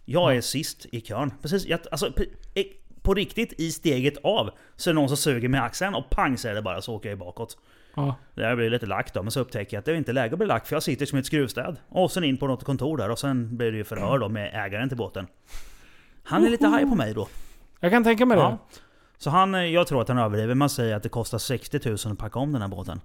Jag 0.05 0.37
är 0.37 0.41
sist 0.41 0.87
i 0.93 1.01
kön. 1.01 1.33
Precis, 1.43 1.67
jag, 1.67 1.81
alltså, 1.91 2.07
eh, 2.55 2.65
på 3.03 3.15
riktigt 3.15 3.61
i 3.61 3.73
steget 3.73 4.17
av 4.23 4.51
så 4.77 4.91
är 4.91 4.95
det 4.95 5.01
någon 5.01 5.09
som 5.09 5.17
suger 5.17 5.49
med 5.49 5.63
axeln 5.63 5.95
och 5.95 6.11
pang 6.11 6.39
säger 6.39 6.55
det 6.55 6.63
bara 6.63 6.83
så 6.83 6.95
åker 6.95 7.09
jag 7.09 7.19
bakåt. 7.19 7.59
Ja. 7.97 8.15
Där 8.35 8.57
blir 8.57 8.71
lite 8.71 8.87
lack 8.87 9.15
då, 9.15 9.23
men 9.23 9.31
så 9.31 9.41
upptäcker 9.41 9.77
jag 9.77 9.79
att 9.79 9.85
det 9.85 9.93
är 9.93 9.95
inte 9.95 10.13
läge 10.13 10.33
att 10.35 10.39
bli 10.39 10.47
lack 10.47 10.67
för 10.67 10.77
jag 10.77 10.83
sitter 10.83 11.07
som 11.07 11.19
ett 11.19 11.27
skruvstäd. 11.27 11.77
Och 11.89 12.11
sen 12.11 12.25
in 12.25 12.37
på 12.37 12.47
något 12.47 12.65
kontor 12.65 12.97
där 12.97 13.11
och 13.11 13.19
sen 13.19 13.57
blir 13.57 13.73
det 13.73 13.79
ju 13.79 13.85
förhör 13.85 14.19
då 14.19 14.29
med 14.29 14.51
ägaren 14.55 14.89
till 14.89 14.99
båten. 14.99 15.27
Han 16.25 16.45
är 16.45 16.51
lite 16.51 16.69
arg 16.69 16.87
på 16.87 16.95
mig 16.95 17.15
då. 17.15 17.29
Jag 17.81 17.93
kan 17.93 18.05
tänka 18.05 18.27
mig 18.27 18.37
det. 18.37 18.43
Ja. 18.43 18.59
Så 19.19 19.31
han, 19.31 19.55
eh, 19.55 19.61
jag 19.61 19.87
tror 19.87 20.03
att 20.03 20.09
han 20.09 20.19
överdriver. 20.19 20.55
Man 20.55 20.71
säger 20.71 20.97
att 20.97 21.03
det 21.03 21.09
kostar 21.09 21.39
60 21.39 21.81
000 21.85 21.97
att 22.13 22.19
packa 22.19 22.39
om 22.39 22.53
den 22.53 22.63
här 22.63 22.69
båten. 22.69 23.01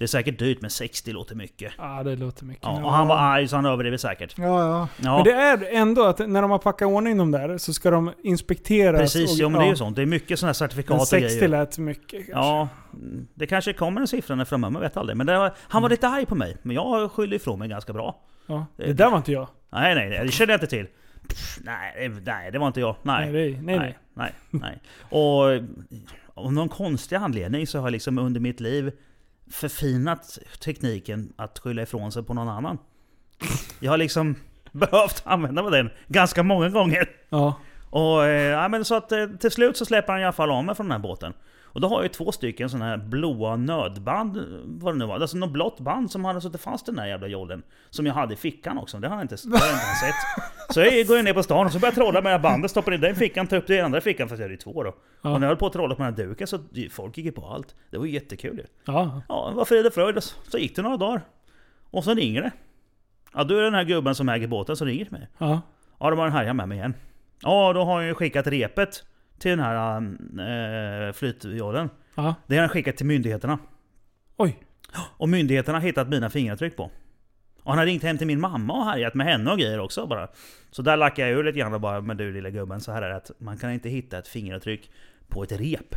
Det 0.00 0.04
är 0.04 0.08
säkert 0.08 0.38
dyrt 0.38 0.60
men 0.60 0.70
60 0.70 1.12
låter 1.12 1.34
mycket. 1.34 1.72
Ja, 1.78 2.02
det 2.02 2.16
låter 2.16 2.44
mycket. 2.44 2.62
Ja, 2.64 2.84
och 2.84 2.92
han 2.92 3.08
var 3.08 3.16
arg 3.16 3.48
så 3.48 3.56
han 3.56 3.66
överdriver 3.66 3.96
säkert. 3.96 4.34
Ja, 4.38 4.44
ja. 4.44 4.88
Ja, 5.02 5.14
Men 5.16 5.24
det 5.24 5.32
är 5.32 5.80
ändå 5.80 6.04
att 6.04 6.18
när 6.18 6.42
de 6.42 6.50
har 6.50 6.58
packat 6.58 6.86
ordning 6.88 7.18
de 7.18 7.30
där 7.30 7.58
så 7.58 7.72
ska 7.72 7.90
de 7.90 8.12
inspekteras. 8.22 9.00
precis. 9.00 9.30
och- 9.32 9.36
Jo 9.38 9.48
men 9.48 9.58
det 9.58 9.64
är 9.64 9.66
ja. 9.66 9.70
ju 9.70 9.76
sånt. 9.76 9.96
Det 9.96 10.02
är 10.02 10.06
mycket 10.06 10.38
sådana 10.38 10.48
här 10.48 10.50
Men 10.52 10.54
certifikat 10.54 11.00
och 11.00 11.08
60 11.08 11.28
grejer. 11.38 11.48
lät 11.48 11.78
mycket 11.78 12.10
kanske. 12.10 12.32
Ja, 12.32 12.68
det 13.34 13.46
kanske 13.46 13.72
kommer 13.72 14.00
en 14.00 14.06
siffra 14.06 14.34
när 14.36 14.44
framöver, 14.44 14.72
man 14.72 14.82
vet 14.82 14.96
aldrig. 14.96 15.16
Men 15.16 15.26
det 15.26 15.38
var, 15.38 15.54
han 15.58 15.82
var 15.82 15.88
Mm. 15.88 15.90
lite 15.90 16.08
arg 16.08 16.26
på 16.26 16.34
mig. 16.34 16.56
Men 16.62 16.76
jag 16.76 17.10
skyllde 17.10 17.36
ifrån 17.36 17.58
mig 17.58 17.68
ganska 17.68 17.92
bra. 17.92 18.20
Ja. 18.46 18.66
Det 18.76 18.92
där 18.92 19.10
var 19.10 19.16
inte 19.16 19.32
jag. 19.32 19.48
Nej, 19.72 19.94
nej, 19.94 20.08
nej, 20.10 20.20
det 20.26 20.32
kände 20.32 20.52
jag 20.52 20.56
inte 20.58 20.66
till. 20.76 20.86
Pff, 21.28 21.58
nej, 21.64 22.08
nej, 22.24 22.50
det 22.52 22.58
var 22.58 22.66
inte 22.66 22.80
jag. 22.80 22.96
Nej. 23.02 23.32
Nej, 23.32 23.50
nej, 23.62 23.62
nej. 23.62 23.78
nej, 23.78 23.96
nej, 24.14 24.32
nej. 24.50 24.78
Och 25.20 25.44
av 26.34 26.52
någon 26.52 26.68
konstig 26.68 27.16
anledning 27.16 27.66
så 27.66 27.78
har 27.78 27.86
jag 27.86 27.92
liksom 27.92 28.18
under 28.18 28.40
mitt 28.40 28.60
liv 28.60 28.92
förfinat 29.50 30.38
tekniken 30.64 31.32
att 31.36 31.58
skylla 31.58 31.82
ifrån 31.82 32.12
sig 32.12 32.22
på 32.22 32.34
någon 32.34 32.48
annan. 32.48 32.78
Jag 33.80 33.90
har 33.90 33.98
liksom 33.98 34.34
behövt 34.72 35.22
använda 35.24 35.62
mig 35.62 35.72
den 35.72 35.90
ganska 36.08 36.42
många 36.42 36.68
gånger. 36.68 37.10
Ja. 37.28 37.60
Och 37.90 38.24
eh, 38.24 38.50
ja, 38.50 38.68
men 38.68 38.84
så 38.84 38.94
att 38.94 39.12
eh, 39.12 39.26
till 39.26 39.50
slut 39.50 39.76
så 39.76 39.84
släpper 39.84 40.12
han 40.12 40.22
i 40.22 40.24
alla 40.24 40.32
fall 40.32 40.50
av 40.50 40.64
mig 40.64 40.74
från 40.74 40.86
den 40.86 40.92
här 40.92 41.08
båten. 41.08 41.32
Och 41.72 41.80
då 41.80 41.88
har 41.88 41.96
jag 41.96 42.02
ju 42.02 42.08
två 42.08 42.32
stycken 42.32 42.70
sådana 42.70 42.84
här 42.84 42.96
blåa 42.96 43.56
nödband, 43.56 44.44
vad 44.64 44.94
det 44.94 44.98
nu 44.98 45.06
var. 45.06 45.20
Alltså 45.20 45.36
något 45.36 45.52
blått 45.52 45.80
band 45.80 46.10
som 46.10 46.24
hade 46.24 46.40
suttit 46.40 46.60
fast 46.60 46.88
i 46.88 46.90
den 46.90 46.98
här 46.98 47.06
jävla 47.06 47.26
jollen. 47.26 47.62
Som 47.90 48.06
jag 48.06 48.14
hade 48.14 48.34
i 48.34 48.36
fickan 48.36 48.78
också, 48.78 48.98
det 48.98 49.08
har 49.08 49.16
jag 49.16 49.24
inte, 49.24 49.36
det 49.44 49.58
har 49.58 49.66
jag 49.66 49.74
inte 49.74 49.84
sett. 49.86 50.14
Så 50.74 50.80
jag 50.80 51.06
går 51.06 51.22
ner 51.22 51.34
på 51.34 51.42
stan 51.42 51.66
och 51.66 51.72
så 51.72 51.78
börjar 51.78 51.92
jag 51.92 51.94
trolla 51.94 52.20
med 52.20 52.32
det 52.32 52.36
här 52.36 52.42
bandet, 52.42 52.70
stoppar 52.70 52.94
i 52.94 52.96
den 52.96 53.14
fickan, 53.14 53.46
tar 53.46 53.56
upp 53.56 53.66
det 53.66 53.74
i 53.74 53.80
andra 53.80 54.00
fickan, 54.00 54.28
fast 54.28 54.38
jag 54.38 54.44
hade 54.44 54.54
ju 54.54 54.58
två 54.58 54.82
då. 54.82 54.94
Ja. 55.22 55.30
Och 55.30 55.40
när 55.40 55.46
jag 55.46 55.50
höll 55.50 55.56
på 55.56 55.66
att 55.66 55.72
trolla 55.72 55.94
på 55.94 56.02
den 56.02 56.14
här 56.14 56.24
duken 56.24 56.46
så 56.46 56.58
folk 56.90 57.16
gick 57.16 57.26
ju 57.26 57.32
på 57.32 57.46
allt. 57.46 57.74
Det 57.90 57.98
var 57.98 58.06
ju 58.06 58.12
jättekul 58.12 58.58
ju. 58.58 58.64
Ja. 58.84 59.22
Ja, 59.28 59.52
var 59.54 59.64
frid 59.64 59.86
och 59.86 59.92
fröjd. 59.92 60.22
Så 60.22 60.58
gick 60.58 60.76
det 60.76 60.82
några 60.82 60.96
dagar. 60.96 61.22
Och 61.90 62.04
så 62.04 62.14
ringer 62.14 62.42
det. 62.42 62.50
Ja, 63.34 63.44
då 63.44 63.56
är 63.56 63.62
den 63.62 63.74
här 63.74 63.84
gubben 63.84 64.14
som 64.14 64.28
äger 64.28 64.46
båten 64.46 64.76
som 64.76 64.86
ringer 64.86 65.04
till 65.04 65.12
mig. 65.12 65.28
Ja. 65.38 65.60
Ja, 66.00 66.10
de 66.10 66.18
har 66.18 66.26
en 66.26 66.32
härja 66.32 66.54
med 66.54 66.68
mig 66.68 66.78
igen. 66.78 66.94
Ja, 67.42 67.72
då 67.72 67.84
har 67.84 68.00
jag 68.00 68.08
ju 68.08 68.14
skickat 68.14 68.46
repet 68.46 69.04
till 69.40 69.50
den 69.50 69.60
här 69.60 71.06
äh, 71.06 71.12
flytjollen. 71.12 71.90
Ja. 72.14 72.34
Det 72.46 72.54
har 72.54 72.60
han 72.60 72.68
skickat 72.68 72.96
till 72.96 73.06
myndigheterna. 73.06 73.58
Oj. 74.36 74.58
Och 75.16 75.28
myndigheterna 75.28 75.78
har 75.78 75.86
hittat 75.86 76.08
mina 76.08 76.30
fingeravtryck 76.30 76.76
på. 76.76 76.90
Och 77.62 77.70
han 77.70 77.78
har 77.78 77.86
ringt 77.86 78.02
hem 78.02 78.18
till 78.18 78.26
min 78.26 78.40
mamma 78.40 78.72
och 78.72 78.84
härjat 78.84 79.14
med 79.14 79.26
henne 79.26 79.50
och 79.50 79.58
grejer 79.58 79.80
också 79.80 80.06
bara. 80.06 80.28
Så 80.70 80.82
där 80.82 80.96
lackar 80.96 81.26
jag 81.26 81.38
ur 81.38 81.44
lite 81.44 81.58
grann 81.58 81.74
och 81.74 81.80
bara, 81.80 82.00
men 82.00 82.16
du 82.16 82.32
lilla 82.32 82.50
gubben, 82.50 82.80
så 82.80 82.92
här 82.92 83.02
är 83.02 83.08
det 83.08 83.16
att 83.16 83.30
man 83.38 83.58
kan 83.58 83.72
inte 83.72 83.88
hitta 83.88 84.18
ett 84.18 84.28
fingeravtryck 84.28 84.90
på 85.28 85.42
ett 85.42 85.52
rep. 85.52 85.94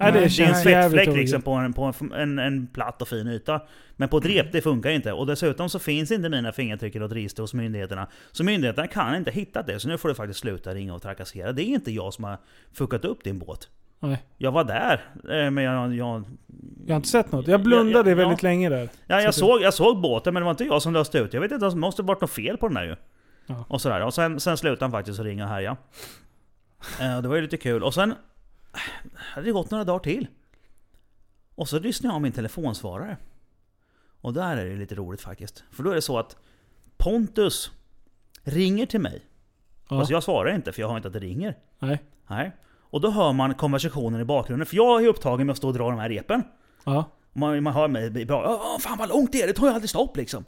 Nej, 0.00 0.12
det 0.12 0.20
Nej, 0.20 0.28
Det 0.28 0.42
är 0.42 0.46
en 0.46 0.52
känns 0.52 0.62
svettfläck 0.62 1.16
liksom 1.16 1.42
på, 1.42 1.52
en, 1.52 1.72
på 1.72 1.92
en, 2.14 2.38
en, 2.38 2.66
platt 2.66 3.02
och 3.02 3.08
fin 3.08 3.28
yta. 3.28 3.60
Men 3.96 4.08
på 4.08 4.18
ett 4.18 4.26
rep, 4.26 4.52
det 4.52 4.60
funkar 4.60 4.90
inte. 4.90 5.12
Och 5.12 5.26
dessutom 5.26 5.68
så 5.68 5.78
finns 5.78 6.10
inte 6.10 6.28
mina 6.28 6.52
fingeravtryck 6.52 6.96
i 6.96 6.98
något 6.98 7.12
register 7.12 7.42
hos 7.42 7.54
myndigheterna. 7.54 8.06
Så 8.32 8.44
myndigheterna 8.44 8.86
kan 8.86 9.14
inte 9.14 9.30
hitta 9.30 9.62
det. 9.62 9.80
Så 9.80 9.88
nu 9.88 9.98
får 9.98 10.08
du 10.08 10.14
faktiskt 10.14 10.40
sluta 10.40 10.74
ringa 10.74 10.94
och 10.94 11.02
trakassera. 11.02 11.52
Det 11.52 11.62
är 11.62 11.66
inte 11.66 11.92
jag 11.92 12.14
som 12.14 12.24
har 12.24 12.38
fuckat 12.72 13.04
upp 13.04 13.24
din 13.24 13.38
båt. 13.38 13.68
Nej. 14.00 14.22
Jag 14.38 14.52
var 14.52 14.64
där, 14.64 15.04
eh, 15.14 15.50
men 15.50 15.64
jag... 15.64 15.94
jag 15.94 16.24
Jag 16.86 16.94
har 16.94 16.96
inte 16.96 17.08
sett 17.08 17.32
något. 17.32 17.48
Jag 17.48 17.62
blundade 17.62 18.10
Ja, 18.10 18.16
ja, 18.16 18.24
väldigt 18.24 18.42
länge 18.42 18.68
där. 18.68 18.88
Ja, 19.06 19.20
jag, 19.20 19.34
Så 19.34 19.40
såg, 19.40 19.62
jag 19.62 19.74
såg 19.74 20.00
båten 20.00 20.34
men 20.34 20.40
det 20.40 20.44
var 20.44 20.50
inte 20.50 20.64
jag 20.64 20.82
som 20.82 20.92
löste 20.92 21.18
ut. 21.18 21.34
Jag 21.34 21.40
vet 21.40 21.52
inte, 21.52 21.68
det 21.68 21.76
måste 21.76 22.02
varit 22.02 22.20
något 22.20 22.30
fel 22.30 22.56
på 22.56 22.68
den 22.68 22.74
där 22.74 22.84
ju. 22.84 22.96
Ja. 23.46 23.64
Och 23.68 23.80
sådär. 23.80 24.00
Och 24.00 24.14
sen, 24.14 24.40
sen 24.40 24.56
slutade 24.56 24.84
han 24.84 24.92
faktiskt 24.92 25.20
att 25.20 25.26
ringa 25.26 25.44
och 25.44 25.50
härja. 25.50 25.76
Eh, 27.00 27.22
Det 27.22 27.28
var 27.28 27.36
ju 27.36 27.42
lite 27.42 27.56
kul. 27.56 27.82
Och 27.82 27.94
sen 27.94 28.14
hade 29.14 29.46
det 29.46 29.52
gått 29.52 29.70
några 29.70 29.84
dagar 29.84 29.98
till. 29.98 30.26
Och 31.54 31.68
så 31.68 31.78
lyssnade 31.78 32.08
jag 32.12 32.14
av 32.14 32.22
min 32.22 32.32
telefonsvarare. 32.32 33.16
Och 34.20 34.32
där 34.32 34.56
är 34.56 34.64
det 34.70 34.76
lite 34.76 34.94
roligt 34.94 35.20
faktiskt. 35.20 35.64
För 35.70 35.82
då 35.82 35.90
är 35.90 35.94
det 35.94 36.02
så 36.02 36.18
att 36.18 36.36
Pontus 36.96 37.70
ringer 38.42 38.86
till 38.86 39.00
mig. 39.00 39.26
Ja. 39.88 39.98
Fast 40.00 40.10
jag 40.10 40.22
svarar 40.22 40.54
inte 40.54 40.72
för 40.72 40.82
jag 40.82 40.88
har 40.88 40.96
inte 40.96 41.08
att 41.08 41.14
det 41.14 41.20
ringer. 41.20 41.56
Nej. 41.78 42.02
Nej. 42.26 42.52
Och 42.80 43.00
då 43.00 43.10
hör 43.10 43.32
man 43.32 43.54
konversationen 43.54 44.20
i 44.20 44.24
bakgrunden. 44.24 44.66
För 44.66 44.76
jag 44.76 45.04
är 45.04 45.08
upptagen 45.08 45.46
med 45.46 45.52
att 45.52 45.56
stå 45.58 45.68
och 45.68 45.74
dra 45.74 45.90
de 45.90 45.98
här 45.98 46.08
repen. 46.08 46.42
Ja. 46.84 47.04
Man, 47.32 47.62
man 47.62 47.72
hör 47.72 47.88
mig 47.88 48.10
bra. 48.26 48.60
Fan 48.80 48.98
vad 48.98 49.08
långt 49.08 49.32
det 49.32 49.42
är, 49.42 49.46
det 49.46 49.52
tar 49.52 49.66
ju 49.66 49.72
aldrig 49.72 49.90
stopp 49.90 50.16
liksom. 50.16 50.44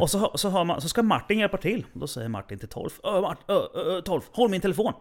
Och 0.00 0.10
så, 0.10 0.32
så, 0.34 0.48
hör 0.50 0.64
man, 0.64 0.80
så 0.80 0.88
ska 0.88 1.02
Martin 1.02 1.38
hjälpa 1.38 1.56
till. 1.56 1.86
Då 1.92 2.06
säger 2.06 2.28
Martin 2.28 2.58
till 2.58 2.68
Tolf. 2.68 3.00
Ö, 3.04 3.20
Mart, 3.20 3.50
ö, 3.50 3.60
ö, 3.74 4.02
Tolf, 4.02 4.24
håll 4.32 4.50
min 4.50 4.60
telefon. 4.60 4.92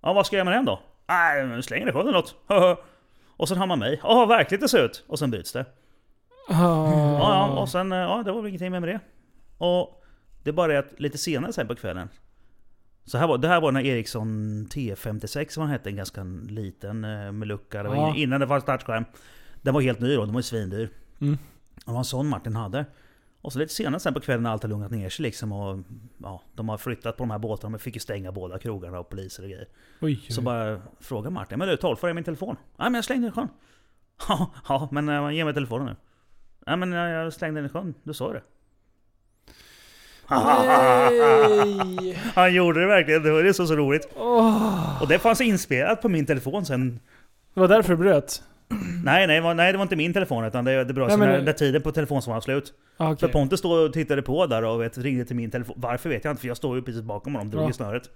Ja, 0.00 0.12
vad 0.12 0.26
ska 0.26 0.36
jag 0.36 0.46
göra 0.46 0.50
med 0.50 0.58
den 0.58 0.64
då? 0.64 0.80
Nej, 1.08 1.62
släng 1.62 1.80
den 1.80 1.88
i 1.88 1.92
sjön 1.92 2.02
eller 2.08 2.12
något. 2.12 2.34
Och 3.36 3.48
sen 3.48 3.58
hör 3.58 3.66
man 3.66 3.78
mig. 3.78 4.00
Ja, 4.02 4.26
verkligt 4.26 4.60
det 4.60 4.68
ser 4.68 4.84
ut. 4.84 5.04
Och 5.06 5.18
sen 5.18 5.30
bryts 5.30 5.52
det. 5.52 5.66
Ja, 6.48 7.18
ja, 7.18 7.60
och 7.60 7.68
sen, 7.68 7.92
eh, 7.92 7.98
ja, 7.98 8.22
det 8.24 8.32
var 8.32 8.42
väl 8.42 8.48
ingenting 8.48 8.70
med 8.70 8.82
det. 8.82 9.00
Och 9.58 10.04
det 10.42 10.50
är 10.50 10.54
bara 10.54 10.72
det 10.72 10.78
att 10.78 11.00
lite 11.00 11.18
senare 11.18 11.52
sen 11.52 11.68
på 11.68 11.74
kvällen. 11.74 12.08
Så 13.04 13.18
här 13.18 13.26
var, 13.26 13.38
det 13.38 13.48
här 13.48 13.60
var 13.60 13.72
när 13.72 13.80
Ericsson 13.86 14.28
T56 14.70 15.58
vad 15.58 15.66
den 15.66 15.72
hette, 15.72 15.88
en 15.90 15.96
ganska 15.96 16.22
liten 16.48 17.04
eh, 17.04 17.32
med 17.32 17.48
lucka. 17.48 17.82
Det 17.82 17.88
var 17.88 17.96
Ja. 17.96 18.08
in- 18.10 18.14
innan 18.16 18.40
det 18.40 18.48
fanns 18.48 18.64
touchskärm. 18.64 19.04
Den 19.62 19.74
var 19.74 19.80
helt 19.80 20.00
ny 20.00 20.14
då, 20.16 20.24
den 20.24 20.34
var 20.34 20.38
ju 20.38 20.42
svindyr. 20.42 20.88
Mm. 21.20 21.38
Det 21.84 21.90
var 21.90 21.98
en 21.98 22.04
sån 22.04 22.28
Martin 22.28 22.56
hade. 22.56 22.84
Och 23.44 23.52
så 23.52 23.58
lite 23.58 23.74
senare 23.74 24.00
sen 24.00 24.14
på 24.14 24.20
kvällen 24.20 24.42
när 24.42 24.50
allt 24.50 24.62
har 24.62 24.70
lugnat 24.70 24.90
ner 24.90 25.08
sig 25.08 25.22
liksom 25.22 25.52
och 25.52 25.78
ja, 26.18 26.42
de 26.54 26.68
har 26.68 26.78
flyttat 26.78 27.16
på 27.16 27.22
de 27.22 27.30
här 27.30 27.38
båtarna. 27.38 27.72
De 27.72 27.78
fick 27.78 27.94
ju 27.94 28.00
stänga 28.00 28.32
båda 28.32 28.58
krogarna 28.58 28.98
och 28.98 29.08
poliser 29.08 29.42
och 29.42 29.48
grejer. 29.48 29.68
Oj. 30.00 30.26
Så 30.28 30.42
bara 30.42 30.80
frågar 31.00 31.30
Martin, 31.30 31.58
men 31.58 31.68
du 31.68 31.76
12 31.76 31.96
får 31.96 32.08
jag 32.08 32.14
min 32.14 32.24
telefon? 32.24 32.56
Nej 32.76 32.90
men 32.90 32.94
jag 32.94 33.04
slängde 33.04 33.26
den 33.26 33.32
i 33.32 33.34
sjön. 33.34 33.48
Ja, 34.28 34.50
ja 34.68 34.88
men 34.92 35.08
äh, 35.08 35.30
ge 35.30 35.44
mig 35.44 35.54
telefonen 35.54 35.86
nu. 35.86 35.96
Nej 36.66 36.76
men 36.76 36.92
jag, 36.92 37.10
jag 37.10 37.32
slängde 37.32 37.60
den 37.60 37.66
i 37.66 37.72
sjön, 37.72 37.94
du 38.02 38.14
sa 38.14 38.28
ju 38.28 38.34
det. 38.34 38.42
Nej. 40.30 42.22
Han 42.34 42.54
gjorde 42.54 42.80
det 42.80 42.86
verkligen, 42.86 43.22
det 43.22 43.30
var 43.30 43.42
det 43.42 43.54
så, 43.54 43.66
så 43.66 43.76
roligt. 43.76 44.08
Åh. 44.16 45.02
Och 45.02 45.08
det 45.08 45.18
fanns 45.18 45.40
inspelat 45.40 46.02
på 46.02 46.08
min 46.08 46.26
telefon 46.26 46.66
sen. 46.66 47.00
Det 47.54 47.60
var 47.60 47.68
därför 47.68 47.90
det 47.90 47.96
bröt? 47.96 48.42
Nej, 49.04 49.26
nej, 49.26 49.36
det 49.36 49.40
var- 49.40 49.54
nej 49.54 49.72
det 49.72 49.78
var 49.78 49.82
inte 49.82 49.96
min 49.96 50.12
telefon 50.12 50.44
utan 50.44 50.64
det, 50.64 50.84
det 50.84 50.92
Nej, 51.06 51.10
sig 51.10 51.18
men- 51.18 51.28
när, 51.28 51.42
när 51.42 51.52
tiden 51.52 51.82
på 51.82 51.92
telefonsvararen 51.92 52.36
var 52.36 52.40
slut. 52.40 52.72
Ah, 52.96 53.06
För 53.06 53.12
okej. 53.14 53.28
Pontus 53.32 53.58
stod 53.58 53.86
och 53.86 53.92
tittade 53.92 54.22
på 54.22 54.46
där 54.46 54.64
och 54.64 54.82
vet, 54.82 54.98
ringde 54.98 55.24
till 55.24 55.36
min 55.36 55.50
telefon. 55.50 55.74
Varför 55.78 56.08
vet 56.08 56.24
jag 56.24 56.32
inte, 56.32 56.40
för 56.40 56.48
jag 56.48 56.56
står 56.56 56.76
ju 56.76 56.82
precis 56.82 57.02
bakom 57.02 57.34
honom, 57.34 57.50
drog 57.50 57.64
Ja. 57.64 57.70
i 57.70 57.72
snöret. 57.72 58.10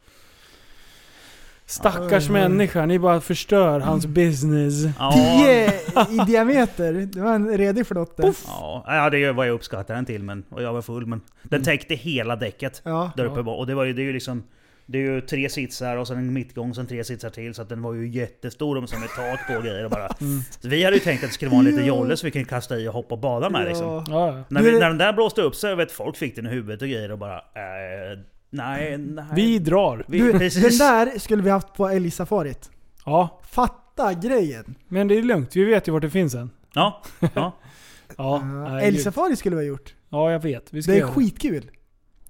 Stackars 1.66 2.28
människa, 2.30 2.86
ni 2.86 2.98
bara 2.98 3.20
förstör 3.20 3.80
hans 3.80 4.06
business. 4.06 4.74
Ja, 4.98 5.12
10 5.38 6.22
i 6.22 6.24
diameter. 6.26 6.92
Det 6.92 7.20
var 7.20 7.34
en 7.34 7.58
redig 7.58 7.86
flotte. 7.86 8.32
ja, 8.46 8.84
ja, 8.86 9.10
det 9.10 9.32
vad 9.32 9.48
jag 9.48 9.54
uppskattar 9.54 9.94
den 9.94 10.04
till, 10.04 10.22
men, 10.22 10.44
och 10.50 10.62
jag 10.62 10.72
var 10.72 10.82
full. 10.82 11.06
Men 11.06 11.20
den 11.42 11.62
täckte 11.62 11.94
hela 11.94 12.36
däcket 12.36 12.82
Ja. 12.84 13.10
där 13.16 13.24
uppe. 13.24 13.40
Ja. 13.40 13.54
Och 13.56 13.66
det, 13.66 13.74
var 13.74 13.84
ju, 13.84 13.92
det 13.92 14.02
är 14.02 14.04
ju 14.04 14.12
liksom... 14.12 14.42
Det 14.90 14.98
är 14.98 15.02
ju 15.02 15.20
tre 15.20 15.48
sitsar 15.48 15.96
och 15.96 16.08
sen 16.08 16.18
en 16.18 16.32
mittgång, 16.32 16.74
sen 16.74 16.86
tre 16.86 17.04
sitsar 17.04 17.30
till. 17.30 17.54
Så 17.54 17.62
att 17.62 17.68
den 17.68 17.82
var 17.82 17.94
ju 17.94 18.08
jättestor 18.08 18.82
och 18.82 18.88
som 18.88 18.98
tak 19.16 19.40
på 19.48 19.54
och 19.54 19.62
grejer. 19.62 19.84
Och 19.84 19.90
bara. 19.90 20.08
Så 20.60 20.68
vi 20.68 20.84
hade 20.84 20.96
ju 20.96 21.02
tänkt 21.02 21.24
att 21.24 21.30
det 21.30 21.34
skulle 21.34 21.50
vara 21.50 21.58
en 21.58 21.64
liten 21.64 21.86
jolle 21.86 22.16
så 22.16 22.26
vi 22.26 22.30
kunde 22.30 22.48
kasta 22.48 22.78
i 22.78 22.88
och 22.88 22.92
hoppa 22.92 23.14
och 23.14 23.20
bada 23.20 23.50
med 23.50 23.68
liksom. 23.68 24.04
Ja. 24.08 24.44
När, 24.48 24.62
vi, 24.62 24.72
när 24.72 24.88
den 24.88 24.98
där 24.98 25.12
blåste 25.12 25.42
upp 25.42 25.54
så 25.54 25.74
vet 25.74 25.92
folk 25.92 26.16
fick 26.16 26.36
den 26.36 26.46
i 26.46 26.48
huvudet 26.48 26.82
och 26.82 26.88
grejer 26.88 27.12
och 27.12 27.18
bara... 27.18 27.36
Eh, 27.36 28.18
nej, 28.50 28.98
nej. 28.98 29.24
Vi 29.36 29.58
drar. 29.58 30.04
Vi, 30.08 30.18
Du, 30.18 30.30
den 30.30 30.38
precis. 30.38 30.78
där 30.78 31.18
skulle 31.18 31.42
vi 31.42 31.50
haft 31.50 31.74
på 31.74 31.88
älgsafarit. 31.88 32.70
Ja, 33.06 33.40
Fatta 33.50 34.12
grejen! 34.14 34.74
men 34.88 35.08
det 35.08 35.18
är 35.18 35.22
lugnt. 35.22 35.56
Vi 35.56 35.64
vet 35.64 35.88
ju 35.88 35.92
vart 35.92 36.02
det 36.02 36.10
finns 36.10 36.34
en. 36.34 36.50
Ja, 36.74 37.02
ja. 37.34 37.52
Ja, 38.16 38.42
Uh, 38.44 38.84
älgsafari 38.84 39.36
skulle 39.36 39.56
vi 39.56 39.62
ha 39.62 39.66
gjort. 39.68 39.94
ja 40.08 40.32
jag 40.32 40.42
vet. 40.42 40.72
Vi 40.72 40.82
ska 40.82 40.92
Det 40.92 40.98
är 40.98 41.00
göra 41.00 41.10
skitkul. 41.12 41.70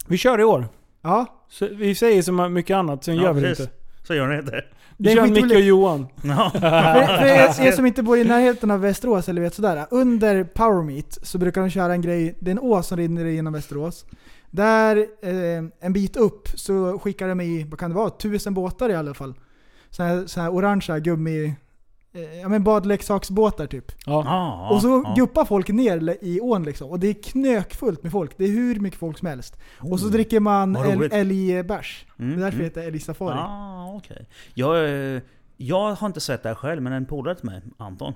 Vi 0.06 0.18
kör 0.18 0.40
i 0.40 0.44
år. 0.44 0.68
Ja. 1.08 1.26
Så 1.48 1.68
vi 1.72 1.94
säger 1.94 2.22
som 2.22 2.52
mycket 2.52 2.74
annat, 2.76 3.04
sen 3.04 3.16
Ja, 3.16 3.22
gör 3.22 3.32
vi 3.32 3.40
det 3.40 3.48
precis. 3.48 3.64
inte. 3.64 3.74
Så 4.06 4.14
gör 4.14 4.28
den 4.28 4.38
inte. 4.40 4.50
Det 4.50 4.64
Vi 4.96 5.12
är 5.12 5.16
kör 5.16 5.26
Micke 5.26 5.54
och. 5.54 5.60
Johan. 5.60 6.06
Ja. 6.22 6.50
För, 6.52 6.60
för 7.18 7.26
er, 7.26 7.66
er 7.68 7.72
som 7.72 7.86
inte 7.86 8.02
bor 8.02 8.18
i 8.18 8.24
närheten 8.24 8.70
av 8.70 8.80
Västerås 8.80 9.28
eller 9.28 9.42
vet 9.42 9.54
sådär. 9.54 9.86
Under 9.90 10.44
Power 10.44 10.82
Meet 10.82 11.18
så 11.22 11.38
brukar 11.38 11.60
de 11.60 11.70
köra 11.70 11.92
en 11.92 12.00
grej, 12.00 12.34
det 12.40 12.50
är 12.50 12.52
en 12.52 12.58
å 12.58 12.82
som 12.82 12.96
rinner 12.96 13.24
genom 13.24 13.52
Västerås. 13.52 14.06
Där 14.50 14.96
eh, 15.22 15.64
en 15.80 15.92
bit 15.92 16.16
upp 16.16 16.48
så 16.54 16.98
skickar 16.98 17.28
de 17.28 17.40
i, 17.40 17.64
vad 17.70 17.78
kan 17.78 17.90
det 17.90 17.96
vara, 17.96 18.10
tusen 18.10 18.54
båtar 18.54 18.90
i 18.90 18.94
alla 18.94 19.14
fall. 19.14 19.34
Såna 19.90 20.08
här, 20.08 20.26
såna 20.26 20.44
här 20.44 20.52
orangea 20.54 20.98
gummi 20.98 21.54
ja 22.12 22.48
men 22.48 22.64
badleksaksbåtar 22.64 23.66
typ. 23.66 23.92
Ja. 24.06 24.22
Ja, 24.26 24.68
och 24.70 24.82
så 24.82 25.02
ja. 25.04 25.14
guppar 25.16 25.44
folk 25.44 25.68
ner 25.68 26.18
i 26.24 26.40
ån 26.40 26.64
liksom. 26.64 26.90
Och 26.90 27.00
det 27.00 27.08
är 27.08 27.22
knökfullt 27.22 28.02
med 28.02 28.12
folk. 28.12 28.38
Det 28.38 28.44
är 28.44 28.48
hur 28.48 28.80
mycket 28.80 29.00
folk 29.00 29.18
som 29.18 29.28
helst. 29.28 29.56
Och 29.78 30.00
så 30.00 30.06
Oh, 30.06 30.12
dricker 30.12 30.40
man 30.40 30.76
älgbärs. 30.76 32.06
Mm, 32.18 32.30
Det 32.30 32.36
är 32.36 32.44
därför 32.44 32.58
mm. 32.58 32.58
det 32.58 32.64
heter 32.64 32.82
älgsafari. 32.82 33.34
Ah, 33.38 33.94
okej. 33.94 34.28
Jag, 34.54 34.84
eh, 34.84 35.22
jag 35.56 35.94
har 35.94 36.06
inte 36.06 36.20
sett 36.20 36.42
det 36.42 36.48
här 36.48 36.56
själv, 36.56 36.82
men 36.82 36.92
en 36.92 37.06
polare 37.06 37.34
till 37.34 37.46
mig, 37.46 37.62
Anton. 37.76 38.14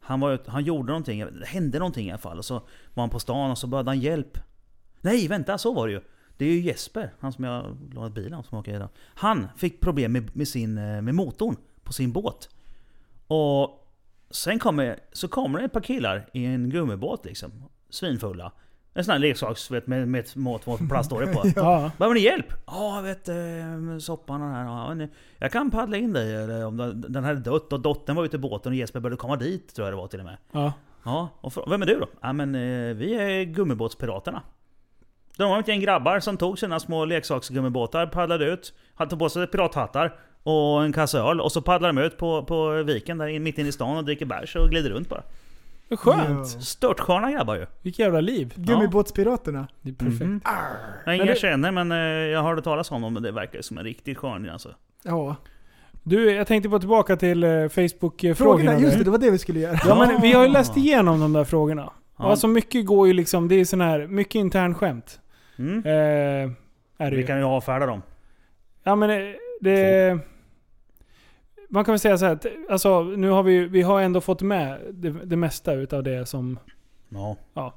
Han, 0.00 0.20
var, 0.20 0.40
han 0.46 0.64
gjorde 0.64 0.86
någonting, 0.86 1.20
det 1.40 1.46
hände 1.46 1.78
någonting 1.78 2.06
i 2.06 2.10
alla 2.10 2.18
fall. 2.18 2.38
Och 2.38 2.44
så 2.44 2.54
var 2.94 3.02
han 3.02 3.10
på 3.10 3.18
stan 3.18 3.50
och 3.50 3.58
så 3.58 3.66
behövde 3.66 3.90
han 3.90 4.00
hjälp. 4.00 4.38
Nej, 5.00 5.28
vänta, 5.28 5.58
så 5.58 5.74
var 5.74 5.86
det 5.86 5.92
ju. 5.92 6.00
Det 6.36 6.44
är 6.44 6.50
ju 6.50 6.60
Jesper, 6.60 7.14
han 7.20 7.32
som 7.32 7.44
jag 7.44 7.78
lånat 7.92 8.14
bilen 8.14 8.42
som 8.42 8.58
åker 8.58 8.74
idag. 8.74 8.88
Han 9.14 9.48
fick 9.56 9.80
problem 9.80 10.12
med, 10.12 10.36
med, 10.36 10.48
sin, 10.48 10.78
eh, 10.78 11.02
med 11.02 11.14
motorn 11.14 11.56
på 11.84 11.92
sin 11.92 12.12
båt. 12.12 12.48
Och 13.32 13.86
sen 14.30 14.58
kommer, 14.58 14.98
så 15.12 15.28
kommer 15.28 15.58
det 15.58 15.64
ett 15.64 15.72
par 15.72 15.80
killar 15.80 16.28
i 16.32 16.44
en 16.44 16.70
gummibåt 16.70 17.24
liksom. 17.24 17.52
Svinfulla. 17.90 18.52
En 18.94 19.04
sån 19.04 19.12
här 19.12 19.18
leksaks 19.18 19.70
vet, 19.70 19.86
med, 19.86 20.08
med 20.08 20.20
ett 20.20 20.36
mått 20.36 20.64
på 20.64 20.76
plaståre 20.88 21.26
på. 21.26 21.42
Ja. 21.56 21.90
Behöver 21.98 22.14
ni 22.14 22.20
hjälp? 22.20 22.46
Ja, 22.66 22.96
jag 22.96 23.02
vet 23.02 23.28
eh, 23.28 23.98
soppan 24.00 24.42
och 24.42 24.48
den 24.88 25.00
här. 25.00 25.08
Jag 25.38 25.52
kan 25.52 25.70
paddla 25.70 25.96
in 25.96 26.12
dig 26.12 26.34
eller 26.34 26.66
om 26.66 26.76
den 27.08 27.24
är 27.24 27.34
dött. 27.34 27.72
Och 27.72 27.80
dottern 27.80 28.16
var 28.16 28.24
ute 28.24 28.36
i 28.36 28.38
båten 28.38 28.72
och 28.72 28.76
Jesper 28.76 29.00
började 29.00 29.16
komma 29.16 29.36
dit 29.36 29.74
tror 29.74 29.86
jag 29.86 29.92
det 29.92 29.96
var 29.96 30.06
till 30.08 30.18
och 30.20 30.24
med. 30.26 30.36
Ja. 30.52 30.72
Ja, 31.04 31.28
och 31.40 31.52
fr- 31.52 31.70
vem 31.70 31.82
är 31.82 31.86
du 31.86 31.98
då? 32.00 32.06
Ja 32.20 32.32
men 32.32 32.54
eh, 32.54 32.94
vi 32.94 33.14
är 33.14 33.44
gummibåtspiraterna. 33.44 34.42
De 35.36 35.50
var 35.50 35.60
ett 35.60 35.68
gäng 35.68 35.80
grabbar 35.80 36.20
som 36.20 36.36
tog 36.36 36.58
sina 36.58 36.80
små 36.80 37.04
leksaksgummibåtar, 37.04 38.06
paddlade 38.06 38.44
ut, 38.44 38.74
hade 38.94 39.16
på 39.16 39.28
sig 39.28 39.46
pirathattar 39.46 40.18
och 40.42 40.84
en 40.84 40.92
kasse 40.92 41.18
öl. 41.18 41.40
Och 41.40 41.52
så 41.52 41.62
paddlar 41.62 41.92
de 41.92 41.98
ut 42.02 42.18
på, 42.18 42.42
på 42.44 42.82
viken 42.82 43.18
där 43.18 43.26
in- 43.26 43.42
mitt 43.42 43.58
inne 43.58 43.68
i 43.68 43.72
stan 43.72 43.96
och 43.96 44.04
dricker 44.04 44.26
bärs 44.26 44.56
och 44.56 44.68
glider 44.70 44.90
runt 44.90 45.08
bara. 45.08 45.22
Vad 45.88 45.98
Skönt! 45.98 46.48
Ja. 46.54 46.60
Störtsköna 46.60 47.32
grabbar 47.32 47.54
ju. 47.54 47.66
Vilket 47.82 47.98
jävla 47.98 48.20
liv. 48.20 48.52
Gummibåtspiraterna. 48.56 49.66
Det 49.82 49.90
är 49.90 49.94
perfekt. 49.94 50.20
Mhm. 50.20 50.40
Jag 50.44 51.18
Men 51.18 51.20
inga 51.26 51.34
känner 51.34 51.70
men 51.72 51.92
eh, 51.92 51.98
jag 52.32 52.42
hörde 52.42 52.62
talas 52.62 52.90
om 52.90 53.02
dem 53.02 53.16
och 53.16 53.22
det 53.22 53.32
verkar 53.32 53.62
som 53.62 53.78
en 53.78 53.84
riktig 53.84 54.18
skön 54.18 54.50
alltså. 54.50 54.68
Ja. 55.02 55.36
Du, 56.02 56.32
jag 56.32 56.46
tänkte 56.46 56.68
gå 56.68 56.78
tillbaka 56.78 57.16
till 57.16 57.44
eh, 57.44 57.50
Facebook-frågorna. 57.50 58.34
Frågorna, 58.34 58.78
just 58.78 58.98
det, 58.98 59.04
det 59.04 59.10
var 59.10 59.18
det 59.18 59.30
vi 59.30 59.38
skulle 59.38 59.60
göra. 59.60 59.78
Ja 59.86 59.94
men 59.94 60.20
vi 60.20 60.32
har 60.32 60.42
ju 60.46 60.52
läst 60.52 60.76
igenom 60.76 61.20
de 61.20 61.32
där 61.32 61.44
frågorna. 61.44 61.92
Ja. 62.18 62.24
Alltså 62.24 62.48
mycket 62.48 62.86
går 62.86 63.06
ju 63.06 63.12
liksom, 63.12 63.48
det 63.48 63.54
är 63.54 63.64
sån 63.64 63.80
här, 63.80 64.06
mycket 64.06 64.34
intern 64.34 64.74
skämt. 64.74 65.20
Mm. 65.58 65.78
Eh, 65.86 65.92
är 65.92 67.10
det 67.10 67.10
Vi 67.10 67.16
ju. 67.16 67.26
kan 67.26 67.38
ju 67.38 67.44
avfärda 67.44 67.86
dem. 67.86 68.02
Ja 68.84 68.96
men 68.96 69.08
det... 69.08 69.34
det 69.60 70.18
man 71.72 71.84
kan 71.84 71.92
väl 71.92 71.98
säga 71.98 72.18
så 72.18 72.24
här 72.24 72.32
att, 72.32 72.46
alltså 72.70 73.02
nu 73.02 73.28
har 73.30 73.42
vi 73.42 73.64
vi 73.68 73.82
har 73.82 74.00
ändå 74.00 74.20
fått 74.20 74.42
med 74.42 74.78
det, 74.92 75.10
det 75.10 75.36
mesta 75.36 75.72
utav 75.72 76.02
det 76.02 76.26
som... 76.28 76.58
Ja. 77.08 77.36
Ja. 77.54 77.74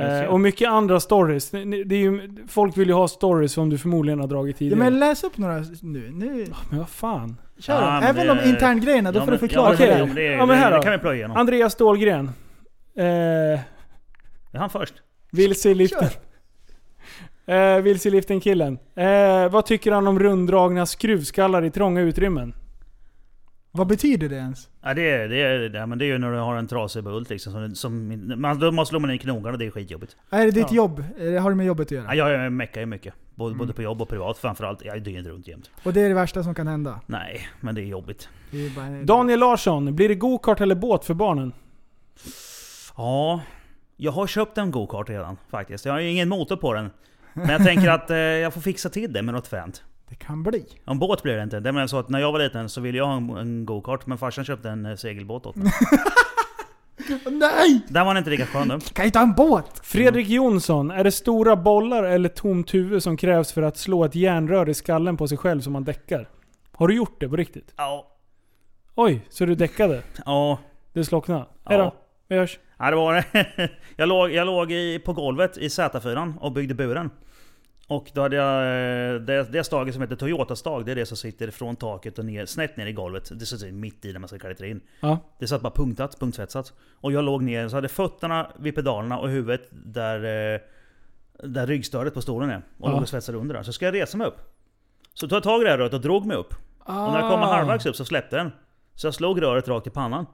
Eh, 0.00 0.24
och 0.24 0.40
mycket 0.40 0.68
andra 0.68 1.00
stories. 1.00 1.50
Det, 1.50 1.58
är 1.94 1.98
ju, 2.00 2.30
folk 2.48 2.76
vill 2.76 2.88
ju 2.88 2.94
ha 2.94 3.08
stories 3.08 3.52
som 3.52 3.70
du 3.70 3.78
förmodligen 3.78 4.20
har 4.20 4.26
dragit 4.26 4.56
Ja, 4.56 4.58
tidigare. 4.58 4.78
men 4.78 4.92
men, 4.92 5.00
läs 5.00 5.24
upp 5.24 5.38
några 5.38 5.64
nu. 5.82 6.10
nu. 6.14 6.46
vad 6.72 6.88
fan. 6.88 7.36
Kör 7.58 7.74
Ja, 7.74 7.80
dem. 7.80 7.94
men 7.94 8.02
Även 8.02 8.26
det- 8.36 8.42
de 8.44 8.48
interngrejerna, 8.50 9.12
då 9.12 9.18
Ja, 9.18 9.20
får 9.20 9.26
men- 9.26 9.34
du 9.34 9.38
förklara 9.38 9.70
ja, 9.70 9.76
för 9.76 10.02
okej. 10.02 10.14
det, 10.14 10.22
Ja, 10.24 10.46
men 10.46 10.56
här 10.58 10.70
det, 10.70 10.76
då. 10.76 10.82
kan 10.82 10.92
vi 10.92 10.98
plöja 10.98 11.16
igenom. 11.16 11.36
Andreas 11.36 11.72
Stålgren. 11.72 12.30
Eh, 12.96 13.04
Är 13.04 14.58
han 14.58 14.70
först? 14.70 14.94
vilse 15.32 15.70
i 15.70 15.74
liften. 15.74 16.08
Eh, 17.46 17.76
vilse 17.80 18.08
i 18.08 18.10
liften 18.10 18.40
killen. 18.40 18.78
Eh, 18.94 19.48
vad 19.50 19.66
tycker 19.66 19.92
han 19.92 20.06
om 20.06 20.18
runddragna 20.18 20.86
skruvskallar 20.86 21.64
i 21.64 21.70
trånga 21.70 22.00
utrymmen? 22.00 22.54
Vad 23.72 23.86
betyder 23.86 24.28
det 24.28 24.36
ens? 24.36 24.68
Ja, 24.82 24.94
det, 24.94 25.10
är, 25.10 25.28
det, 25.28 25.36
är, 25.42 25.70
ja, 25.74 25.86
men 25.86 25.98
det 25.98 26.04
är 26.04 26.06
ju 26.06 26.18
när 26.18 26.32
du 26.32 26.38
har 26.38 26.56
en 26.56 26.66
trasig 26.66 27.04
bult 27.04 27.30
liksom. 27.30 27.52
Som, 27.52 27.74
som, 27.74 28.32
man, 28.40 28.58
då 28.58 28.72
måste 28.72 28.90
slå 28.90 28.98
man 28.98 29.10
in 29.10 29.18
knogarna 29.18 29.50
och 29.52 29.58
det 29.58 29.66
är 29.66 29.70
skitjobbigt. 29.70 30.16
Är 30.30 30.44
det 30.44 30.50
ditt 30.50 30.66
Ja. 30.70 30.76
jobb? 30.76 31.04
Eh, 31.18 31.42
Har 31.42 31.50
det 31.50 31.56
med 31.56 31.66
jobbet 31.66 31.86
att 31.86 31.90
Ja, 31.90 32.14
göra? 32.14 32.32
jag, 32.32 32.44
jag 32.44 32.52
meckar 32.52 32.80
ju 32.80 32.86
mycket. 32.86 33.14
Både, 33.34 33.48
Mm. 33.54 33.58
både 33.58 33.72
på 33.72 33.82
jobb 33.82 34.02
och 34.02 34.08
privat 34.08 34.38
framförallt. 34.38 34.84
Jag 34.84 34.96
är 34.96 35.00
dygnet 35.00 35.26
runt 35.26 35.48
jämt. 35.48 35.70
Och 35.82 35.92
det 35.92 36.00
är 36.00 36.08
det 36.08 36.14
värsta 36.14 36.42
som 36.42 36.54
kan 36.54 36.66
hända? 36.66 37.00
Nej, 37.06 37.48
men 37.60 37.74
det 37.74 37.80
är 37.80 37.86
jobbigt. 37.86 38.28
Det 38.50 38.66
är 38.66 38.70
bara... 38.70 39.02
Daniel 39.04 39.38
Larsson, 39.40 39.96
blir 39.96 40.08
det 40.08 40.14
go-kart 40.14 40.60
eller 40.60 40.74
båt 40.74 41.04
för 41.04 41.14
barnen? 41.14 41.52
Ja, 42.96 43.40
jag 43.96 44.12
har 44.12 44.26
köpt 44.26 44.58
en 44.58 44.70
go-kart 44.70 45.08
redan 45.10 45.36
faktiskt. 45.50 45.84
Jag 45.84 45.92
har 45.92 46.00
ju 46.00 46.10
ingen 46.10 46.28
motor 46.28 46.56
på 46.56 46.74
den. 46.74 46.90
Men 47.32 47.48
jag 47.48 47.64
tänker 47.64 47.88
att 47.90 48.10
eh, 48.10 48.16
jag 48.16 48.54
får 48.54 48.60
fixa 48.60 48.88
till 48.88 49.12
det 49.12 49.22
med 49.22 49.34
något 49.34 49.46
fränt. 49.46 49.82
Det 50.10 50.16
kan 50.16 50.42
bli. 50.42 50.64
En 50.84 50.98
båt 50.98 51.22
blir 51.22 51.36
det 51.36 51.42
inte. 51.42 51.60
Det 51.60 51.68
är 51.68 51.86
så 51.86 51.98
att 51.98 52.08
när 52.08 52.18
jag 52.20 52.32
var 52.32 52.38
liten 52.38 52.68
så 52.68 52.80
ville 52.80 52.98
jag 52.98 53.06
ha 53.06 53.16
en, 53.16 53.30
en 53.30 53.66
go-kart, 53.66 54.06
men 54.06 54.18
farsan 54.18 54.44
köpte 54.44 54.70
en 54.70 54.86
eh, 54.86 54.96
segelbåt 54.96 55.46
åt 55.46 55.56
mig. 55.56 55.72
Nej! 57.30 57.80
Den 57.88 58.06
var 58.06 58.18
inte 58.18 58.30
lika 58.30 58.46
skön 58.46 58.68
nu. 58.68 58.80
Kan 58.80 59.04
inte 59.04 59.18
ha 59.18 59.26
en 59.26 59.32
båt? 59.32 59.80
Fredrik 59.82 60.28
Jonsson, 60.28 60.90
är 60.90 61.04
det 61.04 61.12
stora 61.12 61.56
bollar 61.56 62.04
eller 62.04 62.28
tomt 62.28 62.74
huvud 62.74 63.02
som 63.02 63.16
krävs 63.16 63.52
för 63.52 63.62
att 63.62 63.76
slå 63.76 64.04
ett 64.04 64.14
järnrör 64.14 64.68
i 64.68 64.74
skallen 64.74 65.16
på 65.16 65.28
sig 65.28 65.38
själv 65.38 65.60
som 65.60 65.72
man 65.72 65.84
däckar? 65.84 66.28
Har 66.72 66.88
du 66.88 66.96
gjort 66.96 67.20
det 67.20 67.28
på 67.28 67.36
riktigt? 67.36 67.74
Ja. 67.76 68.06
Oj, 68.94 69.26
så 69.28 69.44
du 69.44 69.54
däckade? 69.54 70.02
Ja. 70.26 70.58
Det 70.92 71.04
slocknade? 71.04 71.44
Ja. 71.64 71.70
Hejdå, 71.70 71.94
vi 72.28 72.36
hörs. 72.36 72.58
Ja, 72.78 72.90
det 72.90 72.96
var 72.96 73.14
det. 73.14 73.70
Jag 73.96 74.08
låg, 74.08 74.30
jag 74.30 74.46
låg 74.46 74.72
i, 74.72 74.98
på 74.98 75.12
golvet 75.12 75.58
i 75.58 75.68
Z4 75.68 76.38
och 76.38 76.52
byggde 76.52 76.74
buren. 76.74 77.10
Och 77.90 78.10
då 78.14 78.20
hade 78.22 78.36
jag 78.36 78.56
eh, 79.14 79.20
det, 79.20 79.52
det 79.52 79.64
staget 79.64 79.94
som 79.94 80.02
heter 80.02 80.16
Toyota-stag, 80.16 80.86
det 80.86 80.92
är 80.92 80.96
det 80.96 81.06
som 81.06 81.16
sitter 81.16 81.50
från 81.50 81.76
taket 81.76 82.18
och 82.18 82.24
ner, 82.24 82.46
snett 82.46 82.76
ner 82.76 82.86
i 82.86 82.92
golvet. 82.92 83.30
Det 83.38 83.46
sitter 83.46 83.72
mitt 83.72 84.04
i 84.04 84.12
när 84.12 84.20
man 84.20 84.28
ska 84.28 84.38
klättra 84.38 84.66
in. 84.66 84.80
Ja. 85.00 85.18
Det 85.38 85.46
satt 85.46 85.62
bara 85.62 85.72
punktat, 85.72 86.20
punktsvetsat. 86.20 86.72
Och 87.00 87.12
jag 87.12 87.24
låg 87.24 87.42
ner, 87.42 87.68
så 87.68 87.76
hade 87.76 87.88
fötterna 87.88 88.50
vid 88.58 88.74
pedalerna 88.74 89.18
och 89.18 89.28
huvudet 89.28 89.68
där, 89.70 90.16
eh, 90.54 90.60
där 91.48 91.66
ryggstödet 91.66 92.14
på 92.14 92.22
stolen 92.22 92.50
är. 92.50 92.56
Och 92.56 92.88
Ja. 92.88 92.92
låg 92.92 93.02
och 93.02 93.08
svetsade 93.08 93.38
under 93.38 93.54
där. 93.54 93.62
Så 93.62 93.72
ska 93.72 93.84
jag 93.84 93.94
resa 93.94 94.16
mig 94.18 94.26
upp. 94.26 94.38
Så 95.14 95.28
tog 95.28 95.36
jag 95.36 95.42
tag 95.42 95.60
i 95.60 95.64
det 95.64 95.70
här 95.70 95.78
röret 95.78 95.94
och 95.94 96.00
drog 96.00 96.26
mig 96.26 96.36
upp. 96.36 96.54
Ah. 96.78 97.06
Och 97.06 97.12
när 97.12 97.20
jag 97.20 97.30
kom 97.30 97.40
halvvägs 97.40 97.86
upp 97.86 97.96
så 97.96 98.04
släppte 98.04 98.36
den. 98.36 98.52
Så 98.94 99.06
jag 99.06 99.14
slog 99.14 99.42
röret 99.42 99.68
rakt 99.68 99.86
i 99.86 99.90
pannan. 99.90 100.26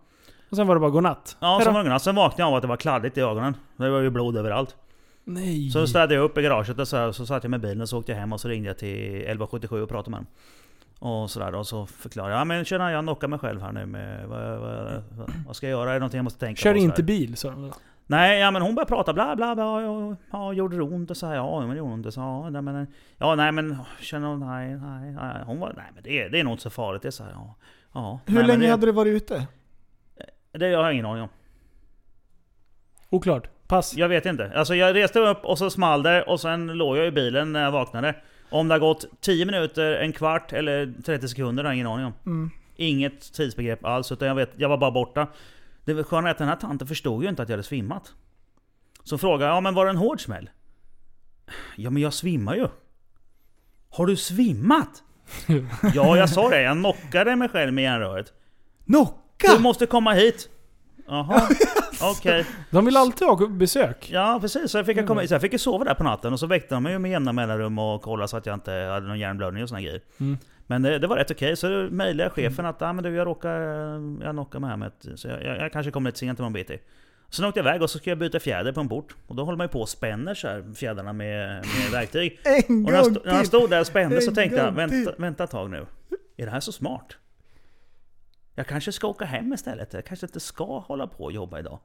Och 0.51 0.57
sen 0.57 0.67
var 0.67 0.75
det 0.75 0.81
bara 0.81 0.91
godnatt. 0.91 1.37
Ja, 1.41 1.61
sen, 1.65 1.75
var 1.75 1.85
det, 1.85 2.01
sen 2.01 2.15
vaknade 2.15 2.43
jag 2.43 2.49
av 2.49 2.55
att 2.55 2.63
det 2.63 2.69
var 2.69 2.77
kladdigt 2.77 3.19
i 3.19 3.21
ögonen. 3.21 3.57
Det 3.77 3.91
var 3.91 4.01
ju 4.01 4.11
blod 4.11 4.37
överallt. 4.37 4.77
Nej. 5.29 5.71
Så 5.71 5.87
städade 5.87 6.15
jag 6.15 6.25
upp 6.25 6.39
i 6.39 6.43
garaget 6.43 6.79
och 6.79 6.89
så, 6.89 7.13
så 7.13 7.27
satt 7.27 7.45
jag 7.45 7.51
med 7.51 7.61
bilen 7.61 7.81
och 7.81 7.89
så 7.89 7.99
åkte 7.99 8.13
jag 8.13 8.19
hem 8.19 8.33
och 8.33 8.41
så 8.41 8.49
ringde 8.49 8.69
jag 8.69 8.79
till 8.79 9.15
1177 9.15 9.83
och 9.83 9.89
pratade 9.89 10.11
med 10.11 10.19
dem. 10.19 10.27
Och 10.99 11.31
sådär 11.31 11.55
och 11.55 11.67
så 11.67 11.87
förklarade 11.87 12.33
jag, 12.33 12.41
ja 12.41 12.45
men 12.45 12.65
tjena 12.65 12.93
jag 12.93 13.05
knockar 13.05 13.29
mig 13.29 13.39
själv 13.39 13.61
här 13.61 13.73
nu 13.73 13.87
med, 13.87 14.29
vad, 14.29 14.59
vad, 14.59 15.03
vad, 15.47 15.57
ska 15.57 15.67
jag 15.69 15.79
göra? 15.81 15.91
Är 15.91 15.95
det 15.95 15.99
någonting 16.01 16.19
jag 16.19 16.25
måste 16.25 16.39
tänka 16.41 16.61
Kör 16.63 16.73
på? 16.73 16.79
inte 16.79 16.97
sådär? 16.97 17.07
bil, 17.07 17.37
sa 17.37 17.51
de. 17.51 17.73
Nej, 18.07 18.41
ja 18.41 18.51
men 18.51 18.63
hon 18.63 18.75
började 18.75 18.89
prata 18.89 19.13
bla 19.13 19.37
bla 19.37 19.55
bla, 19.55 19.83
ja, 19.83 20.17
ja 20.31 20.53
gjorde 20.53 20.77
det 20.77 20.83
ont? 20.83 21.11
Och 21.11 21.17
så 21.17 21.27
här, 21.27 21.35
ja 21.35 21.61
men 21.61 21.69
det 21.71 21.77
gjorde 21.77 21.93
ont. 21.93 22.07
Och 22.07 22.15
så, 22.15 22.21
ja, 22.21 22.51
nej, 22.51 22.63
men, 22.63 22.87
ja 23.19 23.35
nej 23.35 23.53
men, 23.53 23.77
känner 24.01 24.29
hon, 24.29 24.41
nej, 24.41 24.77
nej, 24.79 25.13
nej. 25.13 25.43
Hon 25.47 25.61
var, 25.61 25.73
nej 25.77 25.87
men 25.95 26.03
det, 26.03 26.23
är- 26.23 26.31
det 26.31 26.41
är 26.41 26.45
nog 26.45 26.53
inte 26.53 26.63
så 26.63 26.71
farligt. 26.71 27.03
Det 27.03 27.09
är 27.09 27.11
så 27.11 27.25
här, 27.25 27.31
ja. 27.33 27.55
ja 27.93 28.21
Hur 28.27 28.35
nej, 28.35 28.47
länge 28.47 28.63
det, 28.63 28.71
hade 28.71 28.87
du 28.87 28.93
varit 28.93 29.23
ute? 29.23 29.47
Det 30.53 30.65
har 30.75 30.85
jag 30.85 30.93
ingen 30.93 31.07
aning 31.07 31.23
om. 31.23 31.29
Oklart. 33.11 33.49
Pass. 33.69 33.97
Jag 33.97 34.09
vet 34.09 34.27
inte. 34.27 34.53
Alltså 34.55 34.75
jag 34.75 34.95
reste 34.95 35.19
upp 35.19 35.45
och 35.45 35.59
så 35.59 35.71
small 35.71 36.03
det 36.03 36.23
och 36.23 36.41
sen 36.41 36.67
låg 36.67 36.97
jag 36.97 37.07
i 37.07 37.11
bilen 37.11 37.53
när 37.53 37.63
jag 37.63 37.73
vaknade. 37.73 38.15
Om 38.51 38.69
det 38.69 38.75
har 38.75 38.79
gått 38.79 39.05
10 39.21 39.47
minuter, 39.47 39.93
en 39.93 40.13
kvart 40.13 40.53
eller 40.53 40.93
30 41.05 41.29
sekunder 41.29 41.65
har 41.65 41.71
jag 41.71 41.75
ingen 41.75 41.87
aning 41.87 42.07
om. 42.07 42.13
Mm. 42.27 42.51
Inget 42.77 43.33
tidsbegrepp 43.33 43.85
alls, 43.85 44.13
utan 44.13 44.29
jag, 44.29 44.35
vet, 44.35 44.51
jag 44.57 44.69
var 44.69 44.79
bara 44.79 44.91
borta. 44.91 45.27
Det 45.85 46.05
sköna 46.05 46.29
är 46.29 46.31
att 46.31 46.39
den 46.39 46.49
här 46.49 46.57
tanten 46.57 46.89
förstod 46.89 47.23
ju 47.23 47.29
inte 47.29 47.43
att 47.43 47.49
jag 47.49 47.53
hade 47.57 47.63
svimmat. 47.63 48.13
Så 49.05 49.19
frågade 49.19 49.45
jag, 49.45 49.57
ja 49.57 49.61
men 49.61 49.75
var 49.75 49.85
det 49.85 49.91
en 49.91 49.97
hård 49.97 50.21
smäll? 50.21 50.51
Ja 51.77 51.91
men 51.91 52.03
jag 52.03 52.13
svimmar 52.13 52.55
ju. 52.55 52.69
Har 53.91 54.07
du 54.07 54.17
svimmat? 54.17 55.03
ja 55.95 56.17
jag 56.17 56.31
sa 56.31 56.49
det, 56.49 56.63
jag 56.63 56.77
knockade 56.77 57.37
mig 57.37 57.49
själv 57.49 57.73
med 57.73 57.85
järnröret. 57.85 58.33
Knocka! 58.87 59.53
Du 59.57 59.63
måste 59.63 59.87
komma 59.87 60.13
hit. 60.13 60.49
Jaha, 61.07 61.49
okej. 62.01 62.47
De 62.71 62.85
vill 62.85 62.97
alltid 62.97 63.29
ha 63.29 63.47
besök. 63.49 64.11
Ja 64.13 64.39
precis, 64.41 64.71
så 64.71 64.79
jag 64.79 64.87
fick, 64.87 65.07
komma, 65.07 65.27
så 65.27 65.35
jag 65.35 65.41
fick 65.41 65.53
ju 65.53 65.59
sova 65.59 65.85
där 65.85 65.95
på 65.95 66.05
natten 66.05 66.33
och 66.33 66.41
så 66.41 66.47
väckte 66.47 66.75
de 66.75 66.83
mig 66.83 66.99
med 66.99 67.11
jämna 67.11 67.33
mellanrum 67.33 67.79
och 67.79 68.03
kollade 68.03 68.29
så 68.29 68.37
att 68.37 68.47
jag 68.47 68.55
inte 68.55 68.73
hade 68.73 69.07
någon 69.07 69.19
hjärnblödning 69.19 69.63
och 69.63 69.69
såna 69.69 69.81
grejer. 69.81 70.01
Mm. 70.21 70.39
Men 70.67 70.83
det, 70.83 70.99
det 70.99 71.07
var 71.07 71.17
rätt 71.17 71.31
okej, 71.31 71.57
så 71.57 71.69
mejlade 71.91 72.23
jag 72.23 72.33
chefen 72.33 72.67
att 72.67 72.83
ah, 72.83 72.93
men 72.93 73.05
du, 73.05 73.15
jag 73.15 73.27
råkar... 73.27 73.61
Jag 74.25 74.33
knockar 74.33 74.59
mig 74.59 74.71
här 74.71 74.77
med 74.77 74.87
ett, 74.89 75.19
Så 75.19 75.29
jag, 75.29 75.45
jag, 75.45 75.57
jag 75.59 75.73
kanske 75.73 75.91
kommer 75.93 76.11
lite 76.11 76.19
sent 76.19 76.39
imorgon 76.39 76.53
bitti. 76.53 76.79
Sen 77.31 77.45
åkte 77.45 77.61
jag 77.61 77.67
iväg 77.67 77.83
och 77.83 77.91
så 77.91 77.99
ska 77.99 78.11
jag 78.11 78.19
byta 78.19 78.41
fjäder 78.41 78.73
på 78.73 78.81
en 78.81 78.89
port. 78.89 79.15
Och 79.27 79.37
då 79.37 79.45
håller 79.45 79.57
man 79.57 79.65
ju 79.65 79.69
på 79.69 79.81
och 79.81 79.89
spänner 79.89 80.35
så 80.35 80.49
här, 80.49 80.75
fjädrarna 80.75 81.13
med, 81.13 81.49
med 81.49 81.91
verktyg. 81.93 82.41
En 82.45 82.85
Och 82.85 82.93
när 82.93 82.93
jag, 82.93 83.05
gång 83.05 83.15
stod, 83.15 83.27
när 83.27 83.33
jag 83.33 83.41
till! 83.41 83.49
stod 83.49 83.71
där 83.71 83.81
och 83.81 83.87
spände 83.87 84.21
så 84.21 84.35
tänkte 84.35 84.59
jag, 84.59 84.73
vänta, 84.73 85.13
vänta 85.19 85.45
ett 85.45 85.51
tag 85.51 85.71
nu. 85.71 85.87
Är 86.37 86.45
det 86.45 86.53
här 86.53 86.61
så 86.61 86.73
smart? 86.73 87.17
Jag 88.59 88.67
kanske 88.67 88.93
ska 88.93 89.07
åka 89.07 89.25
hem 89.25 89.53
istället. 89.53 89.93
Jag 89.93 90.05
kanske 90.05 90.27
inte 90.27 90.41
ska 90.41 90.79
hålla 90.79 91.07
på 91.07 91.25
och 91.25 91.33
jobba 91.33 91.59
idag. 91.59 91.79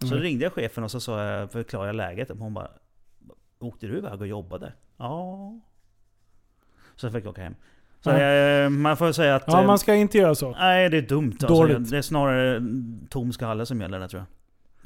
Så 0.00 0.06
Mm. 0.06 0.18
ringde 0.20 0.44
jag 0.44 0.52
chefen 0.52 0.84
och 0.84 0.90
så 0.90 1.00
sa 1.00 1.24
jag, 1.24 1.52
förklarade 1.52 1.88
jag 1.88 1.96
läget. 1.96 2.30
Och 2.30 2.38
hon 2.38 2.54
bara 2.54 2.68
Åkte 3.58 3.86
du 3.86 3.98
iväg 3.98 4.20
och 4.20 4.26
jobbade? 4.26 4.72
Ja. 4.96 5.52
Så 6.96 7.10
fick 7.10 7.24
jag 7.24 7.30
åka 7.30 7.42
hem. 7.42 7.54
Så 8.00 8.12
Nej. 8.12 8.62
eh, 8.64 8.68
man 8.70 8.96
får 8.96 9.12
säga 9.12 9.34
att... 9.34 9.44
Ja, 9.46 9.60
eh, 9.60 9.66
man 9.66 9.78
ska 9.78 9.94
inte 9.94 10.18
göra 10.18 10.34
så. 10.34 10.50
Nej, 10.50 10.88
det 10.90 10.96
är 10.98 11.02
dumt. 11.02 11.32
Alltså, 11.32 11.46
Dåligt. 11.46 11.90
det 11.90 11.98
är 11.98 12.02
snarare 12.02 12.62
tom 13.10 13.32
skalle 13.32 13.66
som 13.66 13.80
gäller 13.80 13.98
där 14.00 14.08
tror 14.08 14.20
jag. 14.20 14.26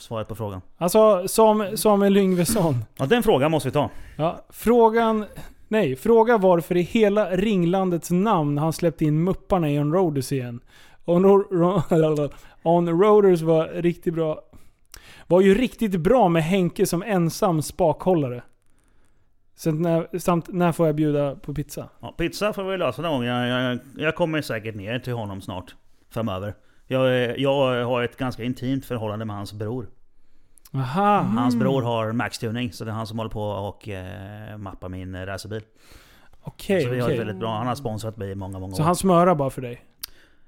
Svaret 0.02 0.28
på 0.28 0.34
frågan. 0.34 0.60
Alltså, 0.78 1.28
som 1.28 1.76
Samuel 1.76 2.16
Yngvesson. 2.16 2.84
Ja, 2.96 3.06
den 3.06 3.22
frågan 3.22 3.50
måste 3.50 3.68
vi 3.68 3.72
ta. 3.72 3.90
Ja, 4.16 4.44
frågan... 4.48 5.24
Nej, 5.72 5.96
fråga 5.96 6.38
varför 6.38 6.76
i 6.76 6.82
hela 6.82 7.30
ringlandets 7.36 8.10
namn 8.10 8.58
han 8.58 8.72
släppte 8.72 9.04
in 9.04 9.24
Mupparna 9.24 9.70
i 9.70 9.78
On 9.80 9.92
Roaders 9.94 10.32
igen. 10.32 10.60
On, 11.04 11.24
Ro- 11.24 11.48
Ro- 11.50 12.28
On 12.62 13.00
Roaders 13.02 13.42
var 13.42 13.68
riktigt 13.68 14.14
bra. 14.14 14.40
Var 15.26 15.40
ju 15.40 15.54
riktigt 15.54 15.96
bra 16.00 16.28
med 16.28 16.42
Henke 16.44 16.86
som 16.86 17.02
ensam 17.02 17.62
spakhållare. 17.62 18.42
Samt 19.54 19.80
när, 19.80 20.18
samt 20.18 20.48
när 20.48 20.72
får 20.72 20.86
jag 20.86 20.96
bjuda 20.96 21.34
på 21.36 21.54
pizza? 21.54 21.88
Ja, 22.00 22.14
pizza 22.18 22.52
får 22.52 22.64
vi 22.64 22.76
lösa 22.78 23.02
någon 23.02 23.12
gång. 23.12 23.24
Jag, 23.24 23.48
jag, 23.48 23.78
jag 23.98 24.14
kommer 24.14 24.42
säkert 24.42 24.74
ner 24.74 24.98
till 24.98 25.12
honom 25.12 25.40
snart. 25.40 25.74
Framöver. 26.10 26.54
Jag, 26.86 27.38
jag 27.38 27.84
har 27.84 28.02
ett 28.02 28.16
ganska 28.16 28.44
intimt 28.44 28.84
förhållande 28.84 29.24
med 29.24 29.36
hans 29.36 29.52
bror. 29.52 29.88
Aha. 30.74 31.18
Hans 31.20 31.56
bror 31.56 31.82
har 31.82 32.12
Max-tuning, 32.12 32.72
så 32.72 32.84
det 32.84 32.90
är 32.90 32.94
han 32.94 33.06
som 33.06 33.18
håller 33.18 33.30
på 33.30 33.42
och 33.42 33.88
eh, 33.88 34.56
mappar 34.58 34.88
min 34.88 35.14
eh, 35.14 35.26
racerbil. 35.26 35.62
Okej, 36.42 36.82
så 36.82 36.88
vi 36.90 36.98
har 37.00 37.06
okej. 37.06 37.14
ett 37.14 37.20
väldigt 37.20 37.36
bra... 37.36 37.56
Han 37.58 37.66
har 37.66 37.74
sponsrat 37.74 38.16
mig 38.16 38.30
i 38.30 38.34
många, 38.34 38.58
många 38.58 38.74
Så 38.74 38.82
år. 38.82 38.86
han 38.86 38.96
smörar 38.96 39.34
bara 39.34 39.50
för 39.50 39.62
dig? 39.62 39.84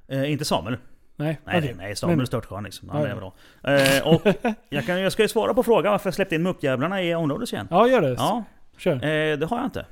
Eh, 0.09 0.33
inte 0.33 0.45
Samuel. 0.45 0.77
Nej, 1.17 1.41
Nej, 1.45 1.59
okej. 1.59 1.75
nej, 1.77 1.87
nej 1.87 1.97
Samuel 1.97 2.17
Men- 2.17 2.23
är 2.23 2.27
störtskön 2.27 2.65
liksom. 2.65 2.89
Han 2.89 3.03
Ja, 3.03 3.09
är 3.09 3.17
bra. 3.17 3.35
Eh, 3.63 4.09
och 4.15 4.55
jag, 4.69 4.87
kan, 4.87 5.01
jag 5.01 5.13
ska 5.13 5.23
ju 5.23 5.29
svara 5.29 5.55
på 5.55 5.63
frågan 5.63 5.91
varför 5.93 6.07
jag 6.07 6.15
släppte 6.15 6.35
in 6.35 6.43
muppjävlarna 6.43 7.03
i 7.03 7.15
området 7.15 7.53
igen. 7.53 7.69
Ja, 7.71 7.89
gör 7.89 8.01
det. 8.01 8.09
Ja, 8.19 8.45
Kör. 8.77 8.93
eh, 8.95 9.39
det 9.39 9.47
har 9.47 9.57
jag 9.57 9.67
inte. 9.67 9.87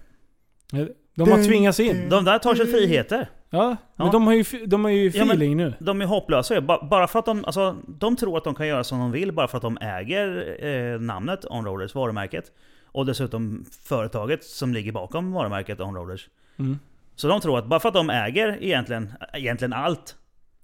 De 1.15 1.31
har 1.31 1.45
tvingats 1.49 1.81
in. 1.81 2.09
De 2.09 2.25
där 2.25 2.39
tar 2.39 2.55
sig 2.55 2.67
friheter. 2.67 3.29
Ja, 3.51 3.77
men 3.97 4.07
Ja. 4.07 4.13
de 4.13 4.27
har 4.27 4.35
ju, 4.35 4.45
de 4.67 4.85
har 4.85 4.91
ju 4.91 5.11
Ja, 5.11 5.25
feeling 5.25 5.57
nu. 5.57 5.75
De 5.81 6.01
är 6.03 6.07
hopplösa 6.07 6.61
Bara 6.61 7.07
för 7.07 7.19
att 7.19 7.25
de, 7.27 7.45
alltså, 7.45 7.77
de 7.89 8.17
tror 8.17 8.37
att 8.39 8.45
de 8.45 8.55
kan 8.55 8.67
göra 8.67 8.85
som 8.85 8.99
de 8.99 9.13
vill 9.13 9.33
bara 9.33 9.49
för 9.49 9.57
att 9.57 9.63
de 9.63 9.79
äger 9.81 10.57
eh, 10.67 11.01
namnet 11.01 11.45
Onroaders, 11.45 11.95
varumärket. 11.95 12.45
Och 12.85 13.07
dessutom 13.07 13.65
företaget 13.85 14.45
som 14.45 14.75
ligger 14.75 14.93
bakom 14.93 15.33
varumärket 15.33 15.81
Onroaders. 15.81 16.29
Mm. 16.59 16.79
Så 17.17 17.29
de 17.29 17.41
tror 17.41 17.59
att 17.59 17.67
bara 17.67 17.81
för 17.81 17.89
att 17.89 17.95
de 17.95 18.11
äger 18.11 18.59
egentligen, 18.61 19.13
egentligen 19.33 19.73
allt, 19.73 20.17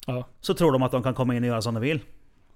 Ja, 0.07 0.29
så 0.41 0.55
tror 0.55 0.73
de 0.73 0.83
att 0.83 0.93
de 0.93 1.03
kan 1.03 1.15
komma 1.15 1.35
in 1.35 1.43
och 1.43 1.49
göra 1.49 1.63
som 1.63 1.75
de 1.75 1.81
vill. 1.81 2.01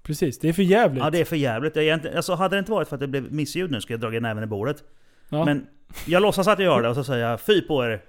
precis. 0.03 0.39
Det 0.39 0.49
är 0.49 0.53
för 0.53 0.63
jävligt. 0.63 1.03
Ja 1.03 1.09
det 1.09 1.19
är 1.21 1.25
för 1.25 1.35
jävligt. 1.35 1.77
Alltså, 2.15 2.33
hade 2.35 2.55
det 2.55 2.59
inte 2.59 2.71
varit 2.71 2.87
för 2.87 2.95
att 2.95 2.99
det 2.99 3.07
blev 3.07 3.33
missljud 3.33 3.71
nu, 3.71 3.81
ska 3.81 3.93
jag 3.93 3.99
dra 4.01 4.09
näven 4.09 4.43
i 4.43 4.47
bordet. 4.47 4.83
Ja. 5.29 5.45
Men 5.45 5.67
jag 6.05 6.21
låtsas 6.21 6.47
att 6.47 6.59
jag 6.59 6.65
gör 6.65 6.81
det 6.81 6.89
och 6.89 6.95
så 6.95 7.03
säger 7.03 7.29
jag 7.29 7.41
fy 7.41 7.61
på 7.61 7.85
er. 7.85 8.01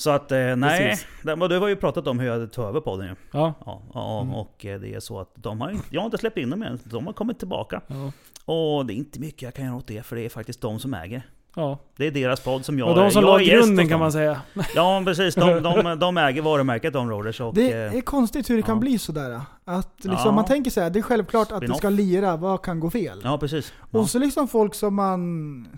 Så 0.00 0.10
att 0.10 0.32
eh, 0.32 0.56
nej, 0.56 0.90
Precis. 0.90 1.06
du 1.48 1.58
har 1.58 1.68
ju 1.68 1.76
pratat 1.76 2.06
om 2.06 2.18
hur 2.20 2.26
jag 2.26 2.52
tog 2.52 2.64
över 2.64 2.80
podden 2.80 3.06
ju. 3.06 3.14
Ja. 3.32 3.54
Ja, 3.66 3.82
ja 3.94 4.20
Mm. 4.20 4.34
och 4.34 4.66
eh, 4.66 4.80
det 4.80 4.94
är 4.94 5.00
så 5.00 5.20
att 5.20 5.30
de 5.34 5.60
har, 5.60 5.70
inte- 5.70 5.86
jag 5.90 6.00
har 6.00 6.04
inte 6.06 6.18
släppt 6.18 6.38
in 6.38 6.50
dem 6.50 6.62
än. 6.62 6.78
De 6.84 7.06
har 7.06 7.12
kommit 7.12 7.38
tillbaka. 7.38 7.80
Ja. 7.86 8.12
Och 8.44 8.86
det 8.86 8.92
är 8.92 8.94
inte 8.94 9.20
mycket 9.20 9.42
jag 9.42 9.54
kan 9.54 9.64
göra 9.64 9.76
åt 9.76 9.86
det, 9.86 10.02
för 10.06 10.16
det 10.16 10.22
är 10.24 10.28
faktiskt 10.28 10.60
de 10.60 10.78
som 10.78 10.94
äger. 10.94 11.22
ja. 11.54 11.78
Det 11.96 12.06
är 12.06 12.10
deras 12.10 12.40
podd 12.40 12.64
som 12.64 12.78
jag 12.78 12.88
Och 12.88 12.96
de 12.96 13.10
som 13.10 13.24
la 13.24 13.40
är 13.40 13.44
grunden 13.44 13.88
kan 13.88 14.00
man 14.00 14.12
säga. 14.12 14.40
Ja 14.74 15.02
precis, 15.04 15.34
de, 15.34 15.62
de, 15.62 15.98
de 16.00 16.16
äger 16.18 16.42
varumärket 16.42 16.96
Onroaders 16.96 17.40
och... 17.40 17.54
Det 17.54 17.72
eh, 17.72 17.94
är 17.94 18.00
konstigt 18.00 18.50
hur 18.50 18.56
det 18.56 18.62
kan 18.62 18.76
ja. 18.76 18.80
bli 18.80 18.98
sådär. 18.98 19.40
Att 19.64 19.94
liksom, 19.96 20.20
Ja. 20.24 20.32
man 20.32 20.44
tänker 20.44 20.70
så 20.70 20.80
här, 20.80 20.90
det 20.90 20.98
är 20.98 21.02
självklart 21.02 21.52
att 21.52 21.60
det 21.60 21.74
ska 21.74 21.88
lira, 21.88 22.36
vad 22.36 22.62
kan 22.62 22.80
gå 22.80 22.90
fel? 22.90 23.20
Ja 23.24 23.38
precis. 23.38 23.72
Ja. 23.90 23.98
Och 23.98 24.10
så 24.10 24.18
liksom 24.18 24.48
folk 24.48 24.74
som 24.74 24.94
man... 24.94 25.68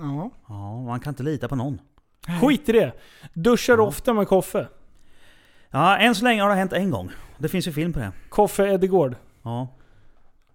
Ja. 0.00 0.30
ja, 0.48 0.80
man 0.82 1.00
kan 1.00 1.10
inte 1.10 1.22
lita 1.22 1.48
på 1.48 1.56
någon. 1.56 1.78
Skit 2.40 2.68
i 2.68 2.72
det. 2.72 2.92
Duschar 3.34 3.76
du 3.76 3.82
Ja. 3.82 3.86
ofta 3.88 4.12
med 4.12 4.28
Koffe? 4.28 4.66
Ja, 5.70 5.96
än 5.98 6.14
så 6.14 6.24
länge 6.24 6.42
har 6.42 6.48
det 6.50 6.54
hänt 6.56 6.72
en 6.72 6.90
gång. 6.90 7.10
Det 7.38 7.48
finns 7.48 7.68
ju 7.68 7.72
film 7.72 7.92
på 7.92 7.98
det. 7.98 8.12
Koffe 8.28 8.66
Edegård. 8.68 9.16
Ja. 9.42 9.68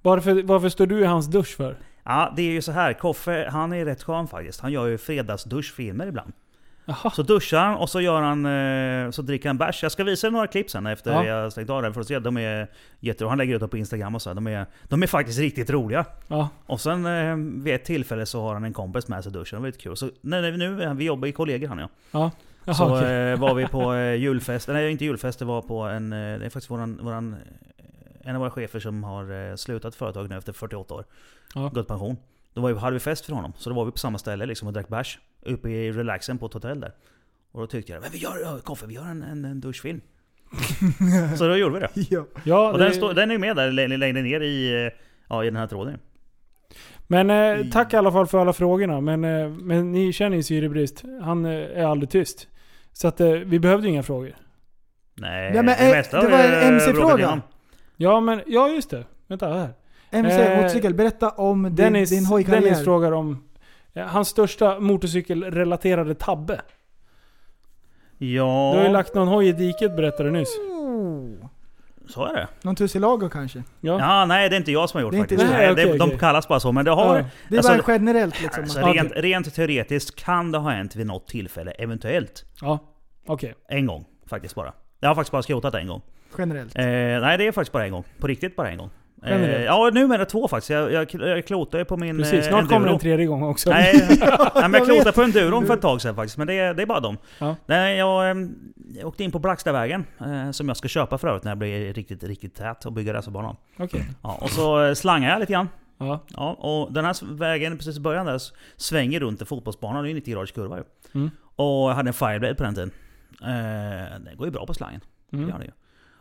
Varför, 0.01 0.43
varför 0.43 0.69
står 0.69 0.85
du 0.85 0.99
i 0.99 1.05
hans 1.05 1.27
dusch 1.27 1.55
för? 1.57 1.77
Ja, 2.03 2.33
det 2.35 2.41
är 2.41 2.51
ju 2.51 2.61
så 2.61 2.71
här. 2.71 2.93
Koffe, 2.93 3.49
han 3.51 3.73
är 3.73 3.85
rätt 3.85 4.03
skön 4.03 4.27
faktiskt. 4.27 4.59
Han 4.59 4.71
gör 4.71 4.87
ju 4.87 4.97
fredagsduschfilmer 4.97 6.07
ibland. 6.07 6.33
Jaha. 6.85 7.11
Så 7.11 7.23
duschar 7.23 7.57
han 7.59 7.75
och 7.75 7.89
så 7.89 8.01
gör 8.01 8.21
han, 8.21 8.45
eh, 9.05 9.11
så 9.11 9.21
dricker 9.21 9.49
han 9.49 9.57
bärs. 9.57 9.83
Jag 9.83 9.91
ska 9.91 10.03
visa 10.03 10.27
er 10.27 10.31
några 10.31 10.47
klipp 10.47 10.69
sen 10.69 10.85
efter 10.87 11.11
Ja. 11.11 11.25
jag 11.25 11.51
stängt 11.51 11.69
av 11.69 11.81
den 11.81 11.93
för 11.93 12.01
att 12.01 12.07
se. 12.07 12.19
De 12.19 12.37
är 12.37 12.67
jätteroliga. 12.99 13.29
Han 13.31 13.37
lägger 13.37 13.53
ut 13.55 13.59
dem 13.59 13.69
på 13.69 13.77
Instagram 13.77 14.15
och 14.15 14.21
så. 14.21 14.33
De 14.33 14.47
är, 14.47 14.65
de 14.83 15.03
är 15.03 15.07
faktiskt 15.07 15.39
riktigt 15.39 15.69
roliga. 15.69 16.05
Ja. 16.27 16.49
Och 16.65 16.81
sen 16.81 17.05
eh, 17.05 17.35
vid 17.63 17.73
ett 17.75 17.85
tillfälle 17.85 18.25
så 18.25 18.41
har 18.41 18.53
han 18.53 18.63
en 18.63 18.73
kompis 18.73 19.07
med 19.07 19.23
sig 19.23 19.29
i 19.31 19.33
duschen. 19.33 19.57
Det 19.57 19.61
var 19.61 19.67
lite 19.67 19.79
kul. 19.79 19.97
Så 19.97 20.09
vi 20.21 20.57
nu, 20.57 20.93
vi 20.95 21.05
jobbar 21.05 21.27
i 21.27 21.31
kollegor 21.31 21.67
han 21.67 21.79
och 21.79 21.83
jag. 22.11 22.21
Ja. 22.21 22.31
Jaha, 22.65 22.75
Så 22.75 22.97
okej. 22.97 23.13
eh, 23.31 23.39
var 23.39 23.53
vi 23.53 23.67
på 23.67 23.95
julfest, 24.17 24.67
nej 24.67 24.91
inte 24.91 25.05
julfest, 25.05 25.39
det 25.39 25.45
var 25.45 25.61
på 25.61 25.81
en, 25.81 26.09
det 26.09 26.17
är 26.17 26.39
faktiskt 26.39 26.69
våran, 26.71 26.99
våran, 27.01 27.35
en 28.23 28.35
av 28.35 28.39
våra 28.39 28.51
chefer 28.51 28.79
som 28.79 29.03
har 29.03 29.55
slutat 29.57 29.95
företag 29.95 30.29
nu 30.29 30.37
efter 30.37 30.53
48 30.53 30.93
år. 30.93 31.05
Ja. 31.55 31.67
Gått 31.73 31.87
pension. 31.87 32.17
Då 32.53 32.61
var 32.61 32.73
vi, 32.73 32.79
hade 32.79 32.93
vi 32.93 32.99
fest 32.99 33.25
för 33.25 33.33
honom, 33.33 33.53
så 33.57 33.69
då 33.69 33.75
var 33.75 33.85
vi 33.85 33.91
på 33.91 33.97
samma 33.97 34.17
ställe 34.17 34.45
liksom 34.45 34.67
och 34.67 34.73
drack 34.73 34.87
bärs. 34.87 35.19
Uppe 35.45 35.69
i 35.69 35.91
relaxen 35.91 36.37
på 36.37 36.45
ett 36.45 36.53
hotell 36.53 36.79
där. 36.79 36.91
Och 37.51 37.61
då 37.61 37.67
tyckte 37.67 37.91
jag, 37.91 38.01
men 38.01 38.11
vi 38.11 38.17
gör, 38.17 38.59
Koffe, 38.59 38.85
vi 38.85 38.93
gör 38.93 39.03
en, 39.05 39.23
en, 39.23 39.45
en 39.45 39.59
duschfilm. 39.61 40.01
så 41.37 41.47
då 41.47 41.55
gjorde 41.57 41.73
vi 41.73 41.79
det. 41.79 41.89
ja. 42.15 42.25
Ja, 42.43 42.71
Och 42.71 42.77
det, 42.77 42.83
den, 42.83 42.93
står- 42.93 43.13
den 43.13 43.31
är 43.31 43.37
med 43.37 43.55
där 43.55 43.71
lä- 43.71 43.87
längre 43.97 44.21
ner 44.21 44.41
i, 44.41 44.89
ja, 45.29 45.43
i 45.43 45.47
den 45.47 45.55
här 45.55 45.67
tråden. 45.67 45.99
Men 47.07 47.29
eh, 47.29 47.65
tack 47.71 47.93
i 47.93 47.97
alla 47.97 48.11
fall 48.11 48.27
för 48.27 48.37
alla 48.37 48.53
frågorna. 48.53 49.01
Men, 49.01 49.23
eh, 49.23 49.49
men 49.49 49.91
ni 49.91 50.13
känner 50.13 50.37
ju 50.37 50.43
syrebrist. 50.43 51.03
Han 51.21 51.45
eh, 51.45 51.51
är 51.51 51.85
aldrig 51.85 52.09
tyst. 52.09 52.47
Så 52.91 53.07
att 53.07 53.21
eh, 53.21 53.29
vi 53.31 53.59
behövde 53.59 53.87
inga 53.87 54.03
frågor. 54.03 54.35
Nej, 55.15 55.51
Ja, 55.55 55.61
men, 55.61 55.65
det 55.77 55.85
eh, 55.85 55.91
mesta 55.91 56.21
det 56.21 56.27
var 56.27 56.39
en 56.39 56.73
MC-fråga. 56.73 57.41
Ja 57.97 58.19
men, 58.19 58.41
ja 58.47 58.69
just 58.69 58.89
det. 58.89 59.05
Vänta 59.27 59.53
här. 59.53 59.69
MC 60.11 60.41
Eh, 60.41 60.57
motorcykel, 60.61 60.93
berätta 60.93 61.29
om 61.29 61.63
din, 61.63 61.75
Dennis, 61.75 62.09
din 62.09 62.25
hojkarriär. 62.25 62.61
Dennis 62.61 62.83
frågar 62.83 63.11
om 63.11 63.43
hans 63.95 64.27
största 64.27 64.79
motorcykelrelaterade 64.79 66.15
tabbe. 66.15 66.61
Ja, 68.17 68.71
Du 68.73 68.79
har 68.79 68.85
ju 68.87 68.91
lagt 68.93 69.13
någon 69.15 69.27
hoj 69.27 69.47
i 69.47 69.51
diket 69.51 69.95
berättade 69.95 70.29
du 70.29 70.31
nyss. 70.31 70.57
Så 72.07 72.25
är 72.25 72.33
det. 72.33 72.47
Någon 72.61 72.75
tussilago 72.75 73.29
kanske? 73.29 73.63
Ja. 73.81 73.99
Ja, 73.99 74.25
nej 74.25 74.49
det 74.49 74.55
är 74.55 74.57
inte 74.57 74.71
jag 74.71 74.89
som 74.89 74.97
har 74.97 75.01
gjort 75.01 75.11
Det 75.11 75.17
är 75.17 75.19
inte 75.19 75.35
faktiskt. 75.35 75.53
Nej, 75.53 75.67
det, 75.75 75.85
okej, 75.85 75.97
de 75.97 76.03
okej. 76.07 76.19
kallas 76.19 76.47
bara 76.47 76.59
så, 76.59 76.71
men 76.71 76.85
det 76.85 76.91
har... 76.91 77.17
Ja. 77.17 77.25
Det 77.49 77.55
är 77.55 77.59
Alltså, 77.59 77.83
bara 77.83 77.93
generellt 77.93 78.41
liksom. 78.41 78.63
Alltså, 78.63 78.79
rent, 78.81 79.11
rent 79.15 79.55
teoretiskt 79.55 80.15
kan 80.15 80.51
det 80.51 80.57
ha 80.57 80.69
hänt 80.69 80.95
vid 80.95 81.07
något 81.07 81.27
tillfälle, 81.27 81.71
eventuellt. 81.71 82.45
Ja. 82.61 82.79
Okej. 83.27 83.53
En 83.67 83.85
gång, 83.85 84.05
faktiskt 84.27 84.55
bara. 84.55 84.73
Jag 84.99 85.09
har 85.09 85.15
faktiskt 85.15 85.31
bara 85.31 85.41
skrotat 85.43 85.75
en 85.75 85.87
gång. 85.87 86.01
generellt. 86.37 86.75
Eh, 86.77 86.83
nej, 86.85 87.37
det 87.37 87.47
är 87.47 87.51
faktiskt 87.51 87.71
bara 87.71 87.85
en 87.85 87.91
gång. 87.91 88.03
På 88.19 88.27
riktigt 88.27 88.55
bara 88.55 88.69
en 88.69 88.77
gång. 88.77 88.89
Eh, 89.25 89.63
ja, 89.63 89.89
numera 89.93 90.25
två 90.25 90.47
faktiskt. 90.47 90.69
Jag, 90.69 90.91
jag, 90.91 91.07
jag 91.13 91.47
klotade 91.47 91.81
ju 91.81 91.85
på 91.85 91.97
min 91.97 92.17
Precis, 92.17 92.33
eh, 92.45 92.49
snart 92.49 92.63
kommer 92.65 92.75
enduro. 92.75 92.93
en 92.93 92.99
tredje 92.99 93.25
gång 93.25 93.43
också. 93.43 93.69
Nej, 93.69 93.93
nej, 94.19 94.19
men 94.55 94.71
jag 94.71 94.79
Jag 94.81 94.85
klotade 94.85 95.11
på 95.11 95.21
enduron 95.21 95.65
för 95.65 95.73
ett 95.73 95.81
tag 95.81 96.01
sedan 96.01 96.15
faktiskt. 96.15 96.37
Men 96.37 96.47
det, 96.47 96.53
är- 96.59 96.73
det 96.73 96.81
är 96.81 96.85
bara 96.85 96.99
dem. 96.99 97.17
Ja. 97.39 97.55
Nej, 97.65 97.97
jag, 97.97 98.29
eh, 98.29 98.35
jag 98.99 99.07
åkte 99.07 99.23
in 99.23 99.31
på 99.31 99.39
Blackstavägen. 99.39 100.05
Eh, 100.19 100.51
som 100.51 100.67
jag 100.67 100.77
ska 100.77 100.87
köpa 100.87 101.17
för 101.17 101.27
övrigt 101.27 101.43
när 101.43 101.51
jag 101.51 101.57
blir 101.57 101.93
riktigt, 101.93 102.23
riktigt 102.23 102.55
tät 102.55 102.85
och 102.85 102.93
bygga 102.93 103.13
racerbana. 103.13 103.55
Okej. 103.79 104.05
Ja, 104.23 104.37
och 104.41 104.49
så 104.49 104.83
eh, 104.85 104.93
slangade 104.93 105.33
jag 105.33 105.39
lite 105.39 105.53
grann. 105.53 105.69
Ja. 105.97 106.19
Ja, 106.27 106.51
och 106.53 106.93
den 106.93 107.05
här 107.05 107.35
vägen 107.35 107.77
precis 107.77 107.97
i 107.97 107.99
början 107.99 108.25
där 108.25 108.41
svänger 108.77 109.19
runt 109.19 109.41
en 109.41 109.47
fotbollsbana. 109.47 110.01
Det 110.01 110.07
är 110.07 110.09
ju 110.09 110.15
90 110.15 110.33
graders 110.33 110.51
kurva 110.51 110.77
ju. 110.77 110.83
Mm. 111.15 111.31
Och 111.55 111.65
jag 111.89 111.93
hade 111.93 112.09
en 112.09 112.13
Fireblade 112.13 112.55
på 112.55 112.63
den 112.63 112.75
tiden. 112.75 112.91
Eh, 113.41 114.19
den 114.25 114.37
går 114.37 114.47
ju 114.47 114.51
bra 114.51 114.65
på 114.65 114.73
slangen. 114.73 115.01
Det 115.29 115.37
Mm. 115.37 115.49
gör 115.49 115.57
den 115.57 115.65
ju. 115.67 115.71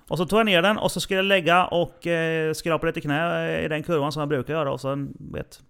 Och 0.09 0.19
så 0.19 0.27
tog 0.27 0.39
jag 0.39 0.47
ner 0.47 0.63
den 0.63 0.79
och 0.79 0.93
så 0.93 1.01
skulle 1.01 1.19
jag 1.19 1.25
lägga 1.25 1.67
och 1.67 2.07
eh, 2.07 2.53
skrapa 2.53 2.87
lite 2.87 3.01
knä 3.01 3.61
i 3.65 3.69
den 3.69 3.83
kurvan 3.83 4.13
som 4.13 4.21
man 4.21 4.29
brukar 4.29 4.55
göra. 4.55 4.73
Och 4.73 4.81
sen, 4.81 5.13
vet, 5.33 5.61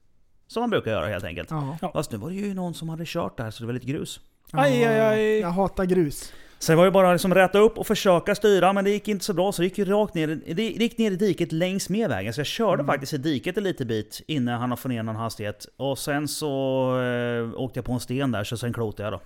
som 0.46 0.60
man 0.60 0.70
brukar 0.70 0.90
göra 0.90 1.06
helt 1.06 1.24
enkelt. 1.24 1.50
Ja. 1.50 1.90
Fast 1.92 2.12
nu 2.12 2.18
var 2.18 2.28
det 2.28 2.34
ju 2.34 2.54
någon 2.54 2.74
som 2.74 2.88
hade 2.88 3.04
kört 3.06 3.36
där 3.36 3.50
så 3.50 3.62
det 3.62 3.66
var 3.66 3.74
lite 3.74 3.86
grus. 3.86 4.20
Aj, 4.52 4.84
aj, 4.84 5.00
aj. 5.00 5.38
Jag 5.38 5.50
hatar 5.50 5.84
grus. 5.84 6.32
Så 6.58 6.72
det 6.72 6.76
var 6.76 6.84
ju 6.84 6.90
bara 6.90 7.12
liksom 7.12 7.34
rätta 7.34 7.58
upp 7.58 7.78
och 7.78 7.86
försöka 7.86 8.34
styra, 8.34 8.72
men 8.72 8.84
det 8.84 8.90
gick 8.90 9.08
inte 9.08 9.24
så 9.24 9.34
bra. 9.34 9.52
Så 9.52 9.62
det 9.62 9.66
gick 9.66 9.78
ju 9.78 9.84
rakt 9.84 10.14
ner, 10.14 10.40
det 10.54 10.62
gick 10.62 10.98
ner 10.98 11.10
i 11.10 11.16
diket 11.16 11.52
längs 11.52 11.88
med 11.88 12.08
vägen. 12.08 12.32
Så 12.32 12.40
jag 12.40 12.46
körde 12.46 12.84
faktiskt 12.84 13.12
i 13.12 13.18
diket 13.18 13.56
en 13.56 13.64
liten 13.64 13.88
bit 13.88 14.22
innan 14.26 14.60
han 14.60 14.70
har 14.70 14.76
fått 14.76 14.90
ner 14.90 15.02
någon 15.02 15.16
hastighet. 15.16 15.66
Och 15.76 15.98
sen 15.98 16.28
så 16.28 16.48
eh, 17.00 17.60
åkte 17.60 17.78
jag 17.78 17.84
på 17.84 17.92
en 17.92 18.00
sten 18.00 18.32
där, 18.32 18.44
så 18.44 18.56
sen 18.56 18.72
klotade 18.72 19.02
jag 19.02 19.12
då. 19.12 19.20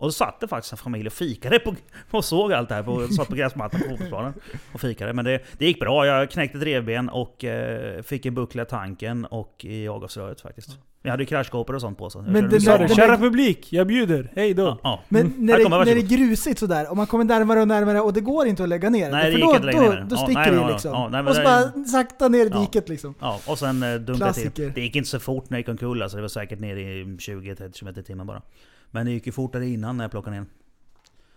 Och 0.00 0.06
då 0.06 0.12
satt 0.12 0.40
det 0.40 0.48
faktiskt 0.48 0.72
en 0.72 0.78
familj 0.78 1.06
och 1.06 1.12
fikade 1.12 1.58
på, 1.58 1.74
och 2.10 2.24
såg 2.24 2.52
allt 2.52 2.68
det 2.68 2.74
här. 2.74 2.82
På, 2.82 3.08
satt 3.08 3.28
på 3.28 3.34
gräsmattan 3.34 3.80
på 3.80 3.88
fotbollsplanen 3.88 4.34
och 4.72 4.80
fikade. 4.80 5.12
Men 5.12 5.24
det, 5.24 5.40
det 5.58 5.66
gick 5.66 5.80
bra. 5.80 6.06
Jag 6.06 6.30
knäckte 6.30 6.58
drevben 6.58 7.08
och 7.08 7.44
eh, 7.44 8.02
fick 8.02 8.26
en 8.26 8.34
buckla 8.34 8.62
i 8.62 8.66
tanken 8.66 9.24
och 9.24 9.64
i 9.64 9.88
avgasröret 9.88 10.40
faktiskt. 10.40 10.70
Jag 11.02 11.10
hade 11.10 11.22
ju 11.22 11.26
kraschskåpor 11.26 11.74
och 11.74 11.80
sånt 11.80 11.98
på. 11.98 12.10
Så 12.10 12.22
Men 12.22 12.48
det 12.48 12.58
där- 12.58 12.88
kära 12.88 13.16
publik, 13.18 13.72
jag 13.72 13.86
bjuder. 13.86 14.30
Hej 14.36 14.54
då. 14.54 14.62
Ja, 14.62 14.78
ja. 14.82 15.00
Men 15.08 15.20
Mm. 15.26 15.46
när, 15.46 15.56
det, 15.58 15.62
kommer, 15.64 15.78
när 15.78 15.84
det 15.84 16.00
är 16.00 16.16
grusigt 16.16 16.58
sådär, 16.58 16.90
och 16.90 16.96
man 16.96 17.06
kommer 17.06 17.24
närmare 17.24 17.60
och 17.60 17.68
närmare 17.68 18.00
och 18.00 18.12
det 18.12 18.20
går 18.20 18.46
inte 18.46 18.62
att 18.62 18.68
lägga 18.68 18.90
ner 18.90 19.10
Nej, 19.10 19.26
det 19.26 19.32
för 19.32 19.40
då, 19.40 19.46
inte 19.46 19.58
att 19.58 19.64
lägga 19.64 19.82
då, 19.82 19.90
ner. 19.90 20.06
då 20.10 20.16
Ja, 20.16 20.22
sticker 20.22 20.40
nej, 20.40 20.50
det 20.50 20.56
ja, 20.56 20.68
liksom. 20.70 20.92
ja, 20.92 21.08
nej, 21.08 21.22
och 21.22 21.34
så 21.36 21.42
bara 21.42 21.84
sakta 21.84 22.28
ner 22.28 22.46
i 22.46 22.48
Ja. 22.52 22.60
diket 22.60 22.88
liksom. 22.88 23.14
Ja, 23.20 23.40
och 23.46 23.58
sen 23.58 23.82
eh, 23.82 23.94
dunkade 23.94 24.32
till. 24.32 24.72
Det 24.74 24.80
gick 24.80 24.96
inte 24.96 25.08
så 25.08 25.18
fort 25.20 25.50
när 25.50 25.56
jag 25.56 25.60
gick 25.60 25.68
omkull 25.68 26.02
alltså. 26.02 26.16
Det 26.16 26.22
var 26.22 26.28
säkert 26.28 26.60
ner 26.60 26.76
i 26.76 27.04
20-30 27.04 27.72
km 27.80 27.94
i 27.98 28.02
timmen 28.02 28.26
bara. 28.26 28.42
Men 28.90 29.06
det 29.06 29.12
gick 29.12 29.26
ju 29.26 29.32
fortare 29.32 29.66
innan 29.66 29.96
när 29.96 30.04
jag 30.04 30.10
plockade 30.10 30.36
ner. 30.36 30.46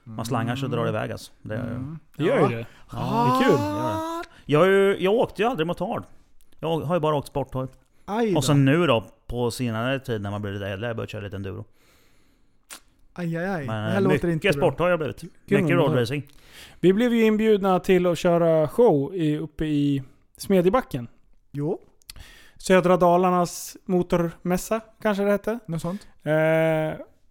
Man 0.04 0.26
slangar 0.26 0.56
så 0.56 0.68
drar 0.68 0.84
det 0.84 0.90
iväg 0.90 1.12
alltså. 1.12 1.32
Det, 1.42 1.56
Mm. 1.56 2.00
Det 2.18 2.24
gör 2.24 2.50
ju 2.50 2.56
det. 2.56 2.66
Ja, 2.92 3.40
Det 3.40 3.46
är 3.46 3.50
kul. 3.50 3.58
det. 3.60 4.24
Jag, 4.46 4.60
har 4.60 4.66
ju- 4.68 4.98
jag 5.00 5.14
åkte 5.14 5.42
ju 5.42 5.48
aldrig 5.48 5.68
motard. 5.68 6.04
Jag 6.60 6.80
har 6.80 6.96
ju 6.96 7.00
bara 7.00 7.16
åkt 7.16 7.28
sporthoj. 7.28 7.68
Och 8.36 8.44
sen 8.46 8.66
nu 8.66 8.88
då, 8.88 9.06
på 9.28 9.52
senare 9.52 10.00
tid 10.00 10.22
när 10.22 10.32
man 10.32 10.42
blir 10.42 10.52
lite 10.52 10.68
äldre, 10.68 10.86
har 10.86 10.90
jag 10.90 10.96
börjat 10.96 11.10
köra 11.10 11.22
lite 11.22 11.36
enduro. 11.36 11.66
Aj, 13.14 13.38
aj, 13.38 13.46
aj. 13.46 13.68
Men 13.68 13.84
det 13.86 13.90
här 13.92 13.96
eh, 13.98 14.02
låter 14.02 14.28
inte 14.28 14.48
bra. 14.52 14.54
sporthoj 14.54 14.84
har 14.84 14.90
jag 14.90 15.00
blivit. 15.00 15.20
Kul 15.20 15.62
Mycket 15.62 15.78
roadracing. 15.78 16.28
Vi 16.80 16.94
blev 16.94 17.14
ju 17.14 17.24
inbjudna 17.26 17.80
till 17.80 18.06
att 18.06 18.18
köra 18.18 18.68
show 18.68 19.16
i, 19.16 19.38
uppe 19.38 19.66
i 19.66 20.04
Smedjebacken. 20.38 21.08
Jo, 21.52 21.80
Södra 22.58 22.98
Dalarnas 22.98 23.78
motormässa, 23.86 24.82
kanske 25.02 25.24
det 25.24 25.32
hette. 25.32 25.60
något 25.66 25.82
sånt. 25.82 26.08
Eh, 26.24 26.34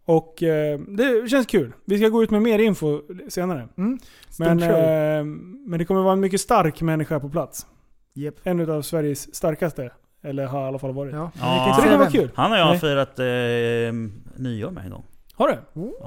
och 0.05 0.43
eh, 0.43 0.79
det 0.81 1.31
känns 1.31 1.47
kul. 1.47 1.73
Vi 1.85 1.99
ska 1.99 2.09
gå 2.09 2.23
ut 2.23 2.31
med 2.31 2.43
mer 2.43 2.59
info 2.59 3.01
senare. 3.29 3.69
Mm. 3.79 3.99
Men, 4.39 4.63
eh, 4.63 5.25
men 5.67 5.79
det 5.79 5.85
kommer 5.85 6.03
vara 6.03 6.13
en 6.13 6.21
mycket 6.21 6.41
stark 6.41 6.83
människa 6.83 7.21
på 7.21 7.29
plats. 7.31 7.67
Japp. 8.15 8.35
En 8.43 8.71
av 8.71 8.83
Sveriges 8.83 9.35
starkaste. 9.35 9.91
Eller 10.25 10.47
har 10.47 10.65
i 10.65 10.69
alla 10.69 10.79
fall 10.79 10.93
varit. 10.93 11.15
Ja, 11.15 11.31
Ja. 11.41 11.65
kan 11.67 11.75
Så 11.75 11.81
det 11.81 11.87
säga 11.87 11.99
var 11.99 12.05
vem. 12.05 12.13
kul. 12.13 12.31
Han 12.35 12.53
och 12.53 12.59
jag 12.59 12.65
har 12.65 12.71
Nej. 12.71 12.81
firat 12.81 13.19
eh, 13.19 14.43
nyår 14.43 14.71
med 14.71 14.85
en 14.85 14.91
gång. 14.91 15.05
Har 15.35 15.49
du? 15.49 15.59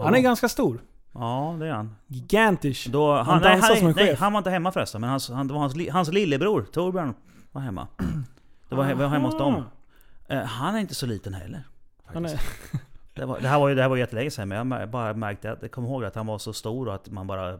Han 0.04 0.16
är 0.16 0.20
ganska 0.20 0.50
stor. 0.50 0.80
Ja, 1.14 1.56
det 1.60 1.68
är 1.68 1.72
han. 1.72 1.96
Gigantish. 2.08 2.88
Då, 2.92 3.14
han, 3.16 3.26
Han 3.26 3.42
nej, 3.42 3.52
dansar 3.52 3.68
han, 3.68 3.78
som 3.78 3.88
en 3.88 3.94
nej, 3.96 4.08
chef. 4.08 4.20
han 4.20 4.34
var 4.34 4.38
inte 4.38 4.50
hemma 4.50 4.72
förresten, 4.72 5.02
men 5.02 5.10
hans, 5.10 5.30
han, 5.30 5.48
det 5.48 5.54
var 5.54 5.62
hans, 5.62 5.90
hans 5.92 6.12
lillebror 6.12 6.62
Torbjörn 6.72 7.14
var 7.52 7.62
hemma. 7.62 7.88
Det 8.70 8.76
var, 8.76 8.84
he- 8.84 8.88
vi 8.88 9.02
var 9.04 9.08
hemma 9.08 9.28
hos 9.28 9.38
dem. 9.38 9.64
Eh, 10.28 10.40
han 10.40 10.76
är 10.76 10.80
inte 10.80 10.96
så 10.96 11.06
liten 11.06 11.34
heller. 11.34 11.64
Han 12.06 12.26
är, 12.26 12.40
Det, 13.16 13.26
var, 13.26 13.40
det 13.40 13.48
här 13.48 13.60
var 13.60 13.70
ju 13.70 13.76
det 13.76 13.82
här 13.82 13.90
var 13.90 13.98
jättelänge 13.98 14.32
sedan, 14.32 14.48
men 14.48 14.72
jag 14.72 14.90
bara 14.90 15.14
märkte 15.14 15.52
att 15.52 15.62
jag 15.62 15.72
kommer 15.72 15.88
ihåg 15.90 16.04
att 16.06 16.16
han 16.16 16.26
var 16.28 16.38
så 16.38 16.54
stor 16.54 16.88
och 16.88 16.96
att 16.96 17.10
man 17.12 17.28
bara 17.28 17.60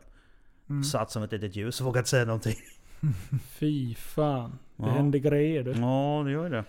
Mm. 0.70 0.84
satt 0.84 1.12
som 1.12 1.24
ett 1.24 1.32
litet 1.32 1.56
ljus 1.56 1.80
och 1.80 1.86
vågade 1.86 2.00
inte 2.00 2.10
säga 2.10 2.26
någonting. 2.26 2.56
fy 3.60 3.96
fan. 3.96 4.60
Det 4.76 4.84
Ja. 4.86 4.90
händer 4.92 5.20
grejer 5.20 5.64
du. 5.64 5.72
Ja, 5.72 6.22
det 6.26 6.32
gör 6.32 6.50
det. 6.50 6.64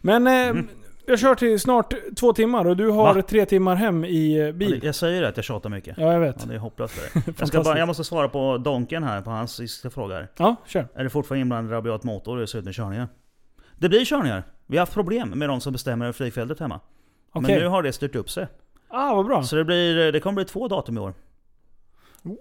Men 0.00 0.26
eh, 0.26 0.32
Mm. 0.48 0.68
jag 1.06 1.18
kör 1.18 1.34
till 1.34 1.60
snart 1.60 1.94
två 2.16 2.32
timmar 2.32 2.64
och 2.64 2.76
du 2.76 2.88
har 2.90 3.14
Va? 3.14 3.22
tre 3.22 3.46
timmar 3.46 3.74
hem 3.76 4.04
i 4.04 4.40
eh, 4.40 4.52
bil. 4.52 4.80
Jag 4.84 4.94
säger 4.94 5.22
det 5.22 5.28
att 5.28 5.36
jag 5.36 5.44
tjatar 5.44 5.70
mycket. 5.70 5.98
Ja, 5.98 6.12
jag 6.12 6.20
vet. 6.20 6.36
Ja, 6.40 6.46
det 6.48 6.54
är 6.54 6.58
hopplöst 6.58 6.94
för 6.94 7.20
det. 7.20 7.34
Jag, 7.38 7.48
ska 7.48 7.62
bara, 7.62 7.78
jag 7.78 7.86
måste 7.86 8.04
svara 8.04 8.28
på 8.28 8.58
Donken 8.58 9.02
här, 9.02 9.20
på 9.22 9.30
hans 9.30 9.52
sista 9.54 9.90
fråga. 9.90 10.26
Ja, 10.36 10.56
kör. 10.66 10.88
Är 10.94 11.04
det 11.04 11.10
fortfarande 11.10 11.40
inblandad 11.40 11.72
rabiat 11.72 12.04
motor 12.04 12.42
i 12.42 12.46
slutna 12.46 12.72
körningar? 12.72 13.08
Det 13.78 13.88
blir 13.88 14.04
körningar. 14.04 14.42
Vi 14.66 14.76
har 14.76 14.82
haft 14.82 14.94
problem 14.94 15.28
med 15.28 15.48
de 15.48 15.60
som 15.60 15.72
bestämmer 15.72 16.04
över 16.06 16.12
flygfältet 16.12 16.60
hemma. 16.60 16.80
Okej. 17.34 17.54
Men 17.54 17.62
nu 17.62 17.68
har 17.68 17.82
det 17.82 17.92
styrt 17.92 18.14
upp 18.14 18.30
sig. 18.30 18.46
Ah, 18.88 19.14
vad 19.14 19.26
bra. 19.26 19.42
Så 19.42 19.56
det, 19.56 19.64
blir, 19.64 20.12
det 20.12 20.20
kommer 20.20 20.34
bli 20.34 20.44
två 20.44 20.68
datum 20.68 20.96
i 20.96 21.00
år. 21.00 21.14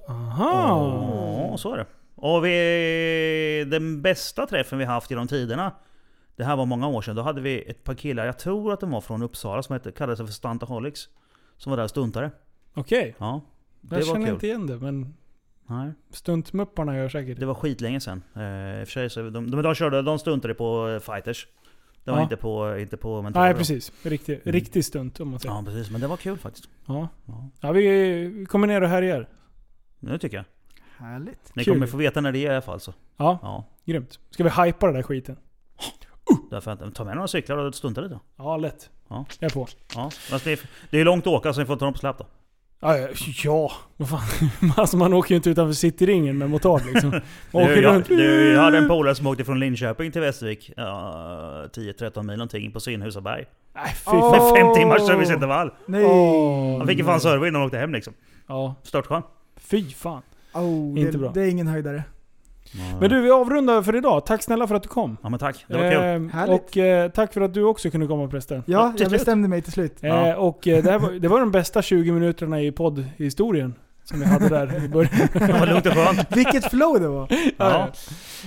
Aha. 0.07 1.47
Ja, 1.51 1.57
så 1.57 1.73
är 1.73 1.77
det. 1.77 1.85
Och 2.15 2.45
vi, 2.45 3.65
den 3.71 4.01
bästa 4.01 4.45
träffen 4.45 4.79
vi 4.79 4.85
haft 4.85 5.09
genom 5.11 5.27
tiderna, 5.27 5.71
det 6.35 6.43
här 6.43 6.55
var 6.55 6.65
många 6.65 6.87
år 6.87 7.01
sedan, 7.01 7.15
då 7.15 7.21
hade 7.21 7.41
vi 7.41 7.61
ett 7.61 7.83
par 7.83 7.93
killar, 7.93 8.25
jag 8.25 8.39
tror 8.39 8.73
att 8.73 8.79
de 8.79 8.91
var 8.91 9.01
från 9.01 9.23
Uppsala, 9.23 9.63
som 9.63 9.73
hette, 9.73 9.91
kallade 9.91 10.17
sig 10.17 10.25
för 10.25 10.33
Stantaholics. 10.33 11.09
Som 11.57 11.69
var 11.69 11.77
där 11.77 11.83
och 11.83 11.89
stuntade. 11.89 12.31
Okej. 12.73 13.15
Ja, 13.17 13.41
det 13.81 13.95
Jag 13.99 14.05
var 14.05 14.13
känner 14.13 14.25
kul. 14.25 14.33
inte 14.33 14.47
igen 14.47 14.67
det, 14.67 14.77
men 14.77 15.13
Nej, 15.67 15.91
stuntmupparna 16.11 16.97
gör 16.97 17.09
säkert 17.09 17.39
det 17.39 17.45
var 17.45 17.53
skitlänge 17.53 17.99
sedan. 17.99 18.23
Eh, 18.35 18.41
I 18.41 18.83
och 18.83 18.87
för 18.87 18.91
sig 18.91 19.09
så, 19.09 19.21
de, 19.29 19.51
de, 19.51 19.61
de, 19.61 19.75
körde, 19.75 20.01
de 20.01 20.19
stuntade 20.19 20.53
på 20.53 20.87
eh, 20.89 20.99
fighters. 20.99 21.47
Det 22.03 22.11
var 22.11 22.17
Ja. 22.17 22.23
inte 22.23 22.35
på, 22.37 22.77
inte 22.79 22.97
på 22.97 23.21
mentala 23.21 23.45
Nej, 23.45 23.53
precis. 23.55 23.91
Riktig, 24.03 24.33
Mm. 24.33 24.51
riktig 24.53 24.85
stunt 24.85 25.19
om 25.19 25.29
man 25.29 25.39
säger. 25.39 25.55
Ja 25.55 25.63
precis, 25.65 25.89
men 25.91 26.01
det 26.01 26.07
var 26.07 26.17
kul 26.17 26.37
faktiskt. 26.37 26.69
Ja. 26.85 27.07
Ja. 27.25 27.49
Ja, 27.59 27.71
vi, 27.71 27.87
vi 28.27 28.45
kommer 28.45 28.67
ner 28.67 28.81
och 28.81 28.89
härjar. 28.89 29.29
Nu 29.99 30.17
tycker 30.17 30.37
jag. 30.37 30.45
Härligt. 30.97 31.55
Ni 31.55 31.63
Kul. 31.63 31.73
kommer 31.73 31.87
få 31.87 31.97
veta 31.97 32.21
när 32.21 32.31
det 32.31 32.39
är 32.39 32.41
i 32.41 32.49
alla 32.49 32.61
fall 32.61 32.79
så. 32.79 32.93
Ja, 33.17 33.39
Ja. 33.41 33.63
grymt. 33.85 34.19
Ska 34.29 34.43
vi 34.43 34.49
hypa 34.49 34.85
den 34.85 34.95
där 34.95 35.03
skiten? 35.03 35.37
Därför 36.49 36.71
att, 36.71 36.95
ta 36.95 37.03
med 37.03 37.15
några 37.15 37.27
cyklar 37.27 37.57
och 37.57 37.75
stunta 37.75 38.01
lite. 38.01 38.19
Ja, 38.37 38.57
lätt. 38.57 38.89
Ja. 39.07 39.25
Jag 39.39 39.51
är 39.51 39.53
på. 39.53 39.67
Ja. 39.95 40.09
Fast 40.09 40.45
det, 40.45 40.51
är, 40.51 40.59
det 40.89 40.99
är 40.99 41.05
långt 41.05 41.27
att 41.27 41.33
åka 41.33 41.53
så 41.53 41.59
ni 41.59 41.65
får 41.65 41.75
ta 41.75 41.85
dem 41.85 41.93
på 41.93 41.99
släp 41.99 42.17
då. 42.17 42.25
Ja, 42.79 43.71
vad 43.97 44.09
fan. 44.09 44.19
Alltså 44.77 44.97
man 44.97 45.13
åker 45.13 45.29
ju 45.29 45.35
inte 45.35 45.49
utanför 45.49 45.73
cityringen 45.73 46.37
med 46.37 46.49
motard 46.49 46.81
liksom. 46.93 47.09
Man 47.11 47.21
Du, 47.51 47.59
åker 47.71 47.81
jag, 47.81 47.95
runt. 47.95 48.07
du, 48.07 48.51
jag 48.53 48.61
hade 48.61 48.77
en 48.77 48.87
polare 48.87 49.15
som 49.15 49.27
åkte 49.27 49.45
från 49.45 49.59
Linköping 49.59 50.11
till 50.11 50.21
Västervik. 50.21 50.71
Ja, 50.77 51.65
10-13 51.73 52.23
mil 52.23 52.37
någonting 52.37 52.71
på 52.71 52.79
Synhusaberg. 52.79 53.45
Nej, 53.75 53.85
fy 53.95 54.03
fan. 54.03 54.31
Med 54.31 54.57
fem 54.57 54.73
timmars 54.75 55.01
serviceintervall. 55.07 55.71
Nej! 55.85 56.05
Åh, 56.05 56.77
Han 56.77 56.87
fick 56.87 56.97
ju 56.97 57.03
fan 57.03 57.19
servo 57.19 57.45
innan 57.45 57.55
han 57.61 57.65
åkte 57.65 57.77
hem 57.77 57.93
liksom. 57.93 58.13
Ja, 58.47 58.75
Störtskön. 58.83 59.21
fy 59.57 59.89
fan. 59.89 60.21
Oh, 60.53 60.99
Inte 60.99 61.11
det, 61.11 61.17
bra. 61.17 61.31
det 61.33 61.41
är 61.41 61.47
ingen 61.49 61.67
höjdare. 61.67 62.03
Men 62.99 63.09
du, 63.09 63.21
vi 63.21 63.31
avrundar 63.31 63.81
för 63.81 63.95
idag. 63.95 64.25
Tack 64.25 64.43
snälla 64.43 64.67
för 64.67 64.75
att 64.75 64.83
du 64.83 64.89
kom. 64.89 65.17
Ja 65.23 65.29
men 65.29 65.39
tack, 65.39 65.65
det 65.67 65.73
var 65.73 65.91
kul. 65.91 66.29
Härligt. 66.29 66.61
och 66.61 66.77
eh, 66.77 67.09
tack 67.09 67.33
för 67.33 67.41
att 67.41 67.53
du 67.53 67.63
också 67.63 67.89
kunde 67.89 68.07
komma 68.07 68.29
förresten. 68.29 68.63
Ja, 68.65 68.81
jag 68.81 68.97
slut. 68.97 69.11
bestämde 69.11 69.47
mig 69.47 69.61
till 69.61 69.71
slut. 69.71 69.97
Ja. 69.99 70.27
Eh, 70.27 70.35
och 70.35 70.67
eh, 70.67 70.83
det, 70.83 70.91
här 70.91 70.99
var, 70.99 71.11
det 71.11 71.27
var 71.27 71.39
de 71.39 71.51
bästa 71.51 71.81
20 71.81 72.11
minuterna 72.11 72.61
i 72.61 72.71
poddhistorien. 72.71 73.75
Som 74.03 74.19
vi 74.19 74.25
hade 74.25 74.49
där 74.49 74.85
i 74.85 74.87
början. 74.87 75.11
Det 75.33 75.53
var 75.59 75.67
lugnt 75.67 75.85
och 75.85 75.93
skönt. 75.93 76.37
Vilket 76.37 76.69
flow 76.69 76.99
det 76.99 77.07
var! 77.07 77.27
Ja. 77.57 77.87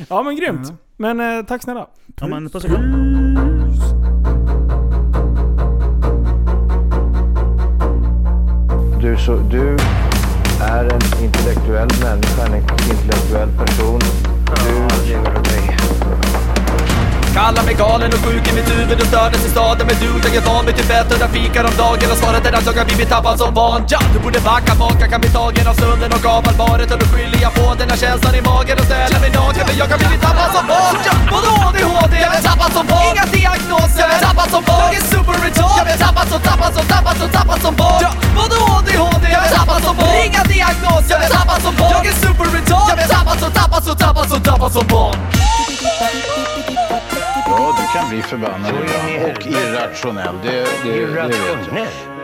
ja 0.08 0.22
men 0.22 0.36
grymt. 0.36 0.68
Ja. 0.68 0.74
Men 0.96 1.38
eh, 1.38 1.44
tack 1.44 1.62
snälla. 1.62 1.86
Ja 2.20 2.26
men 2.26 2.50
puss 2.50 2.64
och 2.64 2.70
kram. 2.70 2.82
Du, 9.00 9.16
så, 9.16 9.36
du 9.36 9.76
är 10.60 10.84
en 10.84 11.24
intellektuell 11.24 11.88
människa, 12.02 12.46
en 12.46 12.54
intellektuell 12.54 13.48
person. 13.58 14.00
Du 14.46 15.08
lever 15.08 15.30
av 15.30 15.42
mig. 15.42 16.25
Kallar 17.36 17.62
mig 17.68 17.74
galen 17.74 18.10
och 18.16 18.22
sjuk 18.24 18.44
i 18.50 18.52
mitt 18.58 18.68
huvud 18.74 18.98
och 19.02 19.08
stördes 19.12 19.42
i 19.48 19.50
staden. 19.56 19.84
Men 19.88 19.96
du, 20.02 20.10
jag 20.26 20.34
är 20.40 20.44
van 20.50 20.66
vid 20.66 20.76
typ 20.76 20.88
där 20.88 21.28
fikar 21.34 21.64
om 21.70 21.74
dagen 21.84 22.08
Och 22.12 22.18
svaret 22.22 22.46
är 22.48 22.52
att 22.58 22.66
jag 22.66 22.76
har 22.82 22.88
blivit 22.90 23.08
tappad 23.14 23.36
som 23.42 23.50
barn. 23.60 23.80
Ja, 23.92 24.00
Du 24.12 24.18
borde 24.24 24.40
backa 24.50 24.72
bak, 24.82 24.96
jag 25.04 25.10
kan 25.12 25.20
bli 25.24 25.30
tagen 25.40 25.66
av 25.70 25.74
stunden 25.80 26.10
och 26.16 26.24
av 26.36 26.42
allvaret. 26.50 26.88
Och 26.92 26.98
då 27.02 27.06
skyller 27.12 27.40
jag 27.46 27.52
på 27.58 27.66
den 27.80 27.88
här 27.90 27.98
känslan 28.04 28.34
i 28.40 28.42
magen 28.50 28.76
och 28.80 28.86
ställer 28.90 29.18
mig 29.24 29.30
naken. 29.40 29.62
För 29.68 29.74
jag 29.80 29.88
kan 29.90 29.98
bli 30.02 30.18
tappad 30.26 30.48
som 30.56 30.64
barn. 30.72 30.96
Ja, 31.08 31.14
Vadå 31.34 31.52
ADHD? 31.68 32.14
Jag 32.26 32.32
är 32.38 32.42
tappad 32.50 32.70
som 32.76 32.84
barn. 32.92 33.06
Inga 33.12 33.26
diagnoser. 33.38 34.06
Jag 34.10 34.16
är 34.18 34.22
tappad 34.28 34.48
som 34.54 34.62
barn. 34.70 34.86
Jag 34.86 34.94
är 35.00 35.06
super 35.14 35.34
retard. 35.44 35.84
Jag 35.88 35.94
är 35.96 36.00
tappad 36.06 36.26
som, 36.32 36.40
tappad 36.48 36.70
som, 36.76 36.84
tappad 36.94 37.16
som, 37.20 37.28
tappad 37.38 37.58
som 37.64 37.74
barn. 37.82 38.00
Ja, 38.06 38.10
Vadå 38.38 38.58
ADHD? 38.76 39.24
Jag 39.36 39.42
är 39.48 39.52
tappad 39.60 39.80
som 39.86 39.94
barn. 40.00 40.16
Inga 40.26 40.42
diagnoser. 40.54 41.14
Jag 41.16 41.22
är 41.28 41.32
tappad 41.38 41.60
som 41.66 41.74
barn. 41.80 41.92
Jag 41.96 42.06
är 42.12 42.16
super 42.24 42.46
retard. 42.56 42.90
Jag 42.92 42.98
är 43.06 43.10
tappad 43.16 43.36
som, 43.42 43.50
tappad 43.60 43.82
som, 43.86 43.94
tappad 44.04 44.26
som, 44.30 44.38
tappad 44.48 44.70
som 44.76 44.84
barn. 44.94 45.16
Ja, 47.48 47.76
du 47.78 47.98
kan 47.98 48.08
bli 48.10 48.22
förbannad 48.22 48.70
ibland 48.70 49.32
och 49.32 49.46
irrationell. 49.46 50.34
Det, 50.42 50.66
det, 50.84 50.96
jag. 50.96 52.15